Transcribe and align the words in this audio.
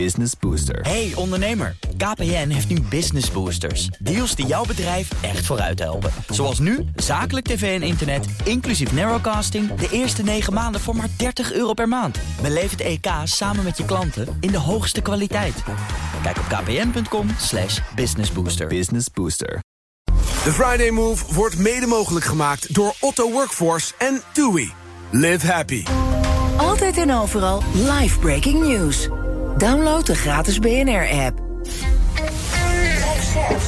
Business 0.00 0.32
Booster. 0.40 0.80
Hey 0.80 1.12
ondernemer, 1.14 1.76
KPN 1.96 2.48
heeft 2.48 2.68
nu 2.68 2.80
Business 2.80 3.30
Boosters. 3.30 3.86
Deals 3.86 4.34
die 4.34 4.46
jouw 4.46 4.64
bedrijf 4.64 5.10
echt 5.22 5.46
vooruit 5.46 5.78
helpen. 5.78 6.10
Zoals 6.28 6.58
nu, 6.58 6.84
zakelijk 6.96 7.46
tv 7.46 7.80
en 7.80 7.86
internet, 7.86 8.26
inclusief 8.44 8.92
narrowcasting... 8.92 9.74
de 9.74 9.88
eerste 9.90 10.22
9 10.22 10.52
maanden 10.52 10.80
voor 10.80 10.96
maar 10.96 11.08
30 11.16 11.52
euro 11.52 11.72
per 11.72 11.88
maand. 11.88 12.18
Beleef 12.42 12.70
het 12.70 12.80
EK 12.80 13.06
samen 13.24 13.64
met 13.64 13.76
je 13.76 13.84
klanten 13.84 14.36
in 14.40 14.50
de 14.50 14.58
hoogste 14.58 15.00
kwaliteit. 15.00 15.62
Kijk 16.22 16.38
op 16.38 16.44
kpn.com 16.44 17.28
slash 17.38 17.80
businessbooster. 17.94 18.66
Business 18.66 19.06
Booster. 19.10 19.62
De 20.44 20.52
Friday 20.52 20.90
Move 20.90 21.34
wordt 21.34 21.58
mede 21.58 21.86
mogelijk 21.86 22.24
gemaakt 22.24 22.74
door 22.74 22.94
Otto 23.00 23.30
Workforce 23.30 23.92
en 23.98 24.22
TUI. 24.32 24.72
Live 25.10 25.46
happy. 25.46 25.84
Altijd 26.56 26.96
en 26.96 27.12
overal 27.12 27.62
live 27.72 28.18
breaking 28.18 28.62
news. 28.66 29.08
Download 29.58 30.06
de 30.06 30.14
gratis 30.14 30.58
BNR-app. 30.58 31.38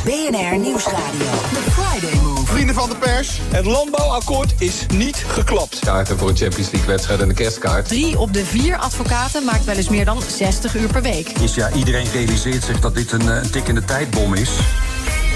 BNR 0.04 0.58
Nieuwsradio. 0.58 1.26
The 1.52 1.70
Friday 1.70 2.20
Move. 2.22 2.46
Vrienden 2.46 2.74
van 2.74 2.88
de 2.88 2.96
pers, 2.96 3.40
het 3.50 3.64
landbouwakkoord 3.64 4.54
is 4.58 4.86
niet 4.94 5.24
geklapt. 5.28 5.78
Kaarten 5.78 6.18
voor 6.18 6.28
een 6.28 6.36
Champions 6.36 6.70
League 6.70 6.90
wedstrijd 6.90 7.20
en 7.20 7.28
de 7.28 7.34
kerstkaart. 7.34 7.88
Drie 7.88 8.18
op 8.18 8.32
de 8.32 8.44
vier 8.44 8.76
advocaten 8.76 9.44
maakt 9.44 9.64
wel 9.64 9.74
eens 9.74 9.88
meer 9.88 10.04
dan 10.04 10.22
60 10.36 10.74
uur 10.76 10.88
per 10.88 11.02
week. 11.02 11.28
Is 11.28 11.54
ja, 11.54 11.72
iedereen 11.72 12.06
realiseert 12.12 12.64
zich 12.64 12.80
dat 12.80 12.94
dit 12.94 13.12
een, 13.12 13.30
eh, 13.30 13.42
een 13.42 13.50
tikkende 13.50 13.84
tijdbom 13.84 14.34
is. 14.34 14.50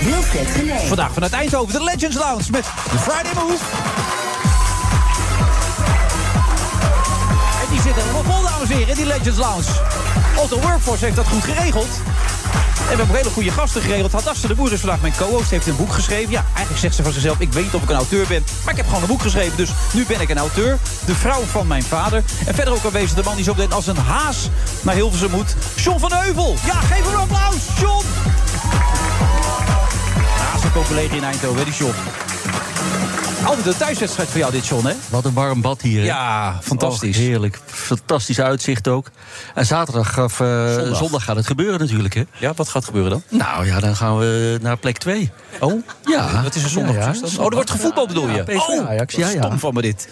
Wilfred 0.04 0.46
Genee. 0.46 0.86
Vandaag 0.86 1.12
vanuit 1.12 1.32
Eindhoven, 1.32 1.72
de 1.72 1.84
Legends 1.84 2.16
Lounge 2.16 2.44
met 2.50 2.64
de 2.90 2.98
Friday 2.98 3.34
Move. 3.34 3.64
En 7.62 7.70
die 7.70 7.80
zitten 7.80 8.02
er 8.02 8.12
nog 8.12 8.24
vol, 8.24 8.42
dames 8.42 8.70
en 8.70 8.76
heren, 8.76 8.88
in 8.88 8.94
die 8.94 9.06
Legends 9.06 9.38
Lounge. 9.38 9.99
Otto 10.40 10.60
Workforce 10.60 11.04
heeft 11.04 11.16
dat 11.16 11.26
goed 11.26 11.44
geregeld. 11.44 11.88
En 12.90 12.96
we 12.96 12.96
hebben 12.96 13.16
hele 13.16 13.30
goede 13.30 13.50
gasten 13.50 13.82
geregeld. 13.82 14.12
Hadassah 14.12 14.48
de 14.48 14.54
Boer 14.54 14.72
is 14.72 14.80
vandaag 14.80 15.00
mijn 15.00 15.12
co-host, 15.16 15.50
heeft 15.50 15.66
een 15.66 15.76
boek 15.76 15.92
geschreven. 15.92 16.30
Ja, 16.30 16.44
eigenlijk 16.48 16.78
zegt 16.78 16.94
ze 16.94 17.02
van 17.02 17.12
zichzelf, 17.12 17.40
ik 17.40 17.52
weet 17.52 17.64
niet 17.64 17.74
of 17.74 17.82
ik 17.82 17.90
een 17.90 17.96
auteur 17.96 18.26
ben. 18.26 18.44
Maar 18.64 18.70
ik 18.70 18.76
heb 18.76 18.86
gewoon 18.86 19.02
een 19.02 19.08
boek 19.08 19.22
geschreven, 19.22 19.56
dus 19.56 19.70
nu 19.92 20.04
ben 20.06 20.20
ik 20.20 20.28
een 20.28 20.38
auteur. 20.38 20.78
De 21.04 21.14
vrouw 21.14 21.42
van 21.42 21.66
mijn 21.66 21.82
vader. 21.82 22.22
En 22.46 22.54
verder 22.54 22.74
ook 22.74 22.84
aanwezig 22.84 23.14
de 23.14 23.22
man 23.22 23.34
die 23.34 23.44
zo 23.44 23.54
meteen 23.54 23.72
als 23.72 23.86
een 23.86 23.96
haas 23.96 24.48
naar 24.82 24.94
Hilversum 24.94 25.30
moet. 25.30 25.54
John 25.76 25.98
van 25.98 26.12
Heuvel. 26.12 26.56
Ja, 26.64 26.74
geef 26.74 27.04
hem 27.04 27.12
een 27.12 27.20
applaus, 27.20 27.56
John. 27.80 28.04
Ja, 30.38 30.58
zo'n 30.60 30.72
populair 30.72 31.14
in 31.14 31.24
Eindhoven, 31.24 31.64
die 31.64 31.74
John. 31.74 31.94
Altijd 33.44 33.66
een 33.66 33.76
thuiswedstrijd 33.76 34.28
voor 34.28 34.38
jou, 34.38 34.52
dit 34.52 34.66
John, 34.66 34.86
hè? 34.86 34.92
Wat 35.08 35.24
een 35.24 35.32
warm 35.32 35.60
bad 35.60 35.82
hier. 35.82 36.00
hè? 36.00 36.06
Ja, 36.06 36.58
fantastisch. 36.62 37.16
Oh, 37.16 37.22
heerlijk. 37.22 37.58
Fantastisch 37.66 38.40
uitzicht 38.40 38.88
ook. 38.88 39.10
En 39.54 39.66
zaterdag 39.66 40.18
of 40.18 40.40
eh, 40.40 40.74
Zondag. 40.74 40.96
zondag. 40.96 41.24
gaat 41.24 41.36
het 41.36 41.46
gebeuren 41.46 41.80
natuurlijk. 41.80 42.14
Hè? 42.14 42.22
Ja, 42.38 42.52
wat 42.56 42.68
gaat 42.68 42.84
gebeuren 42.84 43.10
dan? 43.10 43.22
Nou 43.28 43.66
ja, 43.66 43.80
dan 43.80 43.96
gaan 43.96 44.18
we 44.18 44.58
naar 44.62 44.76
plek 44.76 44.98
2. 44.98 45.30
Oh? 45.60 45.82
Ja. 46.04 46.42
Wat 46.42 46.54
is 46.54 46.62
er 46.62 46.68
zondag 46.70 46.94
Ja, 46.94 47.00
ja. 47.00 47.38
Oh, 47.38 47.44
er 47.44 47.50
wordt 47.54 47.70
gevoetbald 47.70 48.08
bedoel 48.08 48.28
je? 48.28 48.34
Ja, 48.36 48.42
PSV 48.42 48.68
oh, 48.68 48.88
Ajax, 48.88 49.14
ja, 49.14 49.28
ja. 49.28 49.42
stom 49.42 49.58
van 49.58 49.74
me 49.74 49.82
dit. 49.82 50.08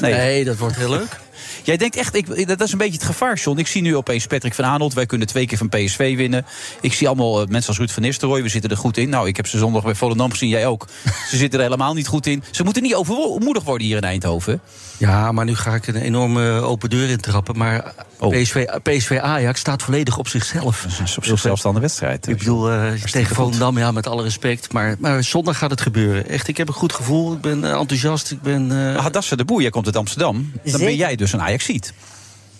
Nee. 0.00 0.12
Nee, 0.12 0.44
dat 0.44 0.56
wordt 0.56 0.76
heel 0.76 0.90
leuk. 0.90 1.18
Jij 1.64 1.76
denkt 1.76 1.96
echt, 1.96 2.14
ik, 2.16 2.48
dat 2.48 2.60
is 2.60 2.72
een 2.72 2.78
beetje 2.78 2.92
het 2.92 3.04
gevaar, 3.04 3.36
John. 3.36 3.58
Ik 3.58 3.66
zie 3.66 3.82
nu 3.82 3.96
opeens 3.96 4.26
Patrick 4.26 4.54
van 4.54 4.64
Aanholt. 4.64 4.94
Wij 4.94 5.06
kunnen 5.06 5.26
twee 5.26 5.46
keer 5.46 5.58
van 5.58 5.68
PSV 5.68 6.16
winnen. 6.16 6.46
Ik 6.80 6.92
zie 6.92 7.06
allemaal 7.06 7.40
eh, 7.40 7.46
mensen 7.48 7.68
als 7.68 7.78
Ruud 7.78 7.90
van 7.90 8.02
Nistelrooy. 8.02 8.42
We 8.42 8.48
zitten 8.48 8.70
er 8.70 8.76
goed 8.76 8.96
in. 8.96 9.08
Nou, 9.08 9.28
ik 9.28 9.36
heb 9.36 9.46
ze 9.46 9.58
zondag 9.58 9.82
bij 9.82 9.94
Volendam 9.94 10.30
gezien. 10.30 10.48
Jij 10.48 10.66
ook. 10.66 10.88
Ze 11.30 11.36
zitten 11.36 11.58
er 11.58 11.64
helemaal 11.64 11.94
niet 11.94 12.06
goed 12.06 12.26
in. 12.26 12.42
Ze 12.50 12.64
moeten 12.64 12.82
niet 12.82 12.94
overmoedig 12.94 13.62
worden 13.62 13.86
hier 13.86 13.96
in 13.96 14.02
Eindhoven. 14.02 14.60
Ja, 14.98 15.32
maar 15.32 15.44
nu 15.44 15.54
ga 15.56 15.74
ik 15.74 15.86
een 15.86 15.96
enorme 15.96 16.50
open 16.50 16.90
deur 16.90 17.08
intrappen. 17.08 17.56
Maar 17.58 17.94
Oh. 18.18 18.30
PSV, 18.42 18.64
PSV 18.82 19.18
Ajax 19.22 19.60
staat 19.60 19.82
volledig 19.82 20.18
op 20.18 20.28
zichzelf. 20.28 20.86
Dat 20.98 21.06
is 21.08 21.16
op 21.16 21.24
zichzelf 21.24 21.58
staande 21.58 21.80
wedstrijd. 21.80 22.26
Ik 22.28 22.38
bedoel, 22.38 22.70
eh, 22.70 22.92
tegen 22.92 23.36
Volendam, 23.36 23.78
ja, 23.78 23.90
met 23.92 24.06
alle 24.06 24.22
respect. 24.22 24.72
Maar, 24.72 24.96
maar 24.98 25.24
zondag 25.24 25.58
gaat 25.58 25.70
het 25.70 25.80
gebeuren. 25.80 26.28
Echt, 26.28 26.48
ik 26.48 26.56
heb 26.56 26.68
een 26.68 26.74
goed 26.74 26.92
gevoel. 26.92 27.32
Ik 27.32 27.40
ben 27.40 27.64
eh, 27.64 27.70
enthousiast. 27.80 28.30
Ik 28.30 28.42
ben... 28.42 28.62
eh, 28.62 28.76
Maar 28.76 28.96
Hadassah 28.96 29.38
de 29.38 29.44
Boer, 29.44 29.60
jij 29.60 29.70
komt 29.70 29.86
uit 29.86 29.96
Amsterdam. 29.96 30.52
Dan 30.64 30.80
ben 30.80 30.96
jij 30.96 31.16
dus 31.16 31.32
een 31.32 31.40
Ajaxiet. 31.54 31.92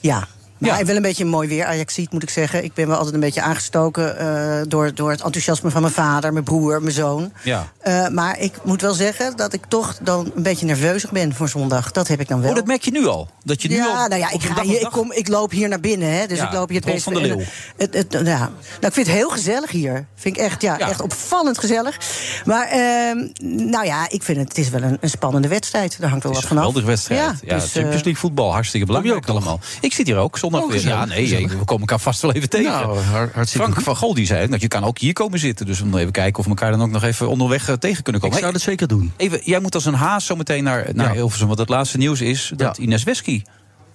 Ja. 0.01 0.29
Maar 0.71 0.79
Ja. 0.79 0.85
wel 0.85 0.97
een 0.97 1.03
beetje 1.03 1.25
mooi 1.25 1.49
weer, 1.49 1.65
Ajax 1.65 1.95
ziet, 1.95 2.13
moet 2.13 2.23
ik 2.23 2.31
zeggen. 2.31 2.65
Ik 2.65 2.75
ben 2.75 2.87
wel 2.87 2.97
altijd 2.97 3.15
een 3.15 3.21
beetje 3.21 3.43
aangestoken 3.43 4.19
eh, 4.19 4.63
door, 4.69 4.95
door 4.95 5.11
het 5.11 5.23
enthousiasme 5.23 5.71
van 5.71 5.81
mijn 5.81 5.93
vader, 5.93 6.33
mijn 6.33 6.45
broer, 6.45 6.83
mijn 6.83 6.95
zoon. 6.95 7.33
Ja. 7.43 7.73
Eh, 7.81 8.09
maar 8.09 8.39
ik 8.39 8.53
moet 8.63 8.81
wel 8.81 8.95
zeggen 8.95 9.37
dat 9.37 9.53
ik 9.53 9.65
toch 9.69 9.97
dan 10.03 10.33
een 10.35 10.43
beetje 10.43 10.67
nerveus 10.67 11.07
ben 11.09 11.35
voor 11.35 11.49
zondag. 11.49 11.93
Dat 11.93 12.09
heb 12.09 12.21
ik 12.21 12.29
dan 12.29 12.41
wel. 12.41 12.51
Oh, 12.51 12.57
dat 12.57 12.67
merk 12.67 12.83
je 12.83 12.91
nu 12.91 13.07
al. 13.07 13.29
Dat 13.45 13.63
je 13.63 13.69
nu 13.69 13.81
al 13.81 13.89
ja, 13.89 14.07
nou 14.07 14.21
ja, 14.21 14.31
ik, 14.31 14.43
ga 14.43 14.63
hier, 14.63 14.81
ik, 14.81 14.89
kom, 14.91 15.13
ik 15.13 15.29
loop 15.29 15.51
hier 15.51 15.69
naar 15.69 15.81
binnen, 15.81 16.13
hè, 16.19 16.27
dus 16.27 16.39
Ja, 16.39 16.47
ik 16.47 16.53
loop 16.53 16.69
hier 16.69 16.83
het 16.85 17.03
van 17.03 17.15
de 17.15 17.21
Leeuw. 17.21 17.41
Het, 17.77 17.95
het, 17.95 18.13
ja. 18.13 18.21
nou, 18.21 18.51
ik 18.81 18.93
vind 18.93 19.07
het 19.07 19.17
heel 19.17 19.29
gezellig 19.31 19.71
hier. 19.71 20.07
Vind 20.15 20.37
ik 20.37 20.43
echt, 20.43 20.63
ja, 20.63 20.79
Ja. 20.79 20.89
echt 20.89 21.01
opvallend 21.01 21.59
gezellig. 21.59 21.99
Maar 22.45 22.67
ehm, 22.69 23.29
nou 23.71 23.87
ja, 23.87 24.07
ik 24.11 24.23
vind 24.23 24.39
het, 24.39 24.49
het 24.49 24.59
is 24.59 24.69
wel 24.69 24.83
een, 24.83 24.99
een 25.01 25.11
spannende 25.11 25.49
wedstrijd. 25.49 25.97
Daar 26.01 26.11
hangt 26.11 26.25
wel 26.25 26.33
Het 26.33 26.43
is 26.43 26.49
wat 26.49 26.57
een 26.59 26.65
geweldige 26.65 26.87
wedstrijd. 26.87 27.21
Ja, 27.21 27.55
dus, 27.55 27.73
Champions 27.73 27.75
eh, 27.75 27.93
League 28.05 28.17
voetbal, 28.17 28.53
hartstikke 28.53 28.87
belangrijk 28.87 29.29
allemaal. 29.29 29.61
Ik 29.81 29.93
zit 29.93 30.07
hier 30.07 30.17
ook 30.17 30.39
zondag 30.39 30.54
Weer. 30.69 30.87
Ja, 30.87 31.05
nee, 31.05 31.23
gezellig. 31.23 31.53
we 31.53 31.65
komen 31.65 31.81
elkaar 31.81 32.01
vast 32.01 32.23
wel 32.23 32.33
even 32.33 32.49
tegen. 32.51 32.73
Nou, 32.73 33.29
Frank 33.47 33.81
van 33.81 33.97
Gol 33.97 34.15
die 34.15 34.27
zei, 34.27 34.47
nou, 34.49 34.61
je 34.61 34.69
kan 34.69 34.85
ook 34.85 34.99
hier 34.99 35.13
komen 35.13 35.39
zitten. 35.39 35.67
Dus 35.67 35.77
we 35.77 35.83
moeten 35.83 36.01
even 36.01 36.13
kijken 36.13 36.39
of 36.39 36.45
we 36.45 36.51
elkaar 36.51 36.71
dan 36.71 36.83
ook 36.83 36.91
nog 36.91 37.03
even 37.03 37.29
onderweg 37.29 37.69
eh, 37.69 37.75
tegen 37.75 38.03
kunnen 38.03 38.23
ik 38.23 38.29
komen. 38.29 38.43
zou 38.43 38.53
dat 38.53 38.63
zeker 38.63 38.89
doen. 38.89 39.13
Even, 39.17 39.41
jij 39.45 39.61
moet 39.61 39.75
als 39.75 39.85
een 39.85 39.95
haas 39.95 40.27
zo 40.27 40.37
meteen 40.37 40.65
naar, 40.65 40.87
naar 40.93 41.07
Ja. 41.09 41.13
Hilversum. 41.13 41.47
Want 41.47 41.59
het 41.59 41.69
laatste 41.69 41.99
nieuws 41.99 42.21
is 42.21 42.53
dat 42.57 42.77
Ja. 42.77 42.83
Ines 42.83 43.03
Wesky 43.03 43.43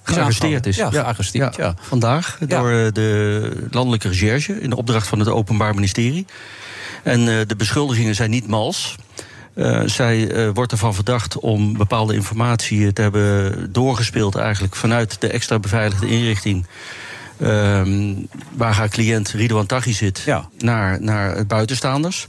Gearresteerd 0.04 0.66
is. 0.66 0.76
Ja, 0.76 0.90
gearresteerd, 0.90 1.56
ja. 1.56 1.74
Vandaag 1.80 2.38
door 2.48 2.72
eh, 2.72 2.92
de 2.94 3.52
landelijke 3.72 4.08
recherche 4.08 4.62
in 4.62 4.70
de 4.70 4.76
opdracht 4.76 5.08
van 5.08 5.20
het 5.20 5.28
Openbaar 5.28 5.74
Ministerie. 5.74 6.26
En 7.04 7.20
eh, 7.20 7.48
de 7.48 7.56
beschuldigingen 7.56 8.16
zijn 8.16 8.30
niet 8.30 8.48
mals. 8.48 8.96
Eh, 9.60 9.82
zij 9.86 10.32
eh, 10.32 10.50
wordt 10.54 10.72
ervan 10.72 10.94
verdacht 10.96 11.40
om 11.40 11.78
bepaalde 11.78 12.14
informatie 12.14 12.94
te 12.94 13.02
hebben 13.02 13.72
doorgespeeld, 13.74 14.36
eigenlijk 14.36 14.76
vanuit 14.76 15.22
de 15.22 15.28
extra 15.28 15.60
beveiligde 15.60 16.08
inrichting. 16.08 16.66
ehm, 17.40 18.14
waar 18.56 18.74
haar 18.74 18.90
cliënt 18.90 19.30
Ridwan 19.30 19.66
Taghi 19.66 19.94
zit, 19.94 20.22
Ja. 20.26 20.50
naar, 20.58 21.02
naar 21.02 21.46
buitenstaanders. 21.46 22.28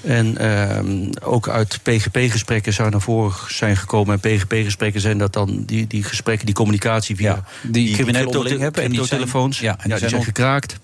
En 0.00 0.38
ehm, 0.38 1.10
ook 1.22 1.48
uit 1.48 1.78
PGP-gesprekken 1.82 2.72
zou 2.72 2.90
naar 2.90 3.00
voren 3.00 3.34
zijn 3.48 3.76
gekomen. 3.76 4.20
En 4.22 4.36
PGP-gesprekken 4.36 5.00
zijn 5.00 5.18
dat 5.18 5.32
dan 5.32 5.62
die, 5.66 5.86
die 5.86 6.04
gesprekken, 6.04 6.46
die 6.46 6.54
communicatie 6.54 7.16
via 7.16 7.30
Ja, 7.34 7.44
die 7.70 7.94
crypto- 7.94 8.24
onderling 8.24 8.60
hebben 8.60 8.82
en 8.82 8.88
die 8.90 8.96
zijn- 8.98 9.08
cryptotelefoons. 9.08 9.58
ja, 9.60 9.70
en 9.70 9.76
die 9.78 9.88
die 9.88 9.98
zijn 9.98 10.10
zijn 10.10 10.22
gekraakt. 10.24 10.78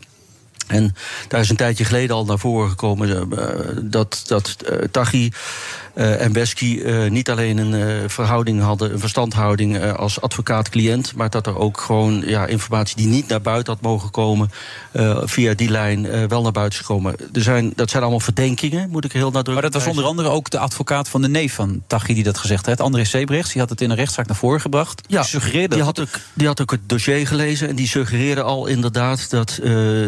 En 0.67 0.95
daar 1.29 1.41
is 1.41 1.51
een 1.51 1.57
tijdje 1.57 1.85
geleden 1.85 2.17
al 2.17 2.25
naar 2.25 2.39
voren 2.39 2.69
gekomen 2.69 3.31
eh, 3.33 3.49
dat, 3.83 4.23
dat 4.27 4.57
eh, 4.67 4.79
Taghi 4.91 5.33
eh, 5.97 6.21
en 6.21 6.33
Beski 6.33 6.83
eh, 6.83 7.11
niet 7.11 7.31
alleen 7.31 7.59
een 7.59 7.75
eh, 7.75 8.09
verhouding 8.09 8.63
hadden, 8.63 8.93
een 8.93 8.99
verstandhouding 8.99 9.93
als 9.93 10.21
advocaat-cliënt, 10.21 11.15
maar 11.15 11.31
dat 11.31 11.47
er 11.47 11.59
ook 11.59 11.81
gewoon 11.81 12.23
ja, 12.27 12.47
informatie 12.47 12.97
die 12.97 13.07
niet 13.07 13.29
naar 13.29 13.41
buiten 13.41 13.73
had 13.73 13.83
mogen 13.83 14.11
komen, 14.11 14.51
via 15.25 15.55
die 15.55 15.71
lijn 15.71 16.29
wel 16.29 16.43
naar 16.43 16.53
buiten 16.53 16.79
is 16.79 16.87
gekomen. 16.87 17.15
Er 17.33 17.43
zijn, 17.43 17.73
dat 17.77 17.91
zijn 17.91 18.03
allemaal 18.03 18.21
verdenkingen, 18.21 18.91
moet 18.91 19.05
ik 19.05 19.13
heel 19.13 19.31
nadrukkelijk 19.31 19.63
Maar 19.63 19.71
dat 19.71 19.83
was 19.83 19.91
onder 19.91 20.05
andere 20.05 20.29
ook 20.29 20.51
de 20.51 20.59
advocaat 20.59 21.09
van 21.09 21.23
de 21.23 21.29
neef 21.29 21.55
van 21.55 21.83
Taghi 21.87 22.15
die 22.15 22.23
dat 22.23 22.39
gezegd 22.39 22.67
heeft. 22.67 22.81
André 22.81 23.05
Sebrechts, 23.05 23.53
die 23.53 23.61
had 23.61 23.71
het 23.71 23.81
in 23.81 23.91
een 23.91 23.97
rechtszaak 23.97 24.27
naar 24.27 24.37
voren 24.37 24.61
gebracht. 24.61 25.03
Ja, 25.07 25.21
die 25.21 25.29
suggereerde 25.29 25.75
die 25.75 25.85
had, 25.85 26.01
ook, 26.01 26.09
die 26.33 26.47
had 26.47 26.61
ook 26.61 26.71
het 26.71 26.89
dossier 26.89 27.27
gelezen 27.27 27.69
en 27.69 27.77
die 27.77 27.89
suggereerde 27.89 28.43
al 28.43 28.67
inderdaad 28.67 29.31
dat 29.31 29.61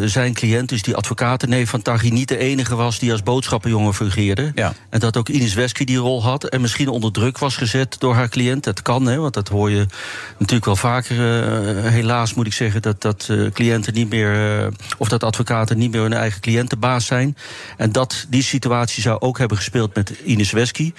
zijn 0.05 0.35
cliënt, 0.35 0.69
dus 0.69 0.83
die 0.83 0.97
advocatenneef 0.97 1.71
van 1.71 1.83
Taghi, 1.83 2.11
niet 2.11 2.29
de 2.29 2.39
enige 2.39 2.75
was 2.75 2.99
die 2.99 3.13
als 3.13 3.23
boodschappenjongen 3.23 3.95
fungeerde. 3.95 4.53
Ja. 4.55 4.75
En 4.91 5.01
dat 5.01 5.17
ook 5.17 5.29
Ines 5.29 5.55
Die 5.87 5.97
rol 5.97 6.23
had 6.23 6.45
en 6.45 6.61
misschien 6.61 6.89
onder 6.89 7.13
druk 7.13 7.39
was 7.39 7.57
gezet 7.57 7.97
door 7.99 8.15
haar 8.15 8.29
cliënt. 8.29 8.65
Dat 8.65 8.83
kan, 8.83 9.07
hè, 9.07 9.17
want 9.17 9.35
dat 9.35 9.49
hoor 9.49 9.71
je 9.71 9.87
natuurlijk 10.39 10.65
wel 10.65 10.77
vaker. 10.77 11.17
eh, 11.19 11.91
helaas 11.91 12.35
moet 12.35 12.47
ik 12.47 12.53
zeggen 12.53 12.83
dat, 12.83 13.03
dat 13.03 13.27
eh, 13.31 13.51
cliënten 13.53 13.95
niet 13.95 14.09
meer, 14.11 14.61
eh, 14.61 14.67
of 14.99 15.09
dat 15.09 15.25
advocaten 15.25 15.79
niet 15.79 15.91
meer 15.91 16.01
hun 16.01 16.13
eigen 16.13 16.41
cliëntenbaas 16.41 17.07
zijn. 17.07 17.37
En 17.77 17.93
dat 17.93 18.27
die 18.29 18.43
situatie 18.43 19.03
zou 19.03 19.21
ook 19.21 19.39
hebben 19.39 19.57
gespeeld 19.57 19.95
met 19.95 20.13
Ines 20.25 20.51
Wesky. 20.51 20.93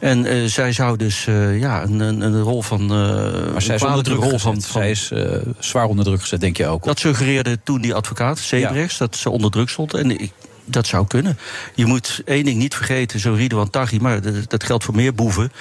En 0.00 0.50
zij 0.50 0.72
zou 0.72 0.96
dus 0.96 1.24
ja, 1.54 1.82
een, 1.82 2.00
een, 2.00 2.20
een 2.20 2.40
rol 2.42 2.62
van. 2.62 2.80
eh 2.80 3.52
Maar 3.52 3.62
zij 3.62 3.74
is 3.74 3.82
onder 3.82 4.04
druk 4.04 4.16
rol 4.16 4.24
gezet. 4.24 4.40
van, 4.40 4.62
van 4.62 4.80
Zij 4.82 4.90
is 4.90 5.12
zwaar 5.58 5.84
onder 5.84 6.04
druk 6.04 6.20
gezet, 6.20 6.40
denk 6.40 6.56
je 6.56 6.66
ook. 6.66 6.84
dat 6.84 6.98
suggereerde 6.98 7.58
toen 7.64 7.80
die 7.80 7.94
advocaat, 7.94 8.38
Sebrechts, 8.38 8.98
dat 8.98 9.16
ze 9.16 9.30
onder 9.30 9.50
druk 9.50 9.68
stond. 9.68 9.94
En 9.94 10.20
ik, 10.20 10.32
dat 10.72 10.86
zou 10.86 11.06
kunnen. 11.06 11.38
Je 11.74 11.86
moet 11.86 12.22
één 12.24 12.44
ding 12.44 12.58
niet 12.58 12.74
vergeten, 12.74 13.20
zo 13.20 13.32
Ridwan 13.32 13.70
Taghi, 13.70 13.98
maar 13.98 14.20
dat, 14.48 14.64
geldt 14.64 14.84
voor 14.84 14.94
meer 14.94 15.14
boeven. 15.14 15.52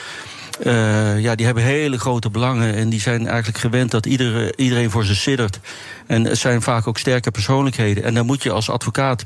Eh, 0.63 1.19
ja, 1.19 1.35
die 1.35 1.45
hebben 1.45 1.63
hele 1.63 1.99
grote 1.99 2.29
belangen 2.29 2.75
en 2.75 2.89
die 2.89 2.99
zijn 2.99 3.27
eigenlijk 3.27 3.57
gewend 3.57 3.91
dat 3.91 4.05
iedere, 4.05 4.53
iedereen 4.55 4.91
voor 4.91 5.05
ze 5.05 5.15
siddert. 5.15 5.59
En 6.07 6.23
het 6.23 6.37
zijn 6.37 6.61
vaak 6.61 6.87
ook 6.87 6.97
sterke 6.97 7.31
persoonlijkheden. 7.31 8.03
En 8.03 8.13
dan 8.13 8.25
moet 8.25 8.43
je 8.43 8.51
als 8.51 8.69
advocaat 8.69 9.25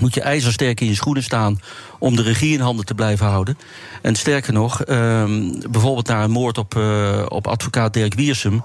moet 0.00 0.14
je 0.14 0.20
ijzersterk 0.20 0.80
in 0.80 0.86
je 0.86 0.94
schoenen 0.94 1.22
staan 1.22 1.60
om 1.98 2.16
de 2.16 2.22
regie 2.22 2.52
in 2.52 2.60
handen 2.60 2.84
te 2.84 2.94
blijven 2.94 3.26
houden. 3.26 3.58
En 4.02 4.14
sterker 4.14 4.52
nog, 4.52 4.82
ehm, 4.82 5.52
bijvoorbeeld 5.70 6.06
na 6.06 6.24
een 6.24 6.30
moord 6.30 6.58
op, 6.58 6.74
uh, 6.74 7.22
op 7.28 7.46
advocaat 7.46 7.92
Dirk 7.92 8.14
Wiersum. 8.14 8.62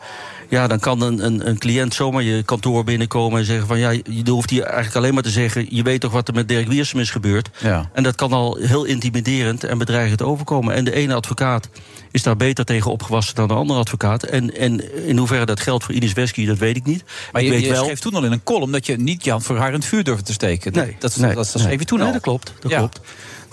Ja, 0.50 0.68
dan 0.68 0.80
kan 0.80 1.02
een, 1.02 1.26
een, 1.26 1.48
een, 1.48 1.58
cliënt 1.58 1.94
zomaar 1.94 2.24
je 2.24 2.44
kantoor 2.44 2.84
binnenkomen 2.84 3.40
en 3.40 3.46
zeggen 3.46 3.68
van 3.68 3.80
ja, 3.80 3.90
je 3.90 4.30
hoeft 4.30 4.50
hier 4.50 4.64
eigenlijk 4.64 4.96
alleen 4.96 5.14
maar 5.14 5.24
te 5.24 5.30
zeggen, 5.30 5.66
je 5.70 5.84
weet 5.84 6.02
toch 6.02 6.12
wat 6.12 6.28
er 6.28 6.34
met 6.34 6.48
Dirk 6.48 6.68
Wiersum 6.68 7.00
is 7.00 7.10
gebeurd. 7.10 7.50
Ja. 7.62 7.90
En 7.94 8.04
dat 8.04 8.16
kan 8.16 8.32
al 8.32 8.58
heel 8.62 8.84
intimiderend 8.84 9.64
en 9.64 9.78
bedreigend 9.78 10.22
overkomen. 10.22 10.74
En 10.76 10.84
de 10.84 10.94
ene 10.94 11.14
advocaat 11.14 11.70
is 12.12 12.24
daar 12.24 12.36
beter 12.36 12.66
tegen 12.66 12.92
opgewassen 12.92 13.36
dan 13.36 13.48
de 13.48 13.54
andere 13.54 13.80
advocaat. 13.80 14.24
En, 14.24 14.56
en 14.58 15.06
in 15.08 15.18
hoeverre 15.18 15.46
dat 15.46 15.60
geldt 15.60 15.84
voor 15.84 15.94
Ines 15.94 16.14
Wesky, 16.14 16.46
dat 16.46 16.58
weet 16.58 16.76
ik 16.76 16.86
niet. 16.86 17.04
Maar 17.32 17.42
ik 17.42 17.48
je, 17.48 17.54
weet 17.54 17.64
je 17.64 17.72
wel... 17.72 17.84
schreef 17.84 18.00
toen 18.00 18.14
al 18.14 18.24
in 18.24 18.32
een 18.32 18.44
column 18.44 18.72
dat 18.72 18.86
je 18.86 18.98
niet 18.98 19.24
Jan 19.24 19.42
voor 19.42 19.58
haar 19.58 19.68
in 19.68 19.74
het 19.74 19.86
vuur 19.86 20.04
durfde 20.04 20.24
te 20.24 20.34
steken. 20.34 20.74
Nee, 20.74 20.96
dat, 21.00 21.16
nee, 21.18 21.36
dat, 21.36 21.50
dat 21.54 21.62
schreef 21.62 21.80
je 21.80 21.86
toen 21.86 21.98
nee, 21.98 22.08
al. 22.08 22.14
dat 22.14 22.22
klopt. 22.22 22.54
Dat 22.60 22.72
Ja. 22.72 22.78
klopt. 22.78 23.00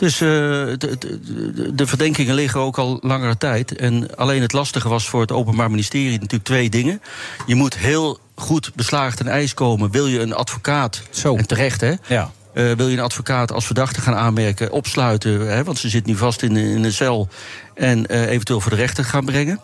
Dus 0.01 0.21
uh, 0.21 0.29
de, 0.29 0.77
de, 0.99 1.75
de, 1.75 1.87
verdenkingen 1.87 2.35
liggen 2.35 2.61
ook 2.61 2.79
al 2.79 2.99
langere 3.03 3.37
tijd. 3.37 3.77
En 3.77 4.17
alleen 4.17 4.43
het 4.43 4.53
lastige 4.53 4.89
was 4.89 5.09
voor 5.09 5.21
het 5.21 5.33
Openbaar 5.33 5.71
Ministerie 5.71 6.13
natuurlijk 6.13 6.45
twee 6.45 6.71
dingen. 6.71 7.03
Je 7.47 7.55
moet 7.55 7.77
heel 7.77 8.19
goed 8.35 8.71
beslagen 8.75 9.17
ten 9.17 9.29
ijs 9.29 9.55
komen. 9.55 9.91
Wil 9.91 10.07
je 10.07 10.21
een 10.21 10.35
advocaat, 10.35 11.03
Zo. 11.11 11.37
en 11.37 11.47
terecht 11.47 11.81
hè... 11.81 11.95
Ja. 12.07 12.31
Uh, 12.55 12.73
wil 12.73 12.89
je 12.89 12.97
een 12.97 13.03
advocaat 13.03 13.53
als 13.53 13.67
verdachte 13.67 14.01
gaan 14.01 14.15
aanmerken, 14.15 14.73
opsluiten, 14.73 15.49
hè, 15.49 15.65
want 15.65 15.79
ze 15.79 15.89
zit 15.89 16.07
nu 16.07 16.17
vast 16.17 16.43
in, 16.43 16.57
in 16.57 16.85
een 16.85 16.93
cel, 16.93 17.29
en 17.75 18.05
uh, 18.13 18.31
eventueel 18.31 18.61
voor 18.61 18.71
de 18.71 18.77
rechter 18.77 19.05
gaan 19.05 19.25
brengen. 19.25 19.61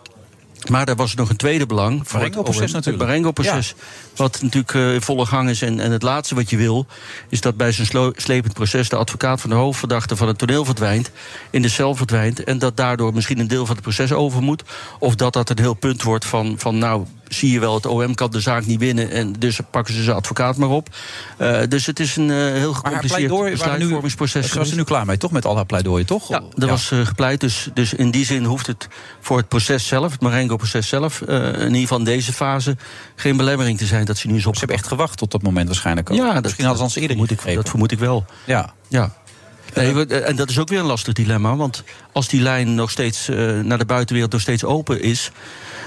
Maar 0.70 0.86
daar 0.86 0.96
was 0.96 1.14
nog 1.14 1.28
een 1.28 1.36
tweede 1.36 1.66
belang. 1.66 1.98
Het 1.98 2.12
Marengo-proces 2.12 2.72
natuurlijk. 2.72 2.86
Het 2.86 3.08
Marengo-proces. 3.08 3.68
Ja. 3.68 3.84
Wat 4.16 4.42
natuurlijk 4.42 4.72
uh, 4.72 4.94
in 4.94 5.00
volle 5.02 5.26
gang 5.26 5.48
is. 5.48 5.62
En, 5.62 5.80
en 5.80 5.90
het 5.90 6.02
laatste 6.02 6.34
wat 6.34 6.50
je 6.50 6.56
wil, 6.56 6.86
is 7.28 7.40
dat 7.40 7.56
bij 7.56 7.72
zo'n 7.72 8.12
slepend 8.16 8.54
proces 8.54 8.88
de 8.88 8.96
advocaat 8.96 9.40
van 9.40 9.50
de 9.50 9.56
hoofdverdachte 9.56 10.16
van 10.16 10.28
het 10.28 10.38
toneel 10.38 10.64
verdwijnt. 10.64 11.10
In 11.50 11.62
de 11.62 11.68
cel 11.68 11.94
verdwijnt. 11.94 12.44
En 12.44 12.58
dat 12.58 12.76
daardoor 12.76 13.14
misschien 13.14 13.38
een 13.38 13.48
deel 13.48 13.66
van 13.66 13.74
het 13.74 13.84
proces 13.84 14.12
over 14.12 14.42
moet. 14.42 14.62
Of 14.98 15.14
dat 15.14 15.32
dat 15.32 15.50
een 15.50 15.58
heel 15.58 15.74
punt 15.74 16.02
wordt 16.02 16.24
van, 16.24 16.54
van 16.58 16.78
nou, 16.78 17.06
zie 17.28 17.52
je 17.52 17.60
wel, 17.60 17.74
het 17.74 17.86
OM 17.86 18.14
kan 18.14 18.30
de 18.30 18.40
zaak 18.40 18.66
niet 18.66 18.78
winnen. 18.78 19.10
En 19.10 19.32
dus 19.32 19.60
pakken 19.70 19.94
ze 19.94 20.02
zijn 20.02 20.16
advocaat 20.16 20.56
maar 20.56 20.68
op. 20.68 20.88
Uh, 21.38 21.60
dus 21.68 21.86
het 21.86 22.00
is 22.00 22.16
een 22.16 22.28
uh, 22.28 22.36
heel 22.36 22.72
gecompliceerd 22.72 23.50
besluitvormingsproces. 23.50 24.50
Ze 24.50 24.58
was 24.58 24.70
er 24.70 24.76
nu 24.76 24.84
klaar 24.84 25.06
mee, 25.06 25.16
toch? 25.16 25.30
Met 25.30 25.44
al 25.44 25.56
haar 25.56 25.66
pleidooien, 25.66 26.06
toch? 26.06 26.28
Ja, 26.28 26.42
ja. 26.54 26.66
was 26.66 26.90
uh, 26.90 27.06
gepleit. 27.06 27.40
Dus, 27.40 27.68
dus 27.74 27.94
in 27.94 28.10
die 28.10 28.24
zin 28.24 28.44
hoeft 28.44 28.66
het 28.66 28.88
voor 29.20 29.36
het 29.36 29.48
proces 29.48 29.86
zelf, 29.86 30.12
het 30.12 30.20
Marengo-proces 30.20 30.88
zelf, 30.88 31.20
in 31.20 31.64
ieder 31.64 31.80
geval 31.80 31.98
in 31.98 32.04
deze 32.04 32.32
fase, 32.32 32.76
geen 33.14 33.36
belemmering 33.36 33.78
te 33.78 33.86
zijn 33.86 34.04
dat 34.04 34.16
ze 34.16 34.26
nu 34.26 34.36
is 34.36 34.46
op. 34.46 34.52
Ze 34.52 34.58
hebben 34.58 34.76
echt 34.76 34.86
gewacht 34.86 35.18
tot 35.18 35.30
dat 35.30 35.42
moment 35.42 35.66
waarschijnlijk 35.66 36.10
ook. 36.10 36.16
Ja, 36.16 36.32
dat, 36.32 36.42
Misschien 36.42 36.64
hadden 36.64 36.82
ze 36.82 36.94
ons 36.94 37.02
eerder 37.02 37.16
moet 37.16 37.30
ik, 37.30 37.54
Dat 37.54 37.68
vermoed 37.68 37.92
ik 37.92 37.98
wel. 37.98 38.24
Ja. 38.44 38.72
Ja. 38.88 39.12
Nee, 39.74 40.06
en 40.06 40.36
dat 40.36 40.50
is 40.50 40.58
ook 40.58 40.68
weer 40.68 40.78
een 40.78 40.84
lastig 40.84 41.14
dilemma. 41.14 41.56
Want 41.56 41.82
als 42.12 42.28
die 42.28 42.40
lijn 42.40 42.74
nog 42.74 42.90
steeds 42.90 43.28
uh, 43.28 43.60
naar 43.60 43.78
de 43.78 43.84
buitenwereld 43.84 44.32
nog 44.32 44.40
steeds 44.40 44.64
open 44.64 45.02
is. 45.02 45.30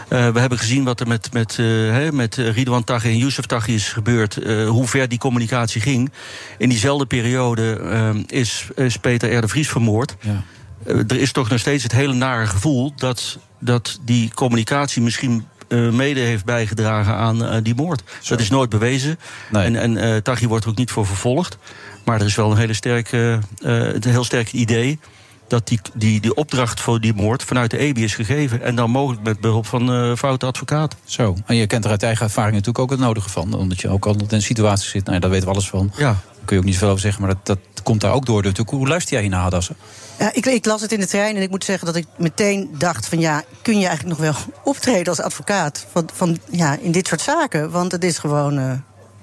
Uh, 0.10 0.30
we 0.30 0.40
hebben 0.40 0.58
gezien 0.58 0.84
wat 0.84 1.00
er 1.00 1.08
met, 1.08 1.34
met, 1.34 1.58
uh, 1.60 2.10
met 2.10 2.36
Ridwan 2.36 2.84
Taghi 2.84 3.10
en 3.10 3.18
Youssef 3.18 3.46
Taghi 3.46 3.74
is 3.74 3.88
gebeurd. 3.88 4.36
hoe 4.68 4.88
ver 4.88 5.10
die 5.10 5.18
communicatie 5.18 5.82
ging. 5.82 6.12
In 6.58 6.70
diezelfde 6.70 7.06
periode 7.06 7.82
is, 8.28 8.68
is 8.76 8.98
Peter 8.98 9.34
R. 9.34 9.42
de 9.42 9.48
Vries 9.48 9.70
vermoord. 9.70 10.16
Ja. 10.20 10.44
er 10.86 11.20
is 11.20 11.32
toch 11.32 11.50
nog 11.50 11.60
steeds 11.60 11.84
het 11.84 11.92
hele 11.92 12.14
nare 12.14 12.46
gevoel 12.46 12.94
dat, 12.96 13.40
dat 13.60 14.00
die 14.02 14.34
communicatie 14.34 15.02
misschien 15.02 15.46
mede 15.92 16.20
heeft 16.20 16.46
bijgedragen 16.46 17.14
aan 17.14 17.64
die 17.64 17.76
moord. 17.76 18.04
Zo. 18.22 18.34
Dat 18.34 18.44
is 18.44 18.50
nooit 18.50 18.70
bewezen. 18.70 19.20
Nee. 19.52 19.64
En, 19.64 19.98
en 19.98 20.24
Taghi 20.24 20.48
wordt 20.48 20.64
er 20.64 20.70
ook 20.70 20.78
niet 20.78 20.92
voor 20.92 21.06
vervolgd. 21.06 21.58
Maar 22.06 22.20
er 22.20 22.26
is 22.26 22.36
wel 22.36 22.52
een, 22.52 22.58
hele 22.58 22.74
sterke, 22.74 23.40
een 23.60 24.04
heel 24.04 24.24
sterk 24.24 24.52
idee 24.52 25.00
dat 25.50 25.68
die, 25.68 25.80
die, 25.94 26.22
die 26.22 26.36
opdracht 26.36 26.80
voor 26.80 27.02
die 27.02 27.14
moord 27.14 27.44
vanuit 27.44 27.72
de 27.72 27.78
EBI 27.78 28.04
is 28.04 28.16
gegeven. 28.16 28.62
En 28.62 28.76
dan 28.76 28.92
mogelijk 28.92 29.24
met 29.24 29.40
behulp 29.40 29.66
van 29.66 29.94
uh, 29.94 30.16
foute 30.16 30.46
advocaat. 30.46 30.96
Zo. 31.04 31.36
En 31.46 31.56
je 31.56 31.68
kent 31.68 31.86
er 31.86 31.92
uit 31.92 32.04
eigen 32.04 32.26
ervaring 32.26 32.54
natuurlijk 32.54 32.80
ook 32.80 32.90
het 32.90 33.00
nodige 33.00 33.30
van. 33.30 33.54
Omdat 33.54 33.82
je 33.82 33.90
ook 33.90 34.06
altijd 34.06 34.32
in 34.32 34.38
een 34.38 34.44
situatie 34.44 34.90
zit. 34.90 35.04
Nou, 35.04 35.16
ja, 35.16 35.22
daar 35.22 35.30
weten 35.30 35.48
we 35.48 35.54
alles 35.54 35.70
van. 35.70 35.92
Ja. 35.96 36.04
Daar 36.04 36.46
kun 36.46 36.56
je 36.56 36.58
ook 36.58 36.64
niet 36.64 36.74
zoveel 36.74 36.90
over 36.90 37.02
zeggen. 37.02 37.22
Maar 37.22 37.34
dat, 37.34 37.46
dat 37.46 37.84
komt 37.84 38.02
daar 38.02 38.14
ook 38.14 38.26
door. 38.26 38.42
Natuurlijk. 38.42 38.70
Hoe 38.70 38.88
luister 38.88 39.14
jij 39.14 39.22
hiernaar, 39.22 39.42
Hadassen? 39.42 39.76
Ja, 40.20 40.34
ik, 40.34 40.46
ik, 40.46 40.66
las 40.66 40.82
het 40.82 40.92
in 40.92 41.00
de 41.00 41.08
trein 41.08 41.36
en 41.36 41.42
ik 41.42 41.50
moet 41.50 41.64
zeggen 41.64 41.86
dat 41.86 41.96
ik 41.96 42.06
meteen 42.18 42.70
dacht 42.78 43.08
van 43.08 43.20
ja, 43.20 43.44
kun 43.62 43.80
je 43.80 43.88
eigenlijk 43.88 44.20
nog 44.20 44.28
wel 44.32 44.54
optreden 44.74 45.08
als 45.08 45.22
advocaat 45.22 45.86
van, 45.92 46.10
van 46.14 46.38
ja, 46.52 46.78
in 46.82 46.92
dit 46.92 47.08
soort 47.08 47.22
zaken? 47.22 47.72
Want 47.72 47.92
het 47.92 48.04
is 48.04 48.18
gewoon 48.18 48.60
uh, 48.60 48.72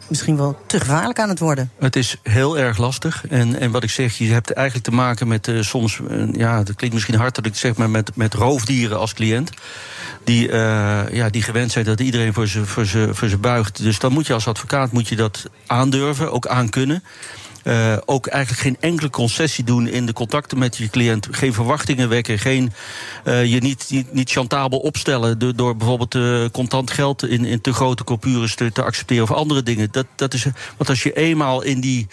misschien 0.09 0.37
wel 0.37 0.59
te 0.67 0.81
gevaarlijk 0.81 1.19
aan 1.19 1.29
het 1.29 1.39
worden. 1.39 1.71
Het 1.79 1.97
is 1.97 2.17
heel 2.23 2.59
erg 2.59 2.79
lastig. 2.79 3.27
En, 3.29 3.59
en 3.61 3.71
wat 3.71 3.83
ik 3.83 3.91
zeg, 3.91 4.19
je 4.19 4.33
hebt 4.33 4.51
eigenlijk 4.51 4.87
te 4.87 4.95
maken 4.95 5.29
met 5.29 5.47
uh, 5.47 5.63
soms, 5.63 6.01
uh, 6.11 6.33
ja, 6.33 6.63
dat 6.63 6.77
klinkt 6.77 6.95
misschien 6.95 7.19
hard 7.19 7.35
dat 7.35 7.47
ik 7.47 7.57
zeg, 7.57 7.77
maar 7.77 7.91
met, 7.91 8.17
met 8.17 8.35
roofdieren 8.35 8.99
als 8.99 9.15
cliënt. 9.15 9.51
Die, 10.25 10.53
ja, 11.13 11.29
die 11.31 11.43
gewend 11.43 11.73
zijn 11.73 11.85
dat 11.85 12.01
iedereen 12.01 12.33
voor 12.33 12.47
ze, 12.47 12.67
voor, 12.67 12.85
ze, 12.85 13.09
voor 13.13 13.29
ze 13.29 13.39
buigt. 13.39 13.83
Dus 13.83 13.99
dan 13.99 14.13
moet 14.13 14.27
je 14.27 14.33
als 14.33 14.49
advocaat 14.49 14.93
moet 14.93 15.09
je 15.09 15.17
dat 15.17 15.45
aandurven, 15.67 16.33
ook 16.33 16.47
aankunnen. 16.47 17.03
Uh, 17.67 17.97
ook 18.05 18.27
eigenlijk 18.27 18.63
geen 18.63 18.77
enkele 18.81 19.11
concessie 19.11 19.65
doen 19.65 19.89
in 19.89 20.07
de 20.07 20.13
contacten 20.13 20.59
met 20.59 20.77
je 20.77 20.89
cliënt. 20.89 21.29
Geen 21.31 21.53
verwachtingen 21.53 22.09
wekken. 22.09 22.39
Geen, 22.39 22.73
uh, 23.25 23.45
je 23.45 23.61
niet, 23.61 23.87
niet, 23.89 24.13
niet 24.13 24.31
chantabel 24.31 24.79
opstellen 24.79 25.39
door, 25.39 25.57
door 25.57 25.77
bijvoorbeeld 25.77 26.15
uh, 26.15 26.45
contant 26.53 26.91
geld 26.91 27.25
in, 27.25 27.45
in 27.45 27.61
te 27.61 27.73
grote 27.73 28.05
coupures 28.05 28.55
te, 28.55 28.73
te 28.73 28.83
accepteren 28.83 29.23
of 29.23 29.33
andere 29.33 29.63
dingen. 29.63 29.89
Dat, 29.91 30.07
dat 30.15 30.35
is, 30.35 30.45
want 30.77 30.89
als 30.89 31.03
je 31.03 31.13
eenmaal 31.13 31.63
in 31.63 31.81
die 31.81 32.07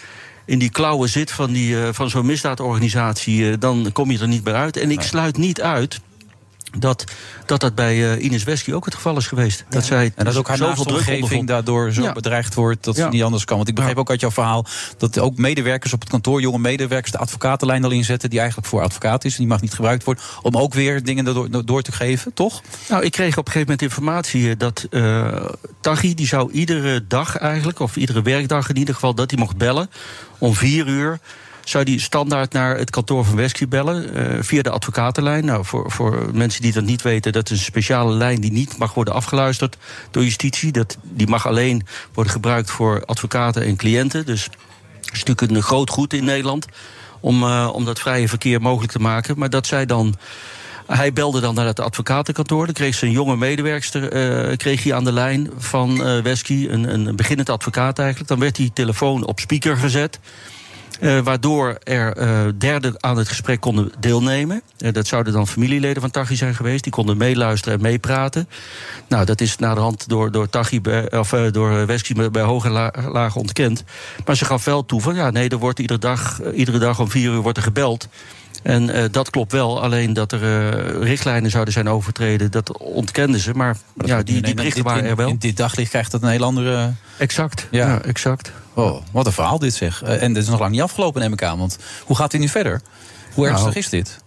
in 0.46 0.58
die 0.58 0.70
klauwen 0.70 1.08
zit 1.08 1.30
van, 1.30 1.52
die, 1.52 1.76
van 1.76 2.10
zo'n 2.10 2.26
misdaadorganisatie, 2.26 3.58
dan 3.58 3.90
kom 3.92 4.10
je 4.10 4.18
er 4.18 4.28
niet 4.28 4.44
meer 4.44 4.54
uit. 4.54 4.76
En 4.76 4.90
ik 4.90 5.00
sluit 5.00 5.36
niet 5.36 5.62
uit 5.62 6.00
dat 6.78 7.04
dat, 7.46 7.60
dat 7.60 7.74
bij 7.74 7.96
uh, 7.96 8.24
Ines 8.24 8.44
Wesky 8.44 8.72
ook 8.72 8.84
het 8.84 8.94
geval 8.94 9.16
is 9.16 9.26
geweest. 9.26 9.58
Ja. 9.58 9.64
Dat 9.68 9.84
zij 9.84 10.12
en 10.14 10.24
dat 10.24 10.36
ook 10.36 10.48
haar 10.48 10.56
zoveel 10.56 10.84
druk 10.84 10.98
omgeving 10.98 11.46
daardoor 11.46 11.92
zo 11.92 12.02
ja. 12.02 12.12
bedreigd 12.12 12.54
wordt 12.54 12.84
dat 12.84 12.96
ja. 12.96 13.04
ze 13.04 13.08
niet 13.08 13.22
anders 13.22 13.44
kan. 13.44 13.56
Want 13.56 13.68
ik 13.68 13.74
begreep 13.74 13.96
ook 13.96 14.10
uit 14.10 14.20
jouw 14.20 14.30
verhaal 14.30 14.66
dat 14.98 15.18
ook 15.18 15.36
medewerkers 15.36 15.92
op 15.92 16.00
het 16.00 16.08
kantoor, 16.08 16.40
jonge 16.40 16.58
medewerkers, 16.58 17.12
de 17.12 17.18
advocatenlijn 17.18 17.84
al 17.84 17.90
inzetten, 17.90 18.30
die 18.30 18.38
eigenlijk 18.38 18.68
voor 18.68 18.82
advocaat 18.82 19.24
is 19.24 19.32
en 19.32 19.38
die 19.38 19.46
mag 19.46 19.60
niet 19.60 19.74
gebruikt 19.74 20.04
worden, 20.04 20.24
om 20.42 20.56
ook 20.56 20.74
weer 20.74 21.04
dingen 21.04 21.24
door, 21.24 21.64
door 21.64 21.82
te 21.82 21.92
geven, 21.92 22.32
toch? 22.32 22.62
Nou, 22.88 23.04
ik 23.04 23.12
kreeg 23.12 23.38
op 23.38 23.46
een 23.46 23.52
gegeven 23.52 23.60
moment 23.60 23.82
informatie 23.82 24.56
dat 24.56 24.86
uh, 24.90 25.44
Taghi, 25.80 26.14
die 26.14 26.26
zou 26.26 26.52
iedere 26.52 27.06
dag 27.06 27.36
eigenlijk, 27.36 27.80
of 27.80 27.96
iedere 27.96 28.22
werkdag 28.22 28.68
in 28.68 28.76
ieder 28.76 28.94
geval, 28.94 29.14
dat 29.14 29.30
hij 29.30 29.38
mocht 29.38 29.56
bellen 29.56 29.90
om 30.38 30.54
vier 30.54 30.86
uur 30.86 31.20
zou 31.64 31.84
die 31.84 32.00
standaard 32.00 32.52
naar 32.52 32.76
het 32.76 32.90
kantoor 32.90 33.24
van 33.24 33.36
Wesky 33.36 33.68
bellen 33.68 34.16
uh, 34.16 34.42
via 34.42 34.62
de 34.62 34.70
advocatenlijn. 34.70 35.44
Nou, 35.44 35.64
voor, 35.64 35.90
voor 35.90 36.30
mensen 36.32 36.62
die 36.62 36.72
dat 36.72 36.84
niet 36.84 37.02
weten, 37.02 37.32
dat 37.32 37.50
is 37.50 37.58
een 37.58 37.64
speciale 37.64 38.12
lijn 38.12 38.40
die 38.40 38.52
niet 38.52 38.78
mag 38.78 38.94
worden 38.94 39.14
afgeluisterd 39.14 39.76
door 40.10 40.22
justitie. 40.22 40.72
Dat, 40.72 40.96
die 41.02 41.26
mag 41.26 41.46
alleen 41.46 41.86
worden 42.12 42.32
gebruikt 42.32 42.70
voor 42.70 43.04
advocaten 43.04 43.62
en 43.62 43.76
cliënten. 43.76 44.26
Dus 44.26 44.48
dat 45.00 45.12
is 45.12 45.24
natuurlijk 45.24 45.56
een 45.56 45.62
groot 45.62 45.90
goed 45.90 46.12
in 46.12 46.24
Nederland 46.24 46.66
om, 47.20 47.42
uh, 47.42 47.70
om 47.72 47.84
dat 47.84 48.00
vrije 48.00 48.28
verkeer 48.28 48.60
mogelijk 48.60 48.92
te 48.92 48.98
maken. 48.98 49.38
Maar 49.38 49.50
dat 49.50 49.66
zij 49.66 49.86
dan. 49.86 50.14
Hij 50.86 51.12
belde 51.12 51.40
dan 51.40 51.54
naar 51.54 51.66
het 51.66 51.80
advocatenkantoor. 51.80 52.64
Dan 52.64 52.74
kreeg 52.74 53.02
een 53.02 53.10
jonge 53.10 53.36
medewerkster 53.36 54.02
uh, 54.02 54.56
kreeg 54.56 54.82
hij 54.82 54.94
aan 54.94 55.04
de 55.04 55.12
lijn 55.12 55.50
van 55.56 55.90
uh, 55.90 56.22
Wesky, 56.22 56.66
een, 56.70 56.94
een 56.94 57.16
beginnend 57.16 57.48
advocaat 57.48 57.98
eigenlijk. 57.98 58.28
Dan 58.28 58.38
werd 58.38 58.56
die 58.56 58.72
telefoon 58.72 59.26
op 59.26 59.40
speaker 59.40 59.76
gezet. 59.76 60.18
Uh, 61.00 61.20
waardoor 61.20 61.78
er 61.82 62.18
uh, 62.18 62.52
derden 62.58 62.94
aan 63.02 63.16
het 63.16 63.28
gesprek 63.28 63.60
konden 63.60 63.92
deelnemen. 64.00 64.62
Uh, 64.78 64.92
dat 64.92 65.06
zouden 65.06 65.32
dan 65.32 65.48
familieleden 65.48 66.00
van 66.00 66.10
Taghi 66.10 66.36
zijn 66.36 66.54
geweest. 66.54 66.82
Die 66.82 66.92
konden 66.92 67.16
meeluisteren 67.16 67.74
en 67.74 67.82
meepraten. 67.82 68.48
Nou, 69.08 69.24
dat 69.24 69.40
is 69.40 69.56
naderhand 69.56 70.08
door, 70.08 70.30
door, 70.30 70.48
Taghi 70.48 70.80
bij, 70.80 71.18
of, 71.18 71.30
door 71.30 71.86
Wesky 71.86 72.30
bij 72.30 72.42
hoge 72.42 72.70
la, 72.70 72.92
lagen 73.08 73.40
ontkend. 73.40 73.84
Maar 74.24 74.36
ze 74.36 74.44
gaf 74.44 74.64
wel 74.64 74.84
toe 74.84 75.00
van 75.00 75.14
ja, 75.14 75.30
nee, 75.30 75.48
er 75.48 75.58
wordt 75.58 75.78
iedere 75.78 75.98
dag, 75.98 76.40
iedere 76.52 76.78
dag 76.78 77.00
om 77.00 77.10
vier 77.10 77.32
uur 77.32 77.40
wordt 77.40 77.58
er 77.58 77.64
gebeld. 77.64 78.08
En 78.62 79.10
dat 79.10 79.30
klopt 79.30 79.52
wel, 79.52 79.82
alleen 79.82 80.12
dat 80.12 80.32
er 80.32 81.02
richtlijnen 81.02 81.50
zouden 81.50 81.72
zijn 81.72 81.88
overtreden, 81.88 82.50
dat 82.50 82.78
ontkenden 82.78 83.40
ze. 83.40 83.52
Maar, 83.54 83.76
maar 83.94 84.06
ja, 84.06 84.22
die, 84.22 84.42
die 84.42 84.54
berichten 84.54 84.84
waren 84.84 85.04
er 85.04 85.16
wel. 85.16 85.28
In 85.28 85.38
dit 85.38 85.56
daglicht 85.56 85.90
krijgt 85.90 86.10
dat 86.10 86.22
een 86.22 86.28
heel 86.28 86.44
andere. 86.44 86.92
Exact. 87.18 87.66
Ja, 87.70 87.86
ja 87.86 88.02
exact. 88.02 88.52
Oh, 88.74 89.02
wat 89.10 89.26
een 89.26 89.32
verhaal 89.32 89.58
dit 89.58 89.74
zeg. 89.74 90.02
Uh, 90.02 90.22
en 90.22 90.32
dit 90.32 90.42
is 90.42 90.48
nog 90.48 90.60
lang 90.60 90.72
niet 90.72 90.80
afgelopen, 90.80 91.20
neem 91.20 91.32
ik 91.32 91.42
aan. 91.42 91.58
Want 91.58 91.78
hoe 92.04 92.16
gaat 92.16 92.30
dit 92.30 92.40
nu 92.40 92.48
verder? 92.48 92.80
Hoe 93.34 93.46
ernstig 93.46 93.68
nou, 93.68 93.78
is 93.78 93.88
dit? 93.88 94.18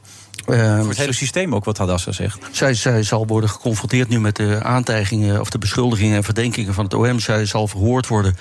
Uh, 0.46 0.80
Voor 0.80 0.90
het 0.90 0.98
hele 0.98 1.14
systeem 1.14 1.56
ook, 1.56 1.66
wat 1.66 1.78
Hadassa 1.78 2.12
zegt. 2.12 2.38
Zij, 2.52 2.74
zij 2.74 3.04
zal 3.04 3.28
worden 3.28 3.50
geconfronteerd 3.50 4.10
nu 4.10 4.20
met 4.20 4.36
de 4.36 4.60
aantijgingen... 4.64 5.40
of 5.40 5.50
de 5.50 5.58
beschuldigingen 5.58 6.16
en 6.16 6.24
verdenkingen 6.24 6.74
van 6.74 6.84
het 6.84 6.94
OM. 6.94 7.20
Zij 7.20 7.46
zal 7.46 7.68
verhoord 7.68 8.08
worden. 8.08 8.38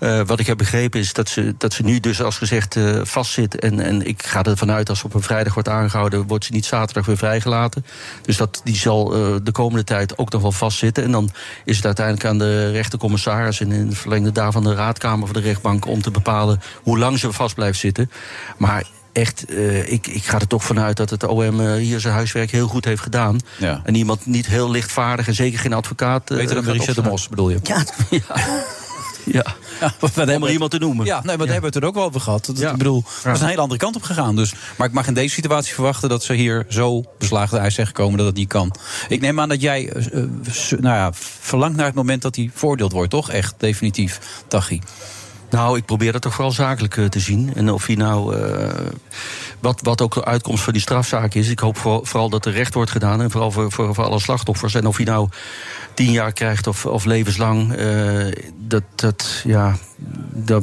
Uh, 0.00 0.20
wat 0.26 0.40
ik 0.40 0.46
heb 0.46 0.58
begrepen 0.58 1.00
is 1.00 1.12
dat 1.12 1.28
ze, 1.28 1.54
dat 1.58 1.72
ze 1.72 1.82
nu 1.82 2.00
dus 2.00 2.22
als 2.22 2.38
gezegd 2.38 2.76
uh, 2.76 3.00
vastzit. 3.02 3.58
En, 3.58 3.80
en 3.80 4.06
ik 4.06 4.22
ga 4.22 4.42
ervan 4.42 4.70
uit 4.70 4.88
als 4.88 4.98
ze 4.98 5.04
op 5.04 5.14
een 5.14 5.22
vrijdag 5.22 5.54
wordt 5.54 5.68
aangehouden... 5.68 6.26
wordt 6.26 6.44
ze 6.44 6.52
niet 6.52 6.66
zaterdag 6.66 7.06
weer 7.06 7.16
vrijgelaten. 7.16 7.86
Dus 8.22 8.36
dat, 8.36 8.60
die 8.64 8.76
zal 8.76 9.16
uh, 9.16 9.36
de 9.42 9.52
komende 9.52 9.84
tijd 9.84 10.18
ook 10.18 10.32
nog 10.32 10.42
wel 10.42 10.52
vastzitten. 10.52 11.04
En 11.04 11.10
dan 11.10 11.30
is 11.64 11.76
het 11.76 11.84
uiteindelijk 11.84 12.26
aan 12.26 12.38
de 12.38 12.70
rechtercommissaris... 12.70 13.60
en 13.60 13.72
in 13.72 13.86
het 13.86 13.98
verlengde 13.98 14.32
daarvan 14.32 14.62
de 14.62 14.74
raadkamer 14.74 15.26
van 15.26 15.36
de 15.36 15.46
rechtbank... 15.48 15.86
om 15.86 16.02
te 16.02 16.10
bepalen 16.10 16.60
hoe 16.82 16.98
lang 16.98 17.18
ze 17.18 17.32
vast 17.32 17.54
blijft 17.54 17.78
zitten. 17.78 18.10
Maar 18.56 18.84
echt, 19.16 19.44
eh, 19.44 19.92
ik, 19.92 20.06
ik 20.06 20.24
ga 20.24 20.38
er 20.38 20.46
toch 20.46 20.64
vanuit 20.64 20.96
dat 20.96 21.10
het 21.10 21.24
OM 21.26 21.60
eh, 21.60 21.74
hier 21.74 22.00
zijn 22.00 22.14
huiswerk 22.14 22.50
heel 22.50 22.68
goed 22.68 22.84
heeft 22.84 23.02
gedaan. 23.02 23.38
Ja. 23.58 23.80
En 23.84 23.94
iemand 23.94 24.26
niet 24.26 24.46
heel 24.46 24.70
lichtvaardig 24.70 25.26
en 25.26 25.34
zeker 25.34 25.58
geen 25.58 25.72
advocaat. 25.72 26.30
eh, 26.30 26.36
Beter 26.36 26.54
dan 26.54 26.72
Richard 26.72 26.94
de. 26.96 27.02
Mos, 27.02 27.28
bedoel 27.28 27.50
je? 27.50 27.58
Ja, 27.62 27.84
Ja, 29.24 29.44
Ja, 29.80 29.92
wat 30.00 30.10
om 30.16 30.22
er 30.28 30.50
iemand 30.50 30.70
te 30.70 30.78
noemen. 30.78 31.06
Ja, 31.06 31.14
nee, 31.14 31.24
maar 31.24 31.46
daar 31.46 31.52
hebben 31.52 31.60
we 31.60 31.76
het 31.76 31.76
er 31.76 31.84
ook 31.88 31.94
wel 31.94 32.04
over 32.04 32.20
gehad. 32.20 32.46
Dat, 32.46 32.58
Ja. 32.58 32.70
Ik 32.70 32.76
bedoel, 32.76 33.02
Ja. 33.06 33.22
dat 33.22 33.34
is 33.34 33.40
een 33.40 33.48
hele 33.48 33.60
andere 33.60 33.80
kant 33.80 33.96
op 33.96 34.02
gegaan. 34.02 34.36
Dus, 34.36 34.52
maar 34.76 34.86
ik 34.86 34.92
mag 34.92 35.06
in 35.06 35.14
deze 35.14 35.34
situatie 35.34 35.74
verwachten 35.74 36.08
dat 36.08 36.22
ze 36.24 36.32
hier 36.34 36.66
zo 36.68 37.04
beslaagde 37.18 37.58
ijs 37.58 37.74
zijn 37.74 37.86
gekomen 37.86 38.18
dat 38.18 38.26
het 38.26 38.36
niet 38.36 38.48
kan. 38.48 38.74
Ik 39.08 39.20
neem 39.20 39.40
aan 39.40 39.48
dat 39.48 39.60
jij 39.60 39.92
nou 40.80 40.94
ja, 40.96 41.10
verlangt 41.40 41.76
naar 41.76 41.86
het 41.86 41.94
moment 41.94 42.22
dat 42.22 42.36
hij 42.36 42.50
voordeeld 42.54 42.92
wordt, 42.92 43.10
toch? 43.10 43.30
Echt, 43.30 43.54
definitief, 43.58 44.20
Tachi. 44.48 44.80
Nou, 45.50 45.76
ik 45.76 45.84
probeer 45.84 46.12
dat 46.12 46.22
toch 46.22 46.34
vooral 46.34 46.52
zakelijk 46.52 46.96
eh, 46.96 47.04
te 47.04 47.20
zien. 47.20 47.54
En 47.54 47.70
of 47.72 47.86
hij 47.86 47.96
nou. 47.96 48.36
eh, 48.36 48.68
wat, 49.60 49.80
wat 49.82 50.00
ook 50.00 50.14
de 50.14 50.24
uitkomst 50.24 50.62
van 50.64 50.72
die 50.72 50.82
strafzaak 50.82 51.34
is. 51.34 51.48
Ik 51.48 51.58
hoop 51.58 51.76
voor- 51.76 52.06
vooral 52.06 52.28
dat 52.28 52.46
er 52.46 52.52
recht 52.52 52.74
wordt 52.74 52.90
gedaan. 52.90 53.22
En 53.22 53.30
vooral 53.30 53.50
voor, 53.50 53.72
voor, 53.72 53.94
voor 53.94 54.04
alle 54.04 54.20
slachtoffers. 54.20 54.74
En 54.74 54.86
of 54.86 54.96
hij 54.96 55.04
nou 55.06 55.28
tien 55.94 56.10
jaar 56.10 56.32
krijgt 56.32 56.66
of, 56.66 56.86
of 56.86 57.04
levenslang. 57.04 57.72
eh, 57.74 58.26
dat, 58.56 58.82
dat, 58.94 59.40
ja. 59.44 59.76
Dat, 60.32 60.62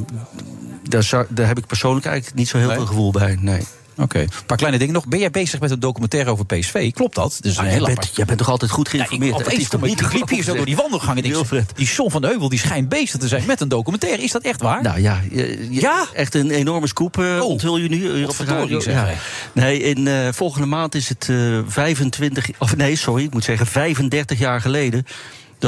daar, 0.83 1.25
daar 1.29 1.47
heb 1.47 1.57
ik 1.57 1.65
persoonlijk 1.67 2.05
eigenlijk 2.05 2.35
niet 2.37 2.47
zo 2.47 2.57
heel 2.57 2.67
Nee? 2.67 2.75
veel 2.75 2.85
gevoel 2.85 3.11
bij. 3.11 3.37
Nee. 3.39 3.63
Oké, 3.97 4.19
een 4.19 4.29
paar 4.45 4.57
kleine 4.57 4.79
dingen 4.79 4.93
nog. 4.93 5.07
Ben 5.07 5.19
jij 5.19 5.31
bezig 5.31 5.59
met 5.59 5.71
een 5.71 5.79
documentaire 5.79 6.29
over 6.31 6.45
PSV? 6.45 6.91
Klopt 6.91 7.15
dat? 7.15 7.37
Dus 7.41 7.57
Ah, 7.57 7.65
jij, 7.65 7.79
bent, 7.79 8.11
jij 8.15 8.25
bent 8.25 8.37
toch 8.37 8.49
altijd 8.49 8.71
goed 8.71 8.85
Ja, 8.91 8.91
ik, 8.93 9.07
geïnformeerd? 9.07 9.37
Het 9.37 9.45
opeens 9.45 9.61
is 9.61 9.69
toch 9.69 9.79
kom 9.79 9.89
ik, 9.89 9.95
niet 9.95 10.05
ik 10.11 10.13
liep 10.13 10.29
hier 10.29 10.43
zo 10.43 10.55
door 10.55 10.65
die 10.65 10.75
wandelgang 10.75 11.17
en 11.17 11.23
ik 11.23 11.31
Wilfred. 11.31 11.71
die 11.75 11.85
John 11.87 12.11
van 12.11 12.21
de 12.21 12.27
Heuvel 12.27 12.49
die 12.49 12.59
schijnt 12.59 12.89
bezig 12.89 13.19
te 13.19 13.27
zijn 13.27 13.43
met 13.47 13.61
een 13.61 13.67
documentaire. 13.67 14.23
Is 14.23 14.31
dat 14.31 14.41
echt 14.43 14.61
waar? 14.61 14.81
Nou 14.81 15.01
ja, 15.01 15.21
je- 15.31 15.67
je- 15.71 15.81
Ja? 15.81 16.05
echt 16.13 16.35
een 16.35 16.51
enorme 16.51 16.87
scoop 16.87 17.17
eh, 17.19 17.25
Oh. 17.41 17.43
onthul 17.49 17.77
je 17.77 17.89
nu. 17.89 17.95
hier 18.15 18.27
op 18.27 18.35
zeg, 18.81 18.93
Ja. 18.93 19.09
Nee, 19.53 19.79
in 19.81 20.07
eh, 20.07 20.27
volgende 20.31 20.67
maand 20.67 20.95
is 20.95 21.09
het 21.09 21.27
eh 21.29 21.59
25... 21.67 22.49
Of 22.57 22.75
nee, 22.75 22.95
sorry, 22.95 23.23
ik 23.23 23.33
moet 23.33 23.43
zeggen 23.43 23.67
35 23.67 24.39
jaar 24.39 24.61
geleden... 24.61 25.05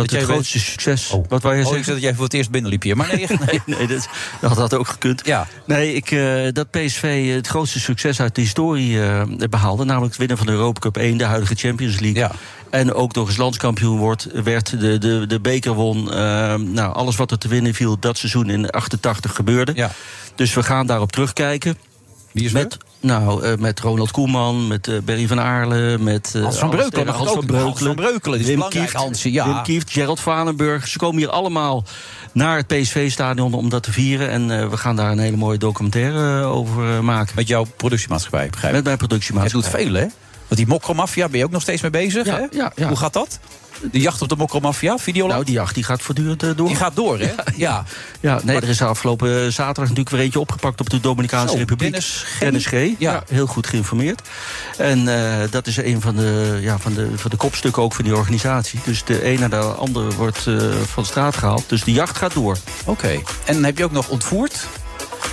dat, 0.02 0.12
het 0.12 0.24
grootste 0.24 0.60
succes... 0.60 1.10
Oh. 1.10 1.26
Wat 1.30 1.42
wou 1.42 1.54
Oh, 1.56 1.60
ik 1.62 1.66
zeggen? 1.68 1.84
zei 1.84 1.96
dat 1.96 2.06
jij 2.06 2.16
voor 2.16 2.24
het 2.24 2.34
eerst 2.34 2.52
binnenliep 2.52 2.82
hier. 2.82 2.98
Maar 2.98 3.08
nee, 3.16 3.28
Nee, 3.46 3.62
nee 3.66 3.88
dat, 3.88 4.08
dat 4.42 4.58
had 4.58 4.74
ook 4.74 4.88
gekund. 4.88 5.22
Ja. 5.26 5.48
Nee, 5.66 5.94
ik, 5.94 6.12
eh, 6.12 6.48
dat 6.52 6.72
PSV 6.72 7.34
het 7.36 7.48
grootste 7.48 7.80
succes 7.80 8.20
uit 8.22 8.36
de 8.36 8.42
historie 8.42 9.02
eh, 9.02 9.22
behaalde. 9.50 9.84
Namelijk 9.84 10.10
het 10.12 10.20
winnen 10.20 10.38
van 10.38 10.46
de 10.46 10.52
Europa 10.52 10.80
Cup 10.80 10.98
1, 10.98 11.18
de 11.18 11.24
huidige 11.24 11.56
Champions 11.56 12.00
League. 12.00 12.20
Ja. 12.22 12.32
En 12.70 12.94
ook 12.94 13.14
nog 13.16 13.28
eens 13.28 13.38
landskampioen 13.38 13.98
wordt, 13.98 14.28
werd, 14.44 14.80
de, 14.80 14.98
de, 14.98 15.24
de 15.28 15.40
beker 15.40 15.74
won. 15.74 16.12
eh, 16.12 16.18
nou, 16.56 16.94
alles 16.94 17.16
wat 17.16 17.32
er 17.32 17.38
te 17.38 17.48
winnen 17.48 17.74
viel 17.74 18.00
dat 18.00 18.18
seizoen 18.18 18.50
in 18.50 18.70
88 18.70 19.36
gebeurde. 19.36 19.72
Ja. 19.76 19.92
Dus 20.36 20.54
we 20.54 20.64
gaan 20.64 20.88
daarop 20.88 21.12
terugkijken. 21.12 21.78
Wie 22.32 22.46
is 22.46 22.52
Met, 22.52 22.78
nou, 23.06 23.44
eh, 23.44 23.58
met 23.58 23.80
Ronald 23.80 24.12
Koeman, 24.12 24.68
met 24.68 24.88
eh 24.88 24.96
Berry 25.04 25.28
van 25.28 25.40
Aarle, 25.40 25.98
met 25.98 26.34
Hans 26.42 26.58
van 26.58 26.70
Breukelen. 26.70 27.14
Hans 27.14 27.32
van 27.32 27.46
Breukelen, 27.46 28.40
ja. 29.32 29.46
Wim 29.46 29.64
Kieft, 29.64 29.92
Gerald 29.92 30.20
Vanenburg. 30.20 30.88
Ze 30.88 30.98
komen 30.98 31.18
hier 31.18 31.30
allemaal 31.30 31.84
naar 32.32 32.58
het 32.58 32.68
PSV-stadion 32.68 33.54
om 33.54 33.70
dat 33.70 33.84
te 33.84 33.92
vieren. 33.92 34.30
En 34.30 34.70
we 34.70 34.78
gaan 34.78 34.96
daar 34.96 35.12
een 35.12 35.20
hele 35.20 35.38
mooie 35.38 35.58
documentaire 35.58 36.44
over 36.44 37.04
maken. 37.04 37.34
Met 37.36 37.48
jouw 37.48 37.66
productiemaatschappij, 37.78 38.50
begrijp 38.50 38.70
ik. 38.70 38.76
Met 38.76 38.86
mijn 38.86 38.98
productiemaatschappij. 38.98 39.72
doet 39.72 39.82
veel, 39.82 39.94
hè? 40.02 40.08
Want 40.48 40.60
die 40.60 40.68
mokromafia 40.68 41.30
ben 41.30 41.40
je 41.40 41.46
ook 41.46 41.52
nog 41.52 41.62
steeds 41.62 41.82
mee 41.82 41.92
bezig, 41.92 42.26
Ja, 42.26 42.36
hè? 42.36 42.46
ja, 42.52 42.72
ja. 42.76 42.88
Hoe 42.88 42.98
gaat 42.98 43.14
dat? 43.14 43.40
De 43.92 44.00
jacht 44.00 44.22
op 44.22 44.30
de 44.30 44.36
mokromafia, 44.36 44.98
Videoland? 44.98 45.34
Nou, 45.34 45.46
die 45.46 45.54
jacht 45.54 45.76
die 45.76 45.84
gaat 45.84 46.02
voortdurend 46.02 46.44
eh, 46.44 46.50
door. 46.56 46.68
die 46.68 46.76
gaat 46.76 46.96
door, 46.96 47.20
hè? 47.20 47.32
Ja. 47.56 47.84
Ja, 48.20 48.40
nee, 48.44 48.56
er 48.56 48.70
is 48.70 48.82
afgelopen 48.82 49.30
eh, 49.30 49.52
zaterdag 49.52 49.76
natuurlijk 49.76 50.10
weer 50.10 50.20
eentje 50.20 50.40
opgepakt 50.40 50.80
op 50.80 50.90
de 50.90 51.00
Dominicaanse 51.00 51.54
Zo, 51.54 51.58
Republiek. 51.58 51.92
Dennis 51.92 52.24
G. 52.26 52.40
Dennis 52.40 52.66
G. 52.66 52.72
Ja. 52.72 52.96
Ja. 52.98 53.24
heel 53.28 53.48
goed 53.48 53.68
geïnformeerd. 53.68 54.22
En 54.78 55.08
eh, 55.08 55.52
dat 55.52 55.68
is 55.68 55.78
een 55.78 56.02
van 56.02 56.16
de, 56.16 56.60
ja, 56.62 56.78
van, 56.78 56.94
de, 56.94 57.10
van 57.16 57.30
de 57.30 57.38
kopstukken 57.38 57.84
ook 57.84 57.94
van 57.94 58.04
die 58.04 58.16
organisatie. 58.16 58.80
Dus 58.84 59.04
de 59.04 59.26
een 59.26 59.40
naar 59.40 59.50
de 59.50 59.58
ander 59.58 60.14
wordt 60.14 60.48
van 60.86 61.06
straat 61.06 61.38
gehaald. 61.38 61.70
Dus 61.70 61.84
de 61.84 61.92
jacht 61.92 62.18
gaat 62.18 62.34
door. 62.34 62.58
Oké. 62.86 63.22
En 63.46 63.64
heb 63.64 63.78
je 63.78 63.84
ook 63.84 63.92
nog 63.92 64.08
ontvoerd? 64.08 64.68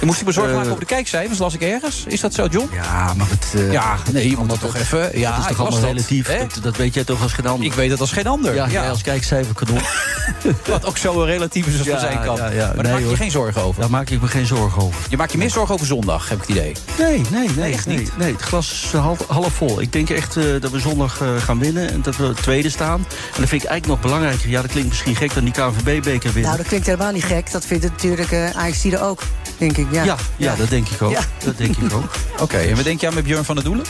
Je 0.03 0.09
moest 0.09 0.21
je 0.21 0.27
bezorgd 0.27 0.49
Eh, 0.51 0.55
maken 0.57 0.71
over 0.71 0.87
de 0.87 0.95
kijkcijfers, 0.95 1.39
las 1.39 1.55
ik 1.55 1.61
ergens. 1.63 2.05
Is 2.07 2.21
dat 2.21 2.35
zo, 2.35 2.47
John? 2.47 2.69
Ja, 2.75 3.15
maar 3.17 3.27
het, 3.31 3.47
eh, 3.55 3.73
Ja, 3.73 3.97
nee, 4.13 4.31
je 4.31 4.37
moet 4.37 4.49
dat 4.49 4.61
toch 4.61 4.77
even... 4.77 5.19
Ja, 5.19 5.31
dat 5.31 5.41
is 5.41 5.47
toch 5.47 5.59
allemaal 5.61 5.81
dat, 5.81 5.89
relatief. 5.91 6.27
Dat, 6.39 6.59
dat 6.63 6.77
weet 6.77 6.95
jij 6.95 7.05
toch 7.05 7.23
als 7.23 7.33
geen 7.33 7.47
ander. 7.47 7.67
Ik 7.67 7.73
weet 7.73 7.91
het 7.91 8.01
als 8.01 8.13
geen 8.13 8.27
ander. 8.27 8.55
ja, 8.55 8.65
Ja, 8.67 8.71
jij 8.73 8.89
als 8.91 9.03
kijkcijferkanon. 9.03 9.81
Wat 10.67 10.85
ook 10.87 10.97
zo 10.99 11.23
relatief 11.23 11.67
is 11.67 11.79
als 11.79 11.87
Ja, 11.87 11.99
zijn 11.99 12.21
kan. 12.25 12.37
ja, 12.37 12.51
ja. 12.51 12.67
Maar 12.67 12.75
daar 12.75 12.83
Nee, 12.83 12.93
maak 12.93 13.01
je 13.01 13.07
hoor. 13.07 13.17
geen 13.17 13.31
zorgen 13.31 13.63
over. 13.63 13.81
Daar 13.81 13.91
maak 13.91 14.11
ik 14.11 14.21
me 14.21 14.27
geen 14.29 14.47
zorgen 14.47 14.83
over. 14.83 15.01
Je 15.09 15.17
maakt 15.17 15.33
je 15.33 15.39
meer 15.39 15.51
zorgen 15.51 15.75
over 15.75 15.87
zondag, 15.87 16.29
heb 16.29 16.43
ik 16.43 16.47
het 16.49 16.57
idee. 16.57 16.73
Nee, 16.99 17.23
nee, 17.31 17.49
nee. 17.57 17.73
echt 17.73 17.87
nee, 17.87 17.99
niet? 17.99 18.17
Nee, 18.17 18.33
het 18.33 18.43
glas 18.43 18.73
is 18.73 18.93
half, 19.01 19.27
half 19.29 19.53
vol. 19.53 19.81
Ik 19.81 19.93
denk 19.93 20.11
echt 20.11 20.37
eh, 20.37 20.45
dat 20.61 20.71
we 20.71 20.79
zondag 20.81 21.21
eh, 21.21 21.29
gaan 21.37 21.59
winnen 21.59 21.91
en 21.91 22.03
dat 22.03 22.17
we 22.17 22.33
tweede 22.35 22.71
staan. 22.71 22.99
En 22.99 23.41
dat 23.41 23.49
vind 23.49 23.63
ik 23.63 23.69
eigenlijk 23.69 23.87
nog 23.87 24.01
belangrijker. 24.01 24.49
Ja, 24.49 24.63
dat 24.63 24.71
klinkt 24.71 24.89
misschien 24.89 25.17
gek 25.17 25.35
dan 25.35 25.45
die 25.45 25.53
KNVB-beker 25.53 26.23
winnen. 26.33 26.43
Nou, 26.43 26.57
dat 26.57 26.67
klinkt 26.67 26.87
helemaal 26.87 27.13
niet 27.13 27.25
gek. 27.25 27.51
Dat 27.51 27.65
vindt 27.67 27.85
natuurlijk 27.85 28.33
eh 28.33 28.51
Ajax 28.51 28.85
er 28.85 29.03
ook, 29.03 29.23
denk 29.59 29.77
ik. 29.77 29.87
Ja, 29.93 30.05
ja, 30.05 30.17
ja, 30.37 30.57
dat 30.57 30.69
denk 30.69 30.89
ik 30.89 31.03
ook. 31.03 31.11
Ja. 31.11 31.21
Dat 31.45 31.57
denk 31.57 31.77
ik 31.77 31.93
ook. 31.93 32.11
Oké, 32.43 32.57
en 32.57 32.75
wat 32.75 32.85
denk 32.85 33.01
jij 33.01 33.11
met 33.11 33.25
Björn 33.25 33.45
van 33.45 33.55
der 33.55 33.65
Doelen? 33.65 33.85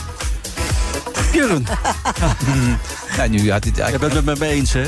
Björn, 1.31 1.67
Nou, 3.17 3.29
nu, 3.29 3.43
ja, 3.43 3.59
dit, 3.59 3.75
jij 3.75 3.97
bent 3.97 4.13
het 4.13 4.25
met 4.25 4.39
me 4.39 4.47
eens, 4.47 4.73
hè? 4.73 4.83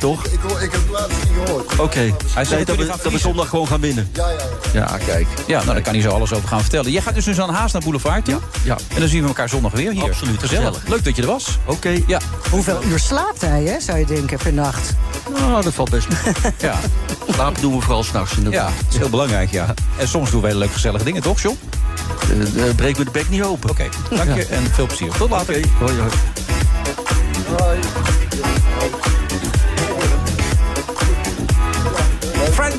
Toch? 0.00 0.24
Ik, 0.26 0.32
ik 0.32 0.72
heb 0.72 0.72
het 0.72 0.90
laatst 0.90 1.16
niet 1.24 1.32
gehoord. 1.44 1.78
Oké. 1.78 2.14
Hij 2.34 2.44
zegt 2.44 2.66
dat 2.66 2.76
dat, 2.76 3.02
we, 3.02 3.10
dat 3.10 3.20
zondag 3.20 3.48
gewoon 3.48 3.66
gaan 3.66 3.80
winnen. 3.80 4.10
Ja, 4.12 4.28
ja, 4.28 4.36
ja. 4.72 4.80
Ja, 4.80 4.98
kijk. 5.06 5.26
Ja, 5.46 5.60
nou, 5.62 5.72
daar 5.72 5.82
kan 5.82 5.92
hij 5.92 6.02
zo 6.02 6.10
alles 6.10 6.32
over 6.32 6.48
gaan 6.48 6.60
vertellen. 6.60 6.90
Jij 6.90 7.02
gaat 7.02 7.14
dus, 7.14 7.24
dus 7.24 7.40
aan 7.40 7.50
Haas 7.50 7.72
naar 7.72 7.82
Boulevard 7.82 8.24
toe. 8.24 8.34
Ja, 8.34 8.40
ja. 8.62 8.76
En 8.94 9.00
dan 9.00 9.08
zien 9.08 9.22
we 9.22 9.28
elkaar 9.28 9.48
zondag 9.48 9.72
weer 9.72 9.92
hier. 9.92 10.02
Absoluut, 10.02 10.40
gezellig. 10.40 10.82
Leuk 10.88 11.04
dat 11.04 11.16
je 11.16 11.22
er 11.22 11.28
was. 11.28 11.58
Oké. 11.64 12.00
Ja, 12.06 12.20
Hoeveel 12.50 12.82
uur 12.84 12.98
slaapt 12.98 13.40
hij, 13.40 13.62
hè, 13.64 13.80
zou 13.80 13.98
je 13.98 14.04
denken, 14.06 14.38
per 14.38 14.52
nacht? 14.52 14.92
Nou, 15.38 15.62
dat 15.62 15.72
valt 15.74 15.90
best 15.90 16.08
mee. 16.08 16.34
ja, 16.70 16.78
Slapen 17.32 17.60
doen 17.60 17.76
we 17.76 17.80
vooral 17.82 18.02
s'nachts. 18.04 18.34
ja. 18.50 18.64
Dat 18.64 18.72
is 18.90 18.96
heel 18.96 19.08
belangrijk, 19.10 19.50
ja. 19.50 19.74
En 19.98 20.08
soms 20.08 20.30
doen 20.30 20.40
we 20.40 20.46
hele 20.46 20.58
leuke 20.58 20.74
gezellige 20.74 21.04
dingen, 21.04 21.22
toch, 21.22 21.40
John? 21.40 21.58
Uh, 22.54 22.74
breek 22.76 22.98
me 22.98 23.04
de 23.04 23.10
bek 23.10 23.28
niet 23.28 23.42
open. 23.42 23.70
Oké, 23.70 23.88
dank 24.10 24.34
je 24.34 24.46
en 24.46 24.70
veel 24.72 24.86
plezier. 24.86 25.10
Tot 25.10 25.30
later. 25.30 25.56
Oké, 25.56 25.68
hoi, 25.78 25.98
hoi. 25.98 26.10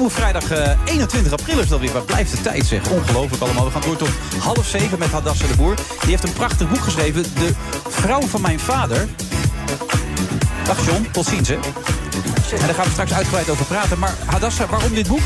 Vrijdag 0.09 0.51
eh, 0.51 0.71
21 0.85 1.31
april 1.31 1.59
is 1.59 1.67
dat 1.67 1.79
weer. 1.79 1.91
Waar 1.91 2.01
blijft 2.01 2.31
de 2.31 2.41
tijd 2.41 2.65
zeg? 2.65 2.89
Ongelooflijk 2.89 3.43
allemaal. 3.43 3.65
We 3.65 3.71
gaan 3.71 3.81
door 3.81 3.95
tot 3.95 4.09
half 4.39 4.67
zeven 4.67 4.99
met 4.99 5.09
Hadassa 5.09 5.47
de 5.47 5.55
Boer. 5.55 5.75
Die 5.75 6.09
heeft 6.09 6.23
een 6.23 6.33
prachtig 6.33 6.69
boek 6.69 6.81
geschreven. 6.81 7.23
De 7.23 7.51
vrouw 7.89 8.21
van 8.21 8.41
mijn 8.41 8.59
vader. 8.59 9.07
Dag 10.63 10.85
John, 10.85 11.07
tot 11.11 11.25
ziens. 11.25 11.49
En 11.49 11.59
daar 12.49 12.73
gaan 12.73 12.85
we 12.85 12.91
straks 12.91 13.13
uitgebreid 13.13 13.49
over 13.49 13.65
praten. 13.65 13.99
Maar 13.99 14.13
Hadassa, 14.25 14.67
waarom 14.67 14.93
dit 14.93 15.07
boek? 15.07 15.23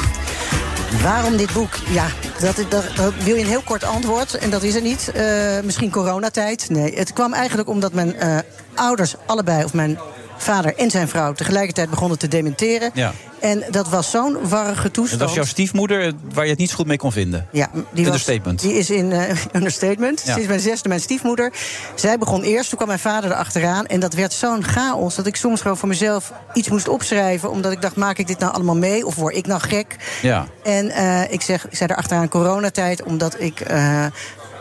Waarom 1.03 1.37
dit 1.37 1.53
boek? 1.53 1.75
Ja, 1.89 2.07
dat 2.39 2.55
wil 3.23 3.35
je 3.35 3.41
een 3.41 3.47
heel 3.47 3.61
kort 3.61 3.83
antwoord. 3.83 4.37
En 4.37 4.49
dat 4.49 4.63
is 4.63 4.75
er 4.75 4.81
niet. 4.81 5.11
Eh, 5.11 5.25
misschien 5.63 5.91
coronatijd. 5.91 6.69
Nee, 6.69 6.95
het 6.95 7.13
kwam 7.13 7.33
eigenlijk 7.33 7.69
omdat 7.69 7.93
mijn 7.93 8.15
eh, 8.15 8.37
ouders 8.75 9.15
allebei... 9.25 9.63
of 9.63 9.73
mijn 9.73 9.99
vader 10.45 10.75
en 10.75 10.91
zijn 10.91 11.07
vrouw 11.07 11.33
tegelijkertijd 11.33 11.89
begonnen 11.89 12.17
te 12.17 12.27
dementeren. 12.27 12.91
Ja. 12.93 13.11
En 13.39 13.63
dat 13.69 13.89
was 13.89 14.11
zo'n 14.11 14.37
warrige 14.49 14.83
En 14.83 14.91
toestand. 14.91 15.19
dat 15.19 15.29
is 15.29 15.35
jouw 15.35 15.45
stiefmoeder 15.45 16.05
eh, 16.05 16.11
waar 16.33 16.43
je 16.43 16.49
het 16.49 16.59
niet 16.59 16.69
zo 16.69 16.75
goed 16.75 16.87
mee 16.87 16.97
kon 16.97 17.11
vinden. 17.11 17.47
Ja, 17.51 17.69
die, 17.73 17.83
was, 17.83 17.95
Understatement. 17.95 18.61
die 18.61 18.73
is 18.73 18.89
in 18.89 19.11
eh, 19.11 19.35
understatement. 19.59 20.21
Ja. 20.25 20.33
Sinds 20.33 20.47
mijn 20.47 20.59
zesde, 20.59 20.87
mijn 20.89 21.01
stiefmoeder. 21.01 21.53
Zij 21.95 22.17
begon 22.17 22.43
eerst, 22.43 22.67
toen 22.67 22.77
kwam 22.77 22.87
mijn 22.87 22.99
vader 22.99 23.31
erachteraan. 23.31 23.85
En 23.85 23.99
dat 23.99 24.13
werd 24.13 24.33
zo'n 24.33 24.63
chaos 24.63 25.15
dat 25.15 25.25
ik 25.27 25.35
soms 25.35 25.61
gewoon 25.61 25.77
voor 25.77 25.89
mezelf 25.89 26.33
iets 26.53 26.69
moest 26.69 26.87
opschrijven. 26.87 27.51
Omdat 27.51 27.71
ik 27.71 27.81
dacht, 27.81 27.95
maak 27.95 28.17
ik 28.17 28.27
dit 28.27 28.39
nou 28.39 28.53
allemaal 28.53 28.75
mee? 28.75 29.05
Of 29.05 29.15
word 29.15 29.35
ik 29.35 29.47
nou 29.47 29.61
gek? 29.61 29.95
Ja. 30.21 30.47
En 30.63 30.89
eh, 30.89 31.31
ik, 31.31 31.41
zeg, 31.41 31.67
ik 31.67 31.75
zei 31.75 31.91
erachteraan 31.91 32.27
coronatijd, 32.29 33.03
omdat 33.03 33.39
ik 33.39 33.59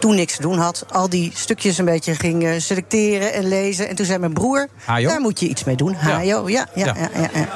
toen 0.04 0.14
niks 0.14 0.36
te 0.36 0.42
doen 0.42 0.58
had. 0.58 0.84
Al 0.90 1.08
die 1.08 1.30
stukjes 1.34 1.78
een 1.78 1.84
beetje 1.84 2.14
ging 2.14 2.54
selecteren 2.58 3.32
en 3.32 3.48
lezen. 3.48 3.88
En 3.88 3.96
toen 3.96 4.06
zei 4.06 4.18
mijn 4.18 4.32
broer, 4.32 4.68
Hajo? 4.84 5.08
daar 5.08 5.20
moet 5.20 5.40
je 5.40 5.48
iets 5.48 5.64
mee 5.64 5.76
doen. 5.76 5.94
Hajo, 5.94 6.48
ja, 6.48 6.68
ja, 6.74 6.84
Ja. 6.84 6.94
ja. 6.96 7.30
ja. 7.34 7.48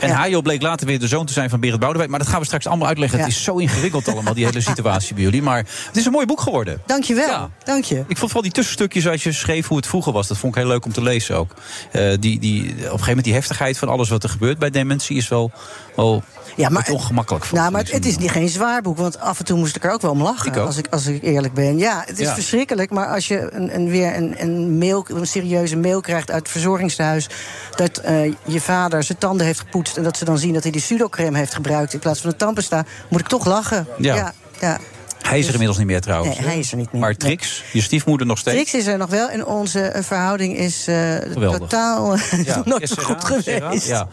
En. 0.00 0.10
Hajo 0.10 0.40
bleek 0.40 0.62
later 0.62 0.86
weer 0.86 0.98
de 0.98 1.06
zoon 1.06 1.26
te 1.26 1.32
zijn 1.32 1.50
van 1.50 1.60
Berend 1.60 1.80
Boudewijn. 1.80 2.10
Maar 2.10 2.18
dat 2.18 2.28
gaan 2.28 2.38
we 2.40 2.44
straks 2.46 2.66
allemaal 2.66 2.88
uitleggen. 2.88 3.18
Het 3.18 3.28
is 3.28 3.42
zo 3.42 3.56
ingewikkeld 3.56 4.08
allemaal, 4.08 4.34
die 4.34 4.44
hele 4.44 4.60
situatie 4.60 5.14
bij 5.14 5.22
jullie. 5.22 5.42
Maar 5.42 5.58
het 5.86 5.96
is 5.96 6.04
een 6.06 6.12
mooi 6.12 6.26
boek 6.26 6.40
geworden. 6.40 6.80
Dankjewel, 6.86 7.28
Ja. 7.28 7.50
dank 7.64 7.84
je. 7.84 7.98
Ik 7.98 8.04
vond 8.06 8.18
vooral 8.18 8.42
die 8.42 8.50
tussenstukjes 8.52 9.08
als 9.08 9.22
je 9.22 9.32
schreef 9.32 9.66
hoe 9.68 9.76
het 9.76 9.86
vroeger 9.86 10.12
was. 10.12 10.28
Dat 10.28 10.38
vond 10.38 10.56
ik 10.56 10.60
heel 10.62 10.70
leuk 10.70 10.84
om 10.84 10.92
te 10.92 11.02
lezen 11.02 11.36
ook. 11.36 11.54
Eh, 11.92 12.10
die, 12.20 12.38
die, 12.38 12.62
op 12.62 12.68
een 12.68 12.76
gegeven 12.78 13.06
moment 13.06 13.24
die 13.24 13.34
heftigheid 13.34 13.78
van 13.78 13.88
alles 13.88 14.08
wat 14.08 14.22
er 14.22 14.28
gebeurt 14.28 14.58
bij 14.58 14.70
dementie 14.70 15.16
is 15.16 15.28
wel, 15.28 15.50
wel 15.96 16.22
Ja, 16.56 16.68
maar- 16.68 16.84
wat 16.86 16.94
ongemakkelijk. 16.94 17.44
vond 17.44 17.60
Nou, 17.60 17.72
maar 17.72 17.80
het, 17.82 17.92
het 17.92 18.06
is 18.06 18.18
niet 18.18 18.30
geen 18.30 18.48
zwaar 18.48 18.82
boek, 18.82 18.96
want 18.96 19.20
af 19.20 19.38
en 19.38 19.44
toe 19.44 19.58
moest 19.58 19.76
ik 19.76 19.84
er 19.84 19.90
ook 19.92 20.00
wel 20.00 20.10
om 20.10 20.22
lachen. 20.22 20.52
Ik 20.52 20.56
ook. 20.58 20.66
Als, 20.66 20.76
ik, 20.76 20.86
als 20.90 21.06
ik 21.06 21.22
eerlijk 21.22 21.54
ben. 21.54 21.78
Ja, 21.78 22.02
het 22.06 22.18
is 22.18 22.26
Ja. 22.26 22.34
verschrikkelijk, 22.34 22.90
maar 22.90 23.06
als 23.06 23.28
je 23.28 23.52
een, 23.52 23.74
een, 23.74 23.88
weer 23.88 24.16
een, 24.16 24.34
een, 24.38 24.78
mail, 24.78 25.06
een 25.08 25.26
serieuze 25.26 25.76
mail 25.76 26.00
krijgt 26.00 26.30
uit 26.30 26.42
het 26.42 26.48
verzorgingstehuis. 26.50 27.28
dat 27.76 27.98
eh, 27.98 28.24
je 28.44 28.60
vader 28.60 29.02
zijn 29.02 29.18
tanden 29.18 29.46
heeft 29.46 29.58
gepoetst. 29.60 29.96
en 29.96 30.02
dat 30.02 30.16
ze 30.16 30.24
dan 30.24 30.38
zien 30.38 30.52
dat 30.52 30.62
hij 30.62 30.72
die 30.72 30.80
pseudocreme 30.80 31.38
heeft 31.38 31.54
gebruikt 31.54 31.92
in 31.92 31.98
plaats 31.98 32.20
van 32.20 32.30
de 32.30 32.36
tandpasta. 32.36 32.84
moet 33.08 33.20
ik 33.20 33.28
toch 33.28 33.44
lachen. 33.46 33.86
Ja. 33.98 34.14
ja, 34.14 34.32
ja. 34.60 34.78
Hij 35.22 35.38
is 35.38 35.46
er 35.46 35.52
inmiddels 35.52 35.78
niet 35.78 35.86
meer 35.86 36.00
trouwens. 36.00 36.38
Nee, 36.38 36.46
hij 36.46 36.58
is 36.58 36.70
er 36.70 36.76
niet 36.76 36.92
meer. 36.92 37.00
Maar 37.00 37.16
Trix, 37.16 37.62
je 37.72 37.80
stiefmoeder 37.80 38.26
nog 38.26 38.38
steeds. 38.38 38.56
Trix 38.56 38.74
is 38.74 38.86
er 38.86 38.98
nog 38.98 39.10
wel 39.10 39.28
en 39.28 39.46
onze 39.46 39.80
eh, 39.80 40.02
verhouding 40.02 40.56
is 40.56 40.86
eh, 40.86 41.16
totaal 41.16 42.14
eh, 42.14 42.44
Ja, 42.44 42.62
nooit 42.64 42.82
is 42.82 42.90
goed 42.90 43.24
geweest. 43.24 43.86
Ja. 43.86 44.08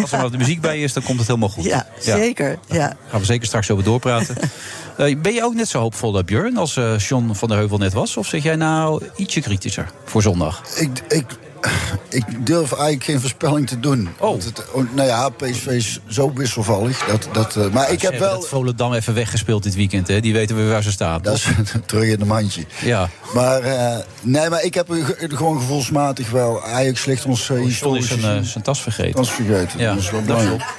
Als 0.00 0.12
er 0.12 0.18
maar 0.18 0.30
de 0.30 0.38
muziek 0.38 0.60
bij 0.60 0.82
is, 0.82 0.92
dan 0.92 1.02
komt 1.02 1.18
het 1.18 1.26
helemaal 1.26 1.48
goed. 1.48 1.64
Ja, 1.64 1.86
zeker. 1.98 2.58
Ja. 2.66 2.96
Gaan 3.10 3.20
we 3.20 3.26
zeker 3.26 3.46
straks 3.46 3.70
over 3.70 3.84
doorpraten. 3.84 4.36
Eh, 4.98 5.16
ben 5.20 5.34
je 5.34 5.44
ook 5.44 5.54
net 5.54 5.68
zo 5.68 5.80
hoopvol, 5.80 6.24
Björn, 6.24 6.56
als 6.56 6.76
eh 6.76 6.98
John 6.98 7.32
van 7.32 7.48
der 7.48 7.56
Heuvel 7.56 7.78
net 7.78 7.92
was? 7.92 8.16
Of 8.16 8.26
zeg 8.26 8.42
jij 8.42 8.56
nou 8.56 9.02
ietsje 9.16 9.40
kritischer 9.40 9.90
voor 10.04 10.22
zondag? 10.22 10.62
Ik, 10.76 11.02
ik, 11.08 11.24
ik 12.08 12.46
durf 12.46 12.72
eigenlijk 12.72 13.04
geen 13.04 13.20
voorspelling 13.20 13.66
te 13.68 13.80
doen. 13.80 14.08
Oh. 14.18 14.28
Want 14.30 14.44
het, 14.44 14.64
oh, 14.72 14.84
nou 14.94 15.08
ja, 15.08 15.28
PSV 15.28 15.66
is 15.66 16.00
zo 16.08 16.32
wisselvallig. 16.34 17.04
Dat, 17.06 17.28
dat, 17.32 17.56
eh, 17.56 17.68
maar 17.70 17.90
ik 17.92 18.00
Ze 18.00 18.04
heb 18.04 18.10
hebben 18.14 18.20
wel... 18.30 18.40
dat 18.40 18.48
Volendam 18.48 18.92
even 18.94 19.14
weggespeeld 19.14 19.62
dit 19.62 19.74
weekend, 19.74 20.08
hè? 20.08 20.20
Die 20.20 20.32
weten 20.32 20.56
we 20.56 20.68
waar 20.68 20.82
ze 20.82 20.90
staan. 20.90 21.22
Dat 21.22 21.34
is 21.34 21.46
terug 21.86 22.04
in 22.04 22.18
de 22.18 22.24
mandje. 22.24 22.64
Ja. 22.84 23.08
Maar, 23.34 23.60
eh, 23.60 23.96
nee, 24.22 24.48
maar 24.48 24.62
ik 24.64 24.74
heb 24.74 24.86
ge- 24.90 25.28
gewoon 25.34 25.58
gevoelsmatig 25.60 26.30
wel... 26.30 26.62
Ajax 26.64 27.04
ligt 27.04 27.24
ons 27.24 27.48
uh, 27.48 27.60
historisch 27.60 28.06
zijn, 28.18 28.62
tas 28.62 28.82
vergeten. 28.82 29.14
Tas 29.14 29.30
vergeten. 29.30 29.78
Ja, 29.80 29.94
Dat 29.94 30.02
is 30.02 30.10
wel. 30.10 30.22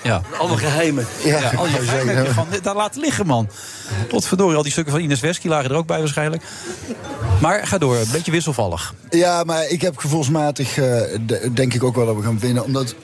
Ja. 0.03 0.21
Alle 0.39 0.57
geheimen. 0.57 1.05
Ja, 1.23 1.39
Ja, 1.39 1.51
al 1.57 1.65
je 1.75 1.77
geheimen 1.77 2.33
van, 2.33 2.47
daar 2.61 2.75
laten 2.75 3.01
liggen, 3.01 3.25
man. 3.25 3.49
Tot 4.07 4.25
verdorie, 4.25 4.55
al 4.55 4.63
die 4.63 4.71
stukken 4.71 4.93
van 4.93 5.01
Ines 5.01 5.19
Wesky 5.19 5.47
lagen 5.47 5.69
er 5.69 5.75
ook 5.75 5.87
bij 5.87 5.99
waarschijnlijk. 5.99 6.43
Maar 7.41 7.67
ga 7.67 7.77
door, 7.77 7.95
een 7.95 8.11
beetje 8.11 8.31
wisselvallig. 8.31 8.93
Ja, 9.09 9.43
maar 9.43 9.67
ik 9.67 9.81
heb 9.81 9.97
gevoelsmatig, 9.97 10.77
eh, 10.77 11.01
denk 11.53 11.73
ik 11.73 11.83
ook 11.83 11.95
wel 11.95 12.05
dat 12.05 12.15
we 12.15 12.21
gaan 12.21 12.39
winnen. 12.39 12.63
Omdat 12.63 12.95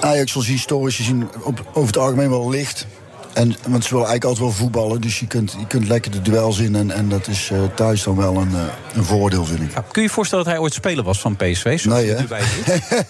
Ajax 0.00 0.36
als 0.36 0.46
historisch 0.46 0.96
gezien 0.96 1.28
op, 1.42 1.64
over 1.72 1.86
het 1.86 1.98
algemeen 1.98 2.30
wel 2.30 2.50
ligt. 2.50 2.86
En, 3.32 3.56
want 3.68 3.84
ze 3.84 3.90
willen 3.90 4.08
eigenlijk 4.08 4.24
altijd 4.24 4.38
wel 4.38 4.50
voetballen. 4.50 5.00
Dus 5.00 5.20
je 5.20 5.26
kunt, 5.26 5.56
je 5.58 5.66
kunt 5.66 5.88
lekker 5.88 6.10
de 6.10 6.22
duels 6.22 6.58
in. 6.58 6.74
En, 6.76 6.90
en 6.90 7.08
dat 7.08 7.28
is 7.28 7.50
eh, 7.50 7.58
thuis 7.74 8.02
dan 8.02 8.16
wel 8.16 8.36
een, 8.36 8.54
eh, 8.54 8.60
een 8.94 9.04
voordeel, 9.04 9.44
vind 9.44 9.60
ik. 9.60 9.74
Ja, 9.74 9.80
kun 9.80 10.02
je 10.02 10.08
je 10.08 10.14
voorstellen 10.14 10.44
dat 10.44 10.52
hij 10.52 10.62
ooit 10.62 10.72
speler 10.72 11.04
was 11.04 11.20
van 11.20 11.36
PSV? 11.36 11.80
zoals 11.80 11.84
Nee, 11.84 12.10
hè? 12.10 12.20
nu 12.20 12.26
bij 12.26 12.42
zit? 12.42 12.82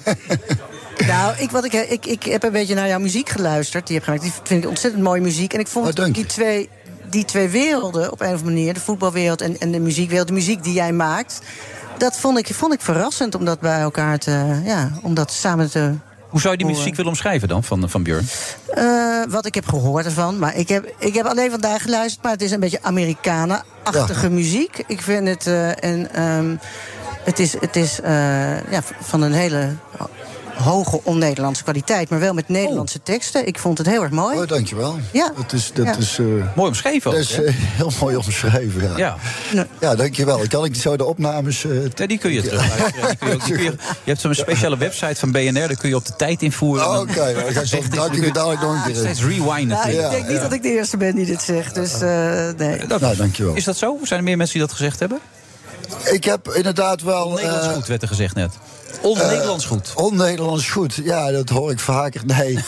Nou, 1.07 1.35
ik, 1.39 1.51
wat 1.51 1.65
ik, 1.65 1.73
ik, 1.73 2.07
ik 2.07 2.23
heb 2.23 2.43
een 2.43 2.53
beetje 2.53 2.75
naar 2.75 2.89
jouw 2.89 2.99
muziek 2.99 3.29
geluisterd. 3.29 3.87
Die, 3.87 3.97
heb 3.97 4.05
gemaakt. 4.05 4.23
die 4.23 4.33
vind 4.43 4.63
ik 4.63 4.69
ontzettend 4.69 5.03
mooie 5.03 5.21
muziek. 5.21 5.53
En 5.53 5.61
ik 5.61 5.67
vond 5.67 5.99
Oh, 5.99 6.13
die, 6.13 6.27
twee, 6.27 6.69
die 7.15 7.25
twee 7.25 7.49
werelden 7.49 8.13
op 8.13 8.21
een 8.21 8.27
of 8.27 8.33
andere 8.33 8.51
manier... 8.51 8.75
de 8.75 8.81
voetbalwereld 8.81 9.41
en, 9.41 9.59
en 9.59 9.73
de 9.73 9.79
muziekwereld, 9.79 10.29
de 10.29 10.35
muziek 10.35 10.63
die 10.63 10.73
jij 10.73 10.93
maakt... 10.93 11.41
dat 11.99 12.19
vond 12.19 12.39
ik, 12.39 12.55
vond 12.55 12.73
ik 12.73 12.81
verrassend 12.81 13.35
om 13.35 13.45
dat 13.45 13.61
bij 13.61 13.81
elkaar 13.81 14.19
te... 14.19 14.61
Ja, 14.65 14.91
om 15.03 15.15
dat 15.15 15.33
samen 15.33 15.71
te... 15.71 15.93
Hoe 16.29 16.41
zou 16.41 16.57
je 16.57 16.65
die 16.65 16.75
muziek 16.77 16.95
willen 16.95 17.11
omschrijven 17.11 17.49
dan, 17.49 17.65
van, 17.65 17.91
van 17.91 18.03
Björn? 18.03 18.27
Eh, 18.69 19.23
wat 19.29 19.47
ik 19.47 19.55
heb 19.55 19.69
gehoord 19.69 20.05
ervan. 20.05 20.39
Maar 20.39 20.57
ik 20.57 20.69
heb, 20.69 20.95
ik 20.99 21.15
heb 21.15 21.27
alleen 21.27 21.51
vandaag 21.51 21.83
geluisterd. 21.83 22.23
Maar 22.23 22.33
het 22.33 22.43
is 22.43 22.51
een 22.51 22.61
beetje 22.61 22.83
Americana-achtige 22.83 24.31
muziek. 24.31 24.85
Ik 24.87 25.03
vind 25.03 25.29
het. 25.29 25.47
eh, 25.47 25.85
en, 25.85 26.15
ehm, 26.15 26.57
het 27.25 27.39
is, 27.39 27.61
het 27.61 27.77
is 27.77 28.01
eh, 28.01 28.71
ja, 28.71 28.83
van 29.01 29.23
een 29.23 29.33
hele 29.33 29.75
hoge 30.55 31.01
on-Nederlandse 31.03 31.63
kwaliteit. 31.63 32.09
Maar 32.09 32.21
wel 32.21 32.35
met 32.35 32.49
Nederlandse 32.49 33.03
teksten. 33.03 33.47
Ik 33.47 33.59
vond 33.59 33.79
het 33.79 33.87
heel 33.87 34.03
erg 34.03 34.11
mooi. 34.11 34.39
Oh, 34.39 34.47
dankjewel. 34.49 34.99
Ja. 35.13 35.33
Dat 35.37 35.53
is, 35.53 35.71
dat 35.75 35.87
Ja. 35.87 35.97
is, 35.97 36.19
eh, 36.19 36.25
Mooi 36.55 36.69
omschreven 36.69 37.11
ook, 37.11 37.17
dat 37.17 37.25
is 37.27 37.33
eh, 37.43 37.55
heel 37.55 37.91
mooi 38.01 38.17
omschreven, 38.17 38.83
ja. 38.97 39.17
Ja. 39.53 39.67
Ja, 39.81 39.95
dankjewel. 39.95 40.41
Kan 40.49 40.65
ik 40.65 40.75
zo 40.75 40.97
de 40.97 41.05
opnames... 41.05 41.65
eh, 41.65 41.71
Ja, 41.95 42.07
die 42.07 42.19
kun 42.19 42.33
je 42.33 42.43
terug. 42.43 42.93
Je, 43.49 43.73
hebt 44.05 44.21
zo'n 44.21 44.35
speciale 44.35 44.77
website 44.77 45.15
van 45.17 45.33
BNR, 45.33 45.53
daar 45.53 45.77
kun 45.77 45.89
je 45.89 45.97
op 45.97 46.07
de 46.07 46.17
tijd 46.17 46.43
invoeren. 46.43 46.89
Oh, 46.91 47.01
Oké, 47.01 47.15
dan 47.15 47.25
ga 47.25 47.61
ik 48.53 48.61
nog 48.61 48.75
een 48.75 48.83
keer. 48.85 48.97
Steeds 48.97 49.21
rewinden. 49.23 49.67
nou, 49.69 49.89
ik 49.89 49.95
Ja, 49.95 50.11
denk 50.11 50.27
niet 50.27 50.37
ja. 50.37 50.43
dat 50.43 50.53
ik 50.53 50.63
de 50.63 50.69
eerste 50.73 50.97
ben 50.97 51.15
die 51.15 51.27
dit 51.27 51.43
zegt. 51.43 51.75
Dus 51.75 51.93
eh, 52.01 52.49
nee. 52.57 52.87
Dat- 52.87 53.01
Nou, 53.01 53.17
dankjewel. 53.17 53.55
Is 53.55 53.65
dat 53.65 53.77
zo? 53.77 53.99
Zijn 54.03 54.19
er 54.19 54.25
meer 54.25 54.37
mensen 54.37 54.59
die 54.59 54.67
dat 54.67 54.77
gezegd 54.77 54.99
hebben? 55.01 55.19
Ik 56.05 56.25
heb 56.25 56.49
inderdaad 56.49 57.03
wel... 57.03 57.31
Nederlands 57.31 57.67
eh, 57.67 57.73
goed, 57.73 57.87
werd 57.87 58.03
er 58.03 58.09
gezegd 58.09 58.35
net. 58.35 58.53
On-Nederlands 59.03 59.65
goed. 59.67 59.93
On-Nederlands 59.95 60.71
goed. 60.71 61.01
Ja, 61.05 61.31
dat 61.31 61.49
hoor 61.49 61.71
ik 61.71 61.79
vaker. 61.81 62.21
Nee. 62.27 62.59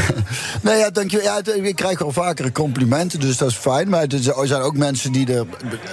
nee, 0.62 0.78
ja, 0.78 0.90
dank 0.90 1.10
je. 1.10 1.22
Ja, 1.22 1.40
ik 1.62 1.76
krijg 1.76 1.98
wel 1.98 2.12
vaker 2.12 2.52
complimenten, 2.52 3.20
dus 3.20 3.36
dat 3.36 3.50
is 3.50 3.56
fijn. 3.56 3.88
Maar 3.88 4.02
er 4.02 4.46
zijn 4.46 4.62
ook 4.62 4.76
mensen 4.76 5.12
die 5.12 5.32
er 5.34 5.46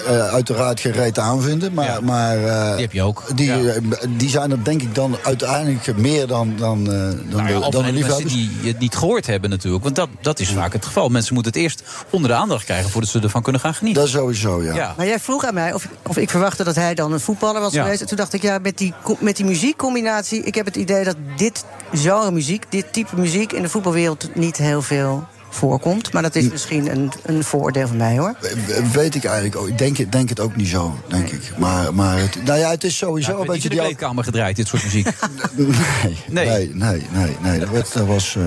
eh, 0.07 0.27
uiteraard 0.27 0.79
geen 0.79 0.91
reet 0.91 1.19
aan 1.19 1.41
vinden. 1.41 1.73
Maar, 1.73 1.85
Ja. 1.85 1.99
maar 2.01 2.43
eh, 2.45 2.71
Die 2.71 2.81
heb 2.81 2.91
je 2.91 3.01
ook. 3.01 3.23
Die, 3.35 3.45
Ja. 3.45 3.57
eh, 3.73 3.81
die 4.09 4.29
zijn 4.29 4.51
er 4.51 4.63
denk 4.63 4.81
ik 4.81 4.95
dan 4.95 5.17
uiteindelijk 5.23 5.97
meer 5.97 6.27
dan, 6.27 6.53
dan, 6.57 6.79
eh, 6.91 6.99
dan, 6.99 7.19
Nou 7.29 7.49
ja, 7.49 7.59
dan 7.59 7.71
de 7.71 7.77
mensen 7.77 7.93
liefhebbers. 7.93 8.33
die 8.33 8.49
het 8.63 8.79
niet 8.79 8.95
gehoord 8.95 9.27
hebben 9.27 9.49
natuurlijk. 9.49 9.83
Want 9.83 9.95
dat, 9.95 10.09
dat 10.21 10.39
is 10.39 10.49
vaak 10.49 10.73
het 10.73 10.85
geval. 10.85 11.09
Mensen 11.09 11.33
moeten 11.33 11.51
het 11.51 11.61
eerst 11.61 11.83
onder 12.09 12.29
de 12.29 12.35
aandacht 12.35 12.63
krijgen... 12.65 12.89
voordat 12.89 13.09
ze 13.09 13.19
ervan 13.19 13.41
kunnen 13.41 13.61
gaan 13.61 13.73
genieten. 13.73 14.01
Dat 14.01 14.11
sowieso, 14.11 14.63
ja. 14.63 14.73
ja. 14.75 14.93
Maar 14.97 15.05
jij 15.05 15.19
vroeg 15.19 15.45
aan 15.45 15.53
mij 15.53 15.73
of, 15.73 15.87
of 16.07 16.17
ik 16.17 16.29
verwachtte 16.29 16.63
dat 16.63 16.75
hij 16.75 16.93
dan 16.93 17.11
een 17.13 17.19
voetballer 17.19 17.61
was 17.61 17.73
Ja. 17.73 17.83
geweest. 17.83 18.01
En 18.01 18.07
toen 18.07 18.17
dacht 18.17 18.33
ik, 18.33 18.41
ja, 18.41 18.57
met 18.59 18.77
die, 18.77 18.93
met 19.19 19.35
die 19.35 19.45
muziekcombinatie... 19.73 20.43
ik 20.43 20.55
heb 20.55 20.65
het 20.65 20.75
idee 20.75 21.03
dat 21.03 21.15
dit 21.37 21.65
genre 21.93 22.31
muziek, 22.31 22.65
dit 22.69 22.93
type 22.93 23.15
muziek... 23.15 23.51
in 23.53 23.61
de 23.61 23.69
voetbalwereld 23.69 24.35
niet 24.35 24.57
heel 24.57 24.81
veel 24.81 25.27
voorkomt. 25.53 26.13
Maar 26.13 26.21
dat 26.21 26.35
is 26.35 26.49
misschien 26.49 26.91
een, 26.91 27.11
een 27.25 27.43
vooroordeel 27.43 27.87
van 27.87 27.97
mij, 27.97 28.17
hoor. 28.17 28.35
We- 28.39 28.89
Weet 28.93 29.15
ik 29.15 29.23
eigenlijk 29.23 29.55
ook. 29.55 29.67
Ik 29.67 29.77
denk, 29.77 29.97
het- 29.97 30.11
denk 30.11 30.29
het 30.29 30.39
ook 30.39 30.55
niet 30.55 30.67
zo, 30.67 30.95
denk 31.07 31.29
ik. 31.29 31.41
Maar, 31.57 31.93
maar 31.93 32.17
het, 32.19 32.37
nou 32.45 32.59
ja, 32.59 32.69
het 32.69 32.83
is 32.83 32.97
sowieso 32.97 33.31
Ja, 33.31 33.37
een 33.39 33.45
beetje 33.47 33.69
in 33.69 33.75
de 33.75 33.81
kleedkamer 33.81 34.23
gedraaid, 34.23 34.55
dit 34.55 34.67
soort 34.67 34.83
muziek. 34.83 35.07
Nee, 35.57 36.13
Nee. 36.27 36.45
nee, 36.47 36.71
nee, 36.73 37.05
nee. 37.11 37.35
nee, 37.41 37.59
Dat, 37.59 37.69
werd, 37.69 37.93
dat 37.93 38.05
was, 38.07 38.35
eh, 38.35 38.43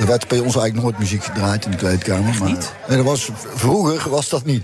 er 0.00 0.06
werd 0.06 0.28
bij 0.28 0.38
ons 0.38 0.56
eigenlijk 0.56 0.82
nooit 0.84 0.98
muziek 0.98 1.24
gedraaid 1.24 1.64
in 1.64 1.70
de 1.70 1.76
kleedkamer. 1.76 2.34
Maar, 2.38 2.48
niet? 2.48 2.72
Nee, 2.88 2.96
dat 2.96 3.06
was, 3.06 3.28
vroeger 3.54 4.10
was 4.10 4.28
dat 4.28 4.44
niet. 4.44 4.62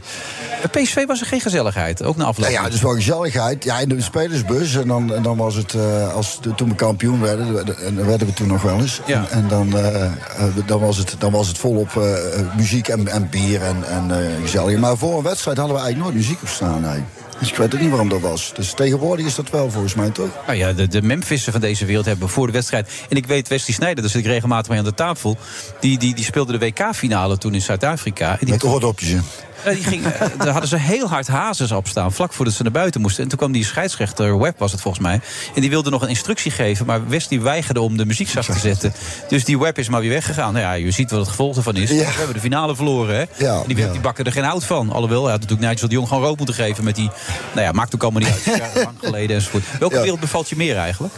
Bij 0.72 0.82
PSV 0.82 1.06
was 1.06 1.20
er 1.20 1.26
geen 1.26 1.40
gezelligheid, 1.40 2.02
ook 2.02 2.16
na 2.16 2.24
afloop. 2.24 2.48
Nou 2.50 2.62
ja, 2.64 2.70
dus 2.70 2.80
wel 2.82 2.94
gezelligheid. 2.94 3.64
Ja, 3.64 3.78
in 3.78 3.88
de 3.88 4.02
spelersbus. 4.02 4.74
En 4.76 4.88
dan, 4.88 5.14
en 5.14 5.22
dan 5.22 5.36
was 5.36 5.54
het, 5.54 5.74
eh, 5.74 6.14
als, 6.14 6.38
de- 6.40 6.54
toen 6.54 6.68
we 6.68 6.74
kampioen 6.74 7.20
werden, 7.20 7.76
en 7.84 8.06
werden 8.06 8.26
we 8.26 8.32
toen 8.32 8.46
nog 8.48 8.62
wel 8.62 8.78
eens. 8.80 9.00
Ja. 9.06 9.26
En, 9.30 9.42
en 9.42 9.48
dan, 9.48 9.78
eh, 9.78 10.10
dan, 10.66 10.80
was 10.80 10.96
het, 10.96 11.14
dan 11.18 11.32
was 11.32 11.48
het 11.48 11.58
volop 11.66 11.96
eh, 11.96 12.56
muziek 12.56 12.88
en, 12.88 13.08
en 13.08 13.28
bier 13.30 13.62
en, 13.62 13.84
en 13.84 14.10
eh, 14.10 14.42
gezellig. 14.42 14.78
Maar 14.78 14.96
voor 14.96 15.16
een 15.16 15.22
wedstrijd 15.22 15.56
hadden 15.56 15.76
we 15.76 15.82
eigenlijk 15.82 16.12
nooit 16.12 16.26
muziek 16.26 16.42
op 16.42 16.48
staan. 16.48 16.80
Nee. 16.80 17.02
Dus 17.38 17.50
ik 17.50 17.56
weet 17.56 17.74
ook 17.74 17.80
niet 17.80 17.88
waarom 17.88 18.08
dat 18.08 18.20
was. 18.20 18.52
Dus 18.54 18.72
tegenwoordig 18.72 19.26
is 19.26 19.34
dat 19.34 19.50
wel 19.50 19.70
volgens 19.70 19.94
mij 19.94 20.10
toch? 20.10 20.28
Nou 20.46 20.58
ja, 20.58 20.72
de, 20.72 20.88
de 20.88 21.02
Memphissen 21.02 21.52
van 21.52 21.60
deze 21.60 21.84
wereld 21.84 22.06
hebben 22.06 22.28
voor 22.28 22.46
de 22.46 22.52
wedstrijd... 22.52 22.90
en 23.08 23.16
ik 23.16 23.26
weet 23.26 23.48
Wesley 23.48 23.74
Sneijder, 23.74 24.02
daar 24.02 24.10
zit 24.10 24.20
ik 24.20 24.26
regelmatig 24.26 24.68
mee 24.68 24.78
aan 24.78 24.84
de 24.84 24.94
tafel... 24.94 25.36
die, 25.80 25.98
die, 25.98 26.14
die 26.14 26.24
speelde 26.24 26.58
de 26.58 26.58
WK-finale 26.58 27.38
toen 27.38 27.54
in 27.54 27.60
Zuid-Afrika. 27.62 28.38
Met 28.40 28.64
oordopjes 28.64 29.20
die 29.64 29.84
ging, 29.84 30.06
eh, 30.06 30.20
daar 30.38 30.48
hadden 30.48 30.68
ze 30.68 30.76
heel 30.76 31.08
hard 31.08 31.26
hazes 31.26 31.72
op 31.72 31.88
staan, 31.88 32.12
vlak 32.12 32.32
voordat 32.32 32.54
ze 32.54 32.62
naar 32.62 32.72
buiten 32.72 33.00
moesten. 33.00 33.22
En 33.22 33.28
toen 33.28 33.38
kwam 33.38 33.52
die 33.52 33.64
scheidsrechter, 33.64 34.38
Webb 34.38 34.58
was 34.58 34.72
het 34.72 34.80
volgens 34.80 35.02
mij... 35.02 35.20
en 35.54 35.60
die 35.60 35.70
wilde 35.70 35.90
nog 35.90 36.02
een 36.02 36.08
instructie 36.08 36.50
geven... 36.50 36.86
maar 36.86 37.08
Wesley 37.08 37.40
weigerde 37.40 37.80
om 37.80 37.96
de 37.96 38.06
muziek 38.06 38.28
zacht 38.28 38.52
te 38.52 38.58
zetten. 38.58 38.92
Dus 39.28 39.44
die 39.44 39.58
Webb 39.58 39.78
is 39.78 39.88
maar 39.88 40.00
weer 40.00 40.10
weggegaan. 40.10 40.52
Nou 40.52 40.64
ja, 40.64 40.72
je 40.72 40.90
ziet 40.90 41.10
wat 41.10 41.20
het 41.20 41.28
gevolg 41.28 41.56
ervan 41.56 41.76
is. 41.76 41.90
Ja. 41.90 41.96
We 41.96 42.04
hebben 42.04 42.34
de 42.34 42.40
finale 42.40 42.76
verloren, 42.76 43.16
hè? 43.16 43.24
Ja, 43.44 43.60
en 43.60 43.66
die, 43.66 43.76
ja. 43.76 43.92
die 43.92 44.00
bakken 44.00 44.24
er 44.24 44.32
geen 44.32 44.44
hout 44.44 44.64
van. 44.64 44.92
Alhoewel, 44.92 45.22
hij 45.22 45.30
had 45.30 45.40
natuurlijk 45.40 45.68
Nigel 45.68 45.88
de 45.88 45.94
Jong 45.94 46.08
gewoon 46.08 46.22
rood 46.22 46.36
moeten 46.36 46.54
geven... 46.54 46.84
met 46.84 46.94
die, 46.94 47.10
nou 47.54 47.66
ja, 47.66 47.72
maakt 47.72 47.94
ook 47.94 48.02
allemaal 48.02 48.22
niet 48.22 48.30
uit. 48.30 48.44
Jaren 48.58 48.82
lang 48.82 48.96
geleden 49.00 49.36
enzovoort. 49.36 49.64
Welke 49.78 50.00
wereld 50.00 50.20
bevalt 50.20 50.48
je 50.48 50.56
meer 50.56 50.76
eigenlijk? 50.76 51.14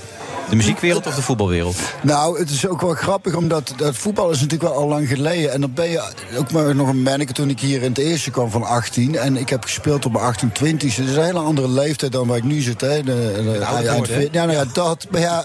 De 0.48 0.56
muziekwereld 0.56 1.06
of 1.06 1.14
de 1.14 1.22
voetbalwereld? 1.22 1.76
Nou, 2.02 2.38
het 2.38 2.50
is 2.50 2.66
ook 2.66 2.80
wel 2.80 2.94
grappig, 2.94 3.34
omdat 3.34 3.72
dat 3.76 3.96
voetbal 3.96 4.30
is 4.30 4.40
natuurlijk 4.40 4.70
wel 4.70 4.80
al 4.80 4.88
lang 4.88 5.08
geleden. 5.08 5.52
En 5.52 5.60
dan 5.60 5.72
ben 5.74 5.90
je 5.90 6.02
ook 6.38 6.52
maar 6.52 6.74
nog 6.74 6.88
een 6.88 7.02
manneke 7.02 7.32
toen 7.32 7.50
ik 7.50 7.60
hier 7.60 7.82
in 7.82 7.88
het 7.88 7.98
eerste 7.98 8.27
kwam 8.30 8.50
van 8.50 8.62
18. 8.62 9.16
En 9.16 9.36
ik 9.36 9.48
heb 9.48 9.62
gespeeld 9.62 10.06
op 10.06 10.12
mijn 10.12 10.24
28. 10.24 10.96
Het 10.96 11.08
is 11.08 11.16
een 11.16 11.22
hele 11.22 11.38
andere 11.38 11.68
leeftijd 11.68 12.12
dan 12.12 12.26
waar 12.26 12.36
ik 12.36 12.44
nu 12.44 12.60
zit. 12.60 12.80
Hè. 12.80 13.02
De, 13.02 13.56
ja, 13.82 13.96
worden, 13.96 14.16
hè? 14.16 14.20
ja, 14.20 14.44
nou 14.44 14.52
ja, 14.52 14.64
dat. 14.72 15.06
Maar 15.10 15.20
ja, 15.20 15.44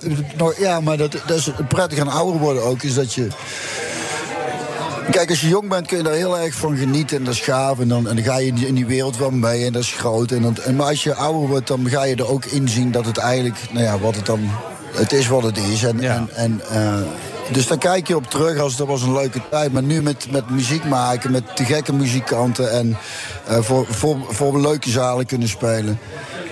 ja, 0.58 0.80
maar 0.80 0.98
dat, 0.98 1.12
dat 1.12 1.38
is 1.38 1.52
prettig 1.68 2.00
aan 2.00 2.08
ouder 2.08 2.42
worden 2.42 2.64
ook. 2.64 2.84
Is 2.84 2.94
dat 2.94 3.14
je. 3.14 3.28
Kijk, 5.12 5.30
als 5.30 5.42
je 5.42 5.48
jong 5.48 5.70
bent 5.70 5.88
kun 5.88 5.98
je 5.98 6.04
daar 6.04 6.14
heel 6.14 6.40
erg 6.40 6.54
van 6.54 6.78
genieten 6.78 7.18
en 7.18 7.24
dat 7.24 7.34
is 7.34 7.40
gaaf. 7.40 7.80
En 7.80 7.88
dan, 7.88 8.08
en 8.08 8.16
dan 8.16 8.24
ga 8.26 8.38
je 8.38 8.48
in 8.48 8.56
die, 8.56 8.68
in 8.68 8.76
die 8.76 8.86
wereld 8.86 9.18
wel 9.18 9.32
mee 9.32 9.66
en 9.66 9.74
dat 9.74 9.82
is 9.82 9.92
groot. 9.92 10.32
En 10.32 10.42
dan, 10.42 10.58
en, 10.64 10.76
maar 10.76 10.88
als 10.88 11.04
je 11.04 11.14
ouder 11.16 11.48
wordt, 11.48 11.68
dan 11.68 11.90
ga 11.90 12.04
je 12.04 12.16
er 12.16 12.28
ook 12.28 12.46
inzien 12.46 12.92
dat 12.92 13.06
het 13.06 13.18
eigenlijk, 13.18 13.58
nou 13.72 13.86
ja, 13.86 14.00
wat 14.00 14.16
het 14.16 14.26
dan. 14.26 14.50
Het 14.94 15.12
is 15.12 15.28
wat 15.28 15.44
het 15.44 15.58
is. 15.58 15.84
En, 15.84 16.02
Ja. 16.02 16.16
en, 16.16 16.30
en, 16.36 16.62
eh, 16.70 17.02
dus 17.52 17.68
daar 17.68 17.78
kijk 17.78 18.08
je 18.08 18.16
op 18.16 18.26
terug 18.30 18.60
als 18.60 18.76
dat 18.76 18.88
was 18.88 19.02
een 19.02 19.14
leuke 19.14 19.42
tijd. 19.50 19.74
Maar 19.74 19.84
nu 19.84 20.02
met, 20.02 20.32
met 20.32 20.50
muziek 20.50 20.86
maken, 20.86 21.32
met 21.32 21.58
de 21.58 21.66
gekke 21.66 21.94
muzikanten 21.94 22.72
en 22.72 22.98
eh, 23.48 23.58
voor, 23.62 23.86
voor, 23.90 24.18
voor 24.30 24.62
leuke 24.62 24.90
zalen 24.90 25.26
kunnen 25.26 25.48
spelen. 25.48 26.00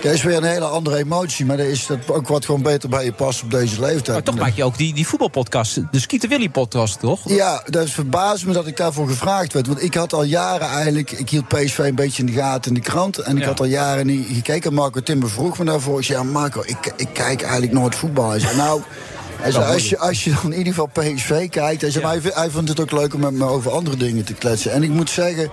Dat 0.02 0.12
is 0.12 0.22
weer 0.22 0.36
een 0.36 0.42
hele 0.44 0.64
andere 0.64 0.96
emotie, 0.96 1.46
maar 1.46 1.56
dat 1.56 1.66
is 1.66 1.86
dat 1.86 1.98
ook 2.10 2.28
wat 2.28 2.44
gewoon 2.44 2.62
beter 2.62 2.88
bij 2.88 3.04
je 3.04 3.12
past 3.12 3.42
op 3.42 3.50
deze 3.50 3.80
leeftijd. 3.80 4.08
Maar 4.08 4.22
toch 4.22 4.38
maak 4.38 4.54
je 4.56 4.64
ook 4.64 4.76
die, 4.78 4.94
die 4.94 5.06
voetbalpodcast, 5.06 5.74
de 5.90 6.00
Skeeter 6.00 6.28
Willy 6.28 6.48
podcast, 6.48 7.00
toch? 7.00 7.20
Ja, 7.28 7.62
dat 7.66 7.90
verbaast 7.90 8.46
me 8.46 8.52
dat 8.52 8.66
ik 8.66 8.76
daarvoor 8.76 9.08
gevraagd 9.08 9.52
werd. 9.52 9.66
Want 9.66 9.82
ik 9.82 9.94
had 9.94 10.12
al 10.12 10.22
jaren 10.24 10.68
eigenlijk... 10.68 11.10
Ik 11.10 11.30
hield 11.30 11.48
PSV 11.48 11.78
een 11.78 11.94
beetje 11.94 12.22
in 12.22 12.26
de 12.26 12.40
gaten 12.40 12.74
in 12.74 12.82
de 12.82 12.88
krant. 12.88 13.18
En 13.18 13.36
ik 13.36 13.42
Ja. 13.42 13.48
had 13.48 13.60
al 13.60 13.66
jaren 13.66 14.06
niet 14.06 14.26
gekeken. 14.32 14.70
En 14.70 14.76
Marco 14.76 15.00
Timmer 15.00 15.30
vroeg 15.30 15.58
me 15.58 15.64
daarvoor. 15.64 15.98
Ik 15.98 16.04
zei, 16.04 16.18
ja, 16.18 16.24
Marco, 16.24 16.62
ik, 16.66 16.92
ik 16.96 17.08
kijk 17.12 17.42
eigenlijk 17.42 17.72
nooit 17.72 17.94
voetbal. 17.94 18.30
Hij 18.30 18.38
zei, 18.40 18.56
nou... 18.56 18.82
Hij 19.42 19.50
zei, 19.50 19.72
als, 19.72 19.88
je, 19.88 19.98
als 19.98 20.24
je 20.24 20.34
dan 20.42 20.52
in 20.52 20.58
ieder 20.58 20.72
geval 20.74 20.90
PSV 20.92 21.48
kijkt... 21.48 21.80
Hij, 21.80 21.90
zei, 21.90 22.04
Ja. 22.04 22.20
maar 22.22 22.32
hij, 22.34 22.50
vond 22.50 22.68
het 22.68 22.80
ook 22.80 22.90
leuk 22.90 23.14
om 23.14 23.20
met 23.20 23.32
me 23.32 23.44
over 23.44 23.70
andere 23.70 23.96
dingen 23.96 24.24
te 24.24 24.34
kletsen. 24.34 24.72
En 24.72 24.82
ik 24.82 24.90
moet 24.90 25.10
zeggen... 25.10 25.50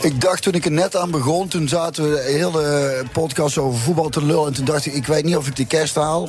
Ik 0.00 0.20
dacht 0.20 0.42
toen 0.42 0.52
ik 0.52 0.64
er 0.64 0.70
net 0.70 0.96
aan 0.96 1.10
begon, 1.10 1.48
toen 1.48 1.68
zaten 1.68 2.10
we 2.10 2.14
de 2.14 2.32
hele 2.32 3.04
podcast 3.12 3.58
over 3.58 3.80
voetbal 3.80 4.08
te 4.08 4.24
lullen. 4.24 4.46
En 4.46 4.52
toen 4.52 4.64
dacht 4.64 4.86
ik, 4.86 4.94
ik 4.94 5.06
weet 5.06 5.24
niet 5.24 5.36
of 5.36 5.46
ik 5.46 5.56
de 5.56 5.66
kerst 5.66 5.94
haal. 5.94 6.28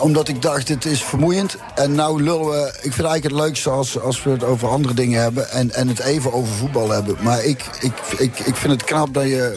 Omdat 0.00 0.28
ik 0.28 0.42
dacht, 0.42 0.68
het 0.68 0.84
is 0.84 1.02
vermoeiend. 1.02 1.56
En 1.74 1.94
nou 1.94 2.22
lullen 2.22 2.48
we, 2.48 2.66
ik 2.66 2.92
vind 2.92 3.06
eigenlijk 3.06 3.22
het 3.22 3.44
leukste 3.44 3.70
als, 3.70 4.00
als 4.00 4.22
we 4.22 4.30
het 4.30 4.44
over 4.44 4.68
andere 4.68 4.94
dingen 4.94 5.20
hebben. 5.20 5.50
En, 5.50 5.72
en 5.74 5.88
het 5.88 6.00
even 6.00 6.32
over 6.32 6.54
voetbal 6.54 6.90
hebben. 6.90 7.16
Maar 7.20 7.44
ik, 7.44 7.64
ik, 7.80 7.92
ik, 8.18 8.38
ik 8.38 8.56
vind 8.56 8.72
het 8.72 8.84
knap 8.84 9.14
dat 9.14 9.24
je... 9.24 9.56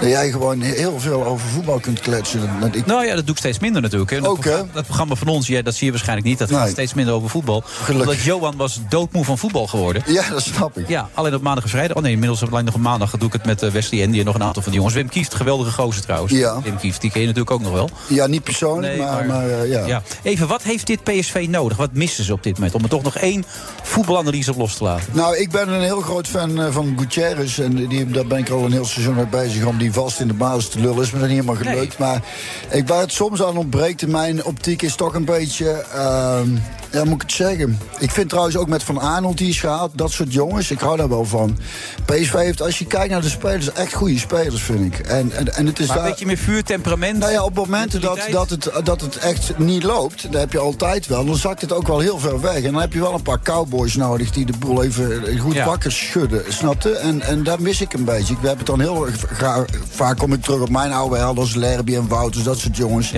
Dat 0.00 0.08
jij 0.08 0.30
gewoon 0.30 0.60
heel 0.60 1.00
veel 1.00 1.24
over 1.24 1.48
voetbal 1.48 1.78
kunt 1.80 2.00
kletsen. 2.00 2.40
Ik, 2.72 2.86
Nou 2.86 3.06
ja, 3.06 3.14
dat 3.14 3.24
doe 3.24 3.34
ik 3.34 3.38
steeds 3.40 3.58
minder 3.58 3.82
natuurlijk. 3.82 4.10
Hè. 4.10 4.20
Dat, 4.20 4.28
Ook, 4.28 4.40
programma, 4.40 4.72
dat 4.72 4.84
programma 4.84 5.14
van 5.14 5.26
ons, 5.28 5.46
ja, 5.46 5.62
dat 5.62 5.74
zie 5.74 5.84
je 5.84 5.90
waarschijnlijk 5.92 6.28
niet. 6.28 6.38
Dat 6.38 6.50
gaat 6.50 6.62
Nee. 6.62 6.70
steeds 6.70 6.94
minder 6.94 7.14
over 7.14 7.28
voetbal. 7.30 7.62
Gelukkig. 7.66 8.08
Omdat 8.10 8.24
Johan 8.24 8.56
was 8.56 8.80
doodmoe 8.88 9.24
van 9.24 9.38
voetbal 9.38 9.66
geworden. 9.66 10.02
Ja, 10.06 10.28
dat 10.30 10.42
snap 10.42 10.78
ik. 10.78 10.88
Ja, 10.88 11.08
alleen 11.14 11.34
op 11.34 11.42
maandag 11.42 11.64
en 11.64 11.70
vrijdag. 11.70 11.96
Oh 11.96 12.02
nee, 12.02 12.12
inmiddels 12.12 12.42
alleen 12.50 12.64
nog 12.64 12.74
op 12.74 12.80
maandag 12.80 13.10
doe 13.10 13.26
ik 13.26 13.32
het 13.32 13.44
met 13.44 13.62
eh, 13.62 13.70
Wesley 13.70 14.02
en 14.02 14.24
nog 14.24 14.34
een 14.34 14.42
aantal 14.42 14.62
van 14.62 14.72
die 14.72 14.74
jongens. 14.80 14.94
Wim 14.94 15.08
Kieft, 15.08 15.34
geweldige 15.34 15.70
gozer 15.70 16.02
trouwens. 16.02 16.32
Ja. 16.32 16.60
Wim 16.62 16.76
Kieft, 16.76 17.00
die 17.00 17.10
ken 17.10 17.20
je 17.20 17.26
natuurlijk 17.26 17.54
ook 17.54 17.62
nog 17.62 17.72
wel. 17.72 17.90
Ja, 18.08 18.26
niet 18.26 18.42
persoonlijk, 18.42 18.92
Nee, 18.96 19.02
maar, 19.06 19.26
maar- 19.26 19.26
maar, 19.26 19.48
eh, 19.60 19.70
ja. 19.70 19.86
Ja. 19.86 20.02
Even, 20.22 20.46
wat 20.48 20.62
heeft 20.62 20.86
dit 20.86 21.02
PSV 21.02 21.46
nodig? 21.50 21.76
Wat 21.76 21.92
missen 21.92 22.24
ze 22.24 22.32
op 22.32 22.42
dit 22.42 22.54
moment? 22.54 22.74
Om 22.74 22.82
er 22.82 22.88
toch 22.88 23.02
nog 23.02 23.16
één 23.16 23.44
voetbalanalyse 23.82 24.50
op 24.50 24.56
los 24.56 24.76
te 24.76 24.84
laten. 24.84 25.06
Nou, 25.12 25.36
ik 25.36 25.50
ben 25.50 25.68
een 25.68 25.80
heel 25.82 26.00
groot 26.00 26.26
fan 26.28 26.60
eh, 26.62 26.72
van 26.72 26.94
Gutierrez. 26.98 27.58
En 27.58 27.74
die, 27.88 28.06
daar 28.06 28.26
ben 28.26 28.38
ik 28.38 28.48
al 28.50 28.64
een 28.64 28.72
heel 28.72 28.84
seizoen 28.84 29.14
mee 29.14 29.26
bezig 29.26 29.64
om 29.64 29.78
die 29.78 29.83
vast 29.92 30.20
in 30.20 30.28
de 30.28 30.34
basis 30.34 30.68
te 30.68 30.80
lullen. 30.80 31.02
Is 31.02 31.10
me 31.10 31.18
dat 31.18 31.28
niet 31.28 31.38
helemaal 31.40 31.62
gelukt. 31.62 31.98
Maar 31.98 32.22
ik, 32.70 32.88
waar 32.88 33.00
het 33.00 33.12
soms 33.12 33.42
aan 33.42 33.56
ontbreekt 33.56 34.02
in 34.02 34.10
mijn 34.10 34.44
optiek 34.44 34.82
is 34.82 34.94
toch 34.94 35.14
een 35.14 35.24
beetje... 35.24 35.70
ehm, 35.94 36.48
ja, 36.90 37.04
moet 37.04 37.14
ik 37.14 37.20
het 37.22 37.32
zeggen? 37.32 37.78
Ik 37.98 38.10
vind 38.10 38.28
trouwens 38.28 38.56
ook 38.56 38.68
met 38.68 38.82
Van 38.82 38.98
Arnold 38.98 39.38
die 39.38 39.48
is 39.48 39.60
gehaald. 39.60 39.90
Dat 39.94 40.10
soort 40.10 40.32
jongens, 40.32 40.70
ik 40.70 40.78
hou 40.78 40.96
daar 40.96 41.08
wel 41.08 41.24
van. 41.24 41.58
PSV 42.04 42.32
heeft, 42.32 42.62
als 42.62 42.78
je 42.78 42.86
kijkt 42.86 43.10
naar 43.10 43.20
de 43.20 43.28
spelers, 43.28 43.72
echt 43.72 43.92
goede 43.92 44.18
spelers, 44.18 44.62
vind 44.62 44.94
ik. 44.94 45.06
En, 45.06 45.32
en, 45.32 45.54
en 45.54 45.66
het 45.66 45.78
is 45.78 45.86
Maar 45.86 45.96
daar... 45.96 46.04
een 46.04 46.10
beetje 46.10 46.26
meer 46.26 46.36
vuur, 46.36 46.62
temperament. 46.64 47.18
Nou 47.18 47.32
ja, 47.32 47.44
op 47.44 47.54
momenten 47.54 48.00
dat, 48.00 48.18
dat, 48.30 48.50
het, 48.50 48.70
dat 48.84 49.00
het 49.00 49.16
echt 49.16 49.58
niet 49.58 49.82
loopt, 49.82 50.22
dat 50.32 50.40
heb 50.40 50.52
je 50.52 50.58
altijd 50.58 51.06
wel. 51.06 51.24
Dan 51.24 51.36
zakt 51.36 51.60
het 51.60 51.72
ook 51.72 51.86
wel 51.86 51.98
heel 51.98 52.18
ver 52.18 52.40
weg. 52.40 52.54
En 52.62 52.72
dan 52.72 52.80
heb 52.80 52.92
je 52.92 53.00
wel 53.00 53.14
een 53.14 53.22
paar 53.22 53.42
cowboys 53.42 53.94
nodig 53.94 54.30
die 54.30 54.46
de 54.46 54.58
boel 54.58 54.82
even 54.82 55.38
goed 55.38 55.54
Ja. 55.54 55.64
wakker 55.64 55.92
schudden. 55.92 56.42
Snapte? 56.52 56.90
En, 56.90 57.20
en 57.20 57.42
daar 57.42 57.62
mis 57.62 57.80
ik 57.80 57.92
een 57.92 58.04
beetje. 58.04 58.34
Ik 58.34 58.38
heb 58.42 58.56
het 58.58 58.66
dan 58.66 58.80
heel 58.80 59.06
graag. 59.32 59.64
Vaak 59.90 60.18
kom 60.18 60.32
ik 60.32 60.42
terug 60.42 60.60
op 60.60 60.70
mijn 60.70 60.92
oude 60.92 61.16
helden 61.16 61.42
als 61.42 61.54
Lerby 61.54 61.94
en 61.94 62.08
Wouters, 62.08 62.44
dat 62.44 62.58
soort 62.58 62.76
jongens. 62.76 63.12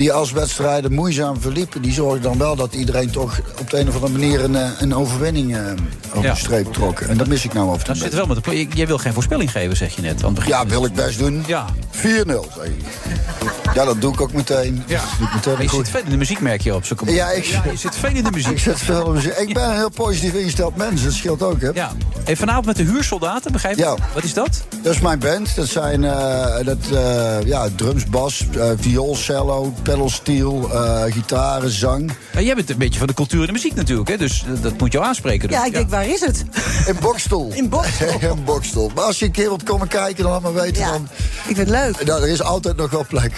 Die 0.00 0.12
als 0.12 0.32
wedstrijden 0.32 0.92
moeizaam 0.92 1.40
verliepen, 1.40 1.82
die 1.82 1.92
zorgen 1.92 2.22
dan 2.22 2.38
wel 2.38 2.56
dat 2.56 2.74
iedereen 2.74 3.10
toch 3.10 3.40
op 3.60 3.70
de 3.70 3.78
een 3.78 3.88
of 3.88 3.94
andere 3.94 4.12
manier 4.12 4.44
een, 4.44 4.56
eh, 4.56 4.68
een 4.78 4.94
overwinning 4.94 5.56
eh, 5.56 5.62
over 6.14 6.22
Ja. 6.28 6.32
de 6.34 6.38
streep 6.40 6.72
trok. 6.72 7.00
En 7.00 7.16
dat 7.16 7.26
mis 7.26 7.44
ik 7.44 7.52
nou 7.52 7.70
over 7.70 7.86
Dan 7.86 7.96
zit 7.96 8.14
wel 8.14 8.26
met 8.26 8.44
de, 8.44 8.66
jij 8.74 8.86
wil 8.86 8.98
geen 8.98 9.12
voorspelling 9.12 9.50
geven, 9.50 9.76
zeg 9.76 9.94
je 9.96 10.02
net. 10.02 10.18
aan 10.18 10.24
het 10.24 10.34
begin. 10.34 10.50
Ja, 10.50 10.66
wil 10.66 10.84
ik 10.84 10.92
best 10.94 11.18
doen. 11.18 11.44
Ja. 11.46 11.64
4-0, 11.90 12.48
zeg 12.56 12.64
ik. 12.64 12.74
Ja, 13.74 13.84
dat 13.84 14.00
doe 14.00 14.12
ik 14.12 14.20
ook 14.20 14.32
meteen. 14.32 14.82
Ja. 14.86 15.00
Ik 15.20 15.34
meteen 15.34 15.52
Maar 15.52 15.62
je 15.62 15.68
goed. 15.68 15.86
zit 15.86 15.94
veel 15.94 16.04
in 16.04 16.10
de 16.10 16.16
muziek, 16.16 16.40
merk 16.40 16.60
je 16.60 16.74
op. 16.74 16.84
Zo 16.84 16.94
Ja, 17.06 17.30
ik, 17.30 17.44
je 17.44 17.76
zit 17.76 17.96
veel 17.96 18.10
in 18.14 18.24
de 18.24 18.30
muziek. 18.30 18.52
Ik, 18.56 18.58
zit 18.58 18.78
veel 18.78 18.98
in 18.98 19.04
de 19.04 19.10
muziek. 19.12 19.32
ik 19.36 19.54
ben 19.54 19.64
een 19.64 19.76
heel 19.76 19.90
positief 19.90 20.34
ingesteld 20.34 20.76
mens, 20.76 21.04
dat 21.04 21.12
scheelt 21.12 21.42
ook, 21.42 21.60
hè? 21.60 21.68
Ja. 21.74 21.92
En 22.24 22.36
vanavond 22.36 22.66
met 22.66 22.76
de 22.76 22.82
huursoldaten, 22.82 23.52
begrijp 23.52 23.76
je? 23.76 23.82
Ja. 23.82 23.94
Wat 24.14 24.24
is 24.24 24.34
dat? 24.34 24.62
Dat 24.82 24.94
is 24.94 25.00
mijn 25.00 25.18
band. 25.18 25.54
Dat 25.56 25.66
zijn 25.68 26.04
eh, 26.04 26.64
dat, 26.64 26.78
ja, 27.44 27.68
drums, 27.76 28.04
bas, 28.06 28.46
viool, 28.80 29.16
cello, 29.16 29.72
pedalsteel, 29.90 30.70
eh 30.72 31.02
gitaren, 31.12 31.70
zang. 31.70 32.12
Ja, 32.32 32.40
jij 32.40 32.54
bent 32.54 32.70
een 32.70 32.78
beetje 32.78 32.98
van 32.98 33.06
de 33.08 33.14
cultuur 33.14 33.40
en 33.40 33.46
de 33.46 33.52
muziek 33.52 33.74
natuurlijk, 33.74 34.08
hè? 34.08 34.16
Dus 34.16 34.44
eh, 34.44 34.62
dat 34.62 34.78
moet 34.78 34.92
jou 34.92 35.04
aanspreken. 35.04 35.48
Dus. 35.48 35.56
Ja, 35.56 35.64
ik 35.64 35.72
denk, 35.72 35.90
waar 35.90 36.08
is 36.08 36.20
het? 36.20 36.44
In 36.86 36.96
Bokstel. 37.00 37.50
In 37.54 37.68
Bokstel. 37.68 38.20
In 38.30 38.44
Bokstel. 38.44 38.90
Maar 38.94 39.04
als 39.04 39.18
je 39.18 39.24
een 39.24 39.30
keer 39.32 39.48
wilt 39.48 39.62
komen 39.62 39.88
kijken, 39.88 40.22
dan 40.22 40.32
laat 40.32 40.42
me 40.42 40.52
weten. 40.52 40.82
Ja, 40.82 40.90
Dan, 40.90 41.08
ik 41.48 41.56
vind 41.56 41.56
het 41.56 41.68
leuk. 41.68 42.04
nou, 42.04 42.22
er 42.22 42.28
is 42.28 42.42
altijd 42.42 42.76
nog 42.76 42.90
wel 42.90 43.04
plek. 43.08 43.32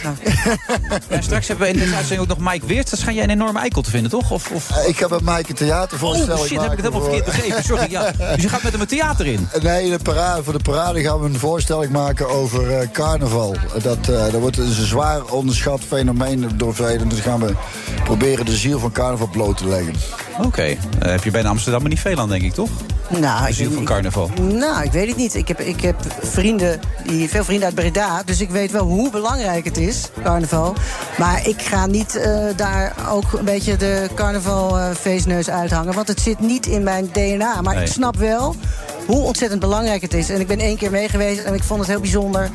Ja, 1.11 1.21
straks 1.21 1.49
hebben 1.49 1.67
we 1.67 1.73
in 1.73 1.79
deze 1.79 1.95
uitzending 1.95 2.31
ook 2.31 2.39
nog 2.39 2.53
Mike 2.53 2.67
Weerts. 2.67 2.91
Dat 2.91 3.01
schijn 3.01 3.15
jij 3.15 3.25
een 3.25 3.31
enorme 3.31 3.59
eikel 3.59 3.83
te 3.83 3.91
vinden, 3.91 4.11
toch? 4.11 4.31
Of, 4.31 4.51
of... 4.51 4.71
Eh, 4.71 4.89
ik 4.89 4.97
ga 4.97 5.09
met 5.09 5.21
Mike 5.21 5.45
een 5.49 5.55
theatervoorstelling 5.55 6.41
Oh 6.41 6.47
shit, 6.47 6.61
heb 6.61 6.71
ik 6.71 6.77
het 6.77 6.87
helemaal 6.87 7.03
verkeerd 7.03 7.25
begrepen. 7.25 7.65
Sorry, 7.65 7.91
ja. 7.91 8.13
Dus 8.35 8.43
je 8.43 8.49
gaat 8.49 8.63
met 8.63 8.73
hem 8.73 8.81
het 8.81 8.89
theater 8.89 9.27
in? 9.27 9.49
Nee, 9.63 9.91
de 9.91 9.99
parade, 10.03 10.43
voor 10.43 10.53
de 10.53 10.63
parade 10.63 11.01
gaan 11.01 11.21
we 11.21 11.27
een 11.27 11.39
voorstelling 11.39 11.93
maken 11.93 12.29
over 12.29 12.79
eh, 12.79 12.89
carnaval. 12.93 13.57
Dat, 13.83 13.99
eh, 13.99 14.23
dat 14.23 14.41
wordt 14.41 14.59
een 14.59 14.73
zwaar 14.73 15.25
onderschat 15.25 15.81
fenomeen 15.89 16.42
door. 16.57 16.75
Dus 17.09 17.21
gaan 17.21 17.41
we 17.41 17.53
proberen 18.05 18.45
de 18.45 18.57
ziel 18.57 18.79
van 18.79 18.93
carnaval 18.93 19.29
bloot 19.33 19.57
te 19.57 19.67
leggen. 19.69 19.95
Oké. 20.45 20.63
Eh, 20.63 20.77
heb 20.99 21.25
je 21.25 21.31
bij 21.31 21.45
Amsterdam 21.45 21.81
maar 21.81 21.91
niet 21.91 22.01
veel 22.01 22.19
aan, 22.19 22.29
denk 22.29 22.43
ik, 22.43 22.53
toch? 22.55 22.69
Nou, 23.09 23.43
De 23.43 23.49
ik, 23.49 23.55
ziel 23.55 23.71
van 23.71 23.85
carnaval. 23.85 24.31
nou, 24.41 24.83
ik 24.85 24.93
weet 24.93 25.09
het 25.09 25.17
niet. 25.17 25.35
Ik 25.35 25.49
heb, 25.49 25.61
ik 25.61 25.81
heb 25.81 25.97
vrienden, 26.23 26.81
die, 27.07 27.29
veel 27.29 27.45
vrienden 27.45 27.67
uit 27.67 27.75
Breda. 27.75 28.23
Dus 28.23 28.41
ik 28.41 28.51
weet 28.51 28.71
wel 28.71 28.85
hoe 28.85 29.11
belangrijk 29.11 29.65
het 29.65 29.77
is, 29.77 30.09
carnaval. 30.23 30.75
Maar 31.19 31.49
ik 31.49 31.63
ga 31.63 31.87
niet 31.87 32.17
eh, 32.17 32.45
daar 32.57 32.95
ook 33.11 33.33
een 33.33 33.45
beetje 33.45 33.77
de 33.77 34.09
carnavalfeestneus 34.15 35.51
uithangen. 35.51 35.95
Want 35.95 36.09
het 36.09 36.21
zit 36.21 36.41
niet 36.41 36.67
in 36.67 36.83
mijn 36.83 37.09
DNA. 37.13 37.61
Maar 37.61 37.75
Nee. 37.75 37.85
ik 37.85 37.93
snap 37.93 38.17
wel 38.17 38.55
hoe 39.07 39.23
ontzettend 39.23 39.61
belangrijk 39.61 40.03
het 40.03 40.15
is. 40.15 40.29
En 40.31 40.41
ik 40.41 40.47
ben 40.47 40.59
één 40.59 40.77
keer 40.77 40.91
mee 40.91 41.09
geweest 41.09 41.41
en 41.43 41.55
ik 41.55 41.63
vond 41.63 41.81
het 41.81 41.89
heel 41.89 42.01
bijzonder... 42.01 42.51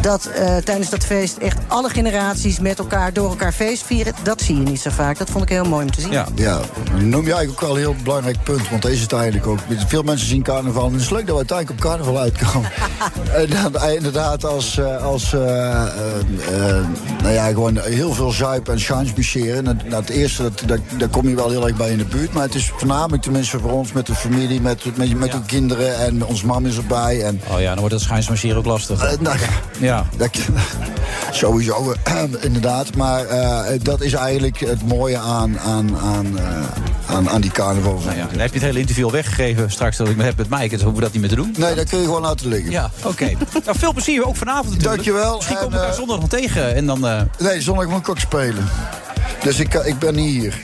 dat 0.00 0.26
eh, 0.26 0.56
tijdens 0.56 0.90
dat 0.90 1.04
feest 1.04 1.36
echt 1.36 1.58
alle 1.66 1.88
generaties 1.88 2.60
met 2.60 2.78
elkaar 2.78 3.12
door 3.12 3.28
elkaar 3.28 3.52
feest 3.52 3.82
vieren. 3.82 4.12
Dat 4.22 4.40
zie 4.40 4.54
je 4.56 4.62
niet 4.62 4.80
zo 4.80 4.90
vaak. 4.90 5.18
Dat 5.18 5.30
vond 5.30 5.44
ik 5.44 5.48
heel 5.50 5.64
mooi 5.64 5.84
om 5.84 5.90
te 5.90 6.00
zien. 6.00 6.12
Ja. 6.12 6.26
Ja, 6.34 6.60
noem 6.98 7.26
je 7.26 7.32
eigenlijk 7.32 7.50
ook 7.50 7.60
wel 7.60 7.70
een 7.70 7.76
heel 7.82 7.96
belangrijk 8.02 8.42
punt. 8.42 8.68
Want 8.70 8.82
deze 8.82 8.94
is 8.94 9.00
het 9.02 9.12
eigenlijk 9.12 9.46
ook. 9.46 9.58
Veel 9.86 10.02
mensen 10.02 10.26
zien 10.28 10.42
carnaval. 10.42 10.86
En 10.86 10.92
het 10.92 11.00
is 11.00 11.10
leuk 11.10 11.26
dat 11.26 11.30
we 11.30 11.36
uiteindelijk 11.36 11.78
op 11.80 11.90
carnaval 11.90 12.18
uitkomen. 12.18 12.70
en 13.40 13.48
dan 13.50 13.76
eh, 13.82 13.94
inderdaad 13.94 14.44
als, 14.44 14.78
eh, 14.78 15.04
als 15.04 15.32
eh, 15.32 15.82
eh, 15.82 16.78
eh, 16.78 16.84
nou 17.22 17.34
ja, 17.34 17.46
gewoon 17.46 17.78
heel 17.78 18.12
veel 18.12 18.30
zuipen 18.30 18.72
en 18.72 18.80
schansbucheren. 18.80 19.64
Nou, 19.64 19.94
het 19.94 20.08
eerste, 20.08 20.42
dat, 20.42 20.62
dat, 20.66 20.80
daar 20.98 21.08
kom 21.08 21.28
je 21.28 21.34
wel 21.34 21.50
heel 21.50 21.66
erg 21.66 21.76
bij 21.76 21.90
in 21.90 21.98
de 21.98 22.04
buurt. 22.04 22.32
Maar 22.32 22.42
het 22.42 22.54
is 22.54 22.72
voornamelijk 22.76 23.22
tenminste 23.22 23.58
voor 23.58 23.70
ons 23.70 23.92
met 23.92 24.06
de 24.06 24.14
familie, 24.14 24.60
met, 24.60 24.96
met, 24.96 25.18
met 25.18 25.32
de 25.32 25.40
kinderen. 25.46 25.98
En 25.98 26.24
ons 26.24 26.42
mam 26.42 26.66
is 26.66 26.76
erbij. 26.76 27.22
En, 27.22 27.40
Oh 27.52 27.60
ja, 27.60 27.68
dan 27.68 27.78
wordt 27.78 27.94
dat 27.94 28.00
schijnsmarcheren 28.00 28.56
ook 28.56 28.64
lastig. 28.64 29.20
nou, 29.20 29.36
Ja. 29.84 30.06
dat, 30.16 30.38
sowieso, 31.30 31.94
eh, 32.04 32.22
inderdaad. 32.40 32.96
Maar 32.96 33.26
eh, 33.26 33.80
dat 33.82 34.00
is 34.00 34.12
eigenlijk 34.12 34.58
het 34.60 34.88
mooie 34.88 35.18
aan, 35.18 35.60
aan, 35.60 35.98
aan, 35.98 36.38
eh, 36.38 37.14
aan, 37.14 37.30
aan 37.30 37.40
die 37.40 37.50
carnaval. 37.50 38.00
Nou 38.04 38.16
ja, 38.16 38.26
dan 38.30 38.38
heb 38.38 38.48
je 38.48 38.54
het 38.54 38.62
hele 38.62 38.78
interview 38.78 39.04
al 39.04 39.10
weggegeven 39.10 39.70
straks 39.70 39.96
dat 39.96 40.08
ik 40.08 40.16
me 40.16 40.24
heb 40.24 40.36
met 40.36 40.48
Mike. 40.48 40.68
Dus 40.68 40.82
hoeven 40.82 40.94
we 40.94 41.00
dat 41.00 41.12
niet 41.12 41.20
meer 41.20 41.30
te 41.30 41.36
doen. 41.36 41.54
Nee, 41.58 41.74
dat 41.74 41.88
kun 41.88 41.98
je 41.98 42.04
gewoon 42.04 42.22
laten 42.22 42.48
liggen. 42.48 42.70
Ja, 42.70 42.90
oké. 43.04 43.30
nou, 43.64 43.78
veel 43.78 43.92
plezier 43.92 44.26
ook 44.26 44.36
vanavond 44.36 44.68
natuurlijk. 44.70 44.94
Dankjewel. 44.94 45.36
Misschien 45.36 45.56
En, 45.56 45.62
komen 45.62 45.78
we 45.78 45.84
elkaar 45.84 45.98
eh, 45.98 46.00
zondag 46.00 46.20
nog 46.20 46.28
tegen. 46.28 46.74
En 46.74 46.86
dan 46.86 47.28
Nee, 47.38 47.60
zondag 47.60 47.86
moet 47.86 48.00
ik 48.00 48.08
ook 48.08 48.18
spelen. 48.18 48.68
Dus 49.42 49.58
ik, 49.58 49.74
ik 49.74 49.98
ben 49.98 50.14
niet 50.14 50.30
hier. 50.30 50.60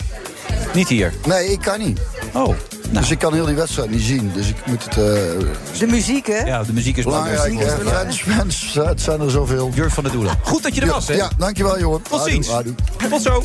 Niet 0.74 0.88
hier. 0.88 1.12
Nee, 1.26 1.52
ik 1.52 1.60
kan 1.60 1.78
niet. 1.78 2.00
Oh, 2.34 2.54
Dus 2.90 3.10
ik 3.10 3.18
kan 3.18 3.32
heel 3.34 3.46
die 3.46 3.54
wedstrijd 3.54 3.90
niet 3.90 4.02
zien. 4.02 4.30
Dus 4.34 4.48
ik 4.48 4.66
moet 4.66 4.84
het... 4.84 4.92
eh 4.96 5.78
De 5.78 5.86
muziek, 5.88 6.26
hè? 6.26 6.38
ja, 6.38 6.62
de 6.62 6.72
muziek 6.72 6.96
is 6.96 7.04
belangrijk? 7.04 7.54
Fans, 7.86 8.22
fans, 8.22 8.74
het 8.74 9.00
zijn 9.00 9.20
er 9.20 9.30
zoveel. 9.30 9.70
Jurk 9.74 9.90
van 9.90 10.04
de 10.04 10.10
Doelen. 10.10 10.38
Goed 10.42 10.62
dat 10.62 10.74
je 10.74 10.80
er 10.80 10.86
was, 10.86 11.08
hè? 11.08 11.14
Ja, 11.14 11.30
dankjewel, 11.38 11.78
jongen. 11.78 12.02
Tot 12.02 12.22
ziens. 12.22 12.48
Tot 13.10 13.22
zo. 13.22 13.44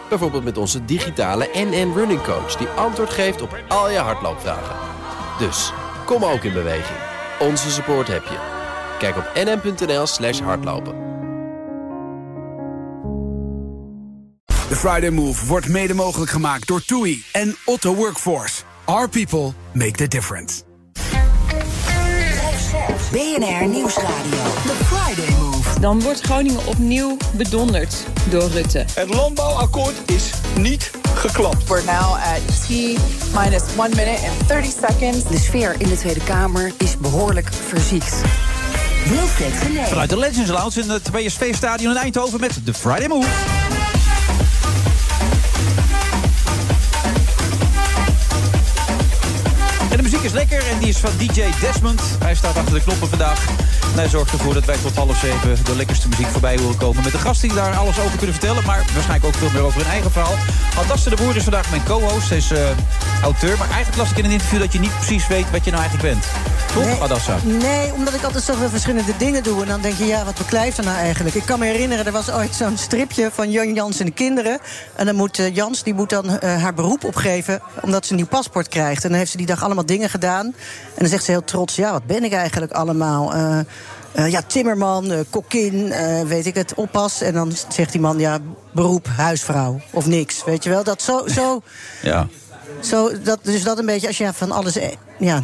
Bijvoorbeeld 0.11 0.43
met 0.43 0.57
onze 0.57 0.85
digitale 0.85 1.49
NN 1.53 1.91
Running 1.95 2.21
Coach... 2.21 2.55
die 2.55 2.67
antwoord 2.67 3.09
geeft 3.09 3.41
op 3.41 3.57
al 3.67 3.89
je 3.89 3.97
hardloopvragen. 3.97 4.75
Dus, 5.39 5.73
kom 6.05 6.25
ook 6.25 6.43
in 6.43 6.53
beweging. 6.53 6.97
Onze 7.39 7.71
support 7.71 8.07
heb 8.07 8.23
je. 8.23 8.37
Kijk 8.99 9.17
op 9.17 9.31
nn.nl 9.33 10.07
slash 10.07 10.39
hardlopen. 10.39 10.95
De 14.45 14.75
Friday 14.75 15.09
Move 15.09 15.45
wordt 15.45 15.67
mede 15.67 15.93
mogelijk 15.93 16.31
gemaakt 16.31 16.67
door 16.67 16.85
TUI 16.85 17.23
en 17.31 17.55
Otto 17.65 17.95
Workforce. 17.95 18.61
Our 18.85 19.09
people 19.09 19.51
make 19.73 19.91
the 19.91 20.07
difference. 20.07 20.61
BNR 23.11 23.67
Nieuwsradio. 23.67 24.43
The 24.65 24.75
Friday 24.83 25.39
Move. 25.39 25.60
Dan 25.81 26.01
wordt 26.01 26.21
Groningen 26.21 26.67
opnieuw 26.67 27.17
bedonderd 27.33 28.05
door 28.29 28.49
Rutte. 28.49 28.85
Het 28.93 29.13
landbouwakkoord 29.13 29.95
is 30.05 30.29
niet 30.57 30.91
geklapt. 31.15 31.67
We're 31.67 31.83
now 31.85 32.13
at 32.13 32.41
T 32.65 32.69
minus 33.33 33.63
1 33.77 33.89
minute 33.89 34.27
and 34.27 34.47
30 34.47 34.73
seconds. 34.87 35.23
De 35.27 35.37
sfeer 35.37 35.75
in 35.77 35.89
de 35.89 35.97
Tweede 35.97 36.23
Kamer 36.23 36.71
is 36.77 36.97
behoorlijk 36.97 37.49
verziekt. 37.67 38.21
Wilfred. 39.09 39.53
Vanuit 39.87 40.09
de 40.09 40.17
Legends 40.17 40.49
Lounge 40.49 40.81
in 40.81 40.89
het 40.89 41.11
PSV-stadion 41.11 41.91
in 41.91 41.97
Eindhoven 41.97 42.39
met 42.39 42.59
de 42.65 42.73
Friday 42.73 43.07
Move. 43.07 43.50
Is 50.91 50.97
van 50.97 51.11
DJ 51.17 51.41
Desmond. 51.59 52.01
Hij 52.19 52.35
staat 52.35 52.55
achter 52.55 52.73
de 52.73 52.81
knoppen 52.81 53.09
vandaag. 53.09 53.45
Hij 53.95 54.09
zorgt 54.09 54.31
ervoor 54.31 54.53
dat 54.53 54.65
wij 54.65 54.77
tot 54.77 54.95
half 54.95 55.17
zeven 55.17 55.65
de 55.65 55.75
lekkerste 55.75 56.07
muziek 56.07 56.27
voorbij 56.27 56.57
willen 56.57 56.77
komen. 56.77 57.03
Met 57.03 57.11
de 57.11 57.17
gasten 57.17 57.47
die 57.47 57.57
daar 57.57 57.75
alles 57.75 57.99
over 57.99 58.17
kunnen 58.17 58.35
vertellen. 58.35 58.65
Maar 58.65 58.83
waarschijnlijk 58.93 59.25
ook 59.25 59.35
veel 59.35 59.49
meer 59.53 59.61
over 59.61 59.81
hun 59.81 59.89
eigen 59.89 60.11
verhaal. 60.11 60.35
Aldaste 60.77 61.09
de 61.09 61.15
Boer 61.15 61.35
is 61.35 61.43
vandaag 61.43 61.69
mijn 61.69 61.83
co-host. 61.83 62.29
Hij 62.29 62.37
is 62.37 62.51
eh, 62.51 62.69
auteur. 63.23 63.57
Maar 63.57 63.69
eigenlijk 63.69 63.97
las 63.97 64.11
ik 64.11 64.17
in 64.17 64.25
een 64.25 64.31
interview 64.31 64.59
dat 64.59 64.73
je 64.73 64.79
niet 64.79 64.97
precies 64.97 65.27
weet 65.27 65.51
wat 65.51 65.65
je 65.65 65.71
nou 65.71 65.83
eigenlijk 65.83 66.13
bent. 66.13 66.25
Toch, 66.73 66.85
Nee. 66.85 67.01
Adassa? 67.01 67.37
Nee, 67.43 67.93
omdat 67.93 68.13
ik 68.13 68.23
altijd 68.23 68.43
zoveel 68.43 68.69
verschillende 68.69 69.17
dingen 69.17 69.43
doe. 69.43 69.61
En 69.61 69.67
dan 69.67 69.81
denk 69.81 69.95
je, 69.95 70.05
ja, 70.05 70.25
wat 70.25 70.37
beklijft 70.37 70.77
er 70.77 70.83
nou 70.83 70.97
eigenlijk? 70.97 71.35
Ik 71.35 71.45
kan 71.45 71.59
me 71.59 71.65
herinneren, 71.65 72.05
er 72.05 72.11
was 72.11 72.31
ooit 72.31 72.55
zo'n 72.55 72.77
stripje 72.77 73.29
van 73.31 73.51
Jan 73.51 73.73
Jans 73.73 73.99
en 73.99 74.05
de 74.05 74.11
kinderen. 74.11 74.59
En 74.95 75.05
dan 75.05 75.15
moet 75.15 75.39
eh, 75.39 75.55
Jans, 75.55 75.83
die 75.83 75.93
moet 75.93 76.09
dan 76.09 76.39
eh, 76.39 76.61
haar 76.61 76.73
beroep 76.73 77.03
opgeven... 77.03 77.61
omdat 77.81 78.05
ze 78.05 78.11
een 78.11 78.17
nieuw 78.17 78.27
paspoort 78.27 78.67
krijgt. 78.67 79.03
En 79.03 79.09
dan 79.09 79.17
heeft 79.17 79.31
ze 79.31 79.37
die 79.37 79.45
dag 79.45 79.63
allemaal 79.63 79.85
dingen 79.85 80.09
gedaan. 80.09 80.45
En 80.45 80.53
dan 80.97 81.07
zegt 81.07 81.23
ze 81.23 81.31
heel 81.31 81.43
trots, 81.43 81.75
ja, 81.75 81.91
wat 81.91 82.05
ben 82.05 82.23
ik 82.23 82.33
eigenlijk 82.33 82.71
allemaal? 82.71 83.33
Eh, 83.33 83.59
ja, 84.27 84.41
timmerman, 84.47 85.25
kokkin, 85.29 85.93
weet 86.27 86.45
ik 86.45 86.55
het, 86.55 86.73
oppas. 86.73 87.21
En 87.21 87.33
dan 87.33 87.53
zegt 87.69 87.91
die 87.91 88.01
man, 88.01 88.19
ja, 88.19 88.37
beroep, 88.73 89.07
huisvrouw 89.17 89.79
of 89.91 90.05
niks. 90.05 90.43
Weet 90.43 90.63
je 90.63 90.69
wel, 90.69 90.83
dat 90.83 91.01
zo... 91.01 91.27
zo 91.27 91.61
Ja. 92.01 92.27
Zo, 92.79 93.21
dat, 93.23 93.39
dus 93.41 93.63
dat 93.63 93.77
een 93.79 93.85
beetje, 93.85 94.07
als 94.07 94.17
je 94.17 94.33
van 94.33 94.51
alles... 94.51 94.75
eh, 94.77 94.89
Ja, 95.19 95.43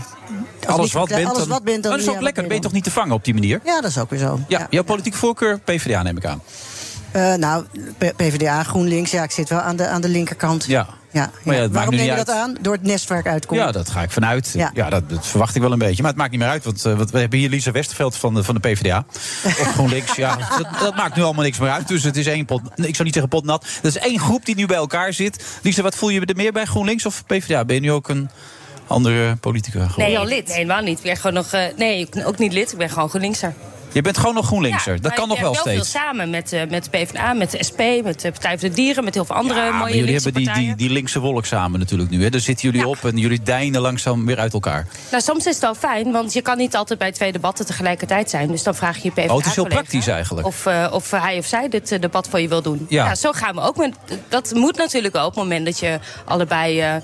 Alles 0.65 0.93
wat 0.93 1.07
bent, 1.07 1.27
alles 1.27 1.47
wat 1.47 1.63
bent, 1.63 1.83
dan 1.83 1.91
dat 1.91 2.01
is 2.01 2.07
ook 2.09 2.21
lekker. 2.21 2.33
Dan 2.41 2.47
ben 2.47 2.55
je 2.55 2.63
toch 2.63 2.71
niet 2.71 2.83
te 2.83 2.91
vangen 2.91 3.15
op 3.15 3.23
die 3.25 3.33
manier? 3.33 3.59
Ja, 3.63 3.81
dat 3.81 3.89
is 3.89 3.97
ook 3.97 4.09
weer 4.09 4.19
zo. 4.19 4.39
Ja, 4.47 4.67
jouw 4.69 4.83
politieke 4.83 5.17
voorkeur, 5.17 5.59
PvdA 5.59 6.03
neem 6.03 6.17
ik 6.17 6.25
aan. 6.25 6.41
Eh, 7.11 7.33
nou, 7.33 7.65
PvdA, 8.15 8.63
GroenLinks, 8.63 9.11
ja, 9.11 9.23
ik 9.23 9.31
zit 9.31 9.49
wel 9.49 9.59
aan 9.59 9.75
de, 9.75 9.87
aan 9.87 10.01
de 10.01 10.09
linkerkant. 10.09 10.65
Ja. 10.65 10.87
Ja, 11.11 11.31
Maar 11.43 11.55
ja, 11.55 11.69
Waarom 11.69 11.93
nu 11.93 11.99
neem 11.99 12.09
je 12.09 12.15
dat 12.15 12.29
uit. 12.29 12.37
aan? 12.39 12.55
Door 12.61 12.73
het 12.73 12.83
nestwerk 12.83 13.27
uitkomt. 13.27 13.59
Ja, 13.59 13.71
dat 13.71 13.89
ga 13.89 14.01
ik 14.01 14.11
vanuit. 14.11 14.51
Ja, 14.53 14.71
Ja. 14.73 14.89
dat, 14.89 15.09
dat 15.09 15.27
verwacht 15.27 15.55
ik 15.55 15.61
wel 15.61 15.71
een 15.71 15.77
beetje. 15.79 16.01
Maar 16.01 16.11
het 16.11 16.19
maakt 16.19 16.31
niet 16.31 16.39
meer 16.39 16.49
uit, 16.49 16.63
want, 16.63 16.85
eh, 16.85 16.97
we 16.97 17.19
hebben 17.19 17.39
hier 17.39 17.49
Lisa 17.49 17.71
Westerveld 17.71 18.15
van 18.15 18.33
de, 18.33 18.43
van 18.43 18.55
de 18.55 18.61
PvdA. 18.61 19.05
Of 19.45 19.71
GroenLinks, 19.73 20.15
ja. 20.15 20.35
Dat, 20.35 20.67
dat 20.79 20.95
maakt 20.95 21.15
nu 21.15 21.21
allemaal 21.23 21.43
niks 21.43 21.59
meer 21.59 21.69
uit. 21.69 21.87
Dus 21.87 22.03
het 22.03 22.17
is 22.17 22.25
één 22.25 22.45
pot, 22.45 22.61
ik 22.75 22.95
zou 22.95 23.03
niet 23.03 23.13
zeggen 23.13 23.27
pot 23.27 23.45
nat. 23.45 23.65
Dat 23.81 23.95
is 23.95 24.01
één 24.01 24.19
groep 24.19 24.45
die 24.45 24.55
nu 24.55 24.65
bij 24.65 24.77
elkaar 24.77 25.13
zit. 25.13 25.45
Lisa, 25.61 25.81
wat 25.81 25.95
voel 25.95 26.09
je 26.09 26.25
er 26.25 26.35
meer 26.35 26.51
bij, 26.51 26.65
GroenLinks 26.65 27.05
of 27.05 27.23
PvdA? 27.25 27.65
Ben 27.65 27.75
je 27.75 27.81
nu 27.81 27.91
ook 27.91 28.09
een 28.09 28.29
andere 28.87 29.35
politica 29.35 29.87
geworden? 29.87 30.13
Nee, 30.19 30.25
lid? 30.25 30.45
Nee, 30.47 30.55
helemaal 30.55 30.81
niet. 30.81 30.97
Ik 30.97 31.03
ben 31.03 31.15
gewoon 31.17 31.33
nog, 31.33 31.51
eh, 31.51 31.61
nee, 31.77 31.99
ik 31.99 32.09
ben 32.09 32.25
ook 32.25 32.37
niet 32.37 32.53
lid. 32.53 32.71
Ik 32.71 32.77
ben 32.77 32.89
gewoon 32.89 33.09
GroenLinkser. 33.09 33.53
Je 33.97 34.03
bent 34.03 34.17
gewoon 34.17 34.35
nog 34.35 34.45
GroenLinkser. 34.45 34.93
Ja, 34.93 35.01
dat 35.01 35.13
kan 35.13 35.27
nog 35.27 35.37
ik 35.37 35.43
wel 35.43 35.55
steeds. 35.55 35.75
veel 35.91 36.01
samen 36.01 36.29
met, 36.29 36.53
eh, 36.53 36.61
met 36.69 36.83
de 36.83 36.89
PvdA, 36.89 37.33
met 37.33 37.51
de 37.51 37.63
SP, 37.69 37.81
met 38.03 38.21
de 38.21 38.31
Partij 38.31 38.59
voor 38.59 38.69
de 38.69 38.75
Dieren... 38.75 39.03
met 39.03 39.13
heel 39.13 39.25
veel 39.25 39.35
andere 39.35 39.59
Ja, 39.59 39.69
maar 39.69 39.79
mooie 39.79 39.95
jullie 39.95 40.13
hebben 40.13 40.33
die, 40.33 40.53
die, 40.53 40.75
die 40.75 40.89
linkse 40.89 41.19
wolk 41.19 41.45
samen 41.45 41.79
natuurlijk 41.79 42.09
nu. 42.09 42.23
Hè? 42.23 42.29
Daar 42.29 42.41
zitten 42.41 42.71
jullie 42.71 42.87
op 42.87 43.05
en 43.05 43.17
jullie 43.17 43.41
deinen 43.41 43.81
langzaam 43.81 44.25
weer 44.25 44.39
uit 44.39 44.53
elkaar. 44.53 44.87
Nou, 45.11 45.23
soms 45.23 45.45
is 45.45 45.53
het 45.53 45.61
wel 45.61 45.75
fijn, 45.75 46.11
want 46.11 46.33
je 46.33 46.41
kan 46.41 46.57
niet 46.57 46.75
altijd 46.75 46.99
bij 46.99 47.11
twee 47.11 47.31
debatten 47.31 47.65
tegelijkertijd 47.65 48.29
zijn. 48.29 48.47
Dus 48.47 48.63
dan 48.63 48.75
vraag 48.75 48.97
je 48.97 49.03
je 49.03 49.11
PvdA 49.11 49.31
Oh, 49.31 49.37
het 49.37 49.45
is 49.45 49.55
heel 49.55 49.67
praktisch 49.67 50.07
eigenlijk. 50.07 50.47
Of, 50.47 50.65
eh, 50.65 50.87
of 50.91 51.11
hij 51.11 51.37
of 51.37 51.45
zij 51.45 51.69
dit 51.69 51.91
eh, 51.91 52.01
debat 52.01 52.27
voor 52.29 52.39
je 52.39 52.47
wil 52.47 52.61
doen. 52.61 52.85
Ja. 52.89 53.15
zo 53.15 53.31
gaan 53.31 53.55
we 53.55 53.61
ook. 53.61 53.77
Met, 53.77 53.95
dat 54.27 54.53
moet 54.53 54.77
natuurlijk 54.77 55.13
wel 55.13 55.25
op 55.25 55.33
het 55.33 55.43
moment 55.43 55.65
dat 55.65 55.79
je 55.79 55.99
allebei 56.25 56.81
eh, 56.81 56.95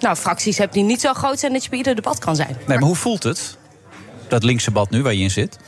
nou, 0.00 0.16
fracties 0.16 0.58
hebt... 0.58 0.72
die 0.72 0.84
niet 0.84 1.00
zo 1.00 1.12
groot 1.12 1.38
zijn 1.38 1.52
dat 1.52 1.62
je 1.62 1.68
bij 1.68 1.78
ieder 1.78 1.94
debat 1.94 2.18
kan 2.18 2.36
zijn. 2.36 2.56
Nee, 2.66 2.78
maar 2.78 2.86
hoe 2.86 2.96
voelt 2.96 3.22
het? 3.22 3.56
Dat 4.28 4.42
linkse 4.42 4.70
bad 4.70 4.90
nu, 4.90 5.02
waar 5.02 5.14
je 5.14 5.22
in 5.22 5.30
zit? 5.30 5.58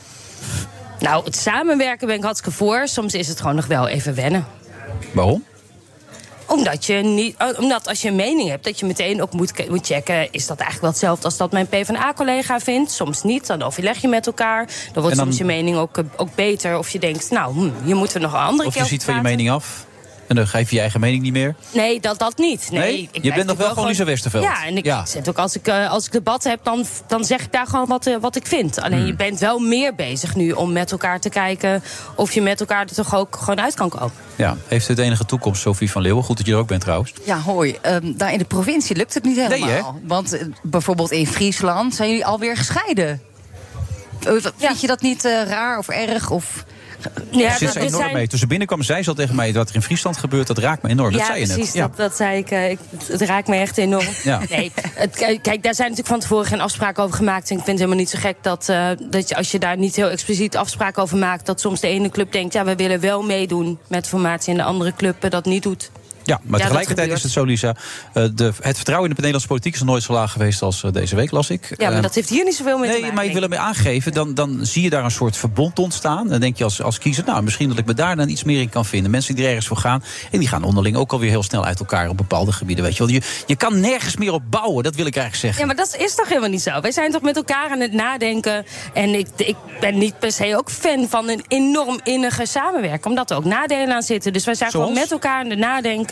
Nou, 0.99 1.23
het 1.25 1.35
samenwerken 1.35 2.07
ben 2.07 2.15
ik 2.15 2.23
hartstikke 2.23 2.57
voor. 2.57 2.87
Soms 2.87 3.13
is 3.13 3.27
het 3.27 3.39
gewoon 3.39 3.55
nog 3.55 3.67
wel 3.67 3.87
even 3.87 4.15
wennen. 4.15 4.45
Waarom? 5.13 5.43
Omdat, 6.45 6.85
je 6.85 6.93
niet, 6.93 7.35
oh, 7.37 7.59
omdat 7.59 7.87
als 7.87 8.01
je 8.01 8.07
een 8.07 8.15
mening 8.15 8.49
hebt, 8.49 8.63
dat 8.63 8.79
je 8.79 8.85
meteen 8.85 9.21
ook 9.21 9.33
moet, 9.33 9.69
moet 9.69 9.85
checken... 9.85 10.31
is 10.31 10.47
dat 10.47 10.57
eigenlijk 10.59 10.81
wel 10.81 10.89
hetzelfde 10.89 11.23
als 11.25 11.37
dat 11.37 11.51
mijn 11.51 11.67
PvdA-collega 11.67 12.59
vindt? 12.59 12.91
Soms 12.91 13.23
niet, 13.23 13.47
dan 13.47 13.61
overleg 13.61 14.01
je 14.01 14.07
met 14.07 14.27
elkaar. 14.27 14.65
Dan 14.65 15.01
wordt 15.03 15.17
dan- 15.17 15.25
soms 15.25 15.37
je 15.37 15.43
mening 15.43 15.77
ook, 15.77 15.97
eh, 15.97 16.03
ook 16.17 16.35
beter. 16.35 16.77
Of 16.77 16.89
je 16.89 16.99
denkt, 16.99 17.29
nou, 17.29 17.53
hm, 17.53 17.69
hier 17.83 17.95
moeten 17.95 18.17
we 18.17 18.23
nog 18.23 18.33
een 18.33 18.39
andere 18.39 18.67
Of 18.67 18.73
keer 18.73 18.73
je 18.73 18.79
over 18.79 18.87
ziet 18.87 19.03
van 19.03 19.15
je 19.15 19.21
mening 19.21 19.51
af 19.51 19.85
en 20.31 20.37
dan 20.37 20.47
geef 20.47 20.69
je 20.69 20.75
je 20.75 20.81
eigen 20.81 20.99
mening 20.99 21.21
niet 21.23 21.31
meer. 21.33 21.55
Nee, 21.73 21.99
dat, 21.99 22.19
dat 22.19 22.37
niet. 22.37 22.67
Nee, 22.71 22.79
Nee? 22.79 23.09
ik 23.11 23.23
Je 23.23 23.33
bent 23.33 23.45
nog 23.47 23.57
wel 23.57 23.69
gewoon 23.69 23.87
Lisa 23.87 24.03
Westerveld? 24.03 24.43
Ja, 24.43 24.65
en 24.65 24.77
ik 24.77 24.85
Ja. 24.85 25.05
zet 25.05 25.29
ook 25.29 25.37
als 25.37 25.55
ik, 25.55 25.67
eh, 25.67 25.89
als 25.91 26.05
ik 26.05 26.11
debat 26.11 26.43
heb, 26.43 26.59
dan, 26.63 26.85
dan 27.07 27.25
zeg 27.25 27.41
ik 27.41 27.51
daar 27.51 27.67
gewoon 27.67 27.85
wat, 27.87 28.05
eh, 28.05 28.15
wat 28.21 28.35
ik 28.35 28.45
vind. 28.47 28.81
Alleen 28.81 28.97
Hmm. 28.97 29.07
je 29.07 29.15
bent 29.15 29.39
wel 29.39 29.59
meer 29.59 29.95
bezig 29.95 30.35
nu 30.35 30.51
om 30.51 30.71
met 30.71 30.91
elkaar 30.91 31.19
te 31.19 31.29
kijken... 31.29 31.83
of 32.15 32.31
je 32.31 32.41
met 32.41 32.59
elkaar 32.59 32.81
er 32.81 32.93
toch 32.93 33.15
ook 33.15 33.35
gewoon 33.35 33.61
uit 33.61 33.73
kan 33.73 33.89
komen. 33.89 34.11
Ja, 34.35 34.57
heeft 34.67 34.87
het 34.87 34.99
enige 34.99 35.25
toekomst, 35.25 35.61
Sophie 35.61 35.91
van 35.91 36.01
Leeuwen? 36.01 36.23
Goed 36.23 36.37
dat 36.37 36.45
je 36.45 36.51
er 36.51 36.57
ook 36.57 36.67
bent 36.67 36.81
trouwens. 36.81 37.13
Ja, 37.25 37.39
hoi. 37.39 37.77
Ehm, 37.81 38.13
daar 38.17 38.31
in 38.31 38.37
de 38.37 38.45
provincie 38.45 38.95
lukt 38.95 39.13
het 39.13 39.23
niet 39.23 39.35
helemaal. 39.37 39.67
Nee, 39.69 39.75
hè? 39.77 39.81
Want 40.07 40.33
eh, 40.33 40.45
bijvoorbeeld 40.63 41.11
in 41.11 41.27
Friesland 41.27 41.95
zijn 41.95 42.09
jullie 42.09 42.25
alweer 42.25 42.57
gescheiden. 42.57 43.21
Vind 44.57 44.81
je 44.81 44.87
dat 44.87 45.01
niet 45.01 45.25
eh, 45.25 45.43
raar 45.47 45.77
of 45.77 45.87
erg? 45.87 46.29
Of... 46.29 46.65
Ja, 47.31 47.57
zit 47.57 47.71
ze 47.71 47.79
enorm 47.79 48.13
mee. 48.13 48.27
Toen 48.27 48.39
ze 48.39 48.47
binnenkwam, 48.47 48.81
zei 48.81 49.03
ze 49.03 49.09
al 49.09 49.15
tegen 49.15 49.35
mij... 49.35 49.53
wat 49.53 49.69
er 49.69 49.75
in 49.75 49.81
Friesland 49.81 50.17
gebeurt, 50.17 50.47
dat 50.47 50.57
raakt 50.57 50.81
me 50.81 50.89
enorm. 50.89 51.11
dat 51.11 51.19
ja, 51.19 51.25
zei 51.25 51.39
je 51.39 51.45
precies. 51.45 51.73
net. 51.73 51.83
Dat, 51.83 51.97
dat 51.97 52.15
zei 52.15 52.37
ik. 52.37 52.51
eh, 52.51 52.69
ik 52.69 52.79
het, 53.07 53.21
raakt 53.21 53.47
me 53.47 53.55
echt 53.55 53.77
enorm. 53.77 54.05
Ja. 54.23 54.41
Nee, 54.49 54.71
het, 54.75 55.15
kijk, 55.41 55.63
daar 55.63 55.75
zijn 55.75 55.89
natuurlijk 55.89 56.07
van 56.07 56.19
tevoren 56.19 56.45
geen 56.45 56.61
afspraken 56.61 57.03
over 57.03 57.15
gemaakt. 57.15 57.49
En 57.49 57.57
ik 57.57 57.63
vind 57.63 57.79
het 57.79 57.89
helemaal 57.89 57.97
niet 57.97 58.09
zo 58.09 58.19
gek 58.19 58.35
dat, 58.41 58.69
eh, 58.69 58.89
dat 59.09 59.29
je, 59.29 59.35
als 59.35 59.51
je 59.51 59.59
daar 59.59 59.77
niet 59.77 59.95
heel 59.95 60.09
expliciet 60.09 60.57
afspraken 60.57 61.03
over 61.03 61.17
maakt... 61.17 61.45
dat 61.45 61.59
soms 61.59 61.79
de 61.79 61.87
ene 61.87 62.09
club 62.09 62.31
denkt, 62.31 62.53
ja, 62.53 62.65
we 62.65 62.75
willen 62.75 62.99
wel 62.99 63.23
meedoen 63.23 63.79
met 63.87 64.07
formatie... 64.07 64.51
en 64.51 64.57
de 64.57 64.63
andere 64.63 64.93
club 64.93 65.29
dat 65.29 65.45
niet 65.45 65.63
doet. 65.63 65.91
Ja, 66.23 66.39
maar 66.43 66.59
tegelijkertijd 66.59 67.11
is 67.11 67.23
het 67.23 67.31
zo, 67.31 67.43
Lisa. 67.43 67.75
eh, 68.13 68.23
de, 68.35 68.51
het 68.61 68.75
vertrouwen 68.75 69.09
in 69.09 69.15
de 69.15 69.21
Nederlandse 69.21 69.47
politiek 69.47 69.73
is 69.73 69.79
nog 69.79 69.89
nooit 69.89 70.03
zo 70.03 70.13
laag 70.13 70.31
geweest 70.31 70.61
als 70.61 70.83
eh, 70.83 70.91
deze 70.91 71.15
week, 71.15 71.31
las 71.31 71.49
ik. 71.49 71.73
Ja, 71.77 71.87
maar 71.87 71.95
Eh, 71.97 72.01
dat 72.01 72.15
heeft 72.15 72.29
hier 72.29 72.43
niet 72.43 72.55
zoveel 72.55 72.77
mee 72.77 72.85
te 72.85 72.91
Nee, 72.91 73.01
maken. 73.01 73.15
maar 73.15 73.25
ik 73.25 73.33
wil 73.33 73.41
ermee 73.43 73.59
aangeven, 73.59 74.11
dan, 74.11 74.33
dan 74.33 74.59
zie 74.65 74.83
je 74.83 74.89
daar 74.89 75.03
een 75.03 75.11
soort 75.11 75.37
verbond 75.37 75.79
ontstaan. 75.79 76.27
Dan 76.27 76.39
denk 76.39 76.57
je 76.57 76.63
als, 76.63 76.81
als 76.81 76.97
kiezer, 76.97 77.23
nou, 77.25 77.43
misschien 77.43 77.69
dat 77.69 77.77
ik 77.77 77.85
me 77.85 77.93
daar 77.93 78.15
dan 78.15 78.29
iets 78.29 78.43
meer 78.43 78.61
in 78.61 78.69
kan 78.69 78.85
vinden. 78.85 79.11
Mensen 79.11 79.35
die 79.35 79.43
er 79.43 79.49
ergens 79.49 79.67
voor 79.67 79.77
gaan. 79.77 80.03
En 80.31 80.39
die 80.39 80.47
gaan 80.47 80.63
onderling 80.63 80.95
ook 80.95 81.11
alweer 81.11 81.29
heel 81.29 81.43
snel 81.43 81.65
uit 81.65 81.79
elkaar 81.79 82.09
op 82.09 82.17
bepaalde 82.17 82.51
gebieden. 82.51 82.83
Weet 82.85 82.97
je, 82.97 83.05
wel. 83.05 83.13
je, 83.13 83.21
je 83.45 83.55
kan 83.55 83.79
nergens 83.79 84.17
meer 84.17 84.31
op 84.33 84.43
bouwen, 84.49 84.83
dat 84.83 84.95
wil 84.95 85.05
ik 85.05 85.15
eigenlijk 85.15 85.45
zeggen. 85.45 85.61
Ja, 85.61 85.65
maar 85.75 85.85
dat 85.85 85.95
is 86.05 86.15
toch 86.15 86.27
helemaal 86.27 86.49
niet 86.49 86.61
zo? 86.61 86.81
Wij 86.81 86.91
zijn 86.91 87.11
toch 87.11 87.21
met 87.21 87.35
elkaar 87.35 87.69
aan 87.69 87.79
het 87.79 87.93
nadenken. 87.93 88.65
En 88.93 89.09
ik, 89.09 89.27
ik 89.35 89.55
ben 89.79 89.97
niet 89.97 90.19
per 90.19 90.31
se 90.31 90.57
ook 90.57 90.69
fan 90.71 91.07
van 91.09 91.29
een 91.29 91.43
enorm 91.47 91.99
innige 92.03 92.45
samenwerking. 92.45 93.05
Omdat 93.05 93.31
er 93.31 93.37
ook 93.37 93.45
nadelen 93.45 93.95
aan 93.95 94.01
zitten. 94.01 94.33
Dus 94.33 94.45
wij 94.45 94.55
zijn 94.55 94.71
gewoon 94.71 94.93
met 94.93 95.11
elkaar 95.11 95.39
aan 95.43 95.49
het 95.49 95.59
nadenken. 95.59 96.10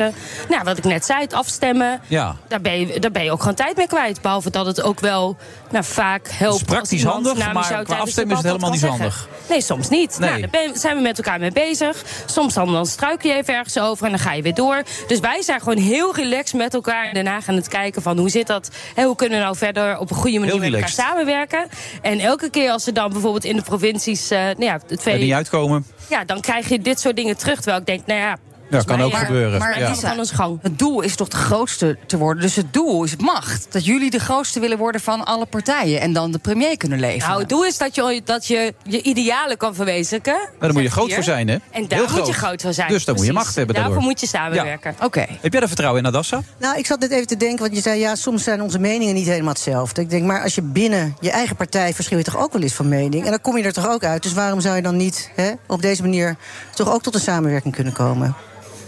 Nou, 0.50 0.64
wat 0.64 0.78
ik 0.78 0.84
net 0.84 1.06
zei, 1.06 1.22
het 1.22 1.34
afstemmen. 1.34 2.02
Ja. 2.08 2.36
Daar 2.48 2.62
ben, 2.62 2.80
je, 2.80 3.00
daar 3.00 3.12
ben 3.12 3.24
je 3.24 3.32
ook 3.32 3.40
gewoon 3.40 3.56
tijd 3.56 3.78
mee 3.78 3.88
kwijt. 3.88 4.22
Behalve 4.22 4.50
dat 4.50 4.66
het 4.66 4.82
ook 4.82 5.00
wel 5.00 5.38
nou, 5.72 5.84
vaak 5.84 6.28
helpt. 6.32 6.60
Het 6.60 6.68
is 6.68 6.74
praktisch 6.74 7.04
handig, 7.04 7.54
maar 7.54 7.84
qua 7.84 7.98
afstemmen 7.98 8.38
is 8.38 8.44
het 8.44 8.52
helemaal 8.52 8.72
niet 8.72 8.80
zo 8.80 8.96
zeggen. 8.98 9.28
Nee, 9.50 9.62
soms 9.62 9.90
niet. 9.90 10.20
Nee. 10.20 10.30
Nou, 10.30 10.48
daar 10.52 10.70
zijn 10.74 10.96
we 10.96 11.02
met 11.02 11.18
elkaar 11.18 11.40
mee 11.40 11.52
bezig. 11.52 12.04
Soms 12.26 12.54
dan, 12.54 12.72
dan 12.72 12.86
struikel 12.86 13.30
je 13.30 13.36
even 13.36 13.54
ergens 13.54 13.80
over 13.80 14.06
en 14.06 14.12
dan 14.12 14.20
ga 14.20 14.34
je 14.34 14.42
weer 14.42 14.54
door. 14.54 14.84
Dus 15.08 15.20
wij 15.20 15.42
zijn 15.42 15.60
gewoon 15.60 15.78
heel 15.78 16.16
relaxed 16.16 16.54
met 16.54 16.74
elkaar 16.74 17.06
en 17.06 17.14
daarna 17.14 17.42
gaan 17.42 17.56
het 17.56 17.68
kijken 17.68 18.02
van 18.02 18.18
hoe 18.18 18.30
zit 18.30 18.48
dat? 18.48 18.70
Hè, 18.96 19.04
hoe 19.04 19.16
kunnen 19.16 19.38
we 19.38 19.44
nou 19.44 19.58
verder 19.58 19.98
op 19.98 20.10
een 20.10 20.16
goede 20.16 20.40
manier 20.40 20.60
met 20.60 20.74
elkaar 20.74 20.90
samenwerken? 20.90 21.68
En 22.02 22.20
elke 22.20 22.50
keer 22.50 22.72
als 22.72 22.88
er 22.88 22.94
dan 22.94 23.12
bijvoorbeeld 23.12 23.44
in 23.44 23.56
de 23.56 23.62
provincies, 23.62 24.30
eh, 24.30 24.40
nou 24.40 24.64
ja, 24.64 24.80
het 24.88 25.00
twee, 25.00 25.20
niet 25.20 25.34
uitkomen. 25.34 25.86
ja, 26.10 26.24
dan 26.24 26.42
krijg 26.42 26.70
je 26.70 26.80
dit 26.80 27.00
soort 27.00 27.16
dingen 27.16 27.38
terug. 27.38 27.56
Terwijl 27.56 27.80
ik 27.80 27.86
denk, 27.86 28.06
nou 28.06 28.20
ja. 28.20 28.38
Ja, 28.70 28.82
kan 28.82 29.02
ook 29.02 29.12
maar- 29.12 29.26
gebeuren. 29.26 29.60
Maar 29.60 29.80
ja. 29.80 29.90
Lisa, 29.90 30.10
van 30.10 30.18
ons 30.18 30.32
gang. 30.32 30.60
het 30.62 30.80
doel 30.80 31.02
is 31.02 31.16
toch 31.16 31.28
de 31.28 31.38
grootste 31.38 31.98
te 32.08 32.18
worden. 32.18 32.44
Dus 32.44 32.56
het 32.56 32.74
doel 32.74 33.04
is 33.04 33.16
macht. 33.16 33.68
Dat 33.70 33.86
jullie 33.86 34.10
de 34.10 34.20
grootste 34.20 34.60
willen 34.60 34.78
worden 34.78 35.02
van 35.02 35.26
alle 35.26 35.46
partijen. 35.46 36.02
En 36.02 36.14
dan 36.14 36.32
de 36.32 36.38
premier 36.38 36.78
kunnen 36.78 37.00
leveren. 37.00 37.28
Nou, 37.28 37.40
het 37.40 37.50
doel 37.50 37.66
is 37.66 37.78
dat 37.78 37.96
je 37.96 38.22
dat 38.26 38.48
je, 38.48 38.74
je 38.84 39.02
idealen 39.02 39.58
kan 39.58 39.76
verwezenlijken. 39.76 40.34
Maar 40.34 40.50
daar 40.60 40.74
moet 40.74 40.82
je 40.82 40.90
groot 40.90 41.06
hier. 41.06 41.16
voor 41.16 41.24
zijn, 41.24 41.48
hè? 41.48 41.54
En 41.72 41.88
daar 41.88 42.00
Heel 42.00 42.08
moet 42.18 42.28
je 42.28 42.34
groot. 42.34 42.62
voor 42.62 42.74
zijn. 42.74 42.90
Dus 42.90 43.06
dan 43.06 43.16
moet 43.16 43.26
je 43.26 43.34
macht 43.34 43.56
hebben 43.56 43.76
Daarvoor 43.76 43.94
daardoor. 43.94 44.12
moet 44.12 44.20
je 44.22 44.28
samenwerken. 44.28 44.96
Oké. 45.04 45.26
Heb 45.42 45.54
jij 45.54 45.62
er 45.62 45.68
vertrouwen 45.68 46.02
in, 46.02 46.08
Adassa? 46.08 46.42
Nou, 46.58 46.78
ik 46.78 46.86
zat 46.86 47.00
net 47.00 47.12
even 47.12 47.28
te 47.28 47.38
denken, 47.38 47.60
want 47.60 47.76
je 47.76 47.82
zei 47.82 48.00
ja, 48.00 48.16
soms 48.16 48.44
zijn 48.44 48.62
onze 48.62 48.80
meningen 48.80 49.14
niet 49.14 49.28
helemaal 49.28 49.54
hetzelfde. 49.54 50.02
Ik 50.02 50.10
denk, 50.10 50.26
maar 50.26 50.44
als 50.44 50.56
je 50.56 50.62
binnen 50.62 51.16
je 51.20 51.32
eigen 51.32 51.56
partij 51.56 51.94
verschil 51.94 52.18
je 52.18 52.24
toch 52.24 52.38
ook 52.38 52.54
wel 52.54 52.62
eens 52.62 52.74
van 52.74 52.88
mening. 52.88 53.24
En 53.24 53.30
dan 53.30 53.42
kom 53.42 53.58
je 53.58 53.64
er 53.64 53.74
toch 53.74 53.88
ook 53.90 54.04
uit. 54.04 54.24
Dus 54.24 54.34
waarom 54.34 54.62
zou 54.62 54.76
je 54.76 54.82
dan 54.82 54.98
niet 54.98 55.32
hè, 55.36 55.52
op 55.68 55.82
deze 55.82 56.02
manier 56.02 56.36
toch 56.76 56.94
ook 56.94 57.02
tot 57.04 57.16
een 57.16 57.20
samenwerking 57.22 57.76
kunnen 57.76 57.94
komen? 57.94 58.36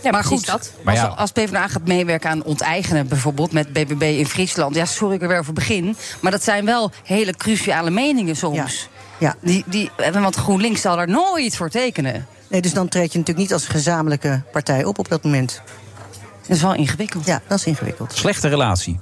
Ja, 0.04 0.12
maar 0.12 0.24
goed, 0.24 0.46
dat. 0.46 0.72
Maar 0.84 0.94
ja. 0.94 1.06
als, 1.06 1.18
als 1.18 1.32
PvdA 1.32 1.68
gaat 1.68 1.88
meewerken 1.88 2.30
aan 2.30 2.44
onteigenen, 2.44 3.08
bijvoorbeeld 3.08 3.52
met 3.52 3.74
BBB 3.74 4.02
in 4.02 4.26
Friesland. 4.26 4.76
Ja, 4.76 4.86
sorry, 4.86 5.16
ik 5.16 5.22
er 5.22 5.28
weer 5.28 5.40
over 5.40 5.54
begin. 5.54 5.96
Maar 6.22 6.32
dat 6.32 6.44
zijn 6.44 6.66
wel 6.66 6.92
hele 7.04 7.34
cruciale 7.34 7.90
meningen 7.90 8.36
soms. 8.36 8.90
Ja. 9.18 9.36
Die, 9.42 9.64
die, 9.68 9.92
want 10.12 10.36
GroenLinks 10.36 10.82
zal 10.82 11.00
er 11.00 11.08
nooit 11.08 11.56
voor 11.56 11.70
tekenen. 11.70 12.28
Nee, 12.48 12.62
dus 12.62 12.74
dan 12.74 12.88
treed 12.88 13.12
je 13.12 13.18
natuurlijk 13.18 13.48
niet 13.48 13.54
als 13.54 13.68
gezamenlijke 13.68 14.42
partij 14.52 14.84
op 14.84 15.00
op 15.00 15.10
dat 15.10 15.24
moment. 15.24 15.62
Dat 16.42 16.56
is 16.56 16.62
wel 16.62 16.74
ingewikkeld. 16.74 17.26
Ja, 17.26 17.42
dat 17.48 17.60
is 17.60 17.66
ingewikkeld. 17.66 18.14
Slechte 18.14 18.48
relatie. 18.48 19.00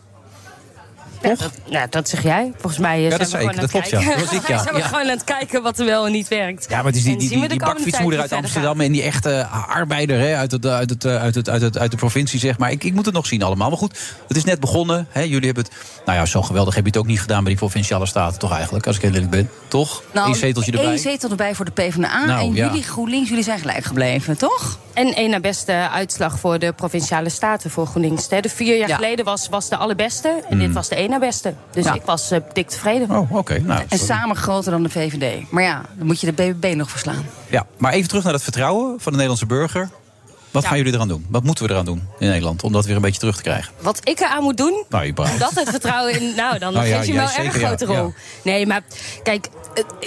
Ja, 1.21 1.35
dat, 1.35 1.51
ja, 1.65 1.87
dat 1.87 2.09
zeg 2.09 2.23
jij. 2.23 2.51
Volgens 2.57 2.81
mij 2.81 2.97
eh, 2.97 3.03
Ja, 3.03 3.09
zijn 3.09 3.19
dat 3.19 3.31
we 3.31 3.37
gewoon 3.37 3.51
ik. 3.51 3.59
aan 3.59 3.61
Dat 3.61 3.71
het 3.73 3.89
klopt, 3.89 3.89
ja. 3.89 3.97
kijken. 3.99 4.19
Dat 4.19 4.29
was 4.29 4.39
ik, 4.41 4.47
ja. 4.47 4.57
zijn 4.63 4.73
we 4.73 4.79
Ja. 4.79 4.87
gewoon 4.87 5.01
aan 5.03 5.09
het 5.09 5.23
kijken 5.23 5.61
wat 5.63 5.79
er 5.79 5.85
wel 5.85 6.05
en 6.05 6.11
niet 6.11 6.27
werkt. 6.27 6.65
Ja, 6.69 6.75
maar 6.75 6.85
het 6.85 6.95
is 6.95 7.03
die, 7.03 7.17
die, 7.17 7.29
die, 7.29 7.47
die 7.47 7.59
bakfietsmoeder 7.59 8.19
uit 8.19 8.31
Amsterdam... 8.31 8.81
en 8.81 8.91
die 8.91 9.01
echte 9.03 9.45
arbeider 9.67 10.19
hè, 10.19 10.35
uit, 10.35 10.51
het, 10.51 10.65
uit, 10.65 10.89
het, 10.89 11.05
uit, 11.05 11.35
het, 11.35 11.49
uit, 11.49 11.61
het, 11.61 11.77
uit 11.77 11.91
de 11.91 11.97
provincie, 11.97 12.39
zeg 12.39 12.57
maar. 12.57 12.71
Ik, 12.71 12.83
ik 12.83 12.93
moet 12.93 13.05
het 13.05 13.13
nog 13.13 13.25
zien 13.25 13.43
allemaal. 13.43 13.69
Maar 13.69 13.77
goed, 13.77 13.99
het 14.27 14.37
is 14.37 14.43
net 14.43 14.59
begonnen. 14.59 15.07
Hè. 15.09 15.21
Jullie 15.21 15.45
hebben 15.45 15.63
het... 15.63 15.73
Nou 16.09 16.21
ja, 16.21 16.27
zo 16.27 16.41
geweldig 16.41 16.75
heb 16.75 16.83
je 16.83 16.89
het 16.89 16.99
ook 16.99 17.05
niet 17.05 17.19
gedaan 17.21 17.39
bij 17.43 17.51
die 17.51 17.57
provinciale 17.61 18.05
staten, 18.05 18.39
toch 18.39 18.51
eigenlijk? 18.53 18.87
Als 18.87 18.95
ik 18.95 19.01
heel 19.01 19.11
eerlijk 19.11 19.29
ben. 19.31 19.49
Toch? 19.67 20.03
Eén 20.13 20.35
zeteltje 20.35 20.71
erbij. 20.71 20.87
één 20.89 20.99
zetel 20.99 21.29
erbij 21.29 21.55
voor 21.55 21.65
de 21.65 21.71
PvdA. 21.71 22.25
Nou, 22.25 22.39
en 22.39 22.53
ja. 22.53 22.65
jullie 22.65 22.83
GroenLinks, 22.83 23.29
jullie 23.29 23.43
zijn 23.43 23.59
gelijk 23.59 23.83
gebleven, 23.83 24.37
toch? 24.37 24.77
En 24.93 25.13
één 25.15 25.29
na 25.29 25.39
beste 25.39 25.89
uitslag 25.91 26.39
voor 26.39 26.59
de 26.59 26.73
provinciale 26.73 27.29
staten 27.29 27.69
voor 27.69 27.85
GroenLinks. 27.85 28.29
hè. 28.29 28.39
De 28.41 28.49
vier 28.49 28.77
jaar 28.77 28.87
Ja. 28.87 28.95
geleden 28.95 29.25
was, 29.25 29.49
was 29.49 29.69
de 29.69 29.77
allerbeste. 29.77 30.27
En 30.27 30.43
Hmm. 30.57 30.59
dit 30.59 30.71
was 30.73 30.87
de 30.89 30.95
één 30.95 31.09
na 31.09 31.19
beste. 31.19 31.53
Dus 31.71 31.85
Ja. 31.85 31.93
ik 31.93 32.01
was 32.05 32.31
eh, 32.31 32.39
dik 32.53 32.69
tevreden. 32.69 33.11
Oh, 33.11 33.31
oké. 33.35 33.59
Nou, 33.59 33.81
En 33.89 33.97
samen 33.99 34.35
groter 34.35 34.71
dan 34.71 34.83
de 34.83 34.89
VVD. 34.89 35.51
Maar 35.51 35.63
ja, 35.63 35.81
dan 35.97 36.05
moet 36.07 36.19
je 36.21 36.33
de 36.33 36.33
BBB 36.53 36.75
nog 36.75 36.89
verslaan. 36.89 37.25
Ja, 37.49 37.65
maar 37.77 37.93
even 37.93 38.07
terug 38.07 38.23
naar 38.23 38.33
het 38.33 38.43
vertrouwen 38.43 38.87
van 38.89 39.03
de 39.11 39.11
Nederlandse 39.11 39.45
burger. 39.45 39.89
Wat 40.51 40.65
gaan 40.65 40.77
jullie 40.77 40.93
eraan 40.93 41.07
doen? 41.07 41.25
Wat 41.29 41.43
moeten 41.43 41.65
we 41.65 41.71
eraan 41.71 41.85
doen 41.85 42.07
in 42.19 42.27
Nederland 42.27 42.63
om 42.63 42.71
dat 42.71 42.85
weer 42.85 42.95
een 42.95 43.01
beetje 43.01 43.19
terug 43.19 43.35
te 43.35 43.41
krijgen? 43.41 43.73
Wat 43.81 43.99
ik 44.03 44.19
eraan 44.19 44.43
moet 44.43 44.57
doen, 44.57 44.83
Nou, 44.89 45.13
dat 45.13 45.51
het 45.53 45.69
vertrouwen 45.69 46.21
in. 46.21 46.35
Nou, 46.35 46.59
dan 46.59 46.73
ja, 46.73 46.81
geef 46.81 47.05
je 47.05 47.13
wel 47.13 47.29
een 47.37 47.45
erg 47.45 47.53
grote 47.55 47.85
rol. 47.85 48.13
Nee, 48.43 48.65
maar 48.65 48.81
kijk, 49.23 49.47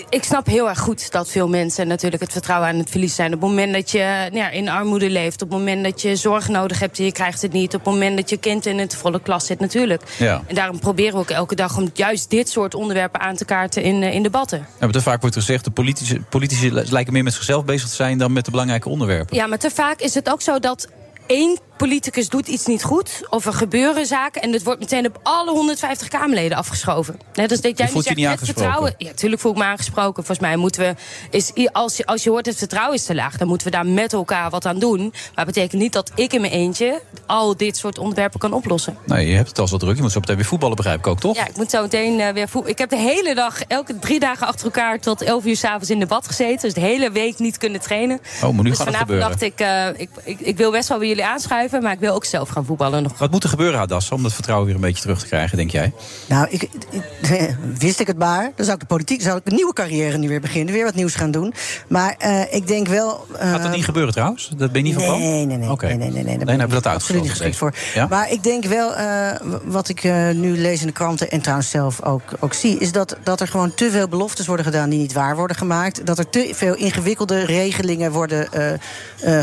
ik 0.09 0.25
snap 0.25 0.47
heel 0.47 0.69
erg 0.69 0.79
goed 0.79 1.11
dat 1.11 1.31
veel 1.31 1.49
mensen 1.49 1.87
natuurlijk 1.87 2.23
het 2.23 2.33
vertrouwen 2.33 2.69
aan 2.69 2.77
het 2.77 2.91
verliezen 2.91 3.17
zijn. 3.17 3.35
Op 3.35 3.41
het 3.41 3.49
moment 3.51 3.73
dat 3.73 3.91
je 3.91 3.99
nou 3.99 4.37
ja, 4.37 4.51
in 4.51 4.69
armoede 4.69 5.11
leeft, 5.11 5.43
op 5.43 5.51
het 5.51 5.59
moment 5.59 5.85
dat 5.85 6.03
je 6.03 6.17
zorg 6.17 6.49
nodig 6.49 6.79
hebt 6.79 6.99
en 6.99 7.05
je 7.05 7.13
krijgt 7.13 7.43
het 7.43 7.53
niet, 7.53 7.75
op 7.75 7.85
het 7.85 7.93
moment 7.93 8.17
dat 8.17 8.31
je 8.31 8.37
kind 8.37 8.67
in 8.67 8.79
een 8.79 8.91
volle 8.91 9.21
klas 9.21 9.47
zit, 9.47 9.61
natuurlijk. 9.61 10.03
Ja. 10.19 10.43
En 10.47 10.55
daarom 10.55 10.79
proberen 10.79 11.13
we 11.13 11.19
ook 11.19 11.31
elke 11.31 11.55
dag 11.55 11.77
om 11.77 11.91
juist 11.95 12.31
dit 12.31 12.49
soort 12.49 12.75
onderwerpen 12.75 13.21
aan 13.21 13.37
te 13.37 13.45
kaarten 13.45 13.83
in, 13.83 14.03
eh, 14.03 14.15
in 14.15 14.23
debatten. 14.23 14.59
Ja, 14.59 14.67
maar 14.79 14.91
te 14.91 15.03
vaak 15.03 15.21
wordt 15.21 15.37
gezegd, 15.37 15.65
de 15.65 15.71
politici, 15.71 16.21
politici 16.29 16.73
lijken 16.73 17.13
meer 17.13 17.23
met 17.23 17.35
zichzelf 17.35 17.65
bezig 17.65 17.89
te 17.89 17.95
zijn 17.95 18.19
dan 18.19 18.33
met 18.33 18.45
de 18.45 18.51
belangrijke 18.51 18.89
onderwerpen. 18.89 19.37
Ja, 19.37 19.47
maar 19.47 19.59
te 19.59 19.71
vaak 19.71 20.01
is 20.01 20.15
het 20.15 20.31
ook 20.31 20.43
zo 20.43 20.59
dat 20.59 20.89
één 21.27 21.59
politicus 21.83 22.29
doet 22.29 22.49
iets 22.49 22.67
niet 22.67 22.83
goed... 22.83 23.27
of 23.31 23.47
er 23.47 23.53
gebeuren 23.53 24.07
zaken 24.07 24.43
en 24.43 24.53
het 24.53 24.63
wordt 24.63 24.81
meteen 24.81 25.07
op 25.07 25.21
alle 25.23 25.51
150 25.51 26.09
Kamerleden 26.09 26.57
afgeschoven. 26.57 27.21
Net 27.35 27.51
als 27.51 27.61
dat 27.61 27.79
jij 27.79 27.87
nu 27.87 27.95
niet 27.95 28.05
zegt, 28.05 28.41
het 28.41 28.45
vertrouwen... 28.45 28.95
Ja, 28.99 29.13
tuurlijk 29.13 29.41
voel 29.41 29.53
ik 29.53 29.59
me 29.59 29.65
aangesproken. 29.65 30.25
Volgens 30.25 30.47
mij 30.47 30.57
moeten 30.57 30.83
we... 30.83 30.95
Is, 31.31 31.53
als, 31.73 31.97
je, 31.97 32.07
als 32.07 32.23
je 32.23 32.31
hoort 32.31 32.47
het 32.47 32.57
vertrouwen 32.57 32.95
is 32.95 33.05
te 33.05 33.15
laag... 33.15 33.37
dan 33.37 33.49
moeten 33.49 33.67
we 33.67 33.73
daar 33.73 33.87
met 33.87 34.13
elkaar 34.13 34.51
wat 34.51 34.67
aan 34.67 34.79
doen. 34.79 35.01
Maar 35.01 35.45
het 35.45 35.55
betekent 35.55 35.83
niet 35.83 35.93
dat 35.93 36.13
ik 36.15 36.33
in 36.33 36.41
mijn 36.41 36.53
eentje... 36.53 37.01
al 37.27 37.57
dit 37.57 37.77
soort 37.77 37.99
onderwerpen 37.99 38.41
kan 38.41 38.53
oplossen. 38.53 38.97
Nee, 39.07 39.27
je 39.27 39.35
hebt 39.35 39.49
het 39.49 39.59
al 39.59 39.69
zo 39.69 39.77
druk. 39.77 39.97
Je 39.97 40.03
moet 40.03 40.13
zo 40.13 40.21
meteen 40.21 40.37
weer 40.37 40.45
voetballen, 40.45 40.77
begrijp 40.77 40.99
ik 40.99 41.07
ook, 41.07 41.21
toch? 41.21 41.37
Ja, 41.37 41.47
ik 41.47 41.57
moet 41.57 41.71
zo 41.71 41.83
meteen 41.83 42.21
eh, 42.21 42.33
weer 42.33 42.49
voetballen. 42.49 42.71
Ik 42.71 42.79
heb 42.79 42.91
de 42.91 42.97
hele 42.97 43.35
dag, 43.35 43.63
elke 43.63 43.99
drie 43.99 44.21
dagen 44.21 44.47
achter 44.47 44.65
elkaar... 44.65 45.01
tot 45.01 45.23
11 45.23 45.45
uur 45.45 45.57
s'avonds 45.57 45.91
in 45.91 45.99
de 45.99 46.07
bad 46.07 46.27
gezeten. 46.27 46.61
Dus 46.61 46.75
de 46.75 46.81
hele 46.81 47.11
week 47.11 47.39
niet 47.39 47.59
kunnen 47.59 47.81
trainen. 47.81 48.21
Oh, 48.35 48.41
maar 48.43 48.53
nu 48.53 48.71
dus 48.71 48.79
gaat 48.79 48.87
het 48.87 48.97
vanavond 48.97 49.21
dacht 49.21 49.43
ik, 49.43 49.61
eh, 49.61 49.89
ik, 49.97 50.09
ik... 50.25 50.41
Ik 50.41 50.57
wil 50.57 50.71
best 50.71 50.89
wel 50.89 50.99
bij 50.99 51.09
jullie 51.09 51.25
aanschuiven... 51.25 51.72
maar 51.81 51.93
ik 51.93 51.99
wil 51.99 52.15
ook 52.15 52.25
zelf 52.25 52.49
gaan 52.49 52.65
voetballen 52.65 53.03
nog. 53.03 53.19
Wat 53.19 53.31
moet 53.31 53.43
er 53.43 53.49
gebeuren, 53.49 53.79
Hadassa, 53.79 54.15
om 54.15 54.23
dat 54.23 54.33
vertrouwen 54.33 54.67
weer 54.67 54.75
een 54.75 54.81
beetje 54.81 55.03
terug 55.03 55.19
te 55.21 55.27
krijgen, 55.27 55.57
denk 55.57 55.71
jij? 55.71 55.93
Nou, 56.29 56.47
ik, 56.51 56.63
ik- 56.91 57.57
wist 57.79 58.01
ik 58.01 58.07
het 58.07 58.19
maar. 58.19 58.43
Dan 58.57 58.65
zou 58.65 58.73
ik 58.75 58.81
de 58.81 58.87
politiek, 58.87 59.19
dan 59.19 59.27
zou 59.27 59.39
ik 59.39 59.47
een 59.47 59.55
nieuwe 59.55 59.73
carrière 59.73 60.19
nu 60.19 60.29
weer 60.29 60.41
beginnen. 60.41 60.75
Weer 60.75 60.85
wat 60.85 60.95
nieuws 60.95 61.15
gaan 61.15 61.31
doen. 61.31 61.55
Maar 61.89 62.15
eh, 62.19 62.55
ik 62.55 62.67
denk 62.67 62.87
wel... 62.87 63.27
eh, 63.39 63.51
Gaat 63.51 63.63
dat 63.63 63.75
niet 63.75 63.85
gebeuren 63.85 64.13
trouwens? 64.13 64.51
Dat 64.57 64.73
ben 64.73 64.81
je 64.85 64.87
niet 64.87 64.95
van 64.97 65.05
plan? 65.05 65.19
Nee, 65.21 65.45
nee, 65.45 65.57
nee. 65.57 65.71
Oké. 65.71 65.87
nee, 65.87 65.97
nee, 65.97 66.11
nee, 66.11 66.23
nee, 66.25 66.39
ben 66.39 66.49
hebben 66.49 66.69
we 66.77 66.83
dat 66.83 66.87
uitgesloten. 66.93 67.31
geschikt 67.31 67.57
voor. 67.57 67.75
Ja? 67.95 68.07
Maar 68.07 68.31
ik 68.31 68.43
denk 68.43 68.65
wel, 68.65 68.95
eh, 68.95 69.31
wat 69.65 69.89
ik 69.89 70.05
eh, 70.05 70.29
nu 70.31 70.59
lees 70.59 70.81
in 70.81 70.87
de 70.87 70.93
kranten... 70.93 71.31
en 71.31 71.41
trouwens 71.41 71.71
zelf 71.71 72.03
ook, 72.03 72.23
ook 72.41 72.55
zie... 72.55 72.79
is 72.79 72.93
dat, 72.93 73.17
dat 73.23 73.41
er 73.41 73.49
gewoon 73.49 73.75
te 73.75 73.91
veel 73.91 74.09
beloftes 74.09 74.47
worden 74.47 74.65
gedaan 74.67 74.89
die 74.91 74.99
niet 74.99 75.13
waar 75.13 75.37
worden 75.37 75.57
gemaakt. 75.57 76.07
Dat 76.07 76.19
er 76.19 76.29
te 76.31 76.51
veel 76.55 76.75
ingewikkelde 76.75 77.45
regelingen 77.45 78.13
worden 78.13 78.53
eh, 78.53 78.73
eh, 78.73 78.79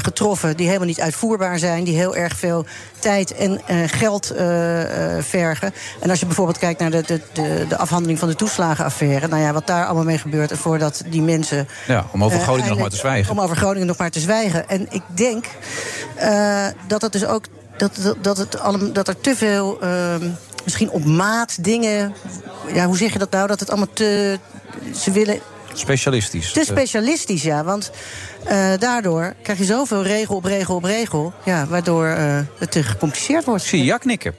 getroffen... 0.04 0.58
die 0.58 0.66
helemaal 0.68 0.88
niet 0.88 1.02
uitvoerbaar 1.02 1.60
zijn. 1.60 1.84
Die 1.84 1.96
heel 1.96 2.16
erg 2.20 2.38
veel 2.38 2.66
tijd 3.00 3.34
en 3.36 3.62
eh, 3.66 3.78
geld 3.86 4.30
eh, 4.32 4.48
vergen. 5.20 5.74
En 6.00 6.10
als 6.10 6.20
je 6.20 6.26
bijvoorbeeld 6.26 6.58
kijkt 6.58 6.80
naar 6.80 6.92
de, 6.92 7.02
de, 7.02 7.22
de, 7.34 7.66
de 7.70 7.78
afhandeling 7.78 8.20
van 8.20 8.28
de 8.28 8.36
toeslagenaffaire... 8.36 9.28
nou 9.28 9.42
ja, 9.42 9.54
wat 9.54 9.68
daar 9.68 9.86
allemaal 9.86 10.04
mee 10.04 10.18
gebeurt... 10.18 10.58
voordat 10.58 11.04
die 11.10 11.22
mensen 11.22 11.68
Ja, 11.88 12.06
om 12.12 12.24
over 12.24 12.40
Groningen 12.40 12.70
nog 12.70 12.80
maar 12.80 12.90
te 12.90 12.96
zwijgen. 12.96 13.32
Om 13.32 13.40
over 13.40 13.56
Groningen 13.56 13.88
nog 13.88 13.98
maar 13.98 14.12
te 14.12 14.20
zwijgen. 14.20 14.70
En 14.70 14.88
ik 14.90 15.04
denk 15.08 15.46
dat 16.88 17.02
het 17.02 17.12
dus 17.12 17.26
ook. 17.26 17.46
Dat, 17.78 17.96
dat, 18.04 18.16
dat, 18.22 18.38
het 18.38 18.60
allem, 18.60 18.94
dat 18.94 19.08
er 19.08 19.22
te 19.22 19.36
veel. 19.36 19.82
ehm, 19.82 20.30
misschien 20.64 20.90
op 20.90 21.06
maat 21.06 21.64
dingen. 21.64 22.14
Ja, 22.74 22.86
hoe 22.86 22.98
zeg 22.98 23.14
je 23.14 23.20
dat 23.20 23.32
nou? 23.32 23.48
Dat 23.48 23.60
het 23.60 23.70
allemaal 23.70 23.94
te. 23.94 24.40
Ze 24.96 25.12
willen. 25.12 25.40
Specialistisch. 25.80 26.52
Te 26.52 26.64
specialistisch, 26.66 27.44
ja. 27.44 27.64
Want 27.64 27.92
eh, 28.46 28.72
daardoor 28.80 29.34
krijg 29.42 29.60
je 29.60 29.66
zoveel 29.66 30.04
regel 30.04 30.36
op 30.36 30.44
regel 30.44 30.76
op 30.76 30.84
regel. 30.84 31.34
Ja, 31.46 31.68
waardoor 31.68 32.06
eh, 32.06 32.40
het 32.58 32.72
te 32.72 32.84
gecompliceerd 32.84 33.46
wordt. 33.46 33.64
Zie 33.64 33.80
je 33.80 33.86
ja 33.86 33.98
knikken. 33.98 34.36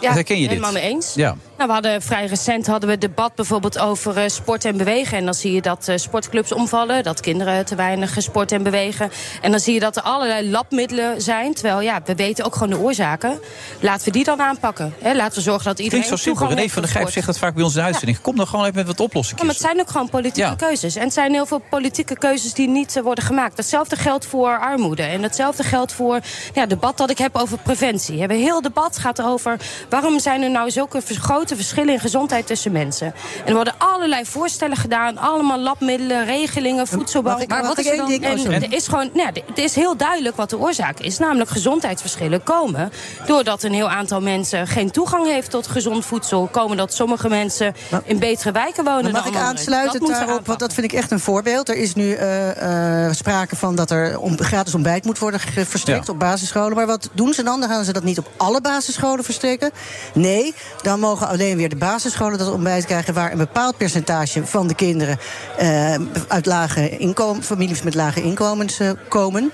Ja, 0.00 0.12
Herken 0.12 0.34
je 0.34 0.40
dit? 0.40 0.50
helemaal 0.50 0.72
mee 0.72 0.82
eens. 0.82 1.14
Ja. 1.14 1.36
Nou, 1.62 1.74
we 1.74 1.80
hadden 1.88 2.02
vrij 2.02 2.26
recent 2.26 2.66
hadden 2.66 2.88
we 2.88 2.98
debat 2.98 3.34
bijvoorbeeld 3.34 3.78
over 3.78 4.16
eh, 4.16 4.28
sport 4.28 4.64
en 4.64 4.76
bewegen. 4.76 5.18
En 5.18 5.24
dan 5.24 5.34
zie 5.34 5.52
je 5.52 5.62
dat 5.62 5.88
eh, 5.88 5.96
sportclubs 5.96 6.52
omvallen, 6.52 7.02
dat 7.02 7.20
kinderen 7.20 7.64
te 7.64 7.74
weinig 7.74 8.14
sport 8.18 8.52
en 8.52 8.62
bewegen. 8.62 9.10
En 9.42 9.50
dan 9.50 9.60
zie 9.60 9.74
je 9.74 9.80
dat 9.80 9.96
er 9.96 10.02
allerlei 10.02 10.50
labmiddelen 10.50 11.22
zijn. 11.22 11.54
Terwijl 11.54 11.80
ja, 11.80 12.00
we 12.04 12.14
weten 12.14 12.44
ook 12.44 12.52
gewoon 12.52 12.70
de 12.70 12.78
oorzaken. 12.78 13.40
Laten 13.80 14.04
we 14.04 14.10
die 14.10 14.24
dan 14.24 14.40
aanpakken. 14.40 14.94
Hè? 15.00 15.14
Laten 15.14 15.34
we 15.34 15.40
zorgen 15.40 15.64
dat 15.64 15.78
iedereen. 15.78 16.04
Klinkt 16.04 16.22
zo 16.22 16.28
simpel. 16.30 16.48
René 16.56 16.68
van 16.68 16.82
der 16.82 16.90
sport. 16.90 17.12
zegt 17.12 17.26
dat 17.26 17.38
vaak 17.38 17.54
bij 17.54 17.62
ons 17.64 17.74
in 17.74 17.80
de 17.80 17.86
uitzending. 17.86 18.20
Kom 18.20 18.36
dan 18.36 18.46
gewoon 18.46 18.64
even 18.64 18.76
met 18.76 18.86
wat 18.86 18.98
Ja, 18.98 19.04
oplossingen. 19.04 19.44
maar 19.46 19.54
het 19.54 19.62
zijn 19.64 19.80
ook 19.80 19.90
gewoon 19.90 20.08
politieke 20.08 20.48
Ja. 20.48 20.54
keuzes. 20.54 20.96
En 20.96 21.04
het 21.04 21.12
zijn 21.12 21.32
heel 21.32 21.46
veel 21.46 21.62
politieke 21.70 22.16
keuzes 22.18 22.52
die 22.54 22.68
niet 22.68 22.96
eh, 22.96 23.02
worden 23.02 23.24
gemaakt. 23.24 23.56
Hetzelfde 23.56 23.96
geldt 23.96 24.26
voor 24.26 24.58
armoede. 24.58 25.02
En 25.02 25.22
hetzelfde 25.22 25.62
geldt 25.62 25.92
voor 25.92 26.20
ja, 26.54 26.60
het 26.60 26.70
debat 26.70 26.96
dat 26.96 27.10
ik 27.10 27.18
heb 27.18 27.36
over 27.36 27.58
preventie. 27.58 28.12
We 28.14 28.20
hebben 28.20 28.38
heel 28.38 28.62
debat 28.62 28.98
gaat 28.98 29.22
over 29.22 29.56
waarom 29.88 30.18
zijn 30.20 30.42
er 30.42 30.50
nou 30.50 30.70
zulke 30.70 31.00
vers- 31.02 31.18
grote 31.52 31.68
verschillen 31.68 31.94
in 31.94 32.00
gezondheid 32.00 32.46
tussen 32.46 32.72
mensen. 32.72 33.06
En 33.06 33.46
er 33.46 33.54
worden 33.54 33.74
allerlei 33.78 34.24
voorstellen 34.24 34.76
gedaan, 34.76 35.18
allemaal 35.18 35.58
labmiddelen, 35.58 36.24
regelingen, 36.24 36.86
voedselbanken. 36.86 37.48
Maar 37.48 37.62
wat 37.62 37.78
ik 37.78 37.86
één 37.86 38.06
ding- 38.06 38.24
En 38.24 38.62
er 38.62 38.72
is 38.72 38.86
gewoon, 38.88 39.10
nou, 39.14 39.30
ja, 39.34 39.42
het 39.46 39.58
is 39.58 39.74
heel 39.74 39.96
duidelijk 39.96 40.36
wat 40.36 40.50
de 40.50 40.58
oorzaak 40.58 40.98
is. 41.00 41.18
Namelijk 41.18 41.50
gezondheidsverschillen 41.50 42.42
komen 42.42 42.92
doordat 43.26 43.62
een 43.62 43.72
heel 43.72 43.88
aantal 43.90 44.20
mensen 44.20 44.66
geen 44.66 44.90
toegang 44.90 45.26
heeft 45.26 45.50
tot 45.50 45.66
gezond 45.66 46.04
voedsel. 46.04 46.46
Komen 46.46 46.76
dat 46.76 46.94
sommige 46.94 47.28
mensen 47.28 47.74
in 48.04 48.18
betere 48.18 48.52
wijken 48.52 48.84
wonen. 48.84 49.02
Maar 49.02 49.12
mag 49.12 49.22
dan 49.22 49.32
ik 49.32 49.38
anderen. 49.38 49.56
aansluiten 49.58 50.00
Dat 50.00 50.08
daarop? 50.08 50.46
Want 50.46 50.58
dat 50.58 50.72
vind 50.72 50.86
ik 50.86 50.92
echt 50.92 51.10
een 51.10 51.20
voorbeeld. 51.20 51.68
Er 51.68 51.76
is 51.76 51.94
nu 51.94 52.12
eh, 52.12 53.06
eh, 53.06 53.12
sprake 53.12 53.56
van 53.56 53.74
dat 53.74 53.90
er 53.90 54.18
om, 54.18 54.40
gratis 54.40 54.74
ontbijt 54.74 55.04
moet 55.04 55.18
worden 55.18 55.40
verstrekt 55.66 56.06
Ja. 56.06 56.12
op 56.12 56.18
basisscholen. 56.18 56.76
Maar 56.76 56.86
wat 56.86 57.08
doen 57.12 57.32
ze 57.32 57.42
dan? 57.42 57.60
Dan 57.60 57.68
gaan 57.68 57.84
ze 57.84 57.92
dat 57.92 58.02
niet 58.04 58.18
op 58.18 58.28
alle 58.36 58.60
basisscholen 58.60 59.24
verstrekken. 59.24 59.70
Nee, 60.14 60.54
dan 60.82 61.00
mogen 61.00 61.28
alleen 61.28 61.41
weer 61.42 61.68
de 61.68 61.76
basisscholen 61.76 62.38
dat 62.38 62.52
ontbijt 62.52 62.84
krijgen... 62.84 63.14
waar 63.14 63.32
een 63.32 63.38
bepaald 63.38 63.76
percentage 63.76 64.46
van 64.46 64.66
de 64.66 64.74
kinderen 64.74 65.18
eh, 65.58 65.94
uit 66.28 66.46
lage 66.46 66.98
inkomen, 66.98 67.42
families 67.42 67.82
met 67.82 67.94
lage 67.94 68.22
inkomens 68.22 68.78
eh, 68.78 68.90
komen. 69.08 69.52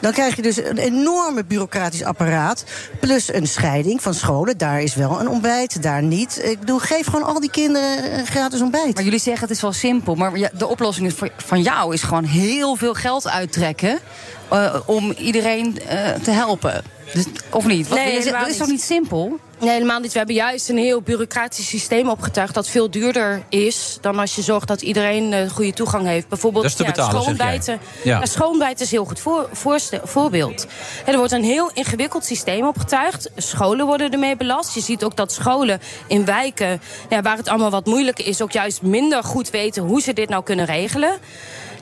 Dan 0.00 0.12
krijg 0.12 0.36
je 0.36 0.42
dus 0.42 0.56
een 0.56 0.78
enorme 0.78 1.44
bureaucratisch 1.44 2.04
apparaat. 2.04 2.64
Plus 3.00 3.32
een 3.32 3.46
scheiding 3.46 4.02
van 4.02 4.14
scholen. 4.14 4.58
Daar 4.58 4.82
is 4.82 4.94
wel 4.94 5.20
een 5.20 5.28
ontbijt, 5.28 5.82
daar 5.82 6.02
niet. 6.02 6.40
Ik 6.44 6.60
bedoel, 6.60 6.78
geef 6.78 7.06
gewoon 7.06 7.26
al 7.26 7.40
die 7.40 7.50
kinderen 7.50 8.26
gratis 8.26 8.60
ontbijt. 8.60 8.94
Maar 8.94 9.04
jullie 9.04 9.18
zeggen 9.18 9.42
het 9.42 9.56
is 9.56 9.62
wel 9.62 9.72
simpel. 9.72 10.14
Maar 10.14 10.50
de 10.52 10.66
oplossing 10.66 11.14
van 11.36 11.62
jou 11.62 11.94
is 11.94 12.02
gewoon 12.02 12.24
heel 12.24 12.76
veel 12.76 12.94
geld 12.94 13.28
uittrekken. 13.28 13.98
eh, 14.48 14.74
om 14.86 15.10
iedereen 15.10 15.78
te 16.22 16.30
helpen. 16.30 16.82
Dus, 17.12 17.24
of 17.50 17.66
niet? 17.66 17.88
Wat, 17.88 17.98
Nee, 17.98 18.24
dat 18.24 18.48
is 18.48 18.56
toch 18.56 18.66
niet. 18.68 18.82
simpel? 18.82 19.38
Nee, 19.60 19.70
helemaal 19.70 20.00
niet. 20.00 20.12
We 20.12 20.18
hebben 20.18 20.36
juist 20.36 20.68
een 20.68 20.76
heel 20.78 21.00
bureaucratisch 21.00 21.68
systeem 21.68 22.08
opgetuigd... 22.08 22.54
dat 22.54 22.68
veel 22.68 22.90
duurder 22.90 23.42
is 23.48 23.98
dan 24.00 24.18
als 24.18 24.34
je 24.34 24.42
zorgt 24.42 24.68
dat 24.68 24.82
iedereen 24.82 25.32
eh, 25.32 25.50
goede 25.50 25.72
toegang 25.72 26.06
heeft. 26.06 26.28
Bijvoorbeeld 26.28 26.62
Dat 26.62 26.72
is 26.72 26.78
te 26.78 26.84
betalen. 26.84 27.36
Ja. 28.04 28.18
Ja, 28.18 28.26
schoolontbijt 28.26 28.80
is 28.80 28.90
een 28.90 28.96
heel 28.96 29.04
goed 29.06 29.20
voor, 29.20 29.48
voorste- 29.52 30.00
voorbeeld. 30.04 30.66
En 31.04 31.12
er 31.12 31.18
wordt 31.18 31.32
een 31.32 31.44
heel 31.44 31.70
ingewikkeld 31.74 32.24
systeem 32.24 32.66
opgetuigd. 32.66 33.30
Scholen 33.36 33.86
worden 33.86 34.10
ermee 34.10 34.36
belast. 34.36 34.74
Je 34.74 34.80
ziet 34.80 35.04
ook 35.04 35.16
dat 35.16 35.32
scholen 35.32 35.80
in 36.06 36.24
wijken... 36.24 36.80
Ja, 37.08 37.22
waar 37.22 37.36
het 37.36 37.48
allemaal 37.48 37.70
wat 37.70 37.86
moeilijker 37.86 38.26
is... 38.26 38.42
ook 38.42 38.52
juist 38.52 38.82
minder 38.82 39.24
goed 39.24 39.50
weten 39.50 39.82
hoe 39.82 40.00
ze 40.00 40.12
dit 40.12 40.28
nou 40.28 40.42
kunnen 40.42 40.64
regelen. 40.64 41.12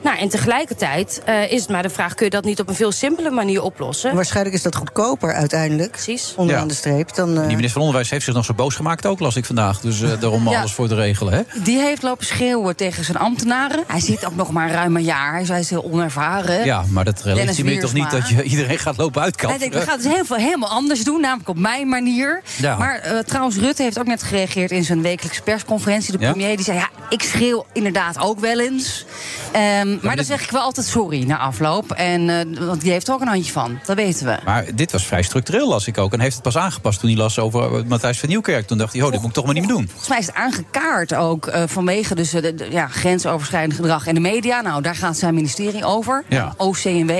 Nou, 0.03 0.17
en 0.17 0.29
tegelijkertijd 0.29 1.21
eh, 1.25 1.51
is 1.51 1.61
het 1.61 1.69
maar 1.69 1.81
de 1.83 1.89
vraag: 1.89 2.13
kun 2.13 2.25
je 2.25 2.31
dat 2.31 2.43
niet 2.43 2.59
op 2.59 2.67
een 2.67 2.75
veel 2.75 2.91
simpele 2.91 3.29
manier 3.29 3.61
oplossen? 3.61 4.15
Waarschijnlijk 4.15 4.55
is 4.55 4.61
dat 4.61 4.75
goedkoper 4.75 5.33
uiteindelijk. 5.33 5.91
Precies. 5.91 6.33
Onderaan 6.35 6.61
Ja. 6.61 6.67
de 6.67 6.73
streep. 6.73 7.15
Dan, 7.15 7.29
eh, 7.29 7.35
Die 7.35 7.45
minister 7.47 7.71
van 7.71 7.81
Onderwijs 7.81 8.09
heeft 8.09 8.25
zich 8.25 8.33
nog 8.33 8.45
zo 8.45 8.53
boos 8.53 8.75
gemaakt, 8.75 9.05
ook 9.05 9.19
las 9.19 9.35
ik 9.35 9.45
vandaag. 9.45 9.79
Dus 9.79 10.01
eh, 10.01 10.09
daarom 10.19 10.49
Ja. 10.49 10.59
alles 10.59 10.71
voor 10.71 10.87
te 10.87 10.95
regelen. 10.95 11.33
Hè? 11.33 11.41
Die 11.63 11.79
heeft 11.79 12.01
lopen 12.03 12.25
schreeuwen 12.25 12.75
tegen 12.75 13.03
zijn 13.03 13.17
ambtenaren. 13.17 13.83
Hij 13.87 13.99
zit 13.99 14.25
ook 14.25 14.35
nog 14.35 14.51
maar 14.51 14.71
ruim 14.71 14.95
een 14.95 15.03
jaar. 15.03 15.31
Hij 15.33 15.41
is- 15.41 15.47
Hij 15.49 15.59
is 15.59 15.69
heel 15.69 15.83
onervaren. 15.91 16.65
Ja, 16.65 16.83
maar 16.89 17.05
dat 17.05 17.21
legitimeert 17.23 17.81
toch 17.81 17.93
niet 17.93 18.11
dat 18.11 18.29
je 18.29 18.43
iedereen 18.53 18.79
gaat 18.79 18.97
lopen 18.97 19.13
Hij 19.21 19.23
uitkappen? 19.23 19.59
denkt, 19.59 19.75
we 19.75 19.81
gaan 19.81 19.93
het 19.93 20.03
dus 20.03 20.13
heel 20.13 20.25
veel, 20.25 20.35
helemaal 20.35 20.69
anders 20.69 21.03
doen, 21.03 21.21
namelijk 21.21 21.49
op 21.49 21.57
mijn 21.57 21.87
manier. 21.89 22.41
Ja. 22.55 22.77
Maar 22.77 22.95
eh, 22.99 23.17
trouwens, 23.19 23.55
Rutte 23.57 23.83
heeft 23.83 23.99
ook 23.99 24.05
net 24.07 24.23
gereageerd 24.23 24.71
in 24.71 24.83
zijn 24.83 25.01
wekelijkse 25.01 25.41
persconferentie. 25.41 26.17
De 26.17 26.23
Ja? 26.23 26.31
premier 26.31 26.55
die 26.55 26.65
zei, 26.65 26.77
ja, 26.77 26.89
ik 27.09 27.21
schreeuw 27.21 27.65
inderdaad 27.73 28.19
ook 28.19 28.39
wel 28.39 28.59
eens. 28.59 29.05
Ehm, 29.51 29.88
maar 30.01 30.15
dan 30.15 30.25
zeg 30.25 30.43
ik 30.43 30.51
wel 30.51 30.61
altijd 30.61 30.85
sorry 30.85 31.23
na 31.23 31.37
afloop. 31.37 31.91
En, 31.91 32.29
eh, 32.29 32.65
want 32.67 32.81
die 32.81 32.91
heeft 32.91 33.07
er 33.07 33.13
ook 33.13 33.21
een 33.21 33.27
handje 33.27 33.51
van, 33.51 33.79
dat 33.85 33.95
weten 33.95 34.25
we. 34.25 34.37
Maar 34.45 34.65
dit 34.75 34.91
was 34.91 35.05
vrij 35.05 35.21
structureel, 35.23 35.67
las 35.67 35.87
ik 35.87 35.97
ook. 35.97 36.13
En 36.13 36.19
heeft 36.19 36.33
het 36.33 36.43
pas 36.43 36.57
aangepast 36.57 36.99
toen 36.99 37.09
hij 37.09 37.17
las 37.19 37.39
over 37.39 37.75
eh, 37.75 37.83
Matthijs 37.85 38.19
van 38.19 38.29
Nieuwkerk. 38.29 38.67
Toen 38.67 38.77
dacht 38.77 38.93
hij, 38.93 39.01
oh, 39.01 39.11
dit 39.11 39.19
moet 39.19 39.29
ik 39.29 39.35
toch 39.35 39.45
maar 39.45 39.53
niet 39.53 39.65
meer 39.65 39.73
doen. 39.75 39.87
Volgens 39.87 40.09
mij 40.09 40.19
is 40.19 40.25
het 40.25 40.35
aangekaart 40.35 41.13
ook 41.15 41.47
eh, 41.47 41.63
vanwege 41.67 42.15
dus, 42.15 42.29
de, 42.29 42.55
de- 42.55 42.67
ja, 42.71 42.87
grensoverschrijdend 42.87 43.73
gedrag 43.75 44.07
in 44.07 44.13
de 44.13 44.19
media. 44.19 44.61
Nou, 44.61 44.81
daar 44.81 44.95
gaat 44.95 45.17
zijn 45.17 45.33
ministerie 45.33 45.85
over, 45.85 46.23
Ja. 46.27 46.53
OCMW. 46.57 47.11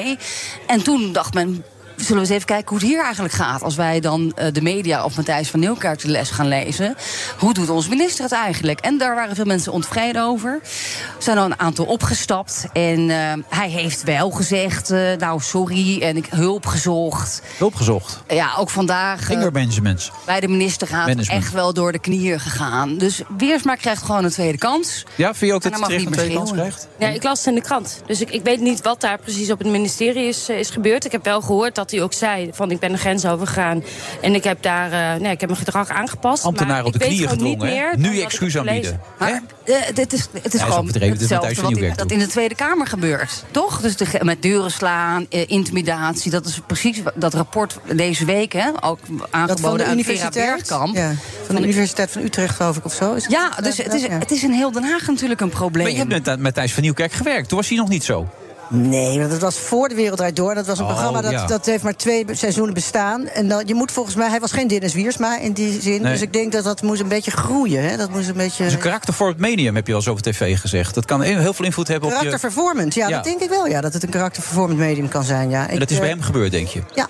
En 0.67 0.83
toen 0.83 1.11
dacht 1.13 1.33
men, 1.33 1.63
zullen 1.99 2.23
we 2.23 2.27
eens 2.27 2.29
even 2.29 2.45
kijken 2.45 2.69
hoe 2.69 2.77
het 2.77 2.87
hier 2.87 3.03
eigenlijk 3.03 3.33
gaat... 3.33 3.63
als 3.63 3.75
wij 3.75 3.99
dan 3.99 4.31
eh, 4.35 4.53
de 4.53 4.61
media 4.61 5.03
of 5.03 5.15
Matthijs 5.15 5.49
van 5.49 5.59
Nieuwkerk 5.59 5.99
de 5.99 6.07
les 6.07 6.29
gaan 6.29 6.47
lezen. 6.47 6.95
Hoe 7.37 7.53
doet 7.53 7.69
onze 7.69 7.89
minister 7.89 8.23
het 8.23 8.33
eigenlijk? 8.33 8.79
En 8.79 8.97
daar 8.97 9.15
waren 9.15 9.35
veel 9.35 9.45
mensen 9.45 9.71
ontevreden 9.71 10.23
over. 10.23 10.53
Er 10.53 11.23
zijn 11.23 11.37
al 11.37 11.45
een 11.45 11.59
aantal 11.59 11.85
opgestapt. 11.85 12.65
En 12.73 13.09
eh, 13.09 13.33
hij 13.49 13.69
heeft 13.69 14.03
wel 14.03 14.29
gezegd, 14.29 14.89
eh, 14.89 14.99
nou 15.17 15.41
sorry, 15.41 16.01
en 16.01 16.17
ik 16.17 16.25
hulp 16.29 16.65
gezocht. 16.65 17.41
Hulp 17.57 17.75
gezocht. 17.75 18.23
Ja, 18.27 18.55
ook 18.57 18.69
vandaag... 18.69 19.51
Benjamins. 19.51 20.11
bij 20.25 20.39
de 20.39 20.47
ministerraad 20.47 21.07
Management. 21.07 21.43
echt 21.43 21.53
wel 21.53 21.73
door 21.73 21.91
de 21.91 21.99
knieën 21.99 22.39
gegaan. 22.39 22.97
Dus 22.97 23.21
Wiersma 23.37 23.75
krijgt 23.75 24.03
gewoon 24.03 24.23
een 24.23 24.29
tweede 24.29 24.57
kans. 24.57 25.05
Ja, 25.15 25.33
vind 25.33 25.51
je 25.51 25.53
ook 25.53 25.63
En 25.63 25.71
dat 25.71 25.79
dan 25.79 25.89
hij 25.89 25.99
een 25.99 26.11
tweede 26.11 26.33
kans 26.35 26.51
krijgt? 26.51 26.87
Ja, 26.99 27.07
ik 27.07 27.23
las 27.23 27.37
het 27.37 27.47
in 27.47 27.55
de 27.55 27.61
krant. 27.61 28.01
Dus 28.05 28.21
ik, 28.21 28.29
ik 28.29 28.43
weet 28.43 28.59
niet 28.59 28.81
wat 28.81 29.01
daar 29.01 29.17
precies 29.17 29.51
op 29.51 29.59
het 29.59 29.67
ministerie 29.67 30.27
is, 30.27 30.49
is 30.49 30.69
gebeurd. 30.69 31.05
Ik 31.05 31.11
heb 31.11 31.23
wel 31.23 31.41
gehoord 31.41 31.75
dat 31.75 31.88
hij 31.91 32.01
ook 32.01 32.13
zei 32.13 32.49
van 32.53 32.71
ik 32.71 32.79
ben 32.79 32.91
de 32.91 32.97
grens 32.97 33.25
overgegaan. 33.25 33.83
En 34.21 34.33
ik 34.35 34.43
heb 34.43 34.61
daar 34.61 34.91
eh, 34.91 35.21
nee, 35.21 35.31
ik 35.31 35.39
heb 35.39 35.49
mijn 35.49 35.61
gedrag 35.65 35.89
aangepast. 35.89 36.43
Ambtenaren 36.43 36.83
maar 36.83 36.93
op 36.93 36.99
de 36.99 37.05
knieën 37.05 37.29
gedwongen. 37.29 37.99
Nu 38.01 38.15
wat 38.15 38.23
excuus 38.23 38.57
aanbieden. 38.57 39.01
Maar 39.19 39.41
eh, 39.65 39.75
dit 39.93 40.13
is, 40.13 40.27
het 40.41 40.53
is 40.53 40.61
gewoon 40.61 40.87
is 40.87 40.93
hetzelfde 40.93 41.55
van 41.55 41.63
wat 41.73 41.81
in, 41.81 41.93
dat 41.95 42.11
in 42.11 42.19
de 42.19 42.27
Tweede 42.27 42.55
Kamer 42.55 42.87
gebeurt. 42.87 43.43
Toch? 43.51 43.81
Dus 43.81 43.97
de, 43.97 44.05
met 44.21 44.41
deuren 44.41 44.71
slaan, 44.71 45.25
eh, 45.29 45.43
intimidatie. 45.47 46.31
Dat 46.31 46.45
is 46.45 46.61
precies 46.67 47.01
wat- 47.03 47.13
dat 47.15 47.33
rapport 47.33 47.79
deze 47.95 48.25
week, 48.25 48.53
hè, 48.53 48.69
ook 48.81 48.99
aangeboden 49.29 49.77
de 49.77 49.83
aan 49.83 49.89
Vera 49.89 49.91
universiteit. 49.91 50.55
Bergkamp. 50.55 50.95
Ja, 50.95 51.11
van 51.45 51.55
de 51.55 51.61
Universiteit 51.61 52.11
van 52.11 52.21
Utrecht, 52.21 52.55
geloof 52.55 52.77
ik, 52.77 52.85
of 52.85 52.93
zo. 52.93 53.13
Is 53.13 53.23
het 53.23 53.31
Ja, 53.31 53.49
dus 53.61 53.77
het 53.77 53.93
is, 53.93 54.01
Ja. 54.01 54.09
het 54.09 54.31
is 54.31 54.43
in 54.43 54.51
heel 54.51 54.71
Den 54.71 54.83
Haag 54.83 55.07
natuurlijk 55.07 55.41
een 55.41 55.49
probleem. 55.49 55.83
Maar 55.83 55.91
je 56.05 56.13
hebt 56.13 56.25
met 56.25 56.39
Matthijs 56.39 56.73
van 56.73 56.83
Nieuwkerk 56.83 57.11
gewerkt. 57.11 57.47
Toen 57.47 57.57
was 57.57 57.67
hij 57.69 57.77
nog 57.77 57.89
niet 57.89 58.03
zo. 58.03 58.27
Nee, 58.69 59.19
want 59.19 59.31
dat 59.31 59.39
was 59.39 59.57
voor 59.59 59.89
de 59.89 59.95
Wereld 59.95 60.17
Draait 60.17 60.35
Door. 60.35 60.55
Dat 60.55 60.65
was 60.65 60.77
een 60.79 60.85
Oh, 60.85 60.91
programma 60.91 61.21
dat, 61.21 61.31
ja. 61.31 61.45
dat 61.45 61.65
heeft 61.65 61.83
maar 61.83 61.95
twee 61.95 62.25
seizoenen 62.31 62.73
bestaan. 62.73 63.27
En 63.27 63.47
dan, 63.47 63.63
je 63.65 63.73
moet 63.73 63.91
volgens 63.91 64.15
mij... 64.15 64.29
Hij 64.29 64.39
was 64.39 64.51
geen 64.51 64.67
Dennis 64.67 64.93
Wiersma 64.93 65.39
in 65.39 65.51
die 65.53 65.81
zin. 65.81 66.01
Nee. 66.01 66.11
Dus 66.11 66.21
ik 66.21 66.33
denk 66.33 66.51
dat 66.51 66.63
dat 66.63 66.81
moest 66.81 67.01
een 67.01 67.07
beetje 67.07 67.31
groeien. 67.31 67.83
Hè? 67.89 67.97
Dat 67.97 68.09
moest 68.09 68.27
een 68.27 68.33
beetje... 68.33 68.63
Dus 68.63 68.73
een 68.73 68.79
karakter 68.79 69.13
voor 69.13 69.27
het 69.27 69.37
medium 69.37 69.75
heb 69.75 69.85
je 69.85 69.91
wel 69.91 70.01
eens 70.01 70.09
over 70.09 70.23
tv 70.23 70.59
gezegd. 70.59 70.95
Dat 70.95 71.05
kan 71.05 71.21
heel 71.21 71.53
veel 71.53 71.65
invloed 71.65 71.87
hebben 71.87 72.09
op 72.09 72.15
je... 72.15 72.21
Karaktervervormend, 72.21 72.93
ja, 72.93 73.07
Ja. 73.07 73.15
dat 73.15 73.23
denk 73.23 73.41
ik 73.41 73.49
wel. 73.49 73.67
Ja, 73.67 73.81
dat 73.81 73.93
het 73.93 74.03
een 74.03 74.09
karaktervervormend 74.09 74.79
medium 74.79 75.07
kan 75.07 75.23
zijn. 75.23 75.49
Ja. 75.49 75.67
En 75.67 75.73
Ik, 75.73 75.79
dat 75.79 75.89
is 75.89 75.99
bij 75.99 76.07
eh, 76.09 76.13
hem 76.13 76.23
gebeurd, 76.23 76.51
denk 76.51 76.67
je? 76.67 76.81
Ja, 76.93 77.07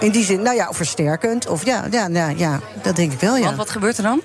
in 0.00 0.10
die 0.10 0.24
zin. 0.24 0.42
Nou 0.42 0.56
ja, 0.56 0.68
of 0.68 0.76
versterkend. 0.76 1.48
Of 1.48 1.64
ja, 1.64 1.84
ja, 1.90 2.08
nou, 2.08 2.36
ja 2.38 2.60
dat 2.82 2.96
denk 2.96 3.12
ik 3.12 3.20
wel, 3.20 3.36
ja. 3.36 3.44
Want 3.44 3.56
wat 3.56 3.70
gebeurt 3.70 3.96
er 3.96 4.02
dan? 4.02 4.22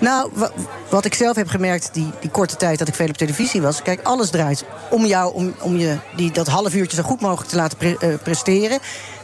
Nou, 0.00 0.30
wa- 0.32 0.50
wat 0.90 1.04
ik 1.04 1.14
zelf 1.14 1.36
heb 1.36 1.48
gemerkt 1.48 1.88
die, 1.92 2.10
die 2.20 2.30
korte 2.30 2.56
tijd 2.56 2.78
dat 2.78 2.88
ik 2.88 2.94
veel 2.94 3.08
op 3.08 3.16
televisie 3.16 3.62
was. 3.62 3.82
Kijk, 3.82 4.00
alles 4.02 4.30
draait 4.30 4.64
om 4.90 5.04
jou, 5.06 5.34
om, 5.34 5.54
om 5.60 5.76
je 5.78 5.96
die, 6.16 6.30
dat 6.30 6.46
half 6.46 6.74
uurtje 6.74 6.96
zo 6.96 7.02
goed 7.02 7.20
mogelijk 7.20 7.50
te 7.50 7.56
laten 7.56 7.78
pre- 7.78 7.96
eh, 8.00 8.08
presteren. 8.22 8.78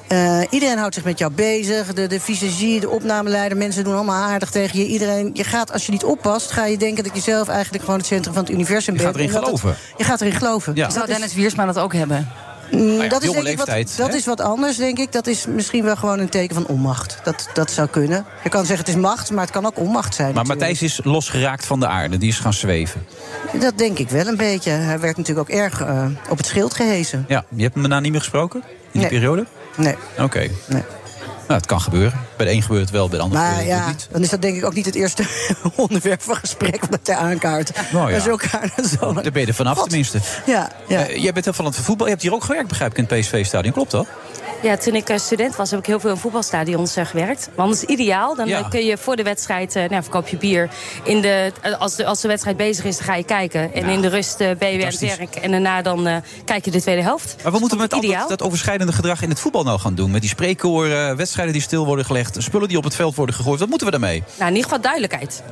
Eh, 0.08 0.40
iedereen 0.50 0.78
houdt 0.78 0.94
zich 0.94 1.04
met 1.04 1.18
jou 1.18 1.32
bezig. 1.32 1.94
De, 1.94 2.06
de 2.06 2.20
visagie, 2.20 2.80
de 2.80 2.88
opnameleider, 2.88 3.58
mensen 3.58 3.84
doen 3.84 3.94
allemaal 3.94 4.22
aardig 4.22 4.50
tegen 4.50 4.78
je. 4.78 4.86
Iedereen, 4.86 5.30
je 5.32 5.44
gaat, 5.44 5.72
als 5.72 5.86
je 5.86 5.92
niet 5.92 6.04
oppast, 6.04 6.50
ga 6.50 6.64
je 6.66 6.76
denken 6.76 7.04
dat 7.04 7.14
je 7.14 7.20
zelf 7.20 7.48
eigenlijk 7.48 7.84
gewoon 7.84 7.98
het 7.98 8.08
centrum 8.08 8.34
van 8.34 8.42
het 8.42 8.52
universum 8.52 8.94
Je 8.94 9.02
bent. 9.02 9.12
gaat 9.14 9.20
erin 9.22 9.34
het- 9.34 9.44
geloven. 9.44 9.76
je 9.96 10.04
gaat 10.04 10.20
erin 10.20 10.32
geloven. 10.32 10.74
Ja. 10.74 10.90
Zou 10.90 11.06
Dennis 11.06 11.34
Wiersma 11.34 11.66
dat 11.66 11.78
ook 11.78 11.92
hebben? 11.92 12.28
Mm, 12.70 13.00
ja, 13.02 13.08
dat 13.08 13.22
is, 13.22 13.30
denk 13.30 13.46
ik 13.46 13.56
wat, 13.58 13.66
leeftijd, 13.66 13.96
dat 13.96 14.14
is 14.14 14.26
wat 14.26 14.40
anders, 14.40 14.76
denk 14.76 14.98
ik. 14.98 15.12
Dat 15.12 15.26
is 15.26 15.46
misschien 15.46 15.84
wel 15.84 15.96
gewoon 15.96 16.18
een 16.18 16.28
teken 16.28 16.54
van 16.54 16.66
onmacht. 16.66 17.18
Dat, 17.24 17.48
dat 17.54 17.70
zou 17.70 17.88
kunnen. 17.88 18.24
Je 18.42 18.48
kan 18.48 18.66
zeggen 18.66 18.86
het 18.86 18.94
is 18.94 19.00
macht, 19.00 19.30
maar 19.30 19.42
het 19.44 19.50
kan 19.52 19.66
ook 19.66 19.78
onmacht 19.78 20.14
zijn. 20.14 20.34
Maar 20.34 20.44
natuurlijk. 20.44 20.70
Matthijs 20.70 20.92
is 20.98 21.00
losgeraakt 21.04 21.66
van 21.66 21.80
de 21.80 21.86
aarde. 21.86 22.18
Die 22.18 22.28
is 22.28 22.38
gaan 22.38 22.52
zweven. 22.52 23.04
Dat 23.60 23.78
denk 23.78 23.98
ik 23.98 24.08
wel 24.10 24.26
een 24.26 24.36
beetje. 24.36 24.70
Hij 24.70 25.00
werd 25.00 25.16
natuurlijk 25.16 25.50
ook 25.50 25.56
erg 25.56 25.80
eh, 25.80 26.04
op 26.28 26.36
het 26.36 26.46
schild 26.46 26.74
gehezen. 26.74 27.24
Ja, 27.28 27.44
je 27.48 27.62
hebt 27.62 27.74
hem 27.74 27.82
daarna 27.82 28.00
niet 28.00 28.10
meer 28.12 28.20
gesproken? 28.20 28.62
In 28.66 28.70
die 28.92 29.00
Nee. 29.00 29.10
periode? 29.10 29.46
Nee. 29.76 29.94
Oké. 30.18 30.48
Nee. 30.66 30.82
Nou, 31.50 31.62
het 31.62 31.70
kan 31.70 31.80
gebeuren. 31.80 32.20
Bij 32.36 32.46
de 32.46 32.52
een 32.52 32.62
gebeurt 32.62 32.82
het 32.82 32.90
wel, 32.90 33.08
bij 33.08 33.18
de 33.18 33.24
ander 33.24 33.38
Maar 33.38 33.48
gebeurt 33.48 33.70
het 33.70 33.78
ja, 33.78 33.88
niet. 33.88 34.08
dan 34.10 34.22
is 34.22 34.28
dat 34.28 34.42
denk 34.42 34.56
ik 34.56 34.64
ook 34.64 34.74
niet 34.74 34.86
het 34.86 34.94
eerste 34.94 35.24
onderwerp 35.76 36.22
van 36.22 36.36
gesprek 36.36 36.84
wat 36.90 37.00
hij 37.02 37.16
aankaart. 37.16 37.72
Nou 37.92 38.12
ja. 38.12 38.12
Dat 38.12 38.86
zo. 39.00 39.12
Daar 39.12 39.32
ben 39.32 39.40
je 39.40 39.46
er 39.46 39.54
vanaf 39.54 39.82
tenminste. 39.82 40.20
Ja, 40.46 40.70
ja. 40.88 41.06
Eh, 41.06 41.22
jij 41.22 41.32
bent 41.32 41.44
heel 41.44 41.54
van 41.54 41.64
het 41.64 41.76
voetbal. 41.76 42.06
Je 42.06 42.12
hebt 42.12 42.24
hier 42.24 42.32
ook 42.32 42.44
gewerkt, 42.44 42.68
begrijp 42.68 42.90
ik, 42.90 42.98
in 42.98 43.06
het 43.08 43.20
PSV-stadion. 43.20 43.72
Klopt 43.72 43.90
dat? 43.90 44.06
Ja, 44.62 44.76
toen 44.76 44.94
ik 44.94 45.08
eh, 45.08 45.18
student 45.18 45.56
was, 45.56 45.70
heb 45.70 45.80
ik 45.80 45.86
heel 45.86 46.00
veel 46.00 46.10
in 46.10 46.16
voetbalstadions 46.16 46.96
eh, 46.96 47.06
gewerkt. 47.06 47.48
Want 47.54 47.72
dat 47.72 47.82
is 47.82 47.88
ideaal. 47.88 48.34
Dan 48.34 48.48
Ja. 48.48 48.58
eh, 48.58 48.68
kun 48.70 48.84
je 48.84 48.96
voor 48.98 49.16
de 49.16 49.22
wedstrijd, 49.22 49.74
nou, 49.74 50.02
verkoop 50.02 50.28
je 50.28 50.36
bier. 50.36 50.68
In 51.04 51.20
de, 51.20 51.52
als, 51.78 51.96
de, 51.96 52.06
als 52.06 52.20
de 52.20 52.28
wedstrijd 52.28 52.56
bezig 52.56 52.84
is, 52.84 52.96
dan 52.96 53.06
ga 53.06 53.14
je 53.14 53.24
kijken. 53.24 53.74
En 53.74 53.84
in 53.88 54.00
de 54.00 54.08
rust 54.08 54.38
ben 54.38 54.48
je 54.48 54.56
weer 54.76 54.84
aan 54.84 54.90
het 54.90 55.16
werk. 55.16 55.36
En 55.36 55.50
daarna 55.50 55.82
dan 55.82 56.22
kijk 56.44 56.64
je 56.64 56.70
de 56.70 56.80
tweede 56.80 57.02
helft. 57.02 57.36
Maar 57.42 57.52
wat 57.52 57.60
moeten 57.60 57.78
we 57.78 57.82
met 57.84 57.92
al 57.92 58.00
dat, 58.00 58.28
dat 58.28 58.42
overschrijdende 58.42 58.92
gedrag 58.92 59.22
in 59.22 59.28
het 59.28 59.40
voetbal 59.40 59.62
nou 59.62 59.78
gaan 59.78 59.94
doen? 59.94 60.10
Met 60.10 60.20
die 60.20 60.30
spreekkoren, 60.30 61.16
wedstrijden 61.16 61.52
die 61.52 61.62
stil 61.62 61.86
worden 61.86 62.04
gelegd... 62.04 62.36
spullen 62.38 62.68
die 62.68 62.76
op 62.78 62.84
het 62.84 62.94
veld 62.94 63.14
worden 63.14 63.34
gegooid. 63.34 63.60
Wat 63.60 63.68
moeten 63.68 63.86
we 63.86 63.92
daarmee? 63.92 64.22
Nou, 64.38 64.50
in 64.50 64.56
ieder 64.56 64.62
geval 64.62 64.80
duidelijkheid. 64.80 65.42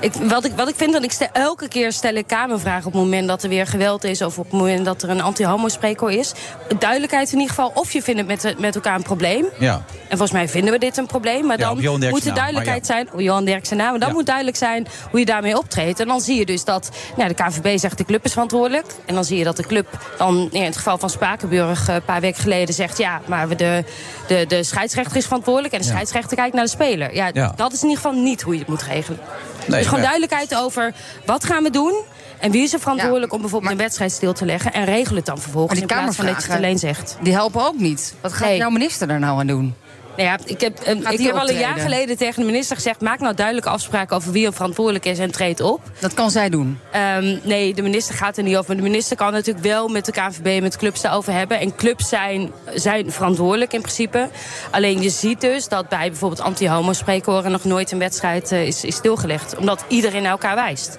Ik, 0.00 0.12
wat, 0.12 0.44
ik, 0.44 0.52
wat 0.56 0.68
ik 0.68 0.74
vind, 0.76 0.92
dat 0.92 1.02
ik 1.04 1.12
stel, 1.12 1.28
elke 1.32 1.68
keer 1.68 1.92
stel 1.92 2.14
ik 2.14 2.26
kamervragen 2.26 2.86
op 2.86 2.92
het 2.92 3.02
moment 3.02 3.28
dat 3.28 3.42
er 3.42 3.48
weer 3.48 3.66
geweld 3.66 4.04
is... 4.04 4.22
of 4.22 4.38
op 4.38 4.44
het 4.50 4.60
moment 4.60 4.84
dat 4.84 5.02
er 5.02 5.10
een 5.10 5.20
anti-homo-spreekkoor 5.20 6.12
is. 6.12 6.32
Duidelijkheid 6.78 7.26
in 7.32 7.38
ieder 7.38 7.54
geval, 7.54 7.70
of 7.74 7.92
je 7.92 8.02
vindt 8.02 8.20
het 8.20 8.28
met, 8.42 8.57
met 8.58 8.74
elkaar 8.74 8.94
een 8.94 9.02
probleem. 9.02 9.46
Ja. 9.58 9.74
En 9.74 10.16
volgens 10.16 10.30
mij 10.30 10.48
vinden 10.48 10.72
we 10.72 10.78
dit 10.78 10.96
een 10.96 11.06
probleem. 11.06 11.46
Maar 11.46 11.58
Ja, 11.58 11.74
dan 11.74 12.00
moet 12.10 12.24
naam, 12.24 12.34
duidelijkheid 12.34 12.86
zijn. 12.86 13.12
Op 13.12 13.20
Johan 13.20 13.44
Derksen. 13.44 13.76
Maar 13.76 13.98
dan 13.98 14.12
moet 14.12 14.26
duidelijk 14.26 14.56
zijn 14.56 14.86
hoe 15.10 15.20
je 15.20 15.26
daarmee 15.26 15.58
optreedt. 15.58 16.00
En 16.00 16.06
dan 16.06 16.20
zie 16.20 16.38
je 16.38 16.46
dus 16.46 16.64
dat 16.64 16.90
nou, 17.16 17.28
de 17.28 17.34
KVB 17.34 17.78
zegt 17.78 17.98
de 17.98 18.04
club 18.04 18.24
is 18.24 18.32
verantwoordelijk. 18.32 18.86
En 19.06 19.14
dan 19.14 19.24
zie 19.24 19.38
je 19.38 19.44
dat 19.44 19.56
de 19.56 19.66
club 19.66 19.86
dan 20.18 20.48
in 20.52 20.62
het 20.62 20.76
geval 20.76 20.98
van 20.98 21.10
Spakenburg... 21.10 21.88
eh, 21.88 21.94
een 21.94 22.02
paar 22.02 22.20
weken 22.20 22.42
geleden 22.42 22.74
zegt... 22.74 22.98
ja, 22.98 23.20
maar 23.26 23.48
we 23.48 23.54
de, 23.54 23.84
de, 24.26 24.44
de 24.48 24.62
scheidsrechter 24.62 25.16
is 25.16 25.24
verantwoordelijk... 25.24 25.74
en 25.74 25.80
de 25.80 25.86
scheidsrechter 25.86 26.36
kijkt 26.36 26.54
naar 26.54 26.64
de 26.64 26.70
speler. 26.70 27.14
Ja. 27.14 27.52
Dat 27.56 27.72
is 27.72 27.82
in 27.82 27.88
ieder 27.88 28.02
geval 28.02 28.20
niet 28.22 28.42
hoe 28.42 28.52
je 28.52 28.58
het 28.58 28.68
moet 28.68 28.82
regelen. 28.82 29.20
dus 29.66 29.86
gewoon 29.86 30.02
duidelijkheid 30.02 30.54
over 30.54 30.94
wat 31.24 31.44
gaan 31.44 31.62
we 31.62 31.70
doen... 31.70 32.02
En 32.40 32.50
wie 32.50 32.62
is 32.62 32.72
er 32.72 32.80
verantwoordelijk 32.80 33.32
om 33.32 33.40
bijvoorbeeld 33.40 33.72
een 33.72 33.78
wedstrijd 33.78 34.12
stil 34.12 34.32
te 34.32 34.44
leggen... 34.44 34.72
en 34.72 34.84
regel 34.84 35.16
het 35.16 35.26
dan 35.26 35.38
vervolgens 35.38 35.80
in 35.80 35.86
plaats 35.86 36.16
van 36.16 36.26
dat 36.26 36.36
je 36.36 36.48
het 36.48 36.56
alleen 36.56 36.78
zegt. 36.78 37.16
Die 37.22 37.32
helpen 37.32 37.66
ook 37.66 37.78
niet. 37.78 38.14
Wat 38.20 38.32
gaat 38.32 38.48
Nee. 38.48 38.56
jouw 38.56 38.70
minister 38.70 39.06
daar 39.06 39.18
nou 39.18 39.38
aan 39.38 39.46
doen? 39.46 39.74
Nou 40.16 40.30
ja, 40.30 40.38
ik 40.44 40.60
heb, 40.60 40.78
eh, 40.78 41.02
Gaat 41.02 41.12
ik 41.12 41.20
heb 41.20 41.34
al 41.34 41.48
een 41.48 41.58
jaar 41.58 41.78
geleden 41.78 42.16
tegen 42.16 42.40
de 42.40 42.46
minister 42.46 42.76
gezegd... 42.76 43.00
maak 43.00 43.20
nou 43.20 43.34
duidelijke 43.34 43.68
afspraken 43.68 44.16
over 44.16 44.32
wie 44.32 44.46
er 44.46 44.52
verantwoordelijk 44.52 45.04
is 45.04 45.18
en 45.18 45.30
treed 45.30 45.60
op. 45.60 45.80
Dat 45.98 46.14
kan 46.14 46.30
zij 46.30 46.48
doen. 46.48 46.78
Ehm, 46.92 47.36
nee, 47.42 47.74
de 47.74 47.82
minister 47.82 48.14
gaat 48.14 48.36
er 48.36 48.42
niet 48.42 48.56
over. 48.56 48.76
De 48.76 48.82
minister 48.82 49.16
kan 49.16 49.32
natuurlijk 49.32 49.66
wel 49.66 49.88
met 49.88 50.04
de 50.04 50.12
KNVB 50.12 50.46
en 50.46 50.62
met 50.62 50.76
clubs 50.76 51.00
daarover 51.00 51.32
hebben. 51.32 51.60
En 51.60 51.76
clubs 51.76 52.08
zijn, 52.08 52.50
zijn 52.74 53.12
verantwoordelijk 53.12 53.72
in 53.72 53.80
principe. 53.80 54.28
Alleen 54.70 55.02
je 55.02 55.10
ziet 55.10 55.40
dus 55.40 55.68
dat 55.68 55.88
bij 55.88 56.08
bijvoorbeeld 56.08 56.40
anti-homo-spreekhoren... 56.40 57.50
nog 57.50 57.64
nooit 57.64 57.92
een 57.92 57.98
wedstrijd 57.98 58.52
eh, 58.52 58.66
is, 58.66 58.84
is 58.84 58.94
stilgelegd. 58.96 59.56
Omdat 59.56 59.84
iedereen 59.88 60.22
naar 60.22 60.30
elkaar 60.30 60.54
wijst. 60.54 60.98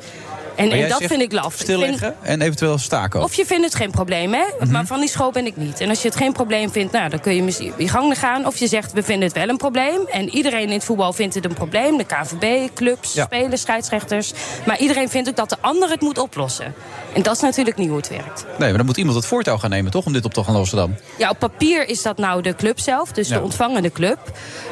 En, 0.60 0.90
dat 0.90 1.04
vind 1.04 1.22
ik 1.22 1.32
laf. 1.32 1.54
Vind- 1.54 1.60
Stilleggen 1.70 2.16
en 2.22 2.42
eventueel 2.42 2.78
staken 2.78 3.20
ook. 3.20 3.26
of 3.26 3.34
je 3.34 3.46
vindt 3.46 3.66
het 3.66 3.76
geen 3.76 3.92
probleem, 3.92 4.34
hè? 4.34 4.44
Mhm. 4.60 4.72
Maar 4.72 4.86
van 4.86 5.00
die 5.00 5.10
school 5.10 5.32
ben 5.32 5.46
ik 5.46 5.58
niet. 5.58 5.80
En 5.82 5.90
als 5.90 6.02
je 6.02 6.08
het 6.08 6.18
geen 6.18 6.34
probleem 6.34 6.72
vindt, 6.72 6.92
nou, 6.94 7.10
dan 7.10 7.20
kun 7.20 7.36
je 7.36 7.44
misschien 7.44 7.74
je 7.78 7.88
gang 7.90 8.20
gaan. 8.20 8.46
Of 8.46 8.58
je 8.58 8.68
zegt, 8.68 8.94
we 8.94 9.04
vinden 9.04 9.28
het 9.28 9.38
wel 9.38 9.50
een 9.50 9.58
probleem. 9.58 10.08
En 10.08 10.30
iedereen 10.30 10.62
in 10.68 10.72
het 10.72 10.84
voetbal 10.84 11.14
vindt 11.14 11.36
het 11.36 11.46
een 11.46 11.54
probleem. 11.54 11.98
De 11.98 12.06
KVB, 12.06 12.70
clubs, 12.76 13.14
Ja. 13.14 13.26
spelers, 13.26 13.62
scheidsrechters. 13.62 14.32
Maar 14.66 14.80
iedereen 14.80 15.10
vindt 15.10 15.30
ook 15.30 15.36
dat 15.36 15.50
de 15.50 15.58
ander 15.62 15.90
het 15.90 16.02
moet 16.02 16.18
oplossen. 16.18 16.74
En 17.14 17.22
dat 17.22 17.36
is 17.36 17.42
natuurlijk 17.42 17.78
niet 17.78 17.88
hoe 17.88 17.98
het 17.98 18.10
werkt. 18.10 18.46
Nee, 18.58 18.68
maar 18.70 18.78
dan 18.78 18.86
moet 18.86 18.98
iemand 18.98 19.16
het 19.18 19.26
voortouw 19.26 19.58
gaan 19.58 19.70
nemen, 19.70 19.92
toch? 19.92 20.06
Om 20.06 20.14
dit 20.14 20.26
op 20.26 20.34
te 20.34 20.44
gaan 20.44 20.54
lossen 20.54 20.78
dan. 20.78 20.96
Ja, 21.18 21.30
op 21.30 21.40
papier 21.40 21.88
is 21.90 22.02
dat 22.02 22.18
nou 22.18 22.42
de 22.42 22.56
club 22.56 22.80
zelf, 22.80 23.12
dus 23.12 23.28
Ja. 23.28 23.38
de 23.38 23.44
ontvangende 23.44 23.92
club. 23.92 24.18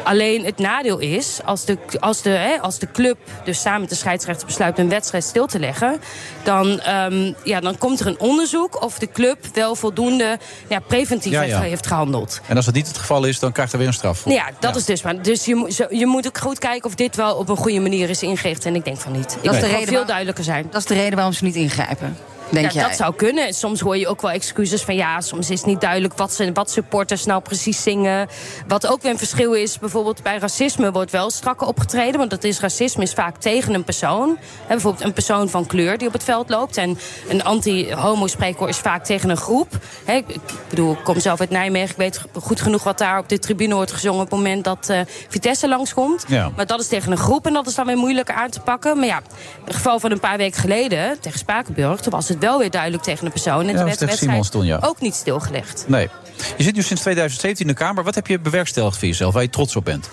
Alleen 0.03 0.45
het 0.45 0.57
nadeel 0.57 0.97
is, 0.99 1.39
als 1.45 1.65
de, 1.65 1.77
als, 1.99 2.21
de, 2.21 2.29
hè, 2.29 2.61
als 2.61 2.79
de 2.79 2.91
club 2.91 3.17
dus 3.43 3.61
samen 3.61 3.79
met 3.81 3.89
de 3.89 3.95
scheidsrechter 3.95 4.45
besluit 4.47 4.77
een 4.79 4.89
wedstrijd 4.89 5.23
stil 5.23 5.45
te 5.47 5.59
leggen, 5.59 5.99
dan, 6.43 6.79
ehm, 6.79 7.33
ja, 7.43 7.59
dan 7.59 7.77
komt 7.77 7.99
er 7.99 8.07
een 8.07 8.19
onderzoek 8.19 8.83
of 8.83 8.99
de 8.99 9.11
club 9.11 9.37
wel 9.53 9.75
voldoende 9.75 10.39
ja, 10.67 10.79
preventief 10.79 11.31
Ja, 11.31 11.39
heeft, 11.41 11.51
ja. 11.51 11.59
heeft 11.61 11.87
gehandeld. 11.87 12.41
En 12.47 12.55
als 12.55 12.65
dat 12.65 12.73
niet 12.73 12.87
het 12.87 12.97
geval 12.97 13.23
is, 13.25 13.39
dan 13.39 13.51
krijgt 13.51 13.71
er 13.71 13.77
weer 13.77 13.87
een 13.87 13.93
straf 13.93 14.19
voor. 14.19 14.31
Ja, 14.31 14.45
dat 14.59 14.75
is 14.75 14.85
dus 14.85 15.01
maar. 15.01 15.21
Dus 15.21 15.45
je, 15.45 15.87
je 15.89 16.05
moet 16.05 16.27
ook 16.27 16.37
goed 16.37 16.59
kijken 16.59 16.89
of 16.89 16.95
dit 16.95 17.15
wel 17.15 17.35
op 17.35 17.49
een 17.49 17.57
goede 17.57 17.79
manier 17.79 18.09
is 18.09 18.21
ingericht. 18.23 18.65
En 18.65 18.75
ik 18.75 18.85
denk 18.85 18.97
van 18.97 19.11
niet. 19.11 19.37
Ik 19.41 19.43
Dat 19.43 19.53
is 19.53 19.59
de 19.61 19.67
reden 19.67 19.87
veel 19.87 20.05
duidelijker 20.05 20.43
zijn. 20.43 20.67
Dat 20.71 20.81
is 20.81 20.87
de 20.87 20.93
reden 20.93 21.15
waarom 21.15 21.33
ze 21.33 21.43
niet 21.43 21.55
ingrijpen. 21.55 22.17
Denk 22.51 22.65
ja, 22.65 22.71
jij? 22.71 22.87
dat 22.87 22.97
zou 22.97 23.15
kunnen. 23.15 23.53
Soms 23.53 23.79
hoor 23.79 23.97
je 23.97 24.07
ook 24.07 24.21
wel 24.21 24.31
excuses 24.31 24.81
van 24.81 24.95
ja, 24.95 25.21
soms 25.21 25.49
is 25.49 25.63
niet 25.63 25.81
duidelijk 25.81 26.13
wat, 26.17 26.33
ze, 26.33 26.51
wat 26.53 26.71
supporters 26.71 27.25
nou 27.25 27.41
precies 27.41 27.83
zingen. 27.83 28.27
Wat 28.67 28.87
ook 28.87 29.01
weer 29.01 29.11
een 29.11 29.17
verschil 29.17 29.53
is, 29.53 29.79
bijvoorbeeld 29.79 30.23
bij 30.23 30.37
racisme 30.37 30.91
wordt 30.91 31.11
wel 31.11 31.29
strakker 31.29 31.67
opgetreden. 31.67 32.17
Want 32.17 32.29
dat 32.29 32.43
is 32.43 32.59
racisme 32.59 33.03
is 33.03 33.13
vaak 33.13 33.37
tegen 33.37 33.73
een 33.73 33.83
persoon. 33.83 34.37
Hè, 34.39 34.67
bijvoorbeeld 34.67 35.03
een 35.03 35.13
persoon 35.13 35.49
van 35.49 35.65
kleur 35.65 35.97
die 35.97 36.07
op 36.07 36.13
het 36.13 36.23
veld 36.23 36.49
loopt. 36.49 36.77
En 36.77 36.99
een 37.27 37.43
anti-homo-spreker 37.43 38.67
is 38.67 38.77
vaak 38.77 39.05
tegen 39.05 39.29
een 39.29 39.37
groep. 39.37 39.67
Hè, 40.05 40.13
ik 40.13 40.25
ik 40.29 40.69
bedoel, 40.69 40.91
ik 40.91 41.03
kom 41.03 41.19
zelf 41.19 41.39
uit 41.39 41.49
Nijmegen. 41.49 41.89
Ik 41.89 41.97
weet 41.97 42.21
goed 42.33 42.61
genoeg 42.61 42.83
wat 42.83 42.97
daar 42.97 43.19
op 43.19 43.29
de 43.29 43.39
tribune 43.39 43.75
wordt 43.75 43.91
gezongen 43.91 44.21
op 44.21 44.29
het 44.29 44.39
moment 44.39 44.63
dat 44.63 44.89
eh, 44.89 44.99
Vitesse 45.27 45.67
langskomt. 45.67 46.25
Ja. 46.27 46.51
Maar 46.55 46.65
dat 46.65 46.79
is 46.79 46.87
tegen 46.87 47.11
een 47.11 47.17
groep 47.17 47.45
en 47.45 47.53
dat 47.53 47.67
is 47.67 47.75
dan 47.75 47.85
weer 47.85 47.97
moeilijker 47.97 48.35
aan 48.35 48.49
te 48.49 48.59
pakken. 48.59 48.97
Maar 48.97 49.05
ja, 49.05 49.21
het 49.65 49.75
geval 49.75 49.99
van 49.99 50.11
een 50.11 50.19
paar 50.19 50.37
weken 50.37 50.59
geleden 50.59 51.19
tegen 51.19 51.39
Spakenburg, 51.39 51.99
toen 51.99 52.11
was 52.11 52.27
het 52.27 52.36
wel 52.39 52.59
weer 52.59 52.71
duidelijk 52.71 53.03
tegen 53.03 53.25
een 53.25 53.31
persoon. 53.31 53.61
En 53.67 53.71
Ja, 53.71 53.77
de 53.77 53.83
wedstrijd 53.83 54.17
Simons 54.17 54.49
toen, 54.49 54.65
ja. 54.65 54.79
ook 54.81 55.01
niet 55.01 55.15
stilgelegd. 55.15 55.85
Nee. 55.87 56.09
Je 56.57 56.63
zit 56.63 56.75
nu 56.75 56.81
sinds 56.81 57.01
2017 57.01 57.65
in 57.67 57.71
de 57.71 57.77
Kamer. 57.79 58.03
Wat 58.03 58.15
heb 58.15 58.27
je 58.27 58.39
bewerkstelligd 58.39 58.97
voor 58.97 59.07
jezelf, 59.07 59.33
waar 59.33 59.43
je 59.43 59.49
trots 59.49 59.75
op 59.75 59.85
bent? 59.85 60.09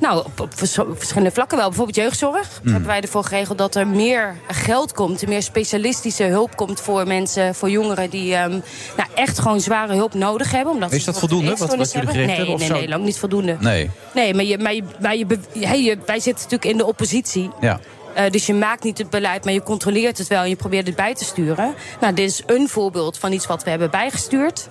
Nou, 0.00 0.24
op, 0.24 0.40
op 0.40 0.52
vers- 0.54 0.78
op 0.78 0.96
verschillende 0.98 1.30
vlakken 1.30 1.58
wel. 1.58 1.66
Bijvoorbeeld 1.68 1.96
jeugdzorg. 1.96 2.48
Mm. 2.62 2.70
Hebben 2.70 2.88
wij 2.88 3.00
ervoor 3.00 3.24
geregeld 3.24 3.58
dat 3.58 3.74
er 3.74 3.86
meer 3.86 4.36
geld 4.48 4.92
komt, 4.92 5.26
meer 5.26 5.42
specialistische 5.42 6.24
hulp 6.24 6.56
komt 6.56 6.80
voor 6.80 7.06
mensen, 7.06 7.54
voor 7.54 7.70
jongeren 7.70 8.10
die 8.10 8.34
ehm, 8.34 8.50
nou, 8.96 9.08
echt 9.14 9.38
gewoon 9.38 9.60
zware 9.60 9.94
hulp 9.94 10.14
nodig 10.14 10.50
hebben. 10.50 10.72
Omdat 10.72 10.92
Is 10.92 11.04
dat 11.04 11.18
voldoende, 11.18 11.56
wat- 11.56 11.58
wat 11.76 11.92
jullie 11.92 12.08
hebben? 12.08 12.28
hebben, 12.36 12.54
of 12.54 12.60
Nee, 12.60 12.68
nee, 12.70 12.78
nee, 12.80 12.88
lang 12.88 13.04
niet 13.04 13.18
voldoende. 13.18 13.56
Nee. 13.60 13.90
Nee, 14.14 14.34
maar, 14.34 14.44
je, 14.44 14.58
maar, 14.58 14.74
je, 14.74 14.82
maar 15.00 15.16
je, 15.16 15.26
be- 15.26 15.38
hey, 15.52 15.98
wij 16.06 16.20
zitten 16.20 16.32
natuurlijk 16.44 16.64
in 16.64 16.76
de 16.76 16.86
oppositie. 16.86 17.50
Ja. 17.60 17.80
Eh, 18.18 18.30
dus 18.30 18.46
je 18.46 18.54
maakt 18.54 18.82
niet 18.82 18.98
het 18.98 19.10
beleid, 19.10 19.44
maar 19.44 19.52
je 19.52 19.62
controleert 19.62 20.18
het 20.18 20.28
wel 20.28 20.42
en 20.42 20.48
je 20.48 20.56
probeert 20.56 20.86
het 20.86 20.96
bij 20.96 21.14
te 21.14 21.24
sturen. 21.24 21.74
Nou, 22.00 22.14
dit 22.14 22.30
is 22.30 22.42
een 22.46 22.68
voorbeeld 22.68 23.18
van 23.18 23.32
iets 23.32 23.46
wat 23.46 23.64
we 23.64 23.70
hebben 23.70 23.90
bijgestuurd. 23.90 24.68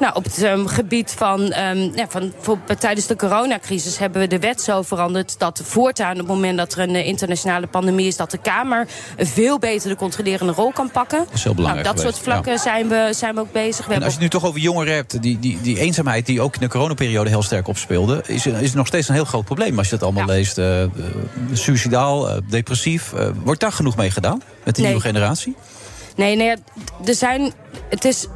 Nou, 0.00 0.14
op 0.14 0.24
het 0.24 0.42
ehm, 0.42 0.66
gebied 0.66 1.14
van, 1.16 1.52
ehm, 1.52 1.78
ja, 1.78 2.06
van 2.08 2.32
tijdens 2.78 3.06
de 3.06 3.16
coronacrisis 3.16 3.98
hebben 3.98 4.20
we 4.20 4.26
de 4.26 4.38
wet 4.38 4.62
zo 4.62 4.82
veranderd 4.82 5.38
dat 5.38 5.62
voortaan, 5.64 6.12
op 6.12 6.18
het 6.18 6.26
moment 6.26 6.58
dat 6.58 6.72
er 6.72 6.78
een 6.78 6.94
eh, 6.94 7.06
internationale 7.06 7.66
pandemie 7.66 8.06
is, 8.06 8.16
dat 8.16 8.30
de 8.30 8.38
Kamer 8.38 8.88
een 9.16 9.26
veel 9.26 9.58
beter 9.58 9.88
de 9.88 9.96
controlerende 9.96 10.52
rol 10.52 10.72
kan 10.72 10.90
pakken. 10.90 11.18
Dat 11.18 11.34
is 11.34 11.44
heel 11.44 11.54
belangrijk 11.54 11.86
Nou, 11.86 11.96
dat 11.96 12.04
soort 12.04 12.24
vlakken 12.24 12.58
zijn, 12.58 12.88
we, 12.88 13.08
zijn 13.14 13.34
we 13.34 13.40
ook 13.40 13.52
bezig. 13.52 13.86
We 13.86 13.94
En 13.94 14.02
als 14.02 14.06
je 14.06 14.12
het 14.12 14.32
nu 14.32 14.38
toch 14.38 14.44
over 14.44 14.60
jongeren 14.60 14.94
hebt, 14.94 15.22
die, 15.22 15.38
die, 15.38 15.58
die 15.60 15.78
eenzaamheid 15.78 16.26
die 16.26 16.40
ook 16.40 16.54
in 16.54 16.60
de 16.60 16.68
coronaperiode 16.68 17.30
heel 17.30 17.42
sterk 17.42 17.68
opspeelde, 17.68 18.22
is, 18.26 18.46
is 18.46 18.72
nog 18.72 18.86
steeds 18.86 19.08
een 19.08 19.14
heel 19.14 19.24
groot 19.24 19.44
probleem 19.44 19.78
als 19.78 19.88
je 19.88 19.96
dat 19.96 20.02
allemaal 20.02 20.26
leest. 20.26 20.58
eh, 20.58 20.84
suicidaal, 21.52 22.28
eh, 22.28 22.36
Eh, 22.98 23.28
wordt 23.42 23.60
daar 23.60 23.72
genoeg 23.72 23.96
mee 23.96 24.10
gedaan 24.10 24.42
met 24.64 24.74
de 24.74 24.80
Nee. 24.80 24.90
nieuwe 24.90 25.06
generatie? 25.06 25.56
Nee, 26.16 26.36
nee, 26.36 26.56
er 27.06 27.14
zijn. 27.14 27.52
Het 27.88 28.04
is. 28.04 28.26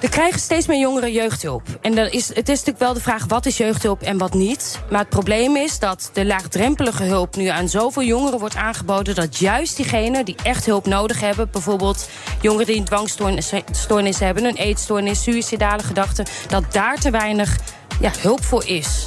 Er 0.00 0.08
krijgen 0.08 0.40
steeds 0.40 0.66
meer 0.66 0.78
jongeren 0.78 1.12
jeugdhulp. 1.12 1.62
En 1.80 1.94
dan 1.94 2.06
is, 2.06 2.28
het 2.28 2.48
is 2.48 2.58
natuurlijk 2.58 2.78
wel 2.78 2.92
de 2.94 3.00
vraag 3.00 3.24
wat 3.24 3.46
is 3.46 3.56
jeugdhulp 3.56 4.02
en 4.02 4.18
wat 4.18 4.34
niet. 4.34 4.80
Maar 4.90 5.00
het 5.00 5.08
probleem 5.08 5.56
is 5.56 5.78
dat 5.78 6.10
de 6.12 6.24
laagdrempelige 6.26 7.02
hulp 7.02 7.36
nu 7.36 7.46
aan 7.46 7.68
zoveel 7.68 8.02
jongeren 8.02 8.38
wordt 8.38 8.56
aangeboden... 8.56 9.14
dat 9.14 9.38
juist 9.38 9.76
diegenen 9.76 10.24
die 10.24 10.36
echt 10.42 10.66
hulp 10.66 10.86
nodig 10.86 11.20
hebben... 11.20 11.48
bijvoorbeeld 11.50 12.08
jongeren 12.40 12.66
die 12.66 12.76
een 12.76 12.84
dwangstoornis 12.84 13.52
stoornis 13.70 14.18
hebben... 14.18 14.44
een 14.44 14.56
eetstoornis, 14.56 15.22
suïcidale 15.22 15.82
gedachten... 15.82 16.26
dat 16.48 16.64
daar 16.72 16.98
te 17.00 17.10
weinig 17.10 17.56
ja, 18.00 18.10
hulp 18.18 18.44
voor 18.44 18.66
is. 18.66 19.06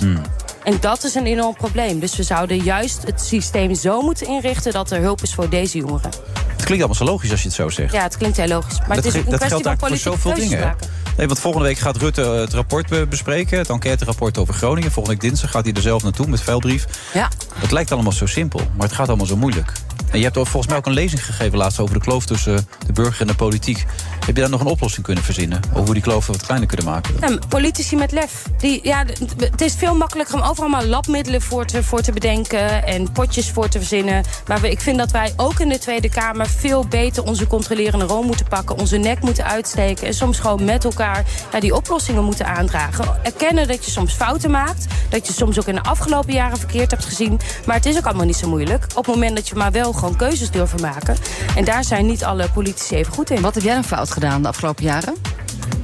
En 0.65 0.77
dat 0.79 1.03
is 1.03 1.15
een 1.15 1.25
enorm 1.25 1.55
probleem. 1.55 1.99
Dus 1.99 2.15
we 2.15 2.23
zouden 2.23 2.57
juist 2.57 3.03
het 3.03 3.21
systeem 3.21 3.75
zo 3.75 4.01
moeten 4.01 4.27
inrichten... 4.27 4.71
dat 4.73 4.91
er 4.91 5.01
hulp 5.01 5.21
is 5.21 5.33
voor 5.33 5.49
deze 5.49 5.77
jongeren. 5.77 6.09
Het 6.47 6.63
klinkt 6.65 6.85
allemaal 6.85 6.95
zo 6.95 7.13
logisch 7.13 7.31
als 7.31 7.41
je 7.41 7.47
het 7.47 7.55
zo 7.55 7.69
zegt. 7.69 7.93
Ja, 7.93 8.01
het 8.03 8.17
klinkt 8.17 8.37
heel 8.37 8.47
logisch. 8.47 8.79
Maar 8.79 8.87
dat, 8.87 8.95
het 8.95 9.05
is 9.05 9.13
een 9.13 9.29
dat 9.29 9.35
kwestie 9.39 9.47
geldt 9.63 9.63
van 9.79 9.89
eigenlijk 9.89 10.01
voor 10.01 10.31
zoveel 10.31 10.49
dingen. 10.49 10.59
maken. 10.67 10.87
Nee, 11.17 11.27
want 11.27 11.39
volgende 11.39 11.67
week 11.67 11.77
gaat 11.77 11.97
Rutte 11.97 12.21
eh, 12.21 12.31
het 12.33 12.53
rapport 12.53 12.89
be- 12.89 13.05
bespreken. 13.09 13.57
Het 13.57 13.69
enquêterapport 13.69 14.37
over 14.37 14.53
Groningen. 14.53 14.91
Volgende 14.91 15.19
week 15.19 15.29
dinsdag 15.29 15.51
gaat 15.51 15.63
hij 15.65 15.73
er 15.73 15.81
zelf 15.81 16.03
naartoe 16.03 16.27
met 16.27 16.41
vuilbrief. 16.41 16.85
Ja. 17.13 17.29
Het 17.55 17.71
lijkt 17.71 17.91
allemaal 17.91 18.11
zo 18.11 18.25
simpel, 18.25 18.59
maar 18.75 18.87
het 18.87 18.95
gaat 18.95 19.07
allemaal 19.07 19.25
zo 19.25 19.37
moeilijk. 19.37 19.71
En 20.11 20.17
je 20.17 20.23
hebt 20.23 20.37
ook 20.37 20.47
volgens 20.47 20.67
mij 20.67 20.77
ook 20.77 20.85
een 20.85 20.93
lezing 20.93 21.25
gegeven 21.25 21.57
laatst 21.57 21.79
over 21.79 21.93
de 21.93 22.01
kloof 22.01 22.25
tussen 22.25 22.67
de 22.85 22.93
burger 22.93 23.21
en 23.21 23.27
de 23.27 23.35
politiek. 23.35 23.85
Heb 24.25 24.35
je 24.35 24.41
daar 24.41 24.51
nog 24.51 24.61
een 24.61 24.67
oplossing 24.67 25.05
kunnen 25.05 25.23
verzinnen? 25.23 25.61
Over 25.69 25.83
hoe 25.83 25.93
die 25.93 26.03
kloven 26.03 26.33
wat 26.33 26.45
kleiner 26.45 26.67
kunnen 26.67 26.85
maken? 26.85 27.15
Ja, 27.21 27.37
politici 27.49 27.95
met 27.95 28.11
lef. 28.11 28.45
Die, 28.57 28.79
ja, 28.83 29.05
het 29.37 29.61
is 29.61 29.75
veel 29.75 29.95
makkelijker 29.95 30.35
om 30.35 30.41
overal 30.41 30.69
maar 30.69 30.85
labmiddelen 30.85 31.41
voor 31.41 31.65
te, 31.65 31.83
voor 31.83 32.01
te 32.01 32.11
bedenken... 32.11 32.85
en 32.85 33.11
potjes 33.11 33.51
voor 33.51 33.67
te 33.67 33.77
verzinnen. 33.77 34.23
Maar 34.47 34.61
we, 34.61 34.69
ik 34.69 34.79
vind 34.79 34.97
dat 34.97 35.11
wij 35.11 35.33
ook 35.35 35.59
in 35.59 35.69
de 35.69 35.77
Tweede 35.77 36.09
Kamer... 36.09 36.47
veel 36.47 36.87
beter 36.87 37.23
onze 37.23 37.47
controlerende 37.47 38.05
rol 38.05 38.23
moeten 38.23 38.47
pakken... 38.47 38.77
onze 38.77 38.97
nek 38.97 39.21
moeten 39.21 39.45
uitsteken... 39.45 40.07
en 40.07 40.13
soms 40.13 40.39
gewoon 40.39 40.65
met 40.65 40.83
elkaar 40.83 41.25
ja, 41.51 41.59
die 41.59 41.75
oplossingen 41.75 42.23
moeten 42.23 42.47
aandragen. 42.47 43.05
Erkennen 43.23 43.67
dat 43.67 43.85
je 43.85 43.91
soms 43.91 44.13
fouten 44.13 44.51
maakt. 44.51 44.85
Dat 45.09 45.27
je 45.27 45.33
soms 45.33 45.59
ook 45.59 45.67
in 45.67 45.75
de 45.75 45.83
afgelopen 45.83 46.33
jaren 46.33 46.57
verkeerd 46.57 46.91
hebt 46.91 47.05
gezien. 47.05 47.39
Maar 47.65 47.75
het 47.75 47.85
is 47.85 47.97
ook 47.97 48.05
allemaal 48.05 48.25
niet 48.25 48.35
zo 48.35 48.47
moeilijk. 48.47 48.85
Op 48.95 49.05
het 49.05 49.15
moment 49.15 49.35
dat 49.35 49.47
je 49.47 49.55
maar 49.55 49.71
wel 49.71 49.93
gewoon 49.93 50.15
keuzes 50.15 50.51
durven 50.51 50.81
maken. 50.81 51.17
En 51.55 51.65
daar 51.65 51.83
zijn 51.83 52.05
niet 52.05 52.23
alle 52.23 52.49
politici 52.53 52.95
even 52.95 53.13
goed 53.13 53.29
in. 53.29 53.41
Wat 53.41 53.55
heb 53.55 53.63
jij 53.63 53.75
een 53.75 53.83
fout 53.83 54.13
gedaan 54.15 54.41
de 54.41 54.47
afgelopen 54.47 54.83
jaren? 54.83 55.13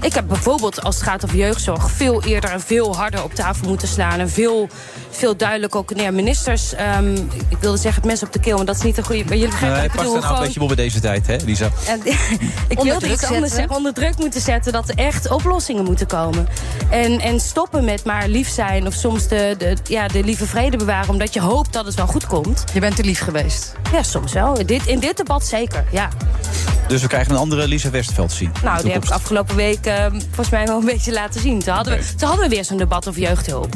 Ik 0.01 0.13
heb 0.13 0.27
bijvoorbeeld, 0.27 0.83
als 0.83 0.95
het 0.95 1.03
gaat 1.03 1.25
over 1.25 1.37
jeugdzorg... 1.37 1.91
veel 1.91 2.23
eerder 2.23 2.49
en 2.49 2.61
veel 2.61 2.95
harder 2.95 3.23
op 3.23 3.33
tafel 3.33 3.67
moeten 3.67 3.87
slaan. 3.87 4.19
En 4.19 4.29
veel, 4.29 4.69
veel 5.09 5.37
duidelijk 5.37 5.75
ook... 5.75 5.95
Nee, 5.95 6.11
ministers, 6.11 6.73
ehm, 6.73 7.15
ik 7.49 7.57
wilde 7.59 7.77
zeggen 7.77 8.01
het 8.01 8.11
mes 8.11 8.23
op 8.23 8.33
de 8.33 8.39
keel... 8.39 8.57
maar 8.57 8.65
dat 8.65 8.75
is 8.75 8.81
niet 8.81 8.97
een 8.97 9.03
goede... 9.03 9.23
Maar 9.23 9.37
jullie 9.37 9.49
begrijpen 9.49 9.79
Nee, 9.79 9.87
wat 9.87 9.95
ik 9.95 10.01
past 10.01 10.13
bedoel. 10.13 10.23
er 10.23 10.29
nou 10.29 10.41
een 10.41 10.47
beetje 10.47 10.61
op 10.61 10.67
bij 10.67 10.75
deze 10.75 10.99
tijd, 10.99 11.27
hè, 11.27 11.35
Lisa? 11.45 11.69
En, 11.87 12.01
ik 12.67 12.79
wilde 12.79 13.11
iets 13.11 13.23
anders 13.23 13.53
zeggen. 13.53 13.75
Onder 13.75 13.93
druk 13.93 14.17
moeten 14.17 14.41
zetten 14.41 14.71
dat 14.71 14.89
er 14.89 14.95
echt 14.95 15.29
oplossingen 15.29 15.83
moeten 15.83 16.07
komen. 16.07 16.47
En, 16.89 17.19
en 17.19 17.39
stoppen 17.39 17.85
met 17.85 18.03
maar 18.03 18.27
lief 18.27 18.49
zijn 18.49 18.87
of 18.87 18.93
soms 18.93 19.27
de, 19.27 19.55
de, 19.57 19.77
ja, 19.83 20.07
de 20.07 20.23
lieve 20.23 20.45
vrede 20.45 20.77
bewaren... 20.77 21.09
omdat 21.09 21.33
je 21.33 21.41
hoopt 21.41 21.73
dat 21.73 21.85
het 21.85 21.95
wel 21.95 22.07
goed 22.07 22.27
komt. 22.27 22.63
Je 22.73 22.79
bent 22.79 22.95
te 22.95 23.03
lief 23.03 23.19
geweest. 23.19 23.73
Ja, 23.91 24.03
soms 24.03 24.33
wel. 24.33 24.65
Dit, 24.65 24.85
in 24.85 24.99
dit 24.99 25.17
debat 25.17 25.45
zeker, 25.45 25.85
ja. 25.91 26.09
Dus 26.91 27.01
we 27.01 27.07
krijgen 27.07 27.31
een 27.31 27.37
andere 27.37 27.67
Lisa 27.67 27.89
Westerveld 27.89 28.29
te 28.29 28.35
zien. 28.35 28.51
Nou, 28.63 28.81
die 28.83 28.91
heb 28.91 29.03
ik 29.03 29.09
afgelopen 29.09 29.55
week 29.55 29.85
eh, 29.85 30.05
volgens 30.09 30.49
mij 30.49 30.65
wel 30.65 30.79
een 30.79 30.85
beetje 30.85 31.11
laten 31.13 31.41
zien. 31.41 31.59
Toen 31.59 31.73
hadden, 31.73 31.97
we, 31.97 32.15
toen 32.15 32.27
hadden 32.27 32.49
we 32.49 32.55
weer 32.55 32.65
zo'n 32.65 32.77
debat 32.77 33.07
over 33.07 33.21
jeugdhulp. 33.21 33.75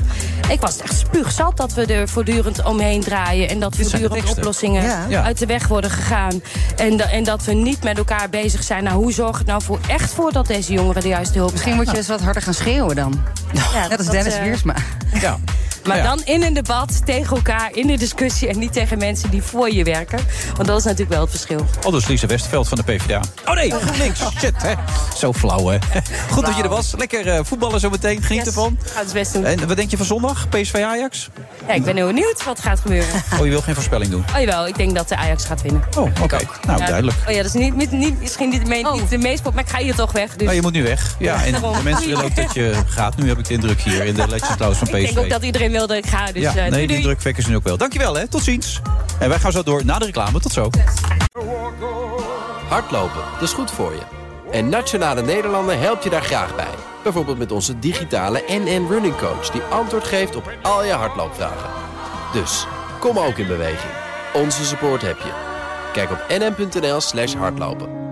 Ik 0.49 0.61
was 0.61 0.77
echt 0.77 0.97
spuugzat 0.97 1.57
dat 1.57 1.73
we 1.73 1.85
er 1.85 2.09
voortdurend 2.09 2.63
omheen 2.63 3.01
draaien... 3.01 3.49
en 3.49 3.59
dat 3.59 3.73
Dit 3.75 3.89
voortdurend 3.89 4.29
oplossingen 4.29 4.83
Ja. 5.09 5.23
Uit 5.23 5.37
de 5.37 5.45
weg 5.45 5.67
worden 5.67 5.89
gegaan. 5.89 6.41
En, 6.75 6.97
da- 6.97 7.09
en 7.09 7.23
dat 7.23 7.43
we 7.43 7.53
niet 7.53 7.83
met 7.83 7.97
elkaar 7.97 8.29
bezig 8.29 8.63
zijn. 8.63 8.83
Nou, 8.83 8.95
hoe 8.95 9.13
zorg 9.13 9.37
het 9.37 9.47
nou 9.47 9.61
voor 9.61 9.79
echt 9.87 10.13
voor 10.13 10.31
dat 10.31 10.47
deze 10.47 10.73
jongeren 10.73 11.01
de 11.01 11.07
juiste 11.07 11.37
hulp 11.37 11.51
Misschien 11.51 11.75
moet 11.75 11.91
je 11.91 11.97
eens 11.97 12.07
wat 12.07 12.21
harder 12.21 12.41
gaan 12.41 12.53
schreeuwen 12.53 12.95
dan. 12.95 13.23
Ja, 13.53 13.87
Net 13.87 13.97
als 13.97 14.07
dat, 14.07 14.15
Dennis 14.15 14.33
eh, 14.33 14.43
Wiersma. 14.43 14.75
Ja. 15.13 15.37
Maar 15.87 15.97
ja. 15.97 16.03
dan 16.03 16.21
in 16.25 16.43
een 16.43 16.53
debat 16.53 17.05
tegen 17.05 17.35
elkaar, 17.35 17.69
in 17.73 17.87
de 17.87 17.97
discussie... 17.97 18.47
en 18.47 18.59
niet 18.59 18.73
tegen 18.73 18.97
mensen 18.97 19.29
die 19.29 19.41
voor 19.41 19.73
je 19.73 19.83
werken. 19.83 20.19
Want 20.55 20.67
dat 20.67 20.77
is 20.77 20.83
natuurlijk 20.83 21.11
wel 21.11 21.21
het 21.21 21.29
verschil. 21.29 21.65
Oh, 21.85 21.91
dus 21.91 22.07
Lisa 22.07 22.27
Westerveld 22.27 22.67
van 22.67 22.77
de 22.77 22.83
PvdA. 22.83 23.21
Oh 23.45 23.53
nee, 23.55 23.71
GroenLinks. 23.71 24.19
Shit, 24.39 24.61
hè. 24.61 24.73
Zo 25.17 25.33
flauw, 25.33 25.67
hè. 25.67 25.77
Goed 26.31 26.45
dat 26.45 26.55
je 26.55 26.63
er 26.63 26.69
was. 26.69 26.93
Lekker 26.97 27.27
eh, 27.27 27.39
voetballen 27.43 27.79
zo 27.79 27.89
meteen. 27.89 28.21
Geniet 28.23 28.45
ervan. 28.45 28.77
Ga 28.83 28.99
het 28.99 29.13
best 29.13 29.33
doen. 29.33 29.45
En 29.45 29.67
wat 29.67 29.77
denk 29.77 29.89
je 29.91 29.97
van 29.97 30.05
zondag? 30.05 30.49
PSV 30.49 30.75
Ajax? 30.85 31.29
Ja, 31.67 31.73
ik 31.73 31.83
ben 31.83 31.95
heel 31.95 32.07
benieuwd 32.07 32.43
wat 32.43 32.57
er 32.57 32.63
gaat 32.63 32.79
gebeuren. 32.79 33.09
Oh, 33.33 33.43
je 33.43 33.49
wil 33.49 33.61
geen 33.61 33.73
voorspelling 33.75 34.11
doen? 34.11 34.23
Oh 34.35 34.39
jawel, 34.39 34.67
ik 34.67 34.75
denk 34.77 34.95
dat 34.95 35.09
de 35.09 35.15
Ajax 35.15 35.45
gaat 35.45 35.61
winnen. 35.61 35.83
Oh, 35.97 36.09
oké. 36.21 36.37
Nou, 36.65 36.79
Ja, 36.79 36.85
duidelijk. 36.85 37.17
Oh 37.27 37.31
ja, 37.31 37.37
dat 37.37 37.45
is 37.45 37.53
niet, 37.53 37.75
niet, 37.75 37.91
niet, 37.91 38.19
misschien 38.21 38.49
niet 38.49 38.61
de, 38.61 38.67
me- 38.67 38.83
Oh. 38.89 38.93
niet 38.93 39.09
de 39.09 39.17
meest... 39.17 39.43
Maar 39.43 39.63
ik 39.63 39.69
ga 39.69 39.77
hier 39.79 39.95
toch 39.95 40.11
weg. 40.11 40.31
Dus 40.35 40.41
Nou, 40.43 40.55
je 40.55 40.61
moet 40.61 40.71
nu 40.73 40.83
weg. 40.83 41.15
Ja, 41.19 41.43
en 41.45 41.51
de 41.61 41.79
mensen 41.83 42.07
willen 42.07 42.23
ook 42.23 42.35
dat 42.35 42.53
je 42.53 42.73
gaat. 42.87 43.17
Nu 43.17 43.27
heb 43.27 43.37
ik 43.37 43.47
de 43.47 43.53
indruk 43.53 43.81
hier 43.81 44.05
in 44.05 44.13
de 44.13 44.27
Legends 44.27 44.57
House 44.59 44.79
van 44.79 44.87
ik 44.87 44.93
denk 44.93 45.07
PSV. 45.07 45.17
ook 45.17 45.29
dat 45.29 45.43
iedereen 45.43 45.71
wil 45.77 45.87
dat 45.87 45.97
ik 45.97 46.05
ga. 46.05 46.31
Dus 46.31 46.41
ja, 46.41 46.49
eh, 46.49 46.55
nee, 46.55 46.69
doei, 46.69 46.87
die 46.87 47.01
doei. 47.01 47.15
wekken 47.23 47.43
ze 47.43 47.49
nu 47.49 47.55
ook 47.55 47.63
wel. 47.63 47.77
Dankjewel, 47.77 48.15
hè. 48.15 48.27
Tot 48.27 48.43
ziens. 48.43 48.81
En 49.19 49.29
wij 49.29 49.39
gaan 49.39 49.51
zo 49.51 49.63
door 49.63 49.85
na 49.85 49.99
de 49.99 50.05
reclame. 50.05 50.39
Tot 50.39 50.51
zo. 50.51 50.69
Hardlopen, 52.67 53.21
dat 53.33 53.41
is 53.41 53.53
goed 53.53 53.71
voor 53.71 53.91
je. 53.91 54.01
En 54.51 54.69
Nationale 54.69 55.21
Nederlanden 55.21 55.79
helpt 55.79 56.03
je 56.03 56.09
daar 56.09 56.21
graag 56.21 56.55
bij. 56.55 56.73
Bijvoorbeeld 57.03 57.37
met 57.37 57.51
onze 57.51 57.79
digitale 57.79 58.43
NN 58.47 58.87
Running 58.89 59.15
Coach... 59.15 59.49
die 59.49 59.61
antwoord 59.61 60.03
geeft 60.03 60.35
op 60.35 60.51
al 60.61 60.83
je 60.83 60.91
hardloopvragen. 60.91 61.69
Dus, 62.33 62.67
kom 62.99 63.19
ook 63.19 63.37
in 63.37 63.47
beweging. 63.47 63.93
Onze 64.33 64.65
support 64.65 65.01
heb 65.01 65.17
je. 65.17 65.31
Kijk 65.93 66.11
op 66.11 66.25
nm.nl 66.29 67.01
slash 67.01 67.33
hardlopen. 67.33 68.04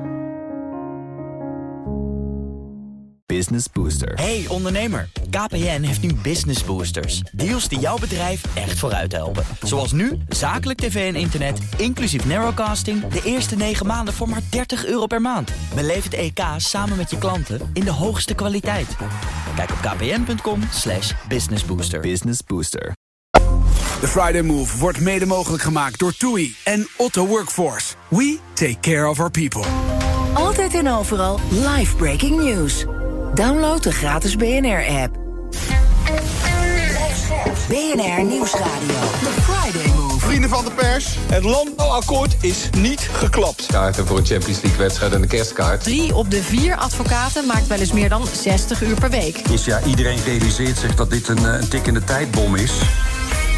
Business 3.26 3.66
Booster. 3.74 4.14
Hey 4.14 4.46
ondernemer, 4.48 5.10
KPN 5.30 5.82
heeft 5.82 6.02
nu 6.02 6.14
Business 6.14 6.64
Boosters. 6.64 7.22
Deals 7.32 7.68
die 7.68 7.80
jouw 7.80 7.98
bedrijf 7.98 8.42
echt 8.56 8.80
vooruit 8.80 9.12
helpen. 9.12 9.46
Zoals 9.62 9.92
nu, 9.92 10.18
zakelijk 10.30 10.80
tv 10.80 11.14
en 11.14 11.20
internet, 11.20 11.60
inclusief 11.78 12.26
narrowcasting... 12.26 13.08
de 13.08 13.22
eerste 13.24 13.56
9 13.56 13.86
maanden 13.86 14.14
voor 14.14 14.30
maar 14.30 14.42
30 14.50 14.86
euro 14.86 15.06
per 15.06 15.22
maand. 15.22 15.52
Beleef 15.76 16.04
het 16.04 16.14
EK 16.14 16.40
samen 16.58 16.98
met 16.98 17.10
je 17.10 17.18
klanten 17.18 17.70
in 17.74 17.84
de 17.84 17.92
hoogste 17.92 18.34
kwaliteit. 18.34 18.88
Kijk 19.56 19.72
op 19.72 19.78
kpn.com 19.78 20.62
slash 20.72 21.14
businessbooster. 21.28 22.00
Business 22.00 22.40
Booster. 22.48 22.94
De 24.00 24.08
Friday 24.08 24.42
Move 24.42 24.78
wordt 24.78 25.00
mede 25.00 25.26
mogelijk 25.26 25.64
gemaakt 25.64 26.00
door 26.00 26.18
TUI 26.18 26.56
en 26.64 26.88
Otto 26.98 27.28
Workforce. 27.28 27.94
We 28.08 28.38
take 28.54 28.80
care 28.80 29.10
of 29.10 29.20
our 29.20 29.32
people. 29.32 29.64
Altijd 30.34 30.74
en 30.74 30.88
overal 30.88 31.40
live 31.50 31.96
breaking 31.96 32.42
news. 32.42 32.86
Download 33.34 33.84
de 33.84 33.92
gratis 33.92 34.36
BNR-app. 34.36 35.18
BNR 37.68 38.24
Nieuwsradio. 38.24 39.00
The 39.24 39.32
Friday 39.42 39.92
Move. 39.96 40.20
Vrienden 40.20 40.50
van 40.50 40.66
de 40.66 40.72
pers, 40.72 41.18
het 41.30 41.44
landbouwakkoord 41.44 42.36
is 42.42 42.70
niet 42.78 43.10
geklapt. 43.12 43.66
Kaarten 43.66 44.08
voor 44.08 44.18
een 44.18 44.26
Champions 44.26 44.62
League 44.62 44.80
wedstrijd 44.80 45.14
en 45.14 45.22
de 45.22 45.28
kerstkaart. 45.28 45.84
Drie 45.84 46.16
op 46.16 46.32
de 46.32 46.44
vier 46.44 46.76
advocaten 46.76 47.46
maakt 47.46 47.68
wel 47.68 47.80
eens 47.80 47.92
meer 47.92 48.10
dan 48.10 48.28
60 48.42 48.82
uur 48.82 48.96
per 48.96 49.10
week. 49.10 49.38
Is 49.38 49.66
ja, 49.66 49.82
iedereen 49.84 50.20
realiseert 50.26 50.78
zich 50.78 50.96
dat 50.96 51.10
dit 51.10 51.28
een, 51.28 51.46
eh, 51.46 51.62
een 51.62 51.68
tik 51.68 51.88
in 51.88 51.94
de 51.94 52.04
tijdbom 52.04 52.56
is. 52.56 52.72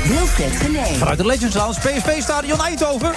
Wilfred 0.08 0.56
Genee. 0.56 0.98
Vanuit 0.98 1.18
de 1.18 1.26
Legends 1.26 1.56
Lounge, 1.56 1.80
PSV-stadion 1.80 2.60
Eindhoven. 2.62 3.14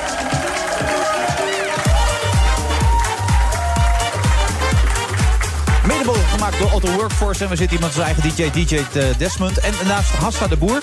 Mede 5.88 6.04
mogelijk 6.04 6.28
gemaakt 6.30 6.58
door 6.58 6.72
Otto 6.72 6.90
Workforce. 6.92 7.44
En 7.44 7.50
we 7.50 7.56
zitten 7.56 7.76
iemand 7.76 7.92
zijn 7.94 8.06
eigen 8.06 8.22
DJ, 8.36 8.50
DJ 8.50 8.80
Desmond. 9.18 9.58
En 9.58 9.72
naast 9.86 10.10
Hassa 10.10 10.46
de 10.46 10.56
Boer... 10.56 10.82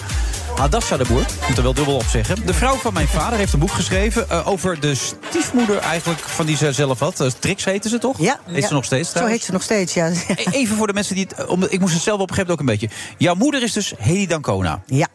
Hadassa 0.56 0.98
de 0.98 1.06
Boer, 1.08 1.26
moet 1.48 1.58
er 1.58 1.64
wel 1.64 1.74
dubbel 1.74 1.96
op 1.96 2.04
zeggen. 2.04 2.46
De 2.46 2.54
vrouw 2.54 2.76
van 2.76 2.94
mijn 2.94 3.08
vader 3.08 3.38
heeft 3.38 3.54
een 3.54 3.60
boek 3.60 3.72
geschreven... 3.72 4.30
eh, 4.30 4.48
over 4.48 4.80
de 4.80 4.96
stiefmoeder 4.96 5.78
eigenlijk 5.78 6.20
van 6.20 6.46
die 6.46 6.58
ze 6.58 6.72
zelf 6.72 7.00
had. 7.00 7.20
Eh, 7.20 7.28
Trix 7.40 7.66
heette 7.66 7.90
ze 7.90 7.98
toch? 7.98 8.20
Ja. 8.20 8.40
Heet 8.46 8.62
ja. 8.62 8.68
ze 8.68 8.74
nog 8.74 8.86
steeds 8.86 9.12
Zo 9.12 9.26
heet 9.26 9.44
ze 9.44 9.52
nog 9.52 9.62
steeds, 9.64 9.94
ja. 9.94 10.08
E- 10.08 10.14
Even 10.52 10.78
voor 10.78 10.88
de 10.88 10.94
mensen 10.94 11.16
die 11.16 11.28
het... 11.36 11.46
om- 11.46 11.64
Ik 11.64 11.80
moest 11.80 11.94
het 11.94 12.02
zelf 12.04 12.20
op 12.20 12.30
een 12.30 12.36
gegeven 12.36 12.56
moment 12.58 12.80
ook 12.80 12.90
een 12.90 12.90
beetje. 12.90 13.16
Jouw 13.26 13.36
moeder 13.36 13.64
is 13.64 13.74
dus 13.74 13.94
Hedy 13.98 14.28
Dancona. 14.28 14.82
Ja. 14.86 15.08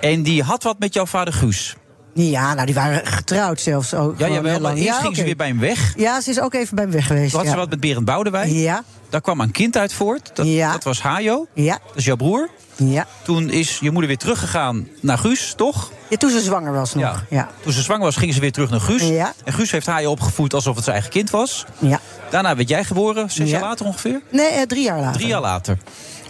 En 0.00 0.22
die 0.22 0.42
had 0.42 0.62
wat 0.62 0.78
met 0.78 0.94
jouw 0.94 1.06
vader 1.06 1.32
Guus. 1.34 1.76
Ja, 2.14 2.54
nou, 2.54 2.66
die 2.66 2.74
waren 2.74 3.06
getrouwd 3.06 3.60
zelfs. 3.60 3.94
Ook 3.94 4.18
Ja, 4.18 4.28
jawel, 4.28 4.60
maar 4.60 4.72
eerst 4.72 4.84
Ja, 4.84 5.00
ging 5.00 5.16
ze 5.16 5.24
weer 5.24 5.36
bij 5.36 5.46
hem 5.46 5.58
weg. 5.58 5.92
Ja, 5.96 6.20
ze 6.20 6.30
is 6.30 6.40
ook 6.40 6.54
even 6.54 6.74
bij 6.74 6.84
hem 6.84 6.92
weg 6.92 7.06
geweest. 7.06 7.28
Toen 7.30 7.38
had 7.38 7.46
ja. 7.48 7.52
ze 7.54 7.58
wat 7.58 7.70
met 7.70 7.80
Berend 7.80 8.04
Boudewijn. 8.04 8.52
Ja. 8.54 8.84
Daar 9.08 9.20
kwam 9.20 9.40
een 9.40 9.50
kind 9.50 9.76
uit 9.76 9.92
voort. 9.92 10.30
Dat, 10.34 10.46
dat 10.72 10.84
was 10.84 11.02
Hajo. 11.02 11.46
Ja. 11.52 11.78
Dat 11.86 11.96
is 11.96 12.04
jouw 12.04 12.16
broer. 12.16 12.48
Ja. 12.76 13.06
Toen 13.22 13.50
is 13.50 13.78
je 13.80 13.90
moeder 13.90 14.08
weer 14.08 14.18
teruggegaan 14.18 14.88
naar 15.00 15.18
Guus, 15.18 15.52
toch? 15.56 15.90
Ja, 16.08 16.16
toen 16.16 16.30
ze 16.30 16.40
zwanger 16.40 16.72
was 16.72 16.94
nog. 16.94 17.02
Ja. 17.04 17.22
Ja. 17.30 17.48
Toen 17.62 17.72
ze 17.72 17.82
zwanger 17.82 18.04
was, 18.04 18.16
ging 18.16 18.34
ze 18.34 18.40
weer 18.40 18.52
terug 18.52 18.70
naar 18.70 18.80
Guus. 18.80 19.02
Ja. 19.02 19.32
En 19.44 19.52
Guus 19.52 19.70
heeft 19.70 19.86
Hajo 19.86 20.10
opgevoed 20.10 20.54
alsof 20.54 20.74
het 20.74 20.84
zijn 20.84 20.96
eigen 20.96 21.12
kind 21.14 21.30
was. 21.30 21.64
Ja. 21.78 22.00
Daarna 22.30 22.56
werd 22.56 22.68
jij 22.68 22.84
geboren, 22.84 23.30
zes 23.30 23.46
Ja. 23.50 23.52
jaar 23.58 23.68
later 23.68 23.86
ongeveer? 23.86 24.20
Nee, 24.30 24.46
eh, 24.48 24.62
drie 24.62 24.82
jaar 24.82 24.98
later. 25.00 25.12
Drie 25.16 25.26
jaar 25.28 25.40
later. 25.40 25.78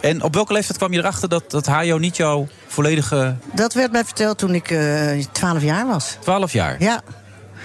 En 0.05 0.23
op 0.23 0.33
welke 0.33 0.53
leeftijd 0.53 0.77
kwam 0.77 0.93
je 0.93 0.99
erachter 0.99 1.29
dat, 1.29 1.51
dat 1.51 1.65
Hajo 1.65 1.97
niet 1.97 2.17
jouw 2.17 2.47
volledige 2.67 3.35
Dat 3.53 3.73
werd 3.73 3.91
mij 3.91 4.05
verteld 4.05 4.37
toen 4.37 4.55
ik 4.55 4.71
eh, 4.71 5.23
twaalf 5.31 5.61
jaar 5.61 5.87
was. 5.87 6.17
12 6.19 6.53
jaar? 6.53 6.75
Ja. 6.79 7.01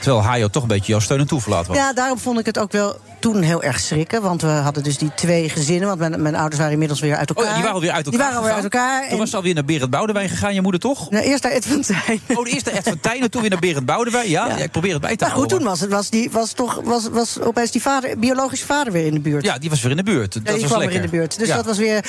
Terwijl 0.00 0.22
Hajo 0.22 0.48
toch 0.48 0.62
een 0.62 0.68
beetje 0.68 0.90
jouw 0.92 1.00
steun 1.00 1.18
en 1.18 1.26
toeverlaat 1.26 1.66
was. 1.66 1.76
Ja, 1.76 1.92
daarom 1.92 2.18
vond 2.18 2.38
ik 2.38 2.46
het 2.46 2.58
ook 2.58 2.72
wel 2.72 3.00
toen 3.20 3.42
heel 3.42 3.62
erg 3.62 3.80
schrikken. 3.80 4.22
Want 4.22 4.42
we 4.42 4.48
hadden 4.48 4.82
dus 4.82 4.98
die 4.98 5.10
twee 5.14 5.48
gezinnen. 5.48 5.86
Want 5.88 5.98
mijn, 6.00 6.22
mijn 6.22 6.34
ouders 6.34 6.56
waren 6.56 6.72
inmiddels 6.72 7.00
weer 7.00 7.16
uit 7.16 7.28
elkaar. 7.28 7.44
Oh, 7.44 7.52
die 7.52 7.60
waren 7.62 7.74
alweer 7.74 7.90
uit 7.90 8.06
elkaar 8.06 8.18
Die 8.20 8.28
waren 8.28 8.38
alweer 8.38 8.54
uit 8.54 8.64
elkaar. 8.74 9.08
Toen 9.08 9.18
was 9.18 9.30
ze 9.30 9.36
alweer 9.36 9.54
naar 9.54 9.64
Berend 9.64 9.90
Boudewijn 9.90 10.28
gegaan, 10.28 10.54
je 10.54 10.60
moeder 10.62 10.80
toch? 10.80 11.10
Nou, 11.10 11.24
eerst 11.24 11.42
naar 11.42 11.52
Ed 11.52 11.66
van 11.66 11.80
Tijn. 11.80 12.20
Oh, 12.28 12.44
de 12.44 12.50
eerste 12.50 12.70
Ed 12.70 12.88
van 12.88 13.00
Tijn 13.00 13.22
en 13.22 13.30
toen 13.30 13.40
weer 13.40 13.50
naar 13.50 13.58
Berend 13.60 13.86
Boudewijn. 13.86 14.28
Ja, 14.28 14.46
ja. 14.46 14.56
ik 14.56 14.70
probeer 14.70 14.92
het 14.92 15.00
bij 15.00 15.16
te 15.16 15.24
Maar 15.24 15.32
goed, 15.34 15.36
houden. 15.50 15.58
toen 15.58 15.66
was, 15.66 15.80
het, 15.80 15.90
was, 15.90 16.10
die, 16.10 16.30
was, 16.30 16.52
toch, 16.52 16.80
was, 16.84 17.08
was 17.08 17.40
opeens 17.40 17.70
die 17.70 17.82
vader, 17.82 18.18
biologische 18.18 18.66
vader 18.66 18.92
weer 18.92 19.06
in 19.06 19.14
de 19.14 19.20
buurt. 19.20 19.44
Ja, 19.44 19.58
die 19.58 19.70
was 19.70 19.80
weer 19.82 19.90
in 19.90 19.96
de 19.96 20.02
buurt. 20.02 20.32
Dat 20.32 20.44
die 20.44 20.54
was 20.54 20.64
kwam 20.64 20.78
lekker. 20.78 20.88
weer 20.96 21.04
in 21.04 21.10
de 21.10 21.16
buurt. 21.16 21.38
Dus 21.38 21.48
dat 21.48 21.64
was 21.64 21.78
weer... 21.78 22.04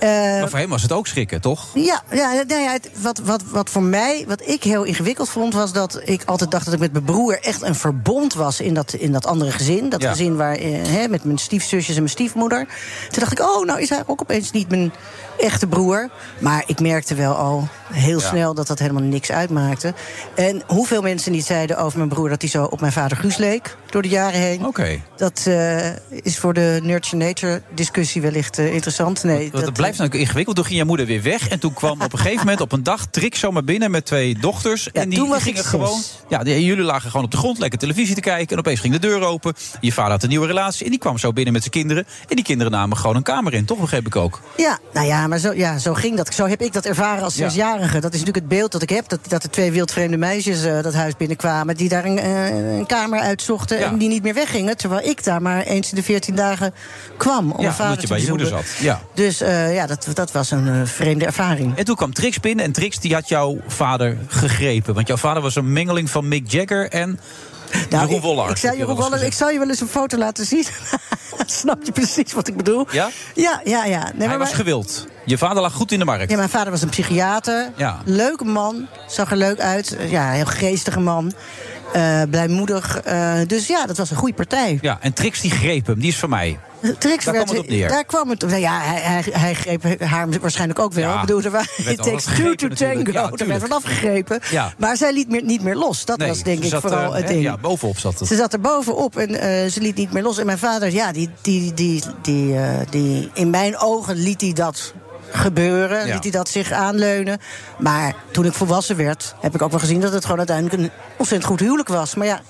eh, 0.00 0.08
Maar 0.08 0.48
voor 0.48 0.58
hem 0.58 0.68
was 0.68 0.82
het 0.82 0.92
ook 0.92 1.06
schrikken, 1.06 1.40
toch? 1.40 1.66
Ja, 1.74 2.02
ja, 2.10 2.32
nou 2.46 2.60
ja 2.62 2.72
het- 2.72 2.90
wat, 3.00 3.18
wat, 3.18 3.42
wat 3.50 3.70
voor 3.70 3.82
mij, 3.82 4.24
wat 4.28 4.48
ik 4.48 4.62
heel 4.64 4.82
ingewikkeld 4.84 5.28
vond, 5.28 5.54
was 5.54 5.72
dat 5.72 6.00
ik 6.04 6.22
altijd 6.24 6.50
dacht 6.50 6.64
dat 6.64 6.74
ik 6.74 6.80
met 6.80 6.92
mijn 6.92 7.04
broer 7.04 7.38
echt 7.40 7.62
een 7.62 7.74
verbond 7.74 8.34
was 8.34 8.60
in 8.60 8.74
dat, 8.74 8.92
in 8.92 9.12
dat 9.12 9.26
andere 9.26 9.50
gezin. 9.50 9.88
Dat 9.88 10.04
gezin 10.04 10.36
waar, 10.36 10.51
eh, 10.58 10.86
hè, 10.86 11.08
met 11.08 11.24
mijn 11.24 11.38
stiefzusjes 11.38 11.94
en 11.96 12.02
mijn 12.02 12.08
stiefmoeder. 12.14 12.66
Toen 13.10 13.18
dacht 13.20 13.32
ik, 13.32 13.40
oh, 13.40 13.64
nou 13.66 13.80
is 13.80 13.88
hij 13.88 14.02
ook 14.06 14.20
opeens 14.20 14.50
niet 14.50 14.68
mijn 14.68 14.92
echte 15.38 15.66
broer. 15.66 16.10
Maar 16.38 16.62
ik 16.66 16.80
merkte 16.80 17.14
wel 17.14 17.34
al 17.34 17.68
heel 17.92 18.20
Ja. 18.20 18.26
snel 18.28 18.54
dat 18.54 18.66
dat 18.66 18.78
helemaal 18.78 19.02
niks 19.02 19.30
uitmaakte. 19.32 19.94
En 20.34 20.62
hoeveel 20.66 21.02
mensen 21.02 21.32
niet 21.32 21.44
zeiden 21.44 21.78
over 21.78 21.98
mijn 21.98 22.10
broer 22.10 22.28
dat 22.28 22.40
hij 22.40 22.50
zo 22.50 22.64
op 22.64 22.80
mijn 22.80 22.92
vader 22.92 23.16
Guus 23.16 23.36
leek 23.36 23.76
door 23.90 24.02
de 24.02 24.08
jaren 24.08 24.40
heen. 24.40 24.66
Oké. 24.66 25.00
Dat 25.16 25.42
eh, 25.46 25.86
is 26.22 26.38
voor 26.38 26.54
de 26.54 26.80
nurture-nature 26.82 27.62
discussie 27.74 28.22
wellicht 28.22 28.58
eh, 28.58 28.72
interessant. 28.74 29.24
Nee, 29.24 29.50
Want 29.52 29.64
het 29.64 29.72
blijft 29.74 29.98
natuurlijk 29.98 30.24
ingewikkeld. 30.24 30.56
Toen 30.56 30.64
ging 30.64 30.78
je 30.78 30.84
moeder 30.84 31.06
weer 31.06 31.22
weg. 31.22 31.48
En 31.48 31.58
toen 31.58 31.72
kwam 31.74 32.00
op 32.02 32.12
een 32.12 32.18
gegeven 32.18 32.38
moment 32.38 32.60
op 32.60 32.72
een 32.72 32.82
dag 32.82 33.06
Trick 33.06 33.34
zomaar 33.34 33.64
binnen 33.64 33.90
met 33.90 34.04
twee 34.06 34.38
dochters. 34.38 34.90
en 34.92 35.08
die, 35.08 35.18
toen 35.18 35.28
was 35.28 35.42
die 35.42 35.48
ik 35.52 35.58
gingen 35.58 35.70
gewoon. 35.70 36.00
Ja, 36.28 36.42
die- 36.42 36.64
jullie 36.64 36.84
lagen 36.84 37.10
gewoon 37.10 37.24
op 37.26 37.30
de 37.30 37.36
grond 37.36 37.58
lekker 37.58 37.78
televisie 37.78 38.14
te 38.14 38.20
kijken. 38.20 38.48
En 38.52 38.58
opeens 38.58 38.80
ging 38.80 38.92
de 38.92 38.98
deur 39.00 39.20
open. 39.22 39.54
Je 39.80 39.92
vader 39.92 40.10
had 40.10 40.22
een 40.22 40.28
nieuwe 40.28 40.41
relatie. 40.46 40.84
En 40.84 40.90
die 40.90 41.00
kwam 41.00 41.18
zo 41.18 41.32
binnen 41.32 41.52
met 41.52 41.62
zijn 41.62 41.74
kinderen. 41.74 42.06
En 42.28 42.36
die 42.36 42.44
kinderen 42.44 42.72
namen 42.72 42.96
gewoon 42.96 43.16
een 43.16 43.22
kamer 43.22 43.54
in, 43.54 43.64
toch? 43.64 43.78
Begreep 43.78 44.06
ik 44.06 44.16
ook. 44.16 44.40
Ja, 44.56 44.78
nou 44.92 45.06
ja, 45.06 45.26
maar 45.26 45.38
zo, 45.38 45.52
ja, 45.52 45.78
zo 45.78 45.94
ging 45.94 46.16
dat. 46.16 46.34
Zo 46.34 46.46
heb 46.46 46.60
ik 46.62 46.72
dat 46.72 46.84
ervaren 46.84 47.24
als 47.24 47.34
Ja. 47.34 47.48
zesjarige. 47.48 48.00
Dat 48.00 48.14
is 48.14 48.18
natuurlijk 48.18 48.36
het 48.36 48.48
beeld 48.48 48.72
dat 48.72 48.82
ik 48.82 48.88
heb. 48.90 49.08
Dat, 49.08 49.20
dat 49.28 49.42
er 49.42 49.50
twee 49.50 49.72
wildvreemde 49.72 50.16
meisjes 50.16 50.64
eh, 50.64 50.82
dat 50.82 50.94
huis 50.94 51.16
binnenkwamen... 51.16 51.76
die 51.76 51.88
daar 51.88 52.04
een, 52.04 52.18
eh, 52.18 52.76
een 52.76 52.86
kamer 52.86 53.20
uitzochten 53.20 53.78
en 53.78 53.98
die 53.98 54.08
niet 54.08 54.22
meer 54.22 54.34
weggingen. 54.34 54.76
Terwijl 54.76 55.08
ik 55.08 55.24
daar 55.24 55.42
maar 55.42 55.62
eens 55.62 55.90
in 55.90 55.96
de 55.96 56.02
veertien 56.02 56.34
dagen 56.34 56.74
kwam 57.16 57.50
om 57.52 57.64
ja, 57.64 57.72
vader 57.72 57.94
je 57.94 58.00
te 58.00 58.06
bij 58.06 58.20
je 58.20 58.28
moeder 58.28 58.46
zat. 58.46 58.64
Ja. 58.80 59.00
Dus 59.14 59.40
eh, 59.40 59.74
ja, 59.74 59.86
dat, 59.86 60.06
dat 60.14 60.32
was 60.32 60.50
een 60.50 60.86
vreemde 60.86 61.24
ervaring. 61.24 61.76
En 61.76 61.84
toen 61.84 61.96
kwam 61.96 62.12
Trix 62.12 62.40
binnen. 62.40 62.64
En 62.64 62.72
Trix 62.72 62.98
die 63.00 63.14
had 63.14 63.28
jouw 63.28 63.60
vader 63.66 64.18
gegrepen. 64.28 64.94
Want 64.94 65.06
jouw 65.06 65.16
vader 65.16 65.42
was 65.42 65.54
een 65.56 65.72
mengeling 65.72 66.10
van 66.10 66.28
Mick 66.28 66.50
Jagger 66.50 66.90
en. 66.90 67.20
Jeroen 67.90 68.10
ik, 68.16 68.22
Wollard, 68.22 68.56
ik, 68.56 68.62
heb 68.62 68.72
je 68.72 68.78
Jeroen 68.78 68.96
Wollard- 68.96 69.22
ik 69.22 69.32
zal 69.32 69.50
je 69.50 69.58
wel 69.58 69.68
eens 69.68 69.80
een 69.80 69.88
foto 69.88 70.18
laten 70.18 70.46
zien. 70.46 70.64
Snap 71.46 71.78
je 71.82 71.92
precies 71.92 72.32
wat 72.32 72.48
ik 72.48 72.56
bedoel. 72.56 72.86
Ja? 72.90 73.10
Ja, 73.34 73.60
ja, 73.64 73.84
ja. 73.84 74.02
Nee, 74.02 74.12
Hij 74.18 74.26
maar 74.28 74.38
was 74.38 74.52
gewild. 74.52 75.06
Je 75.24 75.38
vader 75.38 75.62
lag 75.62 75.72
goed 75.72 75.92
in 75.92 75.98
de 75.98 76.04
markt. 76.04 76.30
Ja, 76.30 76.36
mijn 76.36 76.48
vader 76.48 76.70
was 76.70 76.82
een 76.82 76.88
psychiater. 76.88 77.70
Ja. 77.76 78.00
Leuke 78.04 78.44
man. 78.44 78.86
Zag 79.08 79.30
er 79.30 79.36
leuk 79.36 79.60
uit. 79.60 79.96
Ja, 80.08 80.30
heel 80.30 80.44
geestige 80.44 81.00
man. 81.00 81.32
Eh, 81.92 82.22
blijmoedig. 82.30 83.00
Eh, 83.00 83.34
dus 83.46 83.66
ja, 83.66 83.86
dat 83.86 83.96
was 83.96 84.10
een 84.10 84.16
goede 84.16 84.34
partij. 84.34 84.78
Ja, 84.80 84.98
en 85.00 85.12
Trix 85.12 85.40
die 85.40 85.50
greep 85.50 85.86
hem. 85.86 85.98
Die 86.00 86.08
is 86.08 86.16
van 86.18 86.28
mij. 86.30 86.58
Trix 86.98 87.24
Daar 87.24 87.34
werd- 87.34 87.44
kwam 87.44 87.56
het 87.56 87.58
op 87.64 87.68
neer. 87.70 87.88
Daar 87.88 88.04
kwam 88.04 88.30
het. 88.30 88.40
Nou 88.40 88.56
ja, 88.60 88.80
hij, 88.80 89.00
hij, 89.00 89.24
hij 89.32 89.54
greep 89.54 90.00
haar 90.00 90.28
waarschijnlijk 90.40 90.78
ook 90.78 90.92
wel. 90.92 91.08
Ja, 91.08 91.14
ik 91.14 91.20
bedoel, 91.20 91.42
er 91.42 91.50
waren 91.50 91.96
takes 91.96 92.24
two 92.24 92.54
to 92.54 92.68
tango. 92.68 93.12
Ja, 93.12 93.30
er 93.34 93.46
werd 93.46 93.60
van 93.60 93.72
afgegrepen. 93.72 94.40
Ja. 94.50 94.72
Maar 94.78 94.96
zij 94.96 95.12
liet 95.12 95.28
meer, 95.28 95.42
niet 95.44 95.62
meer 95.62 95.76
los. 95.76 96.04
Dat 96.04 96.18
Nee, 96.18 96.28
was 96.28 96.42
denk 96.42 96.64
ik 96.64 96.74
vooral 96.80 97.12
het 97.12 97.26
ding. 97.26 97.42
Ja, 97.42 97.56
bovenop 97.56 97.98
zat 97.98 98.18
het. 98.18 98.28
Ze 98.28 98.36
zat 98.36 98.52
er 98.52 98.60
bovenop 98.60 99.16
en 99.16 99.40
eh, 99.40 99.70
ze 99.70 99.80
liet 99.80 99.96
niet 99.96 100.12
meer 100.12 100.22
los. 100.22 100.38
En 100.38 100.46
mijn 100.46 100.58
vader, 100.58 100.92
ja, 100.92 101.12
die, 101.12 101.30
die, 101.40 101.74
die, 101.74 102.02
die, 102.22 102.56
eh, 102.56 102.64
die, 102.90 103.30
in 103.34 103.50
mijn 103.50 103.78
ogen 103.78 104.16
liet 104.16 104.40
hij 104.40 104.52
dat 104.52 104.94
gebeuren. 105.30 106.06
Ja. 106.06 106.14
Liet 106.14 106.22
hij 106.22 106.32
dat 106.32 106.48
zich 106.48 106.72
aanleunen. 106.72 107.38
Maar 107.78 108.14
toen 108.30 108.44
ik 108.44 108.52
volwassen 108.52 108.96
werd, 108.96 109.34
heb 109.40 109.54
ik 109.54 109.62
ook 109.62 109.70
wel 109.70 109.80
gezien 109.80 110.00
dat 110.00 110.12
het 110.12 110.22
gewoon 110.22 110.38
uiteindelijk 110.38 110.82
een 110.82 110.90
ontzettend 111.16 111.50
goed 111.50 111.60
huwelijk 111.60 111.88
was. 111.88 112.14
Maar 112.14 112.26
ja. 112.26 112.40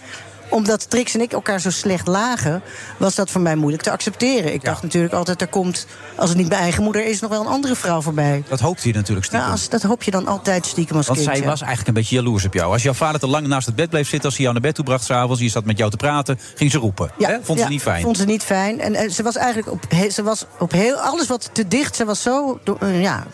Omdat 0.52 0.90
Trix 0.90 1.14
en 1.14 1.20
ik 1.20 1.32
elkaar 1.32 1.60
zo 1.60 1.70
slecht 1.70 2.06
lagen, 2.06 2.62
was 2.96 3.14
dat 3.14 3.30
voor 3.30 3.40
mij 3.40 3.56
moeilijk 3.56 3.82
te 3.82 3.90
accepteren. 3.90 4.52
Ik 4.52 4.64
dacht 4.64 4.82
natuurlijk 4.82 5.14
altijd, 5.14 5.40
er 5.40 5.46
komt, 5.46 5.86
als 6.16 6.28
het 6.28 6.38
niet 6.38 6.48
mijn 6.48 6.60
eigen 6.60 6.82
moeder 6.82 7.04
is, 7.06 7.20
nog 7.20 7.30
wel 7.30 7.40
een 7.40 7.46
andere 7.46 7.74
vrouw 7.76 8.00
voorbij. 8.00 8.42
Dat 8.48 8.60
hoopte 8.60 8.82
hij 8.82 8.92
natuurlijk 8.92 9.26
stiekem. 9.26 9.50
Als, 9.50 9.68
dat 9.68 9.82
hoop 9.82 10.02
je 10.02 10.10
dan 10.10 10.26
altijd 10.26 10.66
stiekem 10.66 10.96
als 10.96 11.06
Want 11.06 11.18
kindje. 11.18 11.36
zij 11.36 11.46
was 11.46 11.58
eigenlijk 11.60 11.88
een 11.88 11.94
beetje 11.94 12.14
jaloers 12.16 12.44
op 12.44 12.54
jou. 12.54 12.72
Als 12.72 12.82
jouw 12.82 12.92
vader 12.92 13.20
te 13.20 13.26
lang 13.26 13.46
naast 13.46 13.66
het 13.66 13.74
bed 13.76 13.90
bleef 13.90 14.08
zitten... 14.08 14.24
als 14.24 14.34
hij 14.34 14.42
jou 14.42 14.52
naar 14.52 14.62
bed 14.66 14.74
toe 14.74 14.84
bracht 14.84 15.04
s'avonds... 15.04 15.40
je 15.40 15.48
zat 15.48 15.64
met 15.64 15.78
jou 15.78 15.90
te 15.90 15.96
praten, 15.96 16.38
ging 16.54 16.70
ze 16.70 16.78
roepen. 16.78 17.10
hè? 17.18 17.36
Vond 17.42 17.58
ze 17.58 17.64
ja, 17.64 17.70
niet 17.70 17.82
fijn. 17.82 18.02
Vond 18.02 18.16
ze 18.16 18.24
niet 18.24 18.42
fijn. 18.42 18.80
En 18.80 18.94
eh, 18.94 19.10
ze 19.10 19.22
was 19.22 19.36
eigenlijk 19.36 19.70
op, 19.72 19.84
he- 19.88 20.10
ze 20.10 20.22
was 20.22 20.44
op 20.58 20.72
heel 20.72 20.96
alles 20.96 21.26
wat 21.26 21.50
te 21.52 21.68
dicht. 21.68 21.96
Ze 21.96 22.04
was 22.04 22.22
zo 22.22 22.60
do- 22.64 22.76
eh, 22.80 23.02
ja, 23.02 23.26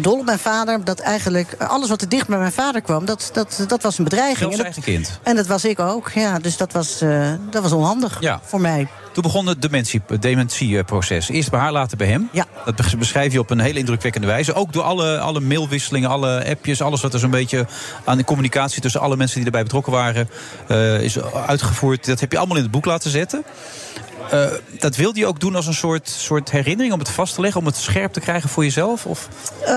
dol 0.00 0.18
op 0.18 0.24
mijn 0.24 0.38
vader. 0.38 0.84
Dat 0.84 0.98
eigenlijk 0.98 1.52
eh, 1.58 1.68
alles 1.70 1.88
wat 1.88 1.98
te 1.98 2.08
dicht 2.08 2.28
bij 2.28 2.38
mijn 2.38 2.52
vader 2.52 2.80
kwam, 2.80 3.04
dat, 3.04 3.30
dat, 3.32 3.64
dat 3.66 3.82
was 3.82 3.98
een 3.98 4.04
bedreiging. 4.04 4.38
Zelfs 4.38 4.56
En 4.56 4.64
dat, 4.64 4.74
eigen 4.74 4.92
kind. 4.92 5.18
en 5.22 5.36
dat 5.36 5.46
was 5.46 5.64
ik 5.64 5.78
ook. 5.80 6.10
Ja, 6.10 6.33
dus 6.38 6.56
dat 6.56 6.72
was, 6.72 7.00
eh, 7.00 7.32
dat 7.50 7.62
was 7.62 7.72
onhandig 7.72 8.16
Ja. 8.20 8.40
voor 8.42 8.60
mij. 8.60 8.88
Toen 9.12 9.22
begon 9.22 9.46
het 9.46 9.62
dementie, 9.62 10.02
dementieproces. 10.20 11.28
Eerst 11.28 11.50
bij 11.50 11.60
haar, 11.60 11.72
later 11.72 11.96
bij 11.96 12.06
hem. 12.06 12.28
Ja. 12.32 12.44
Dat 12.64 12.76
besch- 12.76 12.96
beschrijf 12.96 13.32
je 13.32 13.38
op 13.38 13.50
een 13.50 13.58
hele 13.60 13.78
indrukwekkende 13.78 14.26
wijze. 14.26 14.54
Ook 14.54 14.72
door 14.72 14.82
alle, 14.82 15.18
alle 15.18 15.40
mailwisselingen, 15.40 16.10
alle 16.10 16.44
appjes, 16.48 16.82
alles 16.82 17.00
wat 17.02 17.12
er 17.14 17.18
zo'n 17.20 17.30
beetje 17.30 17.66
aan 18.04 18.16
de 18.16 18.24
communicatie 18.24 18.80
tussen 18.82 19.00
alle 19.00 19.16
mensen 19.16 19.36
die 19.36 19.44
erbij 19.46 19.62
betrokken 19.62 19.92
waren, 19.92 20.28
eh, 20.68 21.00
is 21.00 21.20
uitgevoerd. 21.22 22.06
Dat 22.06 22.20
heb 22.20 22.32
je 22.32 22.38
allemaal 22.38 22.56
in 22.56 22.62
het 22.62 22.72
boek 22.72 22.84
laten 22.84 23.10
zetten. 23.10 23.44
Eh, 24.30 24.46
dat 24.78 24.96
wilde 24.96 25.18
je 25.18 25.26
ook 25.26 25.40
doen 25.40 25.54
als 25.56 25.66
een 25.66 25.74
soort, 25.74 26.08
soort 26.08 26.50
herinnering 26.50 26.92
om 26.94 26.98
het 26.98 27.08
vast 27.10 27.34
te 27.34 27.40
leggen, 27.40 27.60
om 27.60 27.66
het 27.66 27.76
scherp 27.76 28.12
te 28.12 28.20
krijgen 28.20 28.48
voor 28.50 28.64
jezelf? 28.64 29.06
Of? 29.06 29.28
Eh, 29.64 29.70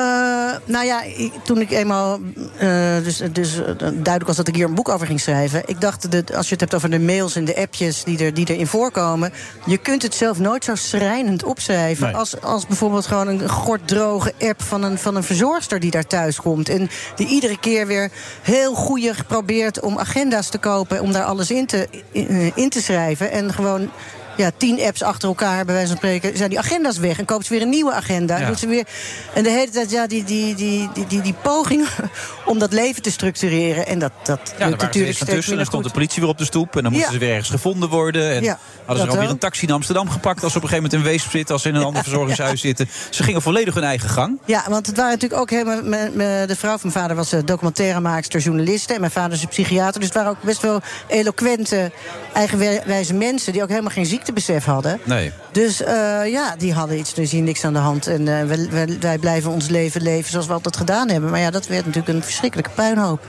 nou 0.65 0.85
ja, 0.85 1.01
ik- 1.03 1.33
toen 1.43 1.61
ik 1.61 1.71
eenmaal 1.71 2.19
eh, 2.57 2.95
dus, 3.03 3.21
dus 3.31 3.55
duidelijk 3.77 4.25
was 4.27 4.35
dat 4.35 4.47
ik 4.47 4.55
hier 4.55 4.65
een 4.65 4.75
boek 4.75 4.89
over 4.89 5.07
ging 5.07 5.19
schrijven. 5.19 5.63
Ik 5.65 5.81
dacht, 5.81 6.11
dat 6.11 6.33
als 6.35 6.45
je 6.45 6.51
het 6.51 6.61
hebt 6.61 6.75
over 6.75 6.89
de 6.89 6.99
mails 6.99 7.35
en 7.35 7.45
de 7.45 7.55
appjes 7.57 8.03
die, 8.03 8.19
er, 8.25 8.33
die 8.33 8.49
erin 8.49 8.67
voorkomen. 8.67 9.33
Je 9.65 9.77
kunt 9.77 10.01
het 10.01 10.15
zelf 10.15 10.39
nooit 10.39 10.63
zo 10.63 10.75
schrijnend 10.75 11.43
opschrijven. 11.43 12.05
Nee. 12.05 12.15
Als, 12.15 12.41
als 12.41 12.67
bijvoorbeeld 12.67 13.05
gewoon 13.05 13.27
een 13.27 13.49
gorddroge 13.49 14.33
app 14.39 14.63
van 14.63 14.83
een, 14.83 14.97
van 14.97 15.15
een 15.15 15.23
verzorgster 15.23 15.79
die 15.79 15.91
daar 15.91 16.07
thuis 16.07 16.35
komt. 16.41 16.69
En 16.69 16.89
die 17.15 17.27
iedere 17.27 17.59
keer 17.59 17.87
weer 17.87 18.11
heel 18.41 18.73
goeie 18.73 19.11
probeert 19.27 19.79
om 19.79 19.97
agenda's 19.99 20.49
te 20.49 20.57
kopen. 20.57 21.01
Om 21.01 21.11
daar 21.11 21.23
alles 21.23 21.51
in 21.51 21.65
te, 21.65 21.87
in, 22.11 22.51
in 22.55 22.69
te 22.69 22.81
schrijven. 22.81 23.31
En 23.31 23.53
gewoon 23.53 23.89
ja, 24.37 24.51
tien 24.57 24.81
apps 24.81 25.03
achter 25.03 25.27
elkaar, 25.29 25.65
bij 25.65 25.73
wijze 25.73 25.87
van 25.87 25.97
spreken, 25.97 26.37
zijn 26.37 26.49
die 26.49 26.59
agenda's 26.59 26.97
weg. 26.97 27.19
En 27.19 27.25
koopt 27.25 27.45
ze 27.45 27.53
weer 27.53 27.61
een 27.61 27.69
nieuwe 27.69 27.93
agenda. 27.93 28.37
Ja. 28.37 28.47
Doet 28.47 28.59
ze 28.59 28.67
weer, 28.67 28.87
en 29.33 29.43
de 29.43 29.49
hele 29.49 29.71
tijd, 29.71 29.91
ja, 29.91 30.07
die, 30.07 30.23
die, 30.23 30.55
die, 30.55 30.89
die, 30.93 31.07
die, 31.07 31.21
die 31.21 31.33
poging 31.41 31.87
om 32.45 32.59
dat 32.59 32.73
leven 32.73 33.01
te 33.01 33.11
structureren. 33.11 33.87
En 33.87 33.99
dat, 33.99 34.11
dat 34.23 34.39
Ja, 34.57 34.67
lukt 34.67 34.81
natuurlijk 34.81 35.15
steeds 35.15 35.31
tussen. 35.31 35.51
En 35.51 35.57
dan 35.57 35.65
stond 35.65 35.83
de 35.83 35.91
politie 35.91 36.21
weer 36.21 36.31
op 36.31 36.37
de 36.37 36.45
stoep. 36.45 36.75
En 36.75 36.83
dan 36.83 36.91
moesten 36.91 37.11
ze 37.13 37.19
weer 37.19 37.29
ergens 37.29 37.49
gevonden 37.49 37.89
worden. 37.89 38.31
En 38.31 38.43
Ja, 38.43 38.59
hadden 38.87 39.05
ze 39.05 39.09
alweer 39.11 39.23
wel. 39.23 39.33
een 39.33 39.39
taxi 39.39 39.65
in 39.67 39.73
Amsterdam 39.73 40.09
gepakt... 40.09 40.43
als 40.43 40.51
ze 40.51 40.57
op 40.57 40.63
een 40.63 40.69
gegeven 40.69 40.89
moment 40.91 41.05
in 41.07 41.11
Weesp 41.11 41.31
zitten... 41.31 41.53
als 41.53 41.63
ze 41.63 41.69
in 41.69 41.75
een 41.75 41.83
ander 41.83 42.03
verzorgingshuis 42.07 42.61
zitten. 42.61 42.87
Ze 43.09 43.23
gingen 43.23 43.41
volledig 43.41 43.73
hun 43.73 43.83
eigen 43.83 44.09
gang. 44.09 44.39
Ja, 44.45 44.63
want 44.69 44.85
het 44.87 44.95
waren 44.97 45.11
natuurlijk 45.11 45.41
ook 45.41 45.49
helemaal. 45.49 45.81
me- 45.83 46.11
me- 46.13 46.43
De 46.47 46.55
vrouw 46.55 46.77
van 46.77 46.89
mijn 46.91 46.93
vader 47.01 47.15
was 47.15 47.31
eh, 47.31 47.39
documentairemaakster, 47.45 48.39
journaliste. 48.39 48.93
En 48.93 48.99
mijn 48.99 49.11
vader 49.11 49.33
is 49.33 49.41
een 49.41 49.47
psychiater. 49.47 49.99
Dus 49.99 50.09
het 50.09 50.17
waren 50.17 50.31
ook 50.31 50.41
best 50.41 50.61
wel 50.61 50.81
eloquente, 51.07 51.91
eigenwijze 52.33 53.13
mensen. 53.13 53.53
die 53.53 53.61
ook 53.63 53.69
helemaal 53.69 53.91
geen 53.91 54.05
ziektebesef 54.05 54.65
hadden. 54.65 54.99
Nee. 55.03 55.31
Dus 55.51 55.83
eh, 55.83 55.93
ja, 56.31 56.55
die 56.57 56.73
hadden 56.73 56.97
iets, 56.97 57.13
dus 57.13 57.31
hier 57.31 57.41
niks 57.41 57.63
aan 57.63 57.73
de 57.73 57.79
hand. 57.79 58.07
En 58.07 58.27
eh, 58.39 58.67
wij, 58.69 58.97
wij 58.99 59.17
blijven 59.17 59.51
ons 59.51 59.67
leven 59.67 60.01
leven 60.01 60.31
zoals 60.31 60.47
we 60.47 60.53
altijd 60.53 60.77
gedaan 60.77 61.09
hebben. 61.09 61.29
Maar 61.29 61.39
ja, 61.39 61.51
dat 61.51 61.67
werd 61.67 61.85
natuurlijk 61.85 62.13
een 62.17 62.23
verschrikkelijke 62.23 62.71
puinhoop. 62.75 63.19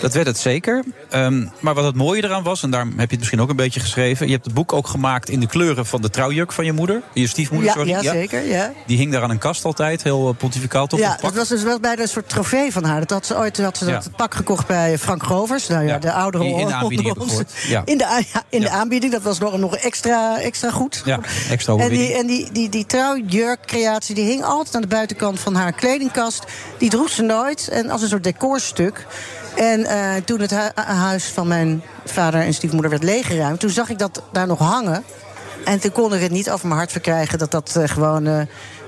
Dat 0.00 0.12
werd 0.14 0.26
het 0.26 0.38
zeker. 0.38 0.84
Ehm, 1.10 1.46
maar 1.60 1.74
wat 1.74 1.84
het 1.84 1.94
mooie 1.94 2.24
eraan 2.24 2.42
was, 2.42 2.62
en 2.62 2.70
daarom 2.70 2.88
heb 2.90 2.98
je 2.98 3.06
het 3.10 3.18
misschien 3.18 3.40
ook 3.40 3.48
een 3.50 3.56
beetje 3.56 3.80
geschreven... 3.80 4.26
je 4.26 4.32
hebt 4.32 4.44
het 4.44 4.54
boek 4.54 4.72
ook 4.72 4.86
gemaakt 4.86 5.28
in 5.28 5.40
de 5.40 5.46
kleuren 5.46 5.86
van 5.86 6.02
de 6.02 6.10
trouwjurk 6.10 6.52
van 6.52 6.64
je 6.64 6.72
moeder. 6.72 7.02
Je 7.12 7.26
stiefmoeder, 7.26 7.68
Ja, 7.68 7.74
sorry. 7.74 7.90
ja, 7.90 8.00
zeker, 8.12 8.46
ja. 8.46 8.72
Die 8.86 8.96
hing 8.96 9.12
daar 9.12 9.22
aan 9.22 9.30
een 9.30 9.38
kast 9.38 9.64
altijd, 9.64 10.02
heel 10.02 10.28
eh, 10.28 10.34
pontificaal 10.36 10.86
toch? 10.86 11.00
Ja, 11.00 11.18
Dat 11.22 11.34
was 11.34 11.48
dus 11.48 11.62
wel 11.62 11.80
bijna 11.80 12.02
een 12.02 12.08
soort 12.08 12.28
trofee 12.28 12.72
van 12.72 12.84
haar. 12.84 13.00
Dat 13.00 13.10
had 13.10 13.26
ze 13.26 13.36
ooit 13.36 13.58
had 13.58 13.76
ze 13.78 13.84
dat 13.84 14.04
Ja. 14.04 14.10
pak 14.16 14.34
gekocht 14.34 14.66
bij 14.66 14.98
Frank 14.98 15.22
Grovers. 15.22 15.66
Nou 15.68 15.86
ja, 15.86 15.98
de 15.98 16.12
oudere 16.12 16.44
die 16.44 16.58
in 16.60 16.66
de 16.66 16.72
aanbieding. 16.74 17.14
Ja. 17.68 17.82
In 17.84 17.98
de, 17.98 18.22
in 18.48 18.60
de 18.60 18.70
aanbieding, 18.70 19.12
dat 19.12 19.22
was 19.22 19.38
nog, 19.38 19.58
nog 19.58 19.76
extra, 19.76 20.40
extra 20.40 20.70
goed. 20.70 21.02
Ja, 21.04 21.20
extra 21.50 21.76
En 21.76 21.88
die, 21.88 22.12
en 22.12 22.26
die, 22.26 22.48
die, 22.52 22.68
die 22.68 22.86
trouwjurkcreatie 22.86 24.14
die 24.14 24.24
hing 24.24 24.44
altijd 24.44 24.74
aan 24.74 24.80
de 24.82 24.86
buitenkant 24.86 25.40
van 25.40 25.54
haar 25.54 25.72
kledingkast. 25.72 26.44
Die 26.78 26.90
droeg 26.90 27.08
ze 27.10 27.22
nooit. 27.22 27.68
En 27.68 27.90
als 27.90 28.02
een 28.02 28.08
soort 28.08 28.24
decorstuk. 28.24 29.06
En 29.58 29.84
eh, 29.84 30.22
toen 30.24 30.40
het 30.40 30.50
hu- 30.50 30.82
huis 30.82 31.24
van 31.24 31.48
mijn 31.48 31.82
vader 32.04 32.40
en 32.40 32.54
stiefmoeder 32.54 32.90
werd 32.90 33.02
leeggeruimd... 33.02 33.60
toen 33.60 33.70
zag 33.70 33.88
ik 33.90 33.98
dat 33.98 34.22
daar 34.32 34.46
nog 34.46 34.58
hangen. 34.58 35.04
En 35.64 35.80
toen 35.80 35.92
kon 35.92 36.14
ik 36.14 36.20
het 36.20 36.30
niet 36.30 36.50
over 36.50 36.66
mijn 36.66 36.78
hart 36.78 36.92
verkrijgen... 36.92 37.38
dat 37.38 37.50
dat 37.50 37.76
eh, 37.76 37.88
gewoon 37.88 38.26
eh, 38.26 38.40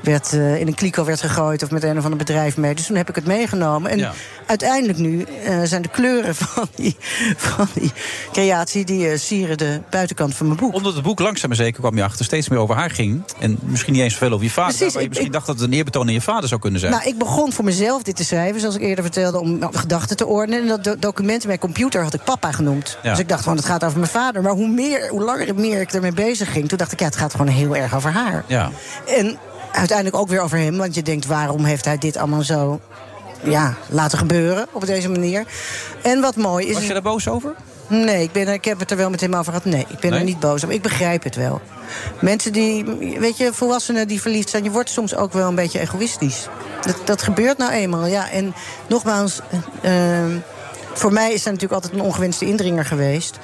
werd, 0.03 0.33
eh, 0.33 0.61
in 0.61 0.67
een 0.67 0.75
kliko 0.75 1.05
werd 1.05 1.21
gegooid... 1.21 1.63
of 1.63 1.71
met 1.71 1.83
een 1.83 1.99
of 1.99 2.03
ander 2.05 2.19
bedrijf 2.19 2.57
mee. 2.57 2.75
Dus 2.75 2.87
toen 2.87 2.97
heb 2.97 3.09
ik 3.09 3.15
het 3.15 3.27
meegenomen. 3.27 3.91
En 3.91 3.99
Ja. 3.99 4.13
uiteindelijk 4.47 4.99
nu 4.99 5.23
eh, 5.45 5.61
zijn 5.65 5.83
de 5.83 5.89
kleuren 5.89 6.35
van 6.35 6.69
die, 6.75 6.97
van 7.37 7.69
die 7.75 7.93
creatie... 8.33 8.85
die 8.85 9.09
eh, 9.11 9.19
sieren 9.19 9.59
de 9.59 9.81
buitenkant 9.91 10.35
van 10.35 10.47
mijn 10.47 10.59
boek. 10.59 10.75
Omdat 10.75 10.95
het 10.95 11.03
boek 11.03 11.19
langzaam 11.21 11.49
maar 11.49 11.59
zeker 11.59 11.81
kwam 11.81 11.97
je 11.97 12.03
achter 12.05 12.25
steeds 12.25 12.49
meer 12.49 12.59
over 12.59 12.75
haar 12.75 12.91
ging. 12.91 13.23
En 13.41 13.59
misschien 13.63 13.93
niet 13.93 14.03
eens 14.03 14.13
zoveel 14.13 14.33
over 14.33 14.45
je 14.45 14.51
vader. 14.51 14.75
Precies, 14.77 14.93
maar 14.93 15.03
je 15.03 15.09
ik- 15.09 15.09
misschien 15.09 15.33
dacht 15.33 15.47
dat 15.47 15.59
het 15.59 15.65
een 15.65 15.73
eerbetoon 15.73 16.07
aan 16.07 16.13
je 16.13 16.21
vader 16.21 16.49
zou 16.49 16.61
kunnen 16.61 16.81
zijn. 16.81 16.93
Nou, 16.93 17.05
ik 17.09 17.19
begon 17.19 17.53
voor 17.53 17.65
mezelf 17.65 18.03
dit 18.03 18.17
te 18.17 18.25
schrijven, 18.25 18.61
zoals 18.61 18.75
ik 18.75 18.81
eerder 18.83 19.05
vertelde, 19.05 19.39
om 19.41 19.59
nou, 19.59 19.77
gedachten 19.77 20.17
te 20.17 20.27
ordenen. 20.27 20.61
En 20.61 20.67
dat 20.69 20.85
do- 20.85 20.97
document 20.99 21.41
in 21.43 21.47
mijn 21.49 21.59
computer 21.61 22.03
had 22.03 22.15
ik 22.15 22.25
papa 22.25 22.53
genoemd. 22.53 22.99
Ja. 23.03 23.11
Dus 23.11 23.19
ik 23.19 23.29
dacht 23.29 23.43
gewoon, 23.43 23.57
het 23.57 23.67
gaat 23.67 23.85
over 23.85 23.99
mijn 23.99 24.11
vader. 24.11 24.43
Maar 24.43 24.53
hoe, 24.53 24.69
meer, 24.69 25.09
hoe 25.09 25.23
langer 25.23 25.49
en 25.49 25.61
meer 25.61 25.81
ik 25.81 25.93
ermee 25.93 26.13
bezig 26.13 26.53
ging, 26.53 26.69
toen 26.69 26.79
dacht 26.79 26.93
ik, 26.93 26.99
ja, 27.01 27.07
het 27.07 27.17
gaat 27.17 27.31
gewoon 27.33 27.47
heel 27.49 27.77
erg 27.77 27.95
over 27.95 28.11
haar. 28.13 28.45
Ja. 28.47 28.71
En 29.07 29.39
uiteindelijk 29.73 30.17
ook 30.17 30.29
weer 30.29 30.41
over 30.41 30.59
hem, 30.59 30.77
want 30.77 30.95
je 30.95 31.03
denkt, 31.03 31.27
waarom 31.27 31.65
heeft 31.65 31.85
hij 31.85 31.99
dit 31.99 32.17
allemaal 32.17 32.43
zo 32.43 32.81
ja, 33.43 33.75
laten 33.89 34.19
gebeuren 34.19 34.67
op 34.73 34.87
deze 34.87 35.09
manier? 35.09 35.45
En 36.03 36.21
wat 36.21 36.37
mooi 36.37 36.67
is. 36.67 36.75
Was 36.75 36.87
je 36.87 36.93
daar 36.93 37.03
boos 37.03 37.29
over? 37.29 37.55
Nee, 37.87 38.23
ik, 38.23 38.33
ben, 38.33 38.47
er- 38.47 38.53
ik 38.55 38.65
heb 38.65 38.79
het 38.79 38.91
er 38.91 38.97
wel 38.97 39.11
met 39.11 39.21
hem 39.21 39.35
over 39.35 39.53
gehad. 39.53 39.65
Nee, 39.65 39.87
ik 39.89 39.99
ben 40.01 40.11
Nee? 40.11 40.19
er 40.19 40.25
niet 40.25 40.41
boos 40.41 40.65
over. 40.65 40.75
Ik 40.75 40.83
begrijp 40.83 41.23
het 41.23 41.37
wel. 41.37 41.61
Mensen 42.21 42.53
die, 42.53 42.85
weet 43.19 43.37
je, 43.37 43.53
volwassenen 43.53 44.09
die 44.09 44.21
verliefd 44.21 44.51
zijn, 44.51 44.65
je 44.65 44.71
wordt 44.71 44.91
soms 44.91 45.15
ook 45.15 45.33
wel 45.33 45.49
een 45.49 45.55
beetje 45.55 45.81
egoïstisch. 45.81 46.49
Dat, 46.81 46.97
dat 47.05 47.23
gebeurt 47.23 47.59
nou 47.59 47.73
eenmaal, 47.73 48.07
ja. 48.07 48.31
En 48.31 48.55
nogmaals, 48.89 49.41
eh, 49.81 50.21
ehm, 50.23 50.31
voor 50.93 51.13
mij 51.13 51.33
is 51.33 51.45
hij 51.45 51.53
natuurlijk 51.53 51.83
altijd 51.83 52.01
een 52.01 52.07
ongewenste 52.07 52.45
indringer 52.47 52.85
geweest. 52.85 53.39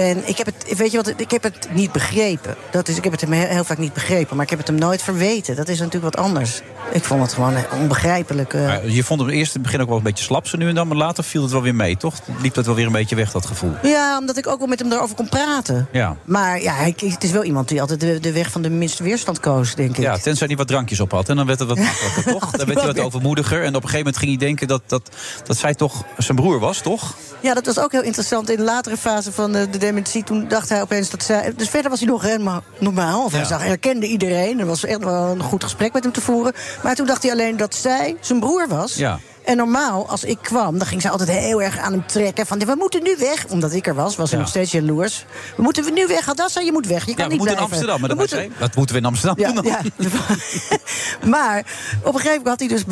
En 0.00 0.28
ik 0.28 0.36
heb 0.38 0.46
het, 0.46 0.76
weet 0.76 0.90
je 0.90 0.96
wat, 0.96 1.12
ik 1.16 1.30
heb 1.30 1.42
het 1.42 1.68
niet 1.72 1.92
begrepen. 1.92 2.56
Dat 2.70 2.88
is, 2.88 2.96
ik 2.96 3.02
heb 3.04 3.12
het 3.12 3.20
hem 3.20 3.32
heel, 3.32 3.46
heel 3.46 3.64
vaak 3.64 3.78
niet 3.78 3.92
begrepen, 3.92 4.34
maar 4.36 4.44
ik 4.44 4.50
heb 4.50 4.58
het 4.58 4.68
hem 4.68 4.78
nooit 4.78 5.02
verweten. 5.02 5.56
Dat 5.56 5.68
is 5.68 5.78
natuurlijk 5.78 6.14
wat 6.14 6.24
anders. 6.24 6.60
Ik 6.92 7.04
vond 7.04 7.22
het 7.22 7.32
gewoon 7.32 7.54
eh, 7.54 7.62
onbegrijpelijk. 7.80 8.54
eh. 8.54 8.94
Je 8.94 9.04
vond 9.04 9.20
hem 9.20 9.28
eerst 9.28 9.54
in 9.54 9.60
het 9.60 9.62
begin 9.62 9.80
ook 9.80 9.88
wel 9.88 9.96
een 9.96 10.02
beetje 10.02 10.24
slap 10.24 10.46
zo 10.46 10.56
nu 10.56 10.68
en 10.68 10.74
dan. 10.74 10.88
Maar 10.88 10.96
later 10.96 11.24
viel 11.24 11.42
het 11.42 11.52
wel 11.52 11.62
weer 11.62 11.74
mee, 11.74 11.96
toch? 11.96 12.14
Liep 12.42 12.54
dat 12.54 12.66
wel 12.66 12.74
weer 12.74 12.86
een 12.86 12.92
beetje 12.92 13.16
weg, 13.16 13.30
dat 13.32 13.46
gevoel. 13.46 13.72
Ja, 13.82 14.18
omdat 14.18 14.36
ik 14.36 14.46
ook 14.46 14.58
wel 14.58 14.66
met 14.68 14.78
hem 14.78 14.88
daarover 14.88 15.16
kon 15.16 15.28
praten. 15.28 15.88
Ja. 15.92 16.16
Maar 16.24 16.62
ja, 16.62 16.74
het 16.74 17.24
is 17.24 17.30
wel 17.30 17.44
iemand 17.44 17.68
die 17.68 17.80
altijd 17.80 18.00
de, 18.00 18.20
de 18.20 18.32
weg 18.32 18.50
van 18.50 18.62
de 18.62 18.70
minste 18.70 19.02
weerstand 19.02 19.40
koos, 19.40 19.74
denk 19.74 19.90
ik. 19.90 20.02
Ja, 20.02 20.18
tenzij 20.18 20.46
hij 20.46 20.56
wat 20.56 20.68
drankjes 20.68 21.00
op 21.00 21.10
had. 21.10 21.28
En 21.28 21.36
dan 21.36 21.46
werd 21.46 21.58
het 21.58 21.68
wat 21.68 21.78
makkelijker, 21.86 22.32
toch? 22.32 22.50
Dan 22.50 22.66
werd 22.66 22.78
hij 22.78 22.86
wat 22.86 22.98
overmoediger. 23.00 23.58
En 23.62 23.68
op 23.68 23.74
een 23.74 23.80
gegeven 23.88 23.98
moment 23.98 24.16
ging 24.16 24.30
hij 24.30 24.46
denken 24.46 24.68
dat, 24.68 24.82
dat, 24.86 25.10
dat 25.44 25.56
zij 25.56 25.74
toch 25.74 26.04
zijn 26.18 26.36
broer 26.36 26.58
was, 26.58 26.78
toch? 26.80 27.14
Ja, 27.40 27.54
dat 27.54 27.66
was 27.66 27.78
ook 27.78 27.92
heel 27.92 28.02
interessant. 28.02 28.50
In 28.50 28.56
de 28.56 28.62
latere 28.62 28.96
fase 28.96 29.32
van 29.32 29.52
de, 29.52 29.70
de 29.70 29.78
dementie, 29.90 30.24
toen 30.24 30.48
dacht 30.48 30.68
hij 30.68 30.80
opeens 30.80 31.10
dat 31.10 31.22
zij... 31.22 31.52
Dus 31.56 31.68
verder 31.68 31.90
was 31.90 32.00
hij 32.00 32.08
nog 32.08 32.22
helemaal 32.22 32.62
normaal. 32.78 33.24
Of 33.24 33.32
hij 33.32 33.44
zag, 33.44 33.62
herkende 33.62 34.06
iedereen. 34.06 34.60
Er 34.60 34.66
was 34.66 34.84
echt 34.84 35.04
wel 35.04 35.30
een 35.30 35.42
goed 35.42 35.64
gesprek 35.64 35.92
met 35.92 36.02
hem 36.02 36.12
te 36.12 36.20
voeren. 36.20 36.52
Maar 36.82 36.94
toen 36.94 37.06
dacht 37.06 37.22
hij 37.22 37.32
alleen 37.32 37.56
dat 37.56 37.74
zij 37.74 38.16
zijn 38.20 38.40
broer 38.40 38.68
was. 38.68 38.94
Ja. 38.94 39.18
En 39.44 39.56
normaal, 39.56 40.08
als 40.08 40.24
ik 40.24 40.38
kwam, 40.42 40.78
dan 40.78 40.86
ging 40.86 41.02
ze 41.02 41.08
altijd 41.10 41.28
heel 41.30 41.62
erg 41.62 41.78
aan 41.78 41.92
hem 41.92 42.06
trekken. 42.06 42.46
Van, 42.46 42.58
we 42.58 42.74
moeten 42.78 43.02
nu 43.02 43.16
weg. 43.18 43.46
Omdat 43.48 43.72
ik 43.72 43.86
er 43.86 43.94
was, 43.94 44.16
was 44.16 44.28
hij 44.30 44.38
Ja. 44.38 44.44
nog 44.44 44.48
steeds 44.54 44.72
jaloers. 44.72 45.24
We 45.56 45.62
moeten 45.62 45.94
nu 45.94 46.06
weg, 46.06 46.28
Adassa, 46.28 46.60
je 46.60 46.72
moet 46.72 46.86
weg. 46.86 47.06
Je 47.06 47.14
kan 47.14 47.24
Ja, 47.24 47.24
we 47.24 47.28
niet 47.30 47.38
moeten 47.38 47.56
in. 47.56 47.62
Amsterdam. 47.62 48.00
Maar 48.00 48.10
We 48.10 48.16
dat, 48.16 48.30
moeten- 48.30 48.52
dat 48.58 48.74
moeten 48.74 48.94
we 48.94 49.00
in 49.00 49.06
Amsterdam 49.06 49.54
doen. 49.54 49.64
ja. 49.64 49.80
maar 51.34 51.58
op 52.02 52.14
een 52.14 52.20
gegeven 52.20 52.42
moment 52.42 52.46
had 52.48 52.58
hij 52.58 52.68
dus 52.68 52.82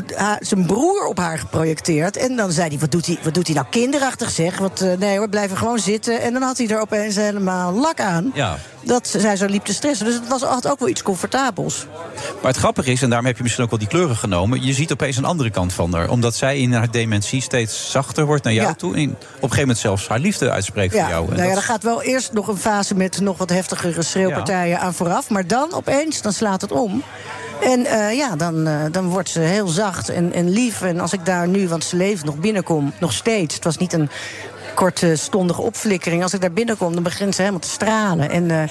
zijn 0.48 0.66
broer 0.66 1.04
op 1.06 1.18
haar 1.18 1.38
geprojecteerd. 1.38 2.16
En 2.16 2.36
dan 2.36 2.52
zei 2.52 2.68
hij, 2.68 2.78
wat 2.78 2.90
doet 2.90 3.06
hij, 3.06 3.18
wat 3.22 3.34
doet 3.34 3.46
hij 3.46 3.56
nou 3.56 3.66
kinderachtig 3.70 4.30
zeg? 4.30 4.58
Wat, 4.58 4.80
eh, 4.80 4.92
nee 4.98 5.18
hoor, 5.18 5.28
blijven 5.28 5.56
gewoon 5.56 5.78
zitten. 5.78 6.20
En 6.20 6.32
dan 6.32 6.42
had 6.42 6.58
hij 6.58 6.68
er 6.68 6.80
opeens 6.80 7.14
helemaal 7.16 7.72
lak 7.72 8.00
aan. 8.00 8.30
Ja. 8.34 8.58
Dat 8.82 9.06
zij 9.06 9.36
zo 9.36 9.46
liep 9.46 9.64
te 9.64 9.72
stressen. 9.72 10.06
Dus 10.06 10.14
het 10.14 10.28
was, 10.28 10.42
had 10.42 10.68
ook 10.68 10.78
wel 10.78 10.88
iets 10.88 11.02
comfortabels. 11.02 11.86
Maar 12.42 12.50
het 12.50 12.56
grappige 12.56 12.90
is, 12.92 13.02
en 13.02 13.08
daarom 13.08 13.26
heb 13.26 13.36
je 13.36 13.42
misschien 13.42 13.64
ook 13.64 13.70
wel 13.70 13.78
die 13.78 13.88
kleuren 13.88 14.16
genomen... 14.16 14.62
je 14.64 14.72
ziet 14.72 14.92
opeens 14.92 15.16
een 15.16 15.24
andere 15.24 15.50
kant 15.50 15.72
van 15.72 15.94
haar. 15.94 16.10
Omdat 16.10 16.34
zij 16.34 16.58
in 16.58 16.72
haar 16.72 16.90
dementie 16.90 17.40
steeds 17.42 17.90
zachter 17.90 18.24
wordt 18.26 18.44
naar 18.44 18.52
jou 18.52 18.66
Ja. 18.68 18.74
toe. 18.74 18.94
En 18.96 19.02
op 19.10 19.10
een 19.10 19.38
gegeven 19.40 19.60
moment 19.60 19.78
zelfs 19.78 20.08
haar 20.08 20.18
liefde 20.18 20.50
uitspreekt 20.50 20.94
Ja, 20.94 21.00
voor 21.00 21.10
jou. 21.10 21.24
En 21.28 21.30
nou 21.36 21.42
ja, 21.42 21.48
dat- 21.48 21.56
er 21.56 21.68
gaat 21.68 21.82
wel 21.82 22.02
eerst 22.02 22.32
nog 22.32 22.48
een 22.48 22.56
fase 22.58 22.94
met 22.94 23.20
nog 23.20 23.38
wat 23.38 23.50
heftigere 23.50 24.02
schreeuwpartijen 24.02 24.80
aan 24.80 24.94
vooraf. 24.94 25.30
Maar 25.30 25.46
dan 25.46 25.72
opeens, 25.72 26.22
dan 26.22 26.32
slaat 26.32 26.60
het 26.60 26.72
om. 26.72 27.02
En 27.62 27.86
eh, 27.86 28.16
ja, 28.16 28.36
dan, 28.36 28.66
eh, 28.66 28.74
dan 28.90 29.08
wordt 29.08 29.28
ze 29.28 29.40
heel 29.40 29.66
zacht 29.68 30.08
en, 30.08 30.32
en 30.32 30.48
lief. 30.50 30.82
En 30.82 31.00
als 31.00 31.12
ik 31.12 31.24
daar 31.24 31.48
nu, 31.48 31.68
want 31.68 31.84
ze 31.84 31.96
leeft 31.96 32.24
nog 32.24 32.36
binnenkom, 32.36 32.92
nog 33.00 33.12
steeds. 33.12 33.54
Het 33.54 33.64
was 33.64 33.76
niet 33.76 33.92
een 33.92 34.10
kortstondige 34.78 35.60
opflikkering. 35.62 36.22
Als 36.22 36.34
ik 36.34 36.40
daar 36.40 36.52
binnenkom, 36.52 36.94
dan 36.94 37.02
begint 37.02 37.34
ze 37.34 37.40
helemaal 37.40 37.60
te 37.62 37.68
stralen. 37.68 38.30
En 38.30 38.50
eh, 38.50 38.62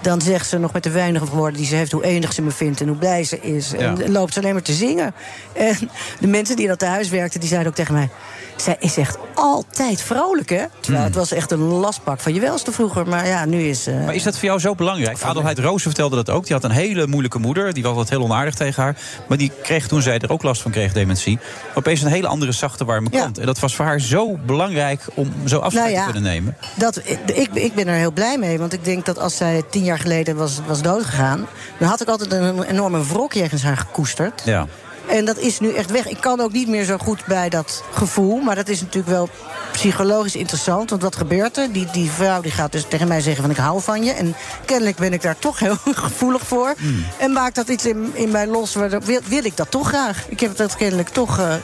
dan 0.00 0.20
zegt 0.20 0.48
ze 0.48 0.58
nog 0.58 0.72
met 0.72 0.82
de 0.82 0.90
weinige 0.90 1.26
woorden 1.26 1.56
die 1.56 1.66
ze 1.66 1.74
heeft... 1.74 1.92
hoe 1.92 2.04
enig 2.04 2.32
ze 2.32 2.42
me 2.42 2.50
vindt 2.50 2.80
en 2.80 2.88
hoe 2.88 2.96
blij 2.96 3.24
ze 3.24 3.40
is. 3.40 3.72
En 3.72 3.96
Ja. 3.96 4.08
loopt 4.08 4.32
ze 4.32 4.40
alleen 4.40 4.52
maar 4.52 4.62
te 4.62 4.72
zingen. 4.72 5.14
En 5.52 5.90
de 6.20 6.26
mensen 6.26 6.56
die 6.56 6.66
dat 6.66 6.80
huis 6.80 7.08
werkten, 7.08 7.40
die 7.40 7.48
zeiden 7.48 7.70
ook 7.70 7.76
tegen 7.76 7.94
mij... 7.94 8.08
zij 8.56 8.76
is 8.78 8.96
echt 8.96 9.16
altijd 9.34 10.00
vrolijk, 10.02 10.48
hè? 10.50 10.64
Terwijl 10.80 11.04
het 11.04 11.14
was 11.14 11.32
echt 11.32 11.50
een 11.50 11.60
lastpak 11.62 12.20
van 12.20 12.34
je 12.34 12.40
welste 12.40 12.72
vroeger. 12.72 13.08
Maar 13.08 13.26
ja, 13.26 13.44
nu 13.44 13.62
is... 13.62 13.86
eh, 13.86 14.04
Maar 14.04 14.14
is 14.14 14.22
dat 14.22 14.34
voor 14.34 14.44
jou 14.44 14.60
zo 14.60 14.74
belangrijk? 14.74 15.22
Adelheid 15.22 15.58
Roos 15.58 15.82
vertelde 15.82 16.16
dat 16.16 16.30
ook. 16.30 16.44
Die 16.46 16.52
had 16.54 16.64
een 16.64 16.70
hele 16.70 17.06
moeilijke 17.06 17.38
moeder. 17.38 17.72
Die 17.72 17.82
was 17.82 17.92
altijd 17.92 18.10
heel 18.10 18.22
onaardig 18.22 18.54
tegen 18.54 18.82
haar. 18.82 18.96
Maar 19.28 19.38
die 19.38 19.52
kreeg 19.62 19.86
toen 19.88 20.02
zij 20.02 20.18
er 20.18 20.30
ook 20.30 20.42
last 20.42 20.62
van 20.62 20.70
kreeg, 20.70 20.92
dementie... 20.92 21.38
opeens 21.74 22.02
een 22.02 22.08
hele 22.10 22.26
andere 22.28 22.52
zachte, 22.52 22.84
warme 22.84 23.08
Ja. 23.12 23.20
kant. 23.20 23.38
En 23.38 23.46
dat 23.46 23.58
was 23.58 23.74
voor 23.74 23.84
haar 23.84 24.00
zo 24.00 24.38
belangrijk 24.46 25.00
om 25.14 25.32
zo 25.44 25.58
afscheid 25.58 25.86
Nou 25.86 25.96
ja. 25.98 26.06
te 26.06 26.12
kunnen 26.12 26.30
nemen. 26.30 26.56
Dat, 26.74 27.00
ik, 27.34 27.48
ik 27.52 27.74
ben 27.74 27.88
er 27.88 27.94
heel 27.94 28.12
blij 28.12 28.38
mee. 28.38 28.58
Want 28.58 28.72
ik 28.72 28.84
denk 28.84 29.06
dat 29.06 29.18
als 29.18 29.36
zij 29.36 29.62
tien 29.70 29.84
jaar 29.84 29.92
jaar 29.94 30.02
geleden 30.02 30.36
was, 30.36 30.60
was 30.66 30.82
doodgegaan... 30.82 31.46
dan 31.78 31.88
had 31.88 32.00
ik 32.00 32.08
altijd 32.08 32.32
een 32.32 32.62
enorme 32.62 33.04
wrok 33.04 33.32
jegens 33.32 33.62
haar 33.62 33.76
gekoesterd. 33.76 34.42
Ja. 34.44 34.66
En 35.08 35.24
dat 35.24 35.38
is 35.38 35.60
nu 35.60 35.72
echt 35.72 35.90
weg. 35.90 36.06
Ik 36.06 36.20
kan 36.20 36.40
ook 36.40 36.52
niet 36.52 36.68
meer 36.68 36.84
zo 36.84 36.96
goed 36.98 37.24
bij 37.26 37.48
dat 37.48 37.84
gevoel. 37.92 38.40
Maar 38.40 38.54
dat 38.54 38.68
is 38.68 38.80
natuurlijk 38.80 39.14
wel 39.14 39.28
psychologisch 39.72 40.36
interessant. 40.36 40.90
Want 40.90 41.02
wat 41.02 41.16
gebeurt 41.16 41.56
er? 41.56 41.72
Die, 41.72 41.86
die 41.92 42.10
vrouw 42.10 42.40
die 42.40 42.50
gaat 42.50 42.72
dus 42.72 42.84
tegen 42.88 43.08
mij 43.08 43.20
zeggen 43.20 43.42
van 43.42 43.50
ik 43.50 43.56
hou 43.56 43.80
van 43.80 44.04
je. 44.04 44.12
En 44.12 44.34
kennelijk 44.64 44.96
ben 44.96 45.12
ik 45.12 45.22
daar 45.22 45.38
toch 45.38 45.58
heel 45.58 45.76
gevoelig 46.06 46.46
voor. 46.46 46.74
Hmm. 46.78 47.04
En 47.18 47.32
maakt 47.32 47.54
dat 47.54 47.68
iets 47.68 47.86
in, 47.86 48.10
in 48.12 48.30
mij 48.30 48.46
los. 48.46 48.74
Wil, 48.74 49.20
wil 49.26 49.44
ik 49.44 49.56
dat 49.56 49.70
toch 49.70 49.88
graag? 49.88 50.28
Ik 50.28 50.40
heb 50.40 50.56
dat 50.56 50.76
kennelijk 50.76 51.08
toch 51.08 51.38
eh, 51.38 51.54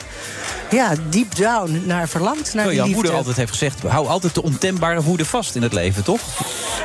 ja, 0.70 0.92
deep 1.08 1.36
down 1.36 1.82
naar 1.86 2.08
verlangd. 2.08 2.54
Naar 2.54 2.74
jouw 2.74 2.86
moeder 2.86 3.12
altijd 3.12 3.36
heeft 3.36 3.50
gezegd... 3.50 3.82
hou 3.82 4.06
altijd 4.06 4.34
de 4.34 4.42
ontembare 4.42 5.02
woede 5.02 5.24
vast 5.24 5.54
in 5.54 5.62
het 5.62 5.72
leven, 5.72 6.04
toch? 6.04 6.20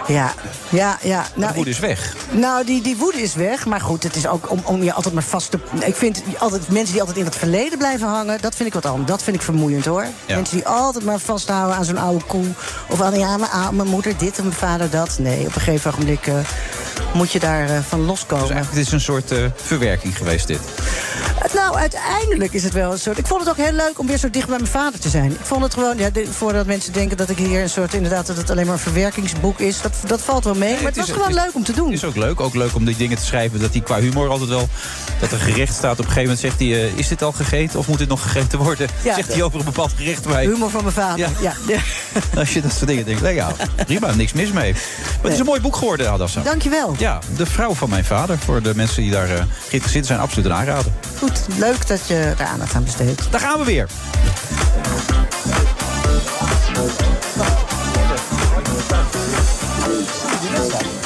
Ja, 0.08 0.34
ja, 0.70 0.98
ja. 1.02 1.26
de 1.36 1.52
woede 1.54 1.70
is 1.70 1.80
weg. 1.80 2.16
Nou, 2.32 2.66
die, 2.66 2.82
die 2.82 2.98
woede 2.98 3.22
is 3.22 3.34
weg. 3.34 3.66
Maar 3.66 3.82
goed, 3.82 4.04
het 4.04 4.16
is 4.16 4.28
ook 4.28 4.52
om, 4.52 4.62
om 4.64 4.84
je 4.84 4.94
altijd 4.94 5.14
maar 5.14 5.24
vast 5.24 5.52
te... 5.52 5.60
Ik 5.86 5.96
vind 5.96 6.24
altijd 6.46 6.70
mensen 6.70 6.92
die 6.92 7.00
altijd 7.00 7.18
in 7.18 7.26
het 7.26 7.36
verleden 7.36 7.78
blijven 7.78 8.08
hangen... 8.08 8.42
dat 8.42 8.56
vind 8.56 8.68
ik 8.68 8.74
wat 8.74 8.86
anders. 8.86 9.10
Dat 9.10 9.24
vind 9.24 9.36
ik 9.36 9.42
vermoeiend, 9.42 9.86
hoor. 9.86 10.06
Ja. 10.26 10.36
Mensen 10.36 10.56
die 10.56 10.68
altijd 10.68 11.06
maar 11.06 11.20
vasthouden 11.20 11.76
aan 11.76 11.86
zo'n 11.86 11.98
oude 11.98 12.26
koe. 12.26 12.46
Of 12.90 13.02
aan, 13.02 13.20
ja, 13.20 13.38
mijn, 13.72 13.88
moeder 13.88 14.18
dit 14.18 14.38
en 14.38 14.44
mijn 14.44 14.56
vader 14.56 14.90
dat. 14.90 15.18
Nee, 15.20 15.40
op 15.40 15.56
een 15.56 15.62
gegeven 15.62 15.92
ogenblik 15.92 16.28
eh, 16.28 16.36
moet 17.14 17.32
je 17.32 17.40
daar 17.40 17.70
eh, 17.70 17.80
van 17.88 18.06
loskomen. 18.06 18.48
Dus 18.48 18.56
eigenlijk 18.56 18.86
het 18.86 18.88
is 18.88 18.94
een 18.94 19.14
soort 19.14 19.32
eh, 19.32 19.46
verwerking 19.56 20.18
geweest, 20.18 20.48
dit. 20.48 20.60
Nou, 21.56 21.76
uiteindelijk 21.76 22.54
is 22.54 22.64
het 22.64 22.74
wel 22.74 22.92
een 22.92 23.00
soort... 23.00 23.18
Ik 23.18 23.28
vond 23.28 23.40
het 23.40 23.50
ook 23.50 23.66
heel 23.66 23.72
leuk 23.72 24.00
om 24.00 24.08
weer 24.08 24.18
zo 24.18 24.30
dicht 24.30 24.48
bij 24.48 24.58
mijn 24.58 24.72
vader 24.72 25.00
te 25.00 25.10
zijn. 25.10 25.32
Ik 25.32 25.38
vond 25.42 25.64
het 25.64 25.74
gewoon... 25.74 25.98
Ja, 25.98 26.10
de- 26.10 26.28
voordat 26.32 26.66
mensen 26.66 26.94
denken 26.94 27.18
dat 27.18 27.30
ik 27.30 27.38
hier 27.38 27.62
een 27.62 27.70
soort... 27.70 27.94
Inderdaad, 27.94 28.28
dat 28.28 28.38
het 28.38 28.50
alleen 28.50 28.66
maar 28.66 28.74
een 28.74 28.80
verwerkingsboek 28.80 29.60
is. 29.60 29.82
Dat, 29.82 29.96
dat 30.08 30.22
valt 30.22 30.44
wel 30.44 30.54
mee. 30.54 30.74
maar 30.74 30.84
het, 30.84 30.98
was 30.98 31.12
gewoon 31.12 31.34
leuk 31.34 31.52
om 31.54 31.64
te 31.64 31.74
doen. 31.74 31.86
Het 31.86 31.94
is 31.94 32.04
ook 32.04 32.16
leuk. 32.16 32.40
Ook 32.40 32.54
leuk 32.54 32.76
om 32.76 32.86
die 32.86 32.96
dingen 32.96 33.18
te 33.18 33.26
schrijven. 33.26 33.60
Dat 33.60 33.72
hij 33.72 33.82
qua 33.82 34.00
humor 34.00 34.30
altijd 34.30 34.50
wel... 34.50 34.68
Dat 35.20 35.32
er 35.32 35.38
gerecht 35.38 35.74
staat. 35.74 35.92
Op 35.92 35.98
een 35.98 36.04
gegeven 36.04 36.22
moment 36.22 36.35
zegt 36.38 36.60
hij... 36.60 36.68
eh, 36.68 36.98
is 36.98 37.08
dit 37.08 37.22
al 37.22 37.32
gegeten 37.32 37.80
of 37.80 37.88
moet 37.88 37.98
dit 37.98 38.08
nog 38.08 38.22
gegeten 38.22 38.60
worden? 38.60 38.88
Ja, 39.04 39.16
zegt 39.16 39.34
hij 39.34 39.44
over 39.44 39.60
een 39.60 39.66
bepaald 39.66 39.92
gerecht 39.96 40.28
bij. 40.28 40.44
Humor 40.46 40.70
van 40.70 40.82
mijn 40.84 40.94
vader. 40.96 41.30
Ja. 41.42 41.54
Ja. 41.68 41.80
Als 42.40 42.54
je 42.54 42.62
dat 42.62 42.72
soort 42.72 42.88
dingen 42.88 43.06
denkt. 43.06 43.22
Nee, 43.22 43.34
ja, 43.34 43.52
prima. 43.86 44.14
Niks 44.14 44.34
mis 44.34 44.52
mee. 44.52 44.72
Maar 44.74 45.22
het 45.22 45.34
is 45.34 45.40
een 45.40 45.46
mooi 45.46 45.62
boek 45.62 45.76
geworden, 45.76 46.12
Adassa. 46.12 46.42
Dankjewel. 46.42 46.96
Ja, 46.98 47.20
De 47.38 47.46
Vrouw 47.46 47.74
van 47.74 47.90
Mijn 47.90 48.06
Vader. 48.06 48.38
Voor 48.38 48.62
de 48.62 48.76
mensen 48.76 49.02
die 49.02 49.12
daar 49.12 49.30
eh, 49.30 49.44
geïnteresseerd 49.68 50.06
zijn. 50.06 50.20
Absoluut 50.20 50.46
een 50.46 50.54
aanrader. 50.54 50.92
Goed, 51.18 51.40
leuk 51.58 51.88
dat 51.88 52.08
je 52.08 52.34
daar 52.38 52.48
aandacht 52.48 52.74
aan 52.76 52.84
besteedt. 52.84 53.22
Daar 53.32 53.40
gaan 53.42 53.60
we 53.60 53.66
weer. 53.66 53.88
We 60.42 61.05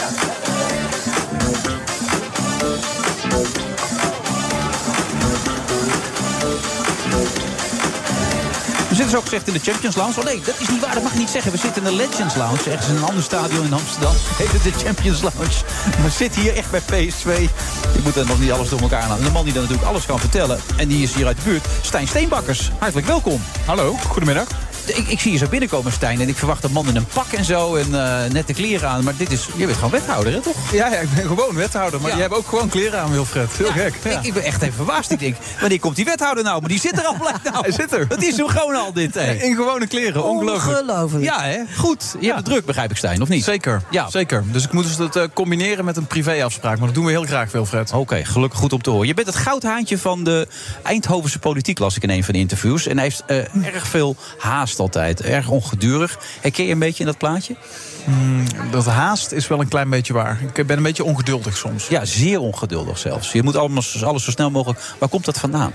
zitten 9.00 9.18
zo 9.18 9.24
gezegd 9.24 9.47
in 9.47 9.54
de 9.54 9.72
Champions 9.72 9.95
Lounge. 9.95 10.20
Oh 10.20 10.26
nee, 10.26 10.41
dat 10.41 10.60
is 10.60 10.70
niet 10.70 10.80
waar, 10.80 10.93
dat 10.93 11.04
mag 11.04 11.12
ik 11.12 11.18
niet 11.18 11.30
zeggen. 11.30 11.52
We 11.52 11.58
zitten 11.58 11.84
in 11.84 11.89
de 11.89 11.95
Legends 11.95 12.36
Lounge, 12.36 12.70
ergens 12.70 12.88
in 12.88 12.95
een 12.95 13.04
ander 13.04 13.24
stadion 13.24 13.66
in 13.66 13.74
Amsterdam. 13.74 14.14
Heet 14.39 14.52
het 14.52 14.64
de 14.64 14.72
Champions 14.72 15.22
Lounge. 15.22 15.64
We 16.04 16.10
zitten 16.10 16.41
hier 16.41 16.56
echt 16.56 16.72
bij 16.72 16.80
PSV. 16.80 17.47
Ik 17.95 18.04
moet 18.04 18.16
er 18.16 18.26
nog 18.26 18.39
niet 18.39 18.52
alles 18.52 18.70
door 18.70 18.80
elkaar 18.80 19.02
halen. 19.02 19.18
En 19.18 19.24
de 19.24 19.32
man 19.32 19.43
die 19.43 19.54
dan 19.54 19.62
natuurlijk 19.62 19.89
alles 19.89 20.06
kan 20.06 20.20
vertellen, 20.20 20.60
en 20.78 20.88
die 20.88 21.04
is 21.04 21.14
hier 21.14 21.26
uit 21.26 21.38
de 21.38 21.43
buurt, 21.43 21.66
Stijn 21.82 22.08
Steenbakkers. 22.08 22.72
Hartelijk 22.78 23.08
welkom. 23.08 23.41
Hallo, 23.66 23.95
goedemiddag. 24.08 24.68
Ik, 24.96 25.08
ik 25.08 25.20
zie 25.20 25.32
je 25.32 25.38
zo 25.38 25.48
binnenkomen, 25.48 25.92
Stijn. 25.92 26.22
En 26.22 26.28
ik 26.28 26.38
verwacht 26.38 26.64
een 26.64 26.72
man 26.72 26.88
in 26.88 26.96
een 26.96 27.06
pak 27.14 27.32
en 27.32 27.46
zo. 27.46 27.76
En 27.76 27.86
eh, 28.26 28.32
nette 28.32 28.54
kleren 28.54 28.90
aan. 28.90 29.04
Maar 29.04 29.14
dit 29.18 29.32
is, 29.32 29.48
je 29.56 29.66
bent 29.66 29.76
gewoon 29.78 29.92
wethouder, 29.92 30.34
hè, 30.34 30.40
toch? 30.42 30.56
Ja, 30.72 30.88
ja, 30.88 30.98
ik 30.98 31.14
ben 31.16 31.28
gewoon 31.28 31.56
wethouder. 31.56 32.00
Maar 32.02 32.10
Ja. 32.10 32.16
jij 32.16 32.26
hebt 32.26 32.38
ook 32.38 32.48
gewoon 32.48 32.70
kleren 32.70 33.00
aan, 33.00 33.12
Wilfred. 33.12 33.50
Heel 33.58 33.72
gek. 33.72 33.94
Ja. 34.04 34.10
Ik, 34.20 34.26
ik 34.26 34.34
ben 34.34 34.44
echt 34.44 34.62
even 34.62 34.74
verbaasd. 34.76 35.12
Ik 35.12 35.20
denk, 35.20 35.36
wanneer 35.60 35.80
komt 35.80 35.96
die 35.96 36.06
wethouder 36.06 36.44
nou? 36.44 36.60
Maar 36.60 36.70
die 36.70 36.80
zit 36.80 36.98
er 36.98 37.06
al 37.06 37.16
blijkt 37.20 37.44
nou. 37.44 37.58
Hij 37.62 37.72
zit 37.72 37.94
er. 37.94 38.08
Dat 38.08 38.22
is 38.24 38.38
hem 38.38 38.48
gewoon 38.48 38.76
al, 38.76 38.94
dit. 38.94 39.14
Hè. 39.14 39.32
In 39.50 39.56
gewone 39.56 39.88
kleren, 39.88 40.24
ongelooflijk. 40.24 40.80
Ongelooflijk. 40.82 41.24
Ja, 41.24 41.42
hè? 41.42 41.58
Goed. 41.78 42.16
Je 42.20 42.26
hebt 42.26 42.38
het 42.38 42.46
druk, 42.46 42.66
begrijp 42.66 42.92
ik, 42.92 42.98
Stijn, 42.98 43.22
of 43.22 43.28
niet? 43.30 43.44
Zeker, 43.44 43.82
Ja. 43.90 44.10
zeker. 44.10 44.44
Dus 44.52 44.64
ik 44.64 44.72
moet 44.72 44.84
dus 44.84 44.96
dat 44.96 45.16
eh, 45.16 45.24
combineren 45.34 45.86
met 45.86 45.98
een 45.98 46.08
privéafspraak. 46.08 46.78
Maar 46.78 46.86
dat 46.86 46.96
doen 46.96 47.06
we 47.06 47.12
heel 47.12 47.24
graag, 47.26 47.52
Wilfred. 47.52 47.92
Oké, 47.94 48.26
gelukkig 48.26 48.60
goed 48.60 48.74
om 48.74 48.82
te 48.82 48.90
horen. 48.90 49.08
Je 49.08 49.14
bent 49.14 49.28
het 49.28 49.36
goudhaantje 49.36 49.98
van 49.98 50.24
de 50.24 50.48
Eindhovense 50.84 51.40
politiek, 51.40 51.80
las 51.80 51.96
ik 51.96 52.04
in 52.04 52.10
een 52.10 52.24
van 52.24 52.34
de 52.34 52.40
interviews. 52.40 52.88
En 52.88 52.96
hij 52.96 53.04
heeft 53.04 53.24
eh, 53.26 53.66
erg 53.74 53.88
veel 53.88 54.16
haast 54.38 54.79
altijd. 54.80 55.22
Erg 55.22 55.50
ongedurig. 55.50 56.20
Herken 56.42 56.66
je 56.66 56.72
een 56.72 56.80
beetje 56.80 57.00
in 57.00 57.06
dat 57.06 57.18
plaatje? 57.18 57.56
Mm, 58.06 58.46
dat 58.72 58.86
haast 58.86 59.32
is 59.32 59.48
wel 59.48 59.60
een 59.60 59.68
klein 59.68 59.90
beetje 59.90 60.14
waar. 60.14 60.40
Ik 60.54 60.68
ben 60.68 60.78
een 60.78 60.84
beetje 60.84 61.04
ongeduldig 61.04 61.58
soms. 61.58 61.88
Ja, 61.88 62.06
zeer 62.06 62.40
ongeduldig 62.40 62.98
zelfs. 62.98 63.32
Je 63.32 63.44
moet 63.44 63.56
alles 63.56 63.92
zo 64.00 64.18
snel 64.18 64.52
mogelijk... 64.52 64.80
Waar 64.98 65.10
komt 65.10 65.26
dat 65.26 65.38
vandaan? 65.38 65.72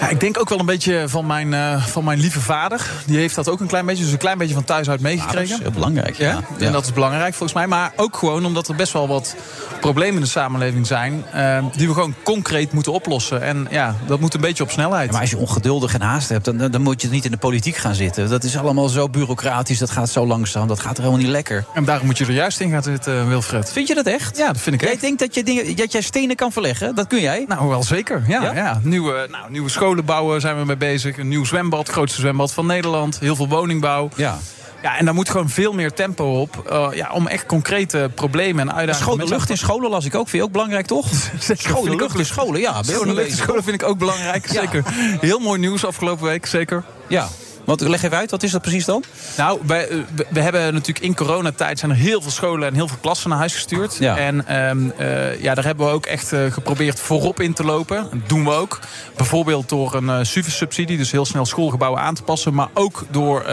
Ja, 0.00 0.08
ik 0.08 0.20
denk 0.20 0.38
ook 0.40 0.48
wel 0.48 0.58
een 0.58 0.66
beetje 0.66 1.04
van 1.06 1.26
mijn, 1.26 1.54
eh, 1.54 1.84
van 1.86 2.04
mijn 2.04 2.18
lieve 2.20 2.40
vader. 2.40 2.90
Die 3.06 3.18
heeft 3.18 3.34
dat 3.34 3.48
ook 3.48 3.60
een 3.60 3.66
klein 3.66 3.86
beetje, 3.86 4.02
dus 4.04 4.12
een 4.12 4.18
klein 4.18 4.38
beetje 4.38 4.54
van 4.54 4.64
thuis 4.64 4.88
uit 4.88 4.98
Ah, 4.98 5.04
dat 5.04 5.12
meegekregen. 5.14 5.56
is 5.56 5.62
heel 5.62 5.70
belangrijk, 5.70 6.14
ja. 6.16 6.28
Ja, 6.28 6.40
Ja. 6.58 6.66
en 6.66 6.72
dat 6.72 6.84
is 6.84 6.92
belangrijk 6.92 7.34
volgens 7.34 7.52
mij. 7.52 7.66
Maar 7.66 7.92
ook 7.96 8.16
gewoon 8.16 8.44
omdat 8.44 8.68
er 8.68 8.74
best 8.74 8.92
wel 8.92 9.08
wat 9.08 9.34
problemen 9.80 10.14
in 10.14 10.20
de 10.20 10.26
samenleving 10.26 10.86
zijn... 10.86 11.24
eh, 11.32 11.58
die 11.76 11.86
we 11.88 11.94
gewoon 11.94 12.14
concreet 12.22 12.72
moeten 12.72 12.92
oplossen. 12.92 13.42
En 13.42 13.66
ja, 13.70 13.94
dat 14.06 14.20
moet 14.20 14.34
een 14.34 14.40
beetje 14.40 14.62
op 14.62 14.70
snelheid. 14.70 15.06
Ja, 15.06 15.12
maar 15.12 15.20
als 15.20 15.30
je 15.30 15.36
ongeduldig 15.36 15.94
en 15.94 16.02
haast 16.02 16.28
hebt, 16.28 16.44
dan, 16.44 16.56
dan 16.70 16.82
moet 16.82 17.02
je 17.02 17.08
niet 17.08 17.24
in 17.24 17.30
de 17.30 17.36
politiek 17.36 17.76
gaan 17.76 17.94
zitten. 17.94 18.28
Dat 18.28 18.44
is 18.44 18.56
allemaal 18.58 18.88
zo 18.88 19.08
bureaucratisch, 19.08 19.78
dat 19.78 19.90
gaat 19.90 20.08
zo 20.10 20.26
langzaam, 20.26 20.68
dat 20.68 20.80
gaat 20.80 20.96
er 20.96 21.02
helemaal 21.02 21.22
niet 21.22 21.32
lekker. 21.32 21.64
En 21.74 21.84
daarom 21.84 22.06
moet 22.06 22.18
je 22.18 22.24
er 22.24 22.32
juist 22.32 22.60
in 22.60 22.70
gaan 22.70 22.82
zitten, 22.82 23.28
Wilfred. 23.28 23.72
Vind 23.72 23.88
je 23.88 23.94
dat 23.94 24.06
echt? 24.06 24.36
Ja, 24.36 24.46
dat 24.46 24.60
vind 24.60 24.74
ik 24.74 24.80
Jij 24.82 24.92
echt. 24.92 25.00
denkt 25.00 25.18
dat, 25.18 25.34
je 25.34 25.42
dingen, 25.44 25.76
dat 25.76 25.92
jij 25.92 26.00
stenen 26.00 26.36
kan 26.36 26.52
verleggen? 26.52 26.94
Dat 26.94 27.06
kun 27.06 27.20
jij? 27.20 27.44
Nou, 27.48 27.68
wel 27.68 27.82
zeker. 27.82 28.22
Ja, 28.28 28.42
Ja? 28.42 28.52
ja? 28.54 28.80
Nieuwe, 28.82 29.26
nou, 29.30 29.50
nieuwe 29.50 29.68
scholen 29.68 29.88
bouwen 29.94 30.40
zijn 30.40 30.58
we 30.58 30.64
mee 30.64 30.76
bezig. 30.76 31.18
Een 31.18 31.28
nieuw 31.28 31.44
zwembad, 31.44 31.88
grootste 31.88 32.20
zwembad 32.20 32.52
van 32.52 32.66
Nederland. 32.66 33.18
Heel 33.20 33.36
veel 33.36 33.48
woningbouw. 33.48 34.08
Ja. 34.16 34.38
Ja, 34.82 34.96
en 34.98 35.04
daar 35.04 35.14
moet 35.14 35.30
gewoon 35.30 35.48
veel 35.48 35.72
meer 35.72 35.92
tempo 35.92 36.40
op. 36.40 36.62
eh, 36.70 36.88
ja, 36.92 37.10
om 37.12 37.26
echt 37.26 37.46
concrete 37.46 38.10
problemen 38.14 38.68
en 38.68 38.74
uitdagingen... 38.74 39.12
Schone 39.16 39.30
lucht 39.30 39.50
in 39.50 39.58
scholen 39.58 39.90
las 39.90 40.04
ik 40.04 40.14
ook. 40.14 40.28
Vind 40.28 40.42
je 40.42 40.48
ook 40.48 40.52
belangrijk, 40.52 40.86
toch? 40.86 41.06
Schone 41.38 41.92
ik 41.92 42.00
lucht 42.00 42.18
in 42.18 42.24
scholen, 42.26 42.60
ja. 42.60 42.82
Schone 42.82 43.12
lucht 43.14 43.28
in 43.28 43.36
scholen 43.36 43.62
vind 43.64 43.82
ik 43.82 43.88
ook 43.88 43.98
belangrijk, 43.98 44.52
Ja. 44.52 44.60
zeker. 44.60 44.84
Heel 45.20 45.38
mooi 45.38 45.60
nieuws 45.60 45.84
afgelopen 45.84 46.24
week, 46.26 46.46
zeker. 46.46 46.84
Ja. 47.06 47.28
Want 47.70 47.80
leg 47.80 48.02
even 48.02 48.16
uit, 48.16 48.30
wat 48.30 48.42
is 48.42 48.50
dat 48.50 48.62
precies 48.62 48.84
dan? 48.84 49.04
Nou, 49.36 49.60
eh, 49.60 49.66
we, 49.66 50.26
we 50.28 50.40
hebben 50.40 50.74
natuurlijk 50.74 51.04
in 51.04 51.14
coronatijd 51.14 51.78
zijn 51.78 51.90
er 51.90 51.96
heel 51.96 52.20
veel 52.20 52.30
scholen 52.30 52.68
en 52.68 52.74
heel 52.74 52.88
veel 52.88 52.96
klassen 53.00 53.28
naar 53.28 53.38
huis 53.38 53.54
gestuurd. 53.54 53.96
Ja. 53.96 54.16
En 54.16 54.46
ehm, 54.46 54.90
eh, 54.96 55.42
ja, 55.42 55.54
daar 55.54 55.64
hebben 55.64 55.86
we 55.86 55.92
ook 55.92 56.06
echt 56.06 56.32
eh, 56.32 56.40
geprobeerd 56.52 57.00
voorop 57.00 57.40
in 57.40 57.52
te 57.52 57.64
lopen. 57.64 57.96
Dat 57.96 58.28
doen 58.28 58.44
we 58.44 58.50
ook. 58.50 58.78
Bijvoorbeeld 59.16 59.68
door 59.68 59.94
een 59.94 60.08
eh 60.08 60.18
subsidie, 60.22 60.96
dus 60.96 61.10
heel 61.10 61.24
snel 61.24 61.46
schoolgebouwen 61.46 62.00
aan 62.00 62.14
te 62.14 62.22
passen. 62.22 62.54
Maar 62.54 62.68
ook 62.74 63.04
door 63.10 63.44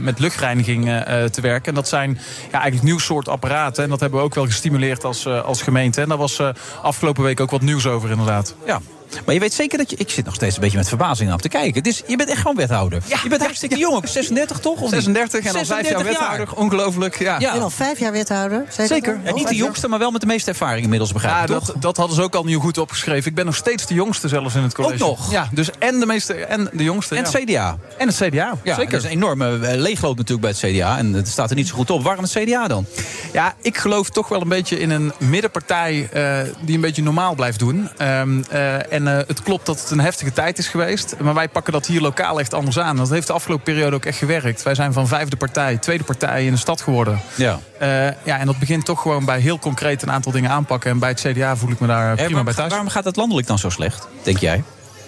met 0.00 0.18
luchtreiniging 0.18 0.84
te 1.30 1.40
werken. 1.40 1.68
En 1.68 1.74
dat 1.74 1.88
zijn 1.88 2.18
ja, 2.44 2.52
eigenlijk 2.52 2.82
nieuw 2.82 2.98
soort 2.98 3.28
apparaten. 3.28 3.84
En 3.84 3.90
dat 3.90 4.00
hebben 4.00 4.18
we 4.18 4.24
ook 4.24 4.34
wel 4.34 4.46
gestimuleerd 4.46 5.04
als, 5.04 5.26
als 5.26 5.62
gemeente. 5.62 6.00
En 6.00 6.08
daar 6.08 6.18
was 6.18 6.40
afgelopen 6.82 7.22
week 7.22 7.40
ook 7.40 7.50
wat 7.50 7.60
nieuws 7.60 7.86
over 7.86 8.10
inderdaad. 8.10 8.54
Ja. 8.66 8.80
Maar 9.24 9.34
je 9.34 9.40
weet 9.40 9.54
zeker 9.54 9.78
dat 9.78 9.90
je... 9.90 9.96
Ik 9.96 10.10
zit 10.10 10.24
nog 10.24 10.34
steeds 10.34 10.54
een 10.54 10.60
beetje 10.60 10.76
met 10.76 10.88
verbazing 10.88 11.30
aan 11.30 11.38
te 11.38 11.48
kijken. 11.48 11.82
Dus 11.82 12.02
je 12.06 12.16
bent 12.16 12.28
echt 12.28 12.40
gewoon 12.40 12.56
wethouder. 12.56 13.02
je 13.22 13.28
bent 13.28 13.42
hartstikke 13.42 13.76
jong 13.78 13.94
ook. 13.94 14.06
36 14.06 14.58
toch? 14.58 14.74
Of 14.74 14.80
niet? 14.80 14.90
36 14.90 15.40
en 15.40 15.46
al 15.46 15.52
vijf 15.52 15.68
jaar 15.68 15.84
36 15.84 16.06
wethouder. 16.20 16.56
Ongelooflijk, 16.56 17.18
ja. 17.18 17.38
Ja. 17.38 17.54
En 17.54 17.62
al 17.62 17.70
vijf 17.70 17.98
jaar 17.98 18.12
wethouder. 18.12 18.64
Zeker. 18.68 19.20
Ja, 19.24 19.30
al? 19.30 19.36
niet 19.36 19.48
de 19.48 19.54
jongste, 19.54 19.88
maar 19.88 19.98
wel 19.98 20.10
met 20.10 20.20
de 20.20 20.26
meeste 20.26 20.50
ervaring 20.50 20.82
inmiddels, 20.82 21.12
begrijp 21.12 21.48
Ja, 21.48 21.54
toch? 21.54 21.66
dat, 21.66 21.82
dat 21.82 21.96
hadden 21.96 22.16
ze 22.16 22.22
ook 22.22 22.34
al 22.34 22.44
nieuw 22.44 22.60
goed 22.60 22.78
opgeschreven. 22.78 23.30
Ik 23.30 23.34
ben 23.34 23.44
nog 23.44 23.56
steeds 23.56 23.86
de 23.86 23.94
jongste 23.94 24.28
zelfs 24.28 24.54
in 24.54 24.62
het 24.62 24.74
college. 24.74 25.04
Ook 25.04 25.18
nog? 25.18 25.30
Ja, 25.30 25.48
dus 25.52 25.70
en 25.78 26.00
de 26.00 26.06
meeste 26.06 26.34
en 26.34 26.70
de 26.72 26.84
jongste. 26.84 27.14
En 27.14 27.24
ja. 27.24 27.30
het 27.30 27.44
CDA. 27.44 27.78
En 27.98 28.06
het 28.06 28.16
CDA, 28.16 28.54
Ja, 28.62 28.74
zeker. 28.74 28.90
dat 28.90 29.00
is 29.00 29.06
een 29.06 29.16
enorme 29.16 29.58
eh, 29.66 29.76
leegloop 29.78 30.16
natuurlijk 30.16 30.40
bij 30.60 30.68
het 30.70 30.76
CDA. 30.76 30.98
En 30.98 31.12
het 31.12 31.28
staat 31.28 31.50
er 31.50 31.56
niet 31.56 31.68
zo 31.68 31.74
goed 31.74 31.90
op. 31.90 32.02
Waarom 32.02 32.24
het 32.24 32.32
CDA 32.32 32.66
dan? 32.68 32.86
Ja, 33.32 33.54
ik 33.62 33.76
geloof 33.78 34.10
toch 34.10 34.28
wel 34.28 34.40
een 34.40 34.48
beetje 34.48 34.78
in 34.78 34.90
een 34.90 35.12
middenpartij 35.18 36.08
eh, 36.12 36.38
die 36.60 36.74
een 36.74 36.80
beetje 36.80 37.02
normaal 37.02 37.34
blijft 37.34 37.58
doen. 37.58 37.88
Ehm, 37.96 38.42
eh, 38.50 38.92
en 38.92 39.01
eh, 39.08 39.16
het 39.26 39.42
klopt 39.42 39.66
dat 39.66 39.80
het 39.80 39.90
een 39.90 40.00
heftige 40.00 40.32
tijd 40.32 40.58
is 40.58 40.68
geweest. 40.68 41.14
Maar 41.20 41.34
wij 41.34 41.48
pakken 41.48 41.72
dat 41.72 41.86
hier 41.86 42.00
lokaal 42.00 42.40
echt 42.40 42.54
anders 42.54 42.78
aan. 42.78 42.96
Dat 42.96 43.10
heeft 43.10 43.26
de 43.26 43.32
afgelopen 43.32 43.64
periode 43.64 43.96
ook 43.96 44.04
echt 44.04 44.18
gewerkt. 44.18 44.62
Wij 44.62 44.74
zijn 44.74 44.92
van 44.92 45.08
vijfde 45.08 45.36
partij, 45.36 45.76
tweede 45.76 46.04
partij 46.04 46.44
in 46.44 46.52
de 46.52 46.58
stad 46.58 46.80
geworden. 46.80 47.20
Ja. 47.34 47.58
Eh, 47.78 47.88
ja, 48.22 48.38
en 48.38 48.46
dat 48.46 48.58
begint 48.58 48.84
toch 48.84 49.00
gewoon 49.02 49.24
bij 49.24 49.40
heel 49.40 49.58
concreet 49.58 50.02
een 50.02 50.10
aantal 50.10 50.32
dingen 50.32 50.50
aanpakken. 50.50 50.90
En 50.90 50.98
bij 50.98 51.08
het 51.08 51.20
CDA 51.20 51.56
voel 51.56 51.70
ik 51.70 51.80
me 51.80 51.86
daar 51.86 52.16
Eh, 52.18 52.24
prima 52.24 52.42
bij 52.42 52.54
thuis. 52.54 52.68
waarom 52.70 52.88
gaat 52.88 53.04
het 53.04 53.16
landelijk 53.16 53.46
dan 53.46 53.58
zo 53.58 53.68
slecht, 53.68 54.08
denk 54.22 54.38
jij? 54.38 54.62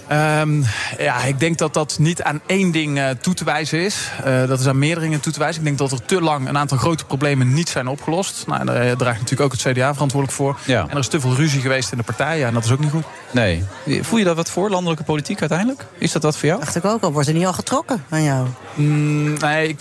Ehm, 0.08 0.62
ja, 0.98 1.22
ik 1.22 1.40
denk 1.40 1.58
dat 1.58 1.74
dat 1.74 1.96
niet 1.98 2.22
aan 2.22 2.40
één 2.46 2.70
ding 2.70 2.98
eh, 2.98 3.08
toe 3.20 3.34
te 3.34 3.44
wijzen 3.44 3.78
is. 3.78 4.10
Eh, 4.24 4.46
dat 4.46 4.60
is 4.60 4.66
aan 4.66 4.78
meerdere 4.78 5.00
dingen 5.00 5.20
toe 5.20 5.32
te 5.32 5.38
wijzen. 5.38 5.60
Ik 5.60 5.66
denk 5.66 5.78
dat 5.78 5.92
er 5.92 6.04
te 6.04 6.20
lang 6.20 6.48
een 6.48 6.58
aantal 6.58 6.78
grote 6.78 7.04
problemen 7.04 7.54
niet 7.54 7.68
zijn 7.68 7.88
opgelost. 7.88 8.44
Nou, 8.46 8.64
daar 8.64 8.76
eh, 8.76 8.96
draagt 8.96 9.20
natuurlijk 9.20 9.52
ook 9.52 9.52
het 9.52 9.72
CDA 9.72 9.92
verantwoordelijk 9.92 10.38
voor. 10.38 10.58
Ja. 10.64 10.82
En 10.82 10.90
er 10.90 10.98
is 10.98 11.08
te 11.08 11.20
veel 11.20 11.34
ruzie 11.34 11.60
geweest 11.60 11.92
in 11.92 11.98
de 11.98 12.04
partijen. 12.04 12.46
En 12.46 12.54
dat 12.54 12.64
is 12.64 12.70
ook 12.70 12.78
niet 12.78 12.90
goed. 12.90 13.04
Nee. 13.30 13.64
Voel 14.00 14.18
je 14.18 14.24
daar 14.24 14.34
wat 14.34 14.50
voor, 14.50 14.70
landelijke 14.70 15.04
politiek 15.04 15.40
uiteindelijk? 15.40 15.86
Is 15.98 16.12
dat 16.12 16.22
wat 16.22 16.36
voor 16.36 16.48
jou? 16.48 16.60
Dacht 16.60 16.76
ik 16.76 16.84
ook 16.84 17.02
al. 17.02 17.12
Wordt 17.12 17.28
er 17.28 17.34
niet 17.34 17.46
al 17.46 17.52
getrokken 17.52 18.04
aan 18.08 18.22
jou? 18.22 18.46
Mm, 18.74 19.38
nee, 19.38 19.68
ik, 19.68 19.80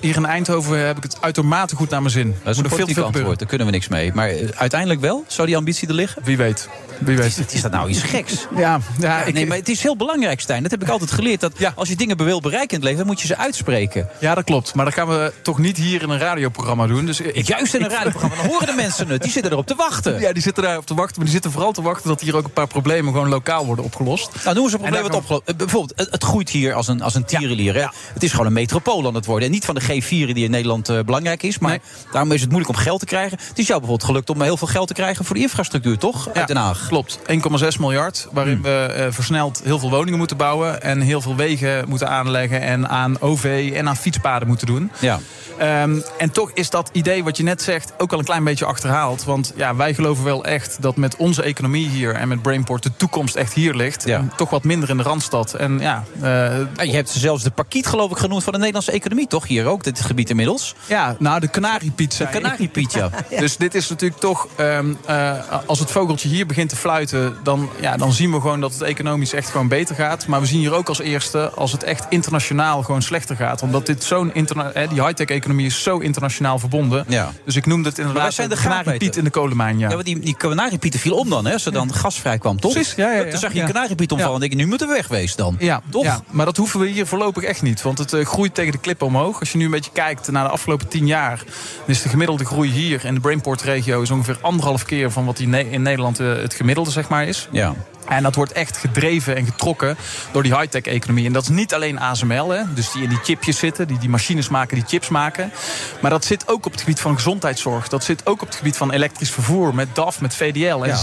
hier 0.00 0.16
in 0.16 0.26
Eindhoven 0.26 0.86
heb 0.86 0.96
ik 0.96 1.02
het 1.02 1.18
uitermate 1.20 1.76
goed 1.76 1.90
naar 1.90 2.00
mijn 2.00 2.12
zin. 2.12 2.36
Dat 2.42 2.54
is 2.54 2.60
een 2.60 2.68
politiek 2.68 2.98
antwoord, 2.98 3.38
daar 3.38 3.48
kunnen 3.48 3.66
we 3.66 3.72
niks 3.72 3.88
mee. 3.88 4.12
Maar 4.14 4.32
uiteindelijk 4.54 5.00
wel? 5.00 5.24
Zou 5.26 5.46
die 5.46 5.56
ambitie 5.56 5.88
er 5.88 5.94
liggen? 5.94 6.22
Wie 6.24 6.36
weet. 6.36 6.68
Wie 6.98 7.16
weet. 7.16 7.26
Is, 7.38 7.54
is 7.54 7.62
dat 7.62 7.70
nou 7.70 7.88
iets 7.90 8.02
geks? 8.02 8.46
Ja, 8.56 8.80
ja, 8.98 9.24
nee, 9.32 9.46
maar 9.46 9.56
het 9.56 9.68
is 9.68 9.82
heel 9.82 9.96
belangrijk, 9.96 10.40
Stijn. 10.40 10.62
Dat 10.62 10.70
heb 10.70 10.82
ik 10.82 10.88
altijd 10.88 11.10
geleerd. 11.10 11.40
Dat 11.40 11.52
als 11.74 11.88
je 11.88 11.96
dingen 11.96 12.16
wil 12.24 12.40
bereiken 12.40 12.68
in 12.70 12.74
het 12.76 12.84
leven, 12.84 12.98
dan 12.98 13.06
moet 13.06 13.20
je 13.20 13.26
ze 13.26 13.36
uitspreken. 13.36 14.08
Ja, 14.20 14.34
dat 14.34 14.44
klopt. 14.44 14.74
Maar 14.74 14.84
dat 14.84 14.94
gaan 14.94 15.08
we 15.08 15.32
toch 15.42 15.58
niet 15.58 15.76
hier 15.76 16.02
in 16.02 16.10
een 16.10 16.18
radioprogramma 16.18 16.86
doen. 16.86 17.06
Dus 17.06 17.20
ik, 17.20 17.46
Juist 17.46 17.74
in 17.74 17.82
een 17.82 17.90
radioprogramma, 17.90 18.36
dan 18.36 18.46
horen 18.46 18.66
de 18.66 18.72
mensen 18.72 19.08
het. 19.08 19.22
Die 19.22 19.30
zitten 19.30 19.52
erop 19.52 19.66
te 19.66 19.74
wachten. 19.74 20.20
Ja, 20.20 20.32
die 20.32 20.42
zitten 20.42 20.62
daar 20.62 20.76
op 20.76 20.86
te 20.86 20.94
wachten. 20.94 21.14
Maar 21.16 21.24
die 21.24 21.32
zitten 21.34 21.50
vooral 21.52 21.72
te 21.72 21.82
wachten 21.82 22.08
dat 22.08 22.20
hier 22.20 22.36
ook 22.36 22.44
een 22.44 22.52
paar 22.52 22.66
problemen 22.66 23.12
gewoon 23.12 23.28
lokaal 23.28 23.66
worden 23.66 23.84
opgelost. 23.84 24.30
Nou, 24.44 24.54
noem 24.54 24.64
eens 24.64 24.72
een 24.72 24.78
En 24.78 24.84
probleem 24.84 25.02
wat 25.10 25.14
opgelost. 25.20 25.42
Eh, 25.48 25.54
Bijvoorbeeld, 25.56 25.92
het, 25.98 26.10
het 26.10 26.24
groeit 26.24 26.50
hier 26.50 26.74
als 26.74 26.88
een, 26.88 27.02
als 27.02 27.14
een 27.14 27.24
tierenlier. 27.24 27.74
hè? 27.74 27.86
Het 28.12 28.22
is 28.22 28.30
gewoon 28.30 28.46
een 28.46 28.52
metropool 28.52 29.06
aan 29.06 29.14
het 29.14 29.26
worden. 29.26 29.46
En 29.46 29.54
niet 29.54 29.64
van 29.64 29.74
de 29.74 29.82
G4 29.82 30.08
die 30.08 30.44
in 30.44 30.50
Nederland 30.50 30.88
eh, 30.88 31.00
belangrijk 31.00 31.42
is. 31.42 31.58
Maar 31.58 31.78
daarom 32.12 32.32
is 32.32 32.40
het 32.40 32.50
moeilijk 32.50 32.76
om 32.76 32.82
geld 32.82 33.00
te 33.00 33.06
krijgen. 33.06 33.38
Het 33.48 33.58
is 33.58 33.66
jou 33.66 33.78
bijvoorbeeld 33.80 34.10
gelukt 34.10 34.30
om 34.30 34.42
heel 34.42 34.56
veel 34.56 34.68
geld 34.68 34.88
te 34.88 34.94
krijgen 34.94 35.24
voor 35.24 35.34
de 35.36 35.42
infrastructuur, 35.42 35.98
toch? 35.98 36.28
Uit 36.32 36.46
Den 36.48 36.56
Haag. 36.56 36.83
Klopt, 36.88 37.18
1,6 37.18 37.80
miljard. 37.80 38.28
Waarin 38.32 38.62
we 38.62 38.92
eh, 38.96 39.06
versneld 39.10 39.60
heel 39.64 39.78
veel 39.78 39.90
woningen 39.90 40.18
moeten 40.18 40.36
bouwen. 40.36 40.82
En 40.82 41.00
heel 41.00 41.20
veel 41.20 41.36
wegen 41.36 41.88
moeten 41.88 42.08
aanleggen. 42.08 42.60
En 42.60 42.88
aan 42.88 43.20
OV 43.20 43.72
en 43.74 43.88
aan 43.88 43.96
fietspaden 43.96 44.48
moeten 44.48 44.66
doen. 44.66 44.90
Ja. 45.00 45.18
Ehm, 45.58 46.00
en 46.18 46.30
toch 46.30 46.50
is 46.54 46.70
dat 46.70 46.90
idee 46.92 47.24
wat 47.24 47.36
je 47.36 47.42
net 47.42 47.62
zegt 47.62 47.92
ook 47.98 48.12
al 48.12 48.18
een 48.18 48.24
klein 48.24 48.44
beetje 48.44 48.64
achterhaald. 48.64 49.24
Want 49.24 49.52
ja, 49.56 49.76
wij 49.76 49.94
geloven 49.94 50.24
wel 50.24 50.44
echt 50.44 50.82
dat 50.82 50.96
met 50.96 51.16
onze 51.16 51.42
economie 51.42 51.88
hier 51.88 52.14
en 52.14 52.28
met 52.28 52.42
Brainport 52.42 52.82
de 52.82 52.90
toekomst 52.96 53.34
echt 53.34 53.52
hier 53.52 53.74
ligt. 53.74 54.06
En 54.06 54.32
toch 54.36 54.50
wat 54.50 54.64
minder 54.64 54.90
in 54.90 54.96
de 54.96 55.02
Randstad. 55.02 55.54
En 55.54 55.78
ja, 55.78 56.04
eh, 56.14 56.22
Ja, 56.22 56.82
je 56.82 56.92
hebt 56.92 57.10
zelfs 57.10 57.42
de 57.42 57.50
parkiet, 57.50 57.86
geloof 57.86 58.10
ik, 58.10 58.16
genoemd 58.16 58.44
van 58.44 58.52
de 58.52 58.58
Nederlandse 58.58 58.92
economie, 58.92 59.26
toch? 59.26 59.46
Hier 59.46 59.66
ook, 59.66 59.84
dit 59.84 60.00
gebied 60.00 60.30
inmiddels. 60.30 60.74
Ja, 60.86 61.16
nou, 61.18 61.40
de 61.40 61.48
kanariepiet 61.48 62.18
De 62.18 62.28
kanariepiet, 62.28 62.92
ja. 63.00 63.10
Dus 63.38 63.56
dit 63.56 63.74
is 63.74 63.88
natuurlijk 63.88 64.20
toch, 64.20 64.48
ehm, 64.56 64.94
eh, 65.06 65.32
als 65.66 65.78
het 65.78 65.90
vogeltje 65.90 66.28
hier 66.28 66.46
begint 66.46 66.68
te 66.68 66.73
fluiten, 66.74 67.36
dan, 67.42 67.68
ja, 67.80 67.96
dan 67.96 68.12
zien 68.12 68.32
we 68.32 68.40
gewoon 68.40 68.60
dat 68.60 68.72
het 68.72 68.82
economisch 68.82 69.32
echt 69.32 69.50
gewoon 69.50 69.68
beter 69.68 69.94
gaat. 69.94 70.26
Maar 70.26 70.40
we 70.40 70.46
zien 70.46 70.58
hier 70.58 70.74
ook 70.74 70.88
als 70.88 71.00
eerste, 71.00 71.50
als 71.50 71.72
het 71.72 71.82
echt 71.82 72.06
internationaal 72.08 72.82
gewoon 72.82 73.02
slechter 73.02 73.36
gaat. 73.36 73.62
Omdat 73.62 73.86
dit 73.86 74.04
zo'n 74.04 74.32
hè, 74.72 74.86
die 74.88 75.02
high-tech 75.02 75.26
economie 75.26 75.66
is 75.66 75.82
zo 75.82 75.98
internationaal 75.98 76.58
verbonden. 76.58 77.04
Ja. 77.08 77.32
Dus 77.44 77.56
ik 77.56 77.66
noemde 77.66 77.88
het 77.88 77.98
Maar 77.98 78.06
inderdaad 78.06 78.34
zijn 78.34 78.48
de 78.48 78.56
kanariepiet 78.56 79.16
in 79.16 79.24
de 79.24 79.30
kolenmijn. 79.30 79.78
Ja. 79.78 79.88
Ja, 79.88 79.94
want 79.94 80.06
die, 80.06 80.18
die 80.18 80.36
kanariepieten 80.36 81.00
viel 81.00 81.16
om 81.16 81.30
dan, 81.30 81.46
hè? 81.46 81.52
Als 81.52 81.66
er 81.66 81.72
dan 81.72 81.94
gas 81.94 82.20
vrij 82.20 82.38
kwam, 82.38 82.60
toch? 82.60 82.72
Precies, 82.72 82.94
ja, 82.94 83.10
ja, 83.10 83.24
ja. 83.24 83.30
Toen 83.30 83.38
zag 83.38 83.52
je 83.52 83.60
een 83.60 83.66
kanariepiet 83.66 84.12
omvallen 84.12 84.34
en 84.34 84.40
denk 84.40 84.52
je, 84.52 84.58
nu 84.58 84.66
moeten 84.66 84.88
we 84.88 84.94
wegwezen 84.94 85.36
dan. 85.36 85.56
Ja, 85.58 85.82
Toch? 85.90 86.22
Maar 86.30 86.44
dat 86.44 86.56
hoeven 86.56 86.80
we 86.80 86.86
hier 86.86 87.06
voorlopig 87.06 87.42
echt 87.42 87.62
niet. 87.62 87.82
Want 87.82 87.98
het 87.98 88.12
eh, 88.12 88.24
groeit 88.24 88.54
tegen 88.54 88.72
de 88.72 88.78
klippen 88.78 89.06
omhoog. 89.06 89.40
Als 89.40 89.52
je 89.52 89.58
nu 89.58 89.64
een 89.64 89.70
beetje 89.70 89.90
kijkt 89.92 90.30
naar 90.30 90.44
de 90.44 90.50
afgelopen 90.50 90.88
tien 90.88 91.06
jaar... 91.06 91.36
dan 91.36 91.86
is 91.86 92.02
de 92.02 92.08
gemiddelde 92.08 92.44
groei 92.44 92.70
hier 92.70 93.04
in 93.04 93.14
de 93.14 93.20
Brainport-regio... 93.20 94.02
is 94.02 94.10
ongeveer 94.10 94.38
anderhalf 94.40 94.84
keer 94.84 95.10
van 95.10 95.24
wat 95.24 95.36
die 95.36 95.48
in 95.70 95.82
Nederland 95.82 96.20
eh, 96.20 96.26
het 96.26 96.54
gemiddelde 96.54 96.63
zeg 96.92 97.08
maar, 97.08 97.26
is. 97.26 97.48
Ja. 97.50 97.74
En 98.08 98.22
dat 98.22 98.34
wordt 98.34 98.52
echt 98.52 98.76
gedreven 98.76 99.36
en 99.36 99.44
getrokken 99.44 99.96
door 100.32 100.42
die 100.42 100.56
high-tech-economie. 100.56 101.26
En 101.26 101.32
dat 101.32 101.42
is 101.42 101.48
niet 101.48 101.74
alleen 101.74 101.98
ASML, 102.00 102.48
hè, 102.48 102.62
dus 102.74 102.92
die 102.92 103.02
in 103.02 103.08
die 103.08 103.18
chipjes 103.22 103.58
zitten... 103.58 103.86
die 103.86 103.98
die 103.98 104.08
machines 104.08 104.48
maken, 104.48 104.76
die 104.76 104.84
chips 104.86 105.08
maken. 105.08 105.52
Maar 106.00 106.10
dat 106.10 106.24
zit 106.24 106.48
ook 106.48 106.66
op 106.66 106.72
het 106.72 106.80
gebied 106.80 107.00
van 107.00 107.14
gezondheidszorg. 107.14 107.88
Dat 107.88 108.04
zit 108.04 108.26
ook 108.26 108.42
op 108.42 108.46
het 108.46 108.56
gebied 108.56 108.76
van 108.76 108.92
elektrisch 108.92 109.30
vervoer... 109.30 109.74
met 109.74 109.88
DAF, 109.94 110.20
met 110.20 110.34
VDL. 110.34 110.82
En 110.82 110.88
Ja. 110.88 110.96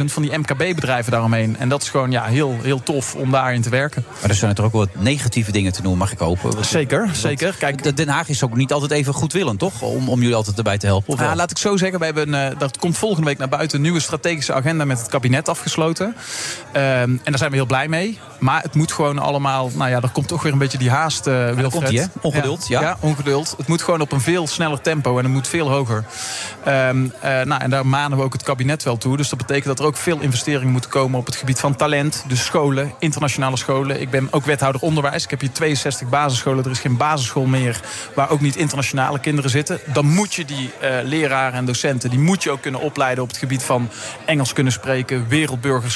6.500 0.00 0.04
van 0.04 0.22
die 0.22 0.38
MKB-bedrijven 0.38 1.12
daaromheen. 1.12 1.56
En 1.58 1.68
dat 1.68 1.82
is 1.82 1.88
gewoon 1.88 2.10
ja, 2.10 2.24
heel, 2.24 2.58
heel 2.62 2.82
tof 2.82 3.14
om 3.14 3.30
daarin 3.30 3.62
te 3.62 3.70
werken. 3.70 4.04
Maar 4.20 4.30
er 4.30 4.36
zijn 4.36 4.54
er 4.54 4.64
ook 4.64 4.72
wat 4.72 4.88
negatieve 4.98 5.52
dingen 5.52 5.72
te 5.72 5.82
noemen, 5.82 5.98
mag 5.98 6.12
ik 6.12 6.18
hopen. 6.18 6.64
Zeker, 6.64 7.08
zeker. 7.12 7.54
Kijk, 7.58 7.96
Den 7.96 8.08
Haag 8.08 8.28
is 8.28 8.42
ook 8.42 8.56
niet 8.56 8.72
altijd 8.72 8.90
even 8.90 9.14
goedwillend, 9.14 9.58
toch? 9.58 9.82
Om, 9.82 10.08
om 10.08 10.20
jullie 10.20 10.34
altijd 10.34 10.56
erbij 10.56 10.78
te 10.78 10.86
helpen. 10.86 11.12
Of? 11.12 11.20
Ja, 11.20 11.34
laat 11.34 11.50
ik 11.50 11.58
zo 11.58 11.76
zeggen, 11.76 11.98
we 11.98 12.04
hebben 12.04 12.32
een, 12.32 12.50
eh, 12.52 12.58
dat 12.58 12.78
komt 12.78 12.98
volgende 12.98 13.26
week 13.26 13.38
naar 13.38 13.48
buiten 13.48 13.76
een 13.76 13.82
nieuwe 13.82 14.00
strategische 14.00 14.52
agenda 14.52 14.84
met 14.84 14.98
het 14.98 15.08
kabinet 15.08 15.48
afgesloten. 15.48 16.01
Ehm, 16.72 16.82
en 17.02 17.20
daar 17.24 17.38
zijn 17.38 17.50
we 17.50 17.56
heel 17.56 17.66
blij 17.66 17.88
mee. 17.88 18.18
Maar 18.38 18.62
het 18.62 18.74
moet 18.74 18.92
gewoon 18.92 19.18
allemaal, 19.18 19.70
nou 19.74 19.90
ja, 19.90 20.00
er 20.00 20.10
komt 20.10 20.28
toch 20.28 20.42
weer 20.42 20.52
een 20.52 20.58
beetje 20.58 20.78
die 20.78 20.90
haast, 20.90 21.26
eh 21.26 21.34
Wilfred. 21.34 21.70
komt-ie, 21.70 22.00
hè? 22.00 22.06
Ongeduld, 22.20 22.68
ja. 22.68 22.96
ongeduld. 23.00 23.54
Het 23.56 23.66
moet 23.66 23.82
gewoon 23.82 24.00
op 24.00 24.12
een 24.12 24.20
veel 24.20 24.46
sneller 24.46 24.80
tempo 24.80 25.18
en 25.18 25.24
het 25.24 25.32
moet 25.32 25.48
veel 25.48 25.70
hoger. 25.70 26.04
Ehm, 26.64 27.06
eh, 27.20 27.30
nou, 27.30 27.62
en 27.62 27.70
daar 27.70 27.86
manen 27.86 28.18
we 28.18 28.24
ook 28.24 28.32
het 28.32 28.42
kabinet 28.42 28.82
wel 28.82 28.96
toe. 28.96 29.16
Dus 29.16 29.28
dat 29.28 29.38
betekent 29.38 29.66
dat 29.66 29.78
er 29.78 29.84
ook 29.84 29.96
veel 29.96 30.20
investeringen 30.20 30.72
moeten 30.72 30.90
komen 30.90 31.18
op 31.18 31.26
het 31.26 31.36
gebied 31.36 31.60
van 31.60 31.76
talent. 31.76 32.24
Dus 32.26 32.44
scholen, 32.44 32.92
internationale 32.98 33.56
scholen. 33.56 34.00
Ik 34.00 34.10
ben 34.10 34.28
ook 34.30 34.44
wethouder 34.44 34.80
onderwijs. 34.80 35.24
Ik 35.24 35.30
heb 35.30 35.40
hier 35.40 35.52
62 35.52 36.08
basisscholen. 36.08 36.64
Er 36.64 36.70
is 36.70 36.80
geen 36.80 36.96
basisschool 36.96 37.46
meer 37.46 37.80
waar 38.14 38.30
ook 38.30 38.40
niet 38.40 38.56
internationale 38.56 39.18
kinderen 39.18 39.50
zitten. 39.50 39.80
Dan 39.92 40.06
moet 40.06 40.34
je 40.34 40.44
die 40.44 40.70
eh, 40.80 40.90
leraren 41.02 41.58
en 41.58 41.64
docenten, 41.64 42.10
die 42.10 42.18
moet 42.18 42.42
je 42.42 42.50
ook 42.50 42.60
kunnen 42.60 42.80
opleiden 42.80 43.22
op 43.24 43.28
het 43.28 43.38
gebied 43.38 43.62
van 43.62 43.90
Engels 44.24 44.52
kunnen 44.52 44.72
spreken, 44.72 45.28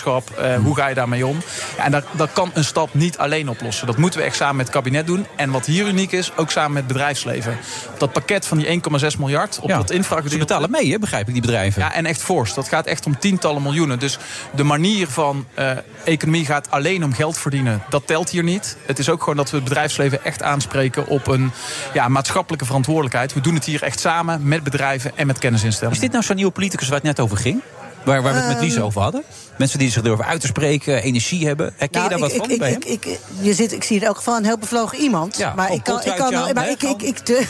Eh, 0.04 0.56
hoe 0.56 0.76
ga 0.76 0.86
je 0.86 0.94
daarmee 0.94 1.26
om? 1.26 1.38
En 1.78 1.90
dat, 1.90 2.04
dat 2.10 2.32
kan 2.32 2.50
een 2.54 2.64
stad 2.64 2.94
niet 2.94 3.18
alleen 3.18 3.48
oplossen. 3.48 3.86
Dat 3.86 3.96
moeten 3.96 4.20
we 4.20 4.26
echt 4.26 4.36
samen 4.36 4.56
met 4.56 4.66
het 4.66 4.74
kabinet 4.74 5.06
doen. 5.06 5.26
En 5.36 5.50
wat 5.50 5.66
hier 5.66 5.86
uniek 5.86 6.12
is, 6.12 6.32
ook 6.36 6.50
samen 6.50 6.72
met 6.72 6.82
het 6.82 6.92
bedrijfsleven. 6.92 7.58
Dat 7.98 8.12
pakket 8.12 8.46
van 8.46 8.58
die 8.58 8.82
1,6 9.12 9.18
miljard 9.18 9.58
op 9.60 9.68
Ja, 9.68 9.76
dat 9.76 9.90
infragedeelte. 9.90 10.34
Ze 10.34 10.38
betalen 10.38 10.70
mee, 10.70 10.90
hè, 10.92 10.98
begrijp 10.98 11.26
ik, 11.26 11.32
die 11.32 11.42
bedrijven. 11.42 11.82
Ja, 11.82 11.92
en 11.92 12.06
echt 12.06 12.22
fors. 12.22 12.54
Dat 12.54 12.68
gaat 12.68 12.86
echt 12.86 13.06
om 13.06 13.18
tientallen 13.18 13.62
miljoenen. 13.62 13.98
Dus 13.98 14.18
de 14.54 14.64
manier 14.64 15.08
van 15.08 15.46
eh, 15.54 15.70
economie 16.04 16.44
gaat 16.44 16.70
alleen 16.70 17.04
om 17.04 17.12
geld 17.12 17.38
verdienen. 17.38 17.82
Dat 17.88 18.06
telt 18.06 18.30
hier 18.30 18.42
niet. 18.42 18.76
Het 18.86 18.98
is 18.98 19.08
ook 19.08 19.20
gewoon 19.20 19.36
dat 19.36 19.50
we 19.50 19.56
het 19.56 19.64
bedrijfsleven 19.64 20.24
echt 20.24 20.42
aanspreken 20.42 21.06
op 21.06 21.26
een 21.26 21.52
ja, 21.92 22.08
maatschappelijke 22.08 22.64
verantwoordelijkheid. 22.66 23.32
We 23.32 23.40
doen 23.40 23.54
het 23.54 23.64
hier 23.64 23.82
echt 23.82 24.00
samen 24.00 24.48
met 24.48 24.62
bedrijven 24.62 25.16
en 25.16 25.26
met 25.26 25.38
kennisinstellingen. 25.38 25.94
Is 25.94 26.02
dit 26.02 26.12
nou 26.12 26.24
zo'n 26.24 26.36
nieuwe 26.36 26.52
politicus 26.52 26.88
waar 26.88 26.96
het 26.96 27.06
net 27.06 27.20
over 27.20 27.36
ging? 27.36 27.62
Waar, 28.06 28.22
waar 28.22 28.32
we 28.32 28.38
het 28.38 28.48
met 28.48 28.60
Lies 28.60 28.74
Ehm. 28.74 28.84
over 28.84 29.00
hadden? 29.02 29.22
Mensen 29.58 29.78
die 29.78 29.90
zich 29.90 30.02
durven 30.02 30.24
uit 30.26 30.40
te 30.40 30.46
spreken, 30.46 31.02
energie 31.02 31.46
hebben. 31.46 31.74
Herken 31.76 32.02
je 32.02 32.08
Nou, 32.08 32.10
daar 32.10 32.18
wat 32.18 32.32
ik, 32.32 32.36
van 32.36 32.50
ik, 32.50 32.58
bij 32.58 32.72
ik, 32.72 32.82
hem? 32.84 32.92
ik, 32.92 33.04
ik- 33.04 33.18
je 33.40 33.54
zit, 33.54 33.72
ik 33.72 33.84
zie 33.84 33.96
in 33.96 34.02
elk 34.06 34.16
geval 34.16 34.36
een 34.36 34.44
heel 34.44 34.58
bevlogen 34.58 34.98
iemand. 34.98 35.36
Ja, 35.36 35.52
maar 35.54 35.72
ik 35.72 35.84
kan, 35.84 36.00
ik 36.04 36.14
kan 36.16 36.32
maar 36.54 36.70
ik, 36.70 36.82
ik, 36.82 37.02
ik, 37.02 37.26
de 37.26 37.44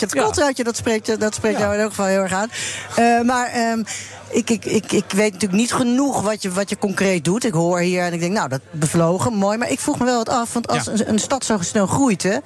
het 0.00 0.64
dat 0.64 0.76
spreekt, 0.76 1.20
dat 1.20 1.34
spreekt 1.34 1.58
jou 1.58 1.74
in 1.74 1.80
elk 1.80 1.88
geval 1.90 2.06
heel 2.06 2.20
erg 2.20 2.32
aan. 2.32 2.50
Eh, 2.96 3.20
maar 3.20 3.46
ehm, 3.46 3.82
ik, 4.30 4.50
ik, 4.50 4.64
ik, 4.64 4.92
ik 4.92 5.04
weet 5.14 5.32
natuurlijk 5.32 5.60
niet 5.60 5.72
genoeg 5.72 6.20
wat 6.22 6.42
je, 6.42 6.50
wat 6.52 6.68
je 6.70 6.78
concreet 6.78 7.24
doet. 7.24 7.44
Ik 7.44 7.52
hoor 7.52 7.78
hier 7.78 8.02
en 8.02 8.12
ik 8.12 8.20
denk, 8.20 8.32
nou, 8.32 8.48
dat 8.48 8.60
bevlogen, 8.70 9.34
mooi. 9.34 9.58
Maar 9.58 9.70
ik 9.70 9.80
vroeg 9.80 9.98
me 9.98 10.04
wel 10.04 10.16
wat 10.16 10.28
af, 10.28 10.52
want 10.52 10.68
als 10.68 10.84
Ja. 10.84 10.92
een, 10.92 11.08
een 11.08 11.18
stad 11.18 11.44
zo 11.44 11.56
snel 11.60 11.86
groeit... 11.86 12.22
Hè, 12.22 12.36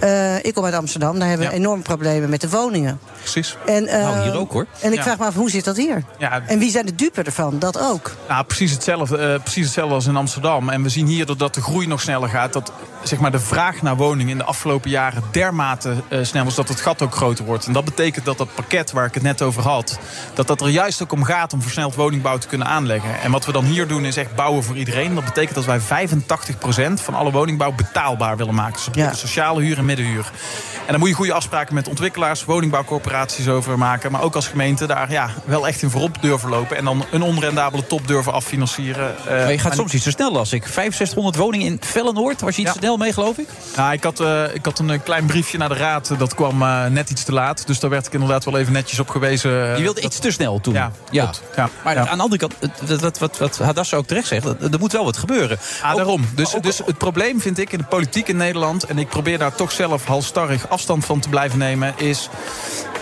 eh, 0.00 0.36
ik 0.44 0.54
kom 0.54 0.64
uit 0.64 0.74
Amsterdam, 0.74 1.18
daar 1.18 1.28
hebben 1.28 1.46
we 1.46 1.52
Ja. 1.52 1.58
enorme 1.58 1.82
problemen 1.82 2.30
met 2.30 2.40
de 2.40 2.48
woningen. 2.48 2.98
Precies. 3.18 3.56
En, 3.66 3.86
eh, 3.86 4.02
Nou, 4.02 4.20
hier 4.22 4.38
ook, 4.38 4.52
hoor. 4.52 4.66
En 4.80 4.90
ik 4.90 4.96
Ja. 4.96 5.02
vraag 5.02 5.18
me 5.18 5.24
af, 5.26 5.34
hoe 5.34 5.50
zit 5.50 5.64
dat 5.64 5.76
hier? 5.76 6.02
Ja, 6.18 6.42
En 6.46 6.58
wie 6.58 6.70
zijn 6.70 6.86
de 6.86 6.94
dupe 6.94 7.22
ervan? 7.22 7.58
Dat 7.58 7.78
ook. 7.78 8.10
Nou, 8.28 8.44
precies 8.44 8.70
hetzelfde, 8.70 9.16
eh, 9.18 9.40
precies 9.42 9.64
hetzelfde 9.64 9.94
als 9.94 10.06
in 10.06 10.16
Amsterdam. 10.16 10.68
En 10.68 10.82
we 10.82 10.88
zien 10.88 11.06
hier 11.06 11.26
doordat 11.26 11.54
de 11.54 11.62
groei 11.62 11.86
nog 11.86 12.00
sneller 12.00 12.28
gaat... 12.28 12.52
dat 12.52 12.72
zeg 13.02 13.18
maar, 13.18 13.30
de 13.30 13.40
vraag 13.40 13.82
naar 13.82 13.96
woningen 13.96 14.28
in 14.32 14.38
de 14.38 14.44
afgelopen 14.44 14.90
jaren 14.90 15.22
dermate 15.30 15.94
eh, 16.08 16.18
snel 16.22 16.44
was... 16.44 16.54
dat 16.54 16.68
het 16.68 16.80
gat 16.80 17.02
ook 17.02 17.14
groter 17.14 17.44
wordt. 17.44 17.66
En 17.66 17.72
dat 17.72 17.84
betekent 17.84 18.24
dat 18.24 18.38
dat 18.38 18.54
pakket 18.54 18.92
waar 18.92 19.06
ik 19.06 19.14
het 19.14 19.22
net 19.22 19.42
over 19.42 19.62
had... 19.62 19.98
dat 20.34 20.46
dat 20.46 20.60
er 20.60 20.68
juist 20.68 21.02
ook 21.02 21.12
om 21.12 21.24
gaat 21.24 21.52
om 21.52 21.62
versneld 21.62 21.94
woningbouw 21.94 22.38
te 22.38 22.46
kunnen 22.46 22.66
aanleggen. 22.66 23.20
En 23.20 23.30
wat 23.30 23.44
we 23.46 23.52
dan 23.52 23.64
hier 23.64 23.86
doen 23.88 24.04
is 24.04 24.16
echt 24.16 24.34
bouwen 24.34 24.62
voor 24.62 24.76
iedereen. 24.76 25.14
Dat 25.14 25.24
betekent 25.24 25.54
dat 25.54 25.64
wij 25.64 25.80
85% 25.80 27.00
van 27.00 27.14
alle 27.14 27.30
woningbouw 27.30 27.72
betaalbaar 27.72 28.36
willen 28.36 28.54
maken. 28.54 28.72
Dus 28.74 28.86
op 28.86 28.94
Ja. 28.94 29.12
sociale 29.12 29.62
huur 29.62 29.78
en 29.78 29.84
middenhuur. 29.96 30.30
En 30.80 30.86
daar 30.86 30.98
moet 30.98 31.08
je 31.08 31.14
goede 31.14 31.32
afspraken 31.32 31.74
met 31.74 31.88
ontwikkelaars, 31.88 32.44
woningbouwcorporaties 32.44 33.48
over 33.48 33.78
maken. 33.78 34.12
Maar 34.12 34.22
ook 34.22 34.34
als 34.34 34.48
gemeente 34.48 34.86
daar 34.86 35.10
ja, 35.10 35.30
wel 35.44 35.66
echt 35.66 35.82
in 35.82 35.90
voorop 35.90 36.16
durven 36.22 36.48
lopen. 36.48 36.76
En 36.76 36.84
dan 36.84 37.04
een 37.10 37.22
onrendabele 37.22 37.86
top 37.86 38.06
durven 38.06 38.32
affinancieren. 38.32 39.16
Eh, 39.18 39.24
Maar 39.26 39.50
je 39.50 39.58
gaat 39.58 39.66
maar 39.68 39.76
soms 39.76 39.94
iets 39.94 40.04
te 40.04 40.10
snel, 40.10 40.32
las 40.32 40.52
ik. 40.52 40.62
6500 40.66 41.36
woningen 41.36 41.66
in 41.66 41.78
Vellenoord. 41.80 42.40
Was 42.40 42.54
je 42.56 42.60
iets 42.60 42.70
Ja. 42.70 42.76
te 42.76 42.82
snel 42.84 42.96
mee, 42.96 43.12
geloof 43.12 43.38
ik? 43.38 43.48
Nou, 43.76 43.92
ik, 43.92 44.04
had, 44.04 44.20
eh, 44.20 44.54
ik 44.54 44.64
had 44.64 44.78
een 44.78 44.90
eh, 44.90 44.98
klein 45.04 45.26
briefje 45.26 45.58
naar 45.58 45.68
de 45.68 45.74
raad. 45.74 46.12
Dat 46.18 46.34
kwam 46.34 46.58
net 46.92 47.10
iets 47.10 47.24
te 47.24 47.32
laat. 47.32 47.66
Dus 47.66 47.80
daar 47.80 47.90
werd 47.90 48.06
ik 48.06 48.12
inderdaad 48.12 48.44
wel 48.44 48.58
even 48.58 48.72
netjes 48.72 48.98
op 48.98 49.08
gewezen. 49.08 49.50
Je 49.50 49.82
wilde 49.82 50.00
iets 50.00 50.18
te 50.18 50.30
snel 50.30 50.60
toen. 50.60 50.74
Ja. 50.74 50.92
Ja. 51.10 51.30
Maar 51.84 51.96
aan 51.98 52.16
de 52.16 52.22
andere 52.22 52.36
kant, 52.46 52.54
wat, 53.00 53.18
wat, 53.18 53.38
wat, 53.38 53.94
ook 53.94 54.06
terecht 54.06 54.26
zegt... 54.26 54.44
er 54.44 54.56
er 54.72 54.78
moet 54.78 54.92
wel 54.92 55.04
wat 55.04 55.16
gebeuren. 55.16 55.58
Ah, 55.82 55.90
Ook- 55.90 55.96
daarom. 55.96 56.28
Dus, 56.34 56.54
ook- 56.54 56.62
dus 56.62 56.78
het 56.86 56.98
probleem 56.98 57.40
vind 57.40 57.58
ik 57.58 57.72
in 57.72 57.78
de 57.78 57.84
politiek 57.84 58.28
in 58.28 58.36
Nederland... 58.36 58.84
en 58.84 58.98
ik 58.98 59.08
probeer 59.08 59.38
daar 59.38 59.54
toch 59.54 59.72
zelf 59.80 60.04
halstarrig 60.04 60.68
afstand 60.68 61.04
van 61.04 61.20
te 61.20 61.28
blijven 61.28 61.58
nemen... 61.58 61.94
is 61.96 62.28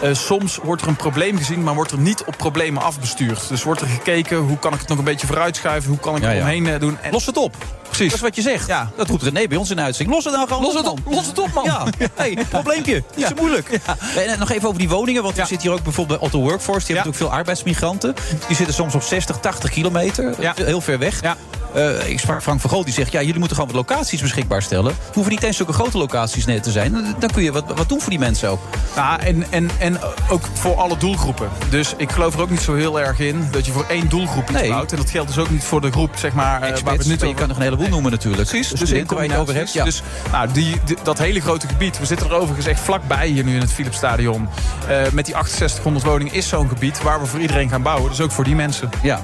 eh, 0.02 0.14
soms 0.14 0.58
wordt 0.62 0.82
er 0.82 0.88
een 0.88 0.96
probleem 0.96 1.36
gezien... 1.36 1.62
maar 1.62 1.74
wordt 1.74 1.90
er 1.90 1.98
niet 1.98 2.24
op 2.24 2.36
problemen 2.36 2.82
afbestuurd. 2.82 3.48
Dus 3.48 3.62
wordt 3.62 3.80
er 3.80 3.86
gekeken, 3.86 4.36
hoe 4.36 4.58
kan 4.58 4.72
ik 4.72 4.78
het 4.78 4.88
nog 4.88 4.98
een 4.98 5.04
beetje 5.04 5.26
vooruitschuiven... 5.26 5.90
hoe 5.90 5.98
kan 5.98 6.16
ik 6.16 6.22
Ja, 6.22 6.32
er 6.32 6.40
omheen 6.40 6.66
eh, 6.66 6.80
doen. 6.80 6.98
En, 7.02 7.12
Los 7.12 7.26
het 7.26 7.36
op. 7.36 7.56
precies. 7.82 8.06
Dat 8.06 8.14
is 8.14 8.20
wat 8.20 8.36
je 8.36 8.42
zegt. 8.42 8.66
Ja. 8.66 8.90
Dat 8.96 9.08
roept 9.08 9.22
René 9.22 9.46
bij 9.46 9.56
ons 9.56 9.70
in 9.70 9.76
de 9.76 9.82
uitzending. 9.82 10.16
Los 10.16 10.24
het 10.24 10.34
nou 10.34 10.48
gewoon 10.48 10.62
Los 10.62 10.74
het 10.74 10.84
man. 10.84 10.92
op, 10.92 11.00
los 11.12 11.26
het 11.26 11.38
op, 11.38 11.52
man. 11.52 11.64
Ja, 11.64 11.84
hey, 12.14 12.38
probleempje. 12.48 13.02
Niet 13.14 13.26
zo 13.26 13.34
moeilijk. 13.36 13.80
En 14.16 14.38
nog 14.38 14.50
even 14.50 14.68
over 14.68 14.80
die 14.80 14.88
woningen. 14.88 15.22
Want 15.22 15.36
we 15.36 15.46
zitten 15.46 15.68
hier 15.68 15.78
ook 15.78 15.84
bijvoorbeeld 15.84 16.18
bij 16.18 16.28
Otto 16.28 16.40
Workforce. 16.40 16.86
Die 16.86 16.94
hebben 16.94 16.94
natuurlijk 16.94 17.16
veel 17.16 17.38
arbeidsmigranten. 17.38 18.14
Die 18.46 18.56
zitten 18.56 18.74
soms 18.74 18.94
op 18.94 19.02
60, 19.02 19.38
80 19.38 19.70
kilometer. 19.70 20.34
Ja. 20.40 20.52
Heel 20.56 20.80
ver 20.80 20.98
weg. 20.98 21.22
Ja. 21.22 21.36
Eh, 21.74 22.08
ik 22.08 22.18
sprak 22.18 22.42
Frank 22.42 22.60
van 22.60 22.70
Gool, 22.70 22.84
die 22.84 22.94
zegt... 22.94 23.12
ja, 23.12 23.20
jullie 23.20 23.38
moeten 23.38 23.56
gewoon 23.56 23.72
wat 23.72 23.88
locaties 23.88 24.20
beschikbaar 24.20 24.62
stellen. 24.62 24.94
Het 25.06 25.14
hoeven 25.14 25.32
niet 25.32 25.42
eens 25.42 25.56
zulke 25.56 25.72
grote 25.72 25.98
locaties 25.98 26.44
net 26.44 26.66
te 26.72 26.78
zijn. 26.78 26.92
Dan- 27.18 27.30
kun 27.30 27.42
je 27.42 27.52
wat, 27.52 27.64
wat 27.76 27.88
doen 27.88 28.00
voor 28.00 28.10
die 28.10 28.18
mensen 28.18 28.48
ook. 28.50 28.60
Ja, 28.96 29.20
en, 29.20 29.44
en, 29.50 29.70
en 29.78 29.98
ook 30.28 30.42
voor 30.52 30.74
alle 30.76 30.96
doelgroepen. 30.96 31.48
Dus 31.70 31.94
ik 31.96 32.10
geloof 32.12 32.34
er 32.34 32.40
ook 32.40 32.50
niet 32.50 32.60
zo 32.60 32.74
heel 32.74 33.00
erg 33.00 33.18
in 33.18 33.48
dat 33.50 33.66
je 33.66 33.72
voor 33.72 33.84
één 33.88 34.08
doelgroep 34.08 34.50
iets 34.50 34.68
bouwt. 34.68 34.90
En 34.90 34.96
dat 34.96 35.10
geldt 35.10 35.28
dus 35.28 35.38
ook 35.38 35.50
niet 35.50 35.64
voor 35.64 35.80
de 35.80 35.90
groep, 35.90 36.10
zeg 36.16 36.32
maar, 36.32 36.54
eh, 36.54 36.60
waar 36.60 36.82
we 36.82 36.90
het 36.98 37.06
nu 37.06 37.16
maar 37.18 37.28
je 37.28 37.34
kan 37.34 37.48
nog 37.48 37.56
een 37.56 37.62
heleboel 37.62 37.88
noemen 37.88 38.10
natuurlijk. 38.10 38.48
Precies, 38.48 38.68
dus 38.70 38.80
in 38.80 38.86
studenten 38.86 39.16
waar 39.16 39.24
je 39.24 39.30
het 39.30 39.40
over 39.40 39.54
hebt. 39.54 39.72
Ja. 39.72 39.84
Dus 39.84 40.02
nou, 40.32 40.52
die, 40.52 40.76
die- 40.84 40.96
dat 41.02 41.18
hele 41.18 41.40
grote 41.40 41.66
gebied, 41.68 41.98
we 41.98 42.06
zitten 42.06 42.26
er 42.26 42.34
overigens 42.34 42.66
echt 42.66 42.80
vlakbij 42.80 43.26
hier 43.28 43.44
nu 43.44 43.54
in 43.54 43.60
het 43.60 43.72
Philipsstadion. 43.72 44.48
Eh 44.88 44.96
met 45.12 45.24
die 45.26 45.34
6800 45.34 46.04
woningen 46.04 46.32
is 46.34 46.48
zo'n 46.48 46.68
gebied 46.68 47.02
waar 47.02 47.20
we 47.20 47.26
voor 47.26 47.40
iedereen 47.40 47.68
gaan 47.68 47.82
bouwen. 47.82 48.10
Dus 48.10 48.20
ook 48.20 48.32
voor 48.32 48.44
die 48.44 48.54
mensen. 48.54 48.88
Ja. 49.02 49.20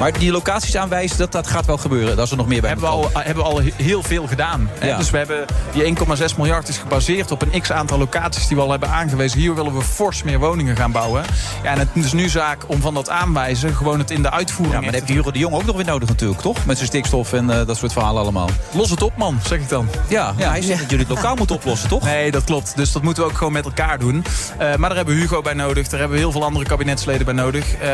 Maar 0.00 0.12
die 0.18 0.30
locaties 0.32 0.76
aanwijzen, 0.76 1.18
dat, 1.18 1.32
dat 1.32 1.46
gaat 1.46 1.66
wel 1.66 1.76
gebeuren. 1.78 2.16
Dat 2.16 2.24
is 2.24 2.30
er 2.30 2.36
nog 2.36 2.46
meer 2.46 2.60
bij 2.60 2.70
hebben 2.70 2.88
we 2.88 2.94
al, 2.94 3.10
hebben 3.14 3.44
we 3.44 3.50
al 3.50 3.60
heel 3.76 4.02
veel 4.02 4.26
gedaan. 4.26 4.70
hè. 4.78 4.86
Ja. 4.86 4.96
Dus 4.96 5.10
we 5.10 5.16
hebben 5.18 5.44
die 5.72 5.82
1,6 5.82 6.36
miljard 6.36 6.68
is 6.68 6.78
gebaseerd 6.84 7.30
op 7.30 7.42
een 7.42 7.60
x 7.60 7.72
aantal 7.72 7.98
locaties 7.98 8.46
die 8.46 8.56
we 8.56 8.62
al 8.62 8.70
hebben 8.70 8.90
aangewezen. 8.90 9.38
Hier 9.38 9.54
willen 9.54 9.74
we 9.74 9.82
fors 9.82 10.22
meer 10.22 10.38
woningen 10.38 10.76
gaan 10.76 10.92
bouwen. 10.92 11.24
Ja, 11.62 11.70
en 11.70 11.78
het 11.78 11.88
is 11.94 12.12
nu 12.12 12.28
zaak 12.28 12.62
om 12.66 12.80
van 12.80 12.94
dat 12.94 13.08
aanwijzen 13.08 13.74
gewoon 13.74 13.98
het 13.98 14.10
in 14.10 14.22
de 14.22 14.30
uitvoering. 14.30 14.74
Ja, 14.74 14.80
maar 14.80 14.90
dan 14.90 15.00
heb 15.00 15.08
je 15.08 15.14
Hugo 15.14 15.30
de 15.30 15.38
Jong 15.38 15.54
ook 15.54 15.64
nog 15.64 15.76
weer 15.76 15.84
nodig 15.84 16.08
natuurlijk, 16.08 16.40
toch? 16.40 16.66
Met 16.66 16.76
zijn 16.76 16.88
stikstof 16.88 17.32
en 17.32 17.50
eh, 17.50 17.66
dat 17.66 17.76
soort 17.76 17.92
verhalen 17.92 18.22
allemaal. 18.22 18.48
Los 18.72 18.90
het 18.90 19.02
op, 19.02 19.16
man, 19.16 19.38
zeg 19.46 19.58
ik 19.58 19.68
dan. 19.68 19.88
Ja, 20.08 20.34
ja 20.36 20.50
hij 20.50 20.62
zegt 20.62 20.80
dat 20.80 20.90
jullie 20.90 21.06
het 21.06 21.14
lokaal 21.14 21.36
moeten 21.36 21.56
oplossen, 21.56 21.88
toch? 21.88 22.04
Nee, 22.04 22.30
dat 22.30 22.44
klopt. 22.44 22.76
Dus 22.76 22.92
dat 22.92 23.02
moeten 23.02 23.22
we 23.22 23.28
ook 23.28 23.36
gewoon 23.36 23.52
met 23.52 23.64
elkaar 23.64 23.98
doen. 23.98 24.24
Eh, 24.58 24.58
maar 24.58 24.88
daar 24.88 24.96
hebben 24.96 25.14
we 25.14 25.20
Hugo 25.20 25.42
bij 25.42 25.54
nodig. 25.54 25.88
Daar 25.88 26.00
hebben 26.00 26.16
we 26.16 26.22
heel 26.22 26.32
veel 26.32 26.44
andere 26.44 26.64
kabinetsleden 26.64 27.24
bij 27.24 27.34
nodig. 27.34 27.74
Eh, 27.74 27.88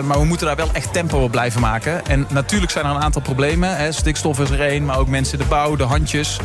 maar 0.00 0.18
we 0.18 0.24
moeten 0.24 0.46
daar 0.46 0.56
wel 0.56 0.68
echt 0.72 0.92
tempo 0.92 1.22
op 1.22 1.30
blijven 1.30 1.60
maken. 1.60 2.06
En 2.06 2.26
natuurlijk 2.28 2.72
zijn 2.72 2.84
er 2.84 2.90
een 2.90 3.02
aantal 3.02 3.22
problemen. 3.22 3.76
Hè. 3.76 3.92
Stikstof 3.92 4.40
is 4.40 4.50
er 4.50 4.60
één, 4.60 4.84
maar 4.84 4.98
ook 4.98 5.08
mensen 5.08 5.38
in 5.38 5.44
de 5.44 5.50
bouw, 5.50 5.76
de 5.76 5.82
handjes. 5.84 6.38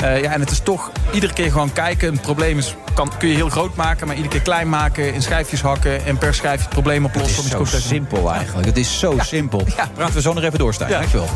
Ja, 0.00 0.32
en 0.32 0.40
het 0.40 0.50
is 0.50 0.60
toch 0.60 0.90
iedere 1.12 1.32
keer 1.32 1.41
gewoon 1.50 1.72
kijken. 1.72 2.08
Een 2.08 2.20
probleem 2.20 2.58
is, 2.58 2.76
kan, 2.94 3.10
kun 3.18 3.28
je 3.28 3.34
heel 3.34 3.48
groot 3.48 3.74
maken, 3.74 4.06
maar 4.06 4.16
iedere 4.16 4.34
keer 4.34 4.42
klein 4.42 4.68
maken. 4.68 5.14
In 5.14 5.22
schijfjes 5.22 5.60
hakken 5.60 6.04
en 6.04 6.18
per 6.18 6.34
schijfje 6.34 6.64
het 6.64 6.68
probleem 6.68 7.04
oplossen. 7.04 7.58
Het 7.58 7.60
is 7.60 7.70
zo 7.70 7.78
simpel 7.88 8.32
eigenlijk. 8.32 8.66
Het 8.66 8.76
is 8.76 8.98
zo 8.98 9.14
simpel. 9.18 9.64
Praten 9.94 10.14
we 10.14 10.20
zo 10.20 10.32
nog 10.32 10.44
even 10.44 10.58
door, 10.58 10.74
Stijn. 10.74 10.90
Dankjewel. 10.90 11.28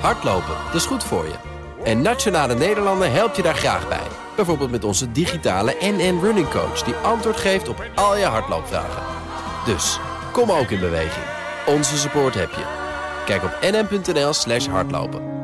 Hardlopen, 0.00 0.54
dat 0.66 0.74
is 0.74 0.86
goed 0.86 1.04
voor 1.04 1.24
je. 1.24 1.34
En 1.84 2.02
Nationale 2.02 2.54
Nederlanden 2.54 3.12
helpt 3.12 3.36
je 3.36 3.42
daar 3.42 3.54
graag 3.54 3.88
bij. 3.88 4.06
Bijvoorbeeld 4.36 4.70
met 4.70 4.84
onze 4.84 5.12
digitale 5.12 5.76
NN 5.80 6.18
Running 6.22 6.48
Coach... 6.48 6.82
die 6.82 6.94
antwoord 6.94 7.36
geeft 7.36 7.68
op 7.68 7.84
al 7.94 8.16
je 8.16 8.24
hardloopvragen. 8.24 9.02
Dus, 9.66 9.98
kom 10.32 10.50
ook 10.50 10.70
in 10.70 10.80
beweging. 10.80 11.24
Onze 11.66 11.98
support 11.98 12.34
heb 12.34 12.50
je. 12.50 12.64
Kijk 13.24 13.42
op 13.42 13.58
nn.nl 13.60 14.32
slash 14.32 14.66
hardlopen. 14.66 15.43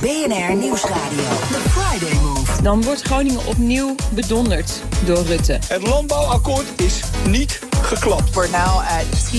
BNR 0.00 0.56
Nieuwsradio. 0.56 1.24
The 1.50 1.60
Friday 1.68 2.18
Move. 2.22 2.62
Dan 2.62 2.82
wordt 2.82 3.02
Groningen 3.02 3.46
opnieuw 3.46 3.94
bedonderd 4.10 4.82
door 5.04 5.24
Rutte. 5.24 5.58
Het 5.68 5.86
landbouwakkoord 5.86 6.66
is 6.76 7.00
niet 7.28 7.58
geklapt. 7.82 8.34
We're 8.34 8.50
now 8.50 8.78
at 8.78 9.30
T 9.30 9.32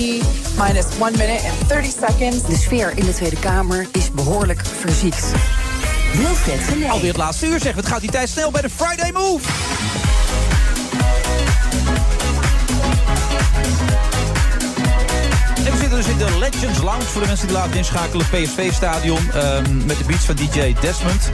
minus 0.58 0.84
1 1.00 1.18
minute 1.18 1.48
and 1.48 1.68
30 1.68 1.92
seconds. 2.06 2.46
De 2.46 2.56
sfeer 2.56 2.92
in 2.94 3.04
de 3.04 3.14
Tweede 3.14 3.38
Kamer 3.38 3.86
is 3.92 4.10
behoorlijk 4.10 4.62
verziekt. 4.80 5.32
Wilfred. 6.14 6.90
Alweer 6.90 7.08
het 7.08 7.16
laatste 7.16 7.46
uur 7.46 7.60
zeggen. 7.60 7.80
Het 7.80 7.86
gaat 7.86 8.00
die 8.00 8.10
tijd 8.10 8.28
snel 8.28 8.50
bij 8.50 8.62
de 8.62 8.70
Friday 8.70 9.12
Move. 9.12 9.48
Voor 17.18 17.26
de 17.26 17.32
mensen 17.32 17.48
die 17.48 17.56
laten 17.56 17.76
inschakelen. 17.76 18.26
PSV-stadion 18.30 19.30
ehm, 19.32 19.86
met 19.86 19.98
de 19.98 20.04
beats 20.06 20.24
van 20.24 20.34
DJ 20.34 20.74
Desmond. 20.80 21.30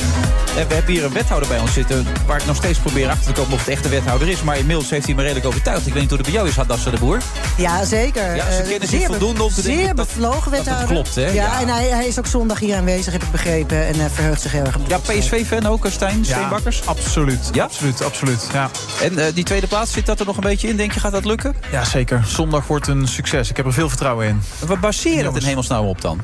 En 0.57 0.69
we 0.69 0.75
hebben 0.75 0.93
hier 0.93 1.05
een 1.05 1.13
wethouder 1.13 1.49
bij 1.49 1.59
ons 1.59 1.73
zitten... 1.73 2.07
waar 2.27 2.37
ik 2.41 2.47
nog 2.47 2.57
steeds 2.57 2.79
probeer 2.79 3.09
achter 3.09 3.33
te 3.35 3.41
komen 3.41 3.53
of 3.53 3.59
het 3.59 3.69
echt 3.69 3.85
een 3.85 3.91
wethouder 3.91 4.29
is. 4.29 4.43
Maar 4.43 4.59
inmiddels 4.59 4.91
heeft 4.91 5.07
hij 5.07 5.15
me 5.15 5.23
redelijk 5.23 5.47
overtuigd. 5.47 5.87
Ik 5.87 5.93
weet 5.93 6.01
niet 6.03 6.11
hoe 6.11 6.19
het 6.19 6.27
bij 6.27 6.37
jou 6.37 6.49
is, 6.49 6.57
Hadassa 6.57 6.91
de 6.91 6.97
Boer. 6.99 7.19
Ja, 7.57 7.85
zeker. 7.85 8.35
Ja, 8.37 8.51
ze 8.51 8.57
Eh, 8.63 8.69
kennen 8.69 8.89
zich 8.89 8.99
zeer 8.99 9.07
voldoende 9.07 9.43
om 9.43 9.49
te 9.53 9.61
zeer 9.61 9.77
denken 9.77 9.97
dat- 9.97 10.07
bevlogen 10.07 10.35
dat 10.51 10.59
het 10.59 10.65
wethouder. 10.65 10.87
klopt, 10.95 11.15
hè? 11.15 11.27
Ja, 11.27 11.33
Ja. 11.33 11.61
en 11.61 11.69
hij, 11.69 11.89
hij 11.89 12.07
is 12.07 12.19
ook 12.19 12.27
zondag 12.27 12.59
hier 12.59 12.77
aanwezig, 12.77 13.13
heb 13.13 13.23
ik 13.23 13.31
begrepen. 13.31 13.87
En 13.87 13.95
eh, 14.01 14.05
verheugt 14.13 14.41
zich 14.41 14.53
heel 14.53 14.65
erg 14.65 14.77
Ja, 14.89 14.99
PSV-fan 14.99 15.67
ook, 15.67 15.87
Stijn 15.91 16.25
Steenbakkers? 16.25 16.87
absoluut. 16.87 17.49
Ja? 17.53 17.65
Absoluut, 17.65 18.05
absoluut. 18.05 18.47
Ja. 18.53 18.71
En 19.03 19.19
eh, 19.19 19.35
die 19.35 19.45
tweede 19.45 19.67
plaats, 19.67 19.93
zit 19.93 20.07
dat 20.07 20.21
er 20.21 20.27
nog 20.27 20.37
een 20.37 20.43
beetje 20.43 20.69
in? 20.69 20.77
Denk 20.77 20.93
je, 20.93 21.01
gaat 21.01 21.13
dat 21.13 21.25
lukken? 21.25 21.55
ja, 21.73 21.85
zeker. 21.85 22.25
Zondag 22.27 22.67
wordt 22.67 22.87
een 22.89 23.09
succes. 23.09 23.51
Ik 23.51 23.57
heb 23.57 23.67
er 23.67 23.73
veel 23.73 23.89
vertrouwen 23.89 24.27
in. 24.27 24.43
Wat 24.67 24.81
baseer 24.81 25.17
je 25.17 25.23
dat 25.23 25.35
in 25.37 25.41
Jongens. 25.41 25.43
Hemelsnaam 25.75 25.87
op 25.87 26.01
dan? 26.01 26.21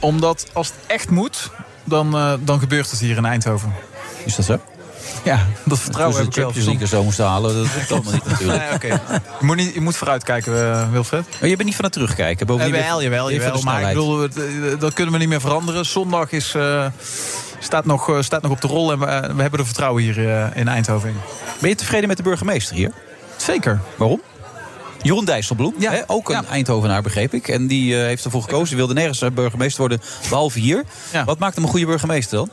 Omdat 0.00 0.46
als 0.52 0.66
het 0.66 0.76
echt 0.86 1.10
moet, 1.10 1.50
dan, 1.84 2.16
eh, 2.16 2.32
dan 2.40 2.58
gebeurt 2.58 2.90
het 2.90 3.00
hier 3.00 3.16
in 3.16 3.24
Eindhoven. 3.24 3.72
Is 4.24 4.36
dat 4.36 4.44
zo? 4.44 4.60
Ja, 5.24 5.46
dat 5.64 5.78
vertrouwen 5.78 6.16
heb 6.18 6.26
ik 6.26 6.34
wel. 6.34 6.52
League 6.54 6.80
er 6.80 6.86
zo 6.86 7.04
moesten 7.04 7.24
halen, 7.24 7.54
dat 7.54 7.66
is 7.82 7.92
allemaal 7.92 8.12
niet 8.12 8.24
natuurlijk. 8.24 8.58
Nee, 8.58 8.74
oké. 8.74 8.86
je, 9.40 9.46
moet 9.46 9.56
niet, 9.56 9.74
je 9.74 9.80
moet 9.80 9.96
vooruitkijken, 9.96 10.72
eh, 10.72 10.90
Wilfred. 10.90 11.24
Maar 11.40 11.48
je 11.48 11.56
bent 11.56 11.64
niet 11.68 11.74
van 11.76 11.84
het 11.84 11.92
terugkijken. 11.94 12.46
Bovendien 12.46 12.74
Eh, 12.74 12.80
je- 12.80 12.86
jawel, 12.86 13.00
je 13.30 13.36
jawel. 13.38 13.58
de 13.58 13.64
Maar 13.64 13.80
ik 13.80 13.86
bedoel, 13.86 14.28
dat 14.78 14.92
kunnen 14.92 15.12
we 15.12 15.18
niet 15.20 15.28
meer 15.28 15.40
veranderen. 15.40 15.86
Zondag 15.86 16.32
is, 16.32 16.54
staat, 17.58 17.84
nog, 17.84 18.16
staat 18.20 18.42
nog 18.42 18.50
op 18.52 18.60
de 18.60 18.66
rol 18.66 18.92
en 18.92 18.98
we, 18.98 19.06
we 19.34 19.42
hebben 19.42 19.60
er 19.60 19.66
vertrouwen 19.66 20.02
hier 20.02 20.18
in 20.56 20.68
Eindhoven 20.68 21.08
in. 21.08 21.16
Ben 21.60 21.68
je 21.70 21.76
tevreden 21.76 22.08
met 22.08 22.16
de 22.16 22.22
burgemeester 22.22 22.76
hier? 22.76 22.92
Zeker. 23.36 23.80
Waarom? 23.96 24.20
Jeroen 25.06 25.24
Dijsselbloem, 25.24 25.74
Ja. 25.78 25.90
hè, 25.90 26.02
ook 26.06 26.28
een. 26.30 26.46
Eindhovenaar 26.46 27.02
begreep 27.02 27.34
ik. 27.34 27.48
En 27.48 27.66
die 27.66 27.94
eh, 27.98 28.00
heeft 28.06 28.24
ervoor 28.24 28.42
gekozen, 28.42 28.66
die 28.68 28.76
wilde 28.76 28.94
nergens 28.94 29.22
eh, 29.22 29.30
burgemeester 29.30 29.80
worden, 29.80 30.00
behalve 30.28 30.58
hier. 30.58 30.84
Wat 31.24 31.38
maakt 31.38 31.54
hem 31.54 31.64
een 31.64 31.70
goede 31.70 31.86
burgemeester 31.86 32.36
dan? 32.38 32.50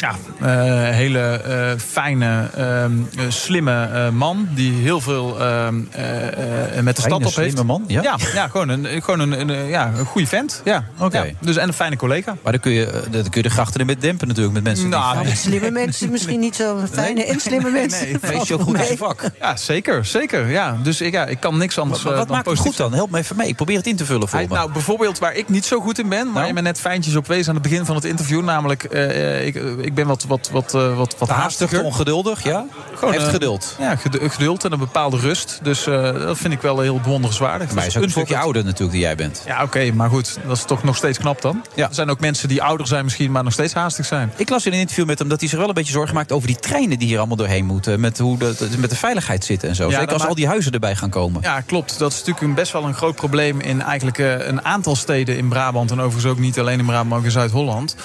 Ja, 0.00 0.14
eh, 0.40 0.94
hele 0.94 1.20
eh, 1.20 1.78
fijne, 1.78 2.48
ehm, 2.56 2.92
eh, 3.18 3.24
slimme 3.28 3.84
eh, 3.92 4.08
man. 4.10 4.48
Die 4.54 4.72
heel 4.72 5.00
veel 5.00 5.40
ehm, 5.40 5.80
eh, 5.90 6.26
eh, 6.26 6.84
met 6.84 6.96
de 6.96 7.02
Fijne, 7.02 7.16
stad 7.16 7.16
op 7.16 7.22
heeft. 7.22 7.34
slimme 7.34 7.64
man, 7.64 7.84
ja? 7.86 8.02
Ja, 8.02 8.16
ja, 8.34 8.48
gewoon 8.48 8.68
een, 8.68 9.02
gewoon 9.02 9.20
een, 9.20 9.48
een, 9.50 9.66
ja, 9.68 9.92
een 9.98 10.04
goede 10.04 10.26
vent. 10.26 10.60
Ja, 10.64 10.84
Oké. 10.98 11.18
Ja, 11.22 11.32
dus 11.40 11.56
en 11.56 11.68
een 11.68 11.74
fijne 11.74 11.96
collega. 11.96 12.36
Maar 12.42 12.52
dan 12.52 12.60
kun 12.60 12.72
je, 12.72 12.84
dan 13.10 13.22
kun 13.22 13.30
je 13.32 13.42
de 13.42 13.50
grachten 13.50 13.80
ermee 13.80 13.96
dempen 13.96 14.28
natuurlijk 14.28 14.54
met 14.54 14.62
mensen 14.64 14.88
Nou, 14.88 15.24
die... 15.24 15.36
Slimme 15.36 15.70
mensen 15.70 16.10
misschien 16.10 16.40
niet 16.40 16.56
zo 16.56 16.78
fijne 16.92 17.24
en 17.24 17.40
slimme 17.40 17.70
mensen. 17.70 18.06
nee, 18.06 18.18
Wees 18.20 18.48
je 18.48 18.54
ook 18.54 18.60
goed 18.62 18.78
in 18.78 18.84
zijn 18.84 18.98
vak. 18.98 19.22
Ja, 19.40 19.56
zeker, 19.56 20.04
zeker. 20.04 20.48
Ja. 20.50 20.76
Dus 20.82 21.00
ik, 21.00 21.12
ja, 21.12 21.26
ik 21.26 21.40
kan 21.40 21.56
niks 21.58 21.78
anders 21.78 22.02
Maar 22.02 22.12
wat 22.14 22.22
dan 22.26 22.30
maakt 22.32 22.44
positief 22.48 22.68
goed 22.68 22.76
dan? 22.76 22.92
Help 22.92 23.10
me 23.10 23.18
even 23.18 23.36
mee. 23.36 23.48
Ik 23.48 23.56
probeer 23.56 23.76
het 23.76 23.86
in 23.86 23.96
te 23.96 24.04
vullen 24.04 24.28
voor 24.28 24.38
Hij, 24.38 24.48
me. 24.48 24.54
nou, 24.54 24.72
bijvoorbeeld 24.72 25.18
waar 25.18 25.34
ik 25.34 25.48
niet 25.48 25.64
zo 25.64 25.80
goed 25.80 25.98
in 25.98 26.08
ben, 26.08 26.24
waar 26.24 26.32
Nou? 26.34 26.46
je 26.46 26.52
me 26.52 26.60
net 26.60 26.80
fijntjes 26.80 27.16
op 27.16 27.26
wees 27.26 27.48
aan 27.48 27.54
het 27.54 27.62
begin 27.62 27.84
van 27.84 27.94
het 27.94 28.04
interview. 28.04 28.42
Namelijk, 28.44 28.84
eh, 28.84 29.38
eh, 29.38 29.46
ik, 29.46 29.54
ik 29.90 29.96
ben 29.96 30.06
wat, 30.06 30.24
wat, 30.24 30.50
wat, 30.52 30.74
eh, 30.74 30.96
wat, 30.96 31.16
wat 31.18 31.28
haastiger. 31.28 31.82
ongeduldig, 31.84 32.42
ja? 32.42 32.64
Gewoon, 32.94 33.12
Heeft 33.12 33.26
eh, 33.26 33.32
geduld. 33.32 33.76
Ja, 33.78 33.96
ged- 33.96 34.18
geduld 34.22 34.64
en 34.64 34.72
een 34.72 34.78
bepaalde 34.78 35.16
rust. 35.16 35.58
Dus 35.62 35.86
eh, 35.86 36.02
dat 36.12 36.38
vind 36.38 36.52
ik 36.52 36.60
wel 36.60 36.80
heel 36.80 37.00
bewonderenswaardig. 37.00 37.68
Maar 37.68 37.78
hij 37.78 37.86
is 37.86 37.96
ook 37.96 38.02
een 38.02 38.10
stukje 38.10 38.36
ouder 38.36 38.64
natuurlijk 38.64 38.90
die 38.92 39.00
jij 39.00 39.14
bent. 39.14 39.42
Ja, 39.46 39.62
oké, 39.62 39.92
maar 39.92 40.10
goed, 40.10 40.38
dat 40.46 40.56
is 40.56 40.64
toch 40.64 40.82
nog 40.82 40.96
steeds 40.96 41.18
knap 41.18 41.42
dan. 41.42 41.64
Ja. 41.74 41.88
Er 41.88 41.94
zijn 41.94 42.10
ook 42.10 42.20
mensen 42.20 42.48
die 42.48 42.62
ouder 42.62 42.86
zijn 42.86 43.04
misschien, 43.04 43.30
maar 43.30 43.44
nog 43.44 43.52
steeds 43.52 43.72
haastig 43.74 44.06
zijn. 44.06 44.32
Ik 44.36 44.48
las 44.48 44.66
in 44.66 44.72
een 44.72 44.78
interview 44.78 45.06
met 45.06 45.18
hem 45.18 45.28
dat 45.28 45.40
hij 45.40 45.48
zich 45.48 45.58
wel 45.58 45.68
een 45.68 45.74
beetje 45.74 45.92
zorgen 45.92 46.14
maakt 46.14 46.32
over 46.32 46.46
die 46.46 46.56
treinen 46.56 46.98
die 46.98 47.08
hier 47.08 47.18
allemaal 47.18 47.36
doorheen 47.36 47.64
moeten. 47.64 48.00
Met 48.00 48.18
hoe 48.18 48.38
de, 48.38 48.68
met 48.78 48.90
de 48.90 48.96
veiligheid 48.96 49.44
zitten 49.44 49.68
en 49.68 49.74
zo. 49.74 49.90
Zeker 49.90 50.12
als 50.12 50.26
al 50.26 50.34
die 50.34 50.46
huizen 50.46 50.72
erbij 50.72 50.96
gaan 50.96 51.10
komen. 51.10 51.42
Ja, 51.42 51.60
klopt. 51.60 51.98
Dat 51.98 52.12
is 52.12 52.18
natuurlijk 52.18 52.46
een, 52.46 52.54
best 52.54 52.72
wel 52.72 52.84
een 52.84 52.94
groot 52.94 53.14
probleem 53.14 53.60
in 53.60 53.82
eigenlijk 53.82 54.18
een 54.18 54.64
aantal 54.64 54.96
steden 54.96 55.36
in 55.36 55.48
Brabant. 55.48 55.90
En 55.90 56.00
overigens 56.00 56.32
ook 56.32 56.38
niet 56.38 56.58
alleen 56.58 56.78
in 56.78 56.84
Brabant, 56.84 57.08
maar 57.08 57.18
ook 57.18 57.24
in 57.24 57.30
Zuid-Holland. 57.30 57.96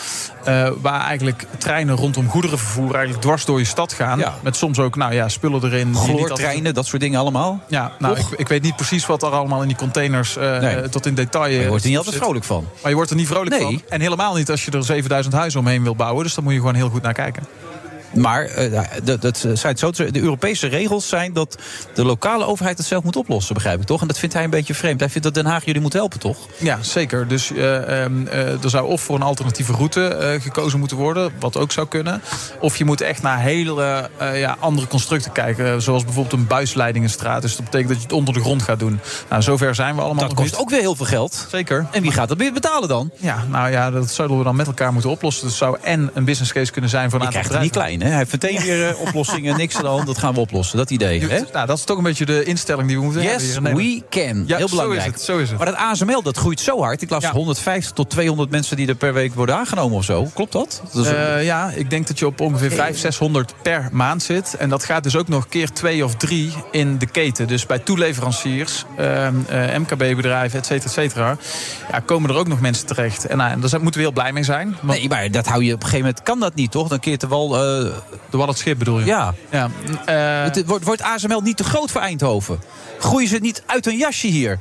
Waar 0.81 1.01
eigenlijk 1.01 1.45
treinen 1.65 1.95
rondom 1.95 2.29
goederenvervoer 2.29 2.93
eigenlijk 2.93 3.21
dwars 3.21 3.45
door 3.45 3.59
je 3.59 3.65
stad 3.65 3.93
gaan. 3.93 4.19
Ja. 4.19 4.33
Met 4.43 4.55
soms 4.55 4.79
ook 4.79 4.95
nou 4.95 5.13
ja, 5.13 5.29
spullen 5.29 5.63
erin. 5.63 5.95
altijd- 5.95 6.17
Chloortreinen, 6.17 6.73
dat 6.73 6.85
soort 6.85 7.01
dingen 7.01 7.19
allemaal. 7.19 7.59
Ja, 7.67 7.91
nou, 7.99 8.17
ik, 8.19 8.25
ik 8.37 8.47
weet 8.47 8.61
niet 8.61 8.75
precies 8.75 9.05
wat 9.05 9.23
er 9.23 9.29
allemaal 9.29 9.61
in 9.61 9.67
die 9.67 9.77
containers 9.77 10.37
eh, 10.37 10.59
Nee. 10.59 10.75
eh, 10.75 10.89
tot 10.89 11.05
in 11.05 11.15
detail 11.15 11.43
Maar 11.43 11.53
je 11.53 11.67
wordt 11.67 11.83
er 11.83 11.89
niet 11.89 11.97
altijd 11.97 12.15
vrolijk 12.15 12.45
van. 12.45 12.67
Maar 12.81 12.89
je 12.89 12.95
wordt 12.95 13.09
er 13.11 13.15
niet 13.17 13.27
vrolijk 13.27 13.49
Nee. 13.49 13.61
van. 13.61 13.81
En 13.89 14.01
helemaal 14.01 14.35
niet 14.35 14.49
als 14.51 14.65
je 14.65 14.71
er 14.71 14.83
7000 14.83 15.35
huizen 15.35 15.59
omheen 15.59 15.83
wil 15.83 15.95
bouwen. 15.95 16.23
Dus 16.23 16.33
daar 16.33 16.43
moet 16.43 16.53
je 16.53 16.59
gewoon 16.59 16.75
heel 16.75 16.89
goed 16.89 17.01
naar 17.01 17.13
kijken. 17.13 17.43
Maar 18.13 18.45
eh, 18.45 18.81
dat, 19.03 19.21
dat 19.21 19.47
zijn 19.53 19.77
zo, 19.77 19.91
de 19.91 20.19
Europese 20.21 20.67
regels 20.67 21.07
zijn 21.07 21.33
dat 21.33 21.57
de 21.93 22.05
lokale 22.05 22.45
overheid 22.45 22.77
het 22.77 22.87
zelf 22.87 23.03
moet 23.03 23.15
oplossen, 23.15 23.53
begrijp 23.53 23.79
ik 23.79 23.85
toch? 23.85 24.01
En 24.01 24.07
dat 24.07 24.19
vindt 24.19 24.35
hij 24.35 24.43
een 24.43 24.49
beetje 24.49 24.73
vreemd. 24.73 24.99
Hij 24.99 25.09
vindt 25.09 25.23
dat 25.23 25.33
Den 25.33 25.45
Haag 25.45 25.65
jullie 25.65 25.81
moet 25.81 25.93
helpen, 25.93 26.19
toch? 26.19 26.37
Ja, 26.57 26.77
zeker. 26.81 27.27
Dus 27.27 27.51
eh, 27.51 28.05
eh, 28.05 28.63
er 28.63 28.69
zou 28.69 28.87
of 28.87 29.01
voor 29.01 29.15
een 29.15 29.21
alternatieve 29.21 29.73
route 29.73 30.07
eh, 30.07 30.41
gekozen 30.41 30.79
moeten 30.79 30.97
worden, 30.97 31.31
wat 31.39 31.57
ook 31.57 31.71
zou 31.71 31.87
kunnen. 31.87 32.21
Of 32.59 32.77
je 32.77 32.85
moet 32.85 33.01
echt 33.01 33.21
naar 33.21 33.39
hele 33.39 34.09
eh, 34.17 34.39
ja, 34.39 34.55
andere 34.59 34.87
constructen 34.87 35.31
kijken, 35.31 35.81
zoals 35.81 36.03
bijvoorbeeld 36.03 36.33
een 36.41 36.47
buisleidingenstraat. 36.47 37.41
Dus 37.41 37.55
dat 37.55 37.65
betekent 37.65 37.89
dat 37.89 37.97
je 37.97 38.03
het 38.03 38.13
onder 38.13 38.33
de 38.33 38.39
grond 38.39 38.61
gaat 38.61 38.79
doen. 38.79 38.99
Nou, 39.29 39.41
zover 39.41 39.75
zijn 39.75 39.95
we 39.95 40.01
allemaal 40.01 40.27
Dat 40.27 40.33
kost 40.33 40.51
niet. 40.51 40.59
ook 40.59 40.69
weer 40.69 40.79
heel 40.79 40.95
veel 40.95 41.05
geld. 41.05 41.47
Zeker. 41.51 41.87
En 41.91 42.01
wie 42.01 42.11
gaat 42.11 42.29
dat 42.29 42.37
weer 42.37 42.53
betalen 42.53 42.89
dan? 42.89 43.11
Ja, 43.17 43.43
nou 43.49 43.71
ja, 43.71 43.91
dat 43.91 44.09
zouden 44.09 44.37
we 44.37 44.43
dan 44.43 44.55
met 44.55 44.67
elkaar 44.67 44.93
moeten 44.93 45.09
oplossen. 45.09 45.47
Dat 45.47 45.55
zou 45.55 45.77
en 45.81 46.11
een 46.13 46.25
business 46.25 46.53
case 46.53 46.71
kunnen 46.71 46.89
zijn 46.89 47.09
voor 47.09 47.19
een 47.19 47.25
aantal 47.25 47.41
het 47.41 47.51
niet 47.51 47.71
bedrijven. 47.71 47.94
Hè? 48.01 48.07
Hij 48.07 48.17
heeft 48.17 48.31
meteen 48.31 48.59
weer 48.61 48.87
eh, 48.89 49.01
oplossingen, 49.01 49.57
niks 49.63 49.75
aan 49.75 49.81
de 49.81 49.87
hand. 49.87 50.05
Dat 50.05 50.17
gaan 50.17 50.33
we 50.33 50.39
oplossen, 50.39 50.77
dat 50.77 50.89
idee. 50.89 51.19
Hè? 51.27 51.39
Nou, 51.53 51.65
dat 51.67 51.77
is 51.77 51.83
toch 51.83 51.97
een 51.97 52.03
beetje 52.03 52.25
de 52.25 52.43
instelling 52.43 52.87
die 52.87 52.97
we 52.97 53.03
moeten 53.03 53.21
hebben. 53.21 53.45
Yes, 53.47 53.57
we 53.57 54.03
can. 54.09 54.43
Ja, 54.47 54.57
Heel 54.57 54.67
zo 54.67 54.75
belangrijk. 54.75 55.05
is 55.07 55.13
het, 55.13 55.21
zo 55.21 55.37
is 55.37 55.49
het. 55.49 55.57
Maar 55.57 55.67
dat 55.67 55.75
ASML, 55.75 56.21
dat 56.21 56.37
groeit 56.37 56.59
zo 56.59 56.81
hard. 56.81 57.01
Ik 57.01 57.09
las 57.09 57.23
Ja. 57.23 57.31
150 57.31 57.91
tot 57.91 58.09
200 58.09 58.49
mensen 58.51 58.75
die 58.77 58.87
er 58.87 58.95
per 58.95 59.13
week 59.13 59.33
worden 59.33 59.55
aangenomen 59.55 59.97
of 59.97 60.03
zo. 60.03 60.29
Klopt 60.33 60.51
dat? 60.51 60.81
dat 60.93 61.05
is- 61.05 61.11
Eh, 61.11 61.43
ja, 61.43 61.69
ik 61.75 61.89
denk 61.89 62.07
dat 62.07 62.19
je 62.19 62.25
op 62.25 62.41
ongeveer 62.41 62.69
500, 62.69 62.99
600 62.99 63.53
per 63.61 63.89
maand 63.91 64.23
zit. 64.23 64.55
En 64.59 64.69
dat 64.69 64.83
gaat 64.83 65.03
dus 65.03 65.15
ook 65.15 65.27
nog 65.27 65.47
keer 65.47 65.71
twee 65.71 66.03
of 66.05 66.15
drie 66.15 66.53
in 66.71 66.97
de 66.97 67.05
keten. 67.05 67.47
Dus 67.47 67.65
bij 67.65 67.79
toeleveranciers, 67.79 68.85
ehm, 68.97 69.33
eh, 69.47 69.77
MKB-bedrijven, 69.77 70.59
et 70.59 70.65
cetera, 70.65 70.85
et 70.87 70.91
cetera... 70.93 71.37
Ja, 71.91 71.99
komen 71.99 72.29
er 72.29 72.35
ook 72.35 72.47
nog 72.47 72.59
mensen 72.61 72.85
terecht. 72.85 73.25
En, 73.25 73.37
daar 73.37 73.57
moeten 73.59 73.93
we 73.93 73.99
heel 73.99 74.11
blij 74.11 74.31
mee 74.31 74.43
zijn. 74.43 74.75
Want 74.81 74.99
Nee, 74.99 75.09
maar 75.09 75.31
dat 75.31 75.45
hou 75.47 75.63
je 75.63 75.73
op 75.73 75.79
een 75.83 75.85
gegeven 75.89 76.05
moment 76.05 76.23
kan 76.23 76.39
dat 76.39 76.55
niet, 76.55 76.71
toch? 76.71 76.87
Dan 76.87 76.99
keert 76.99 77.21
de 77.21 77.27
wal. 77.27 77.55
Eh, 77.85 77.97
de 78.29 78.37
wal 78.37 78.47
het 78.47 78.57
schip 78.57 78.77
bedoel 78.77 78.99
je? 78.99 79.05
ja. 79.05 79.33
Ja, 79.49 79.69
eh, 80.05 80.43
Het 80.53 80.65
wordt, 80.65 80.85
wordt 80.85 81.01
ASML 81.01 81.41
niet 81.41 81.57
te 81.57 81.63
groot 81.63 81.91
voor 81.91 82.01
Eindhoven? 82.01 82.59
Groeien 82.99 83.29
ze 83.29 83.37
niet 83.37 83.63
uit 83.65 83.85
een 83.85 83.97
jasje 83.97 84.27
hier? 84.27 84.59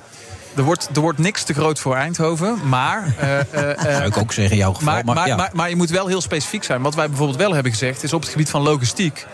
er, 0.56 0.62
wordt, 0.62 0.88
er 0.94 1.00
wordt 1.00 1.18
niks 1.18 1.42
te 1.42 1.54
groot 1.54 1.78
voor 1.78 1.94
Eindhoven, 1.96 2.68
maar... 2.68 3.14
eh, 3.50 3.82
Zou 3.96 4.04
ik 4.04 4.16
ook 4.16 4.32
zeggen 4.32 4.56
jouw 4.56 4.72
geval. 4.72 4.92
Maar, 4.94 5.04
maar, 5.04 5.14
maar, 5.14 5.26
ja. 5.26 5.36
maar, 5.36 5.50
maar 5.52 5.68
je 5.68 5.76
moet 5.76 5.90
wel 5.90 6.06
heel 6.06 6.20
specifiek 6.20 6.64
zijn. 6.64 6.82
Wat 6.82 6.94
wij 6.94 7.08
bijvoorbeeld 7.08 7.38
wel 7.38 7.52
hebben 7.54 7.72
gezegd 7.72 8.02
is 8.02 8.12
op 8.12 8.20
het 8.20 8.30
gebied 8.30 8.50
van 8.50 8.62
logistiek. 8.62 9.26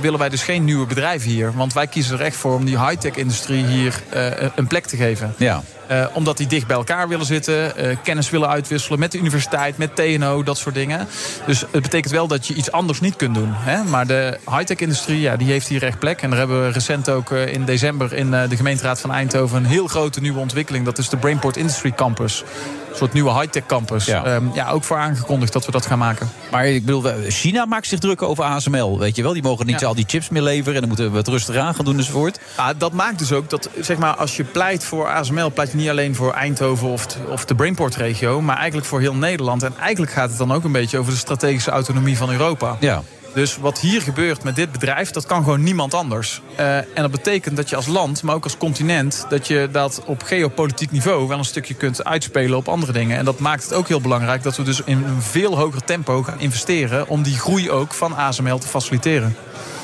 willen 0.00 0.18
wij 0.18 0.28
dus 0.28 0.42
geen 0.42 0.64
nieuwe 0.64 0.86
bedrijven 0.86 1.30
hier. 1.30 1.52
Want 1.54 1.72
wij 1.72 1.86
kiezen 1.86 2.18
er 2.18 2.24
echt 2.24 2.36
voor 2.36 2.54
om 2.54 2.64
die 2.64 2.86
high-tech-industrie 2.86 3.64
hier 3.64 4.02
een 4.54 4.66
plek 4.66 4.86
te 4.86 4.96
geven. 4.96 5.34
ja. 5.36 5.62
Eh, 5.90 6.06
omdat 6.12 6.36
die 6.36 6.46
dicht 6.46 6.66
bij 6.66 6.76
elkaar 6.76 7.08
willen 7.08 7.26
zitten, 7.26 7.76
eh, 7.76 7.96
kennis 8.02 8.30
willen 8.30 8.48
uitwisselen 8.48 8.98
met 8.98 9.12
de 9.12 9.18
universiteit, 9.18 9.78
met 9.78 9.96
TNO, 9.96 10.42
dat 10.42 10.58
soort 10.58 10.74
dingen. 10.74 11.08
Dus 11.46 11.60
het 11.60 11.82
betekent 11.82 12.12
wel 12.12 12.26
dat 12.26 12.46
je 12.46 12.54
iets 12.54 12.72
anders 12.72 13.00
niet 13.00 13.16
kunt 13.16 13.34
doen. 13.34 13.50
Hè? 13.52 13.82
Maar 13.82 14.06
de 14.06 14.38
high-tech-industrie, 14.50 15.20
ja, 15.20 15.36
die 15.36 15.50
heeft 15.50 15.68
hier 15.68 15.82
echt 15.82 15.98
plek. 15.98 16.22
En 16.22 16.30
daar 16.30 16.38
hebben 16.38 16.66
we 16.66 16.72
recent 16.72 17.08
ook 17.08 17.30
eh, 17.30 17.52
in 17.52 17.64
december 17.64 18.12
in 18.12 18.30
de 18.30 18.56
gemeenteraad 18.56 19.00
van 19.00 19.12
Eindhoven 19.12 19.56
een 19.56 19.70
heel 19.70 19.86
grote 19.86 20.20
nieuwe 20.20 20.38
ontwikkeling. 20.38 20.84
Dat 20.84 20.98
is 20.98 21.08
de 21.08 21.16
Brainport 21.16 21.56
Industry 21.56 21.92
Campus. 21.92 22.44
Een 22.90 22.96
soort 22.96 23.12
nieuwe 23.12 23.32
high-tech 23.32 23.66
campus. 23.66 24.04
Ja. 24.04 24.22
Ja. 24.28 24.40
ja, 24.54 24.70
ook 24.70 24.84
voor 24.84 24.96
aangekondigd 24.96 25.52
dat 25.52 25.66
we 25.66 25.72
dat 25.72 25.86
gaan 25.86 25.98
maken. 25.98 26.30
Maar 26.50 26.66
ik 26.66 26.84
bedoel, 26.84 27.04
China 27.28 27.64
maakt 27.64 27.86
zich 27.86 27.98
druk 27.98 28.22
over 28.22 28.44
ASML. 28.44 28.98
Weet 28.98 29.16
je 29.16 29.22
wel, 29.22 29.32
die 29.32 29.42
mogen 29.42 29.66
niet 29.66 29.80
Ja. 29.80 29.86
al 29.86 29.94
die 29.94 30.04
chips 30.08 30.28
meer 30.28 30.42
leveren. 30.42 30.74
En 30.74 30.80
dan 30.80 30.88
moeten 30.88 31.06
we 31.06 31.12
wat 31.16 31.28
rustig 31.28 31.56
aan 31.56 31.74
gaan 31.74 31.84
doen 31.84 31.96
enzovoort. 31.98 32.38
Ja, 32.56 32.74
dat 32.74 32.92
maakt 32.92 33.18
dus 33.18 33.32
ook 33.32 33.50
dat, 33.50 33.68
zeg 33.80 33.96
maar, 33.98 34.14
als 34.16 34.36
je 34.36 34.44
pleit 34.44 34.84
voor 34.84 35.08
ASML, 35.08 35.50
pleit 35.50 35.70
je 35.70 35.76
niet 35.76 35.88
alleen 35.88 36.14
voor 36.14 36.32
Eindhoven 36.32 36.88
of, 36.88 37.06
t- 37.06 37.16
of 37.28 37.44
de 37.44 37.54
Brainport-regio, 37.54 38.40
maar 38.40 38.56
eigenlijk 38.56 38.86
voor 38.86 39.00
heel 39.00 39.14
Nederland. 39.14 39.62
En 39.62 39.72
eigenlijk 39.80 40.12
gaat 40.12 40.28
het 40.28 40.38
dan 40.38 40.52
ook 40.52 40.64
een 40.64 40.72
beetje 40.72 40.98
over 40.98 41.12
de 41.12 41.18
strategische 41.18 41.70
autonomie 41.70 42.16
van 42.16 42.30
Europa. 42.30 42.76
Ja. 42.80 43.02
Dus 43.34 43.56
wat 43.56 43.78
hier 43.78 44.02
gebeurt 44.02 44.42
met 44.42 44.56
dit 44.56 44.72
bedrijf, 44.72 45.10
dat 45.10 45.26
kan 45.26 45.42
gewoon 45.42 45.62
niemand 45.62 45.94
anders. 45.94 46.42
Eh, 46.56 46.76
en 46.76 46.86
dat 46.94 47.10
betekent 47.10 47.56
dat 47.56 47.68
je 47.70 47.76
als 47.76 47.86
land, 47.86 48.22
maar 48.22 48.34
ook 48.34 48.44
als 48.44 48.56
continent, 48.56 49.26
dat 49.28 49.46
je 49.46 49.68
dat 49.72 50.02
op 50.06 50.22
geopolitiek 50.22 50.90
niveau 50.90 51.28
wel 51.28 51.38
een 51.38 51.44
stukje 51.44 51.74
kunt 51.74 52.04
uitspelen 52.04 52.56
op 52.56 52.68
andere 52.68 52.92
dingen. 52.92 53.16
En 53.16 53.24
dat 53.24 53.38
maakt 53.38 53.62
het 53.62 53.72
ook 53.72 53.88
heel 53.88 54.00
belangrijk 54.00 54.42
dat 54.42 54.56
we 54.56 54.62
dus 54.62 54.82
in 54.84 55.04
een 55.04 55.22
veel 55.22 55.56
hoger 55.58 55.84
tempo 55.84 56.22
gaan 56.22 56.40
investeren 56.40 57.08
om 57.08 57.22
die 57.22 57.38
groei 57.38 57.70
ook 57.70 57.94
van 57.94 58.16
ASML 58.16 58.58
te 58.58 58.68
faciliteren. 58.68 59.36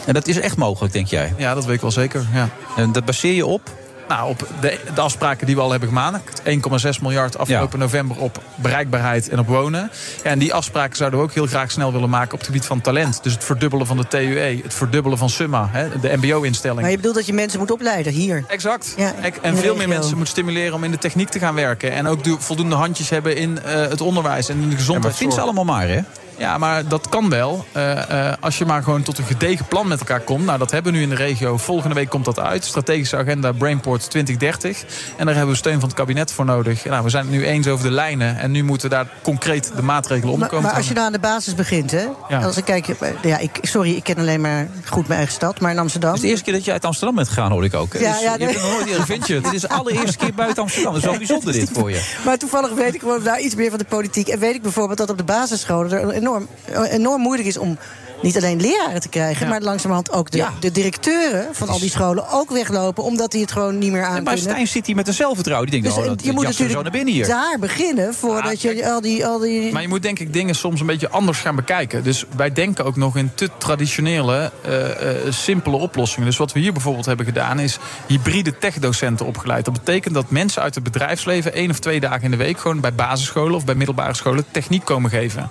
En 0.06 0.14
dat 0.14 0.26
is 0.26 0.40
echt 0.40 0.56
mogelijk, 0.56 0.92
denk 0.92 1.06
jij? 1.06 1.34
Ja, 1.36 1.54
dat 1.54 1.64
weet 1.64 1.74
ik 1.74 1.80
wel 1.80 1.90
zeker. 1.90 2.26
Ja. 2.32 2.48
En 2.76 2.92
dat 2.92 3.04
baseer 3.04 3.34
je 3.34 3.46
op? 3.46 3.70
Nou, 4.08 4.28
op 4.28 4.48
de, 4.60 4.78
de 4.94 5.00
afspraken 5.00 5.46
die 5.46 5.54
we 5.56 5.60
al 5.60 5.70
hebben 5.70 5.88
gemaakt. 5.88 6.42
1,6 6.44 7.02
miljard 7.02 7.38
afgelopen 7.38 7.78
november 7.78 8.16
op 8.18 8.42
bereikbaarheid 8.54 9.28
en 9.28 9.38
op 9.38 9.46
wonen. 9.46 9.90
Ja, 10.24 10.30
en 10.30 10.38
die 10.38 10.54
afspraken 10.54 10.96
zouden 10.96 11.18
we 11.18 11.24
ook 11.24 11.32
heel 11.32 11.46
graag 11.46 11.70
snel 11.70 11.92
willen 11.92 12.10
maken 12.10 12.32
op 12.32 12.38
het 12.38 12.46
gebied 12.46 12.64
van 12.64 12.80
talent. 12.80 13.22
Dus 13.22 13.32
het 13.32 13.44
verdubbelen 13.44 13.86
van 13.86 13.96
de 13.96 14.08
TUE, 14.08 14.60
het 14.62 14.74
verdubbelen 14.74 15.18
van 15.18 15.30
Summa, 15.30 15.68
hè, 15.72 15.88
de 16.00 16.16
mbo-instelling. 16.16 16.80
Maar 16.80 16.90
je 16.90 16.96
bedoelt 16.96 17.14
dat 17.14 17.26
je 17.26 17.32
mensen 17.32 17.58
moet 17.58 17.70
opleiden 17.70 18.12
hier? 18.12 18.44
Exact. 18.48 18.94
Ja, 18.96 19.12
En 19.42 19.56
veel 19.56 19.76
meer 19.76 19.88
mensen 19.88 20.16
moet 20.16 20.28
stimuleren 20.28 20.74
om 20.74 20.84
in 20.84 20.90
de 20.90 20.98
techniek 20.98 21.28
te 21.28 21.38
gaan 21.38 21.54
werken. 21.54 21.92
En 21.92 22.06
ook 22.06 22.24
de 22.24 22.36
voldoende 22.38 22.74
handjes 22.74 23.10
hebben 23.10 23.36
in 23.36 23.62
eh, 23.62 23.74
het 23.74 24.00
onderwijs 24.00 24.48
en 24.48 24.54
in 24.54 24.60
de 24.60 24.64
Ja, 24.64 24.68
maar 24.70 24.78
gezondheidszorg. 24.78 25.18
vind 25.18 25.34
ze 25.34 25.40
allemaal 25.40 25.64
maar, 25.64 25.88
hè? 25.88 26.00
Ja, 26.38 26.58
maar 26.58 26.88
dat 26.88 27.08
kan 27.08 27.28
wel. 27.30 27.64
eh, 27.72 28.28
eh, 28.30 28.34
als 28.40 28.58
je 28.58 28.64
maar 28.64 28.82
gewoon 28.82 29.02
tot 29.02 29.18
een 29.18 29.24
gedegen 29.24 29.66
plan 29.66 29.88
met 29.88 29.98
elkaar 30.00 30.20
komt. 30.20 30.44
Nou, 30.44 30.58
dat 30.58 30.70
hebben 30.70 30.92
we 30.92 30.98
nu 30.98 31.04
in 31.04 31.10
de 31.10 31.14
regio. 31.16 31.56
Volgende 31.56 31.94
week 31.94 32.08
komt 32.08 32.24
dat 32.24 32.40
uit. 32.40 32.64
Strategische 32.64 33.16
agenda 33.16 33.52
Brainport 33.52 34.10
2030. 34.10 34.84
En 35.16 35.26
daar 35.26 35.34
hebben 35.34 35.52
we 35.52 35.58
steun 35.58 35.80
van 35.80 35.88
het 35.88 35.98
kabinet 35.98 36.32
voor 36.32 36.44
nodig. 36.44 36.84
Nou, 36.84 37.04
we 37.04 37.10
zijn 37.10 37.24
het 37.24 37.32
nu 37.34 37.46
eens 37.46 37.66
over 37.68 37.84
de 37.84 37.90
lijnen. 37.90 38.38
En 38.38 38.50
nu 38.50 38.64
moeten 38.64 38.88
we 38.88 38.94
daar 38.94 39.06
concreet 39.22 39.72
de 39.76 39.82
maatregelen 39.82 40.32
om 40.32 40.38
Maar, 40.40 40.48
komen. 40.48 40.64
maar 40.64 40.74
als 40.74 40.88
je 40.88 40.94
nou 40.94 41.06
aan 41.06 41.12
de 41.12 41.18
basis 41.18 41.54
begint, 41.54 41.90
hè? 41.90 42.04
Ja. 42.28 42.40
Als 42.42 42.56
ik 42.56 42.64
kijk, 42.64 42.88
eh, 42.88 43.08
ja, 43.22 43.38
ik, 43.38 43.58
sorry, 43.62 43.94
ik 43.94 44.02
ken 44.04 44.16
alleen 44.18 44.40
maar 44.40 44.68
goed 44.84 45.02
mijn 45.06 45.18
eigen 45.18 45.34
stad, 45.36 45.60
maar 45.60 45.70
in 45.70 45.78
Amsterdam. 45.78 46.08
Het 46.10 46.18
is 46.18 46.24
de 46.24 46.28
eerste 46.30 46.44
keer 46.44 46.54
dat 46.54 46.64
je 46.64 46.72
uit 46.72 46.84
Amsterdam 46.84 47.14
bent 47.16 47.28
gegaan, 47.28 47.50
hoor 47.50 47.64
ik 47.64 47.74
ook. 47.74 47.92
hè? 47.92 47.98
Ja, 47.98 48.12
Dus 48.12 48.20
ja, 48.22 48.32
je 48.32 48.38
nee. 48.38 48.46
bent 48.46 48.62
nog 48.62 48.70
nooit 48.72 48.86
eerder, 48.86 49.04
vind 49.06 49.26
je 49.26 49.34
het? 49.34 49.44
Dit 49.44 49.52
is 49.52 49.60
de 49.60 49.68
allereerste 49.68 50.16
keer 50.16 50.34
buiten 50.34 50.62
Amsterdam. 50.62 50.92
Dat 50.92 51.02
is 51.02 51.08
wel 51.08 51.18
bijzonder 51.26 51.52
dit 51.52 51.70
voor 51.72 51.90
je. 51.90 52.14
Maar 52.24 52.36
toevallig 52.38 52.70
weet 52.72 52.94
ik 52.94 53.00
gewoon 53.00 53.22
daar 53.22 53.40
iets 53.40 53.54
meer 53.54 53.70
van 53.70 53.78
de 53.78 53.84
politiek. 53.84 54.28
En 54.28 54.38
weet 54.38 54.54
ik 54.54 54.62
bijvoorbeeld 54.62 54.98
dat 54.98 55.10
op 55.10 55.18
de 55.18 55.24
basisscholen 55.24 55.90
er 56.14 56.22
enorm, 56.26 56.48
enorm 56.90 57.20
moeilijk 57.22 57.48
is 57.48 57.56
om 57.56 57.78
niet 58.22 58.36
alleen 58.36 58.60
leraren 58.60 59.00
te 59.00 59.08
krijgen, 59.08 59.48
maar 59.48 59.60
langzamerhand 59.60 60.12
ook 60.12 60.30
de, 60.30 60.36
Ja. 60.36 60.52
de 60.60 60.70
directeuren 60.72 61.46
van 61.52 61.68
al 61.68 61.78
die 61.78 61.90
scholen 61.90 62.24
ook 62.30 62.50
weglopen, 62.50 63.04
omdat 63.04 63.30
die 63.30 63.40
het 63.40 63.52
gewoon 63.52 63.78
niet 63.78 63.92
meer 63.92 64.04
aan 64.04 64.14
Ja, 64.14 64.20
maar. 64.20 64.38
Stijn 64.38 64.66
zit 64.66 64.86
hier 64.86 64.96
met 64.96 65.08
een 65.08 65.14
zelfvertrouwen. 65.14 65.70
Die 65.70 65.80
denkt, 65.80 65.96
Dus 65.96 66.04
oh, 66.04 66.10
eh, 66.10 66.16
dat 66.16 66.24
je 66.26 66.32
moet 66.32 66.44
er 66.44 66.52
zo 66.52 66.62
natuurlijk 66.62 66.82
naar 66.82 66.92
binnen 67.04 67.14
hier. 67.14 67.26
daar 67.26 67.56
beginnen 67.60 68.14
voordat 68.14 68.60
je 68.62 68.90
al 68.90 69.00
die, 69.00 69.26
al 69.26 69.38
die. 69.38 69.72
Maar 69.72 69.82
je 69.82 69.88
moet 69.88 70.02
denk 70.02 70.18
ik 70.18 70.32
dingen 70.32 70.54
soms 70.54 70.80
een 70.80 70.86
beetje 70.86 71.08
anders 71.08 71.38
gaan 71.38 71.56
bekijken. 71.56 72.02
Dus 72.02 72.24
wij 72.36 72.52
denken 72.52 72.84
ook 72.84 72.96
nog 72.96 73.16
in 73.16 73.30
te 73.34 73.48
traditionele, 73.58 74.50
eh, 74.64 75.10
eh, 75.10 75.32
simpele 75.32 75.76
oplossingen. 75.76 76.26
Dus 76.28 76.36
wat 76.36 76.52
we 76.52 76.60
hier 76.60 76.72
bijvoorbeeld 76.72 77.06
hebben 77.06 77.26
gedaan 77.26 77.58
is 77.58 77.78
hybride 78.06 78.58
techdocenten 78.58 79.26
opgeleid. 79.26 79.64
Dat 79.64 79.74
betekent 79.74 80.14
dat 80.14 80.30
mensen 80.30 80.62
uit 80.62 80.74
het 80.74 80.84
bedrijfsleven 80.84 81.52
één 81.52 81.70
of 81.70 81.78
twee 81.78 82.00
dagen 82.00 82.22
in 82.22 82.30
de 82.30 82.36
week 82.36 82.58
gewoon 82.58 82.80
bij 82.80 82.94
basisscholen 82.94 83.54
of 83.54 83.64
bij 83.64 83.74
middelbare 83.74 84.14
scholen 84.14 84.44
techniek 84.50 84.84
komen 84.84 85.10
geven. 85.10 85.50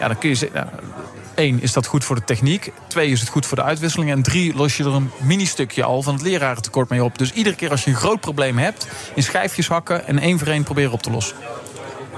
Ja, 0.00 0.06
dan 0.08 0.18
kun 0.18 0.28
je 0.28 0.34
zeggen. 0.34 0.68
Eén, 1.34 1.62
is 1.62 1.72
dat 1.72 1.86
goed 1.86 2.04
voor 2.04 2.16
de 2.16 2.24
techniek? 2.24 2.72
Twee, 2.86 3.10
is 3.10 3.20
het 3.20 3.28
goed 3.28 3.46
voor 3.46 3.56
de 3.56 3.62
uitwisseling? 3.62 4.10
En 4.10 4.22
drie, 4.22 4.54
los 4.54 4.76
je 4.76 4.84
er 4.84 4.94
een 4.94 5.10
mini-stukje 5.20 5.84
al 5.84 6.02
van 6.02 6.14
het 6.14 6.22
lerarentekort 6.22 6.88
mee 6.88 7.04
op. 7.04 7.18
Dus 7.18 7.32
iedere 7.32 7.56
keer 7.56 7.70
als 7.70 7.84
je 7.84 7.90
een 7.90 7.96
groot 7.96 8.20
probleem 8.20 8.58
hebt, 8.58 8.88
in 9.14 9.22
schijfjes 9.22 9.68
hakken 9.68 10.06
en 10.06 10.18
één 10.18 10.38
voor 10.38 10.48
één 10.48 10.62
proberen 10.62 10.92
op 10.92 11.02
te 11.02 11.10
lossen. 11.10 11.36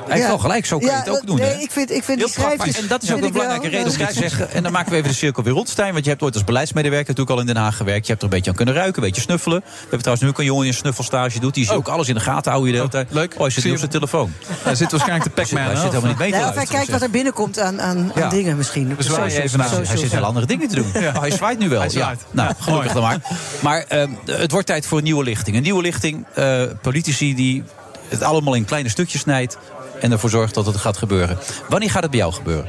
Hij 0.07 0.17
heeft 0.17 0.27
wel 0.29 0.39
gelijk, 0.39 0.67
zo 0.67 0.79
kun 0.79 0.87
je 0.87 0.93
Ja, 0.93 0.99
het 0.99 1.09
ook 1.11 1.27
doen. 1.27 1.37
nee, 1.39 1.47
hè? 1.55 1.61
ik 1.61 1.71
vind, 1.71 1.91
ik 1.91 2.05
vind 2.05 2.19
Heel 2.19 2.27
die 2.27 2.37
schrijfjes... 2.37 2.81
En 2.81 2.87
dat 2.89 3.03
is 3.03 3.09
ook 3.11 3.17
een 3.17 3.23
wel- 3.23 3.31
belangrijke 3.33 3.69
reden 3.69 3.91
om 3.93 3.99
wel- 3.99 4.07
te 4.07 4.13
zeggen. 4.15 4.51
En 4.51 4.63
dan 4.63 4.73
maken 4.73 4.91
we 4.91 4.97
even 4.97 5.09
de 5.09 5.15
cirkel 5.17 5.43
weer 5.43 5.53
rond, 5.53 5.69
Stijn. 5.69 5.93
Want 5.93 6.05
je 6.05 6.11
hebt 6.11 6.23
ooit 6.23 6.35
als 6.35 6.45
beleidsmedewerker 6.45 7.09
natuurlijk 7.09 7.37
al 7.37 7.41
in 7.41 7.47
Den 7.47 7.57
Haag 7.63 7.77
gewerkt. 7.77 8.07
Je 8.07 8.13
hebt 8.13 8.19
er 8.23 8.29
een 8.29 8.35
beetje 8.35 8.51
aan 8.51 8.57
kunnen 8.57 8.75
ruiken, 8.75 9.03
een 9.03 9.09
beetje 9.09 9.23
snuffelen. 9.23 9.61
We 9.61 9.73
hebben 9.81 9.99
trouwens 9.99 10.23
nu 10.23 10.29
ook 10.31 10.39
een 10.39 10.45
jongen 10.45 10.63
die 10.63 10.73
een 10.73 10.79
snuffelstage 10.79 11.41
doet. 11.41 11.55
Die 11.55 11.63
is 11.65 11.71
ook 11.71 11.89
alles 11.89 12.09
in 12.09 12.15
de 12.15 12.21
gaten 12.21 12.51
houden 12.51 12.73
de 12.73 12.79
hele 12.79 12.91
tijd. 12.91 13.07
leuk. 13.11 13.33
Oh, 13.35 13.41
hij 13.41 13.51
zit 13.51 13.65
nu 13.65 13.71
op 13.71 13.73
je- 13.75 13.79
zijn 13.79 13.91
telefoon. 13.93 14.33
Hij 14.63 14.75
zit 14.75 14.91
waarschijnlijk 14.91 15.35
te 15.35 15.43
Pac-Man. 15.43 15.63
Hij 15.63 15.75
zit 15.75 15.85
helemaal 15.85 16.09
niet 16.09 16.19
mee 16.19 16.33
te 16.33 16.39
of 16.49 16.55
hij 16.55 16.65
kijkt 16.67 16.91
wat 16.91 17.03
er 17.03 17.11
binnenkomt 17.11 17.59
aan, 17.59 18.13
dingen 18.31 18.57
misschien. 18.57 18.95
de 18.97 19.03
socials. 19.03 19.33
even 19.33 19.59
naar. 19.59 19.71
Hij 19.71 19.97
zit 19.97 20.13
heel 20.13 20.25
andere 20.25 20.47
dingen 20.47 20.69
te 20.69 20.75
doen. 20.75 20.93
Oh, 20.97 21.21
hij 21.21 21.31
zwaait 21.31 21.59
nu 21.59 21.69
wel. 21.69 21.85
Nou, 22.31 22.53
gelukkig 22.59 22.93
dan 22.93 23.03
maar. 23.03 23.21
Maar 23.61 23.85
ehm, 23.89 24.11
het 24.27 24.51
wordt 24.51 24.67
tijd 24.67 24.87
voor 24.87 24.99
een 24.99 25.05
nieuwe 25.05 25.25
lichting. 25.25 25.57
Een 25.57 25.63
nieuwe 25.63 25.83
lichting, 25.83 26.27
eh, 26.35 26.63
politici 26.83 27.35
die 27.35 27.63
het 28.09 28.23
allemaal 28.23 28.55
in 28.55 28.65
kleine 28.65 28.89
stukjes 28.89 29.21
snijdt... 29.21 29.59
en 30.01 30.13
ervoor 30.13 30.31
zorgt 30.31 30.55
dat 30.55 30.67
het 30.67 30.77
gaat 30.77 30.97
gebeuren. 30.97 31.39
Wanneer 31.69 31.91
gaat 31.91 32.03
het 32.03 32.11
bij 32.11 32.21
jou 32.21 32.33
gebeuren? 32.33 32.67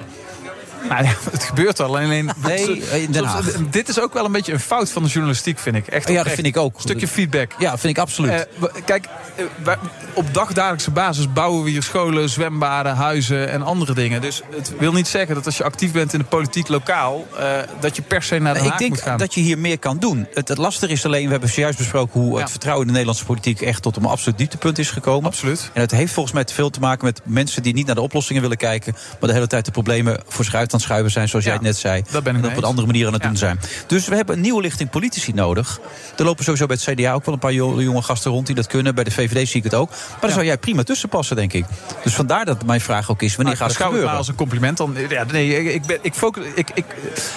Nou 0.90 1.04
ja, 1.04 1.12
het 1.32 1.44
gebeurt 1.44 1.80
al. 1.80 1.86
Alleen, 1.88 2.30
Nee, 2.44 3.10
Den 3.10 3.24
Haag. 3.24 3.46
Dit 3.70 3.90
is 3.90 4.00
ook 4.00 4.14
wel 4.14 4.26
een 4.26 4.32
beetje 4.32 4.54
een 4.54 4.60
fout 4.60 4.92
van 4.92 5.04
de 5.04 5.10
journalistiek, 5.10 5.60
vind 5.60 5.76
ik. 5.76 5.88
Echt 5.88 6.10
Ja, 6.10 6.24
dat 6.24 6.34
vind 6.34 6.48
ik 6.48 6.58
ook. 6.58 6.76
Een 6.76 6.82
stukje 6.82 7.08
feedback. 7.08 7.52
Ja, 7.60 7.78
vind 7.78 7.98
ik 7.98 8.04
absoluut. 8.04 8.32
Eh, 8.32 8.68
kijk, 8.86 9.08
eh, 9.36 9.74
op 10.14 10.34
dagdagelijkse 10.34 10.92
basis 10.92 11.34
bouwen 11.34 11.64
we 11.64 11.70
hier 11.70 11.84
scholen, 11.84 12.30
zwembaden, 12.30 12.96
huizen 12.96 13.50
en 13.50 13.62
andere 13.62 13.94
dingen. 13.94 14.22
Dus 14.22 14.42
het 14.56 14.74
wil 14.80 14.92
niet 14.94 15.08
zeggen 15.08 15.36
dat 15.36 15.46
als 15.46 15.58
je 15.58 15.64
actief 15.64 15.92
bent 15.92 16.14
in 16.14 16.20
de 16.20 16.26
politiek 16.26 16.68
lokaal, 16.68 17.28
eh, 17.38 17.48
dat 17.80 17.96
je 17.96 18.02
per 18.02 18.24
se 18.24 18.38
naar 18.38 18.54
Nee, 18.54 18.70
Haag 18.70 18.80
ik 18.80 18.90
moet 18.90 18.98
gaan. 18.98 19.08
denk 19.08 19.20
dat 19.20 19.34
je 19.34 19.42
hier 19.42 19.58
meer 19.58 19.80
kan 19.80 19.98
doen. 19.98 20.28
Het, 20.34 20.48
het 20.48 20.58
lastige 20.58 20.92
is 20.92 21.06
alleen, 21.06 21.26
we 21.26 21.32
hebben 21.32 21.50
zojuist 21.50 21.78
besproken 21.78 22.22
hoe 22.22 22.40
het 22.40 22.50
vertrouwen 22.50 22.82
in 22.82 22.94
de 22.94 22.94
Nederlandse 23.00 23.26
politiek 23.26 23.62
echt 23.62 23.82
tot 23.82 23.96
een 23.96 24.06
absoluut 24.06 24.38
dieptepunt 24.38 24.78
is 24.78 24.92
gekomen. 24.92 25.26
Absoluut. 25.30 25.70
En 25.74 25.82
het 25.82 25.92
heeft 25.92 26.14
volgens 26.14 26.34
mij 26.34 26.44
te 26.44 26.54
veel 26.54 26.70
te 26.70 26.80
maken 26.80 27.06
met 27.06 27.22
mensen 27.24 27.64
die 27.64 27.74
niet 27.74 27.86
naar 27.86 27.96
de 27.96 28.02
oplossingen 28.02 28.42
willen 28.42 28.58
kijken, 28.58 28.94
maar 28.94 29.30
de 29.30 29.34
hele 29.34 29.48
tijd 29.48 29.66
de 29.66 29.72
problemen 29.72 30.20
voor 30.28 30.46
zich 30.46 30.54
uit 30.68 30.74
aan 30.74 30.80
het 30.80 30.88
schuiven 30.88 31.12
zijn, 31.12 31.30
zoals 31.30 31.46
jij 31.46 31.54
het 31.54 31.62
net 31.62 31.78
zei. 31.78 32.04
daar 32.12 32.22
ben 32.22 32.36
ik 32.36 32.44
en 32.44 32.50
op 32.52 32.58
een 32.58 32.64
andere 32.64 32.88
manier 32.88 33.08
aan 33.08 33.14
het 33.14 33.22
doen 33.22 33.38
zijn. 33.38 33.60
Dus 33.88 34.08
we 34.08 34.16
hebben 34.16 34.36
een 34.36 34.42
nieuwe 34.42 34.62
lichting 34.62 34.90
politici 34.90 35.34
nodig. 35.34 35.80
Er 36.18 36.26
lopen 36.26 36.44
sowieso 36.44 36.66
bij 36.66 36.78
het 36.80 36.96
CDA 36.96 37.14
ook 37.14 37.26
wel 37.26 37.34
een 37.34 37.40
paar 37.40 37.54
jo- 37.54 37.82
jonge 37.82 38.02
gasten 38.02 38.32
rond 38.32 38.46
die 38.46 38.56
dat 38.56 38.68
kunnen. 38.68 38.96
Bij 38.96 39.04
de 39.04 39.12
VVD 39.12 39.48
zie 39.48 39.58
ik 39.58 39.64
het 39.64 39.74
ook. 39.74 39.90
Maar 39.90 40.20
daar 40.20 40.32
zou 40.32 40.46
jij 40.46 40.58
prima 40.58 40.84
tussen 40.84 41.10
passen, 41.10 41.36
denk 41.36 41.54
ik. 41.54 41.66
Dus 42.04 42.14
vandaar 42.14 42.46
dat 42.46 42.66
mijn 42.66 42.82
vraag 42.82 43.12
ook 43.12 43.22
is, 43.22 43.36
wanneer 43.36 43.56
Nou, 43.58 43.66
gaat 43.66 43.78
het 43.78 43.86
gebeuren? 43.86 44.10
maar 44.10 44.18
als 44.18 44.28
een 44.28 44.36
compliment. 44.36 44.78
Dan, 44.78 44.96
ja, 45.10 45.24
nee, 45.32 45.74
ik, 45.74 45.86
ben, 45.86 45.98
ik, 46.02 46.14
focus, 46.14 46.44
ik, 46.56 46.70
ik, 46.74 46.86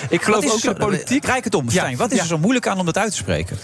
ik 0.09 0.23
geloof 0.23 0.53
ook 0.53 0.63
in 0.63 0.75
politiek. 0.75 1.25
Ik 1.27 1.45
het 1.45 1.55
om, 1.55 1.71
Stijn. 1.71 1.97
Wat 1.97 2.13
is 2.13 2.19
er 2.19 2.27
zo 2.27 2.39
moeilijk 2.39 2.67
aan 2.67 2.79
om 2.79 2.87
dat 2.87 2.99
uit 2.99 3.11
te 3.11 3.17
spreken? 3.17 3.59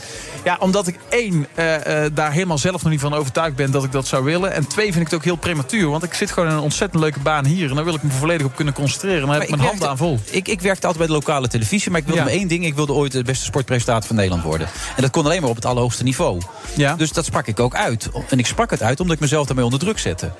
Ja, 0.44 0.56
omdat 0.60 0.86
ik 0.86 0.98
één, 1.08 1.46
eh, 1.54 2.04
eh, 2.04 2.10
daar 2.14 2.32
helemaal 2.32 2.58
zelf 2.58 2.82
nog 2.82 2.92
niet 2.92 3.00
van 3.00 3.14
overtuigd 3.14 3.56
ben 3.56 3.70
dat 3.70 3.84
ik 3.84 3.92
dat 3.92 4.06
zou 4.06 4.24
willen. 4.24 4.52
En 4.52 4.66
twee, 4.66 4.92
vind 4.92 4.96
ik 5.04 5.10
het 5.10 5.14
ook 5.14 5.24
heel 5.24 5.36
prematuur. 5.36 5.88
Want 5.88 6.02
ik 6.02 6.14
zit 6.14 6.30
gewoon 6.30 6.48
in 6.48 6.54
een 6.54 6.60
ontzettend 6.60 7.02
leuke 7.02 7.20
baan 7.20 7.44
hier. 7.44 7.68
En 7.68 7.74
daar 7.74 7.84
wil 7.84 7.94
ik 7.94 8.02
me 8.02 8.10
volledig 8.10 8.46
op 8.46 8.56
kunnen 8.56 8.74
concentreren. 8.74 9.20
En 9.20 9.26
daar 9.26 9.40
heb 9.40 9.48
ik 9.48 9.55
mijn 9.56 9.68
handen 9.68 9.88
aan 9.88 9.96
vol. 9.96 10.18
Ik, 10.30 10.48
ik 10.48 10.60
werkte 10.60 10.86
altijd 10.86 11.06
bij 11.06 11.06
de 11.06 11.12
lokale 11.24 11.48
televisie, 11.48 11.90
maar 11.90 12.00
ik 12.00 12.06
wilde 12.06 12.20
Ja. 12.20 12.26
maar 12.26 12.36
één 12.36 12.48
ding. 12.48 12.64
Ik 12.64 12.74
wilde 12.74 12.92
ooit 12.92 13.12
de 13.12 13.22
beste 13.22 13.44
sportpresentator 13.44 14.06
van 14.06 14.16
Nederland 14.16 14.42
worden. 14.42 14.68
En 14.96 15.02
dat 15.02 15.10
kon 15.10 15.24
alleen 15.24 15.40
maar 15.40 15.50
op 15.50 15.56
het 15.56 15.64
allerhoogste 15.64 16.02
niveau. 16.02 16.40
Ja. 16.76 16.94
Dus 16.94 17.12
dat 17.12 17.24
sprak 17.24 17.46
ik 17.46 17.60
ook 17.60 17.74
uit. 17.74 18.08
En 18.30 18.38
ik 18.38 18.46
sprak 18.46 18.70
het 18.70 18.82
uit 18.82 19.00
omdat 19.00 19.14
ik 19.14 19.20
mezelf 19.22 19.46
daarmee 19.46 19.64
onder 19.64 19.80
druk 19.80 19.98
zette. 19.98 20.32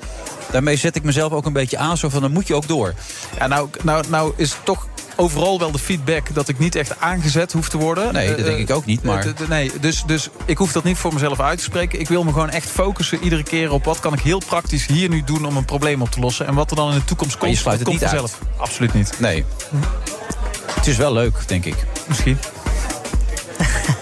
Daarmee 0.51 0.75
zet 0.75 0.95
ik 0.95 1.03
mezelf 1.03 1.31
ook 1.31 1.45
een 1.45 1.53
beetje 1.53 1.77
aan, 1.77 1.97
zo 1.97 2.09
van 2.09 2.21
dan 2.21 2.31
moet 2.31 2.47
je 2.47 2.55
ook 2.55 2.67
door. 2.67 2.93
Ja, 3.37 3.47
nou, 3.47 3.69
nou, 3.83 4.03
nou 4.09 4.33
is 4.35 4.55
toch 4.63 4.87
overal 5.17 5.59
wel 5.59 5.71
de 5.71 5.79
feedback 5.79 6.33
dat 6.33 6.47
ik 6.47 6.59
niet 6.59 6.75
echt 6.75 6.99
aangezet 6.99 7.51
hoef 7.51 7.69
te 7.69 7.77
worden. 7.77 8.13
Nee, 8.13 8.27
dat 8.29 8.37
Eh, 8.37 8.43
denk 8.45 8.57
ik 8.57 8.69
ook 8.75 8.85
niet, 8.85 9.03
maar- 9.03 9.25
eh, 9.25 9.47
nee, 9.49 9.71
dus, 9.79 10.03
dus 10.05 10.29
ik 10.45 10.57
hoef 10.57 10.71
dat 10.71 10.83
niet 10.83 10.97
voor 10.97 11.13
mezelf 11.13 11.39
uit 11.39 11.57
te 11.57 11.63
spreken. 11.63 11.99
Ik 11.99 12.07
wil 12.07 12.23
me 12.23 12.31
gewoon 12.31 12.49
echt 12.49 12.69
focussen 12.69 13.19
iedere 13.23 13.43
keer 13.43 13.71
op 13.71 13.85
wat 13.85 13.99
kan 13.99 14.13
ik 14.13 14.19
heel 14.19 14.41
praktisch 14.47 14.85
hier 14.85 15.09
nu 15.09 15.23
doen 15.23 15.45
om 15.45 15.57
een 15.57 15.65
probleem 15.65 16.01
op 16.01 16.11
te 16.11 16.19
lossen. 16.19 16.47
En 16.47 16.53
wat 16.53 16.69
er 16.69 16.75
dan 16.75 16.91
in 16.91 16.97
de 16.99 17.05
toekomst 17.05 17.37
komt, 17.37 17.51
je 17.51 17.57
sluit 17.57 17.79
het 17.79 17.87
komt 17.87 17.99
niet 18.01 18.09
vanzelf. 18.09 18.39
Absoluut 18.57 18.93
niet. 18.93 19.13
Nee. 19.19 19.45
Het 20.75 20.87
is 20.87 20.97
wel 20.97 21.13
leuk, 21.13 21.37
denk 21.47 21.65
ik. 21.65 21.75
Misschien. 22.07 22.37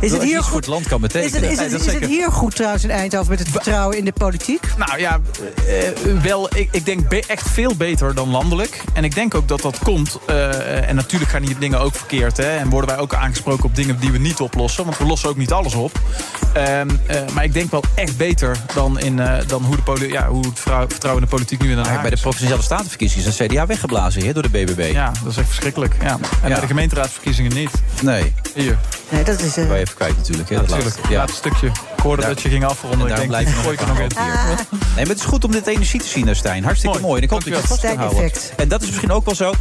Is 0.00 0.12
het 0.12 0.22
hier 0.22 0.34
voor 0.42 0.44
goed? 0.44 0.54
het 0.56 0.66
land 0.66 0.86
kan 0.88 1.04
Is 1.04 1.12
betekenen. 1.12 1.42
het, 1.42 1.50
is, 1.50 1.72
het, 1.72 1.86
is 1.86 1.92
het 1.92 2.04
hier 2.06 2.32
goed 2.32 2.54
trouwens 2.56 2.84
in 2.84 2.90
Eindhoven 2.90 3.30
met 3.30 3.38
het 3.38 3.48
vertrouwen 3.48 3.98
in 3.98 4.04
de 4.04 4.12
politiek? 4.12 4.62
Nou 4.76 4.98
ja, 4.98 5.20
eh, 5.66 6.22
wel, 6.22 6.48
ik, 6.56 6.68
ik 6.72 6.84
denk 6.84 7.08
be- 7.08 7.22
echt 7.26 7.48
veel 7.50 7.74
beter 7.76 8.14
dan 8.14 8.28
landelijk. 8.28 8.80
En 8.92 9.04
ik 9.04 9.14
denk 9.14 9.34
ook 9.34 9.48
dat 9.48 9.60
dat 9.62 9.78
komt. 9.78 10.18
eh, 10.26 10.88
en 10.88 10.94
natuurlijk 10.94 11.30
gaan 11.30 11.42
hier 11.42 11.58
dingen 11.58 11.80
ook 11.80 11.94
verkeerd. 11.94 12.36
Hè, 12.36 12.56
en 12.56 12.68
worden 12.68 12.90
wij 12.90 12.98
ook 12.98 13.14
aangesproken 13.14 13.64
op 13.64 13.76
dingen 13.76 13.98
die 14.00 14.10
we 14.10 14.18
niet 14.18 14.40
oplossen. 14.40 14.84
Want 14.84 14.98
we 14.98 15.04
lossen 15.04 15.28
ook 15.28 15.36
niet 15.36 15.52
alles 15.52 15.74
op. 15.74 15.92
Ehm, 16.52 16.88
eh, 17.06 17.20
maar 17.34 17.44
ik 17.44 17.52
denk 17.52 17.70
wel 17.70 17.84
echt 17.94 18.16
beter 18.16 18.56
dan, 18.74 18.98
in, 19.00 19.18
eh, 19.20 19.46
dan 19.46 19.62
hoe, 19.64 19.76
de 19.76 19.82
poli- 19.82 20.12
ja, 20.12 20.28
hoe 20.28 20.46
het 20.46 20.58
vertrouwen 20.60 21.22
in 21.22 21.28
de 21.28 21.34
politiek 21.36 21.62
nu 21.62 21.70
in 21.70 21.76
Den 21.76 21.86
Haag 21.86 22.00
bij 22.00 22.10
de 22.10 22.20
provinciale 22.20 22.62
statenverkiezingen 22.62 23.26
is 23.28 23.38
het 23.38 23.48
CDA 23.50 23.66
weggeblazen 23.66 24.24
hè, 24.26 24.32
door 24.32 24.42
de 24.42 24.48
BBB. 24.48 24.90
Ja, 24.92 25.12
dat 25.22 25.30
is 25.32 25.36
echt 25.36 25.46
verschrikkelijk. 25.46 25.94
Ja. 26.02 26.08
En 26.08 26.18
Ja. 26.42 26.48
bij 26.48 26.60
de 26.60 26.66
gemeenteraadsverkiezingen 26.66 27.54
niet. 27.54 27.70
Nee. 28.02 28.34
Hier. 28.54 28.78
Nee, 29.08 29.24
dat 29.24 29.40
is... 29.40 29.56
eh, 29.56 29.64
even 29.84 29.94
kwijt 29.96 30.16
natuurlijk. 30.16 30.48
Hè, 30.48 30.56
Natuurlijk. 30.56 30.84
laatste. 30.96 31.12
Ja. 31.12 31.26
Stukje. 31.26 31.66
Ik 31.66 32.02
hoorde 32.02 32.22
Daar- 32.22 32.30
dat 32.34 32.42
je 32.42 32.48
ging 32.48 32.64
afronden. 32.64 32.98
En 33.00 33.04
Ik 33.04 33.08
daar 33.08 33.18
denk, 33.18 33.30
blijf 33.30 33.48
je 33.48 33.54
gooi 33.62 33.74
ik 33.74 33.80
er 33.80 33.86
nog 33.86 33.98
in. 33.98 34.08
Nee, 34.70 34.80
maar 34.96 35.06
het 35.06 35.18
is 35.18 35.24
goed 35.24 35.44
om 35.44 35.50
dit 35.50 35.66
energie 35.66 36.00
te 36.00 36.06
zien, 36.08 36.36
Stijn. 36.36 36.64
Hartstikke 36.64 37.00
mooi. 37.00 37.16
En 37.16 37.22
ik 37.22 37.30
hoop 37.30 37.40
dat 37.44 37.48
je 37.48 37.54
het 37.58 37.66
vast 37.68 37.80
kan 37.80 37.96
houden. 37.96 38.30
En 38.56 38.68
dat 38.68 38.82
is 38.82 38.86
misschien 38.88 39.12
ook 39.12 39.24
wel 39.24 39.34
zo. 39.34 39.52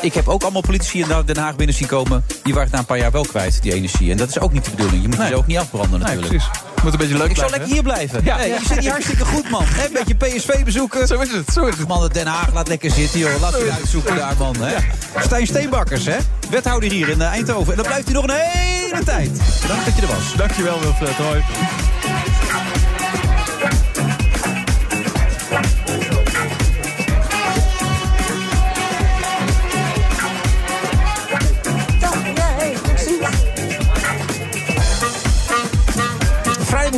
Ik 0.00 0.14
heb 0.14 0.28
ook 0.28 0.42
allemaal 0.42 0.60
politici 0.60 1.00
in 1.00 1.08
Den 1.26 1.36
Haag 1.36 1.56
binnen 1.56 1.76
zien 1.76 1.88
komen. 1.88 2.24
Die 2.42 2.52
waren 2.54 2.62
het 2.62 2.72
na 2.72 2.78
een 2.78 2.84
paar 2.84 2.98
jaar 2.98 3.10
wel 3.10 3.24
kwijt, 3.24 3.62
die 3.62 3.72
energie. 3.74 4.10
En 4.10 4.16
dat 4.16 4.28
is 4.28 4.38
ook 4.38 4.52
niet 4.52 4.64
de 4.64 4.70
bedoeling. 4.70 5.02
Je 5.02 5.08
moet 5.08 5.18
Nee. 5.18 5.28
je 5.28 5.36
ook 5.36 5.46
niet 5.46 5.58
afbranden 5.58 6.00
Nee, 6.00 6.14
natuurlijk. 6.16 6.28
precies. 6.28 6.73
Moet 6.84 6.92
een 6.92 6.98
beetje 6.98 7.16
leuk 7.18 7.30
ik 7.30 7.36
zou 7.36 7.50
lekker 7.50 7.68
hier 7.68 7.82
blijven. 7.82 8.20
Ja. 8.24 8.36
Nee, 8.36 8.48
je 8.48 8.58
zit 8.68 8.78
hier 8.78 8.90
hartstikke 8.90 9.24
goed, 9.24 9.50
man. 9.50 9.62
Een 9.62 9.92
beetje 9.92 10.14
PSV 10.14 10.64
bezoeken. 10.64 11.06
Zo 11.06 11.20
is 11.20 11.32
het, 11.32 11.52
zo 11.52 11.66
is 11.66 11.78
het. 11.78 11.88
Man, 11.88 12.08
Den 12.12 12.26
Haag 12.26 12.52
laat 12.52 12.68
lekker 12.68 12.90
zitten, 12.90 13.18
joh. 13.18 13.40
Laat 13.40 13.60
u 13.60 13.70
uitzoeken 13.70 14.16
daar, 14.16 14.34
man. 14.38 14.56
Hè. 14.60 14.74
Stijn 15.20 15.46
Steenbakkers, 15.46 16.06
hè. 16.06 16.16
Wethouder 16.50 16.90
hier 16.90 17.08
in 17.08 17.20
eh, 17.20 17.26
Eindhoven. 17.26 17.70
En 17.70 17.76
dan 17.76 17.86
blijft 17.86 18.04
hij 18.04 18.14
nog 18.14 18.24
een 18.24 18.34
hele 18.34 19.04
tijd. 19.04 19.30
Bedankt 19.60 19.84
dat 19.84 19.96
je 19.96 20.02
er 20.02 20.08
was. 20.08 20.34
Dankjewel, 20.36 20.80
Wilfred. 20.80 21.16
Hoi. 21.16 21.42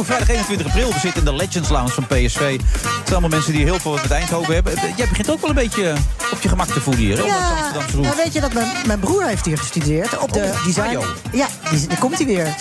Vrijdag, 0.04 0.26
vrijdag 0.26 0.48
21 0.48 0.66
april. 0.66 0.92
We 0.92 0.98
zitten 0.98 1.18
in 1.18 1.24
de 1.24 1.34
Legends 1.34 1.68
Lounge 1.68 1.88
van 1.90 2.06
PSV. 2.06 2.38
Het 2.52 2.62
zijn 2.82 3.10
allemaal 3.10 3.28
mensen 3.28 3.52
die 3.52 3.64
heel 3.64 3.78
veel 3.78 3.92
met 3.92 4.10
Eindhoven 4.10 4.54
hebben. 4.54 4.72
Jij 4.96 5.08
begint 5.08 5.30
ook 5.30 5.40
wel 5.40 5.50
een 5.50 5.56
beetje 5.56 5.94
op 6.32 6.40
je 6.40 6.48
gemak 6.48 6.66
te 6.66 6.80
voelen 6.80 7.02
hier. 7.02 7.24
Ja, 7.26 7.60
nou 7.94 8.16
weet 8.16 8.32
je 8.32 8.40
dat 8.40 8.52
mijn, 8.52 8.68
mijn 8.86 8.98
broer 8.98 9.24
heeft 9.24 9.44
hier 9.44 9.58
gestudeerd. 9.58 10.18
Op 10.18 10.32
de 10.32 10.40
Oh, 10.54 10.64
design. 10.64 10.86
Hajo. 10.86 11.04
Ja, 11.32 11.46
die, 11.70 11.86
daar 11.86 11.98
komt 11.98 12.16
hij 12.18 12.26
weer. 12.26 12.54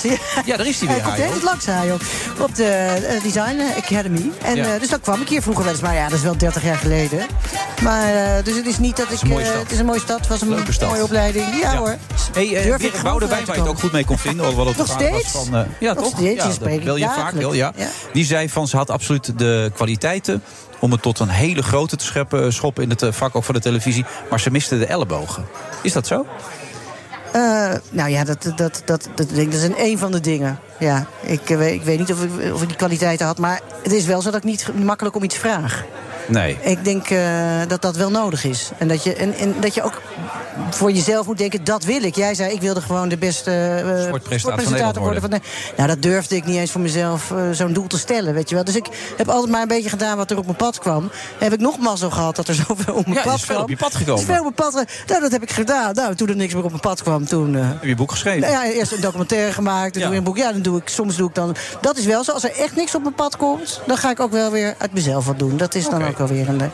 Ja, 0.46 0.58
daar 0.58 0.68
is 0.68 0.80
hij 0.80 0.88
weer, 0.88 1.04
Hij 1.04 1.16
komt 1.18 1.34
heel 1.34 1.44
langs 1.44 1.66
Hajo. 1.66 1.98
Op 2.40 2.56
de 2.56 2.66
eh, 2.66 3.24
Design 3.24 3.62
Academy. 3.78 4.32
En, 4.42 4.56
Ja. 4.56 4.74
eh, 4.74 4.80
dus 4.80 4.90
dan 4.90 5.00
kwam 5.00 5.22
ik 5.22 5.30
hier 5.30 5.42
vroeger 5.42 5.64
wel 5.64 5.74
eens. 5.74 5.82
Maar 5.82 5.94
ja, 5.96 6.04
dat 6.04 6.18
is 6.18 6.24
wel 6.24 6.38
30 6.38 6.64
jaar 6.64 6.78
geleden. 6.78 7.20
Maar 7.82 8.14
eh, 8.38 8.44
dus 8.44 8.56
het 8.56 8.66
is 8.66 8.78
niet 8.78 8.98
dat 8.98 9.06
ik. 9.06 9.12
is 9.12 9.22
een 9.22 9.28
mooie 9.28 9.44
eh, 9.44 9.50
stad. 9.50 9.62
het 9.62 9.72
is 9.72 9.80
een 9.80 9.86
mooie 9.86 10.00
stad. 10.00 10.20
Het 10.20 10.28
was 10.28 10.42
een 10.42 10.50
Leuke 10.50 10.72
stad. 10.72 10.90
mooie 10.90 11.04
opleiding. 11.04 11.46
Ja, 11.62 11.76
hoor. 11.76 11.96
Hey, 12.34 12.48
Durf 12.64 12.82
uh, 12.82 12.88
ik 12.88 13.02
Boudewijn, 13.04 13.46
waar 13.46 13.56
je 13.56 13.62
het 13.62 13.70
ook 13.72 13.80
goed 13.80 13.92
mee 13.92 14.06
kon 14.06 14.18
vinden. 14.18 14.56
Nog 14.56 14.88
steeds? 14.88 15.32
Van, 15.32 15.56
eh, 15.56 15.62
ja, 15.80 15.94
Nog 15.94 16.04
toch? 16.04 16.14
steeds, 16.18 16.42
ja, 16.42 16.48
je 16.48 16.54
spreekt 16.54 16.86
ja. 17.54 17.72
Ja. 17.76 17.88
Die 18.14 18.26
zei 18.26 18.50
van 18.50 18.68
ze 18.68 18.78
had 18.78 18.90
absoluut 18.90 19.40
de 19.40 19.72
kwaliteiten 19.74 20.44
om 20.80 20.92
het 20.92 21.02
tot 21.02 21.20
een 21.20 21.30
hele 21.30 21.64
grote 21.64 21.96
te 21.96 22.06
scheppen, 22.06 22.54
schoppen 22.54 22.84
in 22.84 22.90
het 22.90 23.02
eh, 23.02 23.12
vak 23.12 23.36
ook 23.36 23.44
van 23.44 23.56
de 23.56 23.62
televisie. 23.62 24.06
Maar 24.30 24.40
ze 24.40 24.52
miste 24.52 24.78
de 24.80 24.86
ellebogen. 24.86 25.46
Is 25.82 25.94
dat 25.94 26.08
zo? 26.08 26.26
Eh, 27.32 27.74
nou 27.90 28.10
ja, 28.10 28.24
dat, 28.24 28.44
dat, 28.44 28.58
dat, 28.58 28.82
dat, 28.86 29.10
dat, 29.16 29.32
is 29.32 29.64
een, 29.64 29.76
een 29.78 29.98
van 29.98 30.12
de 30.12 30.20
dingen. 30.20 30.60
Ja, 30.80 31.06
ik, 31.22 31.50
eh, 31.50 31.58
weet- 31.58 31.74
ik 31.74 31.84
weet 31.84 32.00
niet 32.00 32.12
of 32.12 32.24
ik, 32.24 32.54
of 32.54 32.62
ik 32.62 32.68
die 32.68 32.78
kwaliteiten 32.78 33.26
had. 33.26 33.38
Maar 33.38 33.60
het 33.84 33.92
is 33.92 34.06
wel 34.06 34.22
zo 34.22 34.32
dat 34.32 34.40
ik 34.40 34.44
niet 34.46 34.68
makkelijk 34.84 35.16
om 35.16 35.24
iets 35.24 35.38
vraag. 35.38 35.84
Nee. 36.28 36.58
Ik 36.62 36.84
denk 36.84 37.10
eh, 37.10 37.20
dat 37.68 37.82
dat 37.82 37.96
wel 37.96 38.10
nodig 38.12 38.44
is. 38.44 38.70
En 38.78 38.88
dat, 38.88 39.04
je, 39.04 39.14
en, 39.16 39.34
en 39.34 39.56
dat 39.60 39.74
je 39.74 39.84
ook 39.84 40.02
voor 40.70 40.92
jezelf 40.92 41.26
moet 41.28 41.38
denken, 41.38 41.64
dat 41.64 41.84
wil 41.84 42.04
ik. 42.04 42.16
Jij 42.16 42.34
zei, 42.36 42.54
ik 42.54 42.62
wilde 42.62 42.82
gewoon 42.82 43.10
de 43.10 43.18
beste 43.18 43.52
eh, 43.52 44.38
Sportpresentator 44.38 45.02
worden. 45.04 45.22
Van 45.22 45.30
de, 45.30 45.40
nou, 45.78 45.88
dat 45.90 46.02
durfde 46.02 46.36
ik 46.36 46.46
niet 46.46 46.58
eens 46.58 46.72
voor 46.72 46.82
mezelf 46.82 47.32
eh, 47.32 47.38
zo'n 47.52 47.74
doel 47.74 47.88
te 47.88 47.98
stellen, 47.98 48.34
weet 48.34 48.50
je 48.50 48.56
wel. 48.56 48.64
Dus 48.64 48.76
ik 48.76 48.88
heb 49.18 49.30
altijd 49.30 49.52
maar 49.52 49.62
een 49.62 49.68
beetje 49.68 49.90
gedaan 49.90 50.18
wat 50.18 50.32
er 50.32 50.38
op 50.38 50.46
mijn 50.46 50.58
pad 50.58 50.80
kwam. 50.80 51.10
Heb 51.40 51.54
ik 51.54 51.60
nog 51.60 51.78
mazzel 51.80 52.10
gehad 52.10 52.36
dat 52.36 52.48
er 52.48 52.54
zoveel 52.68 52.94
op 52.94 53.06
mijn 53.06 53.18
Ja, 53.18 53.24
pad 53.24 53.34
is 53.36 53.42
veel 53.44 53.54
kwam. 53.56 53.64
op 53.64 53.70
je 53.70 53.78
pad 53.78 53.96
gekomen. 53.96 54.20
is 54.22 54.26
veel 54.28 54.36
op 54.46 54.56
mijn 54.56 54.72
pad. 54.72 54.86
Nou, 55.08 55.22
dat 55.22 55.32
heb 55.32 55.42
ik 55.44 55.52
gedaan. 55.52 55.94
Nou, 55.94 56.16
toen 56.16 56.28
er 56.28 56.36
niks 56.36 56.54
meer 56.54 56.64
op 56.64 56.70
mijn 56.70 56.82
pad 56.82 57.02
kwam, 57.02 57.26
toen... 57.26 57.54
Heb 57.54 57.84
je 57.84 57.90
een 57.90 57.96
boek 57.96 58.12
geschreven? 58.12 58.42
nou 58.52 58.52
ja, 58.66 58.72
eerst 58.72 58.92
een 58.92 59.02
documentaire 59.02 59.52
gemaakt, 59.54 59.94
dan 60.00 60.12
Ja. 60.12 60.18
een 60.18 60.24
boek. 60.24 60.38
Ja, 60.38 60.52
dan 60.52 60.62
doe 60.62 60.78
ik, 60.80 60.88
soms 60.90 61.16
doe 61.16 61.30
ik 61.30 61.36
dan... 61.36 61.56
Dat 61.82 61.98
is 61.98 62.06
wel 62.06 62.24
zo, 62.24 62.32
als 62.32 62.44
er 62.44 62.56
echt 62.58 62.76
niks 62.76 62.96
op 62.96 63.02
mijn 63.02 63.14
pad 63.16 63.38
komt... 63.38 63.82
dan 63.88 63.98
ga 63.98 64.10
ik 64.10 64.20
ook 64.20 64.32
wel 64.32 64.52
weer 64.52 64.76
uit 64.78 64.94
mezelf 64.94 65.26
wat 65.26 65.40
doen. 65.40 65.58
Dat 65.58 65.76
is 65.76 65.90
dan 65.90 66.06
ook 66.08 66.15
wel 66.18 66.28
weer 66.28 66.50
een, 66.50 66.62
eh, 66.62 66.68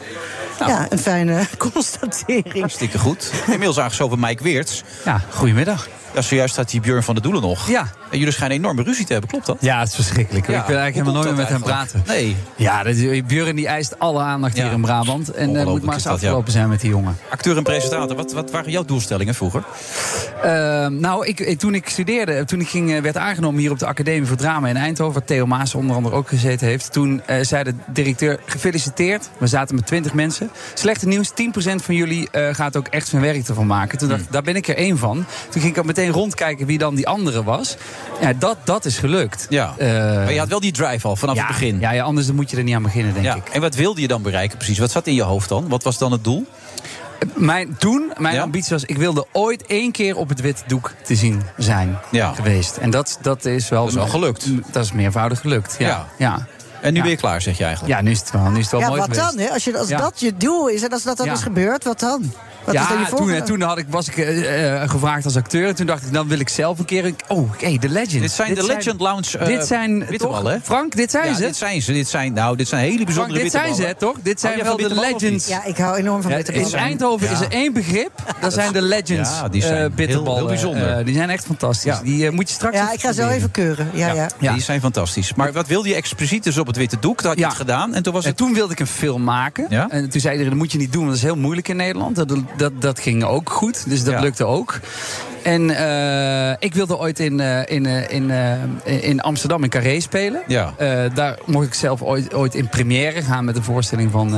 ja, 0.68 0.86
een 0.90 1.00
fijne 1.00 1.46
constatering. 1.74 2.60
Hartstikke 2.60 2.98
goed. 2.98 3.32
Inmiddels 3.46 3.80
aangeschoven 3.80 4.20
Mike 4.20 4.44
Weerts. 4.44 4.84
Ja, 5.06 5.22
goedemiddag. 5.30 5.88
Ja, 6.14 6.22
zojuist 6.22 6.54
staat 6.54 6.70
die 6.70 6.80
Björn 6.82 7.04
van 7.04 7.14
der 7.14 7.24
Doelen 7.24 7.42
nog. 7.42 7.68
Ja. 7.70 7.88
En 8.10 8.18
jullie 8.18 8.34
schijnen 8.34 8.58
enorme 8.58 8.84
ruzie 8.84 9.06
te 9.06 9.12
hebben, 9.12 9.30
klopt 9.30 9.46
dat? 9.46 9.58
Ja, 9.60 9.80
het 9.80 9.88
is 9.88 9.96
verschrikkelijk. 9.96 10.48
Ja, 10.48 10.60
ik 10.60 10.66
wil 10.66 10.78
eigenlijk 10.78 11.08
hoe 11.08 11.16
helemaal 11.16 11.24
nooit 11.24 11.50
meer 11.50 11.60
met 11.62 11.70
hem 11.70 11.76
praten. 11.76 12.04
Nee. 12.08 12.36
Ja, 12.56 12.84
dat, 12.84 12.96
Björn 13.28 13.56
die 13.56 13.68
eist 13.68 14.00
alle 14.00 14.22
aandacht 14.22 14.56
Ja. 14.58 14.64
hier 14.64 14.72
in 14.72 14.82
Brabant. 14.82 15.32
En 15.32 15.54
het 15.54 15.68
moet 15.68 15.84
maar 15.84 15.94
eens 15.94 16.04
dat, 16.04 16.20
ja. 16.20 16.28
afgelopen 16.28 16.52
zijn 16.52 16.70
met 16.70 16.82
die 16.82 16.90
jongen. 16.90 17.18
Acteur 17.30 17.58
en 17.58 17.64
presentator, 17.64 18.16
wat, 18.16 18.32
wat 18.34 18.52
waren 18.52 18.72
jouw 18.72 18.86
doelstellingen 18.86 19.36
vroeger? 19.36 19.64
Ehm, 20.44 21.00
nou, 21.00 21.28
ik, 21.28 21.60
toen 21.60 21.76
ik 21.76 21.90
studeerde, 21.90 22.46
toen 22.46 22.60
ik 22.60 22.70
ging, 22.70 22.92
eh, 22.94 23.02
werd 23.02 23.18
aangenomen 23.18 23.60
hier 23.60 23.72
op 23.72 23.80
de 23.80 23.86
Academie 23.86 24.26
voor 24.28 24.38
Drama 24.38 24.68
in 24.68 24.78
Eindhoven, 24.78 25.14
waar 25.14 25.24
Theo 25.24 25.46
Maas 25.46 25.76
onder 25.76 25.96
andere 25.96 26.16
ook 26.16 26.28
gezeten 26.28 26.68
heeft. 26.68 26.92
Toen 26.92 27.22
eh, 27.26 27.38
zei 27.42 27.64
de 27.64 27.74
directeur: 27.88 28.40
gefeliciteerd. 28.46 29.30
We 29.38 29.48
zaten 29.48 29.76
met 29.76 29.86
20 29.86 30.14
mensen. 30.14 30.50
Slechte 30.74 31.08
nieuws: 31.08 31.32
10% 31.32 31.84
van 31.84 31.96
jullie 31.96 32.30
eh, 32.32 32.54
gaat 32.54 32.78
ook 32.78 32.88
echt 32.88 33.08
zijn 33.08 33.22
werk 33.22 33.48
ervan 33.48 33.68
maken. 33.68 33.98
Toen 33.98 34.10
dacht 34.10 34.22
ik, 34.22 34.32
daar 34.32 34.42
ben 34.42 34.56
ik 34.56 34.68
er 34.68 34.76
één 34.76 34.98
van. 34.98 35.26
Toen 35.50 35.62
ging 35.62 35.74
ik 35.74 35.80
ook 35.80 35.86
meteen 35.86 36.01
rondkijken 36.10 36.66
wie 36.66 36.78
dan 36.78 36.96
die 36.96 37.08
andere 37.08 37.44
was. 37.44 37.76
Ja, 38.22 38.34
dat, 38.34 38.58
dat 38.64 38.86
is 38.86 38.98
gelukt. 38.98 39.46
Ja. 39.50 39.74
Eh, 39.78 39.88
maar 39.88 40.34
je 40.34 40.40
had 40.40 40.48
wel 40.48 40.60
die 40.60 40.72
drive 40.72 41.08
al 41.08 41.16
vanaf 41.16 41.36
ja, 41.36 41.42
het 41.42 41.52
begin. 41.52 41.80
Ja, 41.80 41.92
ja, 41.92 42.04
anders 42.04 42.26
dan 42.28 42.36
moet 42.36 42.50
je 42.52 42.58
er 42.58 42.64
niet 42.64 42.76
aan 42.76 42.84
beginnen, 42.84 43.14
denk 43.14 43.26
Ja. 43.26 43.36
ik. 43.36 43.50
En 43.50 43.62
wat 43.62 43.76
wilde 43.76 44.02
je 44.02 44.08
dan 44.08 44.22
bereiken 44.22 44.58
precies? 44.58 44.80
Wat 44.80 44.92
zat 44.92 45.08
in 45.08 45.14
je 45.14 45.22
hoofd 45.24 45.50
dan? 45.50 45.68
Wat 45.70 45.84
was 45.84 45.98
dan 45.98 46.12
het 46.12 46.24
doel? 46.24 46.46
Mijn, 47.36 47.76
toen, 47.78 48.12
mijn 48.18 48.36
Ja? 48.36 48.42
ambitie 48.42 48.70
was, 48.70 48.84
ik 48.86 48.98
wilde 48.98 49.26
ooit 49.32 49.66
één 49.66 49.92
keer 49.92 50.16
op 50.18 50.30
het 50.30 50.42
witte 50.42 50.62
doek 50.68 50.94
te 51.04 51.16
zien 51.16 51.42
zijn 51.58 51.98
Ja. 52.12 52.34
geweest. 52.34 52.78
En 52.78 52.90
dat, 52.90 53.18
dat 53.22 53.46
is 53.46 53.70
wel... 53.70 53.80
Dat 53.82 53.90
is 53.90 53.96
wel 53.96 54.08
gelukt. 54.08 54.46
Dat 54.72 54.84
is 54.84 54.92
meervoudig 54.92 55.40
gelukt, 55.40 55.76
ja. 55.80 55.88
Ja. 55.88 56.08
ja. 56.18 56.46
En 56.82 56.92
nu 56.92 56.98
Ja. 56.98 57.02
ben 57.02 57.12
je 57.12 57.18
klaar, 57.18 57.42
zeg 57.42 57.58
je 57.58 57.64
eigenlijk? 57.64 57.94
Ja, 57.96 58.02
nu 58.02 58.12
is 58.12 58.20
het 58.20 58.32
wel, 58.32 58.50
nu 58.50 58.58
is 58.58 58.62
het 58.62 58.72
wel 58.72 58.80
Ja, 58.80 58.88
mooi 58.88 59.00
wat 59.00 59.10
geweest. 59.10 59.32
dan? 59.36 59.40
Hè? 59.46 59.50
Als, 59.54 59.64
je, 59.64 59.78
als 59.78 59.88
Ja. 59.88 59.98
dat 59.98 60.20
je 60.20 60.38
doel 60.38 60.68
is 60.68 60.84
en 60.84 60.90
als 60.90 61.04
dat 61.04 61.18
dan 61.18 61.26
Ja. 61.26 61.34
is 61.34 61.42
gebeurd, 61.42 61.84
wat 61.84 62.00
dan? 62.00 62.34
Wat 62.66 62.74
is 62.76 62.80
dan 62.88 62.98
je 62.98 63.34
ja, 63.34 63.42
toen, 63.42 63.44
toen 63.58 63.62
had 63.68 63.78
ik, 63.78 63.86
was 63.90 64.08
ik 64.08 64.18
eh, 64.18 64.82
eh, 64.84 64.90
gevraagd 64.90 65.26
als 65.26 65.36
acteur. 65.36 65.68
En 65.68 65.76
toen 65.76 65.86
dacht 65.86 66.06
ik, 66.06 66.14
dan 66.14 66.28
wil 66.28 66.40
ik 66.40 66.50
zelf 66.50 66.80
een 66.80 66.86
keer... 66.86 67.06
een- 67.06 67.16
Oh, 67.28 67.50
hey, 67.58 67.78
The 67.78 67.90
Legend. 67.90 68.22
Dit 68.22 68.32
zijn 68.32 68.54
de 68.54 68.66
Legend 68.66 69.00
Lounge 69.02 69.38
eh, 69.38 69.46
dit 69.48 69.68
zijn, 69.68 70.06
toch? 70.18 70.44
hè? 70.48 70.60
Frank, 70.64 70.96
dit 70.96 71.12
zijn 71.12 71.28
ja, 71.28 71.34
ze. 71.34 71.42
Dit 71.42 71.56
zijn 71.56 71.82
ze. 71.82 71.94
Dit 71.94 72.08
zijn, 72.08 72.34
nou, 72.34 72.56
dit 72.58 72.68
zijn 72.68 72.82
hele 72.82 72.94
Frank, 72.94 73.06
bijzondere 73.06 73.42
dit 73.44 73.52
zijn 73.52 73.76
ze, 73.76 73.96
toch? 73.98 74.16
Dit 74.24 74.40
zijn 74.40 74.56
jij 74.56 74.64
wel 74.64 74.78
de 74.78 74.94
Legends. 74.96 75.48
Ja, 75.48 75.64
ik 75.66 75.78
hou 75.78 75.96
enorm 75.98 76.22
van 76.22 76.32
Ja, 76.32 76.38
bitterballen. 76.38 76.72
in 76.72 76.78
Eindhoven 76.78 77.30
is 77.32 77.40
er 77.40 77.52
één 77.52 77.74
begrip. 77.74 78.12
Dat 78.40 78.54
zijn 78.54 78.74
de 78.74 78.82
Legends 78.82 79.30
Ja, 79.30 79.48
die 79.50 79.62
zijn 79.62 79.74
eh, 79.74 79.80
heel- 79.80 79.90
bitterballen. 79.90 80.38
heel 80.40 80.48
bijzonder. 80.48 80.98
Eh, 80.98 81.06
die 81.06 81.14
zijn 81.16 81.30
echt 81.30 81.46
fantastisch. 81.46 82.00
Die 82.04 82.32
moet 82.32 82.48
je 82.50 82.56
straks 82.56 82.76
Ja, 82.76 82.92
ik 82.92 83.00
ga 83.02 83.12
zo 83.14 83.28
even 83.28 83.52
keuren. 83.52 83.90
Ja, 83.94 84.14
ja. 84.14 84.30
Ja, 84.40 84.54
die 84.54 84.62
zijn 84.62 84.82
fantastisch. 84.82 85.34
Maar 85.34 85.52
wat 85.52 85.68
wilde 85.68 85.90
je 85.90 85.96
expliciet 85.96 86.44
dus 86.44 86.58
op 86.58 86.68
het 86.68 86.78
witte 86.78 86.98
doek? 87.00 87.18
Dat 87.18 87.26
had 87.26 87.38
je 87.40 87.46
het 87.46 87.54
gedaan. 87.54 87.94
En 87.94 88.04
toen 88.04 88.14
was 88.14 88.26
het... 88.26 88.38
toen 88.38 88.54
wilde 88.54 88.74
ik 88.74 88.80
een 88.80 88.88
film 88.88 89.24
maken. 89.24 89.70
En 89.90 90.10
toen 90.10 90.22
zei 90.22 90.32
iedereen, 90.34 90.50
dat 90.50 90.60
moet 90.60 90.72
je 90.72 90.78
niet 90.78 90.92
doen, 90.92 91.02
want 91.06 91.14
dat 91.14 91.24
is 91.24 91.30
heel 91.32 91.42
moeilijk 91.42 91.68
in 91.68 91.76
Nederland. 91.76 92.16
Dat, 92.58 92.82
dat, 92.82 93.00
ging 93.00 93.24
ook 93.24 93.50
goed, 93.50 93.90
dus 93.90 94.04
dat 94.04 94.14
Ja. 94.14 94.20
lukte 94.22 94.46
ook. 94.46 94.80
En 95.44 95.70
eh, 95.70 96.56
ik 96.60 96.74
wilde 96.74 96.98
ooit 97.00 97.20
in, 97.20 97.40
eh, 97.40 97.60
in, 97.66 97.86
eh, 97.86 98.10
in, 98.10 98.32
eh, 98.32 99.04
in 99.04 99.22
Amsterdam 99.22 99.64
in 99.64 99.70
Carré 99.70 100.00
spelen. 100.00 100.42
Ja. 100.48 100.74
Eh, 100.78 101.04
daar 101.14 101.38
mocht 101.46 101.66
ik 101.66 101.74
zelf 101.74 102.02
ooit, 102.02 102.34
ooit 102.34 102.56
in 102.56 102.70
première 102.70 103.22
gaan 103.22 103.46
met 103.46 103.56
een 103.56 103.64
voorstelling 103.64 104.12
van 104.12 104.36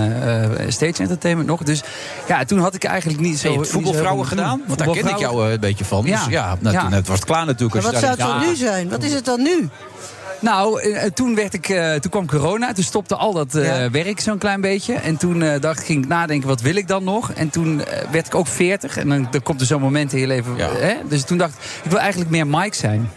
Stage 0.67 1.01
Entertainment 1.01 1.47
nog. 1.47 1.63
Dus 1.63 1.83
ja, 2.27 2.43
toen 2.45 2.59
had 2.59 2.75
ik 2.75 2.83
eigenlijk 2.83 3.19
niet 3.19 3.39
zo... 3.39 3.53
Zo 3.53 3.63
voetbalvrouwen 3.63 4.27
gedaan? 4.27 4.61
Want 4.67 4.79
daar 4.79 4.87
ken 4.89 5.07
ik 5.07 5.17
jou 5.17 5.51
een 5.51 5.59
beetje 5.59 5.85
van. 5.85 6.01
Dus 6.01 6.11
Ja. 6.11 6.25
ja, 6.29 6.55
nou, 6.59 6.75
Ja. 6.75 6.81
toen 6.81 6.91
het 6.91 7.07
was 7.07 7.17
het 7.17 7.25
klaar 7.27 7.45
natuurlijk. 7.45 7.73
Maar 7.83 7.93
als 7.93 8.01
wat 8.01 8.09
je 8.15 8.21
zou 8.21 8.31
het 8.31 8.41
dan 8.41 8.49
nu 8.49 8.55
zijn? 8.55 8.89
Wat 8.89 9.03
is 9.03 9.13
het 9.13 9.25
dan 9.25 9.41
nu? 9.41 9.69
Nou, 10.43 10.81
eh, 10.81 11.03
toen, 11.13 11.35
werd 11.35 11.53
ik, 11.53 11.69
eh, 11.69 11.93
toen 11.93 12.11
kwam 12.11 12.27
corona, 12.27 12.73
toen 12.73 12.83
stopte 12.83 13.15
al 13.15 13.33
dat 13.33 13.55
eh, 13.55 13.65
Ja. 13.81 13.89
werk 13.89 14.19
zo'n 14.19 14.37
klein 14.37 14.61
beetje. 14.61 14.93
En 14.93 15.17
toen 15.17 15.41
eh, 15.41 15.59
dacht, 15.61 15.79
ik, 15.79 15.85
ging 15.85 16.03
ik 16.03 16.09
nadenken, 16.09 16.47
wat 16.47 16.61
wil 16.61 16.75
ik 16.75 16.87
dan 16.87 17.03
nog? 17.03 17.31
En 17.31 17.49
toen 17.49 17.85
eh, 17.85 18.09
werd 18.11 18.25
ik 18.27 18.35
ook 18.35 18.47
40. 18.47 18.97
En 18.97 19.09
dan, 19.09 19.27
dan 19.31 19.43
komt 19.43 19.61
er 19.61 19.67
zo'n 19.67 19.81
moment 19.81 20.13
in 20.13 20.19
je 20.19 20.27
leven. 20.27 20.55
Ja. 20.57 20.69
Hè? 20.73 20.93
Dus 21.09 21.23
toen 21.23 21.37
dacht 21.37 21.53
ik, 21.53 21.59
ik 21.83 21.89
wil 21.91 21.99
eigenlijk 21.99 22.29
meer 22.31 22.47
Mike 22.47 22.75
zijn. 22.75 23.09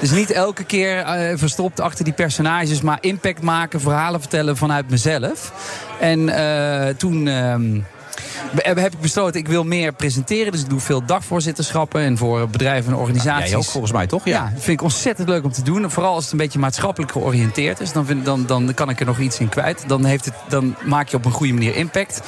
Dus 0.00 0.10
niet 0.10 0.30
elke 0.30 0.64
keer 0.64 0.98
eh, 0.98 1.38
verstopt 1.38 1.80
achter 1.80 2.04
die 2.04 2.12
personages, 2.14 2.80
maar 2.80 2.98
impact 3.00 3.42
maken, 3.42 3.80
verhalen 3.80 4.20
vertellen 4.20 4.56
vanuit 4.56 4.90
mezelf. 4.90 5.52
En 6.00 6.28
eh, 6.28 6.94
toen. 6.94 7.28
ehm, 7.28 7.78
heb 8.54 8.76
heb 8.76 8.92
ik 8.92 9.00
besloten, 9.00 9.40
ik 9.40 9.48
wil 9.48 9.64
meer 9.64 9.92
presenteren. 9.92 10.52
Dus 10.52 10.60
ik 10.60 10.68
doe 10.68 10.80
veel 10.80 11.04
dagvoorzitterschappen 11.06 12.00
en 12.00 12.18
voor 12.18 12.48
bedrijven 12.48 12.92
en 12.92 12.98
organisaties. 12.98 13.48
Jij 13.50 13.58
ook 13.58 13.64
volgens 13.64 13.92
mij, 13.92 14.06
toch? 14.06 14.24
Ja, 14.24 14.42
dat 14.42 14.62
vind 14.62 14.78
ik 14.78 14.82
ontzettend 14.82 15.28
leuk 15.28 15.44
om 15.44 15.52
te 15.52 15.62
doen. 15.62 15.82
En 15.82 15.90
Vooral 15.90 16.14
als 16.14 16.24
het 16.24 16.32
een 16.32 16.38
beetje 16.38 16.58
maatschappelijk 16.58 17.12
georiënteerd 17.12 17.80
is. 17.80 17.92
Dan, 17.92 18.06
vind, 18.06 18.24
dan, 18.24 18.46
dan 18.46 18.74
kan 18.74 18.90
ik 18.90 19.00
er 19.00 19.06
nog 19.06 19.18
iets 19.18 19.38
in 19.38 19.48
kwijt. 19.48 19.84
Dan, 19.86 20.04
heeft 20.04 20.24
het, 20.24 20.34
dan 20.48 20.76
maak 20.84 21.08
je 21.08 21.16
op 21.16 21.24
een 21.24 21.32
goede 21.32 21.52
manier 21.52 21.76
impact. 21.76 22.20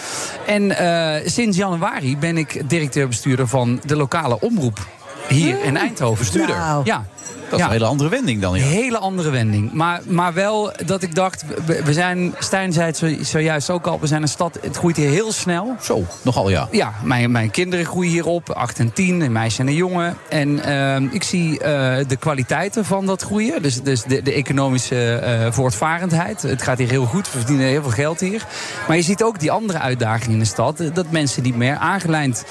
En 0.46 0.78
eh, 0.78 1.28
sinds 1.28 1.56
januari 1.56 2.16
ben 2.16 2.36
ik 2.36 2.68
directeur-bestuurder 2.68 3.48
van 3.48 3.80
de 3.84 3.96
lokale 3.96 4.40
omroep. 4.40 4.86
Hier 5.28 5.64
in 5.64 5.76
Eindhoven. 5.76 6.18
Bestuurder? 6.18 6.56
Nou. 6.56 6.84
Ja. 6.84 7.06
Dat 7.50 7.52
is 7.52 7.58
Ja. 7.58 7.64
een 7.64 7.70
hele 7.72 7.84
andere 7.90 8.08
wending 8.08 8.40
dan. 8.40 8.54
Ja. 8.58 8.62
Een 8.64 8.68
hele 8.70 8.98
andere 8.98 9.30
wending. 9.30 9.72
Maar, 9.72 10.00
maar 10.06 10.34
wel 10.34 10.72
dat 10.86 11.02
ik 11.02 11.14
dacht, 11.14 11.44
we, 11.84 11.92
zijn, 11.92 12.34
Stijn 12.38 12.72
zei 12.72 12.86
het 12.86 12.96
zo, 12.96 13.08
zojuist 13.20 13.70
ook 13.70 13.86
al, 13.86 14.00
we 14.00 14.06
zijn 14.06 14.22
een 14.22 14.28
stad, 14.28 14.58
het 14.60 14.76
groeit 14.76 14.96
hier 14.96 15.08
heel 15.10 15.32
snel. 15.32 15.76
Zo, 15.80 16.04
nogal 16.22 16.48
ja. 16.50 16.68
Ja, 16.70 16.92
mijn, 17.02 17.30
mijn 17.30 17.50
kinderen 17.50 17.84
groeien 17.86 18.10
hier 18.10 18.26
op, 18.26 18.50
8 18.50 18.78
en 18.78 18.92
10, 18.92 19.20
een 19.20 19.32
meisje 19.32 19.60
en 19.60 19.66
een 19.66 19.74
jongen. 19.74 20.16
En 20.28 20.62
ehm, 20.64 21.06
ik 21.10 21.22
zie 21.22 21.58
eh, 21.60 22.04
de 22.08 22.16
kwaliteiten 22.16 22.84
van 22.84 23.06
dat 23.06 23.22
groeien. 23.22 23.62
Dus, 23.62 23.82
dus 23.82 24.02
de, 24.02 24.22
de 24.22 24.32
economische 24.32 25.14
eh, 25.14 25.52
voortvarendheid. 25.52 26.42
Het 26.42 26.62
gaat 26.62 26.78
hier 26.78 26.90
heel 26.90 27.04
goed, 27.06 27.32
we 27.32 27.38
verdienen 27.38 27.66
heel 27.66 27.82
veel 27.82 27.90
geld 27.90 28.20
hier. 28.20 28.44
Maar 28.88 28.96
je 28.96 29.02
ziet 29.02 29.22
ook 29.22 29.40
die 29.40 29.50
andere 29.50 29.78
uitdagingen 29.78 30.32
in 30.32 30.38
de 30.38 30.44
stad. 30.44 30.80
eh, 30.80 30.88
Dat 30.94 31.10
mensen 31.10 31.42
niet 31.42 31.56
meer 31.56 31.76
aangelijnd 31.76 32.44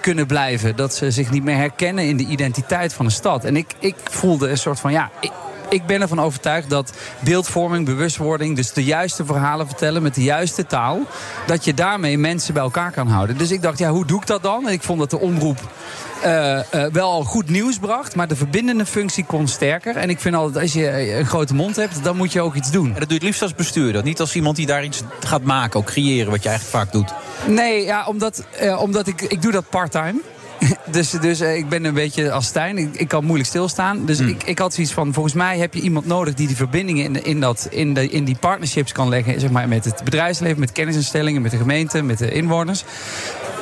kunnen 0.00 0.26
blijven. 0.26 0.76
Dat 0.76 0.94
ze 0.94 1.10
zich 1.10 1.30
niet 1.30 1.44
meer 1.44 1.56
herkennen 1.56 2.04
in 2.04 2.16
de 2.16 2.24
identiteit 2.26 2.92
van 2.92 3.04
een 3.04 3.10
stad. 3.10 3.44
En 3.44 3.56
ik, 3.56 3.66
ik 3.78 3.94
voelde 4.10 4.48
een 4.48 4.58
soort 4.58 4.80
van, 4.80 4.92
ja... 4.92 5.10
Ik, 5.20 5.32
ik 5.70 5.86
ben 5.86 6.00
ervan 6.00 6.20
overtuigd 6.20 6.70
dat 6.70 6.92
beeldvorming, 7.20 7.84
bewustwording, 7.84 8.56
dus 8.56 8.72
de 8.72 8.84
juiste 8.84 9.24
verhalen 9.24 9.66
vertellen 9.66 10.02
met 10.02 10.14
de 10.14 10.22
juiste 10.22 10.66
taal, 10.66 11.00
dat 11.46 11.64
je 11.64 11.74
daarmee 11.74 12.18
mensen 12.18 12.54
bij 12.54 12.62
elkaar 12.62 12.92
kan 12.92 13.08
houden. 13.08 13.38
Dus 13.38 13.50
ik 13.50 13.62
dacht, 13.62 13.78
ja, 13.78 13.90
hoe 13.90 14.06
doe 14.06 14.20
ik 14.20 14.26
dat 14.26 14.42
dan? 14.42 14.66
En 14.66 14.72
ik 14.72 14.82
vond 14.82 14.98
dat 14.98 15.10
de 15.10 15.18
omroep 15.18 15.58
eh, 16.22 16.58
eh, 16.58 16.92
wel 16.92 17.10
al 17.10 17.24
goed 17.24 17.50
nieuws 17.50 17.78
bracht, 17.78 18.14
maar 18.14 18.28
de 18.28 18.36
verbindende 18.36 18.86
functie 18.86 19.24
kon 19.24 19.48
sterker. 19.48 19.96
En 19.96 20.10
ik 20.10 20.20
vind 20.20 20.34
altijd, 20.34 20.62
als 20.62 20.72
je 20.72 21.14
een 21.14 21.26
grote 21.26 21.54
mond 21.54 21.76
hebt, 21.76 22.04
dan 22.04 22.16
moet 22.16 22.32
je 22.32 22.40
ook 22.40 22.54
iets 22.54 22.70
doen. 22.70 22.86
En 22.86 23.00
dat 23.00 23.00
doe 23.00 23.08
je 23.08 23.14
het 23.14 23.22
liefst 23.22 23.42
als 23.42 23.54
bestuurder. 23.54 24.02
Niet 24.02 24.20
als 24.20 24.34
iemand 24.34 24.56
die 24.56 24.66
daar 24.66 24.84
iets 24.84 25.02
gaat 25.20 25.42
maken, 25.42 25.80
ook 25.80 25.86
creëren, 25.86 26.30
wat 26.30 26.42
je 26.42 26.48
eigenlijk 26.48 26.78
vaak 26.78 26.92
doet. 26.92 27.12
Nee, 27.46 27.84
ja, 27.84 28.06
omdat, 28.06 28.44
eh, 28.58 28.82
omdat 28.82 29.06
ik, 29.06 29.22
ik 29.22 29.42
doe 29.42 29.52
dat 29.52 29.68
part-time. 29.70 30.20
Dus, 30.90 31.10
dus 31.10 31.40
eh, 31.40 31.56
ik 31.56 31.68
ben 31.68 31.84
een 31.84 31.94
beetje 31.94 32.32
als 32.32 32.46
Stijn. 32.46 32.78
Ik, 32.78 32.88
ik 32.96 33.08
kan 33.08 33.24
moeilijk 33.24 33.48
stilstaan. 33.48 34.04
Dus 34.04 34.18
ik, 34.20 34.42
ik 34.42 34.58
had 34.58 34.74
zoiets 34.74 34.92
van: 34.92 35.12
volgens 35.12 35.34
mij 35.34 35.58
heb 35.58 35.74
je 35.74 35.80
iemand 35.80 36.06
nodig 36.06 36.34
die 36.34 36.46
die 36.46 36.56
verbindingen 36.56 37.04
in, 37.04 37.24
in, 37.24 37.40
dat, 37.40 37.66
in, 37.70 37.94
de, 37.94 38.08
in 38.08 38.24
die 38.24 38.36
partnerships 38.40 38.92
kan 38.92 39.08
leggen. 39.08 39.40
Zeg 39.40 39.50
maar, 39.50 39.68
met 39.68 39.84
het 39.84 40.00
bedrijfsleven, 40.04 40.60
met 40.60 40.72
kennisinstellingen, 40.72 41.42
met 41.42 41.50
de 41.50 41.56
gemeente, 41.56 42.02
met 42.02 42.18
de 42.18 42.30
inwoners. 42.32 42.84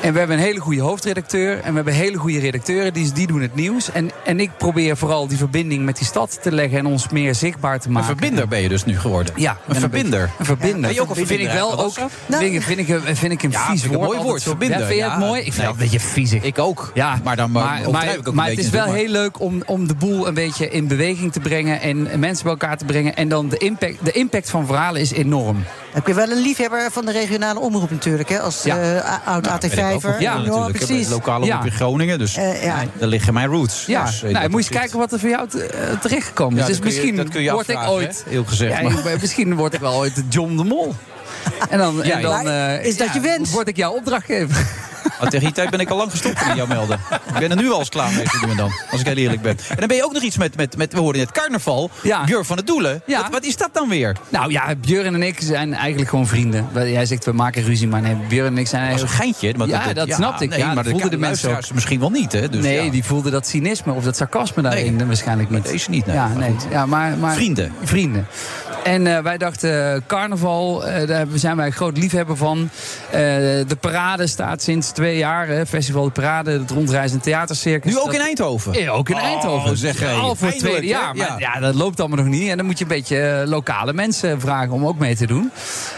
En 0.02 0.12
we 0.12 0.18
hebben 0.18 0.36
een 0.36 0.42
hele 0.42 0.60
goede 0.60 0.80
hoofdredacteur. 0.80 1.60
En 1.60 1.68
we 1.68 1.74
hebben 1.74 1.94
hele 1.94 2.16
goede 2.16 2.38
redacteuren, 2.38 2.92
die, 2.92 3.12
die 3.12 3.26
doen 3.26 3.40
het 3.40 3.54
nieuws. 3.54 3.92
En, 3.92 4.10
en 4.24 4.40
ik 4.40 4.50
probeer 4.58 4.96
vooral 4.96 5.26
die 5.26 5.38
verbinding 5.38 5.84
met 5.84 5.96
die 5.96 6.06
stad 6.06 6.38
te 6.42 6.52
leggen 6.52 6.78
en 6.78 6.86
ons 6.86 7.08
meer 7.08 7.34
zichtbaar 7.34 7.80
te 7.80 7.86
Een 7.86 7.92
maken. 7.92 8.08
verbinder 8.08 8.48
ben 8.48 8.62
je 8.62 8.68
dus 8.68 8.84
nu 8.84 8.98
geworden. 8.98 9.34
Ja, 9.36 9.56
een 9.68 9.74
verbinder. 9.74 10.30
Een 10.38 10.44
verbinder. 10.44 10.80
Ben 10.80 10.94
je 10.94 11.00
ook 11.00 11.08
een 11.08 11.14
vind 11.14 11.30
ik 11.30 11.36
verbinder 11.36 11.76
wel 11.76 11.84
ook. 11.84 11.92
Vind 12.28 12.54
ik, 12.54 12.62
vind 12.62 12.78
ik, 12.78 12.88
een- 12.88 13.16
vind 13.16 13.32
ik 13.32 13.42
een 13.42 13.50
Ja, 13.50 13.66
vies 13.66 13.80
vind 13.80 13.92
ik 13.94 13.98
een 14.00 14.04
woord. 14.04 14.16
mooi 14.16 14.28
woord, 14.28 14.42
verbinder. 14.42 14.78
Ja, 14.80 14.86
vind 14.86 14.98
je 14.98 15.10
het 15.10 15.18
mooi? 15.18 15.38
Ik 15.40 15.52
vind 15.52 15.56
nee. 15.56 15.66
het 15.66 15.74
een 15.76 15.82
beetje 15.82 16.00
viezig. 16.00 16.42
Ik 16.42 16.58
ook. 16.58 16.90
Ja, 16.94 17.15
maar 17.24 17.36
dan 17.36 17.50
maar, 17.50 17.62
overdrijf 17.78 17.92
maar, 18.06 18.14
ik 18.16 18.28
ook 18.28 18.34
maar 18.34 18.44
een 18.48 18.56
het 18.56 18.64
is 18.64 18.70
wel 18.70 18.92
heel 18.92 19.08
leuk 19.08 19.40
om, 19.40 19.62
om 19.66 19.88
de 19.88 19.94
boel 19.94 20.26
een 20.28 20.34
beetje 20.34 20.70
in 20.70 20.86
beweging 20.88 21.32
te 21.32 21.40
brengen 21.40 21.80
en 21.80 22.02
mensen 22.20 22.42
bij 22.42 22.52
elkaar 22.52 22.76
te 22.76 22.84
brengen. 22.84 23.16
En 23.16 23.28
dan 23.28 23.48
de 23.48 23.56
impact, 23.56 24.04
de 24.04 24.12
impact 24.12 24.50
van 24.50 24.66
verhalen 24.66 25.00
is 25.00 25.12
enorm. 25.12 25.64
Heb 25.92 26.06
je 26.06 26.14
wel 26.14 26.30
een 26.30 26.40
liefhebber 26.42 26.90
van 26.92 27.04
de 27.06 27.12
regionale 27.12 27.60
omroep 27.60 27.90
natuurlijk, 27.90 28.28
hè? 28.28 28.40
Als 28.40 28.62
Ja. 28.62 28.78
eh, 28.78 29.10
oud 29.28 29.42
Nou, 29.42 29.54
ook 29.54 29.62
AT5'er. 29.64 30.10
wel. 30.10 30.20
Ja, 30.20 30.36
natuurlijk. 30.38 30.68
Ik 30.68 30.78
heb 30.78 30.86
precies. 30.88 31.08
lokale 31.08 31.44
omroep 31.44 31.60
Ja. 31.60 31.64
in 31.66 31.72
Groningen, 31.72 32.18
dus 32.18 32.36
Eh, 32.36 32.62
ja. 32.64 32.82
daar 32.98 33.08
liggen 33.08 33.34
mijn 33.34 33.48
roots. 33.48 33.84
Ja, 33.86 34.04
Dus, 34.04 34.22
eh, 34.22 34.30
nou, 34.32 34.48
moet 34.48 34.64
je 34.64 34.70
eens 34.70 34.78
kijken 34.80 34.98
wat 34.98 35.12
er 35.12 35.18
voor 35.20 35.28
jou 35.28 35.48
te- 35.48 35.64
eh, 35.66 35.98
terechtgekomen 36.00 36.54
is. 36.54 36.60
Ja, 36.60 36.66
dus 36.66 36.76
dat 36.76 36.84
kun 36.84 36.94
je- 36.94 36.96
misschien 37.00 37.16
dat 37.24 37.28
kun 37.34 37.42
je 37.42 37.52
word 37.52 37.68
ik 37.68 37.74
afvragen, 37.76 37.98
ooit. 37.98 38.22
hè? 38.24 38.30
Heel 38.30 38.44
gezegd, 38.44 38.80
Ja, 38.80 38.88
maar- 38.88 39.16
misschien 39.20 39.54
word 39.54 39.74
ik 39.74 39.80
wel 39.80 39.94
ooit 39.94 40.22
John 40.28 40.56
de 40.56 40.64
Mol. 40.64 40.94
En 41.70 41.78
dan, 41.78 42.02
en 42.02 42.08
Ja, 42.08 42.20
dan 42.20 42.44
Maar 42.44 42.76
eh, 42.78 42.84
is 42.86 42.96
dat 42.96 43.12
je 43.14 43.20
wens? 43.20 43.50
Word 43.52 43.68
ik 43.68 43.76
jouw 43.76 43.92
opdrachtgever? 43.92 44.66
Maar 45.20 45.30
tegen 45.30 45.46
die 45.46 45.52
tijd 45.52 45.70
ben 45.70 45.80
ik 45.80 45.90
al 45.90 45.96
lang 45.96 46.10
gestopt 46.10 46.46
met 46.46 46.56
jou 46.56 46.68
melden. 46.68 47.00
Ik 47.10 47.38
ben 47.38 47.50
er 47.50 47.56
nu 47.56 47.70
al 47.70 47.78
eens 47.78 47.88
klaar 47.88 48.12
mee 48.12 48.24
te 48.24 48.38
doen 48.46 48.56
dan, 48.56 48.70
als 48.90 49.00
ik 49.00 49.06
heel 49.06 49.16
eerlijk 49.16 49.42
ben. 49.42 49.56
En 49.68 49.76
dan 49.76 49.88
ben 49.88 49.96
je 49.96 50.04
ook 50.04 50.12
nog 50.12 50.22
iets 50.22 50.36
met, 50.36 50.56
met, 50.56 50.76
met 50.76 50.92
we 50.92 50.98
hoorden 50.98 51.20
net 51.20 51.32
carnaval. 51.32 51.90
Ja. 52.02 52.24
Björn 52.24 52.44
van 52.44 52.56
het 52.56 52.66
Doelen. 52.66 53.02
Ja. 53.06 53.22
Wat, 53.22 53.30
wat 53.30 53.44
is 53.44 53.56
dat 53.56 53.68
dan 53.72 53.88
weer? 53.88 54.16
Nou 54.28 54.50
ja, 54.50 54.74
Björn 54.80 55.14
en 55.14 55.22
ik 55.22 55.40
zijn 55.40 55.74
eigenlijk 55.74 56.10
gewoon 56.10 56.26
vrienden. 56.26 56.68
Jij 56.74 57.06
zegt 57.06 57.24
we 57.24 57.32
maken 57.32 57.62
ruzie, 57.62 57.88
maar 57.88 58.00
nee, 58.00 58.16
Björn 58.28 58.46
en 58.46 58.58
ik 58.58 58.66
zijn 58.66 58.90
Dat 58.90 58.94
is 58.94 59.02
eigenlijk... 59.02 59.10
een 59.10 59.38
geintje. 59.40 59.58
Maar 59.58 59.68
Ja, 59.86 59.92
dat 59.92 60.12
snapte 60.12 60.44
ik. 60.44 60.50
Nee, 60.50 60.58
Ja, 60.58 60.66
maar 60.66 60.74
dat 60.74 60.84
de, 60.84 60.90
voelden 60.90 61.10
de 61.10 61.16
mensen 61.16 61.58
misschien 61.74 62.00
wel 62.00 62.10
niet, 62.10 62.32
hè? 62.32 62.48
Dus, 62.48 62.62
nee, 62.62 62.90
die 62.90 63.04
voelden 63.04 63.32
dat 63.32 63.46
cynisme 63.46 63.92
of 63.92 64.04
dat 64.04 64.16
sarcasme 64.16 64.62
daarin 64.62 65.06
waarschijnlijk 65.06 65.50
niet. 65.50 65.64
deze 65.64 65.90
niet, 65.90 66.06
nee. 66.06 66.16
Ja, 66.16 66.28
nee. 66.28 66.56
Ja, 66.70 66.86
maar, 66.86 67.16
maar, 67.16 67.34
Vrienden. 67.34 67.72
Vrienden. 67.82 68.26
En 68.86 69.06
eh, 69.06 69.22
wij 69.22 69.38
dachten, 69.38 69.94
eh, 69.94 70.00
carnaval, 70.06 70.86
eh, 70.86 71.06
daar 71.06 71.26
zijn 71.34 71.56
wij 71.56 71.70
groot 71.70 71.98
liefhebber 71.98 72.36
van. 72.36 72.70
De 73.10 73.76
parade 73.80 74.26
staat 74.26 74.62
sinds 74.62 74.92
twee 74.96 75.16
jaar, 75.16 75.46
hè, 75.48 75.66
Festival 75.66 76.04
de 76.04 76.10
Parade, 76.10 76.50
het 76.50 76.70
rondreizend 76.70 77.22
theatercircus. 77.22 77.92
Nu 77.92 77.98
ook 77.98 78.04
Dat- 78.06 78.14
in 78.14 78.20
Eindhoven? 78.20 78.72
Ja, 78.72 78.90
ook 78.90 79.08
in 79.08 79.14
Oh, 79.16 79.22
Eindhoven. 79.22 79.76
zeg 79.76 80.00
hé. 80.00 80.12
Al 80.12 80.34
voor 80.34 80.48
het 80.48 80.58
tweede 80.58 80.86
jaar. 80.86 81.16
Maar 81.16 81.26
Ja. 81.40 81.52
ja. 81.54 81.60
dat 81.60 81.74
loopt 81.74 82.00
allemaal 82.00 82.18
nog 82.18 82.26
niet. 82.26 82.48
En 82.50 82.56
dan 82.56 82.66
moet 82.66 82.78
je 82.78 82.84
een 82.84 82.90
beetje 82.90 83.20
eh, 83.20 83.48
lokale 83.48 83.92
mensen 83.92 84.40
vragen 84.40 84.70
om 84.70 84.86
ook 84.86 84.98
mee 84.98 85.16
te 85.16 85.26
doen. 85.26 85.50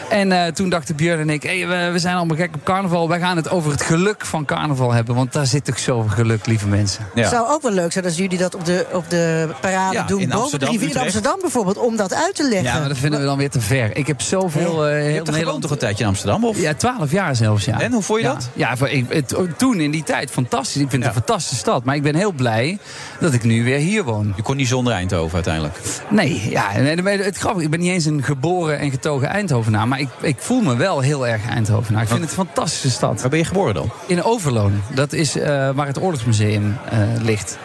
En 0.08 0.32
eh, 0.32 0.52
toen 0.52 0.68
dachten 0.68 0.96
Björn 0.96 1.20
en 1.20 1.30
ik, 1.30 1.42
hey, 1.42 1.66
we, 1.68 1.88
we 1.92 1.98
zijn 1.98 2.16
allemaal 2.16 2.36
gek 2.36 2.54
op 2.54 2.64
carnaval. 2.64 3.08
Wij 3.08 3.18
gaan 3.18 3.36
het 3.36 3.50
over 3.50 3.70
het 3.70 3.82
geluk 3.82 4.24
van 4.26 4.44
carnaval 4.44 4.92
hebben. 4.92 5.14
Want 5.14 5.32
daar 5.32 5.46
zit 5.46 5.64
toch 5.64 5.78
zoveel 5.78 6.10
geluk, 6.10 6.46
lieve 6.46 6.66
mensen. 6.66 7.06
Het 7.14 7.28
zou 7.28 7.48
ook 7.48 7.62
wel 7.62 7.72
leuk 7.72 7.92
zijn 7.92 8.04
als 8.04 8.16
jullie 8.16 8.38
dat 8.38 8.54
op 8.54 8.64
de, 8.64 8.86
op 8.92 9.10
de 9.10 9.48
parade 9.60 9.94
Ja, 9.94 10.02
doen. 10.02 10.20
in 10.20 10.26
boven 10.28 10.40
Amsterdam, 10.42 10.68
de 10.68 10.74
rivier 10.74 10.90
in 10.90 10.96
Utrecht. 10.96 11.14
Amsterdam 11.14 11.40
bijvoorbeeld, 11.40 11.78
om 11.78 11.96
dat 11.96 12.14
uit 12.14 12.34
te 12.34 12.42
leggen. 12.48 12.62
Ja, 12.72 12.78
maar 12.78 12.88
dat 12.88 12.98
vinden 12.98 13.20
we 13.20 13.26
dan 13.26 13.38
weer 13.38 13.50
te 13.50 13.60
ver. 13.60 13.96
Ik 13.96 14.06
heb 14.06 14.20
zoveel... 14.20 14.86
eh 14.86 14.92
heel 14.92 15.06
Je 15.06 15.12
hebt 15.44 15.60
toch 15.60 15.70
een 15.70 15.78
tijdje 15.78 16.02
in 16.04 16.08
Amsterdam? 16.10 16.44
Of? 16.44 16.60
Ja, 16.60 16.74
twaalf 16.74 17.10
jaar 17.10 17.36
zelfs, 17.36 17.64
ja. 17.64 17.80
En 17.80 17.92
hoe 17.92 18.02
vond 18.02 18.20
je 18.20 18.26
Ja. 18.26 18.32
dat? 18.32 18.48
Ja, 18.52 18.76
voor- 18.76 18.88
ik, 18.93 19.05
het- 19.09 19.35
toen 19.56 19.81
in 19.81 19.90
die 19.90 20.02
tijd 20.02 20.31
fantastisch. 20.31 20.82
Ik 20.82 20.90
vind 20.90 21.05
het 21.05 21.15
een 21.16 21.23
fantastische 21.23 21.56
stad. 21.56 21.85
Maar 21.85 21.94
ik 21.94 22.02
ben 22.02 22.15
heel 22.15 22.32
blij 22.32 22.78
dat 23.20 23.32
ik 23.32 23.43
nu 23.44 23.65
weer 23.65 23.78
hier 23.78 24.05
woon. 24.05 24.32
Je 24.36 24.43
kon 24.43 24.56
niet 24.56 24.69
zonder 24.69 24.93
Eindhoven 24.93 25.35
uiteindelijk. 25.35 25.74
Nee, 26.10 26.51
ja, 26.51 26.73
nee, 26.78 27.19
het 27.19 27.36
grappig. 27.36 27.62
Ik 27.62 27.70
ben 27.70 27.81
niet 27.81 27.90
eens 27.90 28.05
een 28.05 28.23
geboren 28.23 28.78
en 28.78 28.90
getogen 28.90 29.28
Eindhovenaar. 29.28 29.89
Maar 29.89 30.01
ik, 30.01 30.09
ik 30.20 30.36
voel 30.39 30.60
me 30.60 30.77
wel 30.77 31.01
heel 31.01 31.27
erg 31.27 31.48
Eindhovenaar. 31.48 32.02
Ik 32.02 32.09
vind 32.09 32.20
het 32.20 32.31
een 32.31 32.36
fantastische 32.36 32.90
stad. 32.90 33.20
Waar 33.20 33.31
ben 33.31 33.39
je 33.39 33.44
geboren 33.44 33.74
dan? 33.74 33.90
In 34.06 34.23
Overloon. 34.23 34.82
Dat 34.94 35.12
is 35.12 35.36
eh, 35.39 35.70
waar 35.74 35.86
het 35.86 36.01
Oorlogsmuseum 36.01 36.77
eh, 36.90 36.98
ligt. 37.23 37.59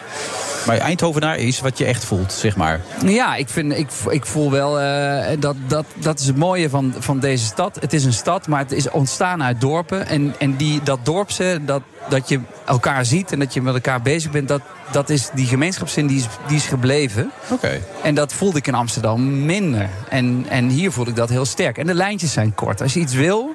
Maar 0.66 0.76
Eindhovenaar 0.76 1.38
is 1.38 1.60
wat 1.60 1.78
je 1.78 1.84
echt 1.84 2.04
voelt, 2.04 2.32
zeg 2.32 2.56
maar. 2.56 2.80
Ja, 3.06 3.34
ik, 3.36 3.48
vind, 3.48 3.72
ik, 3.72 3.88
ik 4.08 4.26
voel 4.26 4.50
wel 4.50 4.80
eh, 4.80 5.36
dat, 5.38 5.56
dat 5.66 5.84
dat 5.94 6.20
is 6.20 6.26
het 6.26 6.36
mooie 6.36 6.70
van, 6.70 6.94
van 6.98 7.18
deze 7.18 7.44
stad. 7.44 7.78
Het 7.80 7.92
is 7.92 8.04
een 8.04 8.12
stad, 8.12 8.46
maar 8.46 8.58
het 8.58 8.72
is 8.72 8.90
ontstaan 8.90 9.42
uit 9.42 9.60
dorpen. 9.60 10.06
En, 10.06 10.34
en 10.38 10.56
die, 10.56 10.82
dat 10.82 10.98
dorpse, 11.02 11.60
dat, 11.64 11.82
dat 12.08 12.28
je 12.28 12.40
elkaar 12.66 13.04
ziet 13.04 13.32
en 13.32 13.38
dat 13.38 13.54
je 13.54 13.62
met 13.62 13.74
elkaar 13.74 14.02
bezig 14.02 14.30
bent, 14.30 14.48
dat, 14.48 14.62
dat 14.90 15.10
is 15.10 15.30
die 15.34 15.46
gemeenschapszin 15.46 16.06
die 16.06 16.18
is, 16.18 16.26
die 16.46 16.56
is 16.56 16.66
gebleven. 16.66 17.30
Oké. 17.50 17.80
En 18.02 18.14
dat 18.14 18.32
voelde 18.32 18.58
ik 18.58 18.66
in 18.66 18.74
Amsterdam 18.74 19.44
minder. 19.44 19.88
En, 20.08 20.46
en 20.48 20.68
hier 20.68 20.92
voelde 20.92 21.10
ik 21.10 21.16
dat 21.16 21.28
heel 21.28 21.44
sterk. 21.44 21.78
En 21.78 21.86
de 21.86 21.94
lijntjes 21.94 22.32
zijn 22.32 22.54
kort. 22.54 22.82
Als 22.82 22.94
je 22.94 23.00
iets 23.00 23.14
wil, 23.14 23.54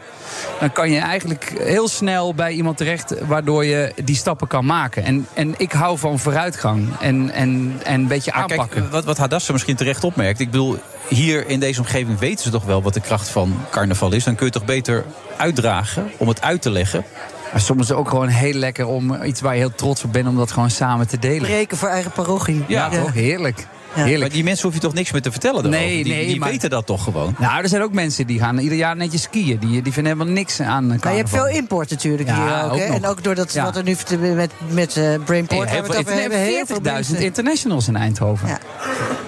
dan 0.60 0.72
kan 0.72 0.91
je 0.91 0.99
eigenlijk 0.99 1.53
heel 1.60 1.88
snel 1.88 2.34
bij 2.34 2.51
iemand 2.51 2.77
terecht... 2.77 3.14
waardoor 3.27 3.65
je 3.65 3.93
die 4.03 4.15
stappen 4.15 4.47
kan 4.47 4.65
maken. 4.65 5.03
En, 5.03 5.27
en 5.34 5.53
ik 5.57 5.72
hou 5.72 5.97
van 5.97 6.19
vooruitgang 6.19 6.89
en, 6.99 7.30
en, 7.30 7.80
en 7.84 7.99
een 7.99 8.07
beetje 8.07 8.31
Maar 8.31 8.41
aanpakken. 8.41 8.81
kijk, 8.81 8.91
wat, 8.91 9.06
wat 9.06 9.18
Hadassa 9.18 9.51
misschien 9.51 9.76
terecht 9.76 10.03
opmerkt. 10.03 10.39
Ik 10.39 10.51
bedoel, 10.51 10.77
hier 11.07 11.47
in 11.47 11.60
deze 11.60 11.80
omgeving 11.80 12.19
weten 12.19 12.43
ze 12.43 12.49
toch 12.49 12.65
wel 12.65 12.81
wat 12.81 12.93
de 12.93 13.01
kracht 13.01 13.30
van 13.30 13.57
carnaval 13.69 14.14
is. 14.14 14.23
Dan 14.23 14.35
kun 14.35 14.45
je 14.45 14.51
toch 14.51 14.65
beter 14.65 15.06
uitdragen 15.38 16.11
om 16.18 16.27
het 16.27 16.41
uit 16.41 16.61
te 16.61 16.69
leggen. 16.69 17.06
Maar 17.51 17.61
soms 17.61 17.81
is 17.81 17.88
het 17.88 17.97
ook 17.97 18.10
gewoon 18.10 18.27
heel 18.27 18.53
lekker 18.53 18.88
om 18.88 19.23
iets 19.23 19.41
waar 19.41 19.53
je 19.53 19.60
heel 19.60 19.76
trots 19.76 20.03
op 20.03 20.14
bent... 20.14 20.27
om 20.27 20.35
dat 20.35 20.51
gewoon 20.51 20.69
samen 20.69 21.07
te 21.07 21.19
delen. 21.19 21.41
Breken 21.41 21.77
voor 21.77 21.89
eigen 21.89 22.11
parochie. 22.11 22.64
Ja, 22.68 22.89
toch? 22.89 23.14
Heerlijk. 23.14 23.68
Heerlijk. 23.94 24.20
Maar 24.20 24.30
die 24.30 24.44
mensen 24.44 24.66
hoef 24.66 24.74
je 24.74 24.80
toch 24.82 24.94
niks 24.94 25.11
meer 25.11 25.22
te 25.22 25.32
vertellen 25.32 25.70
Nee? 25.70 26.03
Die, 26.03 26.14
nee, 26.14 26.28
die 26.28 26.40
maar- 26.40 26.49
weten 26.49 26.70
dat 26.70 26.86
toch 26.86 27.03
gewoon? 27.03 27.36
Nou, 27.40 27.61
er 27.64 27.70
zijn 27.70 27.82
ook 27.82 27.94
mensen 27.94 28.28
die 28.28 28.40
gaan 28.40 28.57
ieder 28.57 28.78
jaar 28.78 28.95
netjes 28.95 29.22
skiën. 29.22 29.57
Die, 29.60 29.82
die 29.82 29.94
vinden 29.94 30.11
helemaal 30.14 30.34
niks 30.34 30.60
aan 30.61 30.88
Maar 30.88 30.98
je 30.98 31.07
hebt 31.07 31.30
carnaval. 31.30 31.40
veel 31.52 31.57
import 31.57 31.90
natuurlijk 31.90 32.30
Ja, 32.30 32.72
hier 32.74 32.88
ook. 32.88 32.94
En 32.95 33.06
ook 33.06 33.24
door 33.24 33.36
dat, 33.36 33.53
Ja. 33.53 33.64
wat 33.64 33.76
er 33.78 33.84
nu 33.84 33.95
met, 34.36 34.52
met 34.68 34.98
eh, 34.98 35.03
Brainport 35.26 35.70
Hey, 35.70 35.82
waar 35.82 35.88
we 36.03 36.11
heel 36.11 36.20
hebben. 36.20 36.38
Heel 36.40 36.66
veel 36.66 36.76
40.000 36.76 36.82
mensen. 36.84 37.18
internationals 37.26 37.88
in 37.88 37.95
Eindhoven. 37.95 38.48
Ja. 38.48 38.60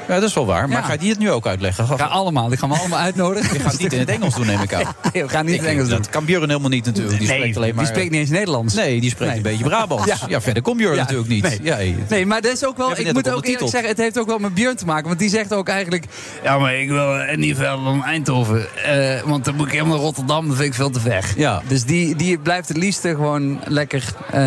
Ja, 0.08 0.20
dat 0.20 0.30
is 0.30 0.34
wel 0.36 0.46
waar. 0.46 0.68
Maar 0.70 0.78
Ja. 0.78 0.84
ga 0.86 0.92
je 0.92 0.98
die 1.00 1.10
het 1.10 1.20
nu 1.20 1.32
ook 1.32 1.46
uitleggen? 1.48 1.88
Ga 1.88 2.06
allemaal, 2.06 2.48
die 2.48 2.58
gaan 2.58 2.70
we 2.70 2.76
allemaal 2.76 3.00
uitnodigen. 3.00 3.54
Je 3.54 3.60
gaat 3.60 3.72
het 3.72 3.82
niet 3.82 3.94
in 3.94 4.00
het 4.00 4.10
Engels 4.10 4.36
doen, 4.36 4.46
neem 4.46 4.62
ik 4.62 4.74
aan. 4.74 4.84
Nee, 5.14 5.24
we 5.24 5.30
gaan 5.30 5.46
niet 5.46 5.54
in 5.56 5.60
het 5.62 5.70
Engels 5.70 5.88
doen. 5.90 5.98
Dat 5.98 6.10
kan 6.10 6.26
Björn 6.26 6.48
helemaal 6.50 6.70
niet 6.70 6.86
natuurlijk. 6.86 7.18
Die 7.20 7.28
Nee, 7.28 7.38
spreekt 7.38 7.58
alleen 7.58 7.76
maar... 7.76 7.84
die 7.84 7.94
spreekt 7.94 8.12
niet 8.12 8.20
eens 8.20 8.30
Nederlands. 8.30 8.74
Nee, 8.74 9.02
die 9.02 9.10
spreekt 9.10 9.30
Nee. 9.30 9.38
een 9.38 9.44
beetje 9.58 9.64
Brabants. 9.64 10.06
Ja. 10.12 10.18
Ja. 10.28 10.42
verder 10.42 10.64
komt 10.64 10.78
Björn 10.78 10.96
natuurlijk 10.98 11.30
niet. 11.30 11.44
nee. 11.44 11.60
Ja, 11.64 11.76
hey. 11.76 11.96
Nee, 12.10 12.26
maar 12.26 12.42
dat 12.42 12.52
is 12.54 12.66
ook 12.66 12.78
wel. 12.78 12.98
Ik 12.98 13.14
moet 13.14 13.30
ook 13.30 13.46
eerlijk 13.46 13.70
zeggen, 13.72 13.90
het 13.90 13.98
heeft 13.98 14.20
ook 14.20 14.28
wel 14.28 14.40
met 14.54 14.60
Björn 14.64 14.76
te 14.76 14.86
maken. 14.86 15.08
Want 15.08 15.20
die 15.20 15.30
zegt 15.30 15.54
ook 15.54 15.68
eigenlijk. 15.70 16.06
Ja, 16.44 16.58
maar 16.58 16.76
ik 16.76 16.90
wil 16.90 17.16
niet 17.36 17.56
verder 17.56 17.84
dan 17.84 18.04
Eindhoven. 18.04 18.66
Eh, 18.86 19.22
want 19.26 19.46
dan 19.46 19.56
moet 19.56 19.66
ik 19.66 19.72
helemaal 19.72 19.94
naar 19.96 20.04
Rotterdam. 20.04 20.48
Dat 20.48 20.56
vind 20.56 20.68
ik 20.68 20.74
veel 20.74 20.90
te 20.90 21.00
ver. 21.00 21.34
Ja. 21.36 21.62
Dus 21.68 21.84
die, 21.84 22.16
die 22.16 22.38
blijft 22.38 22.68
het 22.68 22.78
liefste 22.78 23.10
gewoon 23.10 23.60
lekker, 23.66 24.04
eh, 24.32 24.42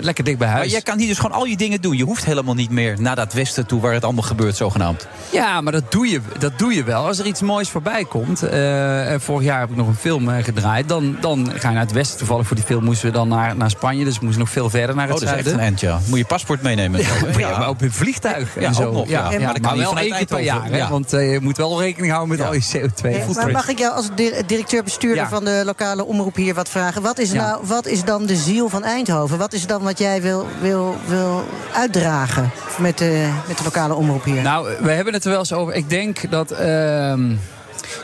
lekker 0.00 0.24
dicht 0.24 0.38
bij 0.38 0.46
Maar 0.48 0.56
huis. 0.56 0.70
jij 0.72 0.80
kan 0.82 0.98
hier 0.98 1.08
dus 1.08 1.18
gewoon 1.18 1.36
al 1.36 1.44
je 1.44 1.56
dingen 1.56 1.80
doen. 1.80 1.96
Je 1.96 2.04
hoeft 2.04 2.24
helemaal 2.24 2.54
niet 2.54 2.70
meer 2.70 2.96
naar 3.00 3.16
dat 3.16 3.32
westen 3.32 3.66
toe 3.66 3.80
waar 3.80 3.92
het 3.92 4.04
allemaal 4.04 4.22
gebeurt, 4.22 4.56
zogenaamd. 4.56 5.06
Ja, 5.32 5.60
maar 5.60 5.72
dat 5.72 5.92
doe, 5.92 6.08
je, 6.08 6.20
dat 6.38 6.58
doe 6.58 6.74
je 6.74 6.84
wel. 6.84 7.06
Als 7.06 7.18
er 7.18 7.26
iets 7.26 7.40
moois 7.40 7.68
voorbij 7.68 8.04
komt. 8.04 8.42
eh, 8.42 9.14
vorig 9.18 9.44
jaar 9.46 9.60
heb 9.60 9.70
ik 9.70 9.76
nog 9.76 9.86
een 9.86 9.94
film 9.94 10.28
gedraaid. 10.28 10.88
Dan, 10.88 11.16
dan 11.20 11.50
ga 11.54 11.68
je 11.68 11.74
naar 11.74 11.84
het 11.84 11.92
westen. 11.92 12.18
Toevallig 12.18 12.46
voor 12.46 12.56
die 12.56 12.64
film 12.64 12.84
moesten 12.84 13.06
we 13.06 13.12
dan 13.12 13.28
naar, 13.28 13.56
naar 13.56 13.70
Spanje. 13.70 14.04
Dus 14.04 14.14
we 14.18 14.24
moesten 14.24 14.42
nog 14.42 14.50
veel 14.52 14.70
verder 14.70 14.96
naar 14.96 15.06
Oh, 15.06 15.12
het 15.14 15.20
dat 15.20 15.28
is 15.38 15.44
echt 15.44 15.54
een 15.54 15.60
end, 15.60 15.80
ja. 15.80 15.98
Moet 16.06 16.18
je 16.18 16.24
paspoort 16.24 16.62
meenemen. 16.62 17.00
en 17.00 17.06
zo, 17.06 17.26
hè? 17.26 17.38
Ja, 17.38 17.58
maar 17.58 17.68
ook 17.68 17.80
met 17.80 17.92
vliegtuig 17.92 18.56
en 18.56 18.62
Ja, 18.62 18.72
zo. 18.72 18.82
ook 18.82 18.92
nog, 18.92 19.08
ja. 19.08 19.29
Maar 19.38 19.52
dat 19.52 19.60
kan 19.60 19.76
maar 19.76 19.86
wel 19.86 19.98
één 19.98 20.12
keer 20.16 20.26
per 20.26 20.40
jaar. 20.40 20.64
Hè? 20.70 20.76
Ja. 20.76 20.88
Want 20.88 21.12
eh, 21.12 21.32
je 21.32 21.40
moet 21.40 21.56
wel 21.56 21.80
rekening 21.80 22.12
houden 22.12 22.36
met 22.38 22.46
al 22.46 22.54
je 22.54 22.62
CO2. 22.76 23.00
Hey, 23.02 23.24
maar 23.34 23.50
mag 23.50 23.68
ik 23.68 23.78
jou 23.78 23.94
als 23.94 24.08
di- 24.14 24.32
directeur-bestuurder 24.46 25.22
Ja. 25.22 25.28
van 25.28 25.44
de 25.44 25.62
lokale 25.64 26.04
omroep 26.04 26.34
hier 26.36 26.54
wat 26.54 26.68
vragen? 26.68 27.02
Wat 27.02 27.18
is, 27.18 27.32
Ja. 27.32 27.46
nou, 27.46 27.60
wat 27.66 27.86
is 27.86 28.04
dan 28.04 28.26
de 28.26 28.36
ziel 28.36 28.68
van 28.68 28.84
Eindhoven? 28.84 29.38
Wat 29.38 29.52
is 29.52 29.66
dan 29.66 29.82
wat 29.82 29.98
jij 29.98 30.22
wil, 30.22 30.46
wil, 30.60 30.96
wil 31.06 31.44
uitdragen 31.74 32.50
met 32.78 32.98
de, 32.98 33.28
met 33.48 33.58
de 33.58 33.64
lokale 33.64 33.94
omroep 33.94 34.24
hier? 34.24 34.42
Nou, 34.42 34.68
we 34.80 34.90
hebben 34.90 35.14
het 35.14 35.24
er 35.24 35.30
wel 35.30 35.38
eens 35.38 35.52
over. 35.52 35.74
Ik 35.74 35.90
denk 35.90 36.30
dat. 36.30 36.50
ehm, 36.50 37.32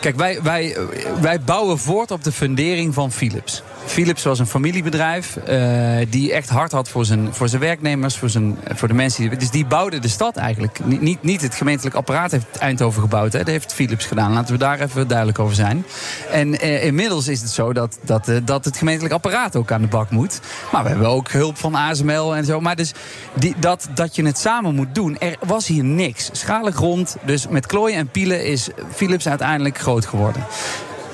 kijk, 0.01 0.17
wij, 0.17 0.39
wij, 0.43 0.77
wij 1.21 1.41
bouwen 1.41 1.79
voort 1.79 2.11
op 2.11 2.25
de 2.25 2.33
fundering 2.33 2.95
van 2.95 3.13
Philips. 3.13 3.63
Philips 3.87 4.23
was 4.23 4.39
een 4.39 4.47
familiebedrijf 4.47 5.37
eh, 5.37 6.07
die 6.09 6.33
echt 6.33 6.49
hard 6.49 6.73
had 6.73 6.89
voor 6.89 7.05
zijn, 7.05 7.35
voor 7.35 7.49
zijn 7.49 7.61
werknemers, 7.61 8.17
voor, 8.17 8.29
zijn, 8.29 8.59
voor 8.75 8.89
de 8.89 8.95
mensen. 8.95 9.39
Dus 9.39 9.51
die 9.51 9.67
bouwde 9.67 9.99
de 9.99 10.09
stad 10.09 10.37
eigenlijk. 10.37 10.85
Niet, 10.85 11.01
niet, 11.01 11.23
niet 11.23 11.43
het 11.43 11.55
gemeentelijk 11.55 11.97
apparaat 11.97 12.31
heeft 12.31 12.59
Eindhoven 12.59 13.03
gebouwd. 13.03 13.33
Hè. 13.33 13.39
Dat 13.39 13.49
heeft 13.49 13.75
Philips 13.75 14.05
gedaan. 14.05 14.33
Laten 14.33 14.53
we 14.53 14.59
daar 14.59 14.81
even 14.81 15.09
duidelijk 15.09 15.39
over 15.39 15.55
zijn. 15.55 15.85
En 16.31 16.61
eh, 16.61 16.85
inmiddels 16.85 17.29
is 17.29 17.41
het 17.41 17.51
zo 17.51 17.73
dat, 17.73 17.99
dat, 18.03 18.29
eh, 18.29 18.37
dat 18.45 18.65
het 18.65 18.77
gemeentelijk 18.77 19.15
apparaat 19.15 19.57
ook 19.57 19.73
aan 19.73 19.81
de 19.81 19.87
bak 19.87 20.11
moet. 20.11 20.41
Maar 20.73 20.83
we 20.83 20.89
hebben 20.89 21.09
ook 21.09 21.31
hulp 21.31 21.57
van 21.57 21.75
ASML 21.75 22.37
en 22.37 22.45
zo. 22.45 22.61
Maar 22.61 22.77
dus 22.77 22.93
die, 23.35 23.55
dat, 23.59 23.89
dat 23.95 24.17
je 24.17 24.25
het 24.25 24.39
samen 24.39 24.75
moet 24.75 24.95
doen. 24.95 25.19
Er 25.19 25.37
was 25.47 25.67
hier 25.67 25.85
niks. 25.85 26.29
Schalen 26.33 26.73
grond. 26.73 27.17
Dus 27.23 27.49
met 27.49 27.67
klooien 27.67 27.99
en 27.99 28.09
pielen 28.09 28.45
is 28.45 28.69
Philips 28.95 29.29
uiteindelijk 29.29 29.79
groot 29.79 30.07
geworden. 30.07 30.45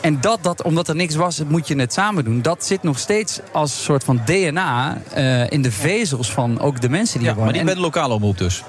En 0.03 0.21
dat, 0.21 0.39
dat, 0.43 0.63
omdat 0.63 0.89
er 0.89 0.95
niks 0.97 1.15
was, 1.15 1.43
moet 1.49 1.69
je 1.69 1.77
het 1.79 1.93
samen 1.93 2.25
doen. 2.25 2.43
Dat 2.43 2.65
zit 2.65 2.83
nog 2.83 2.99
steeds 2.99 3.41
als 3.53 3.85
soort 3.85 4.05
van 4.05 4.21
DNA 4.25 4.99
eh, 5.13 5.51
in 5.51 5.63
de 5.63 5.73
vezels 5.73 6.33
van 6.33 6.61
ook 6.61 6.81
de 6.81 6.89
mensen 6.89 7.19
die 7.19 7.29
Ja, 7.29 7.35
hier 7.35 7.43
maar 7.45 7.53
wonen. 7.53 7.53
niet 7.53 7.61
En- 7.61 7.67
bij 7.67 7.75
de 7.75 7.81
lokale 7.81 8.15
omroep 8.15 8.39
dus. 8.39 8.63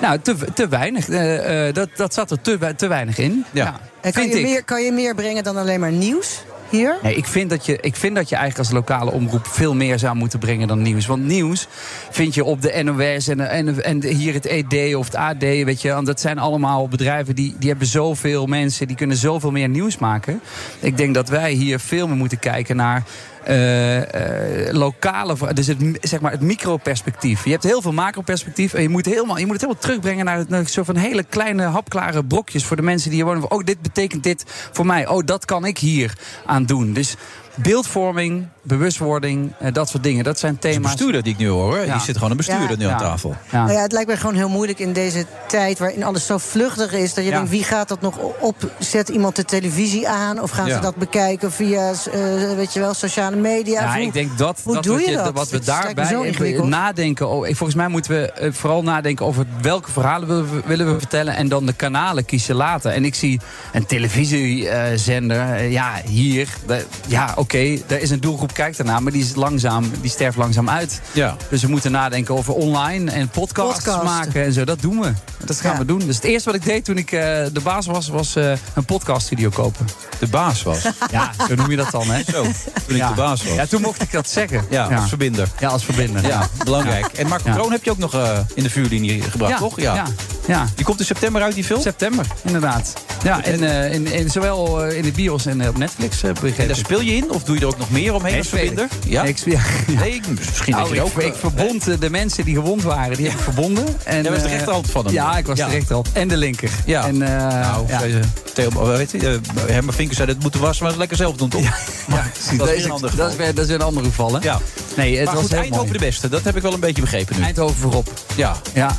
nou, 0.00 0.18
te, 0.20 0.36
te 0.54 0.68
weinig. 0.68 1.08
Eh, 1.08 1.68
eh, 1.68 1.74
dat, 1.74 1.88
dat 1.96 2.14
zat 2.14 2.30
er 2.30 2.40
te, 2.40 2.74
te 2.76 2.86
weinig 2.86 3.18
in. 3.18 3.44
Ja. 3.52 3.80
en 4.00 4.12
kan 4.12 4.28
je, 4.28 4.38
ik. 4.38 4.42
meer, 4.46 4.64
kan 4.64 4.82
je 4.82 4.92
meer 4.92 5.14
brengen 5.14 5.44
dan 5.44 5.56
alleen 5.56 5.80
maar 5.80 5.92
nieuws 5.92 6.42
hier? 6.70 6.96
Ik 7.02 7.26
vind, 7.26 7.50
dat 7.50 7.66
je, 7.66 7.78
ik 7.80 7.96
vind 7.96 8.14
dat 8.14 8.28
je 8.28 8.36
eigenlijk 8.36 8.68
als 8.68 8.78
lokale 8.78 9.10
omroep 9.10 9.46
veel 9.46 9.74
meer 9.74 9.98
zou 9.98 10.16
moeten 10.16 10.38
brengen 10.38 10.68
dan 10.68 10.82
nieuws. 10.82 11.06
Want 11.06 11.24
nieuws 11.24 11.68
vind 12.10 12.34
je 12.34 12.44
op 12.44 12.62
de 12.62 12.82
NOS 12.82 13.28
en, 13.28 13.50
en, 13.50 13.84
en 13.84 14.04
hier 14.04 14.34
het 14.34 14.46
ED 14.46 14.94
of 14.94 15.04
het 15.04 15.14
AD. 15.14 15.40
Weet 15.40 15.82
je, 15.82 16.00
dat 16.04 16.20
zijn 16.20 16.38
allemaal 16.38 16.88
bedrijven 16.88 17.34
die, 17.34 17.54
die 17.58 17.68
hebben 17.68 17.86
zoveel 17.86 18.46
mensen, 18.46 18.86
die 18.86 18.96
kunnen 18.96 19.16
zoveel 19.16 19.50
meer 19.50 19.68
nieuws 19.68 19.98
maken. 19.98 20.40
Ik 20.80 20.96
denk 20.96 21.14
dat 21.14 21.28
wij 21.28 21.52
hier 21.52 21.78
veel 21.80 22.08
meer 22.08 22.16
moeten 22.16 22.38
kijken 22.38 22.76
naar. 22.76 23.02
Eh, 23.46 24.68
eh, 24.68 24.74
lokale, 24.74 25.54
dus 25.54 25.66
het, 25.66 25.78
zeg 26.00 26.20
maar 26.20 26.30
het 26.30 26.40
microperspectief. 26.40 27.44
Je 27.44 27.50
hebt 27.50 27.62
heel 27.62 27.82
veel 27.82 27.92
macroperspectief 27.92 28.74
en 28.74 28.82
je 28.82 28.88
moet, 28.88 29.06
helemaal, 29.06 29.38
je 29.38 29.44
moet 29.44 29.52
het 29.52 29.60
helemaal 29.60 29.82
terugbrengen 29.82 30.24
naar, 30.24 30.44
naar 30.48 30.60
een 30.60 30.66
soort 30.66 30.86
van 30.86 30.96
hele 30.96 31.22
kleine 31.22 31.62
hapklare 31.62 32.24
brokjes 32.24 32.64
voor 32.64 32.76
de 32.76 32.82
mensen 32.82 33.10
die 33.10 33.18
hier 33.18 33.32
wonen. 33.32 33.50
Oh, 33.50 33.64
dit 33.64 33.82
betekent 33.82 34.22
dit 34.22 34.44
voor 34.72 34.86
mij. 34.86 35.06
Oh, 35.06 35.24
dat 35.24 35.44
kan 35.44 35.64
ik 35.64 35.78
hier 35.78 36.18
aan 36.46 36.64
doen. 36.64 36.92
Dus 36.92 37.16
beeldvorming, 37.56 38.46
bewustwording, 38.62 39.52
eh, 39.58 39.72
dat 39.72 39.88
soort 39.88 40.02
dingen. 40.02 40.24
Dat 40.24 40.38
zijn 40.38 40.52
Een 40.52 40.58
thema's. 40.58 40.92
bestuurder 40.92 41.22
die 41.22 41.32
ik 41.32 41.38
nu 41.38 41.48
hoor. 41.48 41.74
hè. 41.76 41.82
Ja. 41.82 41.92
Hier 41.92 42.00
zit 42.00 42.14
gewoon 42.14 42.30
een 42.30 42.36
bestuurder 42.36 42.70
Ja. 42.70 42.76
nu 42.76 42.84
aan 42.84 42.90
Ja. 42.90 42.98
tafel. 42.98 43.34
Nou 43.52 43.72
ja, 43.72 43.80
het 43.82 43.92
lijkt 43.92 44.08
me 44.08 44.16
gewoon 44.16 44.34
heel 44.34 44.48
moeilijk 44.48 44.78
in 44.78 44.92
deze 44.92 45.26
tijd 45.48 45.78
waarin 45.78 46.04
alles 46.04 46.26
zo 46.26 46.38
vluchtig 46.38 46.92
is. 46.92 47.14
Dat 47.14 47.24
je 47.24 47.30
Ja. 47.30 47.36
denkt, 47.36 47.50
wie 47.50 47.64
gaat 47.64 47.88
dat 47.88 48.00
nog 48.00 48.16
op? 48.40 48.70
Zet 48.78 49.08
iemand 49.08 49.36
de 49.36 49.44
televisie 49.44 50.08
aan? 50.08 50.40
Of 50.40 50.50
gaan 50.50 50.66
Ja. 50.66 50.74
ze 50.74 50.80
dat 50.80 50.96
bekijken 50.96 51.52
via 51.52 51.90
eh, 51.90 52.54
weet 52.56 52.72
je 52.72 52.80
wel, 52.80 52.94
sociale 52.94 53.36
media? 53.36 53.80
Ja, 53.82 53.92
hoe- 53.94 54.02
ik 54.02 54.12
denk 54.12 54.38
dat, 54.38 54.60
hoe 54.64 54.74
dat 54.74 54.82
doe 54.82 54.94
wat, 54.96 55.04
je 55.04 55.10
je- 55.10 55.16
dat? 55.16 55.32
wat 55.32 55.48
we 55.50 55.58
daarbij 55.60 56.04
zo 56.04 56.14
even 56.14 56.26
ingewikkeld. 56.26 56.68
nadenken. 56.68 57.28
Oh, 57.28 57.44
volgens 57.46 57.74
mij 57.74 57.88
moeten 57.88 58.10
we 58.10 58.32
eh, 58.32 58.52
vooral 58.52 58.82
nadenken 58.82 59.26
over 59.26 59.46
welke 59.62 59.90
verhalen 59.90 60.28
willen 60.28 60.50
we, 60.54 60.60
willen 60.66 60.92
we 60.92 60.98
vertellen. 60.98 61.34
En 61.36 61.48
dan 61.48 61.66
de 61.66 61.72
kanalen 61.72 62.24
kiezen 62.24 62.54
later. 62.54 62.92
En 62.92 63.04
ik 63.04 63.14
zie 63.14 63.40
een 63.72 63.86
televisiezender. 63.86 65.62
ja, 65.70 65.92
hier. 66.04 66.48
de- 66.66 66.84
ja, 67.06 67.32
oké. 67.36 67.45
Er 67.54 68.00
is 68.00 68.10
een 68.10 68.20
doelgroep, 68.20 68.52
kijkt 68.54 68.78
ernaar. 68.78 69.02
Maar 69.02 69.12
die, 69.12 69.22
is 69.24 69.34
langzaam, 69.34 69.90
die 70.00 70.10
sterft 70.10 70.36
langzaam 70.38 70.68
uit. 70.70 71.00
Ja. 71.12 71.36
Dus 71.50 71.62
we 71.62 71.68
moeten 71.68 71.90
nadenken 71.92 72.34
over 72.34 72.54
online 72.54 73.10
en 73.10 73.28
podcasts 73.28 73.84
Podcast. 73.84 74.04
maken 74.04 74.44
en 74.44 74.52
zo. 74.52 74.64
Dat 74.64 74.80
doen 74.80 75.00
we. 75.00 75.12
Dat 75.44 75.60
gaan 75.60 75.72
Ja. 75.72 75.78
we 75.78 75.84
doen. 75.84 75.98
Dus 75.98 76.14
het 76.16 76.24
eerste 76.24 76.50
wat 76.50 76.58
ik 76.58 76.64
deed 76.64 76.84
toen 76.84 76.98
ik 76.98 77.12
eh, 77.12 77.20
de 77.52 77.60
baas 77.62 77.86
was, 77.86 78.08
was 78.08 78.36
eh, 78.36 78.52
een 78.74 78.84
podcaststudio 78.84 79.50
kopen. 79.50 79.86
De 80.18 80.26
baas 80.26 80.62
was. 80.62 80.78
Ja, 81.10 81.30
zo 81.48 81.54
noem 81.54 81.70
je 81.70 81.76
dat 81.76 81.90
dan, 81.90 82.10
hè? 82.10 82.22
Zo, 82.32 82.42
toen 82.42 82.52
ik 82.86 82.96
Ja. 82.96 83.08
de 83.08 83.14
baas 83.14 83.42
was. 83.44 83.54
Ja, 83.54 83.66
toen 83.66 83.80
mocht 83.80 84.02
ik 84.02 84.12
dat 84.12 84.28
zeggen. 84.28 84.64
Ja, 84.70 84.84
als 84.86 85.08
verbinder. 85.08 85.48
Ja, 85.58 85.68
als 85.68 85.84
verbinder. 85.84 86.26
Ja, 86.26 86.48
belangrijk. 86.64 87.06
En 87.06 87.26
Marco 87.28 87.48
Ja. 87.48 87.54
Kroon 87.54 87.72
heb 87.72 87.84
je 87.84 87.90
ook 87.90 87.98
nog 87.98 88.14
eh, 88.14 88.38
in 88.54 88.62
de 88.62 88.70
vuurlinie 88.70 89.22
gebracht, 89.22 89.52
Ja, 89.52 89.58
toch? 89.58 89.80
ja, 89.80 90.04
ja. 90.46 90.66
Die 90.74 90.84
komt 90.84 91.00
in 91.00 91.06
september 91.06 91.42
uit, 91.42 91.54
die 91.54 91.64
film? 91.64 91.80
September, 91.80 92.26
inderdaad. 92.42 92.92
Ja, 93.22 93.44
en, 93.44 93.62
eh, 93.82 93.92
in, 93.94 94.06
in, 94.12 94.30
zowel 94.30 94.84
eh, 94.84 94.96
in 94.96 95.02
de 95.02 95.10
bios 95.12 95.46
en 95.46 95.60
eh, 95.60 95.68
op 95.68 95.76
Netflix. 95.78 96.22
En 96.22 96.34
daar 96.66 96.76
speel 96.76 97.00
je 97.00 97.14
in? 97.14 97.30
Of 97.30 97.44
doe 97.44 97.54
je 97.54 97.60
er 97.60 97.66
ook 97.66 97.78
nog 97.78 97.90
meer 97.90 98.14
omheen 98.14 98.30
Nee, 98.30 98.38
als 98.40 98.48
verbinder? 98.48 98.88
Ja? 99.06 99.22
Nee, 99.22 99.30
ik 99.30 99.38
speel- 99.38 99.52
ja. 99.86 100.00
Nee, 100.00 100.12
ik- 100.14 100.28
misschien 100.28 100.72
Nou, 100.72 100.84
dat 100.88 100.94
je 100.96 101.02
ook... 101.02 101.18
ik 101.22 101.34
verbond 101.34 102.00
de 102.00 102.10
mensen 102.10 102.44
die 102.44 102.54
gewond 102.54 102.82
waren, 102.82 103.16
die 103.16 103.26
heb 103.26 103.34
ik 103.34 103.40
verbonden. 103.44 103.84
En, 104.04 104.22
Jij 104.22 104.32
was 104.32 104.42
de 104.42 104.48
rechterhand 104.48 104.90
van 104.90 105.04
hem. 105.04 105.14
Ja, 105.14 105.36
ik 105.38 105.46
was 105.46 105.56
de 105.58 105.64
rechterhand. 105.66 106.08
En 106.12 106.28
de 106.28 106.36
linker. 106.36 106.70
Ja. 106.86 107.06
En, 107.06 107.18
nou, 107.18 107.86
deze 107.86 108.20
Theo, 108.54 108.86
weet 108.86 109.10
je, 109.10 109.40
Herman 109.66 109.94
Vinkers 109.94 110.16
zei 110.16 110.32
dat 110.32 110.42
moeten 110.42 110.60
wassen, 110.60 110.82
maar 110.82 110.90
het 110.92 111.00
lekker 111.00 111.16
zelf 111.16 111.36
doen, 111.36 111.48
toch? 111.48 111.62
Ja, 111.62 111.74
Maar 112.06 112.32
dat 112.56 112.68
is 112.68 112.74
is- 112.76 112.84
een 112.84 112.90
ander 112.90 113.10
dat, 113.10 113.10
geval. 113.10 113.28
is 113.28 113.36
weer, 113.36 113.54
dat 113.54 113.64
is 113.64 113.70
weer 113.70 113.80
een 113.80 113.86
ander 113.86 114.04
geval, 114.04 114.32
hè? 114.34 114.38
Ja. 114.42 114.60
Nee, 114.96 115.16
het 115.16 115.24
maar 115.24 115.34
was 115.34 115.42
goed, 115.42 115.52
Eindhoven 115.52 115.86
mooi. 115.86 115.98
de 115.98 116.04
beste. 116.04 116.28
Dat 116.28 116.42
heb 116.44 116.56
ik 116.56 116.62
wel 116.62 116.72
een 116.72 116.80
beetje 116.80 117.02
begrepen 117.02 117.36
nu. 117.36 117.42
Eindhoven 117.42 117.76
voorop. 117.76 118.12
Ja. 118.36 118.56
Ja. 118.74 118.96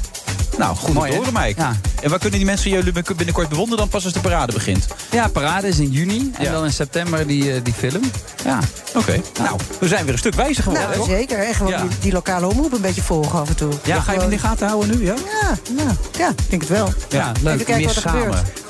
Nou, 0.58 0.76
goed 0.76 0.94
Mooi, 0.94 1.16
horen, 1.16 1.34
Mike. 1.34 1.62
Ja. 1.62 1.76
En 2.02 2.10
waar 2.10 2.20
kunnen 2.20 2.38
die 2.40 2.48
mensen 2.48 2.70
jullie 2.70 2.92
binnenkort 3.16 3.50
bewonderen 3.50 3.78
dan 3.78 3.88
pas 3.90 4.04
als 4.04 4.14
de 4.14 4.20
parade 4.20 4.54
begint? 4.54 4.88
Ja, 5.12 5.28
parade 5.28 5.68
is 5.68 5.80
in 5.80 5.90
juni. 5.90 6.32
En 6.38 6.44
Ja. 6.44 6.52
dan 6.52 6.66
in 6.66 6.74
september 6.74 7.28
die, 7.28 7.54
eh, 7.54 7.60
die 7.64 7.74
film. 7.74 8.02
Ja. 8.46 8.60
Oké. 8.96 9.22
Nou, 9.40 9.60
we 9.80 9.88
zijn 9.88 10.04
weer 10.04 10.14
een 10.14 10.20
stuk 10.20 10.36
wijzer 10.36 10.64
geworden, 10.64 10.90
Nou, 10.90 11.10
zeker. 11.10 11.38
En 11.40 11.54
gewoon 11.54 11.72
Ja. 11.72 11.82
die, 11.82 11.90
die 12.00 12.12
lokale 12.12 12.48
omroep 12.48 12.74
een 12.74 12.82
beetje 12.82 13.02
volgen 13.02 13.40
af 13.40 13.50
en 13.50 13.56
toe. 13.56 13.72
Ja, 13.84 14.00
ga 14.02 14.12
je 14.12 14.18
hem 14.20 14.30
in 14.32 14.36
de 14.38 14.42
gaten 14.44 14.68
houden 14.68 14.98
nu, 14.98 15.06
ja? 15.06 15.14
Ja, 15.42 15.58
nou, 15.76 15.90
ja, 16.18 16.30
ik 16.30 16.50
denk 16.50 16.62
het 16.62 16.72
wel. 16.72 16.94
Ja, 17.10 17.32
leuk. 17.42 17.54
Even 17.54 17.66
kijken 17.66 17.76
Meer 17.76 17.86
wat 17.86 17.96
er 17.96 18.02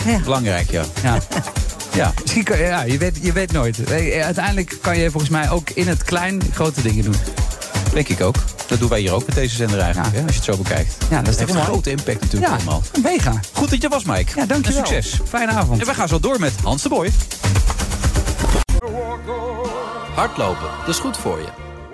samen. 0.03 0.23
Belangrijk, 0.23 0.71
ja. 0.71 0.83
Ja. 1.03 1.17
Ja. 1.93 2.13
Misschien 2.21 2.43
kan, 2.43 2.57
ja, 2.59 2.81
je 2.81 2.97
weet, 2.97 3.17
je 3.21 3.31
weet 3.31 3.51
nooit. 3.51 3.77
Uiteindelijk 4.23 4.77
kan 4.81 4.97
je 4.97 5.11
volgens 5.11 5.31
mij 5.31 5.49
ook 5.49 5.69
in 5.69 5.87
het 5.87 6.03
klein 6.03 6.41
grote 6.53 6.81
dingen 6.81 7.03
doen. 7.03 7.15
Denk 7.93 8.07
ik 8.09 8.21
ook. 8.21 8.35
Dat 8.67 8.79
doen 8.79 8.89
wij 8.89 8.99
hier 8.99 9.13
ook 9.13 9.25
met 9.25 9.35
deze 9.35 9.55
zender 9.55 9.79
eigenlijk, 9.79 10.15
hè, 10.15 10.21
als 10.21 10.31
je 10.31 10.35
het 10.35 10.43
zo 10.55 10.57
bekijkt. 10.63 10.97
Ja, 11.09 11.21
dat 11.21 11.33
is 11.33 11.37
heeft 11.39 11.49
een 11.49 11.55
mooi? 11.55 11.67
grote 11.67 11.89
impact 11.89 12.21
natuurlijk 12.21 12.51
Ja, 12.51 12.57
allemaal. 12.57 12.81
mega. 13.03 13.39
Goed 13.53 13.69
dat 13.69 13.81
je 13.81 13.89
was, 13.89 14.03
Mike. 14.03 14.39
Ja, 14.39 14.45
dankjewel. 14.45 14.79
En 14.83 14.87
succes. 14.87 15.19
Fijne 15.27 15.51
avond. 15.51 15.79
En 15.81 15.85
we 15.85 15.93
gaan 15.93 16.07
zo 16.07 16.19
door 16.19 16.39
met 16.39 16.53
Hans 16.63 16.81
de 16.81 16.89
Boy. 16.89 17.11
Hardlopen, 20.15 20.67
dat 20.79 20.87
is 20.87 20.99
goed 20.99 21.17
voor 21.17 21.37
je. 21.39 21.47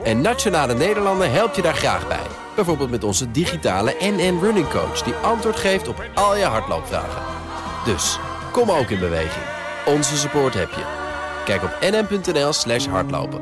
En 0.03 0.22
Nationale 0.22 0.74
Nederlanden 0.74 1.32
helpt 1.32 1.56
je 1.56 1.61
daar 1.61 1.76
graag 1.76 2.07
bij. 2.07 2.20
Bijvoorbeeld 2.56 2.90
met 2.90 3.03
onze 3.03 3.32
digitale 3.32 3.95
NN 3.99 4.40
Running 4.41 4.70
Coach... 4.70 5.02
die 5.03 5.14
antwoord 5.14 5.56
geeft 5.56 5.88
op 5.88 6.03
al 6.14 6.36
je 6.38 6.44
hardloopvragen. 6.45 7.22
Dus, 7.86 8.20
kom 8.52 8.72
ook 8.72 8.90
in 8.90 8.99
beweging. 8.99 9.44
Onze 9.86 10.18
support 10.18 10.53
heb 10.53 10.70
je. 10.70 10.84
Kijk 11.45 11.64
op 11.64 11.78
nn.nl 11.82 12.53
slash 12.53 12.86
hardlopen. 12.88 13.41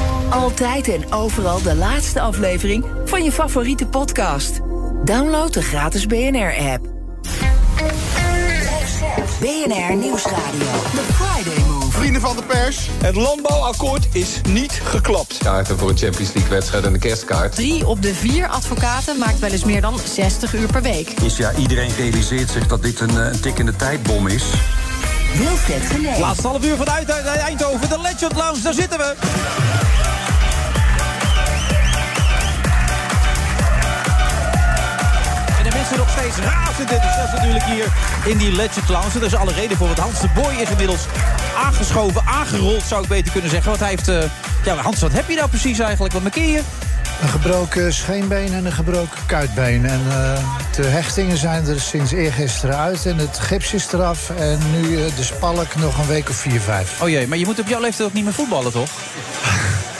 Altijd 0.31 0.87
en 0.87 1.11
overal 1.11 1.61
de 1.61 1.75
laatste 1.75 2.21
aflevering 2.21 2.85
van 3.05 3.23
je 3.23 3.31
favoriete 3.31 3.85
podcast. 3.85 4.59
Download 5.03 5.53
de 5.53 5.61
gratis 5.61 6.05
BNR-app. 6.05 6.85
BNR 9.39 9.95
Nieuwsradio. 9.95 10.71
The 10.95 11.13
Friday 11.13 11.63
Move. 11.67 11.91
Vrienden 11.91 12.21
van 12.21 12.35
de 12.35 12.43
pers. 12.43 12.89
Het 13.03 13.15
landbouwakkoord 13.15 14.07
is 14.11 14.41
niet 14.49 14.81
geklapt. 14.83 15.37
Kaarten 15.37 15.77
voor 15.77 15.89
een 15.89 15.97
Champions 15.97 16.33
League 16.33 16.51
wedstrijd 16.51 16.85
en 16.85 16.93
de 16.93 16.99
kerstkaart. 16.99 17.55
Drie 17.55 17.87
op 17.87 18.01
de 18.01 18.13
vier 18.13 18.47
advocaten 18.47 19.17
maakt 19.17 19.39
wel 19.39 19.49
eens 19.49 19.63
meer 19.63 19.81
dan 19.81 19.99
60 20.13 20.53
uur 20.53 20.67
per 20.67 20.81
week. 20.81 21.09
Is 21.09 21.37
ja, 21.37 21.53
iedereen 21.53 21.91
realiseert 21.97 22.49
zich 22.49 22.67
dat 22.67 22.81
dit 22.81 22.99
een, 22.99 23.17
eh, 23.17 23.25
een 23.25 23.39
tikkende 23.39 23.75
tijdbom 23.75 24.27
is. 24.27 24.43
Wilfred 25.37 25.85
Genee. 25.85 26.19
Laatste 26.19 26.47
half 26.47 26.65
uur 26.65 26.75
vanuit 26.75 27.09
Eindhoven, 27.09 27.89
de 27.89 27.99
Legend 28.01 28.35
Lounge, 28.35 28.61
daar 28.61 28.73
zitten 28.73 28.97
we. 28.97 29.15
Mensen 35.91 36.15
nog 36.15 36.35
steeds 36.35 36.51
razend 36.51 36.91
enthousiast 36.91 37.33
natuurlijk 37.33 37.63
hier 37.63 37.85
in 38.25 38.37
die 38.37 38.51
Legend 38.51 38.89
Lounge. 38.89 39.19
Er 39.19 39.25
is 39.25 39.35
alle 39.35 39.53
reden 39.53 39.77
voor, 39.77 39.87
want 39.87 39.99
Hans 39.99 40.19
de 40.19 40.27
Boy 40.33 40.53
is 40.53 40.69
inmiddels 40.69 41.05
aangeschoven, 41.57 42.21
aangerold 42.25 42.83
zou 42.83 43.03
ik 43.03 43.09
beter 43.09 43.31
kunnen 43.31 43.49
zeggen. 43.49 43.69
Want 43.69 43.81
hij 43.81 43.89
heeft... 43.89 44.07
eh, 44.07 44.23
ja, 44.65 44.75
Hans, 44.75 45.01
wat 45.01 45.11
heb 45.11 45.29
je 45.29 45.35
nou 45.35 45.49
precies 45.49 45.79
eigenlijk? 45.79 46.13
Wat 46.13 46.21
markeer 46.21 46.51
je? 46.51 46.61
Een 47.21 47.29
gebroken 47.29 47.93
scheenbeen 47.93 48.53
en 48.53 48.65
een 48.65 48.71
gebroken 48.71 49.25
kuitbeen. 49.25 49.85
En 49.85 50.01
eh, 50.09 50.43
de 50.75 50.83
hechtingen 50.83 51.37
zijn 51.37 51.67
er 51.67 51.79
sinds 51.79 52.11
eergisteren 52.11 52.77
uit 52.77 53.05
en 53.05 53.17
het 53.17 53.39
gips 53.39 53.73
is 53.73 53.93
eraf. 53.93 54.29
En 54.29 54.59
nu 54.71 54.97
eh, 54.97 55.15
de 55.15 55.23
spalk 55.23 55.75
nog 55.75 55.97
een 55.97 56.07
week 56.07 56.29
of 56.29 56.35
vier, 56.35 56.61
vijf. 56.61 57.01
Oh 57.01 57.09
jee, 57.09 57.27
maar 57.27 57.37
je 57.37 57.45
moet 57.45 57.59
op 57.59 57.67
jouw 57.67 57.81
leeftijd 57.81 58.07
ook 58.07 58.13
niet 58.13 58.23
meer 58.23 58.33
voetballen, 58.33 58.71
toch? 58.71 58.89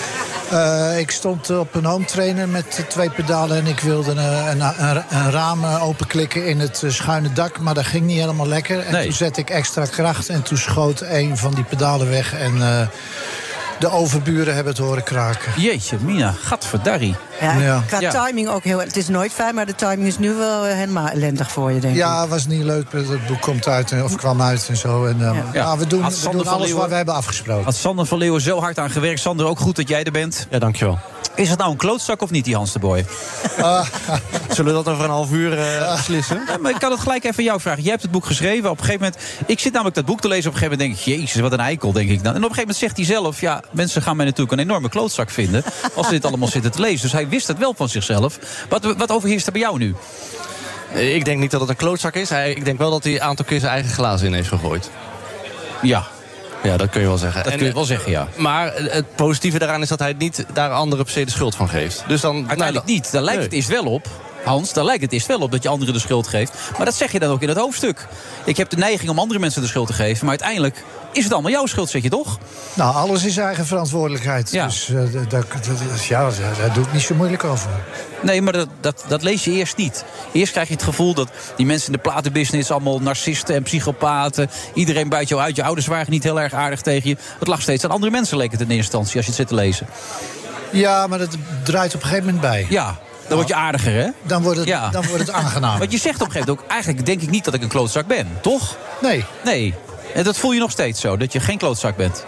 Eh, 0.51 0.99
ik 0.99 1.11
stond 1.11 1.49
op 1.49 1.75
een 1.75 1.85
home 1.85 2.05
trainer 2.05 2.49
met 2.49 2.85
twee 2.87 3.09
pedalen 3.09 3.57
en 3.57 3.67
ik 3.67 3.79
wilde 3.79 4.11
een, 4.11 4.17
een, 4.17 4.61
een, 4.61 5.03
een 5.09 5.31
raam 5.31 5.63
eh, 5.63 5.87
openklikken 5.87 6.45
in 6.45 6.59
het 6.59 6.83
eh, 6.83 6.89
schuine 6.91 7.33
dak, 7.33 7.59
maar 7.59 7.73
dat 7.73 7.85
ging 7.85 8.05
niet 8.05 8.19
helemaal 8.19 8.47
lekker. 8.47 8.79
En 8.79 8.91
Nee. 8.91 9.03
toen 9.03 9.13
zette 9.13 9.39
ik 9.39 9.49
extra 9.49 9.85
kracht 9.85 10.29
en 10.29 10.41
toen 10.41 10.57
schoot 10.57 11.01
een 11.01 11.37
van 11.37 11.53
die 11.53 11.63
pedalen 11.63 12.09
weg 12.09 12.33
en 12.33 12.53
de 13.81 13.89
overburen 13.91 14.53
hebben 14.55 14.73
het 14.73 14.81
horen 14.81 15.03
kraken. 15.03 15.51
Jeetje, 15.61 15.97
Mina, 16.01 16.31
gadverdarrie. 16.43 17.15
Ja, 17.41 17.53
Ja. 17.59 17.83
Qua 17.87 17.99
Ja. 17.99 18.25
timing 18.25 18.47
ook 18.49 18.63
heel... 18.63 18.79
Het 18.79 18.95
is 18.97 19.07
nooit 19.07 19.31
fijn, 19.31 19.55
maar 19.55 19.65
de 19.65 19.75
timing 19.75 20.07
is 20.07 20.17
nu 20.17 20.33
wel 20.33 20.65
eh, 20.65 20.73
helemaal 20.75 21.07
ellendig 21.07 21.51
voor 21.51 21.71
je, 21.71 21.79
denk 21.79 21.93
ik. 21.93 21.99
Ja, 21.99 22.27
was 22.27 22.47
niet 22.47 22.63
leuk. 22.63 22.91
Het 22.91 23.27
boek 23.27 23.41
komt 23.41 23.67
uit 23.67 23.91
en- 23.91 24.03
of 24.03 24.15
kwam 24.15 24.41
uit 24.41 24.67
en 24.69 24.77
zo. 24.77 25.05
En, 25.05 25.21
eh, 25.21 25.37
ja. 25.53 25.77
we 25.77 25.87
doen, 25.87 26.03
we 26.09 26.29
doen 26.31 26.47
alles 26.47 26.61
Leeuwen- 26.65 26.81
wat 26.81 26.89
we 26.89 26.95
hebben 26.95 27.13
afgesproken. 27.13 27.63
Had 27.63 27.75
Sander 27.75 28.05
van 28.05 28.17
Leeuwen 28.17 28.41
zo 28.41 28.59
hard 28.59 28.77
aan 28.79 28.89
gewerkt. 28.89 29.19
Sander, 29.19 29.45
ook 29.45 29.59
goed 29.59 29.75
dat 29.75 29.87
jij 29.87 30.03
er 30.03 30.11
bent. 30.11 30.47
Ja, 30.49 30.59
dankjewel. 30.59 30.99
Is 31.35 31.49
het 31.49 31.59
nou 31.59 31.71
een 31.71 31.77
klootzak 31.77 32.21
of 32.21 32.29
niet, 32.29 32.45
die 32.45 32.55
Hans 32.55 32.71
de 32.71 32.79
Boy? 32.79 33.05
Zullen 34.55 34.65
we 34.75 34.83
dat 34.83 34.87
over 34.93 35.03
een 35.03 35.09
half 35.09 35.31
uur 35.31 35.59
eh, 35.59 35.95
beslissen? 35.95 36.43
Ja, 36.47 36.57
maar 36.57 36.71
ik 36.71 36.79
kan 36.79 36.91
het 36.91 36.99
gelijk 36.99 37.23
even 37.23 37.37
aan 37.37 37.43
jou 37.43 37.59
vragen. 37.61 37.81
Jij 37.81 37.91
hebt 37.91 38.01
het 38.03 38.11
boek 38.11 38.25
geschreven. 38.25 38.69
Op 38.69 38.77
een 38.79 38.85
gegeven 38.85 39.05
moment... 39.05 39.23
Ik 39.45 39.59
zit 39.59 39.71
namelijk 39.73 39.95
dat 39.95 40.05
boek 40.05 40.21
te 40.21 40.27
lezen. 40.27 40.47
Op 40.49 40.53
een 40.53 40.59
gegeven 40.59 40.79
moment 40.85 41.05
denk 41.05 41.17
ik... 41.17 41.19
Jezus, 41.21 41.41
wat 41.41 41.51
een 41.51 41.59
eikel, 41.59 41.91
denk 41.91 42.09
ik 42.09 42.23
dan. 42.23 42.33
En 42.35 42.43
op 42.43 42.49
een 42.49 42.55
gegeven 42.55 42.59
moment 42.61 42.77
zegt 42.77 42.95
hij 42.97 43.05
zelf... 43.05 43.41
Ja, 43.41 43.63
mensen 43.71 44.01
gaan 44.01 44.15
mij 44.15 44.25
natuurlijk 44.25 44.51
een 44.51 44.59
enorme 44.59 44.89
klootzak 44.89 45.29
vinden... 45.29 45.63
als 45.95 46.05
ze 46.05 46.11
dit 46.11 46.25
allemaal 46.25 46.47
zitten 46.47 46.71
te 46.71 46.79
lezen. 46.81 47.01
Dus 47.01 47.11
hij 47.11 47.27
wist 47.29 47.47
het 47.47 47.57
wel 47.57 47.73
van 47.77 47.89
zichzelf. 47.89 48.39
Wat, 48.69 48.95
wat 48.97 49.11
overheerst 49.11 49.45
er 49.45 49.51
bij 49.51 49.61
jou 49.61 49.77
nu? 49.77 49.95
Ik 50.93 51.25
denk 51.25 51.39
niet 51.39 51.51
dat 51.51 51.61
het 51.61 51.69
een 51.69 51.75
klootzak 51.75 52.15
is. 52.15 52.29
Hij- 52.29 52.51
Ik 52.53 52.65
denk 52.65 52.77
wel 52.77 52.91
dat 52.91 53.03
hij 53.03 53.13
een 53.13 53.21
aantal 53.21 53.45
keer 53.45 53.59
zijn 53.59 53.71
eigen 53.71 53.91
glazen 53.91 54.27
in 54.27 54.33
heeft 54.33 54.47
gegooid. 54.49 54.89
Ja. 55.81 56.07
Ja, 56.63 56.77
dat 56.77 56.89
kun 56.89 57.01
je 57.01 57.07
wel 57.07 57.17
zeggen. 57.17 57.43
Dat 57.43 57.55
kun 57.55 57.65
je 57.65 57.73
wel 57.73 57.85
zeggen, 57.85 58.11
ja. 58.11 58.27
Maar 58.35 58.73
het 58.75 59.15
positieve 59.15 59.59
daaraan 59.59 59.81
is 59.81 59.87
dat 59.87 59.99
hij 59.99 60.15
niet 60.17 60.45
daar 60.53 60.71
anderen 60.71 61.05
per 61.05 61.13
se 61.13 61.25
de 61.25 61.31
schuld 61.31 61.55
van 61.55 61.69
geeft. 61.69 62.03
Dus 62.07 62.21
dan, 62.21 62.47
Uiteindelijk 62.47 62.87
niet. 62.87 63.11
Daar 63.11 63.21
lijkt 63.21 63.43
het 63.43 63.53
eerst 63.53 63.69
wel 63.69 63.85
op. 63.85 64.07
Hans, 64.43 64.73
daar 64.73 64.85
lijkt 64.85 65.01
het 65.01 65.13
eerst 65.13 65.27
wel 65.27 65.39
op 65.39 65.51
dat 65.51 65.63
je 65.63 65.69
anderen 65.69 65.93
de 65.93 65.99
schuld 65.99 66.27
geeft. 66.27 66.53
Maar 66.77 66.85
dat 66.85 66.95
zeg 66.95 67.11
je 67.11 67.19
dan 67.19 67.31
ook 67.31 67.41
in 67.41 67.49
het 67.49 67.57
hoofdstuk. 67.57 68.07
Ik 68.45 68.57
heb 68.57 68.69
de 68.69 68.77
neiging 68.77 69.09
om 69.09 69.19
andere 69.19 69.39
mensen 69.39 69.61
de 69.61 69.67
schuld 69.67 69.87
te 69.87 69.93
geven. 69.93 70.19
Maar 70.25 70.29
uiteindelijk 70.29 70.83
is 71.13 71.23
het 71.23 71.33
allemaal 71.33 71.51
jouw 71.51 71.65
schuld, 71.65 71.89
zeg 71.89 72.01
je 72.01 72.09
toch? 72.09 72.37
Nou, 72.73 72.95
alles 72.95 73.23
is 73.23 73.37
eigen 73.37 73.65
verantwoordelijkheid. 73.65 74.51
Ja. 74.51 74.65
Dus 74.65 74.89
eh, 74.89 74.95
dat, 74.95 75.29
dat, 75.29 75.45
dat- 75.51 76.05
ja, 76.05 76.21
daar, 76.29 76.57
daar 76.59 76.73
doe 76.73 76.83
ik 76.83 76.93
niet 76.93 77.01
zo 77.01 77.15
moeilijk 77.15 77.43
over. 77.43 77.69
Nee, 78.21 78.41
maar 78.41 78.53
dat, 78.53 78.67
dat, 78.81 79.05
dat 79.07 79.23
lees 79.23 79.43
je 79.43 79.51
eerst 79.51 79.77
niet. 79.77 80.03
Eerst 80.31 80.51
krijg 80.51 80.67
je 80.67 80.73
het 80.73 80.83
gevoel 80.83 81.13
dat 81.13 81.29
die 81.55 81.65
mensen 81.65 81.87
in 81.87 81.93
de 81.93 82.09
platenbusiness... 82.09 82.71
allemaal 82.71 82.99
narcisten 82.99 83.55
en 83.55 83.63
psychopaten... 83.63 84.49
iedereen 84.73 85.09
buit 85.09 85.29
jou 85.29 85.41
uit, 85.41 85.55
je 85.55 85.63
ouders 85.63 85.87
waren 85.87 86.11
niet 86.11 86.23
heel 86.23 86.41
erg 86.41 86.53
aardig 86.53 86.81
tegen 86.81 87.09
je. 87.09 87.17
Het 87.39 87.47
lag 87.47 87.61
steeds 87.61 87.83
aan 87.83 87.91
andere 87.91 88.11
mensen, 88.11 88.37
leek 88.37 88.51
het 88.51 88.61
in 88.61 88.65
eerste 88.69 88.81
instantie... 88.81 89.15
als 89.15 89.25
je 89.25 89.31
het 89.31 89.39
zit 89.39 89.47
te 89.47 89.55
lezen. 89.55 89.87
Ja, 90.71 91.07
maar 91.07 91.19
dat 91.19 91.37
draait 91.63 91.95
op 91.95 92.01
een 92.01 92.07
gegeven 92.07 92.25
moment 92.25 92.41
bij. 92.41 92.65
Ja, 92.69 92.97
dan 93.31 93.39
word 93.39 93.49
je 93.49 93.55
aardiger, 93.55 93.93
hè? 93.93 94.07
Dan 94.21 94.41
wordt 94.43 94.57
het, 94.59 94.67
Ja. 94.67 94.89
dan 94.89 95.05
wordt 95.07 95.27
het 95.27 95.31
aangenaam. 95.35 95.79
Want 95.79 95.91
je 95.91 95.97
zegt 95.97 96.15
op 96.21 96.25
een 96.27 96.31
gegeven 96.31 96.49
moment 96.49 96.65
ook... 96.65 96.71
eigenlijk 96.71 97.05
denk 97.05 97.21
ik 97.21 97.29
niet 97.29 97.45
dat 97.45 97.53
ik 97.53 97.61
een 97.61 97.67
klootzak 97.67 98.07
ben, 98.07 98.27
toch? 98.41 98.77
Nee. 99.01 99.25
Nee. 99.43 99.73
En 100.15 100.23
dat 100.23 100.37
voel 100.37 100.51
je 100.51 100.59
nog 100.59 100.71
steeds 100.71 101.01
zo, 101.01 101.17
dat 101.17 101.33
je 101.33 101.39
geen 101.39 101.57
klootzak 101.57 101.95
bent? 101.95 102.25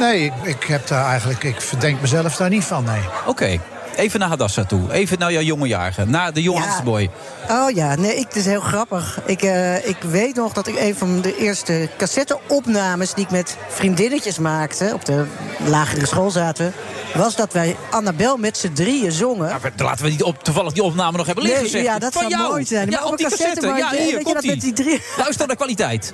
Nee, 0.00 0.24
ik, 0.24 0.32
ik 0.42 0.62
heb 0.64 0.86
daar 0.86 1.06
eigenlijk... 1.06 1.42
Ik 1.44 1.60
verdenk 1.60 2.00
mezelf 2.00 2.36
daar 2.36 2.48
niet 2.48 2.64
van, 2.64 2.84
nee. 2.84 3.00
Oké. 3.26 3.58
Even 3.96 4.20
naar 4.20 4.28
Hadassa 4.28 4.64
toe. 4.64 4.92
Even 4.92 5.18
naar 5.18 5.32
jouw 5.32 5.42
jonge 5.42 5.66
jaren. 5.66 6.10
Naar 6.10 6.32
de 6.32 6.42
Johannes 6.42 6.82
Boy. 6.84 7.10
Oh 7.50 7.70
ja, 7.70 7.94
nee, 7.94 8.16
ik, 8.16 8.24
het 8.26 8.36
is 8.36 8.44
heel 8.46 8.60
grappig. 8.60 9.20
Ik, 9.26 9.42
eh, 9.42 9.88
ik 9.88 9.96
weet 10.10 10.34
nog 10.34 10.52
dat 10.52 10.66
ik 10.66 10.78
een 10.78 10.94
van 10.96 11.20
de 11.20 11.36
eerste 11.36 11.88
cassetteopnames... 11.96 13.14
die 13.14 13.24
ik 13.24 13.30
met 13.30 13.56
vriendinnetjes 13.68 14.38
maakte, 14.38 14.90
op 14.94 15.04
de 15.04 15.24
lagere 15.66 16.06
school 16.06 16.30
zaten... 16.30 16.72
was 17.14 17.36
dat 17.36 17.52
wij 17.52 17.76
Annabel 17.90 18.36
met 18.36 18.56
z'n 18.56 18.72
drieën 18.72 19.12
zongen. 19.12 19.48
Ja, 19.48 19.58
laten 19.76 20.04
we 20.04 20.10
die 20.10 20.24
op, 20.24 20.42
toevallig 20.44 20.72
die 20.72 20.82
opname 20.82 21.16
nog 21.16 21.26
hebben 21.26 21.44
liggen, 21.44 21.72
Nee, 21.72 21.82
ja, 21.82 21.98
dat 21.98 22.12
Van 22.12 22.22
zou 22.22 22.34
jou. 22.34 22.50
mooi 22.50 22.64
zijn. 22.64 22.90
Ja, 22.90 22.96
Maar 22.96 23.04
op 23.06 23.12
op 23.12 23.18
die 23.18 23.28
cassette, 23.28 23.60
cassette. 23.60 23.96
Ja, 23.96 24.02
hier, 24.04 24.22
komt 24.22 24.46
met 24.46 24.60
die 24.60 24.72
drie- 24.72 25.02
Luister 25.22 25.46
naar 25.46 25.56
kwaliteit. 25.56 26.12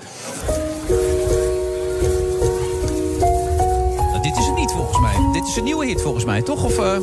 Nou, 3.97 4.21
dit 4.23 4.37
is 4.37 4.47
het 4.47 4.57
niet, 4.57 4.71
volgens 4.73 5.01
mij. 5.01 5.15
Dit 5.33 5.49
is 5.49 5.57
een 5.57 5.65
nieuwe 5.65 5.87
hit, 5.87 6.01
volgens 6.03 6.25
mij, 6.25 6.43
toch? 6.43 6.65
Of, 6.65 6.79
eh, 6.79 6.97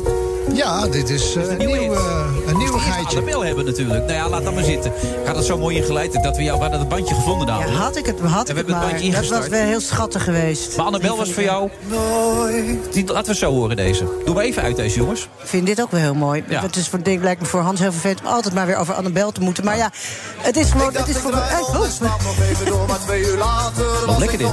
Ja, 0.52 0.86
dit 0.86 1.10
is 1.10 1.34
eh, 1.36 1.48
een, 1.50 1.56
nieuw, 1.56 1.92
eh, 1.94 2.24
een 2.46 2.56
nieuwigheidje. 2.56 3.18
Annabel 3.18 3.44
hebben 3.44 3.64
natuurlijk. 3.64 4.00
Nou 4.06 4.12
ja, 4.12 4.28
laat 4.28 4.44
dat 4.44 4.54
maar 4.54 4.64
zitten. 4.64 4.92
Ik 5.20 5.26
had 5.26 5.36
het 5.36 5.44
zo 5.44 5.58
mooi 5.58 5.76
ingeleid 5.76 6.22
dat 6.22 6.36
we 6.36 6.42
jou 6.42 6.60
hadden 6.60 6.78
het 6.78 6.88
bandje 6.88 7.14
gevonden 7.14 7.46
Ja, 7.46 7.52
namelijk. 7.58 7.78
had 7.78 7.96
ik 7.96 8.06
het, 8.06 8.20
had 8.20 8.48
En 8.48 8.54
we 8.54 8.56
hebben 8.56 8.56
het 8.56 8.68
maar. 8.68 8.80
bandje 8.80 8.96
Dat 9.10 9.14
ingestart. 9.14 9.40
was 9.40 9.48
wel 9.58 9.66
heel 9.68 9.80
schattig 9.80 10.24
geweest. 10.24 10.76
Maar 10.76 10.86
Annabel 10.86 11.16
was 11.16 11.32
voor 11.32 11.42
jou... 11.42 11.70
Die, 12.92 13.12
laten 13.12 13.32
we 13.32 13.38
zo 13.38 13.50
horen 13.52 13.76
deze. 13.76 14.04
Doe 14.24 14.34
maar 14.34 14.44
even 14.44 14.62
uit 14.62 14.76
deze 14.76 14.98
jongens. 14.98 15.22
Ik 15.22 15.46
vind 15.48 15.66
dit 15.66 15.80
ook 15.80 15.90
wel 15.90 16.00
heel 16.00 16.14
mooi. 16.14 16.44
Ja. 16.48 16.60
Het 16.62 16.76
is 16.76 16.88
voor, 16.88 17.02
denk, 17.02 17.22
lijkt 17.22 17.40
me 17.40 17.46
voor 17.46 17.60
Hans 17.60 17.80
heel 17.80 17.92
vervelend 17.92 18.20
om 18.20 18.26
altijd 18.26 18.54
maar 18.54 18.66
weer 18.66 18.76
over 18.76 18.94
Annabel 18.94 19.32
te 19.32 19.40
moeten. 19.40 19.64
Maar 19.64 19.76
ja, 19.76 19.90
het 20.38 20.56
is 20.56 20.70
gewoon... 20.70 20.94
Het 20.94 21.08
is 21.08 21.16
voor 21.16 21.30
me, 21.30 21.40
eh, 21.40 21.60
oh. 21.60 21.74
Wat 24.06 24.18
lekker 24.18 24.38
dit. 24.38 24.50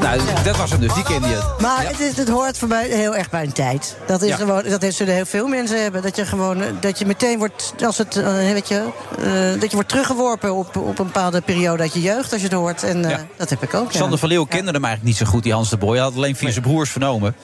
Nou, 0.00 0.20
dat 0.44 0.56
was 0.56 0.70
hem 0.70 0.80
dus. 0.80 0.94
Die 0.94 1.02
kende 1.02 1.28
je. 1.28 1.54
Maar 1.60 1.86
het, 1.88 2.00
is, 2.00 2.16
het 2.16 2.28
hoort 2.28 2.58
voor 2.58 2.68
mij 2.68 2.88
heel 2.88 3.16
erg 3.16 3.30
bij 3.30 3.42
een 3.42 3.52
tijd. 3.52 3.96
Dat, 4.06 4.22
is 4.22 4.28
Ja. 4.28 4.36
gewoon, 4.36 4.62
dat 4.80 4.84
zullen 4.94 5.14
heel 5.14 5.26
veel 5.26 5.46
mensen 5.46 5.82
hebben. 5.82 6.02
Dat 6.02 6.16
je 6.16 6.26
gewoon 6.26 6.62
dat 6.80 6.98
je 6.98 7.06
meteen 7.06 7.38
wordt, 7.38 7.74
als 7.84 7.98
het, 7.98 8.16
eh, 8.16 8.24
weet 8.34 8.68
je, 8.68 8.82
eh, 9.18 9.60
dat 9.60 9.68
je 9.70 9.74
wordt 9.74 9.88
teruggeworpen 9.88 10.54
op, 10.54 10.76
op 10.76 10.98
een 10.98 11.04
bepaalde 11.06 11.40
periode 11.40 11.82
uit 11.82 11.92
je 11.92 12.00
jeugd, 12.00 12.32
als 12.32 12.40
je 12.40 12.46
het 12.48 12.56
hoort. 12.56 12.82
En 12.82 13.04
eh, 13.04 13.10
Ja. 13.10 13.26
dat 13.36 13.50
heb 13.50 13.62
ik 13.62 13.74
ook. 13.74 13.92
Sander 13.92 14.18
van 14.18 14.28
Leeuw 14.28 14.44
kende 14.44 14.70
hem 14.72 14.84
eigenlijk 14.84 15.02
niet 15.04 15.16
zo 15.16 15.32
goed, 15.32 15.42
die 15.42 15.52
Hans 15.52 15.70
de 15.70 15.76
Boy. 15.76 15.94
Hij 15.94 16.04
had 16.04 16.14
alleen 16.16 16.36
via 16.36 16.50
zijn 16.50 16.64
broers 16.64 16.90
vernomen. 16.90 17.34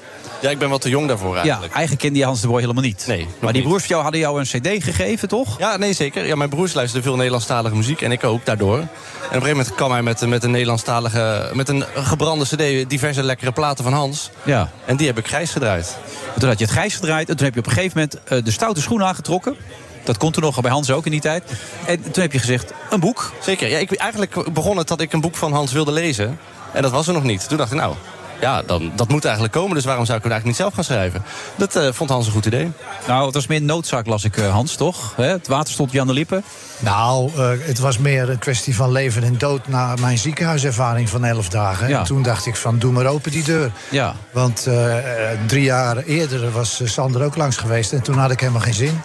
Ja, 0.40 0.50
ik 0.50 0.58
ben 0.58 0.68
wel 0.68 0.78
te 0.78 0.88
jong 0.88 1.08
daarvoor 1.08 1.36
eigenlijk. 1.36 1.66
Ja, 1.66 1.76
eigenlijk 1.76 2.02
kende 2.02 2.18
je 2.18 2.24
Hans 2.24 2.40
de 2.40 2.46
Boy 2.46 2.60
helemaal 2.60 2.82
niet. 2.82 3.04
Nee, 3.06 3.26
maar 3.38 3.52
die 3.52 3.62
broers 3.62 3.80
van 3.80 3.88
jou 3.88 4.02
hadden 4.02 4.20
jou 4.20 4.40
een 4.40 4.46
cd 4.46 4.84
gegeven, 4.84 5.28
toch? 5.28 5.58
Ja, 5.58 5.76
nee, 5.76 5.92
zeker. 5.92 6.26
Ja, 6.26 6.34
mijn 6.34 6.50
broers 6.50 6.74
luisterden 6.74 7.06
veel 7.08 7.16
Nederlandstalige 7.16 7.76
muziek 7.76 8.00
en 8.00 8.12
ik 8.12 8.24
ook 8.24 8.44
daardoor. 8.44 8.76
En 8.76 8.82
op 8.82 8.88
een 9.22 9.28
gegeven 9.28 9.56
moment 9.56 9.74
kwam 9.74 9.90
hij 9.90 10.02
met, 10.02 10.26
met 10.26 10.44
een 10.44 10.50
Nederlandstalige, 10.50 11.50
met 11.52 11.68
een 11.68 11.84
gebrande 11.94 12.44
cd, 12.44 12.90
diverse 12.90 13.22
lekkere 13.22 13.52
platen 13.52 13.84
van 13.84 13.92
Hans. 13.92 14.30
Ja. 14.42 14.70
En 14.84 14.96
die 14.96 15.06
heb 15.06 15.18
ik 15.18 15.26
grijs 15.26 15.50
gedraaid. 15.50 15.96
Toen 16.38 16.48
had 16.48 16.58
je 16.58 16.64
het 16.64 16.74
grijs 16.74 16.94
gedraaid 16.94 17.28
en 17.28 17.36
toen 17.36 17.44
heb 17.44 17.54
je 17.54 17.60
op 17.60 17.66
een 17.66 17.72
gegeven 17.72 17.98
moment 17.98 18.24
eh, 18.24 18.44
de 18.44 18.50
stoute 18.50 18.80
schoenen 18.80 19.06
aangetrokken. 19.06 19.56
Dat 20.04 20.16
kon 20.16 20.32
toen 20.32 20.42
nog 20.42 20.60
bij 20.60 20.70
Hans 20.70 20.90
ook 20.90 21.04
in 21.04 21.10
die 21.10 21.20
tijd. 21.20 21.42
En 21.86 22.02
toen 22.02 22.22
heb 22.22 22.32
je 22.32 22.38
gezegd, 22.38 22.72
een 22.90 23.00
boek. 23.00 23.32
Zeker. 23.40 23.68
Ja, 23.68 23.78
ik, 23.78 23.92
eigenlijk 23.92 24.52
begon 24.52 24.76
het 24.76 24.88
dat 24.88 25.00
ik 25.00 25.12
een 25.12 25.20
boek 25.20 25.36
van 25.36 25.52
Hans 25.52 25.72
wilde 25.72 25.92
lezen. 25.92 26.38
En 26.72 26.82
dat 26.82 26.90
was 26.90 27.06
er 27.06 27.12
nog 27.12 27.22
niet. 27.22 27.48
Toen 27.48 27.56
dacht 27.58 27.72
ik, 27.72 27.78
nou, 27.78 27.94
ja, 28.40 28.62
dan, 28.62 28.92
dat 28.96 29.08
moet 29.08 29.24
eigenlijk 29.24 29.54
komen. 29.54 29.74
Dus 29.74 29.84
waarom 29.84 30.04
zou 30.04 30.18
ik 30.18 30.24
het 30.24 30.32
eigenlijk 30.32 30.44
niet 30.44 30.56
zelf 30.56 30.74
gaan 30.74 30.84
schrijven? 30.84 31.24
Dat 31.56 31.76
eh, 31.76 31.92
vond 31.92 32.10
Hans 32.10 32.26
een 32.26 32.32
goed 32.32 32.46
idee. 32.46 32.72
Nou, 33.06 33.24
het 33.24 33.34
was 33.34 33.46
meer 33.46 33.62
noodzaak, 33.62 34.06
las 34.06 34.24
ik, 34.24 34.36
eh, 34.36 34.52
Hans, 34.52 34.74
toch? 34.74 35.12
Hè, 35.16 35.24
Het 35.24 35.48
water 35.48 35.72
stond 35.72 35.92
je 35.92 36.00
aan 36.00 36.06
de 36.06 36.12
lippen. 36.12 36.44
Nou, 36.78 37.30
eh, 37.36 37.50
het 37.60 37.78
was 37.78 37.98
meer 37.98 38.30
een 38.30 38.38
kwestie 38.38 38.76
van 38.76 38.92
leven 38.92 39.22
en 39.22 39.38
dood... 39.38 39.68
na 39.68 39.94
mijn 40.00 40.18
ziekenhuiservaring 40.18 41.08
van 41.08 41.24
11 41.24 41.48
dagen. 41.48 41.88
Ja. 41.88 41.98
En 41.98 42.04
toen 42.04 42.22
dacht 42.22 42.46
ik 42.46 42.56
van, 42.56 42.78
doe 42.78 42.92
maar 42.92 43.06
open 43.06 43.30
die 43.30 43.44
deur. 43.44 43.72
Ja. 43.90 44.14
Want 44.32 44.68
drie 45.46 45.64
jaar 45.64 45.96
eerder 45.96 46.50
was 46.52 46.80
Sander 46.84 47.22
ook 47.22 47.36
langs 47.36 47.56
geweest... 47.56 47.92
en 47.92 48.02
toen 48.02 48.18
had 48.18 48.30
ik 48.30 48.40
helemaal 48.40 48.60
geen 48.60 48.74
zin. 48.74 49.00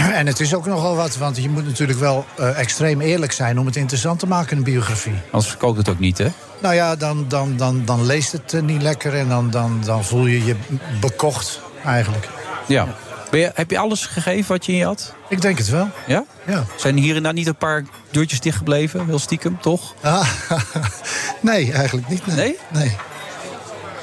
En 0.20 0.26
het 0.26 0.40
is 0.40 0.54
ook 0.54 0.66
nogal 0.66 0.96
wat, 0.96 1.16
want 1.16 1.36
je 1.36 1.48
moet 1.48 1.66
natuurlijk 1.66 1.98
wel 1.98 2.26
eh, 2.36 2.58
extreem 2.58 3.00
eerlijk 3.00 3.32
zijn... 3.32 3.58
om 3.58 3.66
het 3.66 3.76
interessant 3.76 4.18
te 4.18 4.26
maken, 4.26 4.56
een 4.56 4.62
biografie. 4.62 5.14
Anders 5.30 5.50
verkoopt 5.50 5.78
het 5.78 5.88
ook 5.88 5.98
niet, 5.98 6.18
hè? 6.18 6.28
Nou 6.60 6.74
ja, 6.74 6.96
dan, 6.96 7.24
dan, 7.28 7.56
dan, 7.56 7.84
dan 7.84 8.06
leest 8.06 8.32
het 8.32 8.54
eh, 8.54 8.62
niet 8.62 8.82
lekker 8.82 9.14
en 9.14 9.28
dan, 9.28 9.50
dan, 9.50 9.80
dan 9.84 10.04
voel 10.04 10.26
je 10.26 10.44
je 10.44 10.56
bekocht 11.00 11.60
eigenlijk. 11.84 12.28
Ja. 12.66 12.88
Ben 13.30 13.40
je, 13.40 13.50
heb 13.54 13.70
je 13.70 13.78
alles 13.78 14.06
gegeven 14.06 14.52
wat 14.52 14.66
je 14.66 14.72
in 14.72 14.78
je 14.78 14.84
had? 14.84 15.14
Ik 15.28 15.40
denk 15.40 15.58
het 15.58 15.68
wel. 15.68 15.88
Ja? 16.06 16.24
Ja. 16.46 16.64
Zijn 16.76 16.96
hier 16.96 17.16
en 17.16 17.22
daar 17.22 17.32
niet 17.32 17.46
een 17.46 17.56
paar 17.56 17.84
deurtjes 18.10 18.40
dichtgebleven? 18.40 19.06
Heel 19.06 19.18
stiekem, 19.18 19.60
toch? 19.60 19.94
Ah, 20.00 20.28
nee, 21.40 21.72
eigenlijk 21.72 22.08
niet. 22.08 22.26
Nee? 22.26 22.36
Nee? 22.36 22.56
Nee. 22.68 22.96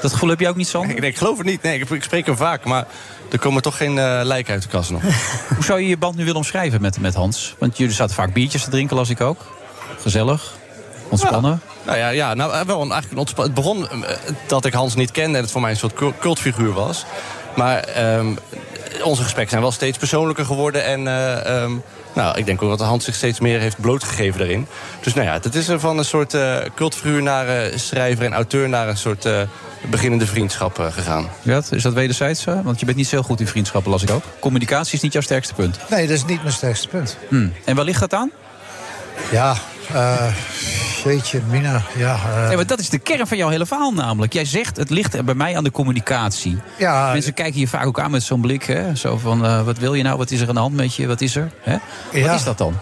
Dat 0.00 0.12
gevoel 0.12 0.28
heb 0.28 0.40
je 0.40 0.48
ook 0.48 0.56
niet, 0.56 0.68
Sander? 0.68 0.96
Ik, 0.96 1.02
ik 1.02 1.16
geloof 1.16 1.36
het 1.38 1.46
niet. 1.46 1.62
Nee, 1.62 1.80
ik, 1.80 1.90
ik 1.90 2.02
spreek 2.02 2.26
hem 2.26 2.36
vaak, 2.36 2.64
maar 2.64 2.86
er 3.30 3.38
komen 3.38 3.62
toch 3.62 3.76
geen 3.76 3.98
eh 3.98 4.20
lijken 4.22 4.52
uit 4.52 4.62
de 4.62 4.68
kast 4.68 4.90
nog. 4.90 5.02
Hoe 5.54 5.64
zou 5.64 5.80
je 5.80 5.88
je 5.88 5.96
band 5.96 6.16
nu 6.16 6.22
willen 6.24 6.38
omschrijven 6.38 6.80
met, 6.80 7.00
met 7.00 7.14
Hans? 7.14 7.54
Want 7.58 7.78
jullie 7.78 7.94
zaten 7.94 8.14
vaak 8.14 8.32
biertjes 8.32 8.64
te 8.64 8.70
drinken, 8.70 8.96
las 8.96 9.10
ik 9.10 9.20
ook. 9.20 9.38
Gezellig. 10.00 10.57
Ontspannen. 11.08 11.60
Nou 11.86 11.98
ja, 11.98 12.08
ja 12.08 12.34
nou, 12.34 12.52
eh, 12.52 12.60
wel 12.60 12.76
een, 12.82 12.90
eigenlijk 12.92 13.12
een 13.12 13.18
ontspa- 13.18 13.42
Het 13.42 13.54
begon 13.54 13.88
eh, 13.90 14.16
dat 14.46 14.64
ik 14.64 14.72
Hans 14.72 14.94
niet 14.94 15.10
kende 15.10 15.36
en 15.36 15.42
het 15.42 15.52
voor 15.52 15.60
mij 15.60 15.70
een 15.70 15.76
soort 15.76 15.94
cul- 15.94 16.14
cultfiguur 16.20 16.72
was. 16.72 17.04
Maar 17.56 17.78
ehm, 17.78 18.26
onze 19.02 19.22
gesprekken 19.22 19.50
zijn 19.50 19.62
wel 19.62 19.72
steeds 19.72 19.98
persoonlijker 19.98 20.44
geworden. 20.44 20.84
En 20.84 21.06
eh, 21.06 21.62
ehm, 21.62 21.72
nou, 22.14 22.38
ik 22.38 22.46
denk 22.46 22.62
ook 22.62 22.78
dat 22.78 22.86
Hans 22.88 23.04
zich 23.04 23.14
steeds 23.14 23.40
meer 23.40 23.60
heeft 23.60 23.80
blootgegeven 23.80 24.38
daarin. 24.38 24.66
Dus 25.00 25.14
nou 25.14 25.26
ja, 25.26 25.32
het 25.32 25.54
is 25.54 25.68
er 25.68 25.80
van 25.80 25.98
een 25.98 26.04
soort 26.04 26.34
eh 26.34 26.56
cultfiguur 26.74 27.22
naar 27.22 27.48
eh, 27.48 27.76
schrijver 27.78 28.24
en 28.24 28.32
auteur... 28.32 28.68
naar 28.68 28.88
een 28.88 28.96
soort 28.96 29.24
eh, 29.24 29.40
beginnende 29.90 30.26
vriendschap 30.26 30.78
eh, 30.78 30.86
gegaan. 30.92 31.28
Ja, 31.42 31.62
is 31.70 31.82
dat 31.82 31.92
wederzijds? 31.92 32.44
Want 32.44 32.80
je 32.80 32.84
bent 32.86 32.96
niet 32.96 33.08
zo 33.08 33.22
goed 33.22 33.40
in 33.40 33.46
vriendschappen, 33.46 33.90
las 33.90 34.02
ik 34.02 34.10
ook. 34.10 34.22
Communicatie 34.40 34.94
is 34.94 35.00
niet 35.00 35.12
jouw 35.12 35.22
sterkste 35.22 35.54
punt. 35.54 35.78
Nee, 35.90 36.06
dat 36.06 36.16
is 36.16 36.24
niet 36.24 36.42
mijn 36.42 36.54
sterkste 36.54 36.88
punt. 36.88 37.16
Hm. 37.28 37.48
En 37.64 37.76
waar 37.76 37.84
ligt 37.84 38.00
dat 38.00 38.14
aan? 38.14 38.30
Ja, 39.30 39.56
eh 39.92 40.26
jeetje, 41.04 41.40
Mina. 41.50 41.82
Ja, 41.96 42.14
eh, 42.14 42.50
Ja, 42.50 42.56
maar 42.56 42.66
dat 42.66 42.78
is 42.78 42.88
de 42.88 42.98
kern 42.98 43.26
van 43.26 43.36
jouw 43.36 43.48
hele 43.48 43.66
verhaal 43.66 43.92
namelijk. 43.92 44.32
Jij 44.32 44.44
zegt, 44.44 44.76
het 44.76 44.90
ligt 44.90 45.24
bij 45.24 45.34
mij 45.34 45.56
aan 45.56 45.64
de 45.64 45.70
communicatie. 45.70 46.58
Ja. 46.78 47.12
Mensen 47.12 47.34
kijken 47.34 47.60
je 47.60 47.68
vaak 47.68 47.86
ook 47.86 48.00
aan 48.00 48.10
met 48.10 48.22
zo'n 48.22 48.40
blik. 48.40 48.62
Hè? 48.64 48.94
Zo 48.96 49.16
van, 49.16 49.44
eh, 49.44 49.62
wat 49.62 49.78
wil 49.78 49.94
je 49.94 50.02
nou? 50.02 50.16
Wat 50.18 50.30
is 50.30 50.40
er 50.40 50.48
aan 50.48 50.54
de 50.54 50.60
hand 50.60 50.74
met 50.74 50.94
je? 50.94 51.06
Wat 51.06 51.20
is 51.20 51.36
er? 51.36 51.50
Hè? 51.60 51.72
Wat 52.12 52.20
Ja. 52.22 52.34
is 52.34 52.44
dat 52.44 52.58
dan? 52.58 52.74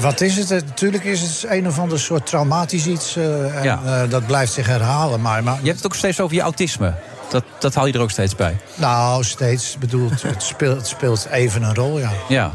wat 0.00 0.20
is 0.20 0.36
het? 0.36 0.48
Natuurlijk 0.66 1.04
is 1.04 1.20
het 1.20 1.44
een 1.50 1.66
of 1.66 1.78
ander 1.78 2.00
soort 2.00 2.26
traumatisch 2.26 2.86
iets. 2.86 3.16
en, 3.16 3.62
Ja. 3.62 4.06
dat 4.06 4.26
blijft 4.26 4.52
zich 4.52 4.66
herhalen. 4.66 5.20
Maar, 5.20 5.42
maar 5.42 5.58
Je 5.60 5.64
hebt 5.66 5.76
het 5.76 5.86
ook 5.86 5.94
steeds 5.94 6.20
over 6.20 6.36
je 6.36 6.42
autisme. 6.42 6.94
Dat, 7.30 7.44
dat 7.58 7.74
haal 7.74 7.86
je 7.86 7.92
er 7.92 8.00
ook 8.00 8.10
steeds 8.10 8.34
bij. 8.36 8.56
nou, 8.74 9.24
steeds. 9.24 9.72
Ik 9.74 9.78
bedoel, 9.80 10.10
het, 10.10 10.22
het 10.22 10.42
speelt, 10.42 10.76
het 10.76 10.86
speelt 10.86 11.26
even 11.30 11.62
een 11.62 11.74
rol, 11.74 11.98
ja. 11.98 12.10
Ja. 12.28 12.50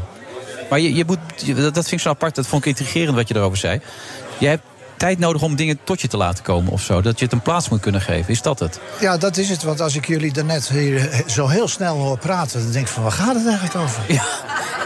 Maar 0.70 0.80
je, 0.80 0.94
je 0.94 1.04
moet, 1.06 1.18
dat, 1.46 1.74
dat 1.74 1.88
vind 1.88 1.92
ik 1.92 2.00
zo 2.00 2.08
apart. 2.08 2.34
Dat 2.34 2.46
vond 2.46 2.62
ik 2.62 2.68
intrigerend 2.68 3.16
wat 3.16 3.28
je 3.28 3.36
erover 3.36 3.58
zei. 3.58 3.80
Je 4.38 4.46
hebt 4.46 4.62
tijd 4.96 5.18
nodig 5.18 5.42
om 5.42 5.56
dingen 5.56 5.78
tot 5.84 6.00
je 6.00 6.08
te 6.08 6.16
laten 6.16 6.44
komen 6.44 6.72
of 6.72 6.82
zo. 6.82 7.00
Dat 7.00 7.18
je 7.18 7.24
het 7.24 7.34
een 7.34 7.40
plaats 7.40 7.68
moet 7.68 7.80
kunnen 7.80 8.00
geven. 8.00 8.32
Is 8.32 8.42
dat 8.42 8.58
het? 8.58 8.80
Ja, 9.00 9.16
dat 9.16 9.36
is 9.36 9.48
het. 9.48 9.62
Want 9.62 9.80
als 9.80 9.96
ik 9.96 10.06
jullie 10.06 10.32
daarnet 10.32 10.68
hier 10.68 11.10
eh, 11.10 11.20
zo 11.26 11.46
heel 11.46 11.68
snel 11.68 11.96
hoor 11.96 12.18
praten... 12.18 12.62
dan 12.62 12.72
denk 12.72 12.86
ik 12.86 12.92
van, 12.92 13.02
waar 13.02 13.12
gaat 13.12 13.34
het 13.34 13.46
eigenlijk 13.46 13.76
over? 13.76 14.02
Ja, 14.08 14.24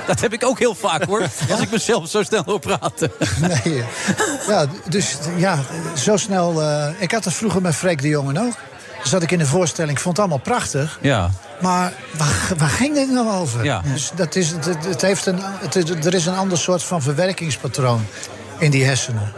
dat 0.06 0.20
heb 0.20 0.32
ik 0.32 0.44
ook 0.44 0.58
heel 0.58 0.74
vaak 0.74 1.04
hoor. 1.04 1.20
Als 1.50 1.60
ik 1.60 1.70
mezelf 1.70 2.08
zo 2.08 2.22
snel 2.22 2.42
hoor 2.44 2.60
praten. 2.60 3.12
Nee, 3.40 3.78
eh, 3.78 3.84
ja, 4.48 4.66
dus 4.88 5.16
ja, 5.36 5.58
zo 5.96 6.16
snel... 6.16 6.62
eh, 6.62 6.88
ik 6.98 7.12
had 7.12 7.24
het 7.24 7.34
vroeger 7.34 7.62
met 7.62 7.74
Freek 7.74 8.02
de 8.02 8.08
Jongen 8.08 8.36
ook. 8.36 8.54
Dan 8.96 9.10
zat 9.10 9.22
ik 9.22 9.30
in 9.30 9.38
de 9.38 9.46
voorstelling, 9.46 9.92
ik 9.96 10.02
vond 10.02 10.16
het 10.16 10.26
allemaal 10.26 10.44
prachtig. 10.44 10.98
Ja. 11.02 11.30
Maar 11.62 11.92
waar, 12.16 12.52
waar 12.56 12.68
ging 12.68 12.94
dit 12.94 13.10
nou 13.10 13.30
over? 13.30 13.64
Ja. 13.64 13.82
Dus 13.92 14.10
dat 14.14 14.34
is, 14.34 14.50
het, 14.50 14.64
het 14.64 15.02
heeft 15.02 15.26
een, 15.26 15.38
het, 15.40 16.04
er 16.04 16.14
is 16.14 16.26
een 16.26 16.36
ander 16.36 16.58
soort 16.58 16.82
van 16.82 17.02
verwerkingspatroon 17.02 18.06
in 18.58 18.70
die 18.70 18.84
hersenen. 18.84 19.32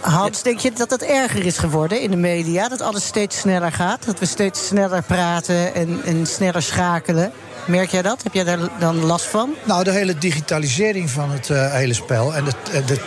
Hans, 0.00 0.42
denk 0.42 0.58
je 0.58 0.72
dat 0.72 0.90
het 0.90 1.02
erger 1.02 1.46
is 1.46 1.58
geworden 1.58 2.00
in 2.00 2.10
de 2.10 2.16
media? 2.16 2.68
Dat 2.68 2.80
alles 2.80 3.06
steeds 3.06 3.38
sneller 3.38 3.72
gaat? 3.72 4.06
Dat 4.06 4.18
we 4.18 4.26
steeds 4.26 4.66
sneller 4.66 5.02
praten 5.02 5.74
en, 5.74 6.00
en 6.04 6.26
sneller 6.26 6.62
schakelen? 6.62 7.32
Merk 7.66 7.90
jij 7.90 8.02
dat? 8.02 8.22
Heb 8.22 8.34
jij 8.34 8.44
daar 8.44 8.58
dan 8.78 9.04
last 9.04 9.24
van? 9.24 9.54
Nou, 9.64 9.84
de 9.84 9.90
hele 9.90 10.18
digitalisering 10.18 11.10
van 11.10 11.30
het 11.30 11.50
eh, 11.50 11.72
hele 11.72 11.94
spel 11.94 12.34
en 12.34 12.44
de, 12.44 12.52
eh, 12.72 12.86
de 12.86 13.00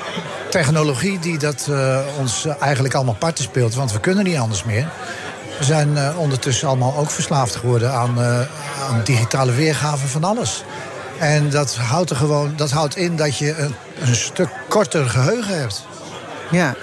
technologie 0.50 1.20
die 1.20 1.38
dat 1.38 1.68
eh, 1.70 2.00
ons 2.20 2.46
eigenlijk 2.60 2.94
allemaal 2.94 3.16
parten 3.16 3.44
speelt, 3.44 3.76
want 3.76 3.92
we 3.92 4.00
kunnen 4.00 4.24
niet 4.24 4.38
anders 4.38 4.64
meer. 4.64 4.88
We 5.58 5.64
zijn 5.64 5.98
eh, 5.98 6.20
ondertussen 6.20 6.68
allemaal 6.68 6.98
ook 6.98 7.10
verslaafd 7.10 7.56
geworden 7.56 7.94
aan, 7.94 8.22
eh, 8.22 8.40
aan 8.90 9.02
digitale 9.04 9.52
weergaven 9.52 10.10
van 10.10 10.24
alles. 10.24 10.64
En 11.20 11.50
dat 11.50 11.76
houdt, 11.76 12.10
er 12.10 12.16
gewoon, 12.16 12.54
dat 12.56 12.72
houdt 12.72 12.96
in 12.96 13.16
dat 13.16 13.38
je 13.38 13.58
een, 13.58 13.76
een 14.00 14.16
stuk 14.16 14.50
korter 14.70 15.10
geheugen 15.10 15.60
hebt. 15.60 15.86
Ja. 16.52 16.76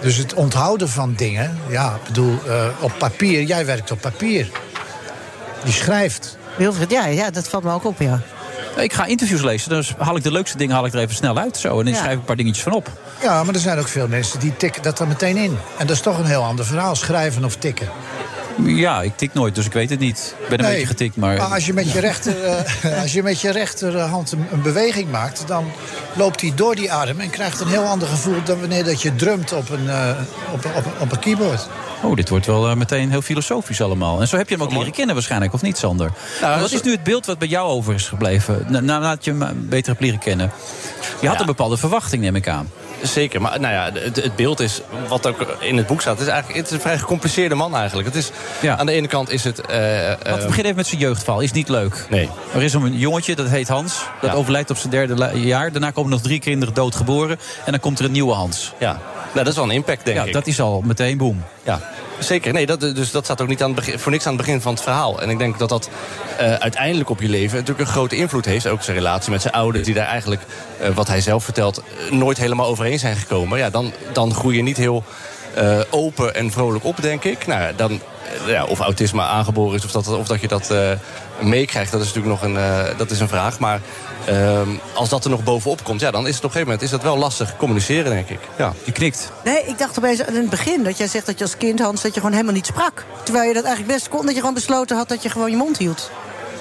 Dus 0.00 0.16
het 0.16 0.34
onthouden 0.34 0.88
van 0.88 1.14
dingen, 1.16 1.58
ja, 1.68 1.94
ik 1.94 2.02
bedoel, 2.04 2.38
eh, 2.46 2.66
op 2.80 2.92
papier, 2.98 3.42
jij 3.42 3.66
werkt 3.66 3.90
op 3.90 4.00
papier. 4.00 4.50
Je 5.64 5.72
schrijft. 5.72 6.36
Wilfried, 6.56 6.90
ja, 6.90 7.06
ja, 7.06 7.30
dat 7.30 7.48
valt 7.48 7.64
me 7.64 7.72
ook 7.72 7.84
op, 7.84 7.98
ja. 7.98 8.20
Ik 8.76 8.92
ga 8.92 9.04
interviews 9.04 9.42
lezen, 9.42 9.68
dus 9.70 9.94
haal 9.98 10.16
ik 10.16 10.22
de 10.22 10.32
leukste 10.32 10.56
dingen 10.56 10.74
haal 10.74 10.86
ik 10.86 10.92
er 10.92 10.98
even 11.00 11.14
snel 11.14 11.38
uit. 11.38 11.56
Zo, 11.56 11.78
en 11.78 11.84
dan 11.84 11.92
Ja. 11.94 11.98
schrijf 11.98 12.12
ik 12.12 12.18
een 12.18 12.24
paar 12.24 12.36
dingetjes 12.36 12.62
van 12.64 12.72
op. 12.72 12.90
Ja, 13.22 13.44
maar 13.44 13.54
er 13.54 13.60
zijn 13.60 13.78
ook 13.78 13.88
veel 13.88 14.08
mensen 14.08 14.38
die 14.40 14.56
tikken 14.56 14.82
dat 14.82 14.98
er 15.00 15.06
meteen 15.08 15.36
in. 15.36 15.58
En 15.78 15.86
dat 15.86 15.96
is 15.96 16.02
toch 16.02 16.18
een 16.18 16.24
heel 16.26 16.42
ander 16.42 16.64
verhaal, 16.66 16.94
schrijven 16.96 17.44
of 17.44 17.56
tikken. 17.56 17.88
Ja, 18.64 19.02
ik 19.02 19.16
tik 19.16 19.34
nooit, 19.34 19.54
dus 19.54 19.66
ik 19.66 19.72
weet 19.72 19.90
het 19.90 19.98
niet. 19.98 20.34
Ik 20.42 20.48
ben 20.48 20.58
een 20.58 20.64
Nee, 20.64 20.72
beetje 20.72 20.86
getikt, 20.86 21.16
maar... 21.16 21.40
als 21.40 21.66
je 21.66 21.72
met 21.72 21.92
je, 21.92 22.00
rechter, 22.00 22.44
eh, 22.44 23.00
als 23.02 23.12
je 23.12 23.22
met 23.22 23.40
je 23.40 23.50
rechterhand 23.50 24.32
een, 24.32 24.46
een 24.52 24.62
beweging 24.62 25.10
maakt... 25.10 25.42
dan 25.46 25.70
loopt 26.14 26.40
die 26.40 26.54
door 26.54 26.74
die 26.74 26.92
arm 26.92 27.20
en 27.20 27.30
krijgt 27.30 27.60
een 27.60 27.68
heel 27.68 27.84
ander 27.84 28.08
gevoel... 28.08 28.42
dan 28.44 28.60
wanneer 28.60 28.84
dat 28.84 29.02
je 29.02 29.16
drumt 29.16 29.52
op 29.52 29.70
een, 29.70 29.88
eh, 29.88 30.10
op, 30.52 30.64
op, 30.76 30.84
op 30.98 31.12
een 31.12 31.18
keyboard. 31.18 31.68
Oh, 32.02 32.16
dit 32.16 32.28
wordt 32.28 32.46
wel 32.46 32.68
eh, 32.68 32.74
meteen 32.76 33.10
heel 33.10 33.22
filosofisch 33.22 33.80
allemaal. 33.80 34.20
En 34.20 34.28
zo 34.28 34.36
heb 34.36 34.48
je 34.48 34.54
hem 34.54 34.64
ook 34.64 34.72
leren 34.72 34.92
kennen 34.92 35.14
waarschijnlijk, 35.14 35.52
of 35.52 35.62
niet, 35.62 35.78
Sander? 35.78 36.10
Maar 36.40 36.60
wat 36.60 36.72
is 36.72 36.82
nu 36.82 36.90
het 36.90 37.02
beeld 37.02 37.26
wat 37.26 37.38
bij 37.38 37.48
jou 37.48 37.68
over 37.68 37.94
is 37.94 38.08
gebleven... 38.08 38.64
na- 38.68 38.80
nadat 38.80 39.24
je 39.24 39.30
hem 39.30 39.66
beter 39.68 39.88
hebt 39.90 40.00
leren 40.04 40.18
kennen? 40.18 40.50
Je 41.20 41.28
had 41.28 41.40
een 41.40 41.46
bepaalde 41.46 41.76
verwachting, 41.76 42.22
neem 42.22 42.36
ik 42.36 42.48
aan. 42.48 42.70
Zeker, 43.02 43.40
maar 43.40 43.60
nou 43.60 43.74
ja, 43.74 44.00
het, 44.00 44.16
het 44.16 44.36
beeld 44.36 44.60
is, 44.60 44.80
wat 45.08 45.26
ook 45.26 45.56
in 45.60 45.76
het 45.76 45.86
boek 45.86 46.00
staat... 46.00 46.18
Het 46.18 46.26
is 46.26 46.32
eigenlijk 46.32 46.58
het 46.62 46.68
is 46.70 46.74
een 46.76 46.80
vrij 46.82 46.98
gecompliceerde 46.98 47.54
man 47.54 47.76
eigenlijk. 47.76 48.08
Het 48.08 48.16
is, 48.16 48.30
Aan 48.68 48.86
de 48.86 48.92
ene 48.92 49.06
kant 49.06 49.30
is 49.30 49.44
het... 49.44 49.60
eh, 49.60 49.66
Laten 49.78 50.18
we 50.22 50.28
eh, 50.28 50.34
beginnen 50.34 50.64
even 50.64 50.76
met 50.76 50.86
zijn 50.86 51.00
jeugdval. 51.00 51.40
Is 51.40 51.52
niet 51.52 51.68
leuk. 51.68 52.06
Nee. 52.10 52.28
Er 52.54 52.62
is 52.62 52.72
een 52.74 52.96
jongetje, 52.98 53.34
dat 53.34 53.48
heet 53.48 53.68
Hans. 53.68 53.94
Dat 54.20 54.30
Ja. 54.30 54.36
overlijdt 54.36 54.70
op 54.70 54.76
zijn 54.76 54.90
derde 54.90 55.30
jaar. 55.34 55.72
Daarna 55.72 55.90
komen 55.90 56.10
nog 56.10 56.20
drie 56.20 56.38
kinderen 56.40 56.74
doodgeboren. 56.74 57.38
En 57.64 57.70
dan 57.72 57.80
komt 57.80 57.98
er 57.98 58.04
een 58.04 58.12
nieuwe 58.12 58.32
Hans. 58.32 58.72
Ja, 58.78 58.98
nou, 59.34 59.46
dat 59.46 59.46
is 59.46 59.54
wel 59.54 59.64
een 59.64 59.70
impact, 59.70 60.04
denk 60.04 60.16
ja, 60.16 60.24
ik. 60.24 60.32
dat 60.32 60.46
is 60.46 60.60
al 60.60 60.82
meteen 60.84 61.18
boom. 61.18 61.44
Ja, 61.62 61.80
zeker. 62.18 62.52
Nee, 62.52 62.66
dat, 62.66 62.80
dus 62.80 63.10
dat 63.10 63.24
staat 63.24 63.40
ook 63.40 63.48
niet 63.48 63.62
aan 63.62 63.70
het 63.70 63.76
begin, 63.76 63.98
voor 63.98 64.12
niks 64.12 64.26
aan 64.26 64.32
het 64.32 64.40
begin 64.40 64.60
van 64.60 64.72
het 64.72 64.82
verhaal. 64.82 65.22
En 65.22 65.30
ik 65.30 65.38
denk 65.38 65.58
dat 65.58 65.68
dat 65.68 65.88
eh, 66.38 66.54
uiteindelijk 66.54 67.10
op 67.10 67.20
je 67.20 67.28
leven 67.28 67.58
natuurlijk 67.58 67.88
een 67.88 67.94
grote 67.94 68.16
invloed 68.16 68.44
heeft. 68.44 68.66
Ook 68.66 68.82
zijn 68.82 68.96
relatie 68.96 69.30
met 69.30 69.42
zijn 69.42 69.54
ouders, 69.54 69.84
die 69.84 69.94
daar 69.94 70.06
eigenlijk, 70.06 70.42
eh, 70.80 70.90
wat 70.90 71.08
hij 71.08 71.20
zelf 71.20 71.44
vertelt, 71.44 71.82
nooit 72.10 72.38
helemaal 72.38 72.66
overeen 72.66 72.98
zijn 72.98 73.16
gekomen. 73.16 73.58
Ja, 73.58 73.70
dan, 73.70 73.92
dan 74.12 74.34
groei 74.34 74.56
je 74.56 74.62
niet 74.62 74.76
heel 74.76 75.04
eh, 75.54 75.80
open 75.90 76.34
en 76.34 76.50
vrolijk 76.50 76.84
op, 76.84 77.02
denk 77.02 77.24
ik. 77.24 77.46
Nou, 77.46 77.60
ja, 77.60 77.72
dan, 77.72 78.00
eh, 78.24 78.48
ja, 78.48 78.64
of 78.64 78.78
autisme 78.78 79.22
aangeboren 79.22 79.78
is 79.78 79.84
of 79.84 79.90
dat, 79.90 80.08
of 80.08 80.26
dat 80.26 80.40
je 80.40 80.48
dat 80.48 80.70
eh, 80.70 80.90
meekrijgt, 81.40 81.92
dat 81.92 82.00
is 82.00 82.06
natuurlijk 82.12 82.42
nog 82.42 82.50
een, 82.50 82.56
eh, 82.56 82.98
dat 82.98 83.10
is 83.10 83.20
een 83.20 83.28
vraag. 83.28 83.58
Maar 83.58 83.80
ehm, 84.24 84.68
als 84.94 85.08
dat 85.08 85.24
er 85.24 85.30
nog 85.30 85.42
bovenop 85.42 85.84
komt, 85.84 86.00
ja, 86.00 86.10
dan 86.10 86.26
is 86.26 86.34
het 86.34 86.44
op 86.44 86.44
een 86.44 86.50
gegeven 86.50 86.66
moment 86.66 86.82
is 86.82 86.90
dat 86.90 87.02
wel 87.02 87.18
lastig 87.18 87.56
communiceren, 87.56 88.10
denk 88.10 88.28
ik. 88.28 88.40
Ja. 88.58 88.72
Je 88.84 88.92
knikt. 88.92 89.32
Nee, 89.44 89.64
ik 89.64 89.78
dacht 89.78 89.98
opeens 89.98 90.20
in 90.20 90.34
het 90.34 90.50
begin 90.50 90.84
dat 90.84 90.98
jij 90.98 91.06
zegt 91.06 91.26
dat 91.26 91.38
je 91.38 91.44
als 91.44 91.56
kind, 91.56 91.80
Hans, 91.80 92.02
dat 92.02 92.14
je 92.14 92.20
gewoon 92.20 92.34
helemaal 92.34 92.54
niet 92.54 92.66
sprak. 92.66 93.04
Terwijl 93.22 93.48
je 93.48 93.54
dat 93.54 93.64
eigenlijk 93.64 93.94
best 93.94 94.08
kon, 94.08 94.24
dat 94.24 94.34
je 94.34 94.40
gewoon 94.40 94.54
besloten 94.54 94.96
had 94.96 95.08
dat 95.08 95.22
je 95.22 95.30
gewoon 95.30 95.50
je 95.50 95.56
mond 95.56 95.78
hield. 95.78 96.10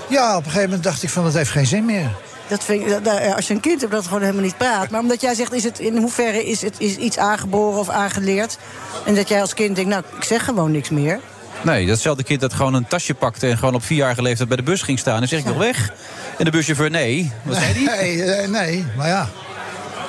Ja, 0.09 0.31
op 0.31 0.37
een 0.37 0.43
gegeven 0.43 0.65
moment 0.65 0.83
dacht 0.83 1.03
ik 1.03 1.09
van 1.09 1.25
het 1.25 1.33
heeft 1.33 1.49
geen 1.49 1.65
zin 1.65 1.85
meer. 1.85 2.11
Dat 2.53 2.63
vind 2.63 2.81
ik, 2.81 2.89
dat- 2.89 3.03
dat- 3.05 3.35
als 3.35 3.47
je 3.47 3.53
een 3.53 3.59
kind 3.59 3.79
hebt 3.81 3.93
dat 3.93 4.05
gewoon 4.05 4.21
helemaal 4.21 4.43
niet 4.43 4.57
praat. 4.57 4.89
Maar 4.89 4.99
omdat 4.99 5.21
jij 5.21 5.33
zegt, 5.33 5.53
is 5.53 5.63
het, 5.63 5.79
in 5.79 5.97
hoeverre 5.97 6.45
is 6.45 6.61
het 6.61 6.75
is 6.77 6.95
iets 6.95 7.17
aangeboren 7.17 7.79
of 7.79 7.89
aangeleerd? 7.89 8.57
En 9.05 9.15
dat 9.15 9.27
jij 9.29 9.41
als 9.41 9.53
kind 9.53 9.75
denkt, 9.75 9.89
nou, 9.89 10.03
ik 10.17 10.23
zeg 10.23 10.43
gewoon 10.45 10.71
niks 10.71 10.89
meer. 10.89 11.19
Nee, 11.61 11.85
datzelfde 11.87 12.23
kind 12.23 12.41
dat 12.41 12.53
gewoon 12.53 12.73
een 12.73 12.87
tasje 12.87 13.13
pakte... 13.13 13.47
en 13.49 13.57
gewoon 13.57 13.75
op 13.75 13.83
vierjarige 13.83 14.21
leeftijd 14.21 14.47
bij 14.47 14.57
de 14.57 14.63
bus 14.63 14.81
ging 14.81 14.99
staan. 14.99 15.21
En 15.21 15.27
zeg 15.27 15.39
ik 15.39 15.45
nog 15.45 15.57
weg. 15.57 15.93
En 16.37 16.45
de 16.45 16.51
buschauffeur, 16.51 16.89
nee. 16.89 17.31
Wat 17.43 17.55
zei 17.55 17.73
die? 17.73 17.89
Nee, 17.89 18.23
eh, 18.23 18.49
nee, 18.49 18.85
maar 18.97 19.07
ja. 19.07 19.29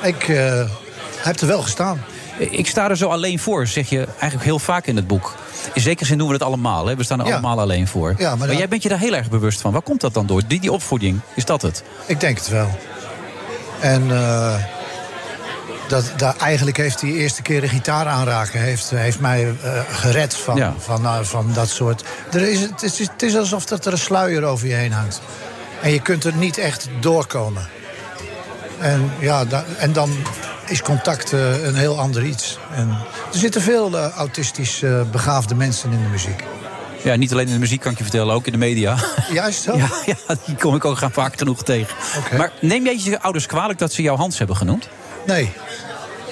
Ik 0.02 0.28
eh, 0.28 0.68
heb 1.16 1.40
er 1.40 1.46
wel 1.46 1.62
gestaan. 1.62 2.04
Ik 2.38 2.66
sta 2.66 2.88
er 2.90 2.96
zo 2.96 3.08
alleen 3.08 3.38
voor, 3.38 3.66
zeg 3.66 3.88
je 3.88 4.04
eigenlijk 4.18 4.44
heel 4.44 4.58
vaak 4.58 4.86
in 4.86 4.96
het 4.96 5.06
boek. 5.06 5.34
In 5.72 5.80
zekere 5.80 6.06
zin 6.08 6.18
doen 6.18 6.26
we 6.26 6.32
het 6.32 6.42
allemaal. 6.42 6.86
Hè? 6.86 6.96
We 6.96 7.04
staan 7.04 7.20
er 7.20 7.26
Ja. 7.26 7.32
allemaal 7.32 7.60
alleen 7.60 7.88
voor. 7.88 8.14
Ja, 8.18 8.28
maar 8.28 8.38
maar 8.38 8.46
dan- 8.46 8.56
jij 8.56 8.68
bent 8.68 8.82
je 8.82 8.88
daar 8.88 8.98
heel 8.98 9.14
erg 9.14 9.28
bewust 9.30 9.60
van. 9.60 9.72
Waar 9.72 9.82
komt 9.82 10.00
dat 10.00 10.14
dan 10.14 10.26
door? 10.26 10.42
Die, 10.46 10.60
die 10.60 10.72
opvoeding, 10.72 11.20
is 11.34 11.44
dat 11.44 11.62
het? 11.62 11.82
Ik 12.06 12.20
denk 12.20 12.38
het 12.38 12.48
wel. 12.48 12.68
En 13.80 14.10
eh, 14.10 14.54
dat, 15.88 16.12
daar, 16.16 16.36
eigenlijk 16.36 16.76
heeft 16.76 17.00
die 17.00 17.14
eerste 17.14 17.42
keer 17.42 17.60
de 17.60 17.68
gitaar 17.68 18.06
aanraken... 18.06 18.60
heeft, 18.60 18.90
heeft 18.90 19.20
mij 19.20 19.54
eh, 19.62 19.80
gered 19.90 20.34
van, 20.36 20.56
Ja. 20.56 20.74
van, 20.78 21.04
eh, 21.04 21.18
van 21.22 21.50
dat 21.54 21.68
soort... 21.68 22.04
Er 22.32 22.48
is, 22.48 22.60
het, 22.60 22.82
is, 22.82 22.98
het 22.98 23.22
is 23.22 23.36
alsof 23.36 23.64
dat 23.64 23.86
er 23.86 23.92
een 23.92 23.98
sluier 23.98 24.42
over 24.44 24.66
je 24.66 24.74
heen 24.74 24.92
hangt. 24.92 25.20
En 25.82 25.90
je 25.90 26.00
kunt 26.00 26.24
er 26.24 26.34
niet 26.34 26.58
echt 26.58 26.88
doorkomen. 27.00 27.68
En, 28.84 29.10
ja, 29.20 29.44
da- 29.44 29.64
en 29.78 29.92
dan 29.92 30.10
is 30.66 30.82
contact 30.82 31.32
eh, 31.32 31.64
een 31.64 31.74
heel 31.74 31.98
ander 31.98 32.24
iets. 32.24 32.58
En 32.74 32.88
er 33.32 33.38
zitten 33.38 33.62
veel 33.62 33.98
eh, 33.98 34.10
autistisch 34.10 34.82
eh, 34.82 35.00
begaafde 35.10 35.54
mensen 35.54 35.92
in 35.92 36.02
de 36.02 36.08
muziek. 36.08 36.44
Ja, 37.02 37.14
niet 37.14 37.32
alleen 37.32 37.46
in 37.46 37.52
de 37.52 37.58
muziek 37.58 37.80
kan 37.80 37.92
ik 37.92 37.98
je 37.98 38.04
vertellen, 38.04 38.34
ook 38.34 38.46
in 38.46 38.52
de 38.52 38.58
media. 38.58 38.96
Juist 39.32 39.62
zo? 39.62 39.76
Ja, 39.76 39.88
ja 40.06 40.36
die 40.46 40.56
kom 40.56 40.74
ik 40.74 40.84
ook 40.84 40.98
gaan 40.98 41.12
vaak 41.12 41.38
genoeg 41.38 41.62
tegen. 41.62 41.94
Maar 42.36 42.52
neem 42.60 42.84
jij 42.84 42.98
je 42.98 43.20
ouders 43.20 43.46
kwalijk 43.46 43.78
dat 43.78 43.92
ze 43.92 44.02
jou 44.02 44.18
Hans 44.18 44.38
hebben 44.38 44.56
genoemd? 44.56 44.88
Nee. 45.26 45.52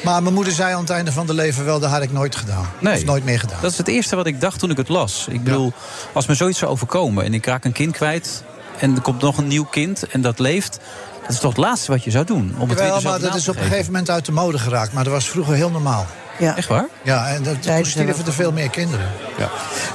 Maar 0.04 0.22
mijn 0.22 0.34
moeder 0.34 0.52
zei 0.52 0.74
aan 0.74 0.80
het 0.80 0.90
einde 0.90 1.12
van 1.12 1.26
de 1.26 1.34
leven 1.34 1.64
wel... 1.64 1.80
dat 1.80 1.90
had 1.90 2.02
ik 2.02 2.12
nooit 2.12 2.36
gedaan. 2.36 2.68
Nee. 2.78 2.96
Of 2.96 3.04
nooit 3.04 3.24
meer 3.24 3.38
gedaan. 3.38 3.58
Dat 3.60 3.70
is 3.70 3.78
het 3.78 3.88
eerste 3.88 4.16
wat 4.16 4.26
ik 4.26 4.40
dacht 4.40 4.58
toen 4.58 4.70
ik 4.70 4.76
het 4.76 4.88
las. 4.88 5.26
Ik 5.30 5.44
bedoel, 5.44 5.72
als 6.12 6.26
me 6.26 6.34
zoiets 6.34 6.58
zou 6.58 6.70
overkomen 6.70 7.24
en 7.24 7.34
ik 7.34 7.46
raak 7.46 7.64
een 7.64 7.72
kind 7.72 7.92
kwijt... 7.92 8.42
en 8.78 8.94
er 8.94 9.02
komt 9.02 9.20
nog 9.22 9.38
een 9.38 9.46
nieuw 9.48 9.64
kind 9.64 10.06
en 10.06 10.20
dat 10.20 10.38
leeft... 10.38 10.78
dat 11.32 11.42
is 11.42 11.48
toch 11.48 11.62
het 11.62 11.70
laatste 11.70 11.90
wat 11.90 12.04
je 12.04 12.10
zou 12.10 12.24
doen? 12.24 12.54
Om 12.58 12.68
het 12.68 12.78
Jawel, 12.78 12.94
weer 12.94 13.10
maar 13.10 13.20
dat 13.20 13.34
is 13.34 13.48
op 13.48 13.56
een 13.56 13.62
gegeven 13.62 13.92
moment 13.92 14.10
uit 14.10 14.26
de 14.26 14.32
mode 14.32 14.58
geraakt. 14.58 14.92
Maar 14.92 15.04
dat 15.04 15.12
was 15.12 15.28
vroeger 15.28 15.54
heel 15.54 15.70
normaal. 15.70 16.06
Ja. 16.38 16.56
Echt 16.56 16.68
waar? 16.68 16.88
Ja, 17.02 17.28
en 17.28 17.42
dat, 17.42 17.62
toen 17.62 17.84
stierven 17.84 18.26
er 18.26 18.32
veel 18.32 18.52
meer 18.52 18.70
kinderen. 18.70 19.06
Ja. 19.38 19.50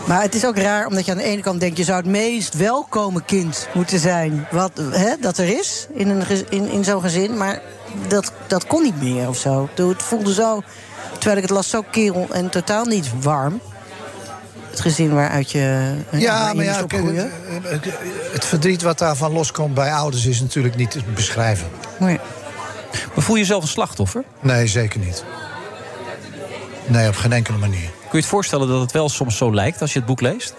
Maar 0.08 0.22
het 0.22 0.36
is 0.36 0.46
ook 0.46 0.58
raar, 0.58 0.88
omdat 0.88 1.06
je 1.06 1.12
aan 1.12 1.18
de 1.18 1.24
ene 1.24 1.42
kant 1.42 1.60
denkt... 1.60 1.78
je 1.78 1.84
zou 1.84 1.98
het 1.98 2.06
meest 2.06 2.54
welkome 2.54 3.24
kind 3.24 3.68
moeten 3.74 4.00
zijn 4.00 4.48
wat, 4.52 4.72
hè, 4.92 5.14
dat 5.20 5.38
er 5.38 5.58
is 5.60 5.88
in, 5.94 6.10
een, 6.10 6.24
in, 6.50 6.70
in 6.70 6.84
zo'n 6.84 7.02
gezin. 7.02 7.38
Maar 7.38 7.62
dat, 8.08 8.32
dat 8.48 8.68
kon 8.68 8.84
niet 8.84 9.02
meer 9.02 9.28
of 9.28 9.38
zo. 9.38 9.70
Het 9.76 10.04
voelde 10.04 10.34
zo, 10.34 10.64
terwijl 11.12 11.36
ik 11.36 11.44
het 11.44 11.52
las, 11.52 11.70
zo 11.70 11.84
kerel 11.92 12.28
en 12.32 12.50
totaal 12.50 12.86
niet 12.86 13.12
warm. 13.22 13.62
Het 14.78 14.86
gezin 14.86 15.14
waaruit 15.14 15.52
je 15.52 15.94
eh, 16.12 16.20
Ja, 16.20 16.54
maar 16.54 16.56
je 16.56 16.64
ja, 16.64 16.78
moest 16.78 16.88
kijk, 16.88 17.02
opgroeien. 17.04 17.32
het, 17.48 17.84
het- 17.84 17.94
het 18.34 18.46
verdriet 18.46 18.82
wat 18.82 18.98
daarvan 19.00 19.32
loskomt 19.32 19.74
bij 19.74 19.94
ouders... 19.94 20.26
is 20.26 20.42
natuurlijk 20.42 20.76
niet 20.76 20.92
te 20.92 21.00
beschrijven. 21.16 21.68
Nee. 22.00 22.20
Maar 23.16 23.24
voel 23.24 23.36
je 23.36 23.42
jezelf 23.42 23.62
een 23.64 23.70
slachtoffer? 23.70 24.24
Nee, 24.42 24.68
zeker 24.68 25.00
niet. 25.00 25.24
Nee, 26.88 27.08
op 27.08 27.16
geen 27.16 27.34
enkele 27.34 27.58
manier. 27.58 27.80
Kun 28.00 28.10
je 28.12 28.18
het 28.18 28.26
voorstellen 28.26 28.68
dat 28.68 28.82
het 28.82 28.92
wel 28.92 29.10
soms 29.10 29.38
zo 29.38 29.54
lijkt 29.54 29.82
als 29.82 29.94
je 29.94 29.98
het 30.00 30.08
boek 30.08 30.22
leest? 30.22 30.54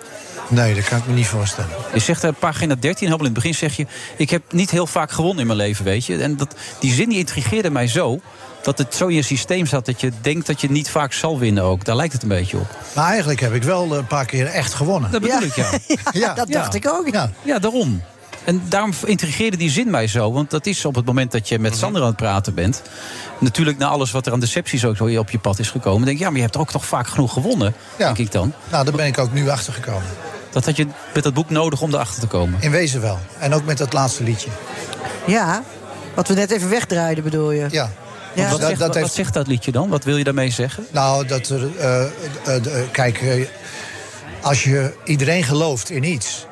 Nee, 0.48 0.74
dat 0.74 0.84
kan 0.84 0.98
ik 0.98 1.06
me 1.06 1.12
niet 1.14 1.26
voorstellen. 1.26 1.70
Je 1.92 2.00
zegt 2.00 2.24
op 2.24 2.34
pagina 2.38 2.74
13, 2.74 2.94
helemaal 3.06 3.18
in 3.26 3.32
het 3.34 3.42
begin 3.42 3.54
zeg 3.54 3.76
je... 3.76 3.86
ik 4.16 4.30
heb 4.30 4.42
niet 4.52 4.70
heel 4.70 4.86
vaak 4.86 5.10
gewonnen 5.10 5.40
in 5.40 5.46
mijn 5.46 5.58
leven, 5.58 5.84
weet 5.84 6.06
je. 6.06 6.22
En 6.22 6.36
dat, 6.36 6.54
die 6.80 6.92
zin 6.92 7.08
die 7.08 7.18
intrigeerde 7.18 7.70
mij 7.70 7.86
zo... 7.88 8.20
dat 8.68 8.78
het 8.78 8.94
zo 8.94 9.06
in 9.06 9.14
je 9.14 9.22
systeem 9.22 9.66
zat 9.66 9.86
dat 9.86 10.00
je 10.00 10.12
denkt 10.20 10.46
dat 10.46 10.60
je 10.60 10.70
niet 10.70 10.90
vaak 10.90 11.12
zal 11.12 11.38
winnen 11.38 11.64
ook. 11.64 11.84
Daar 11.84 11.96
lijkt 11.96 12.12
het 12.12 12.22
een 12.22 12.28
beetje 12.28 12.56
op. 12.56 12.76
Maar 12.94 13.08
eigenlijk 13.08 13.40
heb 13.40 13.54
ik 13.54 13.62
wel 13.62 13.96
een 13.96 14.06
paar 14.06 14.24
keer 14.24 14.46
echt 14.46 14.74
gewonnen. 14.74 15.10
Dat 15.10 15.20
bedoel 15.20 15.42
ik, 15.42 15.54
ja. 15.54 15.70
Ja, 16.12 16.34
dat 16.34 16.48
dacht 16.48 16.74
ik 16.74 16.88
ook. 16.88 17.08
Ja. 17.12 17.30
Ja, 17.42 17.58
daarom. 17.58 18.02
En 18.44 18.62
daarom 18.68 18.92
intrigeerde 19.04 19.56
die 19.56 19.70
zin 19.70 19.90
mij 19.90 20.06
zo. 20.06 20.32
Want 20.32 20.50
dat 20.50 20.66
is 20.66 20.84
op 20.84 20.94
het 20.94 21.04
moment 21.04 21.32
dat 21.32 21.48
je 21.48 21.58
met 21.58 21.76
Sander 21.76 22.00
aan 22.00 22.06
het 22.06 22.16
praten 22.16 22.54
bent. 22.54 22.82
Natuurlijk 23.38 23.78
na 23.78 23.86
alles 23.86 24.10
wat 24.10 24.26
er 24.26 24.32
aan 24.32 24.40
decepties 24.40 24.84
ook 24.84 24.96
zo 24.96 25.18
op 25.18 25.30
je 25.30 25.38
pad 25.38 25.58
is 25.58 25.70
gekomen. 25.70 26.04
Denk 26.04 26.16
ik, 26.16 26.22
ja, 26.22 26.28
maar 26.28 26.38
je 26.38 26.44
hebt 26.44 26.56
ook 26.56 26.70
toch 26.70 26.86
vaak 26.86 27.06
genoeg 27.06 27.32
gewonnen. 27.32 27.74
Ja. 27.98 28.04
Denk 28.04 28.18
ik 28.18 28.32
dan. 28.32 28.52
Nou, 28.70 28.84
daar 28.84 28.94
ben 28.94 29.06
ik 29.06 29.18
ook 29.18 29.32
nu 29.32 29.48
achter 29.48 29.72
gekomen. 29.72 30.08
Dat 30.50 30.64
had 30.64 30.76
je 30.76 30.86
met 31.14 31.22
dat 31.22 31.34
boek 31.34 31.50
nodig 31.50 31.80
om 31.80 31.92
erachter 31.94 32.20
te 32.20 32.26
komen. 32.26 32.62
In 32.62 32.70
wezen 32.70 33.00
wel. 33.00 33.18
En 33.38 33.54
ook 33.54 33.64
met 33.64 33.78
dat 33.78 33.92
laatste 33.92 34.22
liedje. 34.22 34.50
Ja, 35.26 35.62
wat 36.14 36.28
we 36.28 36.34
net 36.34 36.50
even 36.50 36.68
wegdraaiden 36.68 37.24
bedoel 37.24 37.50
je. 37.50 37.66
Ja. 37.70 37.90
Ja. 38.42 38.50
Wat, 38.50 38.60
dat- 38.60 38.68
zegt, 38.68 38.78
dat 38.80 38.88
wat 38.88 38.96
heeft- 38.96 39.12
zegt 39.14 39.34
dat 39.34 39.46
liedje 39.46 39.72
dan? 39.72 39.88
Wat 39.88 40.04
wil 40.04 40.16
je 40.16 40.24
daarmee 40.24 40.50
zeggen? 40.50 40.86
Nou, 40.90 41.26
dat 41.26 41.48
er. 41.48 41.76
eh, 41.78 42.02
eh, 42.04 42.10
de- 42.62 42.86
kijk, 42.92 43.20
eh, 43.22 43.46
als 44.42 44.64
je 44.64 44.92
iedereen 45.04 45.42
gelooft 45.44 45.90
in 45.90 46.02
iets. 46.04 46.46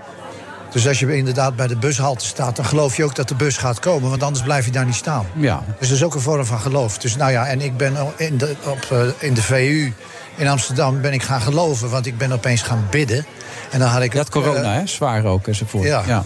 Dus 0.73 0.89
als 0.89 0.99
je 0.99 1.17
inderdaad 1.17 1.57
bij 1.57 1.67
de 1.67 1.77
bushalte 1.77 2.25
staat, 2.27 2.57
dan 2.57 2.65
geloof 2.65 2.97
je 2.97 3.05
ook 3.05 3.15
dat 3.15 3.29
de 3.29 3.35
bus 3.35 3.57
gaat 3.57 3.79
komen, 3.79 4.11
want 4.11 4.23
anders 4.23 4.45
blijf 4.45 4.65
je 4.65 4.71
daar 4.71 4.85
niet 4.87 4.95
staan. 4.95 5.27
Ja. 5.35 5.63
Dus 5.79 5.89
dat 5.89 5.97
is 5.97 6.03
ook 6.05 6.15
een 6.15 6.21
vorm 6.21 6.45
van 6.45 6.59
geloof. 6.61 6.99
Dus 6.99 7.17
nou 7.17 7.31
ja, 7.33 7.47
en 7.47 7.61
ik 7.61 7.77
ben 7.77 7.97
in 8.17 8.39
de, 8.39 8.55
op, 8.65 8.87
eh, 8.91 9.01
in 9.19 9.35
de 9.35 9.43
VU 9.43 9.93
in 10.37 10.49
Amsterdam 10.49 11.01
ben 11.01 11.13
ik 11.13 11.23
gaan 11.23 11.41
geloven, 11.41 11.91
want 11.91 12.07
ik 12.07 12.19
ben 12.19 12.33
opeens 12.33 12.63
gaan 12.63 12.87
bidden. 12.91 13.27
En 13.71 13.79
dan 13.79 13.89
had 13.89 14.03
ik. 14.03 14.13
Had 14.13 14.31
corona, 14.31 14.73
eh, 14.73 14.79
hè? 14.81 14.87
Zwaar 14.87 15.25
ook 15.25 15.47
enzovoort. 15.47 15.85
ja. 15.89 16.25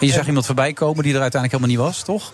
En 0.00 0.06
je 0.06 0.12
zag 0.12 0.26
iemand 0.26 0.46
voorbij 0.46 0.72
komen 0.72 1.02
die 1.02 1.14
er 1.14 1.20
uiteindelijk 1.20 1.62
helemaal 1.62 1.86
niet 1.86 1.94
was, 1.94 2.02
toch? 2.04 2.32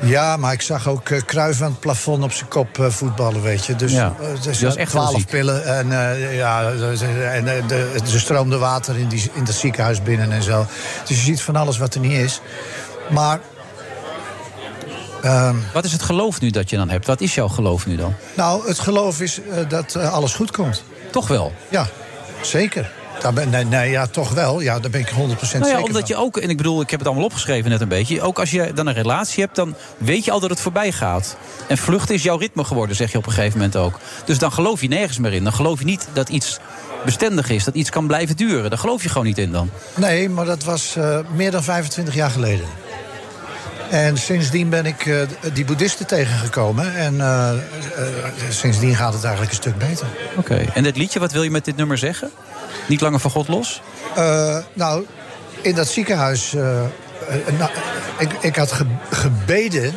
Ja, 0.00 0.36
maar 0.36 0.52
ik 0.52 0.62
zag 0.62 0.88
ook 0.88 1.08
uh, 1.08 1.20
aan 1.36 1.70
het 1.70 1.80
plafond 1.80 2.22
op 2.22 2.32
zijn 2.32 2.48
kop 2.48 2.78
eh, 2.78 2.86
voetballen, 2.86 3.42
weet 3.42 3.66
je. 3.66 3.76
Dus, 3.76 3.92
Ja, 3.92 4.14
was 4.42 4.76
echt 4.76 4.92
wel 4.92 5.06
twaalf 5.06 5.26
pillen 5.26 5.64
en, 5.64 5.92
eh, 5.92 6.36
ja, 6.36 6.70
en 7.32 7.44
de, 7.66 8.00
er 8.12 8.20
stroomde 8.20 8.58
water 8.58 8.98
in, 8.98 9.08
die, 9.08 9.30
in 9.34 9.44
dat 9.44 9.54
ziekenhuis 9.54 10.02
binnen 10.02 10.32
en 10.32 10.42
zo. 10.42 10.66
Dus 11.06 11.16
je 11.16 11.22
ziet 11.22 11.42
van 11.42 11.56
alles 11.56 11.78
wat 11.78 11.94
er 11.94 12.00
niet 12.00 12.18
is. 12.18 12.40
Maar 13.10 13.40
ehm, 15.22 15.56
Wat 15.72 15.84
is 15.84 15.92
het 15.92 16.02
geloof 16.02 16.40
nu 16.40 16.50
dat 16.50 16.70
je 16.70 16.76
dan 16.76 16.88
hebt? 16.88 17.06
Wat 17.06 17.20
is 17.20 17.34
jouw 17.34 17.48
geloof 17.48 17.86
nu 17.86 17.96
dan? 17.96 18.14
nou, 18.34 18.68
het 18.68 18.78
geloof 18.78 19.20
is 19.20 19.40
dat 19.68 19.96
alles 19.96 20.34
goed 20.34 20.50
komt. 20.50 20.82
Toch 21.10 21.28
wel? 21.28 21.52
Ja, 21.68 21.88
zeker. 22.42 22.90
Daar 23.20 23.32
ben, 23.32 23.50
nee, 23.50 23.64
nee, 23.64 23.90
ja, 23.90 24.06
toch 24.06 24.32
wel. 24.32 24.60
Ja, 24.60 24.78
daar 24.78 24.90
ben 24.90 25.00
ik 25.00 25.08
100% 25.08 25.14
Nou 25.14 25.28
ja, 25.30 25.64
zeker 25.64 25.76
omdat 25.76 25.92
van. 25.92 26.06
je 26.06 26.16
ook, 26.16 26.36
en 26.36 26.50
ik 26.50 26.56
bedoel, 26.56 26.80
ik 26.80 26.90
heb 26.90 26.98
het 26.98 27.08
allemaal 27.08 27.26
opgeschreven 27.26 27.70
net 27.70 27.80
een 27.80 27.88
beetje. 27.88 28.22
Ook 28.22 28.38
als 28.38 28.50
je 28.50 28.72
dan 28.74 28.86
een 28.86 28.94
relatie 28.94 29.42
hebt, 29.42 29.56
dan 29.56 29.74
weet 29.98 30.24
je 30.24 30.30
al 30.30 30.40
dat 30.40 30.50
het 30.50 30.60
voorbij 30.60 30.92
gaat. 30.92 31.36
En 31.68 31.78
vluchten 31.78 32.14
is 32.14 32.22
jouw 32.22 32.36
ritme 32.36 32.64
geworden, 32.64 32.96
zeg 32.96 33.12
je 33.12 33.18
op 33.18 33.26
een 33.26 33.32
gegeven 33.32 33.58
moment 33.58 33.76
ook. 33.76 33.98
Dus 34.24 34.38
dan 34.38 34.52
geloof 34.52 34.80
je 34.80 34.88
nergens 34.88 35.18
meer 35.18 35.32
in. 35.32 35.44
Dan 35.44 35.52
geloof 35.52 35.78
je 35.78 35.84
niet 35.84 36.08
dat 36.12 36.28
iets 36.28 36.58
bestendig 37.04 37.50
is, 37.50 37.64
dat 37.64 37.74
iets 37.74 37.90
kan 37.90 38.06
blijven 38.06 38.36
duren. 38.36 38.70
Daar 38.70 38.78
geloof 38.78 39.02
je 39.02 39.08
gewoon 39.08 39.26
niet 39.26 39.38
in 39.38 39.52
dan. 39.52 39.70
Nee, 39.94 40.28
maar 40.28 40.44
dat 40.44 40.64
was 40.64 40.96
eh, 40.96 41.18
meer 41.34 41.50
dan 41.50 41.62
25 41.62 42.14
jaar 42.14 42.30
geleden. 42.30 42.66
En 43.90 44.16
sindsdien 44.16 44.68
ben 44.68 44.86
ik 44.86 45.06
eh, 45.06 45.20
die 45.52 45.64
boeddhisten 45.64 46.06
tegengekomen. 46.06 46.94
En 46.94 47.20
eh, 47.20 47.50
sindsdien 48.48 48.94
gaat 48.94 49.12
het 49.12 49.22
eigenlijk 49.22 49.52
een 49.52 49.60
stuk 49.60 49.78
beter. 49.78 50.06
Oké. 50.36 50.64
En 50.74 50.82
dit 50.82 50.96
liedje, 50.96 51.18
wat 51.18 51.32
wil 51.32 51.42
je 51.42 51.50
met 51.50 51.64
dit 51.64 51.76
nummer 51.76 51.98
zeggen? 51.98 52.30
Niet 52.88 53.00
langer 53.00 53.20
van 53.20 53.30
God 53.30 53.48
los? 53.48 53.82
Eh, 54.14 54.56
nou, 54.72 55.04
in 55.60 55.74
dat 55.74 55.88
ziekenhuis... 55.88 56.54
eh, 56.54 56.80
eh, 56.80 56.88
nou, 57.58 57.70
ik, 58.18 58.32
ik 58.40 58.56
had 58.56 58.72
ge- 58.72 58.86
gebeden. 59.10 59.94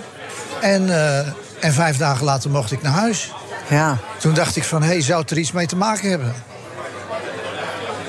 En 0.62 0.90
eh, 0.90 1.28
En 1.60 1.74
vijf 1.74 1.98
dagen 1.98 2.26
later 2.26 2.50
mocht 2.50 2.72
ik 2.72 2.82
naar 2.82 2.92
huis. 2.94 3.32
Ja. 3.68 3.98
Toen 4.20 4.34
dacht 4.34 4.56
ik 4.56 4.64
van, 4.64 4.82
hé, 4.82 4.88
hey, 4.88 5.02
zou 5.02 5.22
het 5.22 5.32
er 5.32 5.38
iets 5.38 5.52
mee 5.52 5.66
te 5.68 5.76
maken 5.76 6.10
hebben? 6.10 6.34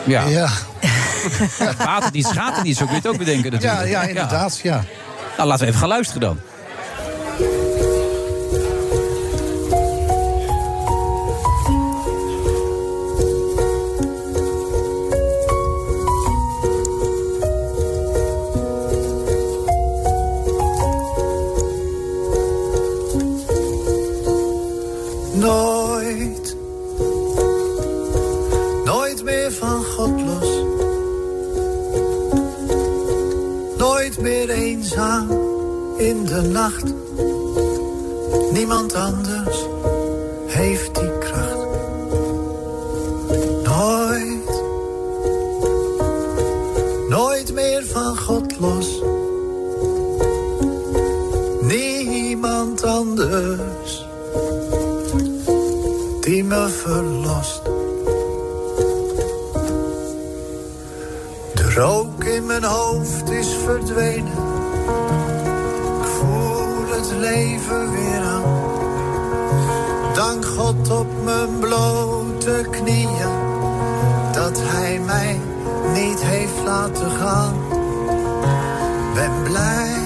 Ja. 0.04 0.24
Ja, 0.26 0.48
Het 1.68 1.76
water 1.76 2.10
niet 2.12 2.26
schaadt 2.26 2.56
er 2.56 2.62
niet, 2.62 2.76
zo 2.76 2.84
kun 2.84 2.94
je 2.94 3.00
het 3.00 3.09
ook 3.10 3.18
bedenken 3.18 3.44
ja, 3.44 3.50
natuurlijk. 3.50 3.90
ja 3.90 4.02
inderdaad, 4.02 4.59
ja. 4.62 4.84
Nou, 5.36 5.48
laten 5.48 5.60
we 5.64 5.66
even 5.68 5.80
gaan 5.80 5.88
luisteren 5.88 6.20
dan. 6.20 6.38
In 35.97 36.24
de 36.24 36.40
nacht. 36.40 36.94
Niemand 38.52 38.94
anders 38.94 39.66
heeft 40.47 40.94
die 40.94 41.19
kracht. 41.19 41.56
Nooit, 43.64 44.62
nooit 47.09 47.55
meer 47.55 47.85
van 47.86 48.19
God 48.19 48.59
los. 48.59 49.02
Niemand 51.60 52.85
anders 52.85 54.06
die 56.20 56.44
me 56.44 56.69
verlost. 56.69 57.62
De 61.55 61.73
rook 61.74 62.24
in 62.24 62.47
mijn 62.47 62.64
hoofd 62.64 63.31
is 63.31 63.48
verdwenen. 63.64 64.41
Leven 67.34 67.90
weer 67.90 68.22
aan. 68.22 68.42
Dank 70.14 70.44
God 70.44 70.90
op 70.90 71.06
mijn 71.24 71.59
blote 71.59 72.66
knieën. 72.70 73.32
Dat 74.32 74.60
hij 74.62 75.00
mij 75.00 75.40
niet 75.94 76.22
heeft 76.22 76.64
laten 76.64 77.10
gaan. 77.10 77.54
Ben 79.14 79.42
blij. 79.42 80.00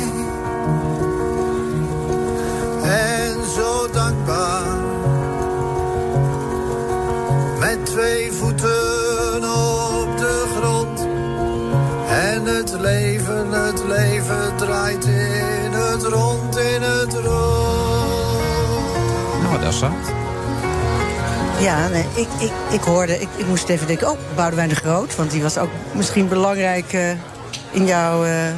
En 2.82 3.36
zo 3.56 3.90
dankbaar 3.92 4.76
met 7.58 7.86
twee 7.86 8.32
voeten 8.32 9.36
op 9.36 10.18
de 10.18 10.44
grond. 10.56 11.00
En 12.08 12.44
het 12.44 12.80
leven, 12.80 13.52
het 13.52 13.84
leven 13.84 14.56
draait 14.56 15.04
in 15.04 15.15
Ja, 21.60 21.88
nee, 21.88 22.04
ik, 22.14 22.28
ik, 22.38 22.50
ik 22.70 22.80
hoorde, 22.80 23.20
ik, 23.20 23.28
ik 23.36 23.46
moest 23.46 23.68
even 23.68 23.86
denken, 23.86 24.10
oh, 24.10 24.18
Boudewijn 24.34 24.68
de 24.68 24.74
Groot. 24.74 25.16
Want 25.16 25.30
die 25.30 25.42
was 25.42 25.58
ook 25.58 25.70
misschien 25.92 26.28
belangrijk 26.28 26.92
eh, 26.92 27.10
in, 27.70 27.86
jouw, 27.86 28.24
eh, 28.24 28.48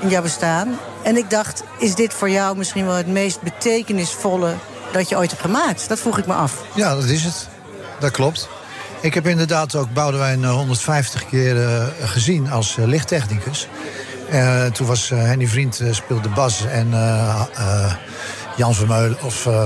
in 0.00 0.08
jouw 0.08 0.22
bestaan. 0.22 0.78
En 1.02 1.16
ik 1.16 1.30
dacht, 1.30 1.62
is 1.78 1.94
dit 1.94 2.14
voor 2.14 2.30
jou 2.30 2.56
misschien 2.56 2.86
wel 2.86 2.94
het 2.94 3.06
meest 3.06 3.42
betekenisvolle 3.42 4.54
dat 4.92 5.08
je 5.08 5.16
ooit 5.16 5.30
hebt 5.30 5.42
gemaakt? 5.42 5.88
Dat 5.88 5.98
vroeg 5.98 6.18
ik 6.18 6.26
me 6.26 6.34
af. 6.34 6.62
Ja, 6.74 6.94
dat 6.94 7.04
is 7.04 7.24
het. 7.24 7.48
Dat 8.00 8.10
klopt. 8.10 8.48
Ik 9.00 9.14
heb 9.14 9.26
inderdaad 9.26 9.74
ook 9.74 9.92
Boudewijn 9.92 10.44
eh, 10.44 10.50
150 10.50 11.26
keer 11.26 11.64
eh, 11.64 11.86
gezien 12.00 12.50
als 12.50 12.76
lichttechnicus. 12.78 13.68
Eh, 14.30 14.64
toen 14.64 14.86
was 14.86 15.10
eh, 15.10 15.18
Henny 15.18 15.46
Vriend 15.46 15.80
eh, 15.80 15.92
speelde 15.92 16.28
bas 16.28 16.66
en 16.66 16.92
eh, 16.92 17.44
eh, 17.54 17.92
Jan 18.56 18.74
Vermeulen 18.74 19.22
of 19.22 19.46
eh, 19.46 19.64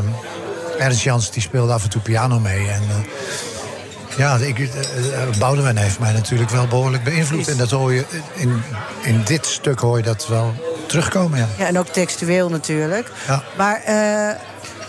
Ernst 0.81 1.03
Jans 1.03 1.31
die 1.31 1.43
speelde 1.43 1.73
af 1.73 1.83
en 1.83 1.91
toe 1.91 2.01
piano 2.01 2.39
mee. 2.39 2.69
En, 2.69 2.83
eh, 2.83 4.17
ja, 4.17 4.37
ik, 4.37 4.59
eh, 4.59 4.67
eh, 4.69 5.39
Boudewijn 5.39 5.77
heeft 5.77 5.99
mij 5.99 6.13
natuurlijk 6.13 6.51
wel 6.51 6.67
behoorlijk 6.67 7.05
beïnvloed. 7.05 7.49
En 7.49 7.57
dat 7.57 7.71
hoor 7.71 7.93
je 7.93 8.05
in, 8.35 8.63
in 9.03 9.23
dit 9.25 9.47
stuk 9.47 9.79
hoor 9.79 9.97
je 9.97 10.03
dat 10.03 10.29
wel 10.29 10.55
terugkomen. 10.87 11.39
Ja. 11.39 11.47
Ja, 11.59 11.67
en 11.67 11.79
ook 11.79 11.87
textueel 11.87 12.49
natuurlijk. 12.49 13.11
Ja. 13.27 13.43
Maar 13.57 13.83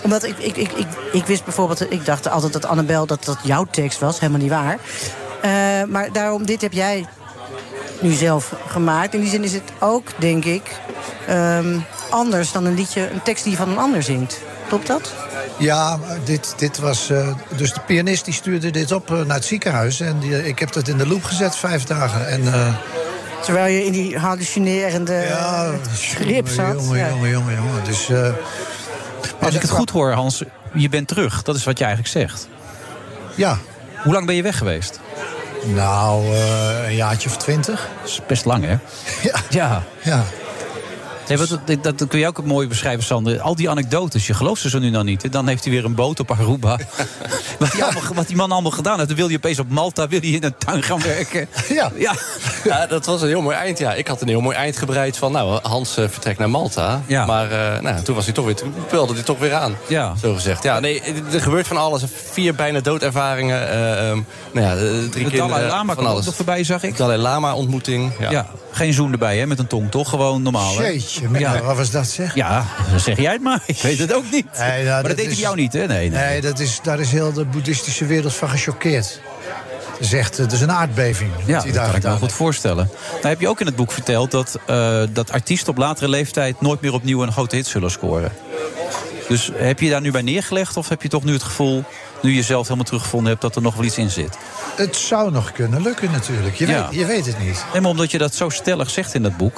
omdat 0.02 0.24
ik, 0.24 0.38
ik, 0.38 0.58
ik, 0.58 0.72
ik, 0.72 0.88
ik 1.12 1.26
wist 1.26 1.44
bijvoorbeeld, 1.44 1.92
ik 1.92 2.06
dacht 2.06 2.30
altijd 2.30 2.54
dat 2.54 2.66
Annabel 2.66 3.06
dat 3.06 3.26
dat 3.26 3.38
jouw 3.44 3.66
tekst 3.72 4.00
was, 4.00 4.20
helemaal 4.20 4.42
niet 4.42 4.50
waar. 4.50 4.78
Maar 5.88 6.12
daarom, 6.12 6.46
dit 6.46 6.62
heb 6.62 6.74
jij 6.74 7.06
nu 8.00 8.12
zelf 8.12 8.54
gemaakt. 8.68 9.14
In 9.14 9.20
die 9.22 9.30
zin 9.30 9.44
is 9.44 9.54
het 9.54 9.72
ook, 9.80 10.08
denk 10.18 10.46
ik, 10.46 10.64
ehm, 11.28 11.80
anders 12.10 12.52
dan 12.52 12.66
een 12.66 12.76
liedje, 12.76 13.10
een 13.12 13.22
tekst 13.22 13.44
die 13.44 13.52
je 13.52 13.58
van 13.58 13.70
een 13.70 13.78
ander 13.78 14.04
zingt. 14.04 14.40
Klopt 14.68 14.88
dat? 14.88 15.14
Ja, 15.58 15.98
maar 15.98 16.18
dit, 16.24 16.54
dit 16.58 16.78
was. 16.80 17.10
eh, 17.10 17.28
dus 17.56 17.74
de 17.74 17.80
pianist 17.80 18.26
die 18.26 18.34
stuurde 18.34 18.72
dit 18.72 18.92
op 18.92 19.12
eh, 19.12 19.18
naar 19.22 19.36
het 19.36 19.46
ziekenhuis. 19.46 20.00
En 20.00 20.20
die, 20.20 20.48
ik 20.48 20.60
heb 20.60 20.72
dat 20.72 20.88
in 20.88 20.98
de 20.98 21.08
loop 21.08 21.24
gezet 21.24 21.56
vijf 21.56 21.84
dagen. 21.84 22.28
En, 22.28 22.54
eh, 22.54 22.74
Terwijl 23.44 23.74
je 23.74 23.86
in 23.86 23.92
die 23.92 24.18
hallucinerende 24.18 25.14
ja, 25.14 25.72
grip 25.94 26.48
zat. 26.48 26.74
jongen, 26.74 26.98
Ja. 26.98 27.08
jongen, 27.10 27.30
jongen, 27.30 27.56
jongen. 27.56 27.84
Dus, 27.84 28.10
eh, 28.10 28.28
Als 29.42 29.56
ik 29.56 29.62
het 29.62 29.70
goed 29.70 29.90
hoor, 29.90 30.12
Hans, 30.12 30.44
je 30.74 30.90
bent 30.90 31.08
terug. 31.08 31.42
Dat 31.44 31.56
is 31.56 31.64
wat 31.64 31.78
je 31.78 31.84
eigenlijk 31.86 32.14
zegt. 32.14 32.48
Ja. 33.36 33.58
Hoe 34.04 34.14
lang 34.14 34.26
ben 34.26 34.36
je 34.36 34.42
weg 34.42 34.58
geweest? 34.58 35.00
Nou, 35.66 36.34
eh, 36.36 36.88
een 36.88 36.96
jaartje 36.96 37.30
of 37.30 37.38
twintig. 37.38 37.90
Dat 38.02 38.10
is 38.10 38.20
best 38.28 38.46
lang, 38.46 38.66
hè? 38.66 38.76
Ja. 39.22 39.36
Ja. 39.50 39.84
ja. 40.04 40.24
Nee, 41.28 41.38
wat, 41.38 41.60
dat, 41.82 41.98
dat 42.00 42.08
kun 42.08 42.20
je 42.20 42.28
ook 42.28 42.44
mooi 42.44 42.68
beschrijven, 42.68 43.04
Sander. 43.04 43.42
Al 43.42 43.56
die 43.56 43.70
anekdotes, 43.70 44.28
je 44.28 44.34
gelooft 44.34 44.62
ze 44.62 44.70
zo 44.70 44.80
nu 44.80 44.92
dan 44.92 45.06
niet. 45.06 45.22
hè? 45.22 45.30
Dan 45.30 45.48
heeft 45.48 45.64
hij 45.64 45.74
weer 45.74 45.86
een 45.86 45.96
boot 45.96 46.20
op 46.20 46.32
Aruba. 46.32 46.78
wat, 47.60 47.72
die 47.72 47.84
allemaal, 47.84 48.02
wat 48.14 48.28
die 48.28 48.36
man 48.36 48.52
allemaal 48.52 48.72
gedaan 48.72 48.96
heeft. 48.96 49.08
Dan 49.08 49.18
wil 49.18 49.30
je 49.30 49.36
opeens 49.36 49.60
op 49.60 49.70
Malta 49.70 50.08
wil 50.08 50.26
je 50.26 50.32
in 50.32 50.44
een 50.44 50.56
tuin 50.58 50.84
gaan 50.84 51.02
werken. 51.02 51.48
Ja. 51.70 51.92
ja. 51.96 52.14
Ja, 52.64 52.88
dat 52.88 53.06
was 53.06 53.22
een 53.22 53.28
heel 53.28 53.42
mooi 53.42 53.56
eind. 53.56 53.78
Ja, 53.78 53.94
ik 53.94 54.08
had 54.08 54.22
een 54.22 54.28
heel 54.28 54.42
mooi 54.42 54.56
eind 54.56 54.78
gebreid 54.78 55.18
van, 55.18 55.32
nou, 55.32 55.60
Hans 55.64 55.98
eh, 55.98 56.08
vertrekt 56.10 56.40
naar 56.40 56.50
Malta. 56.50 57.02
Ja. 57.08 57.26
Maar 57.26 57.52
eh, 57.52 57.82
nou, 57.82 58.02
toen 58.02 58.16
was 58.16 58.26
hij 58.26 58.34
toch 58.34 58.46
weer, 58.46 58.56
toen 58.56 58.74
belde 58.90 59.14
hij 59.14 59.24
toch 59.24 59.40
weer 59.40 59.54
aan. 59.54 59.76
Ja. 59.88 60.14
Zo 60.22 60.34
gezegd. 60.34 60.64
Ja, 60.64 60.80
nee, 60.80 61.02
er 61.34 61.42
gebeurt 61.42 61.68
van 61.68 61.78
alles. 61.78 62.04
Vier 62.32 62.56
bijna 62.56 62.80
doodervaringen. 62.80 63.70
eh, 63.70 64.10
ehm, 64.10 64.20
nou 64.52 64.68
ja, 64.68 65.10
drie. 65.10 65.30
Dalai 65.30 65.68
Lama 65.68 65.94
van 65.94 66.06
alles. 66.06 66.26
nog 66.26 66.36
voorbij, 66.36 66.64
zag 66.64 66.84
ik. 66.84 66.98
Dalai 66.98 67.18
Lama 67.18 67.54
ontmoeting. 67.56 68.12
Ja. 68.30 68.48
Geen 68.72 68.94
zoen 68.94 69.12
erbij, 69.12 69.38
hè, 69.38 69.46
met 69.48 69.60
een 69.60 69.68
tong, 69.68 69.92
toch? 69.92 70.10
Gewoon 70.10 70.42
normaal, 70.42 70.78
hè? 70.78 70.84
Jeetje, 70.88 71.30
mina, 71.30 71.62
wat 71.62 71.78
was 71.78 71.92
dat 71.92 72.08
zeg? 72.08 72.36
Ja, 72.36 72.66
dan 72.90 73.00
zeg 73.00 73.18
jij 73.20 73.32
het 73.32 73.42
maar. 73.42 73.64
Ik 73.66 73.82
weet 73.82 74.00
het 74.00 74.14
ook 74.14 74.32
niet. 74.32 74.46
Nee, 74.58 74.70
nou, 74.70 74.86
maar 74.86 75.04
dat, 75.04 75.16
deed 75.16 75.26
hij 75.26 75.34
is- 75.34 75.40
jou 75.40 75.56
niet, 75.56 75.74
hè? 75.74 75.86
Nee, 75.86 76.10
nee. 76.10 76.20
Nee, 76.26 76.42
dat 76.42 76.60
is, 76.60 76.80
daar 76.84 77.00
is 77.00 77.12
heel 77.12 77.34
de 77.34 77.46
boeddhistische 77.46 78.06
wereld 78.06 78.34
van 78.34 78.50
gechoqueerd. 78.50 79.22
Echt, 80.12 80.38
het 80.38 80.52
is 80.52 80.62
een 80.62 80.72
aardbeving. 80.72 81.32
Ja, 81.46 81.62
dat 81.62 81.74
kan 81.74 81.96
ik 81.96 82.04
me 82.04 82.10
goed 82.18 82.32
voorstellen. 82.32 82.90
Nou 83.14 83.28
heb 83.28 83.40
je 83.42 83.48
ook 83.48 83.60
in 83.60 83.66
het 83.66 83.76
boek 83.76 83.92
verteld 83.92 84.32
dat, 84.32 84.60
eh, 84.66 85.04
dat 85.10 85.32
artiesten 85.32 85.70
op 85.70 85.78
latere 85.78 86.08
leeftijd 86.10 86.62
nooit 86.62 86.82
meer 86.82 86.94
opnieuw 86.94 87.24
een 87.24 87.32
grote 87.32 87.56
hit 87.56 87.68
zullen 87.68 87.92
scoren. 87.92 88.32
Dus 89.28 89.50
heb 89.54 89.80
je 89.80 89.90
daar 89.90 90.02
nu 90.02 90.12
bij 90.12 90.22
neergelegd 90.22 90.78
of 90.78 90.90
heb 90.90 91.02
je 91.02 91.08
toch 91.08 91.24
nu 91.24 91.34
het 91.34 91.44
gevoel, 91.44 91.84
nu 92.22 92.32
je 92.34 92.42
zelf 92.44 92.64
helemaal 92.64 92.86
teruggevonden 92.86 93.30
hebt, 93.30 93.42
dat 93.42 93.56
er 93.56 93.62
nog 93.62 93.76
wel 93.76 93.86
iets 93.86 93.98
in 93.98 94.10
zit? 94.10 94.38
Het 94.76 94.96
zou 94.96 95.32
nog 95.32 95.52
kunnen 95.52 95.82
lukken 95.82 96.12
natuurlijk. 96.12 96.56
Je, 96.56 96.68
Ja. 96.68 96.88
weet, 96.90 97.00
je 97.00 97.06
weet 97.06 97.26
het 97.26 97.40
niet. 97.40 97.66
Nee, 97.72 97.82
maar 97.82 97.92
omdat 97.92 98.12
je 98.12 98.18
dat 98.18 98.36
zo 98.36 98.50
stellig 98.50 98.90
zegt 98.90 99.14
in 99.14 99.24
dat 99.24 99.38
boek. 99.38 99.56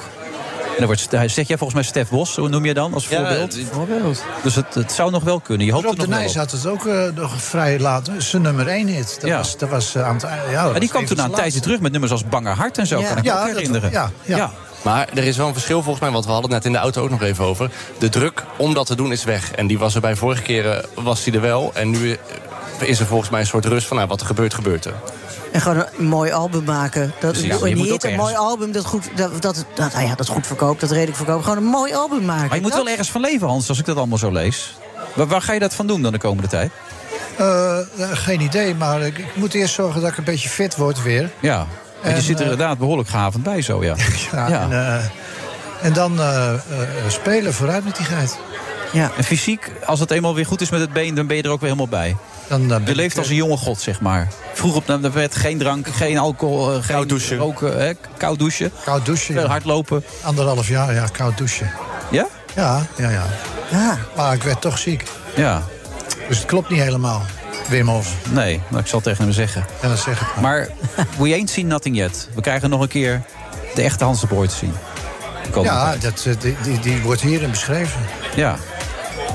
En 0.64 0.80
dan 0.80 0.86
wordt, 0.86 1.00
zeg 1.32 1.46
jij 1.48 1.58
volgens 1.58 1.74
mij 1.74 1.82
Stef 1.82 2.08
Bos, 2.08 2.36
hoe 2.36 2.48
noem 2.48 2.64
je 2.64 2.74
dan 2.74 2.94
als 2.94 3.08
Ja, 3.08 3.16
voorbeeld? 3.16 3.54
het- 3.54 3.66
voorbeeld. 3.72 4.22
Dus 4.42 4.54
het, 4.54 4.74
het 4.74 4.92
zou 4.92 5.10
nog 5.10 5.22
wel 5.22 5.40
kunnen. 5.40 5.66
Je 5.66 5.72
hoopt 5.72 5.84
Rob 5.84 5.92
er 5.94 6.00
de 6.00 6.06
nog 6.06 6.18
wel 6.18 6.24
Nijs 6.24 6.36
op. 6.36 6.40
had 6.42 6.50
het 6.50 6.66
ook 6.66 6.86
eh, 6.86 7.02
nog 7.14 7.42
vrij 7.42 7.78
laat. 7.78 8.10
Zijn 8.18 8.42
nummer 8.42 8.68
één 8.68 8.86
hit. 8.86 9.16
Dat 9.20 9.30
Ja. 9.30 9.36
was, 9.36 9.58
dat 9.58 9.68
was 9.68 9.94
eh, 9.94 10.06
aan 10.08 10.14
het 10.14 10.22
ja, 10.50 10.62
dat 10.62 10.70
Maar 10.70 10.80
die 10.80 10.88
kwam 10.88 11.04
toen 11.06 11.20
aan 11.20 11.28
een 11.30 11.36
tijdje 11.36 11.60
terug 11.60 11.80
met 11.80 11.90
nummers 11.92 12.12
als 12.12 12.24
Banger 12.28 12.54
Hart 12.56 12.78
en 12.78 12.86
zo, 12.86 12.98
Ja. 13.00 13.08
kan 13.08 13.16
ik 13.18 13.24
Ja, 13.24 13.34
me 13.34 13.40
ook 13.50 13.56
herinneren. 13.56 13.90
ja, 13.90 14.10
ja. 14.22 14.50
Maar 14.82 15.08
er 15.14 15.24
is 15.24 15.36
wel 15.36 15.46
een 15.46 15.52
verschil 15.52 15.82
volgens 15.82 16.00
mij, 16.00 16.10
want 16.12 16.24
we 16.24 16.30
hadden 16.32 16.50
het 16.50 16.58
net 16.62 16.72
in 16.72 16.78
de 16.78 16.82
auto 16.82 17.02
ook 17.02 17.10
nog 17.10 17.22
even 17.22 17.44
over. 17.44 17.70
De 17.98 18.08
druk 18.08 18.42
om 18.56 18.74
dat 18.74 18.86
te 18.86 18.94
doen 18.94 19.12
is 19.12 19.24
weg. 19.24 19.50
En 19.52 19.66
die 19.66 19.78
was 19.78 19.94
er 19.94 20.00
bij 20.00 20.16
vorige 20.16 20.42
keren, 20.42 20.84
was 20.94 21.22
die 21.24 21.32
er 21.32 21.40
wel. 21.40 21.70
En 21.74 21.90
nu 21.90 22.16
is 22.78 23.00
er 23.00 23.06
volgens 23.06 23.30
mij 23.30 23.40
een 23.40 23.46
soort 23.46 23.64
rust 23.64 23.86
van, 23.86 23.96
nou, 23.96 24.08
wat 24.08 24.20
er 24.20 24.26
gebeurt, 24.26 24.54
gebeurt 24.54 24.84
er. 24.84 24.94
En 25.52 25.60
gewoon 25.60 25.84
een 25.98 26.06
mooi 26.06 26.32
album 26.32 26.64
maken. 26.64 27.12
Dat, 27.20 27.36
Ja, 27.36 27.42
hit, 27.42 27.52
ook 27.54 27.62
een 27.64 27.78
ergens- 27.86 28.16
mooi 28.16 28.34
album 28.34 28.72
dat 28.72 28.84
goed, 28.84 29.08
dat, 29.16 29.42
dat, 29.42 29.64
dat, 29.74 29.92
nou 29.92 30.06
ja, 30.06 30.14
dat 30.14 30.28
goed 30.28 30.46
verkoopt, 30.46 30.80
dat 30.80 30.90
redelijk 30.90 31.16
verkoopt. 31.16 31.42
Gewoon 31.44 31.58
een 31.58 31.64
mooi 31.70 31.94
album 31.94 32.24
maken. 32.24 32.46
Maar 32.46 32.56
je 32.56 32.62
moet 32.62 32.72
Dat- 32.72 32.82
wel 32.82 32.90
ergens 32.90 33.10
van 33.10 33.20
leven, 33.20 33.48
Hans, 33.48 33.68
als 33.68 33.78
ik 33.78 33.84
dat 33.84 33.96
allemaal 33.96 34.18
zo 34.18 34.30
lees. 34.30 34.74
Waar, 35.14 35.26
waar 35.26 35.42
ga 35.42 35.52
je 35.52 35.60
dat 35.60 35.74
van 35.74 35.86
doen 35.86 36.02
dan 36.02 36.12
de 36.12 36.18
komende 36.18 36.48
tijd? 36.48 36.70
Eh, 37.36 37.78
eh, 37.78 37.84
geen 38.12 38.40
idee, 38.40 38.74
maar 38.74 39.00
ik, 39.02 39.18
ik 39.18 39.36
moet 39.36 39.54
eerst 39.54 39.74
zorgen 39.74 40.00
dat 40.00 40.10
ik 40.10 40.16
een 40.16 40.24
beetje 40.24 40.48
fit 40.48 40.76
word 40.76 41.02
weer. 41.02 41.30
Ja, 41.40 41.56
want 41.56 41.68
je 42.02 42.10
En, 42.10 42.22
zit 42.22 42.34
er 42.40 42.44
eh, 42.46 42.50
inderdaad 42.50 42.78
behoorlijk 42.78 43.08
gehavend 43.08 43.42
bij 43.42 43.62
zo, 43.62 43.84
ja. 43.84 43.94
Ja, 44.32 44.48
Ja. 44.48 44.60
En, 44.62 44.72
eh, 44.72 45.04
en 45.82 45.92
dan 45.92 46.20
eh, 46.20 46.52
eh, 46.52 46.58
spelen 47.08 47.54
vooruit 47.54 47.84
met 47.84 47.96
die 47.96 48.06
geit. 48.06 48.38
Ja. 48.92 49.10
En 49.16 49.24
fysiek, 49.24 49.72
als 49.84 50.00
het 50.00 50.10
eenmaal 50.10 50.34
weer 50.34 50.46
goed 50.46 50.60
is 50.60 50.70
met 50.70 50.80
het 50.80 50.92
been, 50.92 51.14
dan 51.14 51.26
ben 51.26 51.36
je 51.36 51.42
er 51.42 51.50
ook 51.50 51.60
weer 51.60 51.70
helemaal 51.70 52.00
bij. 52.00 52.16
Dan, 52.48 52.72
eh, 52.72 52.78
je 52.84 52.90
ik, 52.90 52.96
leeft 52.96 53.18
als 53.18 53.28
een 53.28 53.34
jonge 53.34 53.56
god, 53.56 53.80
zeg 53.80 54.00
maar. 54.00 54.28
Vroeg 54.52 54.76
op 54.76 54.86
de 54.86 55.10
wet, 55.10 55.36
geen 55.36 55.58
drank, 55.58 55.88
geen 55.88 56.18
alcohol, 56.18 56.72
eh, 56.72 56.82
geen 56.82 57.06
douchen. 57.06 57.36
roken, 57.36 57.78
hè, 57.78 57.92
koud 58.16 58.38
douchen. 58.38 58.72
Koud 58.84 59.06
douchen. 59.06 59.34
Veel 59.34 59.42
ja. 59.42 59.48
hardlopen. 59.48 60.04
Anderhalf 60.22 60.68
jaar, 60.68 60.94
ja, 60.94 61.06
koud 61.06 61.38
douchen. 61.38 61.70
Ja? 62.10 62.26
Ja, 62.54 62.86
ja, 62.96 63.10
ja. 63.10 63.24
Ja. 63.70 63.98
Maar 64.16 64.34
ik 64.34 64.42
werd 64.42 64.60
toch 64.60 64.78
ziek. 64.78 65.04
Ja. 65.36 65.62
Dus 66.28 66.38
het 66.38 66.46
klopt 66.46 66.70
niet 66.70 66.80
helemaal, 66.80 67.22
Wim 67.68 67.88
Hof. 67.88 68.14
Nee, 68.30 68.60
maar 68.68 68.80
ik 68.80 68.86
zal 68.86 68.98
het 68.98 69.08
tegen 69.08 69.24
hem 69.24 69.32
zeggen. 69.32 69.64
Ja, 69.82 69.88
dat 69.88 69.98
zeg 69.98 70.20
ik 70.20 70.26
maar. 70.34 70.42
Maar 70.42 70.68
we 71.18 71.32
ain't 71.32 71.50
seen 71.50 71.66
nothing 71.66 71.96
yet. 71.96 72.28
We 72.34 72.40
krijgen 72.40 72.70
nog 72.70 72.80
een 72.80 72.88
keer 72.88 73.22
de 73.74 73.82
echte 73.82 74.04
Hans 74.04 74.20
de 74.20 74.26
Boy 74.26 74.46
te 74.46 74.54
zien. 74.54 74.72
Ja, 75.62 75.90
tijd. 75.90 76.02
dat, 76.02 76.24
eh, 76.26 76.40
die, 76.40 76.56
die, 76.62 76.78
die 76.78 77.00
wordt 77.02 77.20
hierin 77.20 77.50
beschreven. 77.50 78.00
Ja. 78.36 78.56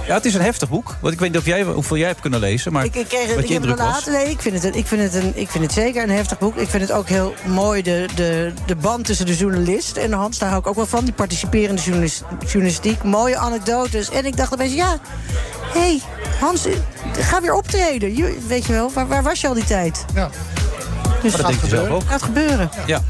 Ja, 0.10 0.15
het 0.15 0.26
is 0.26 0.34
een 0.34 0.41
heftig 0.41 0.69
boek. 0.69 0.95
Want 1.02 1.14
ik 1.14 1.19
weet 1.19 1.30
niet 1.31 1.38
of 1.40 1.45
jij, 1.45 1.64
hoeveel 1.64 1.98
jij 1.98 2.07
hebt 2.07 2.19
kunnen 2.19 2.40
lezen. 2.40 2.72
Maar 2.73 2.86
Ik, 2.86 2.95
ik, 2.95 3.07
kreeg, 3.07 3.27
wat 3.27 3.38
ik 3.38 3.48
je 3.48 3.53
heb 3.53 3.61
het 3.61 3.69
indruk 3.72 3.77
was. 3.77 3.88
laten. 3.88 4.11
Nee, 4.11 4.30
ik 4.30 4.41
vind, 4.41 4.56
het, 4.56 4.64
een- 4.64 4.73
ik, 4.80 4.88
vind 4.88 5.02
het 5.02 5.14
een, 5.23 5.31
ik 5.36 5.49
vind 5.49 5.64
het 5.64 5.73
zeker 5.73 6.03
een 6.03 6.10
heftig 6.10 6.38
boek. 6.40 6.56
Ik 6.56 6.69
vind 6.69 6.81
het 6.84 6.91
ook 6.91 7.07
heel 7.10 7.34
mooi, 7.48 7.81
de, 7.81 8.06
de, 8.15 8.53
de 8.65 8.76
band 8.76 9.06
tussen 9.06 9.26
de 9.26 9.36
journalist 9.36 9.98
en 9.98 10.11
Hans. 10.11 10.38
Daar 10.38 10.49
hou 10.49 10.61
ik 10.61 10.68
ook 10.68 10.76
wel 10.76 10.86
van, 10.86 11.03
die 11.03 11.14
participerende 11.14 11.81
journalis- 11.81 12.22
journalistiek. 12.48 13.03
Mooie 13.03 13.38
anekdotes. 13.38 14.10
En 14.10 14.26
ik 14.26 14.38
dacht 14.38 14.53
opeens, 14.53 14.73
ja, 14.73 14.98
hé, 15.73 15.80
hey, 15.80 16.02
Hans, 16.40 16.65
ga 17.19 17.41
weer 17.41 17.53
optreden. 17.53 18.15
Je- 18.15 18.38
weet 18.48 18.65
je 18.65 18.73
wel, 18.73 18.91
waar, 18.94 19.07
waar 19.07 19.23
was 19.23 19.41
je 19.41 19.48
al 19.48 19.53
die 19.53 19.64
tijd? 19.64 20.06
Ja. 20.14 20.30
Dus 21.22 21.31
Maar 21.31 21.41
dat 21.41 21.49
denk 21.52 21.61
je 21.61 21.68
zelf 21.69 21.90
ook. 21.90 22.03
Gaat 22.07 22.22
gebeuren. 22.23 22.69
Ja. 22.86 23.02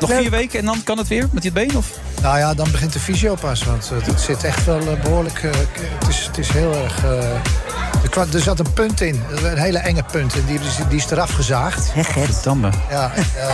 Nog 0.00 0.10
vier 0.12 0.30
weken 0.30 0.58
en 0.58 0.64
dan 0.64 0.82
kan 0.84 0.98
het 0.98 1.08
weer 1.08 1.28
met 1.32 1.42
dit 1.42 1.52
been? 1.52 1.76
Of? 1.76 1.86
Nou 2.22 2.38
ja, 2.38 2.54
dan 2.54 2.70
begint 2.70 2.92
de 2.92 3.00
fysio 3.00 3.34
pas. 3.34 3.64
Want 3.64 3.90
het 4.04 4.20
zit 4.20 4.44
echt 4.44 4.64
wel 4.64 4.78
eh, 4.80 5.00
behoorlijk... 5.02 5.42
eh, 5.42 5.50
het, 5.98 6.08
is, 6.08 6.26
het 6.26 6.38
is 6.38 6.48
heel 6.50 6.74
erg... 6.84 7.04
eh, 7.04 8.20
er, 8.20 8.34
er 8.34 8.40
zat 8.40 8.58
een 8.58 8.72
punt 8.72 9.00
in, 9.00 9.22
een 9.44 9.58
hele 9.58 9.78
enge 9.78 10.02
punt. 10.12 10.34
En 10.34 10.44
die, 10.46 10.58
is- 10.60 10.78
die 10.88 10.98
is 10.98 11.10
eraf 11.10 11.30
gezaagd. 11.32 11.92
Verdamme. 11.96 12.70
Ja, 12.90 13.12
eh, 13.36 13.46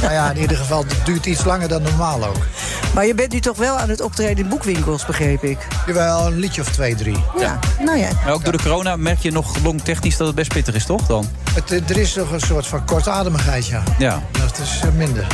nou 0.00 0.12
ja, 0.12 0.30
in 0.30 0.40
ieder 0.40 0.56
geval, 0.56 0.78
het 0.88 0.94
duurt 1.04 1.26
iets 1.26 1.44
langer 1.44 1.68
dan 1.68 1.82
normaal 1.82 2.24
ook. 2.24 2.46
Maar 2.94 3.06
je 3.06 3.14
bent 3.14 3.32
nu 3.32 3.40
toch 3.40 3.56
wel 3.56 3.78
aan 3.78 3.88
het 3.88 4.00
optreden 4.00 4.44
in 4.44 4.48
boekwinkels, 4.50 5.06
begreep 5.06 5.42
ik. 5.44 5.58
Jawel, 5.86 6.26
een 6.26 6.38
liedje 6.38 6.60
of 6.60 6.68
twee, 6.70 6.94
drie. 6.94 7.24
Ja, 7.38 7.58
nou 7.84 7.98
ja. 7.98 8.08
Maar 8.24 8.32
ook 8.32 8.44
door 8.44 8.52
de 8.56 8.62
corona 8.62 8.96
merk 8.96 9.18
je 9.18 9.30
nog 9.32 9.58
longtechnisch 9.62 10.16
dat 10.16 10.26
het 10.26 10.36
best 10.36 10.52
pittig 10.52 10.74
is, 10.74 10.84
toch? 10.84 11.06
Dan? 11.06 11.28
Het, 11.54 11.90
er 11.90 11.96
is 11.98 12.14
nog 12.14 12.30
een 12.32 12.40
soort 12.40 12.66
van 12.66 12.84
kortademigheid, 12.84 13.66
ja. 13.66 13.82
Ja. 13.98 14.22
Dat 14.38 14.58
is 14.62 14.80
minder. 14.96 15.26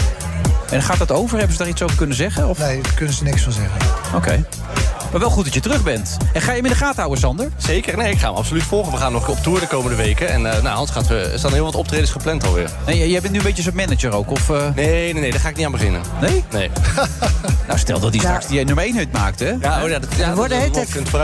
En 0.71 0.83
gaat 0.83 0.99
dat 0.99 1.13
over? 1.13 1.39
Hebben 1.39 1.57
ze 1.57 1.63
daar 1.63 1.73
iets 1.73 1.83
over 1.83 1.97
kunnen 1.97 2.17
zeggen? 2.17 2.49
Of? 2.49 2.59
Nee, 2.59 2.83
daar 2.83 2.95
kunnen 2.95 3.15
ze 3.15 3.25
niks 3.25 3.43
van 3.43 3.53
zeggen. 3.53 3.81
Oké. 4.15 4.45
Maar 5.11 5.21
wel 5.21 5.31
goed 5.31 5.45
dat 5.45 5.55
je 5.55 5.61
terug 5.61 5.83
bent. 5.83 6.17
En 6.33 6.41
ga 6.41 6.51
je 6.51 6.57
hem 6.57 6.65
in 6.65 6.71
de 6.71 6.77
gaten 6.79 6.97
houden, 6.99 7.19
Sander? 7.19 7.49
Zeker, 7.57 7.97
nee, 7.97 8.13
ik 8.13 8.19
ga 8.19 8.27
hem 8.29 8.37
absoluut 8.37 8.63
volgen. 8.63 8.93
We 8.93 8.99
gaan 8.99 9.13
nog 9.13 9.29
op 9.29 9.39
tour 9.43 9.61
de 9.61 9.67
komende 9.67 9.97
weken. 9.97 10.29
En 10.29 10.47
eh, 10.53 10.63
nou, 10.63 10.77
Hans 10.77 10.91
gaat, 10.91 11.07
we- 11.07 11.21
er 11.33 11.39
staan 11.39 11.53
heel 11.53 11.65
wat 11.65 11.75
optredens 11.75 12.11
gepland 12.11 12.45
alweer. 12.47 12.71
Nee, 12.87 13.11
jij 13.11 13.21
bent 13.21 13.33
nu 13.33 13.39
een 13.39 13.45
beetje 13.45 13.63
zijn 13.63 13.77
manager 13.77 14.13
ook? 14.13 14.31
Of, 14.31 14.51
eh? 14.51 14.57
Nee, 14.75 15.13
nee, 15.13 15.23
nee, 15.23 15.31
daar 15.31 15.41
ga 15.41 15.49
ik 15.49 15.57
niet 15.57 15.67
aan 15.67 15.73
beginnen. 15.73 16.01
Nee? 16.21 16.45
Nee. 16.53 16.71
Nou, 17.67 17.79
stel 17.79 18.01
dat 18.01 18.11
hij 18.15 18.21
Ja. 18.23 18.29
straks 18.29 18.47
die 18.47 18.65
nummer 18.65 18.85
1 18.85 18.97
hit 18.97 19.13
maakt, 19.13 19.39
hè? 19.41 19.53
Ja, 19.61 19.83
oh 19.83 19.89
ja, 19.89 19.99
dat, 19.99 20.09
ja, 20.17 20.29
er 20.29 20.35
worden 20.35 20.73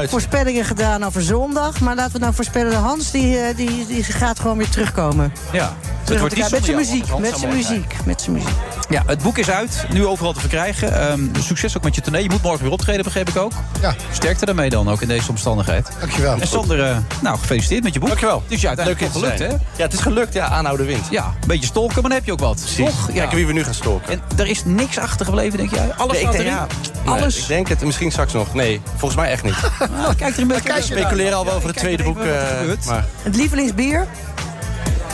voorspellingen 0.09 0.65
gedaan 0.65 1.05
over 1.05 1.23
zondag. 1.23 1.81
Maar 1.81 1.95
laten 1.95 2.13
we 2.13 2.19
nou 2.19 2.35
voorspellen, 2.35 2.75
Hans 2.79 3.11
die, 3.11 3.39
eh, 3.39 3.57
die, 3.57 3.87
die 3.87 4.05
gaat 4.05 4.41
gewoon 4.41 4.57
weer 4.57 4.69
terugkomen. 4.69 5.33
Ja. 5.53 5.73
Het 6.05 6.21
wordt 6.21 6.37
met 6.37 6.65
zijn 6.65 6.77
muziek, 6.77 7.19
met 7.19 7.39
zijn 7.39 7.55
muziek, 7.57 7.95
met 8.05 8.21
zijn 8.21 8.37
muziek. 8.37 8.53
Ja, 8.89 9.03
het 9.07 9.23
boek 9.23 9.39
is 9.39 9.51
uit. 9.51 9.85
Nu 9.93 10.07
overal 10.07 10.33
te 10.33 10.41
verkrijgen. 10.41 11.01
Ehm, 11.09 11.21
succes 11.39 11.77
ook 11.77 11.83
met 11.83 11.95
je 11.95 12.01
tournee. 12.01 12.23
Je 12.23 12.31
moet 12.31 12.43
morgen 12.43 12.63
weer 12.63 12.73
optreden, 12.73 13.05
begreep 13.05 13.29
ik 13.29 13.37
ook. 13.37 13.53
Ja. 13.81 13.95
Sterkte 14.13 14.45
daarmee 14.45 14.71
dan 14.71 14.89
ook 14.91 15.01
in 15.03 15.09
deze 15.09 15.29
omstandigheid. 15.31 15.89
Dankjewel. 16.01 16.41
En 16.41 16.47
Sander, 16.47 16.85
eh, 16.85 16.97
nou, 17.23 17.39
gefeliciteerd 17.39 17.83
met 17.83 17.93
je 17.95 17.99
boek. 17.99 18.09
Dankjewel. 18.09 18.43
Het 18.49 18.59
is 18.59 18.67
uiteindelijk 18.67 19.05
Leuk 19.15 19.23
gelukt, 19.23 19.39
hè? 19.39 19.47
Ja, 19.47 19.59
het 19.85 19.93
is 19.93 20.01
gelukt. 20.01 20.35
Ja, 20.35 20.47
aanhouden 20.49 20.87
wint. 20.87 21.07
Ja, 21.11 21.25
een 21.25 21.47
beetje 21.47 21.67
stolken, 21.67 21.95
maar 21.95 22.03
dan 22.03 22.13
heb 22.13 22.25
je 22.25 22.33
ook 22.33 22.41
wat. 22.41 22.57
Precies. 22.61 22.77
Toch? 22.77 23.07
Ja. 23.07 23.13
Kijken 23.15 23.37
wie 23.37 23.47
we 23.47 23.53
nu 23.53 23.65
gaan 23.65 23.75
stalken. 23.75 24.13
En 24.13 24.21
er 24.37 24.47
is 24.47 24.65
niks 24.65 24.99
achtergebleven, 24.99 25.59
denk 25.59 25.71
jij? 25.75 25.93
Alles 25.97 26.13
Nee, 26.13 26.23
ik 26.23 26.31
denk, 26.31 26.43
erin? 26.45 26.53
ja, 26.57 26.67
nee, 27.05 27.15
Alles? 27.15 27.37
ik 27.39 27.47
denk 27.47 27.69
het. 27.69 27.85
Misschien 27.85 28.11
straks 28.11 28.33
nog. 28.33 28.55
Nee, 28.55 28.81
volgens 28.97 29.21
mij 29.21 29.31
echt 29.31 29.43
niet. 29.43 29.57
Nou, 29.97 30.15
kijk 30.15 30.35
er 30.37 30.43
een 30.43 30.49
beetje 30.49 30.73
We 30.75 30.83
speculeren 30.83 31.37
al 31.37 31.45
wel 31.45 31.55
over 31.55 31.69
het 31.69 31.79
tweede 31.79 32.03
boek. 32.03 32.19
even 32.19 32.69
wat 32.69 32.87
er 33.25 34.52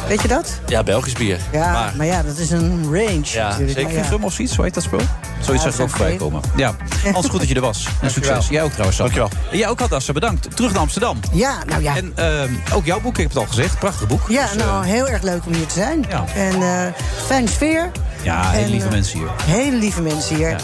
Weet 0.09 0.23
je 0.23 0.29
dat? 0.29 0.61
ja, 0.67 0.83
Belgisch 0.83 1.13
bier. 1.13 1.39
Ja, 1.53 1.73
Maar, 1.73 1.93
maar, 1.97 2.07
ja, 2.07 2.23
dat 2.23 2.37
is 2.39 2.51
een 2.51 2.83
range 2.85 3.21
Ja, 3.23 3.49
natuurlijk. 3.49 3.79
zeker. 3.79 3.95
Ja. 3.95 4.03
Gum 4.03 4.25
of 4.25 4.33
zoiets, 4.33 4.55
zo 4.55 4.63
heet 4.63 4.75
dat 4.75 4.83
spul? 4.83 5.01
Zoiets 5.41 5.65
Ja, 5.65 5.71
zag 5.71 5.79
ik 5.79 5.85
ook 5.87 5.97
voorbij 5.97 6.17
komen. 6.17 6.41
Ja, 6.57 6.75
goed 7.13 7.39
dat 7.39 7.49
je 7.49 7.55
er 7.55 7.61
was. 7.61 7.89
En 8.03 8.11
succes. 8.11 8.49
Jij 8.49 8.63
ook 8.63 8.71
trouwens, 8.71 8.97
Sander. 8.97 9.15
Dankjewel. 9.17 9.51
En 9.53 9.59
jij 9.59 9.69
ook, 9.69 9.81
Hadassa, 9.81 10.13
bedankt. 10.13 10.57
Terug 10.57 10.73
naar 10.73 10.81
Amsterdam. 10.81 11.21
Ja, 11.33 11.57
nou 11.67 11.83
ja. 11.83 11.97
En 11.97 12.13
ehm, 12.15 12.53
ook 12.75 12.85
jouw 12.85 13.01
boek, 13.01 13.13
ik 13.13 13.21
heb 13.21 13.29
het 13.29 13.39
al 13.39 13.47
gezegd. 13.47 13.79
Prachtig 13.79 14.07
boek. 14.09 14.21
Ja, 14.29 14.47
Dus, 14.47 14.57
nou, 14.57 14.83
eh, 14.85 14.91
heel 14.91 15.09
erg 15.09 15.23
leuk 15.23 15.47
om 15.47 15.53
hier 15.53 15.67
te 15.67 15.75
zijn. 15.75 16.05
Ja. 16.09 16.25
En 16.35 16.63
eh 16.63 16.93
fijne 17.27 17.49
sfeer. 17.49 17.91
ja, 18.23 18.51
hele 18.51 18.65
en, 18.65 18.71
lieve 18.71 18.87
eh, 18.87 18.93
mensen 18.93 19.19
hier. 19.19 19.29
Hele 19.45 19.77
lieve 19.77 20.03
mensen 20.03 20.37
hier. 20.37 20.57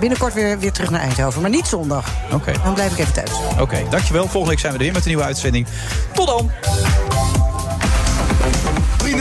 Binnenkort 0.00 0.34
weer, 0.34 0.58
weer 0.58 0.72
terug 0.72 0.90
naar 0.90 1.00
Eindhoven, 1.00 1.40
maar 1.40 1.50
niet 1.50 1.66
zondag. 1.66 2.06
Oké. 2.32 2.52
Dan 2.64 2.74
blijf 2.74 2.92
ik 2.92 2.98
even 2.98 3.12
thuis. 3.12 3.30
Oké, 3.60 3.78
dankjewel. 3.90 4.22
Volgende 4.22 4.48
week 4.48 4.58
zijn 4.58 4.72
we 4.72 4.78
er 4.78 4.84
weer 4.84 4.92
met 4.92 5.02
een 5.02 5.08
nieuwe 5.08 5.24
uitzending. 5.24 5.66
Tot 6.12 6.26
dan. 6.26 6.50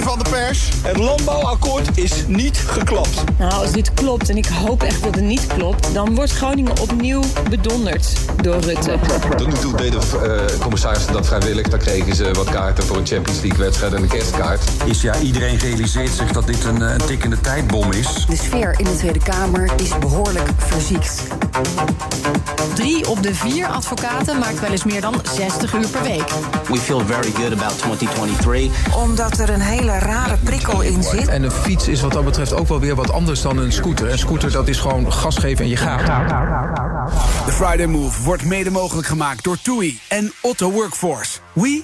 Vrienden 0.02 0.24
van 0.24 0.34
de 0.34 0.46
pers, 0.46 0.70
het 0.84 0.98
landbouwakkoord 0.98 1.98
is 1.98 2.24
niet 2.28 2.58
geklapt. 2.58 3.24
Nou, 3.38 3.54
als 3.54 3.72
dit 3.72 3.94
klopt, 3.94 4.30
en 4.30 4.38
ik 4.38 4.46
hoop 4.46 4.84
echt 4.84 5.04
dat 5.04 5.16
het 5.16 5.24
niet 5.24 5.48
klopt... 5.48 5.94
dan 5.94 6.16
wordt 6.16 6.32
Groningen 6.32 6.80
opnieuw 6.80 7.22
bedonderd 7.50 8.14
door 8.42 8.60
Rutte. 8.60 9.00
Tot 9.38 9.48
nu 9.48 9.54
toe 9.54 9.76
deden 9.76 10.02
eh, 10.02 10.60
commissarissen 10.60 11.14
dat 11.14 11.28
vrijwillig. 11.28 11.68
Dan 11.68 11.80
kregen 11.80 12.16
ze 12.16 12.32
wat 12.32 12.50
kaarten 12.50 12.84
voor 12.84 12.98
een 12.98 13.06
Champions 13.06 13.42
League 13.42 13.60
wedstrijd 13.60 13.94
en 13.94 14.02
een 14.02 14.08
kerstkaart. 14.08 14.62
Is 14.86 15.02
ja, 15.02 15.20
iedereen 15.20 15.58
realiseert 15.58 16.12
zich 16.12 16.32
dat 16.32 16.48
dit 16.48 16.64
een, 16.64 16.82
eh, 16.82 16.92
een 16.92 17.06
tikkende 17.06 17.42
tijdbom 17.42 17.92
is. 17.92 18.26
De 18.30 18.36
sfeer 18.36 18.74
in 18.78 18.86
de 18.86 18.96
Tweede 18.96 19.20
Kamer 19.20 19.72
is 19.78 19.98
behoorlijk 20.00 20.50
verziekt. 20.58 21.24
Drie 22.74 23.10
op 23.10 23.24
de 23.24 23.36
vier 23.36 23.68
advocaten 23.68 24.40
maakt 24.40 24.60
wel 24.60 24.72
eens 24.72 24.84
meer 24.84 25.02
dan 25.02 25.22
60 25.36 25.74
uur 25.74 25.88
per 25.88 26.04
week. 26.04 26.30
We 26.68 26.78
feel 26.78 27.00
very 27.00 27.32
good 27.32 27.60
about 27.60 27.78
2023. 27.78 28.96
Omdat 28.96 29.40
er 29.40 29.50
een 29.50 29.62
hele 29.62 29.91
rare 30.00 30.38
prikkel 30.38 30.82
in 30.82 31.04
zit. 31.04 31.28
En 31.28 31.44
een 31.44 31.52
fiets 31.52 31.88
is 31.88 32.02
wat 32.02 32.12
dat 32.12 32.26
betreft 32.26 32.54
ook 32.54 32.68
wel 32.68 32.80
weer 32.80 32.96
wat 32.96 33.12
anders 33.12 33.42
dan 33.42 33.58
een 33.58 33.72
scooter. 33.72 34.12
Een 34.12 34.18
scooter 34.18 34.52
dat 34.52 34.68
is 34.68 34.78
gewoon 34.78 35.14
gas 35.14 35.38
geven 35.38 35.64
en 35.64 35.70
je 35.70 35.78
gaat. 35.78 36.06
De 37.46 37.52
Friday 37.52 37.86
Move 37.86 38.24
wordt 38.24 38.46
mede 38.46 38.70
mogelijk 38.70 39.08
gemaakt 39.08 39.44
door 39.44 39.58
TUI 39.62 40.00
en 40.08 40.34
Otto 40.42 40.72
Workforce. 40.72 41.40
We 41.54 41.84